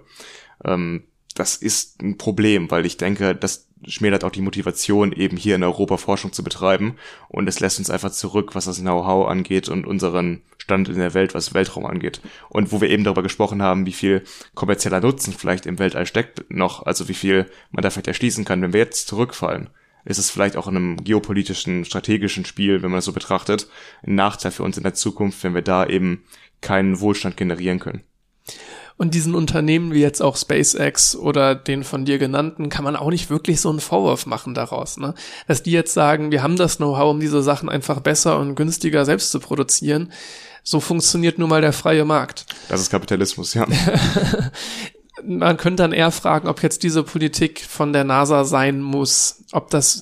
Ähm, 0.63 1.03
das 1.33 1.55
ist 1.55 2.01
ein 2.01 2.17
Problem, 2.17 2.69
weil 2.71 2.85
ich 2.85 2.97
denke, 2.97 3.35
das 3.35 3.67
schmälert 3.87 4.23
auch 4.23 4.31
die 4.31 4.41
Motivation, 4.41 5.11
eben 5.11 5.37
hier 5.37 5.55
in 5.55 5.63
Europa 5.63 5.97
Forschung 5.97 6.31
zu 6.31 6.43
betreiben. 6.43 6.95
Und 7.27 7.47
es 7.47 7.59
lässt 7.59 7.79
uns 7.79 7.89
einfach 7.89 8.11
zurück, 8.11 8.55
was 8.55 8.65
das 8.65 8.79
Know-how 8.79 9.27
angeht 9.27 9.69
und 9.69 9.85
unseren 9.85 10.41
Stand 10.57 10.89
in 10.89 10.95
der 10.95 11.13
Welt, 11.13 11.33
was 11.33 11.53
Weltraum 11.53 11.85
angeht. 11.85 12.21
Und 12.49 12.71
wo 12.71 12.81
wir 12.81 12.89
eben 12.89 13.03
darüber 13.03 13.23
gesprochen 13.23 13.61
haben, 13.61 13.85
wie 13.85 13.93
viel 13.93 14.23
kommerzieller 14.55 15.01
Nutzen 15.01 15.33
vielleicht 15.33 15.65
im 15.65 15.79
Weltall 15.79 16.05
steckt 16.05 16.49
noch, 16.49 16.85
also 16.85 17.09
wie 17.09 17.13
viel 17.13 17.49
man 17.71 17.83
da 17.83 17.89
vielleicht 17.89 18.07
erschließen 18.07 18.45
kann, 18.45 18.61
wenn 18.61 18.73
wir 18.73 18.79
jetzt 18.79 19.07
zurückfallen, 19.07 19.69
ist 20.05 20.17
es 20.17 20.29
vielleicht 20.29 20.57
auch 20.57 20.67
in 20.67 20.75
einem 20.75 21.03
geopolitischen, 21.03 21.85
strategischen 21.85 22.45
Spiel, 22.45 22.81
wenn 22.81 22.91
man 22.91 22.97
das 22.97 23.05
so 23.05 23.13
betrachtet, 23.13 23.67
ein 24.05 24.15
Nachteil 24.15 24.51
für 24.51 24.63
uns 24.63 24.77
in 24.77 24.83
der 24.83 24.93
Zukunft, 24.93 25.43
wenn 25.43 25.55
wir 25.55 25.61
da 25.61 25.85
eben 25.85 26.23
keinen 26.61 26.99
Wohlstand 26.99 27.37
generieren 27.37 27.79
können. 27.79 28.03
Und 28.97 29.15
diesen 29.15 29.35
Unternehmen 29.35 29.93
wie 29.93 30.01
jetzt 30.01 30.21
auch 30.21 30.37
SpaceX 30.37 31.15
oder 31.15 31.55
den 31.55 31.83
von 31.83 32.05
dir 32.05 32.19
genannten 32.19 32.69
kann 32.69 32.83
man 32.83 32.95
auch 32.95 33.09
nicht 33.09 33.29
wirklich 33.29 33.59
so 33.59 33.69
einen 33.69 33.79
Vorwurf 33.79 34.25
machen 34.25 34.53
daraus, 34.53 34.97
ne? 34.97 35.13
Dass 35.47 35.63
die 35.63 35.71
jetzt 35.71 35.93
sagen, 35.93 36.31
wir 36.31 36.43
haben 36.43 36.55
das 36.55 36.77
Know-how, 36.77 37.11
um 37.11 37.19
diese 37.19 37.41
Sachen 37.41 37.69
einfach 37.69 37.99
besser 38.01 38.39
und 38.39 38.55
günstiger 38.55 39.05
selbst 39.05 39.31
zu 39.31 39.39
produzieren. 39.39 40.11
So 40.63 40.79
funktioniert 40.79 41.39
nun 41.39 41.49
mal 41.49 41.61
der 41.61 41.73
freie 41.73 42.05
Markt. 42.05 42.45
Das 42.69 42.79
ist 42.79 42.89
Kapitalismus, 42.89 43.53
ja. 43.53 43.65
man 45.25 45.57
könnte 45.57 45.83
dann 45.83 45.91
eher 45.91 46.11
fragen, 46.11 46.47
ob 46.47 46.63
jetzt 46.63 46.83
diese 46.83 47.03
Politik 47.03 47.65
von 47.67 47.93
der 47.93 48.03
NASA 48.03 48.43
sein 48.45 48.81
muss, 48.81 49.43
ob 49.51 49.69
das 49.69 50.01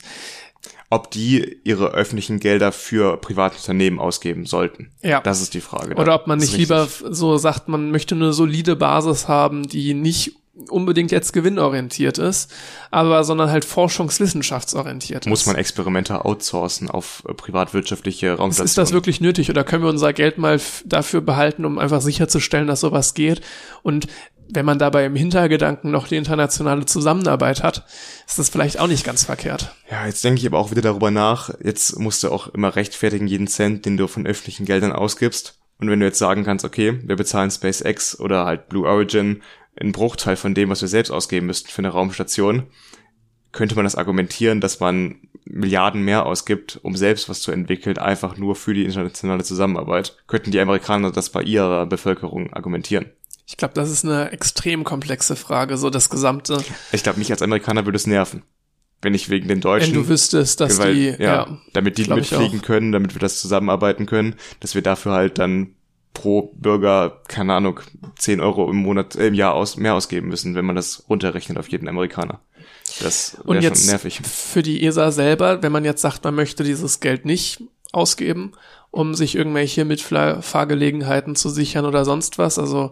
ob 0.91 1.09
die 1.09 1.59
ihre 1.63 1.91
öffentlichen 1.93 2.41
Gelder 2.41 2.73
für 2.73 3.15
private 3.15 3.55
Unternehmen 3.55 3.97
ausgeben 3.97 4.45
sollten. 4.45 4.91
Ja. 5.01 5.21
Das 5.21 5.41
ist 5.41 5.53
die 5.53 5.61
Frage. 5.61 5.95
Oder 5.95 6.13
ob 6.13 6.27
man 6.27 6.37
nicht 6.37 6.55
lieber 6.55 6.85
so 6.85 7.37
sagt, 7.37 7.69
man 7.69 7.91
möchte 7.91 8.13
eine 8.13 8.33
solide 8.33 8.75
Basis 8.75 9.29
haben, 9.29 9.67
die 9.67 9.93
nicht 9.93 10.35
unbedingt 10.69 11.11
jetzt 11.11 11.31
gewinnorientiert 11.31 12.17
ist, 12.17 12.51
aber 12.91 13.23
sondern 13.23 13.49
halt 13.49 13.63
forschungswissenschaftsorientiert 13.63 15.25
Muss 15.25 15.45
man 15.45 15.55
Experimente 15.55 16.25
outsourcen 16.25 16.89
auf 16.89 17.23
äh, 17.27 17.33
privatwirtschaftliche 17.33 18.33
Raumstationen? 18.33 18.65
Ist 18.65 18.77
das 18.77 18.91
wirklich 18.91 19.21
nötig 19.21 19.49
oder 19.49 19.63
können 19.63 19.83
wir 19.83 19.89
unser 19.89 20.11
Geld 20.11 20.37
mal 20.37 20.59
dafür 20.85 21.21
behalten, 21.21 21.63
um 21.63 21.79
einfach 21.79 22.01
sicherzustellen, 22.01 22.67
dass 22.67 22.81
sowas 22.81 23.13
geht? 23.13 23.41
Und 23.81 24.07
wenn 24.53 24.65
man 24.65 24.79
dabei 24.79 25.05
im 25.05 25.15
Hintergedanken 25.15 25.91
noch 25.91 26.07
die 26.07 26.15
internationale 26.15 26.85
Zusammenarbeit 26.85 27.63
hat, 27.63 27.85
ist 28.27 28.39
das 28.39 28.49
vielleicht 28.49 28.79
auch 28.79 28.87
nicht 28.87 29.05
ganz 29.05 29.23
verkehrt. 29.23 29.75
Ja, 29.89 30.05
jetzt 30.05 30.23
denke 30.23 30.39
ich 30.39 30.47
aber 30.47 30.59
auch 30.59 30.71
wieder 30.71 30.81
darüber 30.81 31.11
nach. 31.11 31.51
Jetzt 31.63 31.97
musst 31.99 32.23
du 32.23 32.29
auch 32.29 32.47
immer 32.47 32.75
rechtfertigen 32.75 33.27
jeden 33.27 33.47
Cent, 33.47 33.85
den 33.85 33.97
du 33.97 34.07
von 34.07 34.25
öffentlichen 34.25 34.65
Geldern 34.65 34.91
ausgibst. 34.91 35.59
Und 35.79 35.89
wenn 35.89 35.99
du 35.99 36.05
jetzt 36.05 36.19
sagen 36.19 36.43
kannst, 36.43 36.63
okay, 36.63 36.99
wir 37.03 37.15
bezahlen 37.15 37.49
SpaceX 37.49 38.19
oder 38.19 38.45
halt 38.45 38.69
Blue 38.69 38.87
Origin 38.87 39.41
einen 39.79 39.93
Bruchteil 39.93 40.35
von 40.35 40.53
dem, 40.53 40.69
was 40.69 40.81
wir 40.81 40.87
selbst 40.87 41.11
ausgeben 41.11 41.47
müssten 41.47 41.69
für 41.69 41.79
eine 41.79 41.89
Raumstation, 41.89 42.67
könnte 43.51 43.75
man 43.75 43.85
das 43.85 43.95
argumentieren, 43.95 44.61
dass 44.61 44.79
man 44.79 45.27
Milliarden 45.43 46.03
mehr 46.03 46.25
ausgibt, 46.25 46.79
um 46.83 46.95
selbst 46.95 47.27
was 47.27 47.41
zu 47.41 47.51
entwickeln, 47.51 47.97
einfach 47.97 48.37
nur 48.37 48.55
für 48.55 48.73
die 48.73 48.85
internationale 48.85 49.43
Zusammenarbeit. 49.43 50.17
Könnten 50.27 50.51
die 50.51 50.59
Amerikaner 50.59 51.11
das 51.11 51.29
bei 51.29 51.41
ihrer 51.41 51.85
Bevölkerung 51.85 52.53
argumentieren? 52.53 53.11
Ich 53.51 53.57
glaube, 53.57 53.73
das 53.73 53.91
ist 53.91 54.05
eine 54.05 54.31
extrem 54.31 54.85
komplexe 54.85 55.35
Frage, 55.35 55.77
so 55.77 55.89
das 55.89 56.09
gesamte. 56.09 56.63
Ich 56.93 57.03
glaube, 57.03 57.19
mich 57.19 57.31
als 57.31 57.41
Amerikaner 57.41 57.85
würde 57.85 57.97
es 57.97 58.07
nerven. 58.07 58.43
Wenn 59.01 59.13
ich 59.13 59.29
wegen 59.29 59.49
den 59.49 59.59
Deutschen. 59.59 59.93
Wenn 59.93 60.03
du 60.03 60.07
wüsstest, 60.07 60.61
dass 60.61 60.79
weil, 60.79 60.95
die, 60.95 61.05
ja, 61.07 61.17
ja, 61.19 61.57
damit 61.73 61.97
die 61.97 62.05
mitfliegen 62.05 62.61
können, 62.61 62.93
damit 62.93 63.13
wir 63.13 63.19
das 63.19 63.41
zusammenarbeiten 63.41 64.05
können, 64.05 64.35
dass 64.61 64.73
wir 64.73 64.81
dafür 64.81 65.11
halt 65.11 65.37
dann 65.37 65.75
pro 66.13 66.53
Bürger, 66.55 67.21
keine 67.27 67.53
Ahnung, 67.53 67.81
10 68.19 68.39
Euro 68.39 68.69
im 68.69 68.77
Monat, 68.77 69.17
äh, 69.17 69.27
im 69.27 69.33
Jahr 69.33 69.53
aus, 69.53 69.75
mehr 69.75 69.95
ausgeben 69.95 70.29
müssen, 70.29 70.55
wenn 70.55 70.65
man 70.65 70.77
das 70.77 71.03
runterrechnet 71.09 71.57
auf 71.57 71.67
jeden 71.67 71.89
Amerikaner. 71.89 72.39
Das 73.01 73.37
wäre 73.43 73.75
schon 73.75 73.85
nervig. 73.85 74.21
Für 74.23 74.63
die 74.63 74.85
ESA 74.85 75.11
selber, 75.11 75.61
wenn 75.61 75.73
man 75.73 75.83
jetzt 75.83 76.01
sagt, 76.01 76.23
man 76.23 76.35
möchte 76.35 76.63
dieses 76.63 77.01
Geld 77.01 77.25
nicht 77.25 77.63
ausgeben, 77.91 78.53
um 78.91 79.15
sich 79.15 79.35
irgendwelche 79.35 79.85
Mitfahrgelegenheiten 79.85 81.35
zu 81.35 81.49
sichern 81.49 81.85
oder 81.85 82.05
sonst 82.05 82.37
was, 82.37 82.59
also 82.59 82.91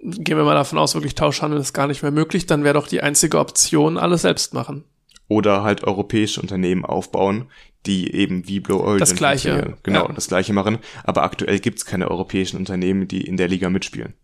gehen 0.00 0.36
wir 0.36 0.44
mal 0.44 0.54
davon 0.54 0.78
aus, 0.78 0.94
wirklich 0.94 1.14
Tauschhandel 1.14 1.60
ist 1.60 1.72
gar 1.72 1.86
nicht 1.86 2.02
mehr 2.02 2.12
möglich, 2.12 2.46
dann 2.46 2.64
wäre 2.64 2.74
doch 2.74 2.88
die 2.88 3.02
einzige 3.02 3.38
Option, 3.38 3.98
alles 3.98 4.22
selbst 4.22 4.54
machen. 4.54 4.84
Oder 5.28 5.62
halt 5.62 5.84
europäische 5.84 6.40
Unternehmen 6.40 6.84
aufbauen, 6.84 7.50
die 7.84 8.14
eben 8.14 8.48
wie 8.48 8.60
Blue 8.60 8.80
Origin 8.80 9.00
das 9.00 9.14
gleiche, 9.14 9.76
genau 9.82 10.06
ja. 10.06 10.12
das 10.12 10.28
gleiche 10.28 10.52
machen. 10.52 10.78
Aber 11.04 11.22
aktuell 11.22 11.58
gibt's 11.58 11.84
keine 11.84 12.10
europäischen 12.10 12.56
Unternehmen, 12.56 13.08
die 13.08 13.22
in 13.22 13.36
der 13.36 13.48
Liga 13.48 13.68
mitspielen. 13.68 14.14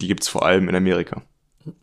Die 0.00 0.08
gibt's 0.08 0.28
vor 0.28 0.44
allem 0.44 0.68
in 0.68 0.74
Amerika. 0.74 1.22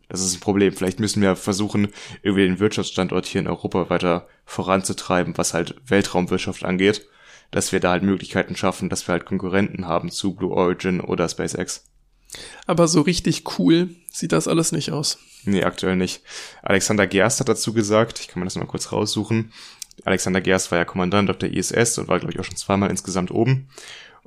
Das 0.10 0.22
ist 0.22 0.36
ein 0.36 0.40
Problem. 0.40 0.74
Vielleicht 0.74 1.00
müssen 1.00 1.22
wir 1.22 1.36
versuchen, 1.36 1.90
irgendwie 2.24 2.46
den 2.46 2.60
Wirtschaftsstandort 2.60 3.26
hier 3.26 3.42
in 3.42 3.48
Europa 3.48 3.90
weiter 3.90 4.28
voranzutreiben, 4.46 5.38
was 5.38 5.54
halt 5.54 5.76
Weltraumwirtschaft 5.86 6.66
angeht, 6.66 7.08
dass 7.52 7.72
wir 7.72 7.80
da 7.80 7.92
halt 7.92 8.04
Möglichkeiten 8.04 8.56
schaffen, 8.56 8.90
dass 8.90 9.08
wir 9.08 9.14
halt 9.14 9.26
Konkurrenten 9.26 9.88
haben 9.88 10.10
zu 10.10 10.34
Blue 10.34 10.52
Origin 10.52 11.00
oder 11.00 11.30
SpaceX. 11.30 11.86
Aber 12.66 12.88
so 12.88 13.02
richtig 13.02 13.44
cool 13.58 13.90
sieht 14.12 14.32
das 14.32 14.48
alles 14.48 14.72
nicht 14.72 14.92
aus. 14.92 15.20
Nee, 15.46 15.64
aktuell 15.64 15.96
nicht. 15.96 16.22
Alexander 16.62 17.08
Gerst 17.08 17.40
hat 17.40 17.50
dazu 17.50 17.74
gesagt, 17.74 18.20
ich 18.20 18.28
kann 18.28 18.40
mir 18.40 18.46
das 18.46 18.56
mal 18.56 18.66
kurz 18.66 18.92
raussuchen. 18.92 19.54
Alexander 20.04 20.42
Gerst 20.42 20.72
war 20.72 20.78
ja 20.78 20.86
Kommandant 20.86 21.30
auf 21.30 21.38
der 21.38 21.54
ISS 21.54 21.98
und 21.98 22.08
war, 22.08 22.20
glaube 22.20 22.34
ich, 22.34 22.40
auch 22.40 22.44
schon 22.44 22.58
zweimal 22.58 22.90
insgesamt 22.90 23.32
oben. 23.32 23.70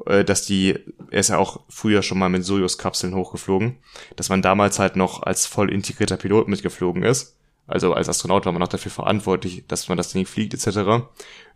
Äh, 0.06 0.24
dass 0.24 0.46
die, 0.46 0.78
er 1.10 1.20
ist 1.20 1.28
ja 1.28 1.38
auch 1.38 1.60
früher 1.68 2.02
schon 2.02 2.18
mal 2.18 2.28
mit 2.28 2.44
Soyuz-Kapseln 2.44 3.14
hochgeflogen, 3.14 3.76
dass 4.16 4.28
man 4.28 4.42
damals 4.42 4.78
halt 4.78 4.96
noch 4.96 5.22
als 5.22 5.46
voll 5.46 5.72
integrierter 5.72 6.16
Pilot 6.16 6.48
mitgeflogen 6.48 7.02
ist. 7.02 7.36
Also 7.66 7.94
als 7.94 8.08
Astronaut 8.08 8.46
war 8.46 8.52
man 8.52 8.62
auch 8.62 8.68
dafür 8.68 8.90
verantwortlich, 8.90 9.64
dass 9.68 9.88
man 9.88 9.96
das 9.96 10.10
Ding 10.10 10.26
fliegt 10.26 10.54
etc. 10.54 11.04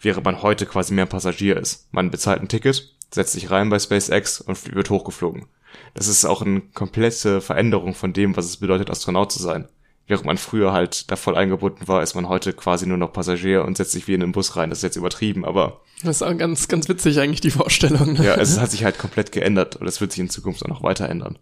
Während 0.01 0.25
man 0.25 0.43
heute 0.43 0.65
quasi 0.65 0.95
mehr 0.95 1.07
Passagier 1.07 1.57
ist. 1.57 1.89
Man 1.93 2.11
bezahlt 2.11 2.41
ein 2.41 2.49
Ticket, 2.49 2.95
setzt 3.11 3.33
sich 3.33 3.51
rein 3.51 3.69
bei 3.69 3.79
SpaceX 3.79 4.41
und 4.41 4.75
wird 4.75 4.91
hochgeflogen. 4.91 5.47
Das 5.95 6.09
ist 6.09 6.25
auch 6.25 6.43
eine 6.43 6.61
komplette 6.61 7.41
Veränderung 7.41 7.95
von 7.95 8.13
dem, 8.13 8.37
was 8.37 8.47
es 8.47 8.57
bedeutet, 8.59 8.91
Astronaut 8.91 9.33
zu 9.33 9.41
sein. 9.41 9.69
Während 10.07 10.27
man 10.27 10.37
früher 10.37 10.73
halt 10.73 11.11
da 11.11 11.17
voll 11.17 11.35
eingebunden 11.35 11.89
war, 11.89 12.03
ist 12.03 12.15
man 12.15 12.29
heute 12.29 12.53
quasi 12.53 12.87
nur 12.87 12.99
noch 12.99 13.13
Passagier 13.13 13.65
und 13.65 13.77
setzt 13.77 13.93
sich 13.93 14.07
wie 14.07 14.15
in 14.15 14.23
einen 14.23 14.33
Bus 14.33 14.55
rein. 14.55 14.69
Das 14.69 14.81
ist 14.81 14.83
jetzt 14.83 14.97
übertrieben, 14.97 15.45
aber. 15.47 15.81
Das 16.03 16.17
ist 16.17 16.23
auch 16.23 16.37
ganz, 16.37 16.69
ganz 16.69 16.89
witzig 16.89 17.21
eigentlich, 17.21 17.41
die 17.41 17.51
Vorstellung. 17.51 18.13
Ne? 18.13 18.25
Ja, 18.25 18.35
es 18.35 18.59
hat 18.61 18.71
sich 18.71 18.85
halt 18.85 18.99
komplett 18.99 19.33
geändert 19.33 19.77
und 19.77 19.87
es 19.87 20.01
wird 20.01 20.13
sich 20.13 20.21
in 20.21 20.29
Zukunft 20.29 20.63
auch 20.65 20.69
noch 20.69 20.83
weiter 20.83 21.09
ändern. 21.09 21.39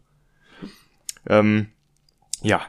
Ähm, 1.26 1.68
ja, 2.42 2.62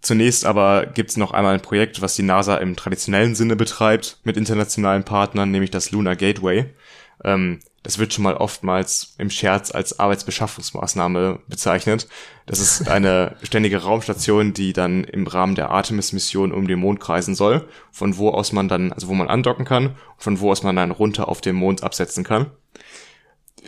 Zunächst 0.00 0.44
aber 0.44 0.86
gibt's 0.86 1.16
noch 1.16 1.32
einmal 1.32 1.54
ein 1.54 1.60
Projekt, 1.60 2.00
was 2.00 2.14
die 2.14 2.22
NASA 2.22 2.56
im 2.56 2.76
traditionellen 2.76 3.34
Sinne 3.34 3.56
betreibt, 3.56 4.18
mit 4.22 4.36
internationalen 4.36 5.04
Partnern, 5.04 5.50
nämlich 5.50 5.72
das 5.72 5.90
Lunar 5.90 6.14
Gateway. 6.14 6.66
Ähm, 7.24 7.58
das 7.82 7.98
wird 7.98 8.12
schon 8.12 8.24
mal 8.24 8.34
oftmals 8.36 9.14
im 9.18 9.30
Scherz 9.30 9.70
als 9.70 9.98
Arbeitsbeschaffungsmaßnahme 9.98 11.38
bezeichnet. 11.46 12.08
Das 12.46 12.58
ist 12.58 12.88
eine 12.88 13.36
ständige 13.42 13.82
Raumstation, 13.82 14.52
die 14.52 14.72
dann 14.72 15.04
im 15.04 15.26
Rahmen 15.26 15.54
der 15.54 15.70
Artemis-Mission 15.70 16.52
um 16.52 16.66
den 16.66 16.80
Mond 16.80 17.00
kreisen 17.00 17.34
soll, 17.34 17.68
von 17.92 18.16
wo 18.16 18.30
aus 18.30 18.52
man 18.52 18.68
dann, 18.68 18.92
also 18.92 19.08
wo 19.08 19.14
man 19.14 19.28
andocken 19.28 19.64
kann, 19.64 19.94
von 20.16 20.40
wo 20.40 20.50
aus 20.50 20.62
man 20.62 20.76
dann 20.76 20.90
runter 20.90 21.28
auf 21.28 21.40
den 21.40 21.56
Mond 21.56 21.82
absetzen 21.82 22.24
kann. 22.24 22.50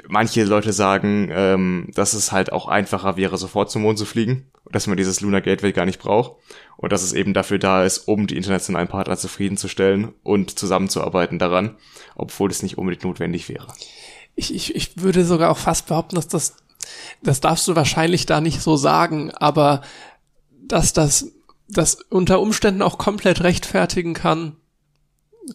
Manche 0.09 0.45
Leute 0.45 0.73
sagen, 0.73 1.31
ähm, 1.33 1.89
dass 1.95 2.15
es 2.15 2.33
halt 2.33 2.53
auch 2.53 2.69
einfacher 2.69 3.17
wäre, 3.17 3.37
sofort 3.39 3.71
zum 3.71 3.83
Mond 3.83 3.99
zu 3.99 4.05
fliegen, 4.05 4.51
dass 4.71 4.87
man 4.87 4.97
dieses 4.97 5.21
Lunar 5.21 5.41
Gateway 5.41 5.73
gar 5.73 5.87
nicht 5.87 6.01
braucht 6.01 6.37
und 6.77 6.93
dass 6.93 7.03
es 7.03 7.13
eben 7.13 7.35
dafür 7.35 7.59
da 7.59 7.85
ist, 7.85 8.09
um 8.09 8.27
die 8.27 8.37
internationalen 8.37 8.89
Partner 8.89 9.17
zufriedenzustellen 9.17 10.13
und 10.23 10.59
zusammenzuarbeiten 10.59 11.39
daran, 11.39 11.77
obwohl 12.15 12.51
es 12.51 12.63
nicht 12.63 12.79
unbedingt 12.79 13.05
notwendig 13.05 13.49
wäre. 13.49 13.67
Ich, 14.37 14.55
ich, 14.55 14.75
ich 14.75 15.03
würde 15.03 15.25
sogar 15.25 15.51
auch 15.51 15.59
fast 15.59 15.87
behaupten, 15.87 16.17
dass 16.17 16.29
das, 16.29 16.57
das 17.23 17.41
darfst 17.41 17.67
du 17.69 17.77
wahrscheinlich 17.77 18.27
da 18.27 18.41
nicht 18.41 18.61
so 18.63 18.77
sagen, 18.77 19.31
aber 19.33 19.83
dass 20.67 20.93
das, 20.93 21.33
das 21.69 21.95
unter 22.09 22.41
Umständen 22.41 22.83
auch 22.83 22.97
komplett 22.97 23.43
rechtfertigen 23.43 24.15
kann, 24.15 24.57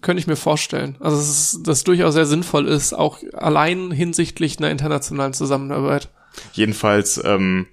könnte 0.02 0.20
ich 0.20 0.28
mir 0.28 0.36
vorstellen. 0.36 0.96
Also 1.00 1.18
dass 1.18 1.60
das 1.64 1.84
durchaus 1.84 2.14
sehr 2.14 2.26
sinnvoll 2.26 2.68
ist, 2.68 2.94
auch 2.94 3.20
allein 3.34 3.92
hinsichtlich 3.92 4.58
einer 4.58 4.72
internationalen 4.72 5.34
Zusammenarbeit. 5.34 6.10
Jedenfalls 6.54 7.22
ähm, 7.24 7.68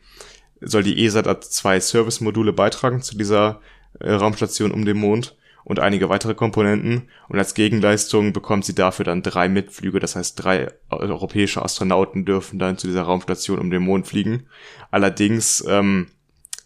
soll 0.61 0.82
die 0.82 1.05
ESA 1.05 1.23
da 1.23 1.40
zwei 1.40 1.81
Service-Module 1.81 2.53
beitragen 2.53 3.03
zu 3.03 3.16
dieser 3.16 3.61
äh, 4.01 4.12
Raumstation 4.12 4.70
um 4.70 4.85
den 4.85 4.99
Mond 4.99 5.36
und 5.65 5.78
einige 5.78 6.09
weitere 6.09 6.35
Komponenten 6.35 7.09
und 7.28 7.39
als 7.39 7.55
Gegenleistung 7.55 8.32
bekommt 8.32 8.65
sie 8.65 8.74
dafür 8.74 9.05
dann 9.05 9.23
drei 9.23 9.49
Mitflüge, 9.49 10.01
das 10.01 10.16
heißt 10.16 10.43
drei 10.43 10.73
europäische 10.90 11.62
Astronauten 11.62 12.24
dürfen 12.24 12.59
dann 12.59 12.78
zu 12.78 12.86
dieser 12.86 13.03
Raumstation 13.03 13.59
um 13.59 13.70
den 13.70 13.82
Mond 13.82 14.07
fliegen. 14.07 14.47
Allerdings 14.90 15.65
ähm, 15.69 16.09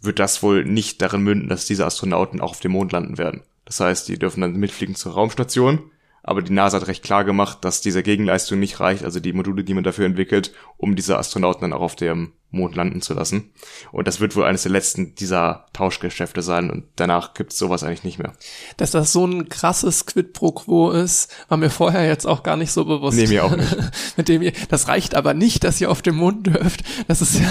wird 0.00 0.18
das 0.18 0.42
wohl 0.42 0.64
nicht 0.64 1.02
darin 1.02 1.22
münden, 1.22 1.48
dass 1.48 1.66
diese 1.66 1.84
Astronauten 1.84 2.40
auch 2.40 2.50
auf 2.50 2.60
dem 2.60 2.72
Mond 2.72 2.92
landen 2.92 3.18
werden. 3.18 3.42
Das 3.66 3.80
heißt, 3.80 4.08
die 4.08 4.18
dürfen 4.18 4.40
dann 4.40 4.56
mitfliegen 4.56 4.94
zur 4.94 5.12
Raumstation, 5.12 5.90
aber 6.22 6.40
die 6.40 6.52
NASA 6.52 6.80
hat 6.80 6.88
recht 6.88 7.04
klar 7.04 7.24
gemacht, 7.24 7.58
dass 7.64 7.80
diese 7.80 8.02
Gegenleistung 8.02 8.58
nicht 8.58 8.80
reicht, 8.80 9.04
also 9.04 9.20
die 9.20 9.32
Module, 9.32 9.62
die 9.62 9.74
man 9.74 9.84
dafür 9.84 10.06
entwickelt, 10.06 10.52
um 10.76 10.96
diese 10.96 11.18
Astronauten 11.18 11.62
dann 11.62 11.72
auch 11.72 11.82
auf 11.82 11.96
dem 11.96 12.32
Mond 12.50 12.74
landen 12.74 13.02
zu 13.02 13.14
lassen. 13.14 13.50
Und 13.92 14.08
das 14.08 14.20
wird 14.20 14.34
wohl 14.34 14.44
eines 14.44 14.62
der 14.62 14.72
letzten 14.72 15.14
dieser 15.14 15.66
Tauschgeschäfte 15.72 16.42
sein 16.42 16.70
und 16.70 16.84
danach 16.96 17.34
gibt's 17.34 17.58
sowas 17.58 17.82
eigentlich 17.82 18.04
nicht 18.04 18.18
mehr. 18.18 18.32
Dass 18.76 18.92
das 18.92 19.12
so 19.12 19.26
ein 19.26 19.48
krasses 19.48 20.06
Quid 20.06 20.32
pro 20.32 20.52
Quo 20.52 20.90
ist, 20.90 21.32
war 21.48 21.58
mir 21.58 21.70
vorher 21.70 22.06
jetzt 22.06 22.26
auch 22.26 22.42
gar 22.42 22.56
nicht 22.56 22.72
so 22.72 22.84
bewusst. 22.84 23.16
Nee, 23.16 23.26
mir 23.26 23.44
auch 23.44 23.56
nicht. 23.56 23.76
Mit 24.16 24.28
dem 24.28 24.42
ihr, 24.42 24.52
das 24.68 24.88
reicht 24.88 25.14
aber 25.14 25.34
nicht, 25.34 25.64
dass 25.64 25.80
ihr 25.80 25.90
auf 25.90 26.02
dem 26.02 26.16
Mond 26.16 26.46
dürft. 26.46 26.82
Das 27.08 27.20
ist 27.20 27.38
ja. 27.38 27.48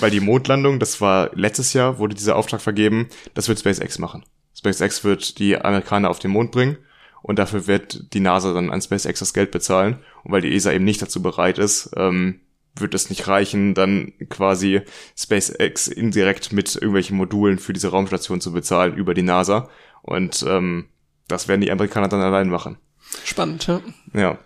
Weil 0.00 0.10
die 0.10 0.20
Mondlandung, 0.20 0.78
das 0.78 1.00
war 1.00 1.30
letztes 1.34 1.72
Jahr, 1.72 1.98
wurde 1.98 2.14
dieser 2.14 2.36
Auftrag 2.36 2.60
vergeben, 2.60 3.08
das 3.34 3.48
wird 3.48 3.58
SpaceX 3.58 3.98
machen. 3.98 4.24
SpaceX 4.58 5.04
wird 5.04 5.38
die 5.38 5.56
Amerikaner 5.56 6.10
auf 6.10 6.18
den 6.18 6.32
Mond 6.32 6.50
bringen 6.50 6.78
und 7.22 7.38
dafür 7.38 7.66
wird 7.68 8.12
die 8.12 8.20
NASA 8.20 8.52
dann 8.52 8.70
an 8.70 8.82
SpaceX 8.82 9.20
das 9.20 9.32
Geld 9.32 9.52
bezahlen. 9.52 9.98
Und 10.24 10.32
weil 10.32 10.40
die 10.40 10.52
ESA 10.52 10.72
eben 10.72 10.84
nicht 10.84 11.00
dazu 11.00 11.22
bereit 11.22 11.58
ist, 11.58 11.90
ähm, 11.96 12.40
wird 12.74 12.94
es 12.94 13.08
nicht 13.08 13.28
reichen, 13.28 13.74
dann 13.74 14.12
quasi 14.28 14.82
SpaceX 15.16 15.88
indirekt 15.88 16.52
mit 16.52 16.74
irgendwelchen 16.74 17.16
Modulen 17.16 17.58
für 17.58 17.72
diese 17.72 17.88
Raumstation 17.88 18.40
zu 18.40 18.52
bezahlen 18.52 18.94
über 18.94 19.14
die 19.14 19.22
NASA. 19.22 19.68
Und 20.02 20.44
ähm, 20.48 20.86
das 21.28 21.46
werden 21.46 21.60
die 21.60 21.70
Amerikaner 21.70 22.08
dann 22.08 22.20
allein 22.20 22.48
machen. 22.48 22.78
Spannend, 23.24 23.66
ja. 23.66 23.80
Ja. 24.12 24.38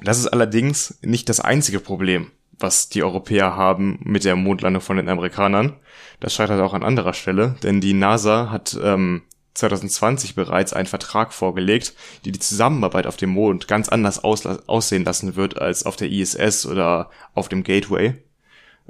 Das 0.00 0.18
ist 0.18 0.28
allerdings 0.28 0.98
nicht 1.02 1.28
das 1.28 1.40
einzige 1.40 1.80
Problem, 1.80 2.30
was 2.58 2.88
die 2.88 3.02
Europäer 3.02 3.56
haben 3.56 4.00
mit 4.02 4.24
der 4.24 4.36
Mondlandung 4.36 4.82
von 4.82 4.96
den 4.96 5.08
Amerikanern. 5.08 5.76
Das 6.20 6.34
scheitert 6.34 6.60
auch 6.60 6.74
an 6.74 6.82
anderer 6.82 7.14
Stelle, 7.14 7.56
denn 7.62 7.80
die 7.80 7.94
NASA 7.94 8.50
hat 8.50 8.78
ähm, 8.82 9.22
2020 9.54 10.34
bereits 10.34 10.72
einen 10.72 10.86
Vertrag 10.86 11.32
vorgelegt, 11.32 11.94
die 12.24 12.32
die 12.32 12.38
Zusammenarbeit 12.38 13.06
auf 13.06 13.16
dem 13.16 13.30
Mond 13.30 13.68
ganz 13.68 13.88
anders 13.88 14.22
aussehen 14.22 15.04
lassen 15.04 15.36
wird 15.36 15.60
als 15.60 15.84
auf 15.84 15.96
der 15.96 16.10
ISS 16.10 16.66
oder 16.66 17.10
auf 17.34 17.48
dem 17.48 17.64
Gateway. 17.64 18.14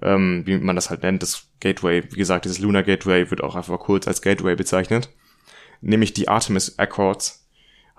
Ähm, 0.01 0.43
wie 0.47 0.59
man 0.59 0.77
das 0.77 0.91
halt 0.91 1.03
nennt, 1.03 1.23
das 1.23 1.49
Gateway, 1.61 2.05
wie 2.11 2.19
gesagt, 2.19 2.45
dieses 2.45 2.61
Lunar 2.61 2.85
Gateway 2.85 3.31
wird 3.31 3.43
auch 3.43 3.57
einfach 3.57 3.79
kurz 3.81 4.07
als 4.07 4.23
Gateway 4.23 4.55
bezeichnet. 4.55 5.11
Nämlich 5.81 6.13
die 6.13 6.29
Artemis 6.29 6.79
Accords 6.79 7.47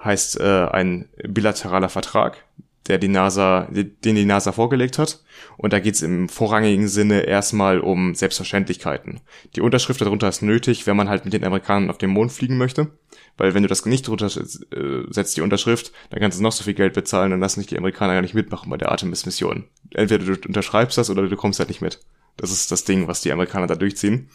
heißt 0.03 0.39
äh, 0.39 0.67
ein 0.67 1.09
bilateraler 1.27 1.89
Vertrag, 1.89 2.45
der 2.87 2.97
die 2.97 3.07
NASA, 3.07 3.67
den 3.71 4.15
die 4.15 4.25
NASA 4.25 4.51
vorgelegt 4.51 4.97
hat. 4.97 5.23
Und 5.57 5.73
da 5.73 5.79
geht 5.79 5.95
es 5.95 6.01
im 6.01 6.29
vorrangigen 6.29 6.87
Sinne 6.87 7.21
erstmal 7.21 7.79
um 7.79 8.15
Selbstverständlichkeiten. 8.15 9.21
Die 9.55 9.61
Unterschrift 9.61 10.01
darunter 10.01 10.27
ist 10.27 10.41
nötig, 10.41 10.87
wenn 10.87 10.97
man 10.97 11.09
halt 11.09 11.25
mit 11.25 11.33
den 11.33 11.43
Amerikanern 11.43 11.89
auf 11.89 11.97
den 11.97 12.09
Mond 12.09 12.31
fliegen 12.31 12.57
möchte. 12.57 12.91
Weil 13.37 13.53
wenn 13.53 13.63
du 13.63 13.69
das 13.69 13.85
nicht 13.85 14.07
drunter 14.07 14.27
äh, 14.27 15.03
setzt, 15.09 15.37
die 15.37 15.41
Unterschrift, 15.41 15.91
dann 16.09 16.19
kannst 16.19 16.39
du 16.39 16.43
noch 16.43 16.51
so 16.51 16.63
viel 16.63 16.73
Geld 16.73 16.93
bezahlen, 16.93 17.31
dann 17.31 17.39
lassen 17.39 17.59
dich 17.59 17.67
die 17.67 17.77
Amerikaner 17.77 18.13
gar 18.13 18.21
nicht 18.21 18.33
mitmachen 18.33 18.69
bei 18.69 18.77
der 18.77 18.91
Artemis-Mission. 18.91 19.65
Entweder 19.93 20.25
du 20.25 20.47
unterschreibst 20.47 20.97
das 20.97 21.09
oder 21.09 21.27
du 21.27 21.35
kommst 21.35 21.59
halt 21.59 21.69
nicht 21.69 21.81
mit. 21.81 22.01
Das 22.37 22.51
ist 22.51 22.71
das 22.71 22.83
Ding, 22.83 23.07
was 23.07 23.21
die 23.21 23.31
Amerikaner 23.31 23.67
da 23.67 23.75
durchziehen. 23.75 24.29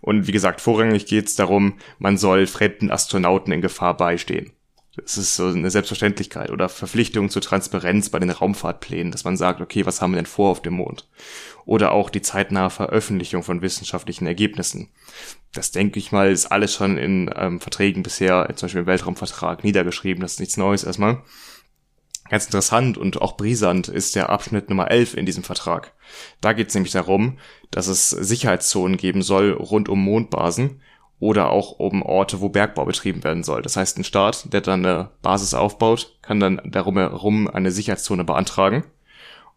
Und 0.00 0.26
wie 0.26 0.32
gesagt, 0.32 0.60
vorrangig 0.60 1.06
geht 1.06 1.26
es 1.26 1.34
darum, 1.34 1.74
man 1.98 2.16
soll 2.16 2.46
fremden 2.46 2.90
Astronauten 2.90 3.52
in 3.52 3.60
Gefahr 3.60 3.96
beistehen 3.96 4.52
es 4.96 5.16
ist 5.16 5.36
so 5.36 5.46
eine 5.46 5.70
Selbstverständlichkeit 5.70 6.50
oder 6.50 6.68
Verpflichtung 6.68 7.30
zur 7.30 7.42
Transparenz 7.42 8.08
bei 8.08 8.18
den 8.18 8.30
Raumfahrtplänen, 8.30 9.12
dass 9.12 9.24
man 9.24 9.36
sagt, 9.36 9.60
okay, 9.60 9.86
was 9.86 10.00
haben 10.00 10.12
wir 10.12 10.16
denn 10.16 10.26
vor 10.26 10.50
auf 10.50 10.62
dem 10.62 10.74
Mond? 10.74 11.08
Oder 11.64 11.92
auch 11.92 12.10
die 12.10 12.22
zeitnahe 12.22 12.70
Veröffentlichung 12.70 13.44
von 13.44 13.62
wissenschaftlichen 13.62 14.26
Ergebnissen. 14.26 14.88
Das 15.52 15.70
denke 15.70 15.98
ich 16.00 16.10
mal, 16.10 16.30
ist 16.30 16.46
alles 16.46 16.74
schon 16.74 16.98
in 16.98 17.30
ähm, 17.36 17.60
Verträgen 17.60 18.02
bisher, 18.02 18.48
zum 18.56 18.66
Beispiel 18.66 18.80
im 18.80 18.86
Weltraumvertrag, 18.86 19.62
niedergeschrieben. 19.62 20.22
Das 20.22 20.32
ist 20.32 20.40
nichts 20.40 20.56
Neues 20.56 20.82
erstmal. 20.82 21.22
Ganz 22.28 22.46
interessant 22.46 22.96
und 22.96 23.20
auch 23.20 23.36
brisant 23.36 23.88
ist 23.88 24.14
der 24.14 24.30
Abschnitt 24.30 24.70
Nummer 24.70 24.90
11 24.90 25.14
in 25.14 25.26
diesem 25.26 25.42
Vertrag. 25.42 25.92
Da 26.40 26.52
geht 26.52 26.68
es 26.68 26.74
nämlich 26.74 26.92
darum, 26.92 27.38
dass 27.72 27.88
es 27.88 28.10
Sicherheitszonen 28.10 28.96
geben 28.96 29.22
soll 29.22 29.50
rund 29.52 29.88
um 29.88 30.00
Mondbasen, 30.00 30.80
oder 31.20 31.50
auch 31.50 31.72
um 31.72 32.02
Orte, 32.02 32.40
wo 32.40 32.48
Bergbau 32.48 32.86
betrieben 32.86 33.22
werden 33.22 33.44
soll. 33.44 33.62
Das 33.62 33.76
heißt, 33.76 33.98
ein 33.98 34.04
Staat, 34.04 34.52
der 34.52 34.62
dann 34.62 34.84
eine 34.84 35.10
Basis 35.22 35.54
aufbaut, 35.54 36.16
kann 36.22 36.40
dann 36.40 36.60
darum 36.64 36.96
herum 36.96 37.46
eine 37.46 37.70
Sicherheitszone 37.70 38.24
beantragen. 38.24 38.84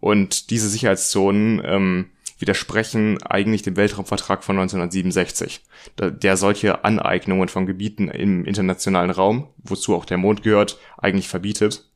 Und 0.01 0.49
diese 0.49 0.67
Sicherheitszonen 0.67 1.61
ähm, 1.63 2.09
widersprechen 2.37 3.23
eigentlich 3.23 3.61
dem 3.61 3.77
Weltraumvertrag 3.77 4.43
von 4.43 4.57
1967, 4.57 5.63
der 5.97 6.35
solche 6.35 6.83
Aneignungen 6.83 7.47
von 7.47 7.65
Gebieten 7.65 8.09
im 8.09 8.43
internationalen 8.43 9.11
Raum, 9.11 9.47
wozu 9.59 9.95
auch 9.95 10.03
der 10.03 10.17
Mond 10.17 10.43
gehört, 10.43 10.77
eigentlich 10.97 11.29
verbietet. 11.29 11.89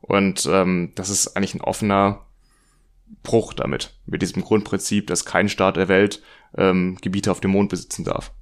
Und 0.00 0.48
ähm, 0.50 0.92
das 0.94 1.10
ist 1.10 1.36
eigentlich 1.36 1.54
ein 1.54 1.60
offener 1.60 2.24
Bruch 3.22 3.52
damit, 3.52 3.92
mit 4.06 4.22
diesem 4.22 4.42
Grundprinzip, 4.42 5.06
dass 5.08 5.26
kein 5.26 5.50
Staat 5.50 5.76
der 5.76 5.88
Welt 5.88 6.22
ähm, 6.56 6.96
Gebiete 7.02 7.30
auf 7.30 7.40
dem 7.40 7.50
Mond 7.50 7.68
besitzen 7.68 8.04
darf. 8.04 8.32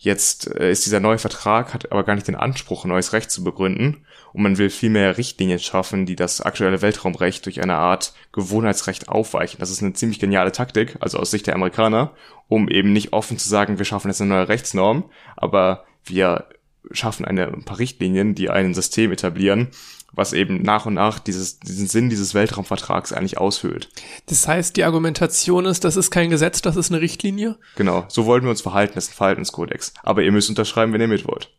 Jetzt 0.00 0.46
äh, 0.54 0.70
ist 0.70 0.86
dieser 0.86 1.00
neue 1.00 1.18
Vertrag, 1.18 1.74
hat 1.74 1.90
aber 1.90 2.04
gar 2.04 2.14
nicht 2.14 2.28
den 2.28 2.36
Anspruch, 2.36 2.84
neues 2.84 3.12
Recht 3.12 3.32
zu 3.32 3.42
begründen 3.42 4.06
und 4.32 4.42
man 4.42 4.56
will 4.56 4.70
vielmehr 4.70 5.18
Richtlinien 5.18 5.58
schaffen, 5.58 6.06
die 6.06 6.14
das 6.14 6.40
aktuelle 6.40 6.80
Weltraumrecht 6.82 7.44
durch 7.44 7.60
eine 7.60 7.74
Art 7.74 8.14
Gewohnheitsrecht 8.30 9.08
aufweichen. 9.08 9.58
Das 9.58 9.70
ist 9.70 9.82
eine 9.82 9.94
ziemlich 9.94 10.20
geniale 10.20 10.52
Taktik, 10.52 10.96
also 11.00 11.18
aus 11.18 11.32
Sicht 11.32 11.48
der 11.48 11.56
Amerikaner, 11.56 12.12
um 12.46 12.68
eben 12.68 12.92
nicht 12.92 13.12
offen 13.12 13.38
zu 13.38 13.48
sagen, 13.48 13.78
wir 13.78 13.84
schaffen 13.84 14.08
jetzt 14.08 14.20
eine 14.20 14.30
neue 14.30 14.48
Rechtsnorm, 14.48 15.10
aber 15.36 15.84
wir 16.04 16.46
schaffen 16.92 17.24
eine, 17.24 17.48
ein 17.48 17.64
paar 17.64 17.80
Richtlinien, 17.80 18.36
die 18.36 18.50
ein 18.50 18.74
System 18.74 19.10
etablieren, 19.10 19.68
was 20.12 20.32
eben 20.32 20.62
nach 20.62 20.86
und 20.86 20.94
nach 20.94 21.18
dieses, 21.18 21.60
diesen 21.60 21.86
Sinn 21.86 22.10
dieses 22.10 22.34
Weltraumvertrags 22.34 23.12
eigentlich 23.12 23.38
aushöhlt. 23.38 23.88
Das 24.26 24.48
heißt, 24.48 24.76
die 24.76 24.84
Argumentation 24.84 25.66
ist, 25.66 25.84
das 25.84 25.96
ist 25.96 26.10
kein 26.10 26.30
Gesetz, 26.30 26.62
das 26.62 26.76
ist 26.76 26.90
eine 26.90 27.00
Richtlinie? 27.00 27.56
Genau, 27.76 28.04
so 28.08 28.26
wollten 28.26 28.46
wir 28.46 28.50
uns 28.50 28.62
verhalten, 28.62 28.94
das 28.94 29.04
ist 29.04 29.10
ein 29.12 29.16
Verhaltenskodex. 29.16 29.92
Aber 30.02 30.22
ihr 30.22 30.32
müsst 30.32 30.48
unterschreiben, 30.48 30.92
wenn 30.92 31.00
ihr 31.00 31.08
mit 31.08 31.26
wollt. 31.26 31.50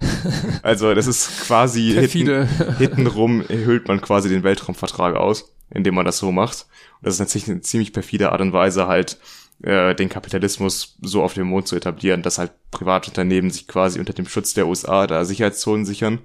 also 0.62 0.94
das 0.94 1.06
ist 1.06 1.46
quasi 1.46 2.06
hinten, 2.08 2.48
hintenrum 2.78 3.44
hüllt 3.48 3.88
man 3.88 4.00
quasi 4.00 4.28
den 4.28 4.42
Weltraumvertrag 4.42 5.16
aus, 5.16 5.54
indem 5.70 5.94
man 5.94 6.06
das 6.06 6.18
so 6.18 6.32
macht. 6.32 6.66
Und 7.00 7.06
das 7.06 7.14
ist 7.14 7.20
natürlich 7.20 7.48
eine 7.48 7.60
ziemlich 7.60 7.92
perfide 7.92 8.32
Art 8.32 8.40
und 8.40 8.52
Weise 8.52 8.86
halt, 8.86 9.18
äh, 9.62 9.94
den 9.94 10.08
Kapitalismus 10.08 10.96
so 11.00 11.22
auf 11.22 11.34
dem 11.34 11.46
Mond 11.46 11.68
zu 11.68 11.76
etablieren, 11.76 12.22
dass 12.22 12.38
halt 12.38 12.52
Privatunternehmen 12.70 13.50
sich 13.50 13.68
quasi 13.68 13.98
unter 13.98 14.12
dem 14.12 14.26
Schutz 14.26 14.54
der 14.54 14.66
USA 14.66 15.06
da 15.06 15.24
Sicherheitszonen 15.24 15.86
sichern 15.86 16.20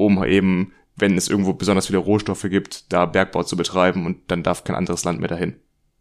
um 0.00 0.24
eben, 0.24 0.72
wenn 0.96 1.16
es 1.16 1.28
irgendwo 1.28 1.52
besonders 1.52 1.86
viele 1.86 1.98
Rohstoffe 1.98 2.46
gibt, 2.48 2.92
da 2.92 3.06
Bergbau 3.06 3.42
zu 3.42 3.56
betreiben 3.56 4.06
und 4.06 4.30
dann 4.30 4.42
darf 4.42 4.64
kein 4.64 4.76
anderes 4.76 5.04
Land 5.04 5.20
mehr 5.20 5.28
dahin. 5.28 5.56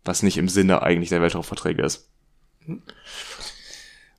Was 0.06 0.24
nicht 0.24 0.38
im 0.38 0.50
Sinne 0.50 0.82
eigentlich 0.82 1.10
der 1.10 1.22
Weltraumverträge 1.22 1.84
ist. 1.84 2.10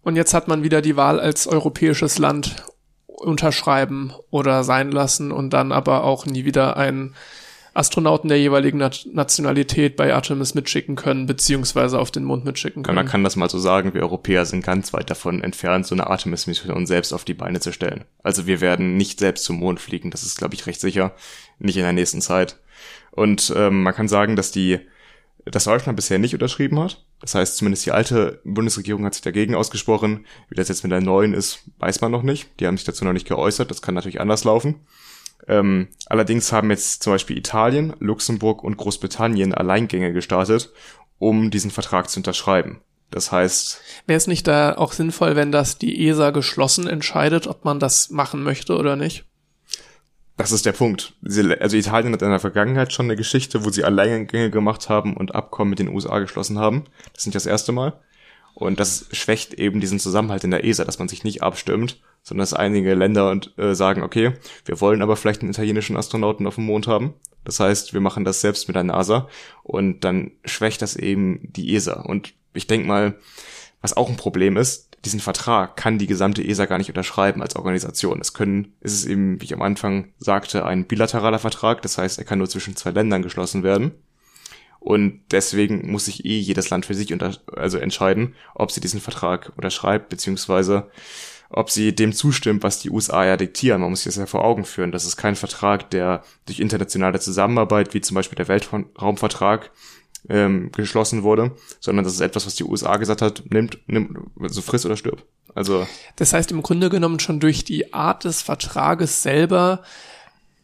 Und 0.02 0.16
jetzt 0.16 0.34
hat 0.34 0.48
man 0.48 0.62
wieder 0.62 0.82
die 0.82 0.96
Wahl 0.96 1.20
als 1.20 1.46
europäisches 1.46 2.18
Land 2.18 2.64
unterschreiben 3.06 4.12
oder 4.30 4.64
sein 4.64 4.90
lassen 4.90 5.30
und 5.32 5.50
dann 5.50 5.72
aber 5.72 6.04
auch 6.04 6.26
nie 6.26 6.44
wieder 6.44 6.76
einen 6.76 7.14
Astronauten 7.74 8.28
der 8.28 8.38
jeweiligen 8.38 8.78
Nat 8.78 9.06
Nationalität 9.12 9.96
bei 9.96 10.14
Artemis 10.14 10.54
mitschicken 10.54 10.96
können, 10.96 11.26
beziehungsweise 11.26 11.98
auf 11.98 12.10
den 12.10 12.24
Mond 12.24 12.44
mitschicken 12.44 12.82
können. 12.82 12.96
Man 12.96 13.06
kann 13.06 13.24
das 13.24 13.36
mal 13.36 13.50
so 13.50 13.58
sagen, 13.58 13.94
wir 13.94 14.02
Europäer 14.02 14.44
sind 14.44 14.64
ganz 14.64 14.92
weit 14.92 15.10
davon 15.10 15.42
entfernt, 15.42 15.86
so 15.86 15.94
eine 15.94 16.08
Artemis-Mission 16.08 16.86
selbst 16.86 17.12
auf 17.12 17.24
die 17.24 17.34
Beine 17.34 17.60
zu 17.60 17.72
stellen. 17.72 18.04
Also 18.22 18.46
wir 18.46 18.60
werden 18.60 18.96
nicht 18.96 19.18
selbst 19.20 19.44
zum 19.44 19.58
Mond 19.58 19.80
fliegen, 19.80 20.10
das 20.10 20.22
ist, 20.22 20.38
glaube 20.38 20.54
ich, 20.54 20.66
recht 20.66 20.80
sicher. 20.80 21.12
Nicht 21.58 21.76
in 21.76 21.82
der 21.82 21.92
nächsten 21.92 22.20
Zeit. 22.20 22.58
Und 23.10 23.52
ähm, 23.56 23.82
man 23.82 23.94
kann 23.94 24.08
sagen, 24.08 24.36
dass 24.36 24.50
die 24.50 24.80
dass 25.44 25.64
Deutschland 25.64 25.96
bisher 25.96 26.18
nicht 26.18 26.34
unterschrieben 26.34 26.78
hat. 26.80 27.04
Das 27.20 27.34
heißt, 27.34 27.56
zumindest 27.56 27.86
die 27.86 27.92
alte 27.92 28.40
Bundesregierung 28.44 29.04
hat 29.04 29.14
sich 29.14 29.22
dagegen 29.22 29.54
ausgesprochen. 29.54 30.26
Wie 30.48 30.54
das 30.54 30.68
jetzt 30.68 30.82
mit 30.82 30.92
der 30.92 31.00
neuen 31.00 31.34
ist, 31.34 31.60
weiß 31.78 32.00
man 32.00 32.12
noch 32.12 32.22
nicht. 32.22 32.48
Die 32.60 32.66
haben 32.66 32.76
sich 32.76 32.86
dazu 32.86 33.04
noch 33.04 33.12
nicht 33.12 33.28
geäußert. 33.28 33.70
Das 33.70 33.82
kann 33.82 33.94
natürlich 33.94 34.20
anders 34.20 34.44
laufen. 34.44 34.80
Ähm, 35.50 35.88
allerdings 36.06 36.52
haben 36.52 36.70
jetzt 36.70 37.02
zum 37.02 37.12
Beispiel 37.12 37.36
Italien, 37.36 37.92
Luxemburg 37.98 38.62
und 38.62 38.76
Großbritannien 38.76 39.52
Alleingänge 39.52 40.12
gestartet, 40.12 40.72
um 41.18 41.50
diesen 41.50 41.72
Vertrag 41.72 42.08
zu 42.08 42.20
unterschreiben. 42.20 42.82
Das 43.10 43.32
heißt. 43.32 43.80
Wäre 44.06 44.16
es 44.16 44.28
nicht 44.28 44.46
da 44.46 44.76
auch 44.76 44.92
sinnvoll, 44.92 45.34
wenn 45.34 45.50
das 45.50 45.76
die 45.76 46.06
ESA 46.06 46.30
geschlossen 46.30 46.86
entscheidet, 46.86 47.48
ob 47.48 47.64
man 47.64 47.80
das 47.80 48.10
machen 48.10 48.44
möchte 48.44 48.76
oder 48.76 48.94
nicht? 48.94 49.24
Das 50.36 50.52
ist 50.52 50.64
der 50.64 50.72
Punkt. 50.72 51.14
also 51.58 51.76
Italien 51.76 52.12
hat 52.12 52.22
in 52.22 52.30
der 52.30 52.38
Vergangenheit 52.38 52.92
schon 52.92 53.06
eine 53.06 53.16
Geschichte, 53.16 53.64
wo 53.64 53.70
sie 53.70 53.82
Alleingänge 53.82 54.50
gemacht 54.50 54.88
haben 54.88 55.16
und 55.16 55.34
Abkommen 55.34 55.70
mit 55.70 55.80
den 55.80 55.88
USA 55.88 56.20
geschlossen 56.20 56.60
haben. 56.60 56.84
Das 57.12 57.22
ist 57.22 57.26
nicht 57.26 57.34
das 57.34 57.46
erste 57.46 57.72
Mal. 57.72 58.00
Und 58.60 58.78
das 58.78 59.06
schwächt 59.12 59.54
eben 59.54 59.80
diesen 59.80 59.98
Zusammenhalt 59.98 60.44
in 60.44 60.50
der 60.50 60.64
ESA, 60.64 60.84
dass 60.84 60.98
man 60.98 61.08
sich 61.08 61.24
nicht 61.24 61.42
abstimmt, 61.42 61.98
sondern 62.22 62.42
dass 62.42 62.52
einige 62.52 62.94
Länder 62.94 63.30
und 63.30 63.56
äh, 63.58 63.74
sagen, 63.74 64.02
okay, 64.02 64.34
wir 64.66 64.80
wollen 64.80 65.00
aber 65.00 65.16
vielleicht 65.16 65.40
einen 65.40 65.50
italienischen 65.50 65.96
Astronauten 65.96 66.46
auf 66.46 66.56
dem 66.56 66.66
Mond 66.66 66.86
haben. 66.86 67.14
Das 67.44 67.58
heißt, 67.58 67.94
wir 67.94 68.02
machen 68.02 68.24
das 68.24 68.42
selbst 68.42 68.68
mit 68.68 68.76
der 68.76 68.84
NASA 68.84 69.28
und 69.62 70.04
dann 70.04 70.32
schwächt 70.44 70.82
das 70.82 70.94
eben 70.94 71.40
die 71.52 71.74
ESA. 71.74 72.02
Und 72.02 72.34
ich 72.52 72.66
denke 72.66 72.86
mal, 72.86 73.14
was 73.80 73.96
auch 73.96 74.10
ein 74.10 74.18
Problem 74.18 74.58
ist, 74.58 74.90
diesen 75.06 75.20
Vertrag 75.20 75.76
kann 75.76 75.96
die 75.96 76.06
gesamte 76.06 76.46
ESA 76.46 76.66
gar 76.66 76.76
nicht 76.76 76.90
unterschreiben 76.90 77.40
als 77.40 77.56
Organisation. 77.56 78.20
Es 78.20 78.34
können, 78.34 78.74
ist 78.82 78.92
es 78.92 79.06
eben, 79.06 79.40
wie 79.40 79.46
ich 79.46 79.54
am 79.54 79.62
Anfang 79.62 80.12
sagte, 80.18 80.66
ein 80.66 80.84
bilateraler 80.84 81.38
Vertrag. 81.38 81.80
Das 81.80 81.96
heißt, 81.96 82.18
er 82.18 82.24
kann 82.24 82.38
nur 82.38 82.50
zwischen 82.50 82.76
zwei 82.76 82.90
Ländern 82.90 83.22
geschlossen 83.22 83.62
werden. 83.62 83.92
Und 84.80 85.20
deswegen 85.30 85.90
muss 85.90 86.06
sich 86.06 86.24
eh 86.24 86.38
jedes 86.38 86.70
Land 86.70 86.86
für 86.86 86.94
sich 86.94 87.12
unter, 87.12 87.36
also 87.54 87.78
entscheiden, 87.78 88.34
ob 88.54 88.72
sie 88.72 88.80
diesen 88.80 89.00
Vertrag 89.00 89.52
unterschreibt, 89.56 90.08
beziehungsweise 90.08 90.90
ob 91.50 91.68
sie 91.68 91.94
dem 91.94 92.12
zustimmt, 92.12 92.62
was 92.62 92.78
die 92.78 92.90
USA 92.90 93.24
ja 93.24 93.36
diktieren. 93.36 93.82
Man 93.82 93.90
muss 93.90 94.02
sich 94.02 94.12
das 94.12 94.16
ja 94.16 94.26
vor 94.26 94.44
Augen 94.44 94.64
führen. 94.64 94.92
Das 94.92 95.04
ist 95.04 95.16
kein 95.16 95.36
Vertrag, 95.36 95.90
der 95.90 96.22
durch 96.46 96.60
internationale 96.60 97.20
Zusammenarbeit, 97.20 97.92
wie 97.92 98.00
zum 98.00 98.14
Beispiel 98.14 98.36
der 98.36 98.48
Weltraumvertrag, 98.48 99.70
ähm, 100.28 100.70
geschlossen 100.72 101.22
wurde, 101.22 101.52
sondern 101.80 102.04
das 102.04 102.14
ist 102.14 102.20
etwas, 102.20 102.46
was 102.46 102.54
die 102.54 102.64
USA 102.64 102.96
gesagt 102.96 103.22
hat, 103.22 103.42
nimmt, 103.50 103.78
nimmt, 103.86 104.16
so 104.36 104.42
also 104.42 104.62
friss 104.62 104.84
oder 104.86 104.96
stirb. 104.96 105.24
Also. 105.54 105.86
Das 106.16 106.32
heißt 106.32 106.52
im 106.52 106.62
Grunde 106.62 106.90
genommen 106.90 107.20
schon 107.20 107.40
durch 107.40 107.64
die 107.64 107.92
Art 107.92 108.24
des 108.24 108.42
Vertrages 108.42 109.22
selber 109.22 109.82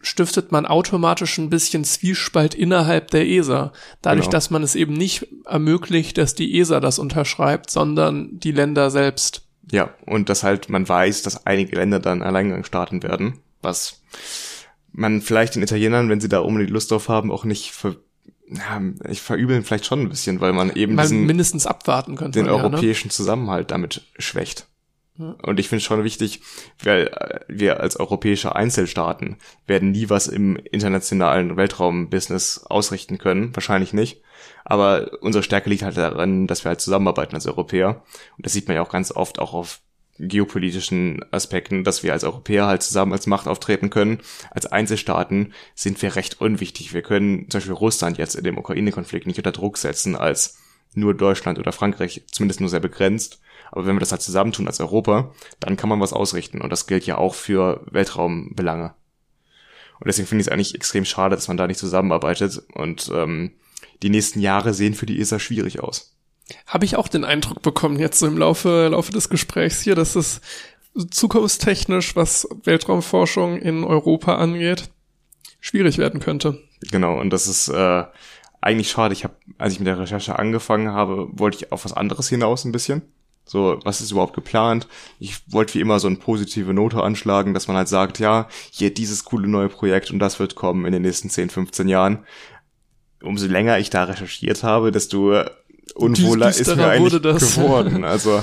stiftet 0.07 0.53
man 0.53 0.67
automatisch 0.67 1.37
ein 1.39 1.51
bisschen 1.51 1.85
Zwiespalt 1.85 2.55
innerhalb 2.55 3.11
der 3.11 3.27
ESA. 3.27 3.73
Dadurch, 4.03 4.27
genau. 4.27 4.33
dass 4.33 4.51
man 4.51 4.63
es 4.63 4.75
eben 4.75 4.95
nicht 4.95 5.27
ermöglicht, 5.45 6.17
dass 6.19 6.35
die 6.35 6.59
ESA 6.59 6.81
das 6.81 6.99
unterschreibt, 6.99 7.71
sondern 7.71 8.39
die 8.39 8.53
Länder 8.53 8.91
selbst. 8.91 9.43
Ja, 9.71 9.91
und 10.07 10.29
dass 10.29 10.45
halt 10.45 10.69
man 10.69 10.89
weiß, 10.89 11.23
dass 11.23 11.45
einige 11.45 11.77
Länder 11.77 11.99
dann 11.99 12.23
Alleingang 12.23 12.63
starten 12.63 13.03
werden, 13.03 13.41
was 13.63 14.03
man 14.93 15.21
vielleicht 15.21 15.57
den 15.57 15.63
Italienern, 15.63 16.09
wenn 16.09 16.21
sie 16.21 16.29
da 16.29 16.39
unbedingt 16.39 16.71
Lust 16.71 16.91
drauf 16.91 17.09
haben, 17.09 17.33
auch 17.33 17.45
nicht 17.45 17.73
ver 17.73 17.97
ja, 18.49 18.81
ich 19.09 19.23
verübeln 19.23 19.65
vielleicht 19.65 19.87
schon 19.87 20.03
ein 20.03 20.09
bisschen, 20.09 20.41
weil 20.41 20.53
man 20.53 20.71
eben 20.77 20.95
man 20.95 21.03
diesen, 21.03 21.27
mindestens 21.27 21.67
abwarten 21.67 22.15
könnte. 22.15 22.39
Den 22.39 22.47
man, 22.47 22.55
europäischen 22.55 23.09
ja, 23.09 23.11
ne? 23.11 23.13
Zusammenhalt 23.13 23.73
damit 23.73 24.03
schwächt. 24.21 24.69
Und 25.19 25.59
ich 25.61 25.69
finde 25.69 25.83
schon 25.83 26.05
wichtig, 26.05 26.41
weil 26.83 27.09
äh, 27.09 27.41
wir 27.49 27.81
als 27.81 27.99
europäische 27.99 28.55
Einzelstaaten 28.55 29.37
werden 29.67 29.93
nie 29.93 30.11
was 30.11 30.27
im 30.27 30.57
internationalen 30.57 31.57
Weltraumbusiness 31.57 32.67
ausrichten 32.67 33.19
können, 33.19 33.55
wahrscheinlich 33.55 33.93
nicht. 33.93 34.23
Aber 34.65 35.11
unsere 35.21 35.43
Stärke 35.43 35.71
liegt 35.71 35.83
halt 35.83 35.97
daran, 35.97 36.47
dass 36.47 36.65
wir 36.65 36.71
halt 36.71 36.81
zusammenarbeiten 36.81 37.35
als 37.35 37.47
Europäer. 37.47 38.03
Und 38.37 38.45
das 38.47 38.53
sieht 38.53 38.69
man 38.69 38.77
ja 38.77 38.83
auch 38.83 38.91
ganz 38.91 39.13
oft 39.13 39.39
auch 39.39 39.55
auf 39.55 39.81
geopolitischen 40.19 41.25
Aspekten, 41.31 41.85
dass 41.85 42.03
wir 42.03 42.13
als 42.13 42.25
Europäer 42.25 42.67
halt 42.67 42.83
zusammen 42.83 43.13
als 43.13 43.27
Macht 43.27 43.49
auftreten 43.49 43.91
können. 43.91 44.19
Als 44.51 44.67
Einzelstaaten 44.67 45.53
sind 45.75 46.01
wir 46.03 46.17
recht 46.17 46.41
unwichtig. 46.41 46.95
Wir 46.95 47.03
können 47.03 47.51
zum 47.51 47.59
Beispiel 47.59 47.75
Russland 47.75 48.19
jetzt 48.19 48.35
in 48.35 48.45
dem 48.45 48.59
Ukraine-Konflikt 48.59 49.27
nicht 49.27 49.39
unter 49.39 49.53
Druck 49.53 49.79
setzen 49.79 50.17
als 50.17 50.59
nur 50.95 51.15
Deutschland 51.15 51.59
oder 51.59 51.73
Frankreich, 51.73 52.25
zumindest 52.31 52.61
nur 52.61 52.71
sehr 52.71 52.81
begrenzt. 52.81 53.41
Aber 53.73 53.87
wenn 53.87 53.97
wir 53.97 54.01
das 54.01 54.13
halt 54.13 54.23
zusammentun 54.23 54.67
als 54.67 54.81
Europa, 54.81 55.33
dann 55.61 55.77
kann 55.77 55.89
man 55.89 56.01
was 56.01 56.13
ausrichten. 56.13 56.61
Und 56.61 56.71
das 56.71 56.87
gilt 56.87 57.07
ja 57.07 57.19
auch 57.19 57.35
für 57.35 57.85
Weltraumbelange. 57.91 58.95
Und 59.99 60.07
deswegen 60.07 60.29
finde 60.29 60.43
ich 60.43 60.49
es 60.49 60.53
eigentlich 60.53 60.75
extrem 60.75 61.05
schade, 61.05 61.35
dass 61.35 61.49
man 61.49 61.57
da 61.57 61.67
nicht 61.67 61.81
zusammenarbeitet. 61.81 62.63
Und 62.75 63.11
ähm, 63.15 63.53
die 64.03 64.11
nächsten 64.11 64.41
Jahre 64.41 64.75
sehen 64.75 64.95
für 64.95 65.07
die 65.07 65.21
ESA 65.21 65.39
schwierig 65.39 65.81
aus. 65.81 66.17
Habe 66.67 66.85
ich 66.85 66.97
auch 66.97 67.09
den 67.09 67.25
Eindruck 67.25 67.63
bekommen 67.63 67.99
jetzt 67.99 68.19
so 68.19 68.27
im 68.27 68.39
Laufe, 68.39 68.89
Laufe 68.89 69.13
des 69.13 69.29
Gesprächs 69.29 69.81
hier, 69.81 69.95
dass 69.95 70.15
es 70.15 70.41
zukunftstechnisch, 71.11 72.17
was 72.17 72.49
Weltraumforschung 72.65 73.59
in 73.59 73.85
Europa 73.85 74.37
angeht, 74.37 74.91
schwierig 75.61 75.99
werden 75.99 76.21
könnte. 76.21 76.63
Genau, 76.91 77.19
und 77.21 77.31
das 77.31 77.49
ist 77.49 77.69
äh, 77.69 78.05
eigentlich 78.61 78.91
schade. 78.91 79.13
Ich 79.13 79.25
habe, 79.25 79.35
als 79.59 79.73
ich 79.73 79.81
mit 79.81 79.89
der 79.89 79.99
Recherche 79.99 80.39
angefangen 80.39 80.93
habe, 80.93 81.29
wollte 81.33 81.59
ich 81.59 81.73
auf 81.73 81.85
was 81.85 81.93
anderes 81.93 82.29
hinaus 82.29 82.65
ein 82.65 82.73
bisschen. 82.73 83.03
So, 83.49 83.79
was 83.85 84.01
ist 84.01 84.11
überhaupt 84.11 84.35
geplant? 84.35 84.89
Ich 85.21 85.41
wollte 85.53 85.75
wie 85.75 85.81
immer 85.81 86.01
so 86.01 86.09
eine 86.09 86.17
positive 86.17 86.75
Note 86.75 87.01
anschlagen, 87.01 87.55
dass 87.55 87.69
man 87.69 87.77
halt 87.77 87.87
sagt, 87.87 88.19
ja, 88.19 88.49
hier 88.73 88.93
dieses 88.93 89.25
coole 89.25 89.47
neue 89.47 89.69
Projekt 89.69 90.11
und 90.11 90.19
das 90.19 90.41
wird 90.41 90.57
kommen 90.57 90.85
in 90.85 90.93
den 90.93 91.03
nächsten 91.03 91.31
10, 91.31 91.51
15 91.51 91.87
Jahren. 91.87 92.25
Umso 93.23 93.47
länger 93.47 93.79
ich 93.79 93.89
da 93.89 94.03
recherchiert 94.05 94.65
habe, 94.65 94.91
desto 94.91 95.45
unwohler 95.95 96.49
ist 96.49 96.77
mir 96.77 96.89
eigentlich 96.89 97.23
geworden. 97.23 98.05
Also 98.17 98.43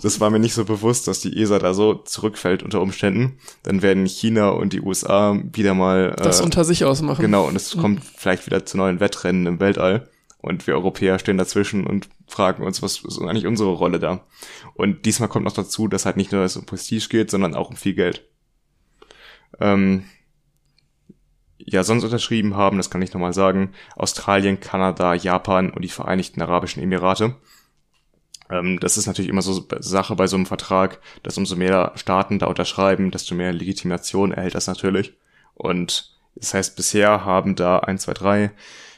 das 0.00 0.20
war 0.20 0.30
mir 0.30 0.38
nicht 0.38 0.54
so 0.54 0.64
bewusst, 0.64 1.08
dass 1.08 1.20
die 1.20 1.36
ESA 1.36 1.58
da 1.58 1.74
so 1.74 1.94
zurückfällt 1.94 2.62
unter 2.62 2.80
Umständen. 2.80 3.38
Dann 3.64 3.82
werden 3.82 4.06
China 4.06 4.50
und 4.50 4.72
die 4.72 4.80
USA 4.80 5.36
wieder 5.52 5.74
mal 5.74 6.14
äh, 6.16 6.22
das 6.22 6.40
unter 6.40 6.64
sich 6.64 6.84
ausmachen. 6.84 7.22
Genau, 7.22 7.46
und 7.48 7.56
es 7.56 7.74
mhm. 7.74 7.80
kommt 7.80 8.02
vielleicht 8.16 8.46
wieder 8.46 8.64
zu 8.64 8.76
neuen 8.76 9.00
Wettrennen 9.00 9.46
im 9.46 9.60
Weltall. 9.60 10.08
Und 10.44 10.66
wir 10.66 10.74
Europäer 10.74 11.18
stehen 11.18 11.38
dazwischen 11.38 11.86
und 11.86 12.10
fragen 12.26 12.64
uns, 12.64 12.82
was 12.82 12.98
ist 13.02 13.18
eigentlich 13.18 13.46
unsere 13.46 13.70
Rolle 13.70 13.98
da? 13.98 14.26
Und 14.74 15.06
diesmal 15.06 15.30
kommt 15.30 15.46
noch 15.46 15.54
dazu, 15.54 15.88
dass 15.88 16.04
halt 16.04 16.18
nicht 16.18 16.32
nur 16.32 16.42
es 16.42 16.58
um 16.58 16.66
Prestige 16.66 17.08
geht, 17.08 17.30
sondern 17.30 17.54
auch 17.54 17.70
um 17.70 17.76
viel 17.76 17.94
Geld. 17.94 18.28
Ähm, 19.58 20.04
ja 21.56 21.82
sonst 21.82 22.04
unterschrieben 22.04 22.56
haben, 22.56 22.76
das 22.76 22.90
kann 22.90 23.00
ich 23.00 23.14
nochmal 23.14 23.32
sagen, 23.32 23.72
Australien, 23.96 24.60
Kanada, 24.60 25.14
Japan 25.14 25.70
und 25.70 25.80
die 25.80 25.88
Vereinigten 25.88 26.42
Arabischen 26.42 26.82
Emirate. 26.82 27.36
Ähm, 28.50 28.78
das 28.80 28.98
ist 28.98 29.06
natürlich 29.06 29.30
immer 29.30 29.40
so 29.40 29.66
Sache 29.78 30.14
bei 30.14 30.26
so 30.26 30.36
einem 30.36 30.44
Vertrag, 30.44 31.00
dass 31.22 31.38
umso 31.38 31.56
mehr 31.56 31.92
Staaten 31.94 32.38
da 32.38 32.48
unterschreiben, 32.48 33.10
desto 33.10 33.34
mehr 33.34 33.54
Legitimation 33.54 34.30
erhält 34.30 34.54
das 34.54 34.66
natürlich. 34.66 35.14
Und 35.54 36.14
das 36.34 36.52
heißt, 36.52 36.76
bisher 36.76 37.24
haben 37.24 37.56
da 37.56 37.78
eins, 37.78 38.02
zwei, 38.02 38.12
drei, 38.12 38.50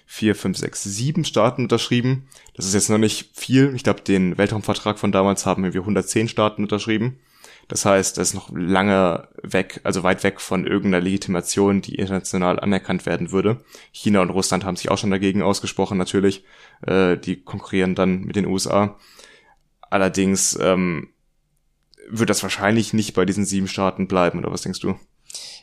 vier, 0.07 0.37
fünf, 0.37 0.57
sechs, 0.57 0.85
sieben 0.85 1.25
Staaten 1.25 1.63
unterschrieben. 1.63 2.29
Das 2.55 2.65
ist 2.65 2.75
jetzt 2.75 2.89
noch 2.89 2.99
nicht 2.99 3.31
viel. 3.35 3.75
Ich 3.75 3.83
glaube, 3.83 4.01
den 4.01 4.39
Weltraumvertrag 4.39 4.99
von 4.99 5.13
damals 5.13 5.45
haben 5.45 5.65
wir 5.65 5.81
110 5.81 6.29
Staaten 6.29 6.63
unterschrieben. 6.63 7.19
Das 7.69 7.85
heißt, 7.85 8.19
es 8.19 8.29
ist 8.29 8.35
noch 8.35 8.51
lange 8.53 9.29
weg, 9.43 9.81
also 9.83 10.05
weit 10.05 10.23
weg 10.23 10.41
von 10.41 10.67
irgendeiner 10.67 11.03
Legitimation, 11.03 11.83
die 11.83 11.97
international 11.97 12.61
anerkannt 12.61 13.07
werden 13.07 13.33
würde. 13.33 13.65
China 13.91 14.21
und 14.21 14.31
Russland 14.31 14.65
haben 14.65 14.77
sich 14.77 14.91
auch 14.91 14.99
schon 14.99 15.11
dagegen 15.11 15.43
ausgesprochen, 15.43 15.99
natürlich. 15.99 16.45
Äh, 16.87 17.17
die 17.19 17.43
konkurrieren 17.43 17.97
dann 17.97 18.21
mit 18.21 18.37
den 18.37 18.47
USA. 18.47 18.97
Allerdings 19.91 20.57
ähm, 20.61 21.09
wird 22.09 22.31
das 22.31 22.45
wahrscheinlich 22.45 22.93
nicht 22.93 23.15
bei 23.15 23.25
diesen 23.25 23.45
sieben 23.45 23.67
Staaten 23.67 24.07
bleiben, 24.07 24.39
oder 24.39 24.53
was 24.53 24.63
denkst 24.63 24.81
du? 24.81 24.95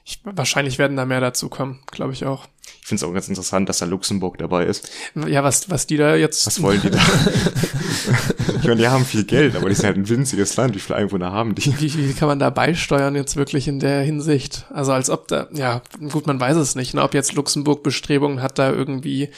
Ich, 0.05 0.19
wahrscheinlich 0.23 0.79
werden 0.79 0.97
da 0.97 1.05
mehr 1.05 1.21
dazu 1.21 1.47
kommen, 1.47 1.79
glaube 1.91 2.11
ich 2.11 2.25
auch. 2.25 2.47
Ich 2.81 2.87
finde 2.87 3.05
es 3.05 3.09
auch 3.09 3.13
ganz 3.13 3.29
interessant, 3.29 3.69
dass 3.69 3.77
da 3.77 3.85
Luxemburg 3.85 4.37
dabei 4.37 4.65
ist. 4.65 4.91
Ja, 5.15 5.43
was, 5.43 5.69
was 5.69 5.87
die 5.87 5.95
da 5.95 6.17
jetzt. 6.17 6.45
Was 6.45 6.61
wollen 6.61 6.81
die 6.81 6.89
da? 6.89 6.99
ich 8.57 8.63
meine, 8.63 8.75
die 8.75 8.87
haben 8.89 9.05
viel 9.05 9.23
Geld, 9.23 9.55
aber 9.55 9.69
die 9.69 9.75
sind 9.75 9.85
halt 9.85 9.95
ein 9.95 10.09
winziges 10.09 10.57
Land. 10.57 10.75
Wie 10.75 10.79
viele 10.79 10.97
Einwohner 10.97 11.31
haben 11.31 11.55
die? 11.55 11.79
Wie, 11.79 12.09
wie 12.09 12.13
kann 12.13 12.27
man 12.27 12.39
da 12.39 12.49
beisteuern 12.49 13.15
jetzt 13.15 13.37
wirklich 13.37 13.69
in 13.69 13.79
der 13.79 14.01
Hinsicht? 14.01 14.65
Also 14.73 14.91
als 14.91 15.09
ob 15.09 15.29
da, 15.29 15.47
ja, 15.53 15.81
gut, 16.11 16.27
man 16.27 16.39
weiß 16.39 16.57
es 16.57 16.75
nicht, 16.75 16.93
ne, 16.93 17.01
ob 17.01 17.13
jetzt 17.13 17.33
Luxemburg 17.33 17.83
Bestrebungen 17.83 18.41
hat, 18.41 18.59
da 18.59 18.69
irgendwie 18.69 19.29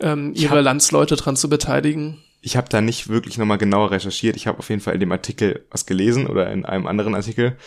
ähm, 0.00 0.32
ihre 0.34 0.56
hab, 0.56 0.64
Landsleute 0.64 1.16
dran 1.16 1.36
zu 1.36 1.50
beteiligen. 1.50 2.22
ich 2.40 2.56
habe 2.56 2.70
da 2.70 2.80
nicht 2.80 3.08
wirklich 3.08 3.36
nochmal 3.36 3.58
genauer 3.58 3.90
recherchiert. 3.90 4.36
Ich 4.36 4.46
habe 4.46 4.58
auf 4.58 4.70
jeden 4.70 4.80
Fall 4.80 4.94
in 4.94 5.00
dem 5.00 5.12
Artikel 5.12 5.66
was 5.70 5.84
gelesen 5.84 6.26
oder 6.26 6.50
in 6.50 6.64
einem 6.64 6.86
anderen 6.86 7.14
Artikel, 7.14 7.58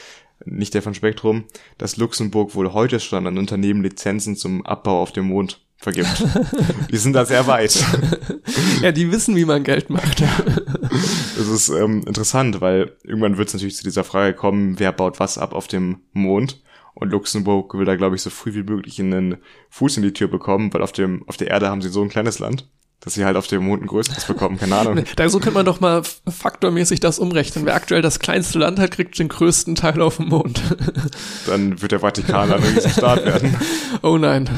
nicht 0.46 0.74
der 0.74 0.82
von 0.82 0.94
Spektrum, 0.94 1.46
dass 1.78 1.98
Luxemburg 1.98 2.56
wohl 2.56 2.74
heute 2.74 3.00
schon 3.00 3.28
an 3.28 3.38
Unternehmen 3.38 3.84
Lizenzen 3.84 4.36
zum 4.36 4.66
Abbau 4.66 5.02
auf 5.02 5.12
dem 5.12 5.28
Mond 5.28 5.62
vergibt. 5.78 6.26
die 6.92 6.98
sind 6.98 7.14
da 7.14 7.26
sehr 7.26 7.48
weit. 7.48 7.84
ja, 8.82 8.92
die 8.92 9.12
wissen, 9.12 9.36
wie 9.36 9.46
man 9.46 9.64
Geld 9.64 9.90
macht. 9.90 10.22
das 10.22 11.48
ist 11.48 11.70
ähm, 11.70 12.04
interessant, 12.06 12.62
weil 12.62 12.98
irgendwann 13.04 13.38
wird 13.38 13.48
es 13.48 13.54
natürlich 13.54 13.78
zu 13.78 13.84
dieser 13.84 14.04
Frage 14.04 14.34
kommen, 14.34 14.80
wer 14.80 14.92
baut 14.92 15.20
was 15.20 15.38
ab 15.38 15.54
auf 15.54 15.68
dem 15.68 16.02
Mond? 16.14 16.62
Und 16.96 17.12
Luxemburg 17.12 17.74
will 17.76 17.86
da, 17.86 17.96
glaube 17.96 18.18
ich, 18.18 18.22
so 18.22 18.30
früh 18.30 18.54
wie 18.54 18.64
möglich 18.64 19.00
einen 19.00 19.38
Fuß 19.70 19.98
in 19.98 20.04
die 20.04 20.12
Tür 20.12 20.28
bekommen, 20.28 20.74
weil 20.74 20.82
auf 20.82 20.92
dem, 20.92 21.24
auf 21.28 21.38
der 21.38 21.48
Erde 21.48 21.70
haben 21.70 21.82
sie 21.82 21.90
so 21.90 22.02
ein 22.02 22.10
kleines 22.10 22.40
Land 22.40 22.68
dass 23.02 23.14
sie 23.14 23.24
halt 23.24 23.38
auf 23.38 23.48
dem 23.48 23.64
Mond 23.64 23.82
ein 23.82 23.88
größeres 23.88 24.26
bekommen, 24.26 24.58
keine 24.58 24.76
Ahnung. 24.76 25.04
Da 25.16 25.30
so 25.30 25.40
könnte 25.40 25.56
man 25.56 25.66
doch 25.66 25.80
mal 25.80 26.02
faktormäßig 26.28 27.00
das 27.00 27.18
umrechnen. 27.18 27.66
Wer 27.66 27.76
aktuell 27.76 28.02
das 28.02 28.20
kleinste 28.20 28.60
Land 28.60 28.78
hat, 28.78 28.92
kriegt 28.92 29.18
den 29.18 29.30
größten 29.30 29.76
Teil 29.76 30.02
auf 30.02 30.18
dem 30.18 30.28
Mond. 30.28 30.62
Dann 31.48 31.82
wird 31.82 31.94
der 31.94 32.02
Vatikan 32.02 32.52
ein 32.52 32.62
Riesenstaat 32.62 33.26
werden. 33.26 33.56
Oh 34.02 34.18
nein, 34.18 34.50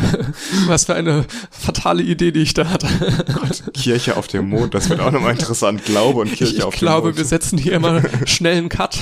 was 0.67 0.85
für 0.85 0.93
eine 0.93 1.25
fatale 1.49 2.03
Idee, 2.03 2.31
die 2.31 2.41
ich 2.41 2.53
da 2.53 2.69
hatte. 2.69 2.87
Gott, 3.33 3.73
Kirche 3.73 4.17
auf 4.17 4.27
dem 4.27 4.49
Mond, 4.49 4.73
das 4.75 4.89
wird 4.89 4.99
auch 4.99 5.09
nochmal 5.09 5.31
interessant. 5.31 5.83
Glaube 5.85 6.19
und 6.19 6.31
Kirche 6.31 6.57
ich 6.57 6.63
auf 6.63 6.75
glaube, 6.75 7.01
dem 7.01 7.05
Mond. 7.05 7.17
wir 7.17 7.25
setzen 7.25 7.57
hier 7.57 7.73
immer 7.73 8.03
schnell 8.25 8.57
einen 8.57 8.69
Cut. 8.69 8.99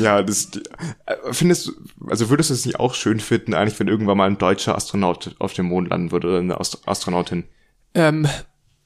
ja, 0.00 0.22
das 0.22 0.50
äh, 1.06 1.14
findest 1.32 1.66
du, 1.66 1.72
also 2.08 2.30
würdest 2.30 2.50
du 2.50 2.54
es 2.54 2.64
nicht 2.64 2.78
auch 2.78 2.94
schön 2.94 3.18
finden, 3.18 3.54
eigentlich, 3.54 3.80
wenn 3.80 3.88
irgendwann 3.88 4.18
mal 4.18 4.26
ein 4.28 4.38
deutscher 4.38 4.76
Astronaut 4.76 5.34
auf 5.38 5.52
dem 5.52 5.66
Mond 5.66 5.88
landen 5.90 6.12
würde 6.12 6.28
oder 6.28 6.38
eine 6.38 6.60
Astronautin? 6.60 7.44
Ähm, 7.94 8.28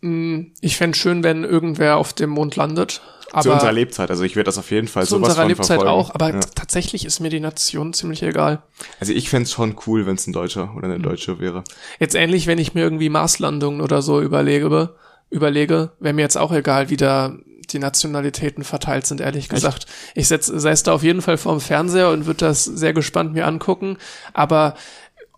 mh, 0.00 0.46
ich 0.60 0.76
fände 0.76 0.96
schön, 0.96 1.22
wenn 1.22 1.44
irgendwer 1.44 1.96
auf 1.96 2.12
dem 2.12 2.30
Mond 2.30 2.56
landet. 2.56 3.00
Aber 3.32 3.42
zu 3.42 3.52
unserer 3.52 3.72
Lebzeit, 3.72 4.10
also 4.10 4.22
ich 4.22 4.36
werde 4.36 4.46
das 4.46 4.58
auf 4.58 4.70
jeden 4.70 4.86
Fall 4.86 5.04
zu 5.04 5.16
sowas 5.16 5.30
unserer 5.30 5.42
von 5.42 5.48
Lebzeit 5.48 5.66
verfolgen. 5.80 5.90
auch, 5.90 6.14
aber 6.14 6.34
ja. 6.34 6.40
tatsächlich 6.54 7.04
ist 7.04 7.18
mir 7.18 7.30
die 7.30 7.40
Nation 7.40 7.92
ziemlich 7.92 8.22
egal. 8.22 8.62
Also 9.00 9.12
ich 9.12 9.28
fände 9.28 9.48
schon 9.48 9.74
cool, 9.86 10.06
wenn 10.06 10.14
es 10.14 10.26
ein 10.28 10.32
Deutscher 10.32 10.72
oder 10.76 10.86
eine 10.86 11.00
Deutsche 11.00 11.40
wäre. 11.40 11.64
Jetzt 11.98 12.14
ähnlich, 12.14 12.46
wenn 12.46 12.58
ich 12.58 12.74
mir 12.74 12.82
irgendwie 12.82 13.08
Marslandungen 13.08 13.80
oder 13.80 14.02
so 14.02 14.20
überlege, 14.20 14.94
überlege, 15.30 15.90
wäre 15.98 16.14
mir 16.14 16.22
jetzt 16.22 16.38
auch 16.38 16.52
egal, 16.52 16.90
wie 16.90 16.96
da 16.96 17.36
die 17.70 17.78
Nationalitäten 17.78 18.62
verteilt 18.62 19.06
sind, 19.06 19.20
ehrlich 19.20 19.48
gesagt. 19.48 19.86
Ich 20.14 20.28
setze 20.28 20.58
säß 20.58 20.84
da 20.84 20.92
auf 20.92 21.02
jeden 21.02 21.22
Fall 21.22 21.38
vorm 21.38 21.60
Fernseher 21.60 22.10
und 22.10 22.26
würde 22.26 22.46
das 22.46 22.64
sehr 22.64 22.92
gespannt 22.92 23.32
mir 23.32 23.46
angucken, 23.46 23.96
aber 24.32 24.74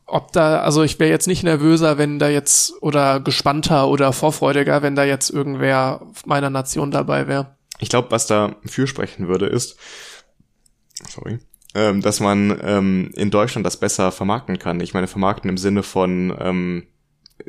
ob 0.07 0.33
da, 0.33 0.61
also 0.61 0.83
ich 0.83 0.99
wäre 0.99 1.11
jetzt 1.11 1.27
nicht 1.27 1.43
nervöser, 1.43 1.99
wenn 1.99 2.19
da 2.19 2.29
jetzt, 2.29 2.75
oder 2.81 3.21
gespannter 3.21 3.89
oder 3.89 4.13
vorfreudiger, 4.13 4.83
wenn 4.83 4.95
da 4.95 5.05
jetzt 5.05 5.31
irgendwer 5.31 6.07
meiner 6.25 6.51
Nation 6.51 6.91
dabei 6.91 7.27
wäre. 7.27 7.57
Ich 7.79 7.89
glaube, 7.89 8.11
was 8.11 8.27
da 8.27 8.57
fürsprechen 8.65 9.29
würde, 9.29 9.47
ist, 9.47 9.77
sorry, 11.09 11.39
ähm, 11.75 12.01
dass 12.01 12.21
man 12.21 12.59
ähm, 12.63 13.11
in 13.15 13.31
Deutschland 13.31 13.67
das 13.67 13.79
besser 13.79 14.13
vermarkten 14.13 14.59
kann. 14.59 14.81
Ich 14.81 14.95
meine, 14.95 15.09
vermarkten 15.09 15.51
im 15.51 15.59
Sinne 15.59 15.83
von 15.83 16.35
ähm, 16.39 16.87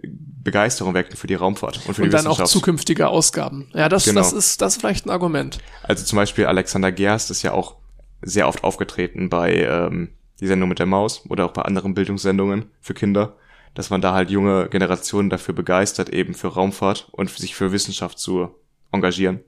Begeisterung 0.03 0.93
wecken 0.93 1.15
für 1.15 1.27
die 1.27 1.35
Raumfahrt 1.35 1.77
und 1.87 1.93
für 1.93 2.01
Und 2.01 2.07
die 2.07 2.11
dann 2.11 2.27
auch 2.27 2.43
zukünftige 2.43 3.07
Ausgaben. 3.07 3.69
Ja, 3.73 3.87
das, 3.87 4.05
Genau. 4.05 4.19
das 4.19 4.33
ist, 4.33 4.61
das 4.61 4.73
ist 4.73 4.81
vielleicht 4.81 5.05
ein 5.05 5.11
Argument. 5.11 5.59
Also 5.83 6.03
zum 6.03 6.17
Beispiel 6.17 6.45
Alexander 6.45 6.91
Gerst 6.91 7.31
ist 7.31 7.41
ja 7.43 7.53
auch 7.53 7.75
sehr 8.21 8.47
oft 8.47 8.63
aufgetreten 8.63 9.29
bei 9.29 9.55
ähm, 9.55 10.09
die 10.39 10.47
Sendung 10.47 10.69
mit 10.69 10.79
der 10.79 10.85
Maus 10.85 11.23
oder 11.29 11.45
auch 11.45 11.51
bei 11.53 11.63
anderen 11.63 11.93
Bildungssendungen 11.93 12.65
für 12.81 12.93
Kinder, 12.93 13.35
dass 13.73 13.89
man 13.89 14.01
da 14.01 14.13
halt 14.13 14.29
junge 14.29 14.69
Generationen 14.69 15.29
dafür 15.29 15.53
begeistert, 15.53 16.09
eben 16.09 16.33
für 16.33 16.47
Raumfahrt 16.49 17.09
und 17.11 17.29
sich 17.29 17.55
für 17.55 17.71
Wissenschaft 17.71 18.19
zu 18.19 18.49
engagieren. 18.91 19.41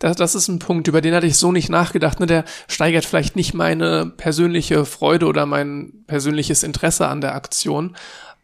Das, 0.00 0.16
das 0.16 0.34
ist 0.34 0.48
ein 0.48 0.58
Punkt, 0.58 0.88
über 0.88 1.00
den 1.00 1.14
hatte 1.14 1.26
ich 1.26 1.36
so 1.36 1.52
nicht 1.52 1.68
nachgedacht. 1.68 2.18
Ne? 2.18 2.26
Der 2.26 2.44
steigert 2.66 3.04
vielleicht 3.04 3.36
nicht 3.36 3.54
meine 3.54 4.06
persönliche 4.06 4.84
Freude 4.84 5.26
oder 5.26 5.46
mein 5.46 5.92
persönliches 6.06 6.62
Interesse 6.62 7.06
an 7.06 7.20
der 7.20 7.34
Aktion. 7.34 7.96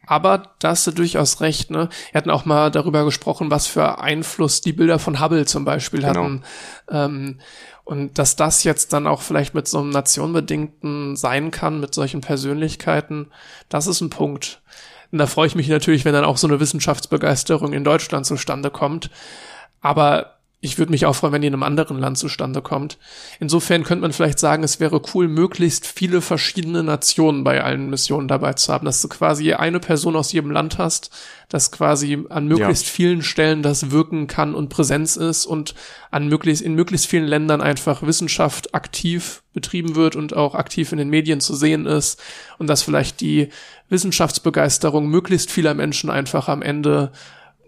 Aber 0.06 0.54
da 0.58 0.70
hast 0.70 0.86
du 0.86 0.90
durchaus 0.92 1.40
recht. 1.40 1.70
Ne? 1.70 1.88
Wir 2.12 2.18
hatten 2.18 2.30
auch 2.30 2.44
mal 2.44 2.70
darüber 2.70 3.04
gesprochen, 3.04 3.50
was 3.50 3.66
für 3.66 3.98
Einfluss 3.98 4.60
die 4.60 4.72
Bilder 4.74 4.98
von 4.98 5.20
Hubble 5.20 5.46
zum 5.46 5.64
Beispiel 5.64 6.00
Genau. 6.00 6.10
hatten. 6.10 6.42
Ähm, 6.90 7.38
und 7.84 8.18
dass 8.18 8.36
das 8.36 8.64
jetzt 8.64 8.92
dann 8.92 9.06
auch 9.06 9.20
vielleicht 9.22 9.54
mit 9.54 9.68
so 9.68 9.78
einem 9.78 9.90
nationbedingten 9.90 11.16
sein 11.16 11.50
kann, 11.50 11.80
mit 11.80 11.94
solchen 11.94 12.22
Persönlichkeiten, 12.22 13.28
das 13.68 13.86
ist 13.86 14.00
ein 14.00 14.10
Punkt. 14.10 14.62
Und 15.12 15.18
da 15.18 15.26
freue 15.26 15.46
ich 15.46 15.54
mich 15.54 15.68
natürlich, 15.68 16.04
wenn 16.04 16.14
dann 16.14 16.24
auch 16.24 16.38
so 16.38 16.48
eine 16.48 16.60
Wissenschaftsbegeisterung 16.60 17.72
in 17.72 17.84
Deutschland 17.84 18.26
zustande 18.26 18.70
kommt. 18.70 19.10
Aber 19.80 20.33
ich 20.64 20.78
würde 20.78 20.92
mich 20.92 21.04
auch 21.04 21.14
freuen, 21.14 21.34
wenn 21.34 21.42
die 21.42 21.48
in 21.48 21.52
einem 21.52 21.62
anderen 21.62 21.98
Land 21.98 22.16
zustande 22.16 22.62
kommt. 22.62 22.96
Insofern 23.38 23.84
könnte 23.84 24.00
man 24.00 24.14
vielleicht 24.14 24.38
sagen, 24.38 24.64
es 24.64 24.80
wäre 24.80 25.02
cool, 25.12 25.28
möglichst 25.28 25.86
viele 25.86 26.22
verschiedene 26.22 26.82
Nationen 26.82 27.44
bei 27.44 27.62
allen 27.62 27.90
Missionen 27.90 28.28
dabei 28.28 28.54
zu 28.54 28.72
haben, 28.72 28.86
dass 28.86 29.02
du 29.02 29.08
quasi 29.08 29.52
eine 29.52 29.78
Person 29.78 30.16
aus 30.16 30.32
jedem 30.32 30.50
Land 30.50 30.78
hast, 30.78 31.10
das 31.50 31.70
quasi 31.70 32.24
an 32.30 32.48
möglichst 32.48 32.86
vielen 32.86 33.22
Stellen 33.22 33.62
das 33.62 33.90
wirken 33.90 34.26
kann 34.26 34.54
und 34.54 34.70
Präsenz 34.70 35.16
ist 35.16 35.44
und 35.44 35.74
an 36.10 36.28
möglichst, 36.28 36.62
in 36.62 36.74
möglichst 36.74 37.08
vielen 37.08 37.26
Ländern 37.26 37.60
einfach 37.60 38.02
Wissenschaft 38.02 38.74
aktiv 38.74 39.42
betrieben 39.52 39.96
wird 39.96 40.16
und 40.16 40.34
auch 40.34 40.54
aktiv 40.54 40.92
in 40.92 40.98
den 40.98 41.10
Medien 41.10 41.42
zu 41.42 41.54
sehen 41.54 41.84
ist 41.84 42.18
und 42.58 42.68
dass 42.68 42.80
vielleicht 42.80 43.20
die 43.20 43.50
Wissenschaftsbegeisterung 43.90 45.06
möglichst 45.08 45.52
vieler 45.52 45.74
Menschen 45.74 46.08
einfach 46.08 46.48
am 46.48 46.62
Ende, 46.62 47.12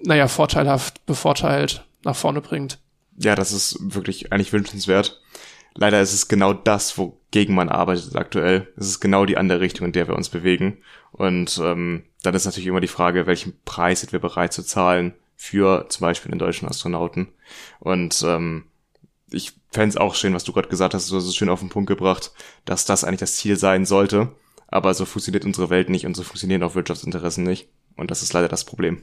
naja, 0.03 0.29
vorteilhaft 0.29 1.05
bevorteilt 1.05 1.85
nach 2.05 2.17
vorne 2.17 2.41
bringt. 2.41 2.79
Ja, 3.19 3.35
das 3.35 3.53
ist 3.53 3.79
wirklich 3.81 4.33
eigentlich 4.33 4.53
wünschenswert. 4.53 5.21
Leider 5.75 6.01
ist 6.01 6.15
es 6.15 6.29
genau 6.29 6.55
das, 6.55 6.97
wogegen 6.97 7.55
man 7.55 7.69
arbeitet 7.69 8.17
aktuell. 8.17 8.73
Es 8.77 8.87
ist 8.87 9.01
genau 9.01 9.27
die 9.27 9.37
andere 9.37 9.61
Richtung, 9.61 9.87
in 9.87 9.93
der 9.93 10.09
wir 10.09 10.17
uns 10.17 10.31
bewegen. 10.31 10.79
Und 11.13 11.61
ähm, 11.63 12.05
dann 12.23 12.35
ist 12.35 12.47
natürlich 12.47 12.67
immer 12.67 12.81
die 12.81 12.89
Frage, 12.89 13.27
welchen 13.27 13.55
Preis 13.65 14.01
sind 14.01 14.13
wir 14.13 14.21
bereit 14.21 14.53
zu 14.53 14.63
zahlen 14.63 15.15
für 15.37 15.87
zum 15.91 16.01
Beispiel 16.01 16.31
den 16.31 16.39
deutschen 16.39 16.67
Astronauten. 16.67 17.29
Und 17.79 18.23
ähm, 18.27 18.65
ich 19.31 19.53
fände 19.71 19.91
es 19.91 19.97
auch 19.97 20.15
schön, 20.15 20.33
was 20.33 20.45
du 20.45 20.53
gerade 20.53 20.69
gesagt 20.69 20.95
hast, 20.95 21.11
du 21.11 21.17
hast 21.17 21.25
es 21.25 21.37
schön 21.37 21.51
auf 21.51 21.61
den 21.61 21.69
Punkt 21.69 21.89
gebracht, 21.89 22.33
dass 22.65 22.87
das 22.87 23.05
eigentlich 23.05 23.21
das 23.21 23.37
Ziel 23.37 23.57
sein 23.57 23.85
sollte. 23.85 24.33
Aber 24.69 24.95
so 24.95 25.05
funktioniert 25.05 25.45
unsere 25.45 25.71
Welt 25.71 25.91
nicht 25.91 26.07
und 26.07 26.17
so 26.17 26.23
funktionieren 26.23 26.63
auch 26.63 26.75
Wirtschaftsinteressen 26.75 27.45
nicht. 27.45 27.69
Und 27.97 28.11
das 28.11 28.23
ist 28.23 28.33
leider 28.33 28.49
das 28.49 28.65
Problem. 28.65 29.03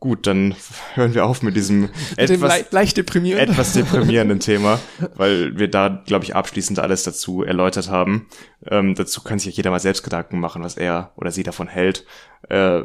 Gut, 0.00 0.26
dann 0.26 0.54
hören 0.94 1.12
wir 1.12 1.26
auf 1.26 1.42
mit 1.42 1.56
diesem 1.56 1.90
etwas, 2.16 2.58
le 2.58 2.66
leicht 2.70 2.96
deprimierend. 2.96 3.50
etwas 3.50 3.72
deprimierenden 3.74 4.40
Thema, 4.40 4.80
weil 5.14 5.58
wir 5.58 5.68
da, 5.68 6.02
glaube 6.06 6.24
ich, 6.24 6.34
abschließend 6.34 6.78
alles 6.78 7.02
dazu 7.02 7.42
erläutert 7.42 7.90
haben. 7.90 8.26
Ähm, 8.66 8.94
dazu 8.94 9.22
kann 9.22 9.38
sich 9.38 9.54
ja 9.54 9.58
jeder 9.58 9.70
mal 9.70 9.78
selbst 9.78 10.02
Gedanken 10.02 10.40
machen, 10.40 10.62
was 10.64 10.78
er 10.78 11.12
oder 11.16 11.30
sie 11.30 11.42
davon 11.42 11.68
hält. 11.68 12.06
Äh, 12.48 12.84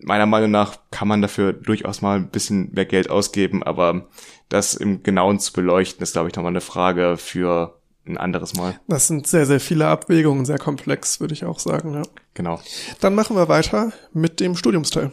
meiner 0.00 0.24
Meinung 0.24 0.50
nach 0.50 0.78
kann 0.90 1.06
man 1.06 1.20
dafür 1.20 1.52
durchaus 1.52 2.00
mal 2.00 2.16
ein 2.16 2.28
bisschen 2.28 2.72
mehr 2.72 2.86
Geld 2.86 3.10
ausgeben, 3.10 3.62
aber 3.62 4.08
das 4.48 4.74
im 4.74 5.02
Genauen 5.02 5.40
zu 5.40 5.52
beleuchten, 5.52 6.02
ist, 6.02 6.14
glaube 6.14 6.30
ich, 6.30 6.34
nochmal 6.34 6.52
eine 6.52 6.62
Frage 6.62 7.18
für 7.18 7.78
ein 8.06 8.16
anderes 8.16 8.54
Mal. 8.54 8.80
Das 8.88 9.06
sind 9.06 9.26
sehr, 9.26 9.44
sehr 9.44 9.60
viele 9.60 9.86
Abwägungen, 9.88 10.46
sehr 10.46 10.58
komplex, 10.58 11.20
würde 11.20 11.34
ich 11.34 11.44
auch 11.44 11.58
sagen, 11.58 11.92
ja. 11.92 12.02
Genau. 12.32 12.60
Dann 13.00 13.14
machen 13.14 13.36
wir 13.36 13.48
weiter 13.48 13.92
mit 14.14 14.40
dem 14.40 14.56
Studiumsteil. 14.56 15.12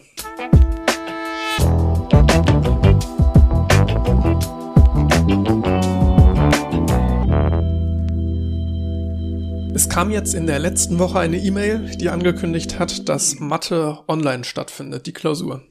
Es 9.73 9.87
kam 9.89 10.11
jetzt 10.11 10.33
in 10.33 10.47
der 10.47 10.59
letzten 10.59 10.99
Woche 10.99 11.19
eine 11.19 11.37
E-Mail, 11.37 11.95
die 11.95 12.09
angekündigt 12.09 12.77
hat, 12.79 13.07
dass 13.09 13.39
Mathe 13.39 13.99
online 14.07 14.43
stattfindet, 14.43 15.05
die 15.05 15.13
Klausur. 15.13 15.63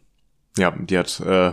Ja, 0.56 0.70
die 0.72 0.98
hat, 0.98 1.20
äh, 1.20 1.52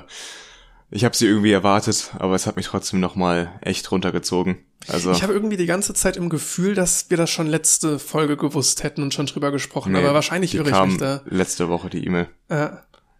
ich 0.89 1.03
habe 1.05 1.15
sie 1.15 1.27
irgendwie 1.27 1.51
erwartet, 1.51 2.11
aber 2.17 2.35
es 2.35 2.47
hat 2.47 2.55
mich 2.55 2.67
trotzdem 2.67 2.99
nochmal 2.99 3.51
echt 3.61 3.91
runtergezogen. 3.91 4.57
Also 4.87 5.11
Ich 5.11 5.23
habe 5.23 5.33
irgendwie 5.33 5.57
die 5.57 5.65
ganze 5.65 5.93
Zeit 5.93 6.15
im 6.17 6.29
Gefühl, 6.29 6.73
dass 6.73 7.09
wir 7.09 7.17
das 7.17 7.29
schon 7.29 7.47
letzte 7.47 7.99
Folge 7.99 8.37
gewusst 8.37 8.83
hätten 8.83 9.03
und 9.03 9.13
schon 9.13 9.25
drüber 9.25 9.51
gesprochen, 9.51 9.91
nee, 9.91 9.99
aber 9.99 10.13
wahrscheinlich 10.13 10.55
irre 10.55 10.69
ich 10.69 10.85
mich 10.85 10.97
da. 10.97 11.21
letzte 11.25 11.67
Woche 11.69 11.89
die 11.89 12.05
E-Mail. 12.05 12.27
Äh, 12.47 12.69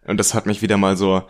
Und 0.08 0.18
das 0.18 0.34
hat 0.34 0.46
mich 0.46 0.62
wieder 0.62 0.78
mal 0.78 0.96
so, 0.96 1.24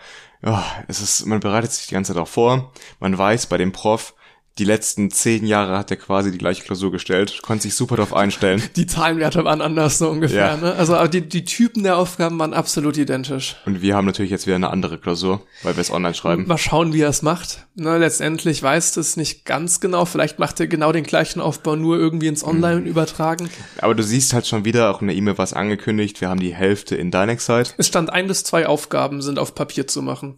ja, 0.44 0.64
es 0.88 1.02
ist, 1.02 1.26
man 1.26 1.40
bereitet 1.40 1.72
sich 1.72 1.88
die 1.88 1.96
ganze 1.96 2.14
Zeit 2.14 2.22
auch 2.22 2.28
vor. 2.28 2.72
Man 3.00 3.18
weiß 3.18 3.48
bei 3.48 3.58
dem 3.58 3.72
Prof, 3.72 4.14
die 4.60 4.64
letzten 4.66 5.12
zehn 5.12 5.46
Jahre 5.46 5.78
hat 5.78 5.92
er 5.92 5.98
quasi 5.98 6.32
die 6.32 6.38
gleiche 6.38 6.64
Klausur 6.64 6.92
gestellt, 6.92 7.42
konnte 7.42 7.64
sich 7.64 7.76
super 7.76 7.96
darauf 7.98 8.14
einstellen. 8.14 8.62
die 8.76 8.88
Zahlenwerte 8.88 9.44
waren 9.46 9.62
anders 9.62 9.98
so 9.98 10.10
ungefähr, 10.10 10.48
Ja. 10.48 10.58
ne? 10.58 10.74
Also 10.74 10.96
aber 10.96 11.08
die, 11.08 11.22
die 11.22 11.46
Typen 11.46 11.84
der 11.84 11.98
Aufgaben 11.98 12.38
waren 12.40 12.54
absolut 12.54 12.98
identisch. 12.98 13.56
Und 13.66 13.82
wir 13.82 13.96
haben 13.96 14.06
natürlich 14.06 14.32
jetzt 14.32 14.46
wieder 14.48 14.56
eine 14.56 14.70
andere 14.70 14.98
Klausur, 14.98 15.42
weil 15.64 15.76
wir 15.76 15.82
es 15.82 15.92
online 15.92 16.14
schreiben. 16.16 16.48
Mal 16.48 16.58
schauen, 16.58 16.94
wie 16.94 17.02
er 17.02 17.10
es 17.10 17.22
macht. 17.22 17.66
Ne, 17.76 17.98
letztendlich 18.00 18.64
weißt 18.64 18.98
du 18.98 19.02
es 19.02 19.18
nicht 19.18 19.46
ganz 19.46 19.80
genau. 19.80 20.06
Vielleicht 20.06 20.40
macht 20.40 20.60
er 20.60 20.68
genau 20.68 20.92
den 20.92 21.04
gleichen 21.04 21.40
Aufbau 21.40 21.76
nur 21.76 21.98
irgendwie 21.98 22.28
ins 22.28 22.44
Online 22.44 22.82
übertragen. 22.82 23.50
Aber 23.80 23.94
du 23.94 24.02
siehst 24.04 24.34
halt 24.34 24.48
schon 24.48 24.66
wieder, 24.66 24.90
auch 24.90 25.02
in 25.02 25.08
der 25.08 25.16
E-Mail 25.16 25.38
war 25.38 25.44
es 25.46 25.54
angekündigt, 25.54 26.20
wir 26.22 26.30
haben 26.30 26.40
die 26.40 26.56
Hälfte 26.56 26.96
in 26.96 27.12
Dynexite. 27.12 27.72
Es 27.78 27.88
stand 27.88 28.12
ein 28.12 28.28
bis 28.28 28.44
zwei 28.44 28.66
Aufgaben 28.68 29.22
sind 29.22 29.38
auf 29.38 29.54
Papier 29.54 29.86
zu 29.88 30.02
machen. 30.02 30.36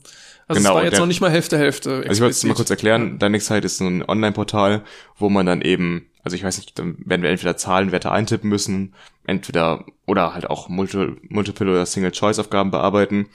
Also 0.49 0.59
Genau, 0.61 0.71
es 0.71 0.75
war 0.75 0.83
jetzt 0.83 0.91
der- 0.93 0.99
noch 1.01 1.07
nicht 1.07 1.21
mal 1.21 1.31
Hälfte, 1.31 1.57
Hälfte. 1.57 1.89
Also 1.91 2.01
ich 2.01 2.07
wollte 2.07 2.13
es 2.13 2.19
mal 2.43 2.49
explizit. 2.49 2.55
kurz 2.55 2.69
erklären. 2.71 3.19
Deine 3.19 3.39
Zeit 3.39 3.63
ist 3.63 3.77
so 3.77 3.85
ein 3.85 4.03
Online-Portal, 4.07 4.83
wo 5.17 5.29
man 5.29 5.45
dann 5.45 5.61
eben, 5.61 6.07
also 6.23 6.35
ich 6.35 6.43
weiß 6.43 6.57
nicht, 6.57 6.77
dann 6.77 6.97
werden 7.05 7.21
wir 7.21 7.29
entweder 7.29 7.55
Zahlenwerte 7.55 8.11
eintippen 8.11 8.49
müssen, 8.49 8.93
entweder 9.25 9.85
oder 10.07 10.33
halt 10.33 10.49
auch 10.49 10.67
Multi 10.67 11.15
Multiple 11.29 11.69
oder 11.69 11.85
Single-Choice-Aufgaben 11.85 12.71
bearbeiten. 12.71 13.27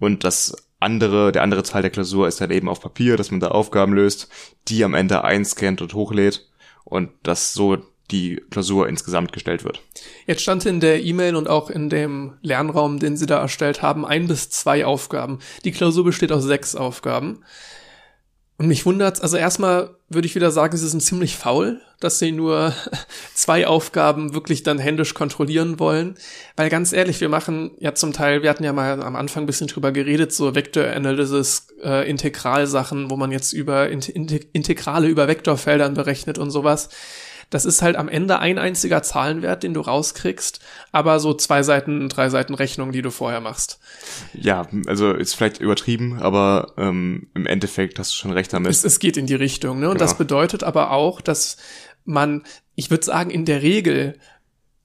Und 0.00 0.24
das 0.24 0.56
andere, 0.80 1.32
der 1.32 1.42
andere 1.42 1.62
Teil 1.62 1.82
der 1.82 1.90
Klausur 1.90 2.26
ist 2.28 2.40
dann 2.40 2.50
eben 2.50 2.68
auf 2.68 2.80
Papier, 2.80 3.16
dass 3.16 3.30
man 3.30 3.40
da 3.40 3.48
Aufgaben 3.48 3.92
löst, 3.92 4.28
die 4.68 4.82
am 4.84 4.94
Ende 4.94 5.22
einscannt 5.22 5.80
und 5.82 5.94
hochlädt 5.94 6.48
und 6.84 7.10
dass 7.22 7.52
so 7.54 7.76
die 8.14 8.40
Klausur 8.50 8.88
insgesamt 8.88 9.32
gestellt 9.32 9.64
wird. 9.64 9.82
Jetzt 10.26 10.42
stand 10.42 10.64
in 10.66 10.78
der 10.78 11.02
E-Mail 11.02 11.34
und 11.34 11.48
auch 11.48 11.68
in 11.68 11.90
dem 11.90 12.34
Lernraum, 12.42 13.00
den 13.00 13.16
Sie 13.16 13.26
da 13.26 13.40
erstellt 13.40 13.82
haben, 13.82 14.06
ein 14.06 14.28
bis 14.28 14.50
zwei 14.50 14.84
Aufgaben. 14.86 15.40
Die 15.64 15.72
Klausur 15.72 16.04
besteht 16.04 16.30
aus 16.30 16.44
sechs 16.44 16.76
Aufgaben. 16.76 17.40
Und 18.56 18.68
mich 18.68 18.86
wundert's, 18.86 19.20
also 19.20 19.36
erstmal 19.36 19.96
würde 20.08 20.26
ich 20.26 20.36
wieder 20.36 20.52
sagen, 20.52 20.76
Sie 20.76 20.86
sind 20.86 21.00
ziemlich 21.00 21.36
faul, 21.36 21.80
dass 21.98 22.20
Sie 22.20 22.30
nur 22.30 22.72
zwei 23.34 23.66
Aufgaben 23.66 24.32
wirklich 24.32 24.62
dann 24.62 24.78
händisch 24.78 25.12
kontrollieren 25.12 25.80
wollen. 25.80 26.14
Weil 26.54 26.70
ganz 26.70 26.92
ehrlich, 26.92 27.20
wir 27.20 27.28
machen 27.28 27.72
ja 27.80 27.96
zum 27.96 28.12
Teil, 28.12 28.44
wir 28.44 28.50
hatten 28.50 28.62
ja 28.62 28.72
mal 28.72 29.02
am 29.02 29.16
Anfang 29.16 29.42
ein 29.42 29.46
bisschen 29.46 29.66
drüber 29.66 29.90
geredet, 29.90 30.32
so 30.32 30.54
Vector 30.54 30.86
Analysis, 30.86 31.66
äh, 31.82 32.08
Integralsachen, 32.08 33.10
wo 33.10 33.16
man 33.16 33.32
jetzt 33.32 33.52
über 33.52 33.88
Int 33.88 34.08
Int 34.08 34.30
Integrale 34.52 35.08
über 35.08 35.26
Vektorfeldern 35.26 35.94
berechnet 35.94 36.38
und 36.38 36.52
sowas. 36.52 36.90
Das 37.54 37.64
ist 37.64 37.82
halt 37.82 37.94
am 37.94 38.08
Ende 38.08 38.40
ein 38.40 38.58
einziger 38.58 39.04
Zahlenwert, 39.04 39.62
den 39.62 39.74
du 39.74 39.80
rauskriegst, 39.80 40.58
aber 40.90 41.20
so 41.20 41.34
zwei 41.34 41.62
Seiten, 41.62 42.08
drei 42.08 42.28
Seiten 42.28 42.54
Rechnung, 42.54 42.90
die 42.90 43.00
du 43.00 43.12
vorher 43.12 43.40
machst. 43.40 43.78
Ja, 44.32 44.66
also 44.88 45.12
ist 45.12 45.34
vielleicht 45.34 45.60
übertrieben, 45.60 46.18
aber 46.20 46.72
ähm, 46.76 47.28
im 47.32 47.46
Endeffekt 47.46 48.00
hast 48.00 48.10
du 48.10 48.16
schon 48.16 48.32
recht 48.32 48.52
damit. 48.52 48.72
Es, 48.72 48.82
es 48.82 48.98
geht 48.98 49.16
in 49.16 49.26
die 49.28 49.36
Richtung, 49.36 49.78
ne? 49.78 49.88
Und 49.88 50.00
das 50.00 50.16
Genau. 50.16 50.18
bedeutet 50.18 50.64
aber 50.64 50.90
auch, 50.90 51.20
dass 51.20 51.56
man, 52.04 52.42
ich 52.74 52.90
würde 52.90 53.04
sagen, 53.04 53.30
in 53.30 53.44
der 53.44 53.62
Regel 53.62 54.18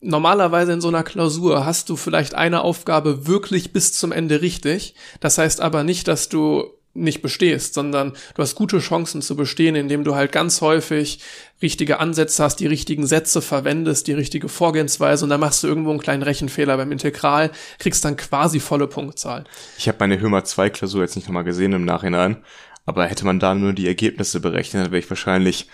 Normalerweise 0.01 0.71
in 0.71 0.79
so 0.79 0.87
einer 0.87 1.03
Klausur 1.03 1.65
hast 1.65 1.89
du 1.89 1.97
vielleicht 1.97 2.33
eine 2.33 2.61
Aufgabe 2.61 3.27
wirklich 3.27 3.73
bis 3.73 3.91
zum 3.91 4.13
Ende 4.13 4.41
richtig. 4.41 4.95
Das 5.19 5.37
heißt 5.37 5.59
aber 5.59 5.83
nicht, 5.83 6.07
dass 6.07 6.29
du 6.29 6.71
nicht 6.93 7.21
bestehst, 7.21 7.73
sondern 7.73 8.13
du 8.35 8.41
hast 8.41 8.55
gute 8.55 8.79
Chancen 8.79 9.21
zu 9.21 9.35
bestehen, 9.35 9.75
indem 9.75 10.03
du 10.03 10.15
halt 10.15 10.31
ganz 10.31 10.61
häufig 10.61 11.19
richtige 11.61 11.99
Ansätze 11.99 12.43
hast, 12.43 12.57
die 12.57 12.67
richtigen 12.67 13.05
Sätze 13.05 13.41
verwendest, 13.41 14.07
die 14.07 14.13
richtige 14.13 14.49
Vorgehensweise 14.49 15.23
und 15.23 15.29
dann 15.29 15.39
machst 15.39 15.63
du 15.63 15.67
irgendwo 15.67 15.91
einen 15.91 15.99
kleinen 15.99 16.23
Rechenfehler 16.23 16.77
beim 16.77 16.91
Integral, 16.91 17.51
kriegst 17.77 18.03
dann 18.05 18.17
quasi 18.17 18.59
volle 18.59 18.87
Punktzahl. 18.87 19.43
Ich 19.77 19.87
habe 19.87 19.97
meine 19.99 20.19
Hömer 20.19 20.43
2 20.43 20.69
Klausur 20.71 21.01
jetzt 21.01 21.15
nicht 21.15 21.27
nochmal 21.27 21.43
gesehen 21.43 21.73
im 21.73 21.85
Nachhinein, 21.85 22.37
aber 22.85 23.05
hätte 23.05 23.23
man 23.23 23.39
da 23.39 23.53
nur 23.53 23.73
die 23.73 23.87
Ergebnisse 23.87 24.39
berechnet, 24.39 24.85
dann 24.85 24.91
wäre 24.91 24.99
ich 24.99 25.09
wahrscheinlich 25.11 25.67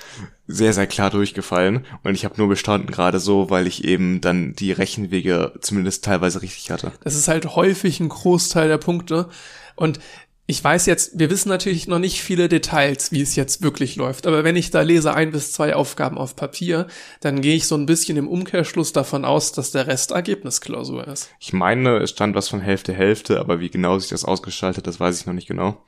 sehr, 0.47 0.73
sehr 0.73 0.85
klar 0.85 1.09
durchgefallen. 1.09 1.85
Und 2.03 2.13
ich 2.13 2.25
habe 2.25 2.35
nur 2.37 2.49
bestanden 2.49 2.91
gerade 2.91 3.19
so, 3.19 3.49
weil 3.49 3.67
ich 3.67 3.85
eben 3.85 4.19
dann 4.19 4.53
die 4.53 4.73
Rechenwege 4.73 5.53
zumindest 5.61 6.03
teilweise 6.03 6.41
richtig 6.41 6.71
hatte. 6.71 6.91
Das 7.05 7.15
ist 7.15 7.29
halt 7.29 7.55
häufig 7.55 8.01
ein 8.01 8.09
Großteil 8.09 8.67
der 8.67 8.79
Punkte. 8.79 9.29
Und 9.77 9.99
ich 10.47 10.63
weiß 10.63 10.85
jetzt, 10.85 11.17
wir 11.17 11.31
wissen 11.31 11.49
natürlich 11.49 11.87
noch 11.87 11.97
nicht 11.97 12.21
viele 12.21 12.47
Details, 12.47 13.11
wie 13.11 13.21
es 13.21 13.35
jetzt 13.35 13.63
wirklich 13.63 13.95
läuft. 13.95 14.27
Aber 14.27 14.43
wenn 14.43 14.55
ich 14.55 14.69
da 14.69 14.81
lese 14.81 15.13
ein 15.13 15.31
bis 15.31 15.51
zwei 15.51 15.75
Aufgaben 15.75 16.19
auf 16.19 16.35
Papier, 16.35 16.85
dann 17.19 17.41
gehe 17.41 17.55
ich 17.55 17.65
so 17.67 17.75
ein 17.75 17.87
bisschen 17.87 18.15
im 18.17 18.27
Umkehrschluss 18.27 18.93
davon 18.93 19.25
aus, 19.25 19.53
dass 19.53 19.71
der 19.71 19.87
Rest 19.87 20.11
Ergebnisklausur 20.11 21.07
ist. 21.07 21.31
Ich 21.39 21.51
meine, 21.51 21.97
es 21.97 22.11
stand 22.11 22.35
was 22.35 22.47
von 22.47 22.61
Hälfte, 22.61 22.93
Hälfte, 22.93 23.39
aber 23.39 23.59
wie 23.59 23.71
genau 23.71 23.97
sich 23.97 24.09
das 24.09 24.23
ausgestaltet, 24.23 24.85
das 24.85 24.99
weiß 24.99 25.19
ich 25.19 25.25
noch 25.25 25.33
nicht 25.33 25.47
genau. 25.47 25.83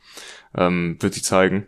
Ähm, 0.55 0.97
wird 0.99 1.13
sich 1.13 1.23
zeigen. 1.23 1.67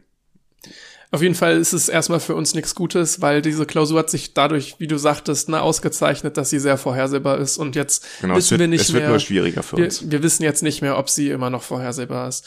Auf 1.11 1.23
jeden 1.23 1.33
Fall 1.33 1.57
ist 1.57 1.73
es 1.73 1.89
erstmal 1.89 2.19
für 2.19 2.35
uns 2.35 2.53
nichts 2.53 2.75
Gutes, 2.75 3.19
weil 3.19 3.41
diese 3.41 3.65
Klausur 3.65 3.97
hat 3.97 4.11
sich 4.11 4.35
dadurch, 4.35 4.75
wie 4.77 4.85
du 4.85 4.97
sagtest, 4.99 5.49
ne, 5.49 5.59
ausgezeichnet, 5.59 6.37
dass 6.37 6.51
sie 6.51 6.59
sehr 6.59 6.77
vorhersehbar 6.77 7.39
ist. 7.39 7.57
Und 7.57 7.75
jetzt 7.75 8.05
Genau, 8.21 8.33
es 8.35 8.37
wissen 8.45 8.51
wird, 8.51 8.59
wir 8.61 8.67
nicht 8.67 8.81
es 8.81 8.93
wird 8.93 9.01
mehr. 9.03 9.09
nur 9.09 9.19
schwieriger 9.19 9.63
für 9.63 9.77
wir, 9.77 9.85
uns. 9.85 10.11
wir 10.11 10.21
wissen 10.21 10.43
jetzt 10.43 10.61
nicht 10.61 10.81
mehr, 10.83 10.99
ob 10.99 11.09
sie 11.09 11.29
immer 11.31 11.49
noch 11.49 11.63
vorhersehbar 11.63 12.27
ist. 12.27 12.45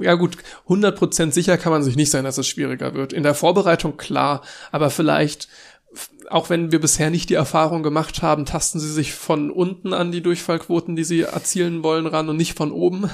Ja 0.00 0.14
gut, 0.14 0.36
100% 0.68 1.30
sicher 1.30 1.56
kann 1.56 1.70
man 1.70 1.84
sich 1.84 1.94
nicht 1.94 2.10
sein, 2.10 2.24
dass 2.24 2.36
es 2.36 2.48
schwieriger 2.48 2.94
wird. 2.94 3.12
In 3.12 3.22
der 3.22 3.34
Vorbereitung 3.34 3.96
klar, 3.96 4.42
aber 4.72 4.90
vielleicht, 4.90 5.48
auch 6.30 6.50
wenn 6.50 6.72
wir 6.72 6.80
bisher 6.80 7.10
nicht 7.10 7.30
die 7.30 7.34
Erfahrung 7.34 7.84
gemacht 7.84 8.22
haben, 8.22 8.44
tasten 8.44 8.80
sie 8.80 8.92
sich 8.92 9.12
von 9.14 9.52
unten 9.52 9.92
an 9.92 10.10
die 10.10 10.20
Durchfallquoten, 10.22 10.96
die 10.96 11.04
sie 11.04 11.20
erzielen 11.20 11.84
wollen, 11.84 12.06
ran 12.08 12.28
und 12.28 12.38
nicht 12.38 12.56
von 12.56 12.72
oben. 12.72 13.08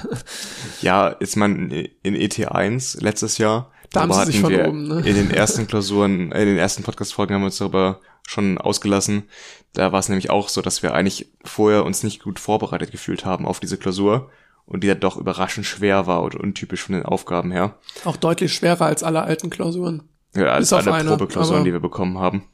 Ja, 0.81 1.09
ist 1.09 1.37
man 1.37 1.71
in 1.71 2.15
ET1 2.17 3.03
letztes 3.03 3.37
Jahr. 3.37 3.71
Da 3.93 4.03
haben 4.03 4.13
sie 4.13 4.33
sich 4.33 4.45
oben, 4.45 4.87
ne? 4.87 5.03
In 5.05 5.15
den 5.15 5.31
ersten 5.31 5.67
Klausuren, 5.67 6.33
äh, 6.33 6.43
in 6.43 6.49
den 6.49 6.59
ersten 6.59 6.83
Podcast-Folgen 6.83 7.35
haben 7.35 7.43
wir 7.43 7.47
uns 7.47 7.59
darüber 7.59 8.01
schon 8.27 8.59
ausgelassen. 8.59 9.25
Da 9.73 9.93
war 9.93 10.01
es 10.01 10.09
nämlich 10.09 10.31
auch 10.31 10.49
so, 10.49 10.63
dass 10.63 10.83
wir 10.83 10.95
eigentlich 10.95 11.33
vorher 11.45 11.85
uns 11.85 12.03
nicht 12.03 12.23
gut 12.23 12.39
vorbereitet 12.39 12.93
gefühlt 12.93 13.25
haben 13.25 13.47
auf 13.47 13.61
diese 13.61 13.77
Klausur 13.77 14.31
und 14.67 14.85
die 14.85 14.89
dann 14.89 15.01
doch 15.01 15.17
überraschend 15.17 15.67
schwer 15.67 16.07
war 16.07 16.23
und 16.23 16.37
untypisch 16.37 16.83
von 16.83 16.95
den 16.95 17.05
Aufgaben 17.05 17.51
her. 17.51 17.77
auch 18.05 18.17
deutlich 18.17 18.55
schwerer 18.55 18.87
als 18.87 19.03
alle 19.03 19.23
alten 19.23 19.51
Klausuren. 19.51 20.05
Ja, 20.37 20.53
als 20.53 20.73
alle 20.73 20.93
eine, 20.93 21.11
Probeklausuren, 21.11 21.65
die 21.65 21.73
wir 21.73 21.81
bekommen 21.81 22.19
haben. 22.19 22.45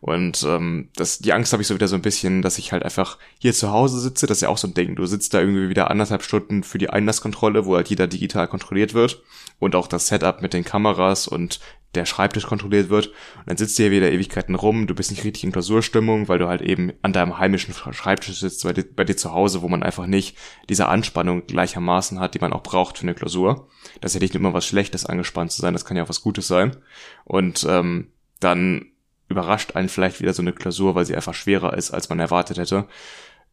Und 0.00 0.42
ähm, 0.48 0.88
das, 0.96 1.18
die 1.18 1.34
Angst 1.34 1.52
habe 1.52 1.60
ich 1.60 1.66
so 1.66 1.74
wieder 1.74 1.86
so 1.86 1.94
ein 1.94 2.00
bisschen, 2.00 2.40
dass 2.40 2.56
ich 2.56 2.72
halt 2.72 2.82
einfach 2.82 3.18
hier 3.38 3.52
zu 3.52 3.72
Hause 3.72 4.00
sitze. 4.00 4.26
Das 4.26 4.38
ist 4.38 4.42
ja 4.42 4.48
auch 4.48 4.56
so 4.56 4.68
ein 4.68 4.72
Ding. 4.72 4.96
Du 4.96 5.04
sitzt 5.04 5.34
da 5.34 5.40
irgendwie 5.40 5.68
wieder 5.68 5.90
anderthalb 5.90 6.22
Stunden 6.22 6.62
für 6.62 6.78
die 6.78 6.88
Einlasskontrolle, 6.88 7.66
wo 7.66 7.76
halt 7.76 7.88
jeder 7.88 8.06
digital 8.06 8.48
kontrolliert 8.48 8.94
wird. 8.94 9.22
Und 9.58 9.74
auch 9.74 9.86
das 9.86 10.08
Setup 10.08 10.42
mit 10.42 10.52
den 10.52 10.64
Kameras 10.64 11.28
und 11.28 11.60
der 11.96 12.04
Schreibtisch 12.04 12.46
kontrolliert 12.46 12.90
wird. 12.90 13.08
Und 13.08 13.46
dann 13.46 13.56
sitzt 13.56 13.76
hier 13.76 13.90
wieder 13.90 14.12
Ewigkeiten 14.12 14.54
rum. 14.54 14.86
Du 14.86 14.94
bist 14.94 15.10
nicht 15.10 15.24
richtig 15.24 15.44
in 15.44 15.52
Klausurstimmung, 15.52 16.28
weil 16.28 16.38
du 16.38 16.46
halt 16.46 16.60
eben 16.60 16.92
an 17.02 17.12
deinem 17.12 17.38
heimischen 17.38 17.74
Schreibtisch 17.74 18.40
sitzt, 18.40 18.62
bei 18.64 18.72
dir, 18.72 18.84
bei 18.84 19.04
dir 19.04 19.16
zu 19.16 19.32
Hause, 19.32 19.62
wo 19.62 19.68
man 19.68 19.82
einfach 19.82 20.06
nicht 20.06 20.36
diese 20.68 20.88
Anspannung 20.88 21.46
gleichermaßen 21.46 22.20
hat, 22.20 22.34
die 22.34 22.38
man 22.38 22.52
auch 22.52 22.62
braucht 22.62 22.98
für 22.98 23.04
eine 23.04 23.14
Klausur. 23.14 23.68
Das 24.00 24.12
ist 24.12 24.16
ja 24.16 24.20
nicht 24.20 24.34
immer 24.34 24.52
was 24.52 24.66
Schlechtes, 24.66 25.06
angespannt 25.06 25.52
zu 25.52 25.60
sein. 25.60 25.72
Das 25.72 25.84
kann 25.84 25.96
ja 25.96 26.04
auch 26.04 26.08
was 26.08 26.22
Gutes 26.22 26.46
sein. 26.46 26.76
Und 27.24 27.66
ähm, 27.68 28.08
dann 28.40 28.92
überrascht 29.28 29.74
einen 29.74 29.88
vielleicht 29.88 30.20
wieder 30.20 30.34
so 30.34 30.42
eine 30.42 30.52
Klausur, 30.52 30.94
weil 30.94 31.04
sie 31.04 31.16
einfach 31.16 31.34
schwerer 31.34 31.76
ist, 31.76 31.90
als 31.90 32.08
man 32.08 32.20
erwartet 32.20 32.58
hätte. 32.58 32.86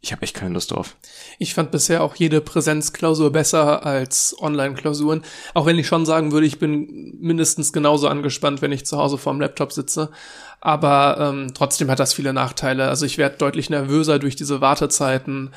Ich 0.03 0.11
habe 0.11 0.21
echt 0.23 0.35
keine 0.35 0.53
Lust 0.53 0.71
drauf. 0.71 0.97
Ich 1.39 1.53
fand 1.53 1.71
bisher 1.71 2.03
auch 2.03 2.15
jede 2.15 2.41
Präsenzklausur 2.41 3.31
besser 3.31 3.85
als 3.85 4.35
Online-Klausuren. 4.37 5.23
Auch 5.53 5.65
wenn 5.65 5.79
ich 5.79 5.87
schon 5.87 6.05
sagen 6.05 6.33
würde, 6.33 6.45
ich 6.45 6.59
bin 6.59 7.17
mindestens 7.21 7.71
genauso 7.71 8.09
angespannt, 8.09 8.61
wenn 8.61 8.73
ich 8.73 8.85
zu 8.85 8.97
Hause 8.97 9.17
vorm 9.17 9.39
Laptop 9.39 9.71
sitze. 9.71 10.09
Aber 10.59 11.17
ähm, 11.21 11.53
trotzdem 11.53 11.89
hat 11.89 11.99
das 11.99 12.13
viele 12.13 12.33
Nachteile. 12.33 12.89
Also 12.89 13.05
ich 13.05 13.17
werde 13.17 13.37
deutlich 13.37 13.69
nervöser 13.69 14.19
durch 14.19 14.35
diese 14.35 14.59
Wartezeiten. 14.59 15.51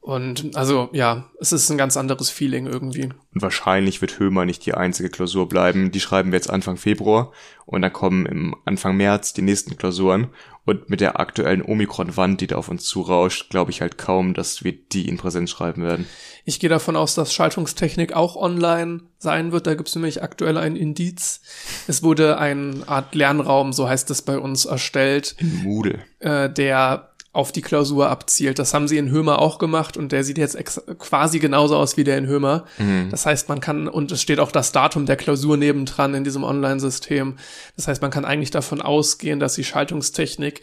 Und 0.00 0.56
also 0.56 0.88
ja, 0.92 1.30
es 1.40 1.52
ist 1.52 1.70
ein 1.70 1.76
ganz 1.76 1.96
anderes 1.98 2.30
Feeling 2.30 2.66
irgendwie. 2.66 3.04
Und 3.34 3.42
wahrscheinlich 3.42 4.00
wird 4.00 4.18
Hömer 4.18 4.46
nicht 4.46 4.64
die 4.64 4.72
einzige 4.74 5.10
Klausur 5.10 5.46
bleiben. 5.48 5.90
Die 5.92 6.00
schreiben 6.00 6.32
wir 6.32 6.36
jetzt 6.38 6.48
Anfang 6.50 6.78
Februar 6.78 7.32
und 7.66 7.82
dann 7.82 7.92
kommen 7.92 8.24
im 8.24 8.56
Anfang 8.64 8.96
März 8.96 9.34
die 9.34 9.42
nächsten 9.42 9.76
Klausuren. 9.76 10.28
Und 10.64 10.88
mit 10.88 11.00
der 11.00 11.18
aktuellen 11.18 11.62
Omikron-Wand, 11.62 12.40
die 12.40 12.46
da 12.46 12.56
auf 12.56 12.68
uns 12.68 12.84
zurauscht, 12.84 13.50
glaube 13.50 13.70
ich 13.70 13.80
halt 13.80 13.98
kaum, 13.98 14.34
dass 14.34 14.62
wir 14.62 14.72
die 14.72 15.08
in 15.08 15.16
Präsenz 15.16 15.50
schreiben 15.50 15.82
werden. 15.82 16.06
Ich 16.44 16.60
gehe 16.60 16.70
davon 16.70 16.96
aus, 16.96 17.14
dass 17.14 17.32
Schaltungstechnik 17.32 18.12
auch 18.12 18.36
online 18.36 19.00
sein 19.18 19.52
wird. 19.52 19.66
Da 19.66 19.74
gibt 19.74 19.88
es 19.88 19.94
nämlich 19.96 20.22
aktuell 20.22 20.56
ein 20.58 20.76
Indiz. 20.76 21.40
Es 21.88 22.02
wurde 22.02 22.38
eine 22.38 22.84
Art 22.86 23.14
Lernraum, 23.14 23.72
so 23.72 23.88
heißt 23.88 24.10
es 24.10 24.22
bei 24.22 24.38
uns, 24.38 24.64
erstellt, 24.64 25.34
In 25.38 25.62
Moodle. 25.64 25.98
äh, 26.20 26.48
der 26.50 27.09
auf 27.32 27.52
die 27.52 27.62
Klausur 27.62 28.08
abzielt. 28.08 28.58
Das 28.58 28.74
haben 28.74 28.88
sie 28.88 28.98
in 28.98 29.10
Hömer 29.10 29.38
auch 29.38 29.58
gemacht 29.58 29.96
und 29.96 30.10
der 30.10 30.24
sieht 30.24 30.36
jetzt 30.36 30.58
quasi 30.98 31.38
genauso 31.38 31.76
aus 31.76 31.96
wie 31.96 32.02
der 32.02 32.18
in 32.18 32.26
Hömer. 32.26 32.64
Das 33.10 33.24
heißt, 33.24 33.48
man 33.48 33.60
kann, 33.60 33.86
und 33.86 34.10
es 34.10 34.20
steht 34.20 34.40
auch 34.40 34.50
das 34.50 34.72
Datum 34.72 35.06
der 35.06 35.16
Klausur 35.16 35.56
nebendran 35.56 36.14
in 36.14 36.24
diesem 36.24 36.42
Online-System. 36.42 37.36
Das 37.76 37.86
heißt, 37.86 38.02
man 38.02 38.10
kann 38.10 38.24
eigentlich 38.24 38.50
davon 38.50 38.82
ausgehen, 38.82 39.38
dass 39.38 39.54
die 39.54 39.64
Schaltungstechnik 39.64 40.62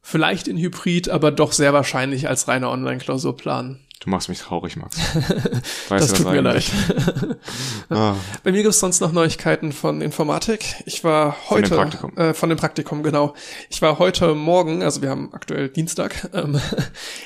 vielleicht 0.00 0.46
in 0.46 0.56
Hybrid, 0.56 1.08
aber 1.08 1.32
doch 1.32 1.50
sehr 1.50 1.72
wahrscheinlich 1.72 2.28
als 2.28 2.46
reine 2.46 2.68
Online-Klausur 2.68 3.36
planen. 3.36 3.80
Du 4.00 4.10
machst 4.10 4.28
mich 4.28 4.38
traurig, 4.40 4.76
Max. 4.76 4.98
Weißt 5.88 6.04
Das 6.04 6.12
du 6.12 6.22
tut 6.24 6.32
mir 6.32 6.42
leid. 6.42 6.64
Ah, 7.88 8.14
Bei 8.42 8.50
mir 8.50 8.62
gibt's 8.64 8.80
sonst 8.80 9.00
noch 9.00 9.12
Neuigkeiten 9.12 9.70
von 9.72 10.00
Informatik. 10.02 10.74
Ich 10.86 11.04
war 11.04 11.34
Von 11.46 11.62
dem 11.62 11.64
heute 11.70 11.76
Praktikum. 11.76 12.16
Äh, 12.16 12.34
von 12.34 12.48
dem 12.48 12.58
Praktikum 12.58 13.02
genau. 13.04 13.34
Ich 13.70 13.80
war 13.80 14.00
heute 14.00 14.34
Morgen, 14.34 14.82
also 14.82 15.02
wir 15.02 15.10
haben 15.10 15.32
aktuell 15.32 15.68
Dienstag, 15.68 16.28
ähm, 16.34 16.60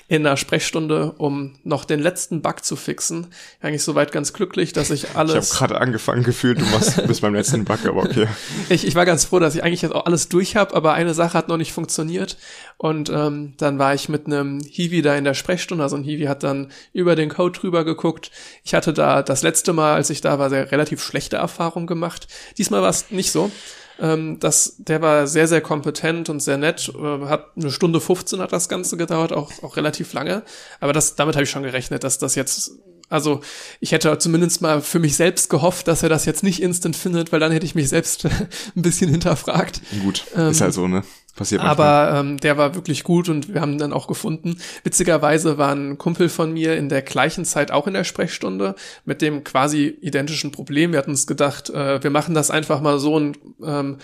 in 0.08 0.26
einer 0.26 0.36
Sprechstunde, 0.36 1.12
um 1.12 1.58
noch 1.64 1.86
den 1.86 1.98
letzten 2.00 2.42
Bug 2.42 2.62
zu 2.62 2.76
fixen. 2.76 3.28
Eigentlich 3.62 3.82
soweit 3.82 4.12
ganz 4.12 4.34
glücklich, 4.34 4.74
dass 4.74 4.90
ich 4.90 5.04
ich 5.04 5.08
habe 5.14 5.18
alles. 5.30 5.50
gerade 5.50 5.80
angefangen 5.80 6.22
gefühlt, 6.24 6.60
du 6.60 6.66
machst 6.66 6.98
du 6.98 7.06
bist 7.06 7.22
beim 7.22 7.34
letzten 7.34 7.64
Bug, 7.64 7.78
aber 7.86 8.02
okay. 8.02 8.28
Ich, 8.68 8.86
ich 8.86 8.94
war 8.94 9.06
ganz 9.06 9.24
froh, 9.24 9.38
dass 9.38 9.54
ich 9.54 9.64
eigentlich 9.64 9.80
jetzt 9.82 9.94
auch 9.94 10.04
alles 10.04 10.28
durch 10.28 10.56
habe, 10.56 10.74
aber 10.74 10.92
eine 10.92 11.14
Sache 11.14 11.38
hat 11.38 11.48
noch 11.48 11.56
nicht 11.56 11.72
funktioniert. 11.72 12.36
Und 12.80 13.10
ähm, 13.10 13.52
dann 13.58 13.78
war 13.78 13.92
ich 13.92 14.08
mit 14.08 14.24
einem 14.24 14.58
Hiwi 14.58 15.02
da 15.02 15.14
in 15.14 15.24
der 15.24 15.34
Sprechstunde. 15.34 15.84
Also 15.84 15.96
ein 15.96 16.02
Hiwi 16.02 16.24
hat 16.24 16.42
dann 16.42 16.72
über 16.94 17.14
den 17.14 17.28
Code 17.28 17.60
drüber 17.60 17.84
geguckt. 17.84 18.30
Ich 18.64 18.72
hatte 18.72 18.94
da 18.94 19.22
das 19.22 19.42
letzte 19.42 19.74
Mal, 19.74 19.96
als 19.96 20.08
ich 20.08 20.22
da 20.22 20.38
war, 20.38 20.48
sehr 20.48 20.72
relativ 20.72 21.02
schlechte 21.02 21.36
Erfahrungen 21.36 21.86
gemacht. 21.86 22.26
Diesmal 22.56 22.80
war 22.80 22.88
es 22.88 23.10
nicht 23.10 23.32
so. 23.32 23.50
Ähm, 23.98 24.38
das, 24.40 24.76
der 24.78 25.02
war 25.02 25.26
sehr, 25.26 25.46
sehr 25.46 25.60
kompetent 25.60 26.30
und 26.30 26.40
sehr 26.40 26.56
nett. 26.56 26.90
Äh, 26.98 27.26
hat 27.26 27.48
eine 27.54 27.70
Stunde 27.70 28.00
15 28.00 28.40
hat 28.40 28.50
das 28.50 28.70
Ganze 28.70 28.96
gedauert, 28.96 29.34
auch, 29.34 29.52
auch 29.62 29.76
relativ 29.76 30.14
lange. 30.14 30.42
Aber 30.80 30.94
das, 30.94 31.16
damit 31.16 31.34
habe 31.34 31.44
ich 31.44 31.50
schon 31.50 31.64
gerechnet, 31.64 32.02
dass 32.02 32.16
das 32.16 32.34
jetzt 32.34 32.72
also 33.10 33.40
ich 33.80 33.90
hätte 33.90 34.16
zumindest 34.18 34.62
mal 34.62 34.80
für 34.80 35.00
mich 35.00 35.16
selbst 35.16 35.50
gehofft, 35.50 35.88
dass 35.88 36.04
er 36.04 36.08
das 36.08 36.24
jetzt 36.26 36.44
nicht 36.44 36.62
instant 36.62 36.94
findet, 36.94 37.32
weil 37.32 37.40
dann 37.40 37.50
hätte 37.50 37.66
ich 37.66 37.74
mich 37.74 37.88
selbst 37.88 38.24
ein 38.76 38.82
bisschen 38.82 39.10
hinterfragt. 39.10 39.82
Gut, 40.02 40.24
ähm, 40.36 40.52
ist 40.52 40.60
halt 40.60 40.72
so, 40.72 40.86
ne? 40.86 41.02
Passiert 41.36 41.62
Aber 41.62 42.12
ähm, 42.16 42.38
der 42.38 42.56
war 42.58 42.74
wirklich 42.74 43.04
gut 43.04 43.28
und 43.28 43.54
wir 43.54 43.60
haben 43.60 43.72
ihn 43.72 43.78
dann 43.78 43.92
auch 43.92 44.06
gefunden. 44.06 44.58
Witzigerweise 44.84 45.58
war 45.58 45.74
ein 45.74 45.96
Kumpel 45.96 46.28
von 46.28 46.52
mir 46.52 46.76
in 46.76 46.88
der 46.88 47.02
gleichen 47.02 47.44
Zeit 47.44 47.70
auch 47.70 47.86
in 47.86 47.94
der 47.94 48.04
Sprechstunde 48.04 48.74
mit 49.04 49.22
dem 49.22 49.44
quasi 49.44 49.86
identischen 50.00 50.52
Problem. 50.52 50.92
Wir 50.92 50.98
hatten 50.98 51.10
uns 51.10 51.26
gedacht, 51.26 51.70
äh, 51.70 52.02
wir 52.02 52.10
machen 52.10 52.34
das 52.34 52.50
einfach 52.50 52.80
mal 52.80 52.98
so 52.98 53.14
und 53.14 53.38
ähm, 53.64 53.98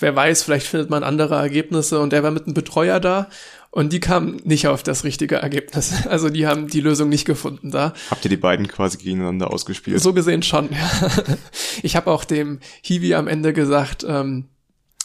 wer 0.00 0.14
weiß, 0.14 0.42
vielleicht 0.42 0.66
findet 0.66 0.90
man 0.90 1.02
andere 1.02 1.36
Ergebnisse 1.36 2.00
und 2.00 2.12
der 2.12 2.22
war 2.22 2.30
mit 2.30 2.44
einem 2.44 2.54
Betreuer 2.54 3.00
da 3.00 3.28
und 3.74 3.92
die 3.92 3.98
kamen 3.98 4.40
nicht 4.44 4.68
auf 4.68 4.84
das 4.84 5.02
richtige 5.02 5.36
Ergebnis. 5.36 5.92
Also 6.08 6.30
die 6.30 6.46
haben 6.46 6.68
die 6.68 6.80
Lösung 6.80 7.08
nicht 7.08 7.24
gefunden 7.24 7.72
da. 7.72 7.92
Habt 8.10 8.24
ihr 8.24 8.28
die 8.28 8.36
beiden 8.36 8.68
quasi 8.68 8.98
gegeneinander 8.98 9.50
ausgespielt? 9.50 10.00
So 10.00 10.12
gesehen 10.12 10.42
schon, 10.42 10.70
ja. 10.70 11.10
Ich 11.82 11.96
habe 11.96 12.10
auch 12.12 12.24
dem 12.24 12.60
Hiwi 12.82 13.14
am 13.14 13.26
Ende 13.26 13.52
gesagt, 13.52 14.04
ähm, 14.08 14.44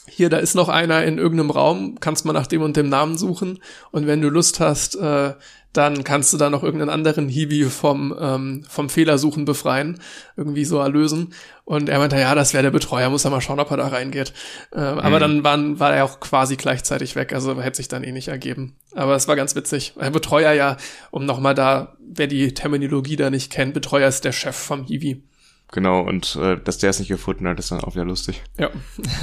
hier, 0.10 0.30
da 0.30 0.38
ist 0.38 0.56
noch 0.56 0.70
einer 0.70 1.04
in 1.04 1.18
irgendeinem 1.18 1.52
Raum, 1.52 1.98
kannst 2.00 2.26
mal 2.26 2.34
nach 2.34 2.48
dem 2.48 2.62
und 2.62 2.76
dem 2.78 2.90
Namen 2.90 3.18
suchen. 3.18 3.60
Und 3.92 4.08
wenn 4.08 4.22
du 4.22 4.30
Lust 4.30 4.60
hast, 4.60 4.96
äh, 4.96 5.34
dann 5.74 6.04
kannst 6.04 6.34
du 6.34 6.38
da 6.38 6.50
noch 6.50 6.64
irgendeinen 6.64 6.90
anderen 6.90 7.30
Hiwi 7.30 7.66
vom, 7.66 8.16
ähm, 8.20 8.64
vom 8.68 8.90
Fehlersuchen 8.90 9.46
befreien, 9.46 10.00
irgendwie 10.36 10.66
so 10.66 10.80
erlösen. 10.80 11.34
Und 11.64 11.90
er 11.90 12.00
meinte, 12.00 12.18
ja, 12.18 12.34
das 12.34 12.54
wäre 12.54 12.64
der 12.64 12.72
Betreuer, 12.72 13.10
muss 13.12 13.26
er 13.26 13.32
mal 13.32 13.42
schauen, 13.42 13.60
ob 13.60 13.70
er 13.70 13.78
da 13.78 13.88
reingeht. 13.88 14.34
Ähm, 14.74 14.96
mhm. 14.96 15.00
Aber 15.00 15.20
dann 15.20 15.44
waren, 15.44 15.80
war 15.80 15.96
er 15.96 16.06
auch 16.06 16.20
quasi 16.20 16.56
gleichzeitig 16.56 17.16
weg, 17.16 17.34
also 17.34 17.62
hätte 17.62 17.78
sich 17.78 17.88
dann 17.88 18.04
eh 18.04 18.12
nicht 18.12 18.30
ergeben. 18.30 18.76
Aber 18.96 19.16
es 19.16 19.28
war 19.28 19.36
ganz 19.36 19.56
witzig. 19.56 19.94
Der 20.02 20.10
Betreuer 20.10 20.54
ja, 20.54 20.78
um 21.12 21.26
nochmal 21.26 21.54
da, 21.54 21.96
wer 22.00 22.28
die 22.28 22.54
Terminologie 22.56 23.16
da 23.16 23.30
nicht 23.30 23.52
kennt, 23.52 23.76
Betreuer 23.76 24.08
ist 24.08 24.26
der 24.26 24.32
Chef 24.32 24.56
vom 24.56 24.86
Hiwi. 24.86 25.24
Genau, 25.72 26.02
und 26.02 26.36
äh, 26.36 26.58
dass 26.58 26.80
der 26.80 26.90
es 26.90 27.00
nicht 27.00 27.10
gefunden 27.10 27.48
hat, 27.48 27.60
ist 27.60 27.72
dann 27.72 27.82
auch 27.82 27.94
wieder 27.94 28.06
lustig. 28.06 28.42
Ja. 28.58 28.72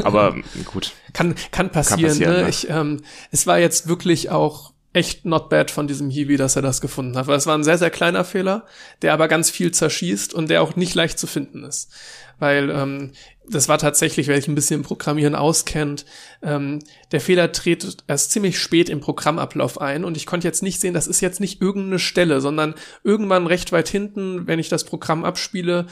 Aber 0.05 0.36
gut. 0.64 0.93
Kann, 1.12 1.35
kann 1.51 1.70
passieren, 1.70 2.02
kann 2.02 2.10
passieren 2.10 2.32
ne? 2.35 2.43
ne? 2.43 2.48
Ich, 2.48 2.70
ähm, 2.70 3.02
es 3.32 3.47
war 3.47 3.59
jetzt 3.59 3.89
wirklich 3.89 4.31
auch 4.31 4.73
echt 4.97 5.27
not 5.27 5.51
bad 5.51 5.70
von 5.70 5.86
diesem 5.86 6.09
Hiwi, 6.09 6.39
dass 6.39 6.56
er 6.56 6.62
das 6.62 6.81
gefunden 6.81 7.18
hat. 7.18 7.27
Weil 7.27 7.36
es 7.36 7.47
war 7.47 7.56
ein 7.56 7.64
sehr, 7.64 7.77
sehr 7.77 7.90
kleiner 7.90 8.24
Fehler, 8.24 8.64
der 9.02 9.12
aber 9.12 9.28
ganz 9.28 9.51
viel 9.51 9.70
zerschießt 9.70 10.32
und 10.32 10.48
der 10.48 10.62
auch 10.62 10.74
nicht 10.74 10.94
leicht 10.94 11.18
zu 11.18 11.27
finden 11.27 11.64
ist. 11.64 11.90
Weil 12.39 12.70
ähm, 12.70 13.12
das 13.48 13.68
war 13.68 13.78
tatsächlich, 13.78 14.27
wer 14.27 14.36
sich 14.36 14.48
ein 14.48 14.55
bisschen 14.55 14.81
im 14.81 14.86
Programmieren 14.86 15.35
auskennt, 15.35 16.06
ähm, 16.43 16.81
der 17.12 17.20
Fehler 17.20 17.52
tritt 17.52 17.98
erst 18.06 18.32
ziemlich 18.32 18.59
spät 18.59 18.89
im 18.89 19.01
Programmablauf 19.01 19.81
ein 19.81 20.05
und 20.05 20.16
ich 20.16 20.27
konnte 20.27 20.48
jetzt 20.48 20.62
nicht 20.62 20.81
sehen, 20.81 20.94
das 20.94 21.06
ist 21.06 21.20
jetzt 21.20 21.40
nicht 21.40 21.60
irgendeine 21.60 21.98
Stelle, 21.98 22.40
sondern 22.40 22.74
irgendwann 23.05 23.47
recht 23.47 23.73
weit 23.73 23.89
hinten, 23.89 24.47
wenn 24.47 24.59
ich 24.59 24.68
das 24.68 24.85
Programm 24.85 25.24
abspiele, 25.24 25.86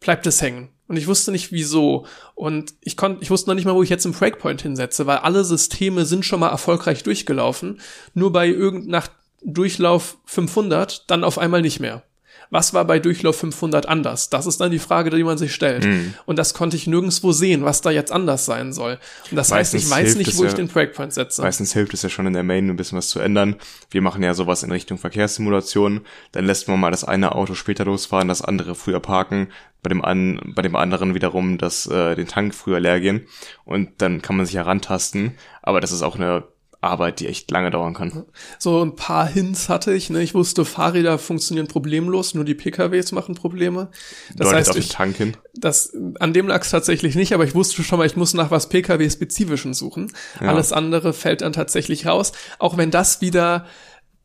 bleibt 0.00 0.26
es 0.26 0.40
hängen. 0.42 0.70
Und 0.86 0.96
ich 0.96 1.06
wusste 1.06 1.32
nicht 1.32 1.52
wieso. 1.52 2.06
Und 2.34 2.74
ich 2.80 2.96
konnte, 2.96 3.22
ich 3.22 3.30
wusste 3.30 3.50
noch 3.50 3.54
nicht 3.54 3.66
mal, 3.66 3.74
wo 3.74 3.82
ich 3.82 3.90
jetzt 3.90 4.06
einen 4.06 4.14
Breakpoint 4.14 4.62
hinsetze, 4.62 5.06
weil 5.06 5.18
alle 5.18 5.44
Systeme 5.44 6.06
sind 6.06 6.24
schon 6.24 6.40
mal 6.40 6.48
erfolgreich 6.48 7.02
durchgelaufen. 7.02 7.80
Nur 8.14 8.32
bei 8.32 8.48
irgend 8.48 8.88
nach 8.88 9.08
Durchlauf 9.42 10.16
500 10.24 11.10
dann 11.10 11.24
auf 11.24 11.38
einmal 11.38 11.62
nicht 11.62 11.78
mehr 11.78 12.02
was 12.50 12.74
war 12.74 12.84
bei 12.84 12.98
Durchlauf 12.98 13.36
500 13.36 13.86
anders? 13.86 14.30
Das 14.30 14.46
ist 14.46 14.60
dann 14.60 14.70
die 14.70 14.78
Frage, 14.78 15.10
die 15.10 15.24
man 15.24 15.38
sich 15.38 15.54
stellt. 15.54 15.84
Mhm. 15.84 16.14
Und 16.26 16.38
das 16.38 16.54
konnte 16.54 16.76
ich 16.76 16.86
nirgendwo 16.86 17.32
sehen, 17.32 17.64
was 17.64 17.80
da 17.80 17.90
jetzt 17.90 18.12
anders 18.12 18.46
sein 18.46 18.72
soll. 18.72 18.98
Und 19.30 19.36
das 19.36 19.50
meistens 19.50 19.82
heißt, 19.82 19.84
ich 19.84 19.90
weiß 19.90 20.16
nicht, 20.16 20.36
wo 20.36 20.42
ja, 20.44 20.48
ich 20.48 20.54
den 20.54 20.68
Breakpoint 20.68 21.12
setze. 21.12 21.42
Meistens 21.42 21.72
hilft 21.72 21.94
es 21.94 22.02
ja 22.02 22.08
schon 22.08 22.26
in 22.26 22.32
der 22.32 22.42
Main 22.42 22.68
ein 22.68 22.76
bisschen 22.76 22.98
was 22.98 23.08
zu 23.08 23.20
ändern. 23.20 23.56
Wir 23.90 24.02
machen 24.02 24.22
ja 24.22 24.34
sowas 24.34 24.62
in 24.62 24.72
Richtung 24.72 24.98
Verkehrssimulation. 24.98 26.02
Dann 26.32 26.46
lässt 26.46 26.68
man 26.68 26.80
mal 26.80 26.90
das 26.90 27.04
eine 27.04 27.34
Auto 27.34 27.54
später 27.54 27.84
losfahren, 27.84 28.28
das 28.28 28.42
andere 28.42 28.74
früher 28.74 29.00
parken 29.00 29.48
bei 29.82 29.88
dem, 29.88 30.04
an, 30.04 30.40
bei 30.54 30.62
dem 30.62 30.76
anderen 30.76 31.14
wiederum 31.14 31.58
das, 31.58 31.86
äh, 31.86 32.14
den 32.16 32.26
Tank 32.26 32.54
früher 32.54 32.80
leer 32.80 33.00
gehen 33.00 33.26
und 33.64 34.02
dann 34.02 34.22
kann 34.22 34.36
man 34.36 34.46
sich 34.46 34.56
herantasten. 34.56 35.38
Aber 35.62 35.80
das 35.80 35.92
ist 35.92 36.02
auch 36.02 36.16
eine 36.16 36.44
Arbeit, 36.80 37.18
die 37.18 37.26
echt 37.26 37.50
lange 37.50 37.70
dauern 37.70 37.94
kann. 37.94 38.24
So 38.58 38.84
ein 38.84 38.94
paar 38.94 39.26
Hints 39.26 39.68
hatte 39.68 39.92
ich. 39.92 40.10
Ne? 40.10 40.22
Ich 40.22 40.34
wusste, 40.34 40.64
Fahrräder 40.64 41.18
funktionieren 41.18 41.66
problemlos, 41.66 42.34
nur 42.34 42.44
die 42.44 42.54
PKWs 42.54 43.10
machen 43.10 43.34
Probleme. 43.34 43.88
Das 44.36 44.48
Deutet 44.48 44.54
heißt, 44.54 44.70
auf 44.70 44.76
den 44.76 44.88
Tank 44.88 45.16
hin. 45.16 45.36
Das, 45.54 45.92
an 46.20 46.32
dem 46.32 46.46
lag 46.46 46.62
es 46.62 46.70
tatsächlich 46.70 47.16
nicht, 47.16 47.32
aber 47.32 47.44
ich 47.44 47.54
wusste 47.54 47.82
schon 47.82 47.98
mal, 47.98 48.06
ich 48.06 48.16
muss 48.16 48.32
nach 48.32 48.52
was 48.52 48.68
PKW-spezifischen 48.68 49.74
suchen. 49.74 50.12
Ja. 50.40 50.48
Alles 50.48 50.72
andere 50.72 51.12
fällt 51.12 51.40
dann 51.40 51.52
tatsächlich 51.52 52.06
raus, 52.06 52.32
auch 52.60 52.76
wenn 52.76 52.92
das 52.92 53.20
wieder 53.20 53.66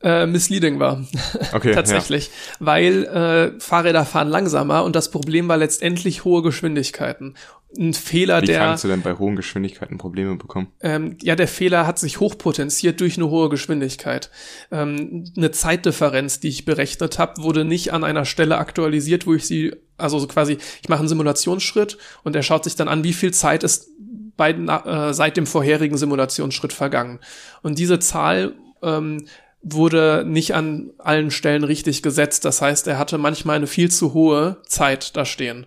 äh, 0.04 0.28
misleading 0.28 0.80
war. 0.80 1.04
Okay, 1.54 1.74
Tatsächlich. 1.74 2.28
Ja. 2.28 2.32
Weil 2.60 3.04
äh, 3.06 3.60
Fahrräder 3.60 4.06
fahren 4.06 4.28
langsamer 4.28 4.84
und 4.84 4.96
das 4.96 5.12
Problem 5.12 5.48
war 5.48 5.58
letztendlich 5.58 6.24
hohe 6.24 6.42
Geschwindigkeiten 6.42 7.36
ein 7.78 7.94
Fehler, 7.94 8.41
Wie 8.41 8.48
der. 8.48 8.56
Wie 8.56 8.60
kannst 8.60 8.84
du 8.84 8.88
denn 8.88 9.02
bei 9.02 9.14
hohen 9.14 9.36
Geschwindigkeiten 9.36 9.98
Probleme 9.98 10.36
bekommen? 10.36 10.68
Ähm, 10.82 11.18
ja, 11.22 11.36
der 11.36 11.48
Fehler 11.48 11.88
hat 11.88 12.00
sich 12.00 12.20
hochpotenziert 12.20 13.00
durch 13.02 13.18
eine 13.18 13.30
hohe 13.30 13.50
Geschwindigkeit. 13.50 14.30
Ähm, 14.72 15.26
eine 15.36 15.52
Zeitdifferenz, 15.52 16.40
die 16.40 16.50
ich 16.50 16.66
berechnet 16.66 17.20
habe, 17.20 17.41
wurde 17.41 17.66
nicht 17.66 17.94
an 17.94 18.04
einer 18.04 18.26
Stelle 18.26 18.58
aktualisiert, 18.58 19.26
wo 19.26 19.34
ich 19.34 19.45
sie, 19.45 19.76
also 19.98 20.20
so 20.20 20.28
quasi, 20.28 20.58
ich 20.82 20.90
mache 20.90 21.00
einen 21.00 21.10
Simulationsschritt 21.10 21.98
und 22.24 22.36
er 22.36 22.44
schaut 22.44 22.64
sich 22.64 22.76
dann 22.76 22.88
an, 22.88 23.04
wie 23.04 23.14
viel 23.14 23.34
Zeit 23.34 23.64
ist 23.64 23.90
bei, 24.38 24.52
äh, 24.52 25.14
seit 25.14 25.38
dem 25.38 25.45
vorherigen 25.45 25.98
Simulationsschritt 25.98 26.74
vergangen. 26.74 27.20
Und 27.62 27.80
diese 27.80 28.00
Zahl 28.00 28.54
ähm, 28.82 29.26
wurde 29.64 30.26
nicht 30.28 30.54
an 30.54 30.91
allen 30.98 31.32
Stellen 31.32 31.64
richtig 31.64 32.04
gesetzt. 32.04 32.45
Das 32.45 32.62
heißt, 32.62 32.88
er 32.88 33.00
hatte 33.00 33.18
manchmal 33.18 33.56
eine 33.56 33.68
viel 33.68 33.90
zu 33.90 34.14
hohe 34.14 34.58
Zeit 34.68 35.16
da 35.16 35.26
stehen. 35.26 35.66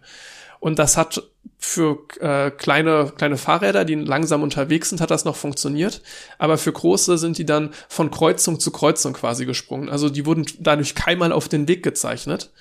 Und 0.60 0.78
das 0.78 0.96
hat 0.96 1.22
für 1.66 1.98
äh, 2.20 2.52
kleine, 2.52 3.12
kleine 3.16 3.36
Fahrräder, 3.36 3.84
die 3.84 3.96
langsam 3.96 4.44
unterwegs 4.44 4.90
sind, 4.90 5.00
hat 5.00 5.10
das 5.10 5.24
noch 5.24 5.34
funktioniert. 5.34 6.00
Aber 6.38 6.58
für 6.58 6.72
große 6.72 7.18
sind 7.18 7.38
die 7.38 7.44
dann 7.44 7.74
von 7.88 8.12
Kreuzung 8.12 8.60
zu 8.60 8.70
Kreuzung 8.70 9.14
quasi 9.14 9.46
gesprungen. 9.46 9.88
Also 9.88 10.08
die 10.08 10.26
wurden 10.26 10.46
dadurch 10.60 10.94
keinmal 10.94 11.32
auf 11.32 11.48
den 11.48 11.66
Weg 11.66 11.82
gezeichnet. 11.82 12.52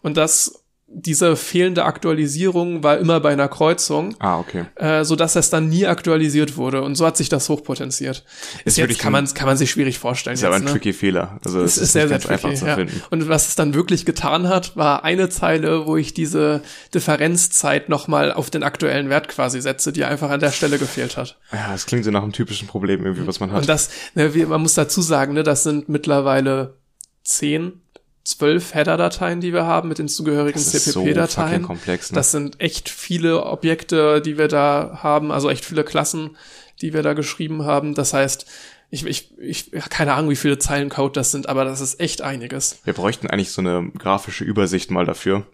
Und 0.00 0.16
das 0.16 0.63
diese 0.94 1.36
fehlende 1.36 1.84
Aktualisierung 1.84 2.82
war 2.82 2.98
immer 2.98 3.18
bei 3.20 3.32
einer 3.32 3.48
Kreuzung, 3.48 4.14
ah, 4.20 4.38
okay. 4.38 4.66
äh, 4.76 5.04
so 5.04 5.16
dass 5.16 5.34
es 5.34 5.50
dann 5.50 5.68
nie 5.68 5.86
aktualisiert 5.86 6.56
wurde 6.56 6.82
und 6.82 6.94
so 6.94 7.04
hat 7.04 7.16
sich 7.16 7.28
das 7.28 7.48
hochpotenziert. 7.48 8.24
Ist, 8.64 8.78
jetzt 8.78 8.98
kann 8.98 9.12
man 9.12 9.26
kann 9.34 9.46
man 9.46 9.56
sich 9.56 9.70
schwierig 9.70 9.98
vorstellen. 9.98 10.34
Ist 10.34 10.40
jetzt, 10.40 10.46
aber 10.46 10.56
ein 10.56 10.64
ne? 10.64 10.70
tricky 10.70 10.92
Fehler. 10.92 11.40
Also 11.44 11.60
es, 11.60 11.76
ist, 11.76 11.82
ist 11.82 11.92
sehr 11.92 12.08
sehr 12.08 12.20
tricky, 12.20 12.34
einfach 12.34 12.54
zu 12.54 12.66
ja. 12.66 12.76
finden. 12.76 13.02
Und 13.10 13.28
was 13.28 13.48
es 13.48 13.54
dann 13.56 13.74
wirklich 13.74 14.06
getan 14.06 14.48
hat, 14.48 14.76
war 14.76 15.04
eine 15.04 15.28
Zeile, 15.28 15.86
wo 15.86 15.96
ich 15.96 16.14
diese 16.14 16.62
Differenzzeit 16.94 17.88
nochmal 17.88 18.32
auf 18.32 18.50
den 18.50 18.62
aktuellen 18.62 19.10
Wert 19.10 19.28
quasi 19.28 19.60
setze, 19.60 19.92
die 19.92 20.04
einfach 20.04 20.30
an 20.30 20.40
der 20.40 20.52
Stelle 20.52 20.78
gefehlt 20.78 21.16
hat. 21.16 21.38
Ja, 21.52 21.72
das 21.72 21.86
klingt 21.86 22.04
so 22.04 22.10
nach 22.10 22.22
einem 22.22 22.32
typischen 22.32 22.68
Problem 22.68 23.04
irgendwie, 23.04 23.26
was 23.26 23.40
man 23.40 23.50
hat. 23.50 23.62
Und 23.62 23.68
das, 23.68 23.90
ne, 24.14 24.34
wie, 24.34 24.46
man 24.46 24.62
muss 24.62 24.74
dazu 24.74 25.02
sagen, 25.02 25.34
ne, 25.34 25.42
das 25.42 25.64
sind 25.64 25.88
mittlerweile 25.88 26.76
zehn 27.24 27.80
zwölf 28.24 28.74
Header-Dateien, 28.74 29.40
die 29.40 29.52
wir 29.52 29.64
haben 29.64 29.88
mit 29.88 29.98
den 29.98 30.08
zugehörigen 30.08 30.58
CPP-Dateien. 30.58 31.62
So 31.62 31.66
komplex, 31.66 32.10
ne? 32.10 32.16
Das 32.16 32.30
sind 32.30 32.60
echt 32.60 32.88
viele 32.88 33.44
Objekte, 33.44 34.20
die 34.22 34.38
wir 34.38 34.48
da 34.48 35.00
haben, 35.02 35.30
also 35.30 35.50
echt 35.50 35.64
viele 35.64 35.84
Klassen, 35.84 36.36
die 36.80 36.94
wir 36.94 37.02
da 37.02 37.12
geschrieben 37.12 37.64
haben. 37.64 37.94
Das 37.94 38.14
heißt, 38.14 38.46
ich, 38.90 39.04
ich, 39.06 39.38
ich 39.40 39.70
keine 39.90 40.14
Ahnung, 40.14 40.30
wie 40.30 40.36
viele 40.36 40.58
Zeilen 40.58 40.88
Code 40.88 41.12
das 41.12 41.32
sind, 41.32 41.48
aber 41.48 41.64
das 41.64 41.80
ist 41.80 42.00
echt 42.00 42.22
einiges. 42.22 42.80
Wir 42.84 42.94
bräuchten 42.94 43.28
eigentlich 43.28 43.50
so 43.50 43.60
eine 43.60 43.90
grafische 43.98 44.44
Übersicht 44.44 44.90
mal 44.90 45.04
dafür. 45.04 45.46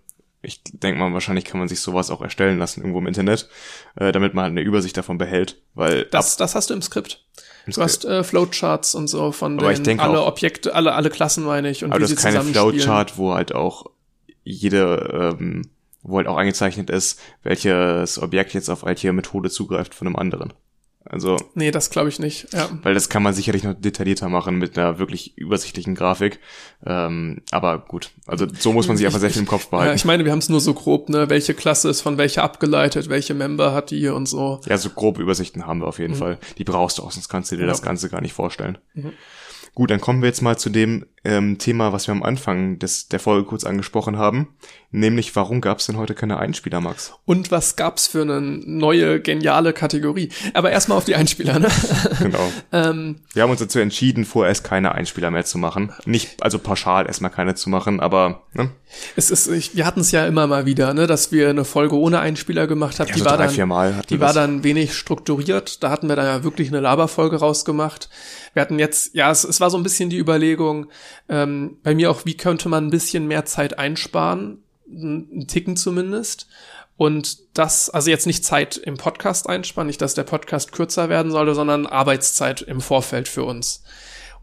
Ich 0.42 0.62
denke 0.64 0.98
mal, 0.98 1.12
wahrscheinlich 1.12 1.44
kann 1.44 1.58
man 1.58 1.68
sich 1.68 1.80
sowas 1.80 2.10
auch 2.10 2.22
erstellen 2.22 2.58
lassen 2.58 2.80
irgendwo 2.80 2.98
im 2.98 3.06
Internet, 3.06 3.48
äh, 3.96 4.10
damit 4.10 4.34
man 4.34 4.44
halt 4.44 4.52
eine 4.52 4.62
Übersicht 4.62 4.96
davon 4.96 5.18
behält, 5.18 5.60
weil 5.74 6.06
das, 6.06 6.36
das 6.36 6.54
hast 6.54 6.70
du 6.70 6.74
im 6.74 6.82
Skript. 6.82 7.24
Du 7.66 7.82
hast 7.82 8.04
äh, 8.06 8.24
Flowcharts 8.24 8.94
und 8.94 9.08
so 9.08 9.32
von 9.32 9.58
aber 9.58 9.72
den, 9.74 10.00
alle 10.00 10.20
auch, 10.20 10.28
Objekte, 10.28 10.74
alle, 10.74 10.94
alle 10.94 11.10
Klassen 11.10 11.44
meine 11.44 11.70
ich 11.70 11.84
und 11.84 11.90
aber 11.90 11.98
wie 11.98 12.02
das 12.02 12.10
sie 12.10 12.16
ist 12.16 12.22
keine 12.22 12.42
Flowchart, 12.42 13.18
wo 13.18 13.34
halt 13.34 13.54
auch 13.54 13.86
jede, 14.42 15.36
ähm, 15.38 15.70
wo 16.02 16.16
halt 16.16 16.26
auch 16.26 16.36
eingezeichnet 16.36 16.88
ist, 16.88 17.20
welches 17.42 18.20
Objekt 18.20 18.54
jetzt 18.54 18.70
auf 18.70 18.84
welche 18.84 19.12
Methode 19.12 19.50
zugreift 19.50 19.94
von 19.94 20.06
einem 20.06 20.16
anderen. 20.16 20.54
Also. 21.05 21.39
Nee, 21.55 21.70
das 21.70 21.90
glaube 21.90 22.10
ich 22.10 22.18
nicht. 22.18 22.52
Ja. 22.52 22.68
Weil 22.82 22.93
das 22.94 23.09
kann 23.09 23.22
man 23.22 23.32
sicherlich 23.32 23.64
noch 23.64 23.74
detaillierter 23.74 24.28
machen 24.28 24.56
mit 24.56 24.78
einer 24.78 24.98
wirklich 24.98 25.36
übersichtlichen 25.39 25.94
Grafik. 25.94 26.40
Ähm, 26.85 27.43
aber 27.51 27.78
gut, 27.78 28.10
also 28.27 28.47
so 28.59 28.72
muss 28.72 28.86
man 28.86 28.97
sich 28.97 29.06
einfach 29.06 29.18
sehr 29.18 29.31
viel 29.31 29.40
im 29.40 29.48
Kopf 29.48 29.68
behalten. 29.68 29.89
Ja, 29.89 29.94
ich 29.94 30.05
meine, 30.05 30.24
wir 30.24 30.32
haben 30.32 30.40
es 30.40 30.51
nur 30.51 30.60
so 30.60 30.74
grob, 30.74 31.09
ne, 31.09 31.31
welche 31.31 31.55
Klasse 31.55 31.89
ist 31.89 32.02
von 32.02 32.18
welcher 32.18 32.43
abgeleitet, 32.43 33.09
welche 33.09 33.32
Member 33.32 33.72
hat 33.72 33.90
die 33.90 34.09
und 34.09 34.27
so. 34.27 34.60
Ja, 34.66 34.77
so 34.77 34.90
grobe 34.90 35.22
Übersichten 35.22 35.66
haben 35.66 35.81
wir 35.81 35.89
auf 35.89 35.98
jeden 35.98 36.14
mhm. 36.14 36.18
Fall. 36.18 36.39
Die 36.59 36.64
brauchst 36.64 36.98
du 36.98 37.02
auch, 37.02 37.12
sonst 37.12 37.28
kannst 37.28 37.51
du 37.51 37.56
dir 37.56 37.62
ja. 37.62 37.68
das 37.68 37.82
Ganze 37.82 38.10
gar 38.10 38.20
nicht 38.20 38.35
vorstellen. 38.35 38.78
Mhm. 38.94 39.12
Gut, 39.74 39.90
dann 39.90 40.01
kommen 40.01 40.20
wir 40.20 40.28
jetzt 40.28 40.43
mal 40.43 40.59
zu 40.59 40.68
dem 40.68 41.06
ähm, 41.22 41.59
Thema, 41.59 41.92
was 41.92 42.06
wir 42.06 42.12
am 42.12 42.22
Anfang 42.22 42.78
des, 42.78 43.09
der 43.09 43.20
Folge 43.20 43.47
kurz 43.47 43.64
angesprochen 43.64 44.16
haben, 44.16 44.48
nämlich 44.90 45.36
warum 45.36 45.60
gab 45.60 45.78
es 45.78 45.86
denn 45.86 45.98
heute 45.98 46.14
keine 46.14 46.38
Einspieler, 46.38 46.80
Max? 46.80 47.12
Und 47.26 47.51
was 47.51 47.76
gab's 47.76 48.06
für 48.06 48.22
eine 48.22 48.40
neue 48.40 49.20
geniale 49.20 49.72
Kategorie? 49.74 50.30
Aber 50.55 50.70
erstmal 50.70 50.97
auf 50.97 51.05
die 51.05 51.16
Einspieler, 51.16 51.59
ne? 51.59 51.68
Genau. 52.20 52.51
ähm, 52.72 53.20
wir 53.34 53.42
haben 53.42 53.51
uns 53.51 53.60
dazu 53.60 53.78
entschieden, 53.78 54.24
vorerst 54.24 54.64
keine 54.64 54.92
Einspieler 54.92 55.30
mehr 55.30 55.44
zu 55.44 55.59
machen. 55.59 55.92
Nicht, 56.06 56.42
also 56.42 56.59
pauschal 56.59 57.06
erstmal 57.06 57.30
keine 57.30 57.55
zu 57.55 57.68
machen, 57.68 58.01
aber 58.01 58.42
ne? 58.55 58.70
Es 59.14 59.30
ist, 59.30 59.47
ich, 59.47 59.76
wir 59.76 59.86
hatten 59.86 60.01
es 60.01 60.10
ja 60.10 60.26
immer 60.26 60.47
mal 60.47 60.66
wieder, 60.66 60.94
ne, 60.94 61.06
dass 61.06 61.30
wir 61.30 61.51
eine 61.51 61.64
Folge 61.64 61.97
ohne 61.97 62.20
Einspieler 62.20 62.66
gemacht 62.66 62.98
haben. 62.98 63.09
Ja, 63.09 63.14
die 63.14 63.20
so 63.20 63.24
war 63.26 63.36
drei, 63.36 63.47
dann, 63.47 63.68
Mal 63.68 64.02
die 64.09 64.20
war 64.20 64.32
dann 64.32 64.64
wenig 64.64 64.94
strukturiert. 64.94 65.82
Da 65.82 65.90
hatten 65.90 66.09
wir 66.09 66.16
dann 66.16 66.26
ja 66.26 66.44
wirklich 66.44 66.68
eine 66.68 66.80
Laberfolge 66.80 67.36
rausgemacht. 67.36 68.09
Wir 68.52 68.62
hatten 68.62 68.78
jetzt, 68.78 69.14
ja, 69.14 69.30
es, 69.30 69.44
es 69.44 69.60
war 69.60 69.70
so 69.70 69.76
ein 69.76 69.84
bisschen 69.84 70.10
die 70.10 70.18
Überlegung, 70.18 70.86
ähm, 71.28 71.78
bei 71.82 71.95
mir 71.95 72.11
auch, 72.11 72.24
wie 72.24 72.37
könnte 72.37 72.69
man 72.69 72.87
ein 72.87 72.91
bisschen 72.91 73.27
mehr 73.27 73.45
Zeit 73.45 73.78
einsparen, 73.78 74.62
ein 74.89 75.47
Ticken 75.47 75.77
zumindest. 75.77 76.49
Und 76.97 77.57
das, 77.57 77.89
also 77.89 78.11
jetzt 78.11 78.27
nicht 78.27 78.45
Zeit 78.45 78.77
im 78.77 78.97
Podcast 78.97 79.49
einsparen, 79.49 79.87
nicht, 79.87 80.03
dass 80.03 80.15
der 80.15 80.24
Podcast 80.24 80.73
kürzer 80.73 81.09
werden 81.09 81.32
sollte, 81.32 81.55
sondern 81.55 81.87
Arbeitszeit 81.87 82.61
im 82.61 82.81
Vorfeld 82.81 83.27
für 83.28 83.45
uns. 83.45 83.82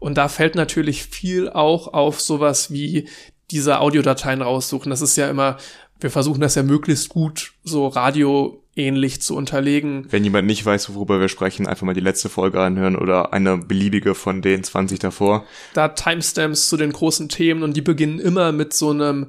Und 0.00 0.16
da 0.16 0.28
fällt 0.28 0.54
natürlich 0.54 1.04
viel 1.04 1.48
auch 1.48 1.92
auf 1.92 2.20
sowas 2.20 2.72
wie 2.72 3.08
diese 3.50 3.80
Audiodateien 3.80 4.42
raussuchen. 4.42 4.90
Das 4.90 5.02
ist 5.02 5.16
ja 5.16 5.30
immer, 5.30 5.56
wir 6.00 6.10
versuchen 6.10 6.40
das 6.40 6.54
ja 6.54 6.62
möglichst 6.62 7.08
gut 7.08 7.52
so 7.64 7.86
Radio 7.88 8.62
ähnlich 8.78 9.20
zu 9.20 9.36
unterlegen. 9.36 10.06
Wenn 10.10 10.24
jemand 10.24 10.46
nicht 10.46 10.64
weiß, 10.64 10.94
worüber 10.94 11.20
wir 11.20 11.28
sprechen, 11.28 11.66
einfach 11.66 11.84
mal 11.84 11.94
die 11.94 12.00
letzte 12.00 12.28
Folge 12.28 12.60
anhören 12.60 12.96
oder 12.96 13.32
eine 13.32 13.58
beliebige 13.58 14.14
von 14.14 14.40
den 14.40 14.64
20 14.64 14.98
davor. 14.98 15.44
Da 15.74 15.88
Timestamps 15.88 16.68
zu 16.68 16.76
den 16.76 16.92
großen 16.92 17.28
Themen 17.28 17.62
und 17.62 17.76
die 17.76 17.82
beginnen 17.82 18.18
immer 18.18 18.52
mit 18.52 18.72
so 18.72 18.90
einem 18.90 19.26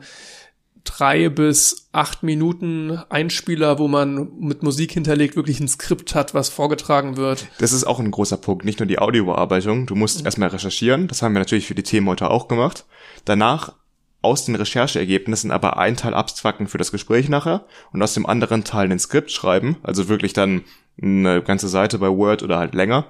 drei 0.84 1.30
bis 1.30 1.90
acht 1.92 2.24
Minuten 2.24 3.00
Einspieler, 3.10 3.80
wo 3.80 3.88
man 3.88 4.30
mit 4.40 4.64
Musik 4.64 4.92
hinterlegt 4.92 5.36
wirklich 5.36 5.60
ein 5.60 5.68
Skript 5.68 6.16
hat, 6.16 6.34
was 6.34 6.50
vorgetragen 6.50 7.18
wird. 7.18 7.48
Das 7.60 7.74
ist 7.74 7.84
auch 7.84 8.00
ein 8.00 8.12
großer 8.12 8.38
Punkt, 8.38 8.66
nicht 8.66 8.80
nur 8.80 8.88
die 8.88 9.00
Audiobearbeitung. 9.00 9.86
Du 9.86 9.96
musst 9.96 10.20
mhm. 10.20 10.26
erstmal 10.26 10.50
recherchieren, 10.50 11.08
das 11.08 11.22
haben 11.22 11.34
wir 11.34 11.40
natürlich 11.40 11.68
für 11.68 11.76
die 11.76 11.84
Themen 11.84 12.08
heute 12.08 12.30
auch 12.30 12.48
gemacht. 12.48 12.86
Danach 13.26 13.74
aus 14.22 14.46
den 14.46 14.56
Rechercheergebnissen 14.56 15.52
aber 15.52 15.78
einen 15.78 15.96
Teil 15.96 16.14
abzwacken 16.14 16.68
für 16.68 16.78
das 16.78 16.92
Gespräch 16.92 17.30
nachher 17.30 17.66
und 17.94 18.02
aus 18.02 18.14
dem 18.14 18.26
anderen 18.26 18.64
Teil 18.64 18.92
ein 18.92 19.00
Skript 19.00 19.32
schreiben, 19.32 19.78
also 19.84 20.10
wirklich 20.10 20.34
dann 20.34 20.64
eine 21.02 21.42
ganze 21.42 21.70
Seite 21.70 22.00
bei 22.00 22.10
Word 22.10 22.44
oder 22.44 22.58
halt 22.58 22.74
länger 22.74 23.08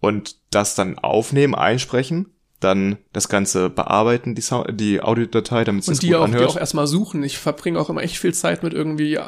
und 0.00 0.36
das 0.50 0.74
dann 0.74 0.98
aufnehmen, 0.98 1.54
einsprechen 1.54 2.35
dann 2.60 2.96
das 3.12 3.28
Ganze 3.28 3.68
bearbeiten, 3.68 4.34
die, 4.34 4.40
Sound 4.40 4.80
die 4.80 5.02
Audiodatei, 5.02 5.64
damit 5.64 5.86
es 5.86 5.98
sich 5.98 6.08
gut 6.08 6.16
auch, 6.16 6.24
anhört. 6.24 6.42
Und 6.42 6.48
die 6.48 6.56
auch 6.56 6.60
erstmal 6.60 6.86
suchen. 6.86 7.22
Ich 7.22 7.38
verbringe 7.38 7.78
auch 7.78 7.90
immer 7.90 8.02
echt 8.02 8.18
viel 8.18 8.32
Zeit 8.32 8.62
mit 8.62 8.72
irgendwie 8.72 9.18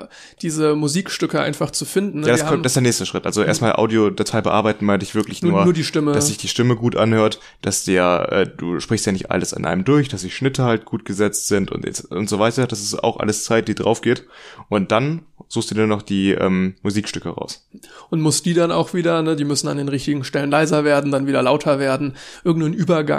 diese 0.41 0.75
Musikstücke 0.75 1.41
einfach 1.41 1.71
zu 1.71 1.85
finden. 1.85 2.21
Ne? 2.21 2.29
Ja, 2.29 2.33
das, 2.33 2.47
kommt, 2.47 2.65
das 2.65 2.71
ist 2.71 2.77
der 2.77 2.83
nächste 2.83 3.07
Schritt. 3.07 3.27
Also 3.27 3.43
erstmal 3.43 3.73
Audiodatei 3.73 4.41
bearbeiten 4.41 4.87
meinte 4.87 5.05
ich 5.05 5.15
wirklich 5.15 5.43
nur, 5.43 5.65
nur, 5.65 5.73
die 5.73 5.85
Stimme. 5.85 6.13
dass 6.13 6.29
sich 6.29 6.39
die 6.39 6.49
Stimme 6.49 6.77
gut 6.77 6.97
anhört, 6.97 7.39
dass 7.61 7.85
der, 7.85 8.29
äh, 8.33 8.47
du 8.47 8.81
sprichst 8.81 9.05
ja 9.07 9.13
nicht 9.13 9.31
alles 9.31 9.53
an 9.53 9.65
einem 9.65 9.85
durch, 9.85 10.09
dass 10.09 10.23
die 10.23 10.31
Schnitte 10.31 10.65
halt 10.65 10.87
gut 10.87 11.05
gesetzt 11.05 11.49
sind 11.49 11.71
und, 11.71 11.87
und 12.11 12.29
so 12.29 12.39
weiter. 12.39 12.67
Das 12.67 12.81
ist 12.81 13.03
auch 13.03 13.21
alles 13.21 13.45
Zeit, 13.45 13.69
die 13.69 13.75
drauf 13.75 14.01
geht. 14.01 14.27
Und 14.69 14.91
dann 14.91 15.23
suchst 15.49 15.71
du 15.71 15.75
dir 15.75 15.87
noch 15.87 16.03
die 16.03 16.33
ähm, 16.33 16.75
Musikstücke 16.83 17.31
raus. 17.31 17.67
Und 18.11 18.21
musst 18.21 18.45
die 18.47 18.55
dann 18.55 18.71
auch 18.71 18.95
wieder, 18.95 19.23
ne, 19.23 19.35
die 19.37 19.45
müssen 19.45 19.69
an 19.69 19.79
den 19.79 19.89
richtigen 19.89 20.25
Stellen 20.25 20.51
leiser 20.51 20.85
werden, 20.85 21.11
dann 21.11 21.27
wieder 21.27 21.43
lauter 21.43 21.79
werden, 21.79 22.17
irgendeinen 22.45 22.75
Übergang. 22.75 23.18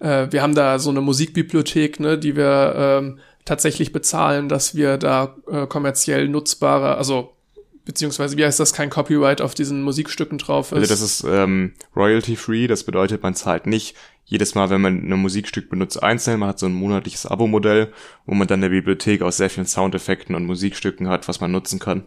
Äh, 0.00 0.28
wir 0.30 0.42
haben 0.42 0.54
da 0.54 0.78
so 0.78 0.90
eine 0.90 1.00
Musikbibliothek, 1.00 2.00
ne, 2.00 2.18
die 2.18 2.36
wir 2.36 2.74
ähm, 2.76 3.18
tatsächlich 3.44 3.92
bezahlen, 3.92 4.48
dass 4.48 4.74
wir 4.74 4.98
da 4.98 5.36
äh, 5.50 5.66
kommerziell 5.66 6.28
nutzbare, 6.28 6.96
also 6.96 7.32
beziehungsweise 7.84 8.36
wie 8.36 8.44
heißt 8.44 8.60
das, 8.60 8.72
kein 8.72 8.90
Copyright 8.90 9.40
auf 9.40 9.54
diesen 9.54 9.82
Musikstücken 9.82 10.38
drauf 10.38 10.72
ist. 10.72 10.78
Also 10.78 10.88
das 10.88 11.00
ist 11.00 11.24
ähm, 11.24 11.72
royalty-free, 11.94 12.66
das 12.66 12.84
bedeutet, 12.84 13.22
man 13.22 13.34
zahlt 13.34 13.66
nicht 13.66 13.96
jedes 14.24 14.56
Mal, 14.56 14.70
wenn 14.70 14.80
man 14.80 15.08
ein 15.08 15.18
Musikstück 15.20 15.70
benutzt, 15.70 16.02
einzeln. 16.02 16.40
Man 16.40 16.48
hat 16.48 16.58
so 16.58 16.66
ein 16.66 16.74
monatliches 16.74 17.26
Abo-Modell, 17.26 17.92
wo 18.26 18.34
man 18.34 18.48
dann 18.48 18.58
eine 18.58 18.70
Bibliothek 18.70 19.22
aus 19.22 19.36
sehr 19.36 19.48
vielen 19.48 19.68
Soundeffekten 19.68 20.34
und 20.34 20.46
Musikstücken 20.46 21.08
hat, 21.08 21.28
was 21.28 21.40
man 21.40 21.52
nutzen 21.52 21.78
kann. 21.78 22.04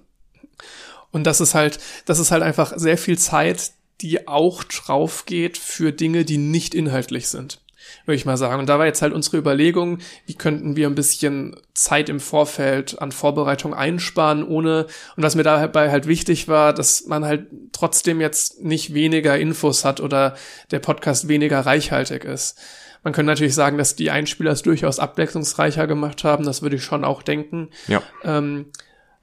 Und 1.12 1.24
das 1.24 1.40
ist 1.40 1.56
halt, 1.56 1.80
das 2.06 2.20
ist 2.20 2.32
halt 2.32 2.44
einfach 2.44 2.74
sehr 2.76 2.98
viel 2.98 3.18
Zeit, 3.18 3.72
die 4.02 4.28
auch 4.28 4.64
drauf 4.64 5.26
geht 5.26 5.58
für 5.58 5.92
Dinge, 5.92 6.26
die 6.26 6.38
nicht 6.38 6.74
inhaltlich 6.74 7.28
sind 7.28 7.60
würde 8.06 8.16
ich 8.16 8.26
mal 8.26 8.38
sagen. 8.38 8.60
Und 8.60 8.68
da 8.68 8.80
war 8.80 8.86
jetzt 8.86 9.02
halt 9.02 9.14
unsere 9.14 9.38
Überlegung, 9.38 10.00
wie 10.26 10.34
könnten 10.34 10.76
wir 10.76 10.88
ein 10.88 10.96
bisschen 10.96 11.56
Zeit 11.74 12.10
im 12.10 12.20
Vorfeld 12.20 13.02
an 13.02 13.12
Vorbereitung 13.12 13.74
einsparen, 13.74 14.44
ohne, 14.44 14.88
und 15.16 15.24
was 15.24 15.36
mir 15.36 15.44
dabei 15.44 15.92
halt 15.92 16.08
wichtig 16.08 16.48
war, 16.48 16.74
dass 16.74 17.06
man 17.06 17.26
halt 17.26 17.48
trotzdem 17.72 18.22
jetzt 18.22 18.62
nicht 18.64 18.94
weniger 18.94 19.38
Infos 19.38 19.86
hat 19.86 20.02
oder 20.02 20.36
der 20.72 20.80
Podcast 20.80 21.28
weniger 21.28 21.60
reichhaltig 21.62 22.26
ist. 22.26 22.58
Man 23.04 23.14
könnte 23.14 23.32
natürlich 23.32 23.56
sagen, 23.56 23.78
dass 23.78 23.96
die 23.96 24.12
Einspieler 24.12 24.52
es 24.52 24.62
durchaus 24.62 25.00
abwechslungsreicher 25.00 25.88
gemacht 25.88 26.24
haben, 26.24 26.46
das 26.46 26.62
würde 26.62 26.76
ich 26.76 26.84
schon 26.84 27.06
auch 27.06 27.22
denken. 27.22 27.70
Ja. 27.88 28.02
Ähm, 28.24 28.66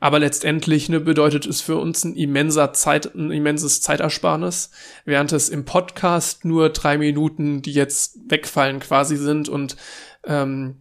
aber 0.06 0.20
letztendlich 0.20 0.88
ne, 0.88 1.00
bedeutet 1.00 1.46
es 1.46 1.60
für 1.60 1.78
uns 1.78 2.04
ein 2.04 2.14
immenser 2.14 2.72
Zeit, 2.72 3.12
ein 3.16 3.32
immenses 3.32 3.80
Zeitersparnis, 3.80 4.70
während 5.04 5.32
es 5.32 5.48
im 5.48 5.64
Podcast 5.64 6.44
nur 6.44 6.68
drei 6.68 6.96
Minuten, 6.96 7.60
die 7.60 7.72
jetzt 7.72 8.16
wegfallen, 8.28 8.78
quasi 8.78 9.16
sind 9.16 9.48
und 9.48 9.76
ähm, 10.24 10.76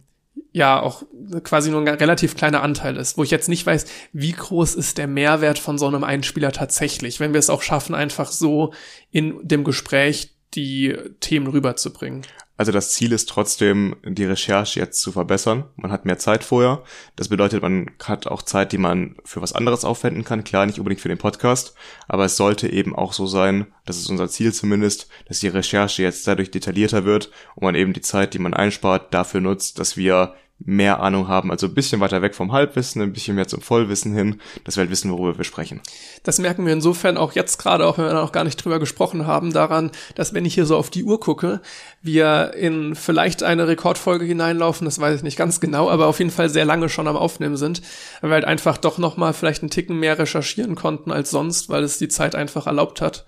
ja 0.52 0.80
auch 0.80 1.02
quasi 1.42 1.72
nur 1.72 1.80
ein 1.80 1.88
relativ 1.88 2.36
kleiner 2.36 2.62
Anteil 2.62 2.96
ist, 2.96 3.18
wo 3.18 3.24
ich 3.24 3.32
jetzt 3.32 3.48
nicht 3.48 3.66
weiß, 3.66 3.86
wie 4.12 4.30
groß 4.30 4.76
ist 4.76 4.96
der 4.96 5.08
Mehrwert 5.08 5.58
von 5.58 5.76
so 5.76 5.88
einem 5.88 6.04
Einspieler 6.04 6.52
tatsächlich, 6.52 7.18
wenn 7.18 7.32
wir 7.32 7.40
es 7.40 7.50
auch 7.50 7.62
schaffen, 7.62 7.96
einfach 7.96 8.30
so 8.30 8.74
in 9.10 9.40
dem 9.42 9.64
Gespräch 9.64 10.36
die 10.54 10.96
Themen 11.18 11.48
rüberzubringen. 11.48 12.22
Also 12.56 12.72
das 12.72 12.92
Ziel 12.92 13.12
ist 13.12 13.28
trotzdem, 13.28 13.96
die 14.02 14.24
Recherche 14.24 14.80
jetzt 14.80 15.00
zu 15.00 15.12
verbessern. 15.12 15.64
Man 15.76 15.92
hat 15.92 16.06
mehr 16.06 16.18
Zeit 16.18 16.42
vorher. 16.42 16.82
Das 17.14 17.28
bedeutet, 17.28 17.62
man 17.62 17.90
hat 18.02 18.26
auch 18.26 18.42
Zeit, 18.42 18.72
die 18.72 18.78
man 18.78 19.16
für 19.24 19.42
was 19.42 19.52
anderes 19.52 19.84
aufwenden 19.84 20.24
kann. 20.24 20.44
Klar, 20.44 20.64
nicht 20.64 20.78
unbedingt 20.78 21.02
für 21.02 21.08
den 21.08 21.18
Podcast, 21.18 21.74
aber 22.08 22.24
es 22.24 22.36
sollte 22.36 22.68
eben 22.68 22.96
auch 22.96 23.12
so 23.12 23.26
sein, 23.26 23.66
das 23.84 23.98
ist 23.98 24.08
unser 24.08 24.28
Ziel 24.28 24.54
zumindest, 24.54 25.08
dass 25.28 25.40
die 25.40 25.48
Recherche 25.48 26.02
jetzt 26.02 26.26
dadurch 26.26 26.50
detaillierter 26.50 27.04
wird 27.04 27.30
und 27.54 27.64
man 27.64 27.74
eben 27.74 27.92
die 27.92 28.00
Zeit, 28.00 28.32
die 28.32 28.38
man 28.38 28.54
einspart, 28.54 29.12
dafür 29.12 29.40
nutzt, 29.40 29.78
dass 29.78 29.96
wir 29.96 30.34
mehr 30.58 31.00
Ahnung 31.00 31.28
haben, 31.28 31.50
also 31.50 31.66
ein 31.66 31.74
bisschen 31.74 32.00
weiter 32.00 32.22
weg 32.22 32.34
vom 32.34 32.50
Halbwissen, 32.50 33.02
ein 33.02 33.12
bisschen 33.12 33.36
mehr 33.36 33.46
zum 33.46 33.60
Vollwissen 33.60 34.14
hin, 34.14 34.40
dass 34.64 34.76
wir 34.76 34.82
halt 34.82 34.90
wissen, 34.90 35.12
worüber 35.12 35.36
wir 35.36 35.44
sprechen. 35.44 35.82
Das 36.22 36.38
merken 36.38 36.64
wir 36.64 36.72
insofern 36.72 37.18
auch 37.18 37.32
jetzt 37.32 37.58
gerade, 37.58 37.86
auch 37.86 37.98
wenn 37.98 38.06
wir 38.06 38.14
noch 38.14 38.32
gar 38.32 38.44
nicht 38.44 38.56
drüber 38.56 38.78
gesprochen 38.78 39.26
haben, 39.26 39.52
daran, 39.52 39.90
dass 40.14 40.32
wenn 40.32 40.46
ich 40.46 40.54
hier 40.54 40.64
so 40.64 40.76
auf 40.76 40.88
die 40.88 41.04
Uhr 41.04 41.20
gucke, 41.20 41.60
wir 42.00 42.54
in 42.54 42.94
vielleicht 42.94 43.42
eine 43.42 43.68
Rekordfolge 43.68 44.24
hineinlaufen, 44.24 44.86
das 44.86 44.98
weiß 44.98 45.16
ich 45.16 45.22
nicht 45.22 45.36
ganz 45.36 45.60
genau, 45.60 45.90
aber 45.90 46.06
auf 46.06 46.18
jeden 46.18 46.30
Fall 46.30 46.48
sehr 46.48 46.64
lange 46.64 46.88
schon 46.88 47.06
am 47.06 47.16
Aufnehmen 47.16 47.58
sind, 47.58 47.82
weil 48.22 48.30
wir 48.30 48.34
halt 48.34 48.46
einfach 48.46 48.78
doch 48.78 48.96
nochmal 48.96 49.34
vielleicht 49.34 49.62
einen 49.62 49.70
Ticken 49.70 49.98
mehr 49.98 50.18
recherchieren 50.18 50.74
konnten 50.74 51.12
als 51.12 51.30
sonst, 51.30 51.68
weil 51.68 51.84
es 51.84 51.98
die 51.98 52.08
Zeit 52.08 52.34
einfach 52.34 52.66
erlaubt 52.66 53.02
hat. 53.02 53.26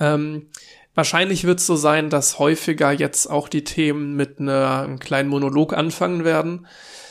Ähm, 0.00 0.48
Wahrscheinlich 0.94 1.44
wird 1.44 1.58
es 1.58 1.66
so 1.66 1.74
sein, 1.74 2.08
dass 2.08 2.38
häufiger 2.38 2.92
jetzt 2.92 3.28
auch 3.28 3.48
die 3.48 3.64
Themen 3.64 4.14
mit 4.14 4.38
einer, 4.38 4.82
einem 4.84 4.98
kleinen 5.00 5.28
Monolog 5.28 5.72
anfangen 5.72 6.24
werden. 6.24 6.66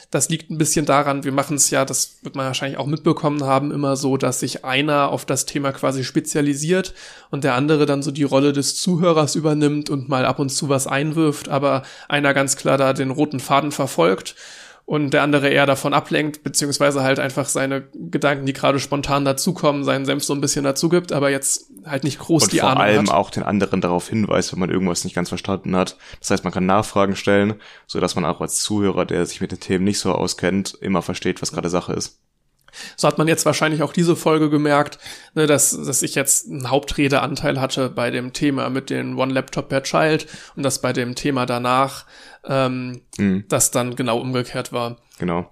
Das 0.10 0.30
liegt 0.30 0.51
ein 0.51 0.60
bisschen 0.60 0.85
daran, 0.85 1.23
wir 1.23 1.31
machen 1.31 1.57
es 1.57 1.72
ja, 1.72 1.85
das 1.85 2.19
wird 2.22 2.35
man 2.35 2.45
wahrscheinlich 2.45 2.77
auch 2.77 2.85
mitbekommen 2.85 3.43
haben, 3.43 3.72
immer 3.72 3.95
so, 3.95 4.15
dass 4.15 4.41
sich 4.41 4.64
einer 4.64 5.10
auf 5.10 5.26
das 5.26 5.45
Thema 5.45 5.72
quasi 5.72 6.03
spezialisiert 6.03 6.93
und 7.31 7.43
der 7.43 7.55
andere 7.55 7.88
dann 7.88 8.03
so 8.03 8.11
die 8.11 8.23
Rolle 8.23 8.53
des 8.53 8.76
Zuhörers 8.76 9.34
übernimmt 9.34 9.89
und 9.89 10.10
mal 10.10 10.26
ab 10.26 10.38
und 10.38 10.49
zu 10.49 10.69
was 10.69 10.85
einwirft, 10.85 11.49
aber 11.49 11.81
einer 12.07 12.35
ganz 12.35 12.55
klar 12.55 12.77
da 12.77 12.93
den 12.93 13.10
roten 13.10 13.39
Faden 13.39 13.72
verfolgt 13.72 14.35
und 14.85 15.11
der 15.11 15.23
andere 15.23 15.49
eher 15.49 15.65
davon 15.65 15.93
ablenkt, 15.93 16.43
beziehungsweise 16.43 17.03
halt 17.03 17.19
einfach 17.19 17.47
seine 17.47 17.84
Gedanken, 17.93 18.45
die 18.45 18.53
gerade 18.53 18.80
spontan 18.80 19.23
dazukommen, 19.23 19.85
seinen 19.85 20.05
Senf 20.05 20.23
so 20.23 20.34
ein 20.34 20.41
bisschen 20.41 20.65
dazu 20.65 20.89
gibt, 20.89 21.14
aber 21.14 21.30
jetzt 21.30 21.68
halt 21.85 22.03
nicht 22.03 22.19
groß 22.19 22.43
und 22.43 22.53
die 22.53 22.60
vor 22.60 22.72
Ahnung 22.72 22.84
allem 22.84 23.07
hat. 23.10 23.15
auch 23.15 23.30
den 23.30 23.43
anderen 23.43 23.80
darauf 23.80 24.10
hinweist, 24.10 24.51
wenn 24.51 24.60
man 24.60 24.69
irgendwas 24.69 25.05
nicht 25.05 25.15
ganz 25.15 25.30
verstanden 25.30 25.76
hat. 25.76 25.97
Das 26.19 26.31
heißt, 26.31 26.43
man 26.43 26.51
kann 26.51 26.65
Nachfragen 26.65 27.15
stellen, 27.15 27.55
so 27.88 27.99
dass 28.01 28.15
man 28.15 28.26
auch 28.26 28.41
als 28.41 28.57
Zuhörer, 28.57 29.05
der 29.05 29.26
sich 29.26 29.39
mit 29.39 29.51
den 29.51 29.60
Themen 29.60 29.85
nicht 29.85 29.99
so 29.99 30.11
auskennt, 30.11 30.77
immer 30.81 31.01
versteht, 31.01 31.41
was 31.41 31.53
gerade 31.53 31.69
Sache 31.69 31.93
ist. 31.93 32.19
So 32.95 33.07
hat 33.07 33.18
man 33.18 33.27
jetzt 33.27 33.45
wahrscheinlich 33.45 33.84
auch 33.84 33.93
diese 33.93 34.15
Folge 34.15 34.49
gemerkt, 34.49 34.97
ne, 35.35 35.47
dass, 35.47 35.72
dass 35.72 36.01
ich 36.01 36.15
jetzt 36.15 36.49
einen 36.49 36.69
Hauptredeanteil 36.69 37.61
hatte 37.61 37.89
bei 37.89 38.11
dem 38.11 38.34
Thema 38.34 38.69
mit 38.69 38.89
den 38.89 39.15
One 39.18 39.34
Laptop 39.34 39.69
per 39.69 39.84
Child 39.84 40.27
und 40.55 40.64
das 40.64 40.81
bei 40.81 40.93
dem 40.93 41.15
Thema 41.15 41.45
danach 41.45 42.05
ähm, 42.48 43.02
mhm. 43.18 43.45
das 43.49 43.72
dann 43.72 43.95
genau 43.95 44.20
umgekehrt 44.20 44.72
war. 44.72 44.98
Genau. 45.20 45.49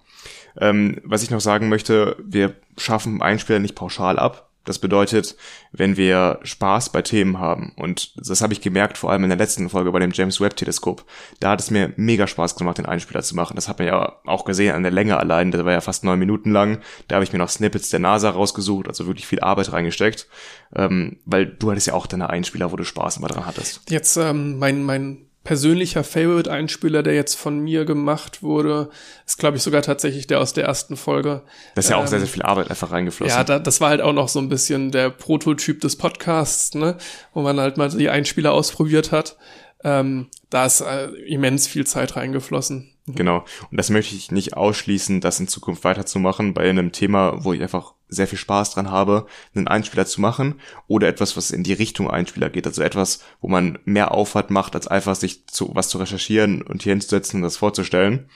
Ähm, 0.59 0.99
was 1.03 1.23
ich 1.23 1.29
noch 1.29 1.41
sagen 1.41 1.69
möchte, 1.69 2.17
wir 2.23 2.55
schaffen 2.77 3.21
Einspieler 3.21 3.59
nicht 3.59 3.75
pauschal 3.75 4.19
ab. 4.19 4.47
Das 4.63 4.77
bedeutet, 4.77 5.35
wenn 5.71 5.97
wir 5.97 6.39
Spaß 6.43 6.91
bei 6.91 7.01
Themen 7.01 7.39
haben, 7.39 7.73
und 7.77 8.13
das 8.15 8.41
habe 8.41 8.53
ich 8.53 8.61
gemerkt, 8.61 8.99
vor 8.99 9.09
allem 9.09 9.23
in 9.23 9.29
der 9.29 9.37
letzten 9.39 9.69
Folge 9.69 9.91
bei 9.91 9.97
dem 9.97 10.11
James 10.11 10.39
Webb 10.39 10.55
Teleskop, 10.55 11.03
da 11.39 11.49
hat 11.51 11.61
es 11.61 11.71
mir 11.71 11.93
mega 11.95 12.27
Spaß 12.27 12.57
gemacht, 12.57 12.77
den 12.77 12.85
Einspieler 12.85 13.23
zu 13.23 13.35
machen. 13.35 13.55
Das 13.55 13.67
hat 13.67 13.79
man 13.79 13.87
ja 13.87 14.19
auch 14.27 14.45
gesehen 14.45 14.75
an 14.75 14.83
der 14.83 14.91
Länge 14.91 15.17
allein, 15.17 15.49
der 15.49 15.65
war 15.65 15.71
ja 15.71 15.81
fast 15.81 16.03
neun 16.03 16.19
Minuten 16.19 16.51
lang. 16.51 16.79
Da 17.07 17.15
habe 17.15 17.23
ich 17.23 17.33
mir 17.33 17.39
noch 17.39 17.49
Snippets 17.49 17.89
der 17.89 18.01
NASA 18.01 18.29
rausgesucht, 18.29 18.87
also 18.87 19.07
wirklich 19.07 19.25
viel 19.25 19.39
Arbeit 19.39 19.73
reingesteckt, 19.73 20.27
ähm, 20.75 21.17
weil 21.25 21.47
du 21.47 21.71
hattest 21.71 21.87
ja 21.87 21.95
auch 21.95 22.05
deine 22.05 22.29
Einspieler, 22.29 22.71
wo 22.71 22.75
du 22.75 22.83
Spaß 22.83 23.17
immer 23.17 23.29
dran 23.29 23.47
hattest. 23.47 23.89
Jetzt 23.89 24.15
ähm, 24.17 24.59
mein, 24.59 24.83
mein 24.83 25.25
persönlicher 25.43 26.03
Favorite-Einspieler, 26.03 27.01
der 27.01 27.15
jetzt 27.15 27.35
von 27.35 27.59
mir 27.59 27.85
gemacht 27.85 28.43
wurde, 28.43 28.89
ist, 29.25 29.39
glaube 29.39 29.57
ich, 29.57 29.63
sogar 29.63 29.81
tatsächlich 29.81 30.27
der 30.27 30.39
aus 30.39 30.53
der 30.53 30.65
ersten 30.65 30.97
Folge. 30.97 31.41
Das 31.73 31.85
ist 31.85 31.91
ja 31.91 31.97
auch 31.97 32.01
ähm, 32.01 32.07
sehr, 32.07 32.19
sehr 32.19 32.27
viel 32.27 32.43
Arbeit 32.43 32.69
einfach 32.69 32.91
reingeflossen. 32.91 33.35
Ja, 33.35 33.43
da, 33.43 33.57
das 33.57 33.81
war 33.81 33.89
halt 33.89 34.01
auch 34.01 34.13
noch 34.13 34.29
so 34.29 34.39
ein 34.39 34.49
bisschen 34.49 34.91
der 34.91 35.09
Prototyp 35.09 35.81
des 35.81 35.95
Podcasts, 35.95 36.75
ne? 36.75 36.97
wo 37.33 37.41
man 37.41 37.59
halt 37.59 37.77
mal 37.77 37.89
die 37.89 38.09
Einspieler 38.09 38.51
ausprobiert 38.51 39.11
hat. 39.11 39.35
Ähm, 39.83 40.27
da 40.51 40.65
ist 40.65 40.81
äh, 40.81 41.07
immens 41.25 41.67
viel 41.67 41.87
Zeit 41.87 42.15
reingeflossen. 42.15 42.90
Genau. 43.07 43.43
Und 43.71 43.77
das 43.77 43.89
möchte 43.89 44.15
ich 44.15 44.31
nicht 44.31 44.55
ausschließen, 44.55 45.21
das 45.21 45.39
in 45.39 45.47
Zukunft 45.47 45.83
weiterzumachen 45.83 46.53
bei 46.53 46.69
einem 46.69 46.91
Thema, 46.91 47.43
wo 47.43 47.51
ich 47.53 47.61
einfach 47.61 47.95
sehr 48.07 48.27
viel 48.27 48.37
Spaß 48.37 48.71
dran 48.71 48.91
habe, 48.91 49.25
einen 49.55 49.67
Einspieler 49.67 50.05
zu 50.05 50.21
machen 50.21 50.59
oder 50.87 51.07
etwas, 51.07 51.35
was 51.35 51.51
in 51.51 51.63
die 51.63 51.73
Richtung 51.73 52.09
Einspieler 52.09 52.49
geht. 52.49 52.67
Also 52.67 52.83
etwas, 52.83 53.23
wo 53.39 53.47
man 53.47 53.79
mehr 53.85 54.11
Aufwand 54.11 54.51
macht, 54.51 54.75
als 54.75 54.87
einfach 54.87 55.15
sich 55.15 55.47
zu, 55.47 55.71
was 55.73 55.89
zu 55.89 55.97
recherchieren 55.97 56.61
und 56.61 56.83
hier 56.83 56.91
hinzusetzen 56.91 57.37
und 57.37 57.43
das 57.43 57.57
vorzustellen. 57.57 58.29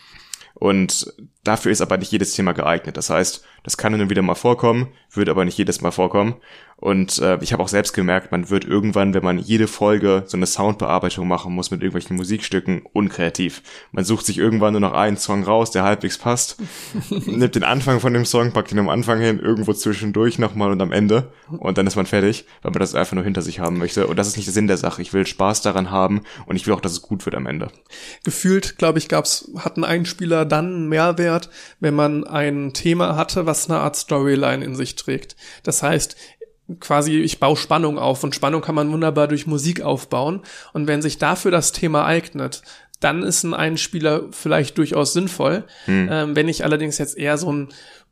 Und 0.55 1.13
dafür 1.45 1.71
ist 1.71 1.81
aber 1.81 1.97
nicht 1.97 2.11
jedes 2.11 2.33
Thema 2.33 2.51
geeignet. 2.51 2.97
Das 2.97 3.09
heißt, 3.09 3.45
das 3.63 3.77
kann 3.77 3.97
nur 3.97 4.09
wieder 4.09 4.21
mal 4.21 4.35
vorkommen, 4.35 4.89
wird 5.13 5.29
aber 5.29 5.45
nicht 5.45 5.57
jedes 5.57 5.81
Mal 5.81 5.91
vorkommen. 5.91 6.35
Und 6.77 7.19
äh, 7.19 7.37
ich 7.41 7.53
habe 7.53 7.63
auch 7.63 7.69
selbst 7.69 7.93
gemerkt, 7.93 8.33
man 8.33 8.49
wird 8.49 8.65
irgendwann, 8.65 9.13
wenn 9.13 9.23
man 9.23 9.39
jede 9.39 9.67
Folge 9.67 10.23
so 10.25 10.35
eine 10.35 10.45
Soundbearbeitung 10.45 11.25
machen 11.25 11.53
muss 11.53 11.71
mit 11.71 11.81
irgendwelchen 11.81 12.17
Musikstücken, 12.17 12.81
unkreativ. 12.91 13.63
Man 13.93 14.03
sucht 14.03 14.25
sich 14.25 14.37
irgendwann 14.37 14.73
nur 14.73 14.81
noch 14.81 14.91
einen 14.91 15.15
Song 15.15 15.43
raus, 15.43 15.71
der 15.71 15.83
halbwegs 15.83 16.17
passt, 16.17 16.57
nimmt 17.09 17.55
den 17.55 17.63
Anfang 17.63 18.01
von 18.01 18.13
dem 18.13 18.25
Song, 18.25 18.51
packt 18.51 18.73
ihn 18.73 18.79
am 18.79 18.89
Anfang 18.89 19.21
hin, 19.21 19.39
irgendwo 19.39 19.71
zwischendurch 19.71 20.37
nochmal 20.37 20.71
und 20.71 20.81
am 20.81 20.91
Ende 20.91 21.31
und 21.49 21.77
dann 21.77 21.87
ist 21.87 21.95
man 21.95 22.05
fertig, 22.05 22.45
weil 22.61 22.71
man 22.71 22.79
das 22.79 22.93
einfach 22.93 23.13
nur 23.13 23.23
hinter 23.23 23.41
sich 23.41 23.59
haben 23.61 23.77
möchte. 23.77 24.07
Und 24.07 24.17
das 24.17 24.27
ist 24.27 24.35
nicht 24.35 24.47
der 24.47 24.53
Sinn 24.53 24.67
der 24.67 24.77
Sache. 24.77 25.01
Ich 25.01 25.13
will 25.13 25.25
Spaß 25.25 25.61
daran 25.61 25.91
haben 25.91 26.23
und 26.45 26.57
ich 26.57 26.67
will 26.67 26.73
auch, 26.73 26.81
dass 26.81 26.91
es 26.91 27.01
gut 27.01 27.25
wird 27.25 27.35
am 27.35 27.45
Ende. 27.45 27.69
Gefühlt, 28.25 28.77
glaube 28.77 28.99
ich, 28.99 29.07
gab's, 29.07 29.49
hatten 29.57 29.85
Einspieler 29.85 30.43
dann 30.45 30.75
einen 30.75 30.89
Mehrwert, 31.35 31.49
wenn 31.79 31.93
man 31.93 32.25
ein 32.25 32.73
Thema 32.73 33.15
hatte, 33.15 33.45
was 33.45 33.69
eine 33.69 33.79
Art 33.79 33.95
Storyline 33.95 34.63
in 34.63 34.75
sich 34.75 34.95
trägt. 34.95 35.35
Das 35.63 35.83
heißt, 35.83 36.15
quasi, 36.79 37.19
ich 37.19 37.39
baue 37.39 37.57
Spannung 37.57 37.99
auf 37.99 38.23
und 38.23 38.33
Spannung 38.33 38.61
kann 38.61 38.75
man 38.75 38.91
wunderbar 38.91 39.27
durch 39.27 39.45
Musik 39.47 39.81
aufbauen. 39.81 40.41
Und 40.73 40.87
wenn 40.87 41.01
sich 41.01 41.17
dafür 41.17 41.51
das 41.51 41.71
Thema 41.71 42.05
eignet, 42.05 42.63
dann 42.99 43.23
ist 43.23 43.43
ein 43.43 43.53
Einspieler 43.53 44.23
vielleicht 44.31 44.77
durchaus 44.77 45.13
sinnvoll. 45.13 45.65
Hm. 45.85 46.09
Ähm, 46.11 46.35
wenn 46.35 46.47
ich 46.47 46.63
allerdings 46.63 46.97
jetzt 46.97 47.17
eher 47.17 47.37
so 47.37 47.51
ein, 47.51 47.69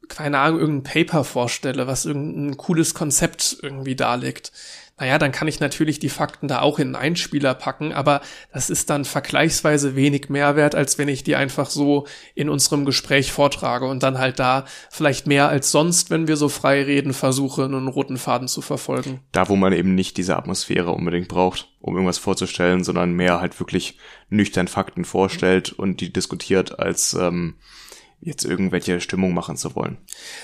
keine 0.09 0.39
Ahnung, 0.39 0.59
irgendein 0.59 1.05
Paper 1.05 1.23
vorstelle, 1.23 1.87
was 1.87 2.05
irgendein 2.05 2.57
cooles 2.57 2.93
Konzept 2.93 3.57
irgendwie 3.61 3.95
darlegt, 3.95 4.51
naja, 4.99 5.17
dann 5.17 5.31
kann 5.31 5.47
ich 5.47 5.59
natürlich 5.59 5.97
die 5.97 6.09
Fakten 6.09 6.47
da 6.47 6.61
auch 6.61 6.77
in 6.77 6.89
einen 6.89 6.95
Einspieler 6.95 7.55
packen, 7.55 7.93
aber 7.93 8.21
das 8.51 8.69
ist 8.69 8.91
dann 8.91 9.05
vergleichsweise 9.05 9.95
wenig 9.95 10.29
Mehrwert, 10.29 10.75
als 10.75 10.99
wenn 10.99 11.07
ich 11.07 11.23
die 11.23 11.35
einfach 11.35 11.69
so 11.69 12.05
in 12.35 12.47
unserem 12.47 12.85
Gespräch 12.85 13.31
vortrage 13.31 13.87
und 13.87 14.03
dann 14.03 14.19
halt 14.19 14.37
da 14.37 14.65
vielleicht 14.91 15.25
mehr 15.25 15.49
als 15.49 15.71
sonst, 15.71 16.11
wenn 16.11 16.27
wir 16.27 16.37
so 16.37 16.47
frei 16.47 16.83
reden, 16.83 17.13
versuche, 17.13 17.65
einen 17.65 17.87
roten 17.87 18.17
Faden 18.17 18.47
zu 18.47 18.61
verfolgen. 18.61 19.19
Da, 19.31 19.49
wo 19.49 19.55
man 19.55 19.73
eben 19.73 19.95
nicht 19.95 20.15
diese 20.17 20.37
Atmosphäre 20.37 20.91
unbedingt 20.91 21.27
braucht, 21.27 21.69
um 21.79 21.95
irgendwas 21.95 22.19
vorzustellen, 22.19 22.83
sondern 22.83 23.13
mehr 23.13 23.41
halt 23.41 23.59
wirklich 23.59 23.97
nüchtern 24.29 24.67
Fakten 24.67 25.05
vorstellt 25.05 25.71
und 25.71 26.01
die 26.01 26.13
diskutiert 26.13 26.77
als 26.77 27.13
ähm, 27.13 27.55
jetzt 28.25 28.45
irgendwelche 28.45 29.01
Stimmung 29.01 29.33
machen 29.33 29.57
zu 29.57 29.75
wollen. 29.75 29.97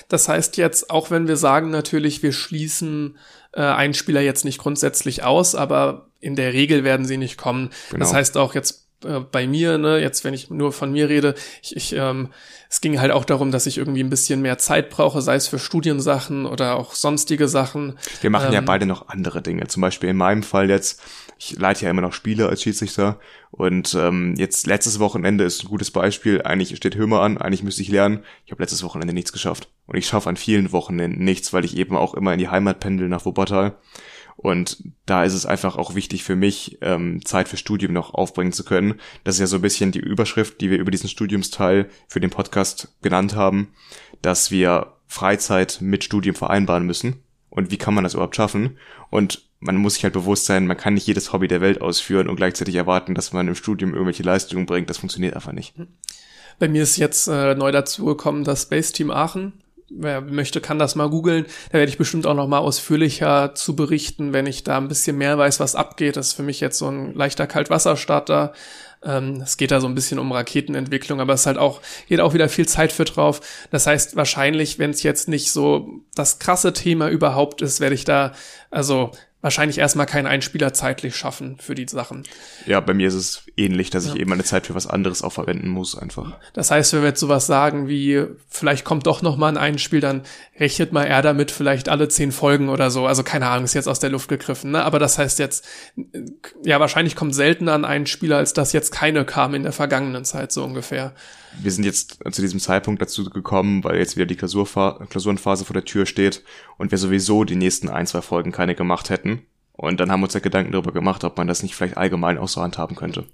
Das 0.08 0.28
heißt 0.28 0.56
jetzt, 0.56 0.90
auch 0.90 1.10
wenn 1.10 1.28
wir 1.28 1.36
sagen 1.36 1.70
natürlich, 1.70 2.22
wir 2.22 2.32
schließen 2.32 3.16
äh, 3.52 3.62
Einspieler 3.62 4.20
jetzt 4.20 4.44
nicht 4.44 4.58
grundsätzlich 4.58 5.22
aus, 5.22 5.54
aber 5.54 6.06
in 6.20 6.36
der 6.36 6.52
Regel 6.52 6.84
werden 6.84 7.06
sie 7.06 7.16
nicht 7.16 7.36
kommen. 7.36 7.70
Genau. 7.90 8.00
Das 8.00 8.12
heißt 8.12 8.36
auch 8.36 8.54
jetzt 8.54 8.88
äh, 9.04 9.20
bei 9.20 9.46
mir, 9.46 9.78
ne, 9.78 9.98
jetzt 9.98 10.24
wenn 10.24 10.34
ich 10.34 10.50
nur 10.50 10.72
von 10.72 10.92
mir 10.92 11.08
rede, 11.08 11.34
ich, 11.62 11.76
ich 11.76 11.94
ähm, 11.94 12.28
es 12.68 12.80
ging 12.80 13.00
halt 13.00 13.10
auch 13.10 13.24
darum, 13.24 13.50
dass 13.50 13.66
ich 13.66 13.78
irgendwie 13.78 14.02
ein 14.02 14.10
bisschen 14.10 14.42
mehr 14.42 14.58
Zeit 14.58 14.90
brauche, 14.90 15.22
sei 15.22 15.34
es 15.34 15.48
für 15.48 15.58
Studiensachen 15.58 16.46
oder 16.46 16.76
auch 16.76 16.94
sonstige 16.94 17.48
Sachen. 17.48 17.98
Wir 18.20 18.30
machen 18.30 18.48
ähm, 18.48 18.54
ja 18.54 18.60
beide 18.60 18.86
noch 18.86 19.08
andere 19.08 19.42
Dinge. 19.42 19.66
Zum 19.66 19.80
Beispiel 19.80 20.10
in 20.10 20.16
meinem 20.16 20.44
Fall 20.44 20.70
jetzt, 20.70 21.02
ich 21.42 21.58
leite 21.58 21.86
ja 21.86 21.90
immer 21.90 22.02
noch 22.02 22.12
Spiele 22.12 22.50
als 22.50 22.62
Schiedsrichter 22.62 23.18
und 23.50 23.94
ähm, 23.98 24.34
jetzt 24.36 24.66
letztes 24.66 25.00
Wochenende 25.00 25.44
ist 25.44 25.64
ein 25.64 25.68
gutes 25.68 25.90
Beispiel. 25.90 26.42
Eigentlich 26.42 26.76
steht 26.76 26.96
Hömer 26.96 27.22
an, 27.22 27.38
eigentlich 27.38 27.62
müsste 27.62 27.80
ich 27.80 27.88
lernen. 27.88 28.20
Ich 28.44 28.52
habe 28.52 28.62
letztes 28.62 28.82
Wochenende 28.82 29.14
nichts 29.14 29.32
geschafft 29.32 29.70
und 29.86 29.96
ich 29.96 30.06
schaffe 30.06 30.28
an 30.28 30.36
vielen 30.36 30.70
Wochenenden 30.70 31.24
nichts, 31.24 31.54
weil 31.54 31.64
ich 31.64 31.78
eben 31.78 31.96
auch 31.96 32.12
immer 32.12 32.34
in 32.34 32.38
die 32.38 32.50
Heimat 32.50 32.80
pendel 32.80 33.08
nach 33.08 33.24
Wuppertal. 33.24 33.78
Und 34.36 34.84
da 35.06 35.24
ist 35.24 35.32
es 35.32 35.46
einfach 35.46 35.76
auch 35.76 35.94
wichtig 35.94 36.24
für 36.24 36.36
mich, 36.36 36.78
ähm, 36.82 37.24
Zeit 37.24 37.48
für 37.48 37.56
Studium 37.56 37.94
noch 37.94 38.12
aufbringen 38.12 38.52
zu 38.52 38.64
können. 38.64 39.00
Das 39.24 39.36
ist 39.36 39.40
ja 39.40 39.46
so 39.46 39.56
ein 39.56 39.62
bisschen 39.62 39.92
die 39.92 39.98
Überschrift, 39.98 40.60
die 40.60 40.70
wir 40.70 40.78
über 40.78 40.90
diesen 40.90 41.08
Studiumsteil 41.08 41.88
für 42.06 42.20
den 42.20 42.30
Podcast 42.30 42.96
genannt 43.00 43.34
haben, 43.34 43.68
dass 44.20 44.50
wir 44.50 44.94
Freizeit 45.06 45.78
mit 45.80 46.04
Studium 46.04 46.34
vereinbaren 46.36 46.84
müssen. 46.84 47.22
Und 47.48 47.70
wie 47.70 47.78
kann 47.78 47.94
man 47.94 48.04
das 48.04 48.14
überhaupt 48.14 48.36
schaffen? 48.36 48.78
Und 49.10 49.49
man 49.60 49.76
muss 49.76 49.94
sich 49.94 50.04
halt 50.04 50.14
bewusst 50.14 50.46
sein, 50.46 50.66
man 50.66 50.76
kann 50.76 50.94
nicht 50.94 51.06
jedes 51.06 51.32
Hobby 51.32 51.48
der 51.48 51.60
Welt 51.60 51.80
ausführen 51.80 52.28
und 52.28 52.36
gleichzeitig 52.36 52.74
erwarten, 52.74 53.14
dass 53.14 53.32
man 53.32 53.48
im 53.48 53.54
Studium 53.54 53.92
irgendwelche 53.92 54.22
Leistungen 54.22 54.66
bringt. 54.66 54.90
Das 54.90 54.98
funktioniert 54.98 55.34
einfach 55.34 55.52
nicht. 55.52 55.74
Bei 56.58 56.68
mir 56.68 56.82
ist 56.82 56.96
jetzt 56.96 57.28
äh, 57.28 57.54
neu 57.54 57.72
dazu 57.72 58.04
gekommen, 58.04 58.44
das 58.44 58.62
Space 58.62 58.92
Team 58.92 59.10
Aachen 59.10 59.52
wer 59.90 60.20
möchte, 60.20 60.60
kann 60.60 60.78
das 60.78 60.94
mal 60.94 61.10
googeln. 61.10 61.46
Da 61.70 61.78
werde 61.78 61.90
ich 61.90 61.98
bestimmt 61.98 62.26
auch 62.26 62.34
noch 62.34 62.46
mal 62.46 62.58
ausführlicher 62.58 63.54
zu 63.54 63.76
berichten, 63.76 64.32
wenn 64.32 64.46
ich 64.46 64.64
da 64.64 64.78
ein 64.78 64.88
bisschen 64.88 65.18
mehr 65.18 65.36
weiß, 65.36 65.60
was 65.60 65.74
abgeht. 65.74 66.16
Das 66.16 66.28
ist 66.28 66.32
für 66.34 66.42
mich 66.42 66.60
jetzt 66.60 66.78
so 66.78 66.88
ein 66.88 67.14
leichter 67.14 67.46
Kaltwasserstarter. 67.46 68.52
Ähm, 69.02 69.40
es 69.42 69.56
geht 69.56 69.70
da 69.70 69.80
so 69.80 69.88
ein 69.88 69.94
bisschen 69.94 70.18
um 70.18 70.32
Raketenentwicklung, 70.32 71.20
aber 71.20 71.34
es 71.34 71.40
ist 71.40 71.46
halt 71.46 71.58
auch, 71.58 71.80
geht 72.08 72.20
auch 72.20 72.34
wieder 72.34 72.48
viel 72.48 72.68
Zeit 72.68 72.92
für 72.92 73.04
drauf. 73.04 73.40
Das 73.70 73.86
heißt, 73.86 74.16
wahrscheinlich, 74.16 74.78
wenn 74.78 74.90
es 74.90 75.02
jetzt 75.02 75.28
nicht 75.28 75.50
so 75.50 75.88
das 76.14 76.38
krasse 76.38 76.72
Thema 76.72 77.08
überhaupt 77.08 77.62
ist, 77.62 77.80
werde 77.80 77.94
ich 77.94 78.04
da, 78.04 78.32
also 78.70 79.10
wahrscheinlich 79.42 79.78
erstmal 79.78 80.06
keinen 80.06 80.26
Einspieler 80.26 80.72
zeitlich 80.72 81.16
schaffen 81.16 81.56
für 81.58 81.74
die 81.74 81.86
Sachen. 81.88 82.24
Ja, 82.66 82.80
bei 82.80 82.92
mir 82.92 83.08
ist 83.08 83.14
es 83.14 83.42
ähnlich, 83.56 83.90
dass 83.90 84.06
ja. 84.06 84.12
ich 84.12 84.20
eben 84.20 84.30
meine 84.30 84.44
Zeit 84.44 84.66
für 84.66 84.74
was 84.74 84.86
anderes 84.86 85.22
auch 85.22 85.32
verwenden 85.32 85.68
muss 85.68 85.96
einfach. 85.96 86.36
Das 86.52 86.70
heißt, 86.70 86.92
wenn 86.92 87.02
wir 87.02 87.08
jetzt 87.08 87.20
sowas 87.20 87.46
sagen 87.46 87.88
wie, 87.88 88.24
vielleicht 88.48 88.84
kommt 88.84 89.06
doch 89.06 89.22
noch 89.22 89.36
mal 89.36 89.48
ein 89.48 89.56
Einspiel, 89.56 90.00
dann 90.00 90.22
rechnet 90.58 90.92
mal 90.92 91.04
eher 91.04 91.22
damit 91.22 91.50
vielleicht 91.50 91.88
alle 91.88 92.08
zehn 92.08 92.32
Folgen 92.32 92.68
oder 92.68 92.90
so. 92.90 93.06
Also 93.06 93.22
keine 93.22 93.48
Ahnung, 93.48 93.64
ist 93.64 93.74
jetzt 93.74 93.88
aus 93.88 94.00
der 94.00 94.10
Luft 94.10 94.28
gegriffen, 94.28 94.72
ne? 94.72 94.84
Aber 94.84 94.98
das 94.98 95.18
heißt 95.18 95.38
jetzt, 95.38 95.66
ja, 96.62 96.78
wahrscheinlich 96.78 97.16
kommt 97.16 97.34
seltener 97.34 97.74
ein 97.74 97.84
Einspieler, 97.84 98.36
als 98.36 98.52
dass 98.52 98.72
jetzt 98.72 98.92
keine 98.92 99.24
kam 99.24 99.54
in 99.54 99.62
der 99.62 99.72
vergangenen 99.72 100.24
Zeit, 100.24 100.52
so 100.52 100.64
ungefähr 100.64 101.14
wir 101.58 101.70
sind 101.70 101.84
jetzt 101.84 102.18
zu 102.30 102.42
diesem 102.42 102.60
Zeitpunkt 102.60 103.02
dazu 103.02 103.24
gekommen, 103.24 103.82
weil 103.84 103.98
jetzt 103.98 104.16
wieder 104.16 104.26
die 104.26 104.36
Klausurfa 104.36 105.04
Klausurenphase 105.08 105.64
vor 105.64 105.74
der 105.74 105.84
Tür 105.84 106.06
steht 106.06 106.42
und 106.78 106.90
wir 106.90 106.98
sowieso 106.98 107.44
die 107.44 107.56
nächsten 107.56 107.88
ein, 107.88 108.06
zwei 108.06 108.22
Folgen 108.22 108.52
keine 108.52 108.74
gemacht 108.74 109.10
hätten. 109.10 109.42
Und 109.72 109.98
dann 109.98 110.10
haben 110.10 110.20
wir 110.20 110.24
uns 110.24 110.34
ja 110.34 110.40
Gedanken 110.40 110.72
darüber 110.72 110.92
gemacht, 110.92 111.24
ob 111.24 111.38
man 111.38 111.46
das 111.46 111.62
nicht 111.62 111.74
vielleicht 111.74 111.96
allgemein 111.96 112.38
auch 112.38 112.48
so 112.48 112.60
handhaben 112.60 112.96
könnte. 112.96 113.24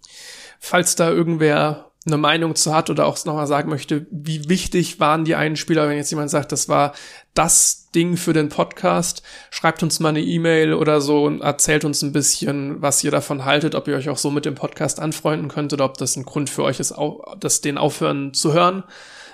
Falls 0.60 0.94
da 0.94 1.10
irgendwer 1.10 1.90
eine 2.06 2.16
Meinung 2.16 2.54
zu 2.54 2.74
hat 2.74 2.88
oder 2.88 3.06
auch 3.06 3.22
nochmal 3.24 3.46
sagen 3.46 3.68
möchte, 3.68 4.06
wie 4.10 4.48
wichtig 4.48 5.00
waren 5.00 5.24
die 5.24 5.34
Einspieler, 5.34 5.88
wenn 5.88 5.96
jetzt 5.96 6.10
jemand 6.10 6.30
sagt, 6.30 6.52
das 6.52 6.68
war 6.68 6.94
das 7.34 7.90
Ding 7.90 8.16
für 8.16 8.32
den 8.32 8.48
Podcast, 8.48 9.22
schreibt 9.50 9.82
uns 9.82 10.00
mal 10.00 10.10
eine 10.10 10.20
E-Mail 10.20 10.74
oder 10.74 11.00
so 11.00 11.24
und 11.24 11.40
erzählt 11.40 11.84
uns 11.84 12.02
ein 12.02 12.12
bisschen, 12.12 12.80
was 12.80 13.02
ihr 13.02 13.10
davon 13.10 13.44
haltet, 13.44 13.74
ob 13.74 13.88
ihr 13.88 13.96
euch 13.96 14.08
auch 14.08 14.18
so 14.18 14.30
mit 14.30 14.44
dem 14.44 14.54
Podcast 14.54 15.00
anfreunden 15.00 15.48
könnt 15.48 15.72
oder 15.72 15.84
ob 15.84 15.98
das 15.98 16.16
ein 16.16 16.24
Grund 16.24 16.48
für 16.48 16.62
euch 16.62 16.78
ist, 16.78 16.94
das 17.40 17.60
den 17.60 17.76
aufhören 17.76 18.32
zu 18.32 18.52
hören. 18.52 18.84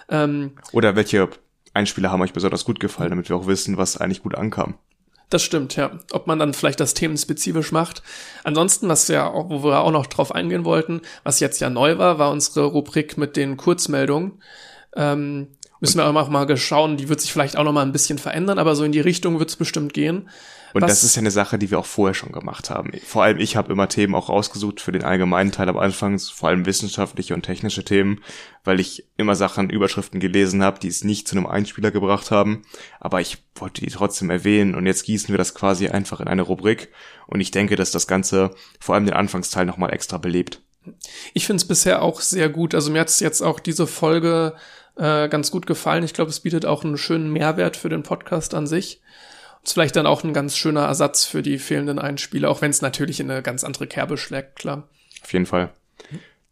Ähm, 0.09 0.52
oder 0.73 0.97
welche 0.97 1.28
Einspieler 1.75 2.10
haben 2.10 2.23
euch 2.23 2.33
besonders 2.33 2.65
gut 2.65 2.81
gefallen, 2.81 3.10
damit 3.10 3.28
wir 3.28 3.36
auch 3.36 3.47
wissen, 3.47 3.76
was 3.76 3.97
eigentlich 3.97 4.23
gut 4.23 4.34
ankam. 4.34 4.75
Das 5.33 5.43
stimmt, 5.43 5.77
ja. 5.77 5.93
Ob 6.12 6.27
man 6.27 6.39
dann 6.39 6.52
vielleicht 6.52 6.78
das 6.78 6.93
themenspezifisch 6.93 7.73
macht. 7.73 8.02
Ansonsten, 8.44 8.86
was 8.91 9.09
ja 9.09 9.31
auch, 9.31 9.49
wo 9.49 9.65
wir 9.65 9.81
auch 9.81 9.91
noch 9.91 10.07
drauf 10.07 10.35
eingehen 10.35 10.67
wollten, 10.67 11.01
was 11.25 11.41
jetzt 11.41 11.59
ja 11.62 11.70
neu 11.70 11.97
war, 11.97 12.19
war 12.19 12.31
unsere 12.31 12.67
Rubrik 12.67 13.17
mit 13.17 13.35
den 13.35 13.57
Kurzmeldungen. 13.57 14.43
Ähm, 14.94 15.49
Müssen 15.81 15.97
wir 15.99 16.07
auch 16.07 16.28
mal 16.28 16.57
schauen, 16.59 16.99
die 16.99 17.09
wird 17.09 17.23
sich 17.23 17.33
vielleicht 17.33 17.57
auch 17.57 17.65
noch 17.65 17.73
mal 17.73 17.81
ein 17.81 17.93
bisschen 17.93 18.19
verändern, 18.19 18.59
aber 18.59 18.77
so 18.77 18.85
in 18.85 18.93
die 18.93 19.01
Richtung 19.01 19.39
wird 19.39 19.49
es 19.49 19.57
bestimmt 19.57 19.94
gehen. 19.94 20.28
Und 20.75 20.83
Was- 20.83 20.91
das 20.91 21.05
ist 21.05 21.17
ja 21.17 21.20
eine 21.20 21.31
Sache, 21.31 21.59
die 21.59 21.70
wir 21.70 21.78
auch 21.78 21.86
vorher 21.86 22.15
schon 22.15 22.33
gemacht 22.33 22.70
haben. 22.70 22.92
Vor 23.05 23.23
allem 23.23 23.39
ich 23.39 23.57
habe 23.57 23.73
immer 23.73 23.89
Themen 23.89 24.15
auch 24.15 24.28
rausgesucht 24.28 24.81
für 24.81 24.92
den 24.92 25.05
allgemeinen 25.05 25.52
Teil 25.52 25.68
am 25.68 25.76
Anfang, 25.78 26.18
vor 26.18 26.49
allem 26.49 26.67
wissenschaftliche 26.67 27.34
und 27.34 27.42
technische 27.42 27.84
Themen, 27.84 28.23
weil 28.65 28.81
ich 28.81 29.05
immer 29.17 29.34
Sachen, 29.34 29.70
Überschriften 29.70 30.20
gelesen 30.20 30.62
habe, 30.62 30.78
die 30.81 30.89
es 30.89 31.05
nicht 31.05 31.28
zu 31.28 31.36
einem 31.36 31.47
Einspieler 31.47 31.91
gebracht 31.91 32.31
haben. 32.31 32.62
Aber 33.01 33.20
ich 33.20 33.39
wollte 33.57 33.83
die 33.83 33.91
trotzdem 33.91 34.31
erwähnen 34.31 34.75
und 34.75 34.86
jetzt 34.86 35.05
gießen 35.05 35.28
wir 35.28 35.39
das 35.39 35.55
quasi 35.55 35.89
einfach 35.89 36.20
in 36.20 36.28
eine 36.28 36.42
Rubrik. 36.42 36.89
Und 37.26 37.41
ich 37.41 37.51
denke, 37.51 37.76
dass 37.76 37.91
das 37.91 38.07
Ganze 38.07 38.51
vor 38.81 38.94
allem 38.94 39.05
den 39.07 39.15
Anfangsteil 39.15 39.67
nochmal 39.67 39.92
extra 39.92 40.18
belebt. 40.18 40.60
Ich 41.33 41.47
finde 41.47 41.60
es 41.60 41.68
bisher 41.68 42.02
auch 42.02 42.20
sehr 42.20 42.49
gut. 42.49 42.75
Also 42.75 42.91
mir 42.91 43.01
hat 43.01 43.09
es 43.09 43.20
jetzt 43.20 43.41
auch 43.41 43.60
diese 43.60 43.86
Folge 43.86 44.55
äh, 44.97 45.28
ganz 45.28 45.51
gut 45.51 45.67
gefallen. 45.67 46.02
Ich 46.02 46.12
glaube, 46.12 46.31
es 46.31 46.41
bietet 46.41 46.67
auch 46.67 46.84
einen 46.84 46.99
schönen 46.99 47.33
Mehrwert 47.33 47.76
für 47.76 47.89
den 47.89 48.02
Podcast 48.02 48.52
an 48.55 48.67
sich. 48.67 49.01
Ist 49.65 49.74
vielleicht 49.74 49.97
dann 49.97 50.07
auch 50.07 50.24
ein 50.24 50.32
ganz 50.32 50.57
schöner 50.57 50.86
Ersatz 50.86 51.24
für 51.24 51.42
die 51.42 51.58
fehlenden 51.58 51.99
Einspieler, 51.99 52.50
auch 52.50 52.62
wenn 52.62 52.70
es 52.70 52.82
natürlich 52.82 53.20
in 53.20 53.31
eine 53.31 53.42
ganz 53.42 53.62
andere 53.62 53.86
Kerbe 53.86 54.18
schlägt, 54.18 54.57
klar. 54.57 54.89
Auf 55.23 55.32
jeden 55.32 55.47
Fall. 55.47 55.70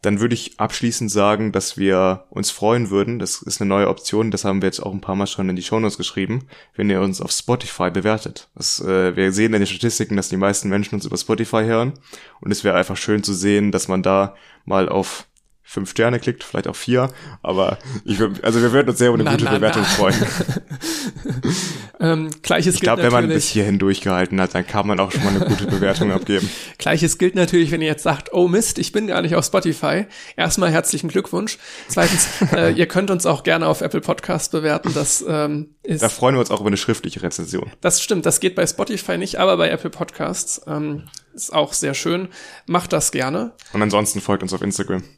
Dann 0.03 0.21
würde 0.21 0.35
ich 0.35 0.59
abschließend 0.59 1.11
sagen, 1.11 1.53
dass 1.53 1.77
wir 1.77 2.25
uns 2.31 2.51
freuen 2.51 2.89
würden. 2.89 3.19
Das 3.19 3.43
ist 3.43 3.61
eine 3.61 3.69
neue 3.69 3.89
Option. 3.89 4.31
Das 4.31 4.47
haben 4.47 4.63
wir 4.63 4.67
jetzt 4.67 4.81
auch 4.81 4.95
ein 4.95 5.03
paar 5.03 5.15
Mal 5.15 5.27
schon 5.27 5.49
in 5.51 5.57
die 5.57 5.63
Shownotes 5.63 5.99
geschrieben. 5.99 6.47
Wenn 6.75 6.89
ihr 6.89 7.03
uns 7.03 7.21
auf 7.21 7.33
Spotify 7.33 7.91
bewertet. 7.91 8.49
Das, 8.55 8.81
äh, 8.81 9.15
wir 9.15 9.31
sehen 9.33 9.53
in 9.53 9.61
den 9.61 9.67
Statistiken, 9.67 10.17
dass 10.17 10.31
die 10.31 10.39
meisten 10.39 10.71
Menschen 10.71 10.95
uns 10.95 11.05
über 11.05 11.19
Spotify 11.19 11.65
hören. 11.65 11.95
Und 12.41 12.51
es 12.51 12.65
wäre 12.65 12.79
einfach 12.79 12.97
schön 12.97 13.23
zu 13.23 13.35
sehen, 13.35 13.73
dass 13.73 13.89
man 13.89 14.03
da 14.03 14.35
mal 14.65 14.89
auf 14.89 15.27
fünf 15.71 15.91
Sterne 15.93 16.19
klickt, 16.19 16.43
vielleicht 16.43 16.67
auch 16.67 16.75
vier. 16.75 17.11
Aber 17.45 17.79
ich 18.05 18.19
würd, 18.19 18.43
also 18.43 18.61
wir 18.61 18.73
würden 18.73 18.89
uns 18.89 18.99
sehr 18.99 19.09
über 19.09 19.15
eine 19.15 19.25
Na, 19.25 19.31
gute 19.31 19.45
na, 19.45 19.53
Bewertung 19.53 19.83
na. 19.83 19.89
freuen. 19.89 20.17
Ähm, 22.01 22.31
Gleiches 22.41 22.77
Ich 22.77 22.81
glaube, 22.81 23.03
gilt 23.03 23.13
wenn 23.13 23.13
man 23.13 23.25
bis 23.25 23.35
natürlich. 23.35 23.49
hierhin 23.51 23.79
durchgehalten 23.79 24.41
hat, 24.41 24.55
dann 24.55 24.67
kann 24.67 24.87
man 24.87 24.99
auch 25.01 25.13
schon 25.13 25.23
mal 25.23 25.35
eine 25.35 25.45
gute 25.45 25.67
Bewertung 25.67 26.11
abgeben. 26.13 26.49
Gleiches 26.79 27.19
gilt 27.19 27.35
natürlich, 27.35 27.71
wenn 27.73 27.83
ihr 27.83 27.89
jetzt 27.89 28.03
sagt, 28.03 28.33
oh 28.33 28.49
Mist, 28.49 28.79
ich 28.79 28.93
bin 28.93 29.07
gar 29.07 29.21
nicht 29.21 29.35
auf 29.35 29.45
Spotify. 29.45 30.07
Erstmal 30.35 30.71
herzlichen 30.71 31.09
Glückwunsch. 31.09 31.59
Zweitens, 31.89 32.27
äh, 32.57 32.73
ihr 32.73 32.87
könnt 32.87 33.11
uns 33.11 33.27
auch 33.27 33.43
gerne 33.43 33.67
auf 33.67 33.83
Apple 33.83 34.01
Podcast 34.01 34.51
bewerten. 34.53 34.93
Das 34.95 35.23
ähm, 35.29 35.75
ist 35.91 36.03
Da 36.03 36.09
freuen 36.09 36.37
wir 36.37 36.41
uns 36.41 36.51
auch 36.51 36.61
über 36.61 36.69
eine 36.69 36.77
schriftliche 36.77 37.23
Rezension. 37.23 37.71
Das 37.81 38.01
stimmt, 38.01 38.25
das 38.25 38.39
geht 38.41 38.55
bei 38.55 38.67
Spotify 38.67 39.19
nicht, 39.19 39.37
aber 39.37 39.57
bei 39.57 39.69
Apple 39.71 39.91
Podcasts 39.91 40.63
ähm, 40.67 41.05
ist 41.35 41.53
auch 41.53 41.73
sehr 41.73 41.95
schön. 41.95 42.29
Macht 42.67 42.93
das 42.93 43.11
gerne. 43.11 43.53
Und 43.73 43.83
ansonsten 43.83 44.21
folgt 44.21 44.43
uns 44.43 44.53
auf 44.53 44.63
Instagram. 44.63 45.03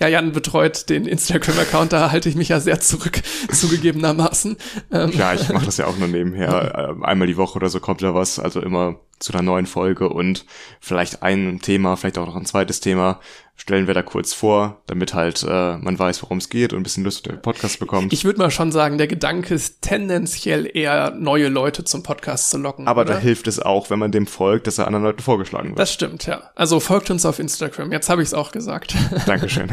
Ja, 0.00 0.08
Jan 0.08 0.32
betreut 0.32 0.90
den 0.90 1.06
Instagram-Account, 1.06 1.92
da 1.92 2.10
halte 2.10 2.28
ich 2.28 2.34
mich 2.34 2.48
ja 2.48 2.60
sehr 2.60 2.80
zurück, 2.80 3.22
zugegebenermaßen. 3.50 4.56
Ähm, 4.92 5.10
Ja, 5.12 5.32
ich 5.32 5.48
mache 5.48 5.64
das 5.64 5.78
ja 5.78 5.86
auch 5.86 5.96
nur 5.96 6.08
nebenher. 6.08 6.96
Äh, 7.00 7.04
Einmal 7.04 7.26
die 7.26 7.36
Woche 7.36 7.56
oder 7.56 7.70
so 7.70 7.80
kommt 7.80 8.02
da 8.02 8.14
was, 8.14 8.38
also 8.38 8.60
immer 8.60 8.96
zu 9.18 9.32
einer 9.32 9.42
neuen 9.42 9.66
Folge 9.66 10.08
und 10.10 10.44
vielleicht 10.80 11.22
ein 11.22 11.60
Thema, 11.62 11.96
vielleicht 11.96 12.18
auch 12.18 12.26
noch 12.26 12.36
ein 12.36 12.44
zweites 12.44 12.80
Thema 12.80 13.20
stellen 13.56 13.86
wir 13.86 13.94
da 13.94 14.02
kurz 14.02 14.32
vor, 14.32 14.82
damit 14.86 15.14
halt 15.14 15.42
äh, 15.42 15.76
man 15.76 15.98
weiß, 15.98 16.22
worum 16.22 16.38
es 16.38 16.48
geht 16.48 16.72
und 16.72 16.80
ein 16.80 16.82
bisschen 16.82 17.04
Lust 17.04 17.26
auf 17.28 17.34
den 17.34 17.42
Podcast 17.42 17.78
bekommt. 17.78 18.12
ich 18.12 18.24
würde 18.24 18.38
mal 18.38 18.50
schon 18.50 18.72
sagen, 18.72 18.98
der 18.98 19.06
Gedanke 19.06 19.54
ist 19.54 19.80
tendenziell 19.80 20.68
eher 20.76 21.12
neue 21.12 21.48
Leute 21.48 21.84
zum 21.84 22.02
Podcast 22.02 22.50
zu 22.50 22.58
locken. 22.58 22.88
Aber 22.88 23.02
oder? 23.02 23.14
da 23.14 23.18
hilft 23.20 23.46
es 23.46 23.60
auch, 23.60 23.90
wenn 23.90 23.98
man 23.98 24.10
dem 24.10 24.26
folgt, 24.26 24.66
dass 24.66 24.78
er 24.78 24.86
anderen 24.86 25.04
Leuten 25.04 25.22
vorgeschlagen 25.22 25.70
wird. 25.70 25.78
Das 25.78 25.92
stimmt, 25.92 26.26
ja. 26.26 26.50
Also 26.56 26.80
folgt 26.80 27.10
uns 27.10 27.24
auf 27.24 27.38
Instagram. 27.38 27.92
Jetzt 27.92 28.08
habe 28.08 28.22
ich 28.22 28.28
es 28.28 28.34
auch 28.34 28.50
gesagt. 28.50 28.94
Dankeschön. 29.26 29.70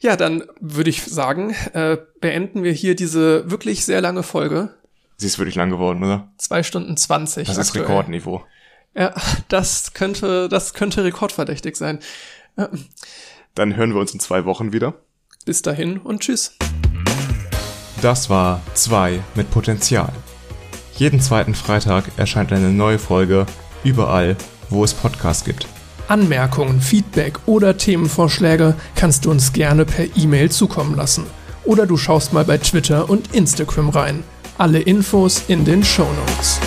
ja, 0.00 0.16
dann 0.16 0.44
würde 0.60 0.90
ich 0.90 1.04
sagen, 1.04 1.54
äh, 1.74 1.96
beenden 2.20 2.64
wir 2.64 2.72
hier 2.72 2.96
diese 2.96 3.48
wirklich 3.50 3.84
sehr 3.84 4.00
lange 4.00 4.24
Folge. 4.24 4.74
Sie 5.16 5.26
ist 5.26 5.38
wirklich 5.38 5.56
lang 5.56 5.70
geworden, 5.70 6.02
oder? 6.02 6.32
Zwei 6.38 6.62
Stunden 6.62 6.96
zwanzig. 6.96 7.46
Das 7.46 7.56
ist 7.56 7.68
aktuell. 7.68 7.86
Rekordniveau. 7.86 8.44
Ja, 8.94 9.14
das 9.48 9.92
könnte, 9.94 10.48
das 10.48 10.74
könnte 10.74 11.04
rekordverdächtig 11.04 11.76
sein. 11.76 12.00
Ja, 12.58 12.68
Dann 13.54 13.76
hören 13.76 13.94
wir 13.94 14.00
uns 14.00 14.12
in 14.12 14.20
zwei 14.20 14.44
Wochen 14.44 14.72
wieder. 14.72 14.94
bis 15.46 15.62
dahin 15.62 15.98
und 15.98 16.20
tschüss. 16.20 16.56
Das 18.02 18.28
war 18.30 18.60
2 18.74 19.20
mit 19.34 19.50
Potenzial. 19.50 20.12
Jeden 20.96 21.20
zweiten 21.20 21.54
Freitag 21.54 22.04
erscheint 22.16 22.52
eine 22.52 22.70
neue 22.70 22.98
Folge 22.98 23.46
überall, 23.84 24.36
wo 24.68 24.84
es 24.84 24.92
Podcasts 24.94 25.44
gibt. 25.44 25.66
Anmerkungen, 26.08 26.80
Feedback 26.80 27.38
oder 27.46 27.76
Themenvorschläge 27.76 28.74
kannst 28.94 29.24
du 29.24 29.30
uns 29.30 29.52
gerne 29.52 29.84
per 29.84 30.04
E-Mail 30.16 30.50
zukommen 30.50 30.96
lassen. 30.96 31.26
Oder 31.64 31.86
du 31.86 31.96
schaust 31.96 32.32
mal 32.32 32.44
bei 32.44 32.58
Twitter 32.58 33.08
und 33.10 33.34
Instagram 33.34 33.88
rein. 33.90 34.22
Alle 34.58 34.80
Infos 34.80 35.44
in 35.48 35.64
den 35.64 35.84
Show 35.84 36.08
Notes. 36.26 36.60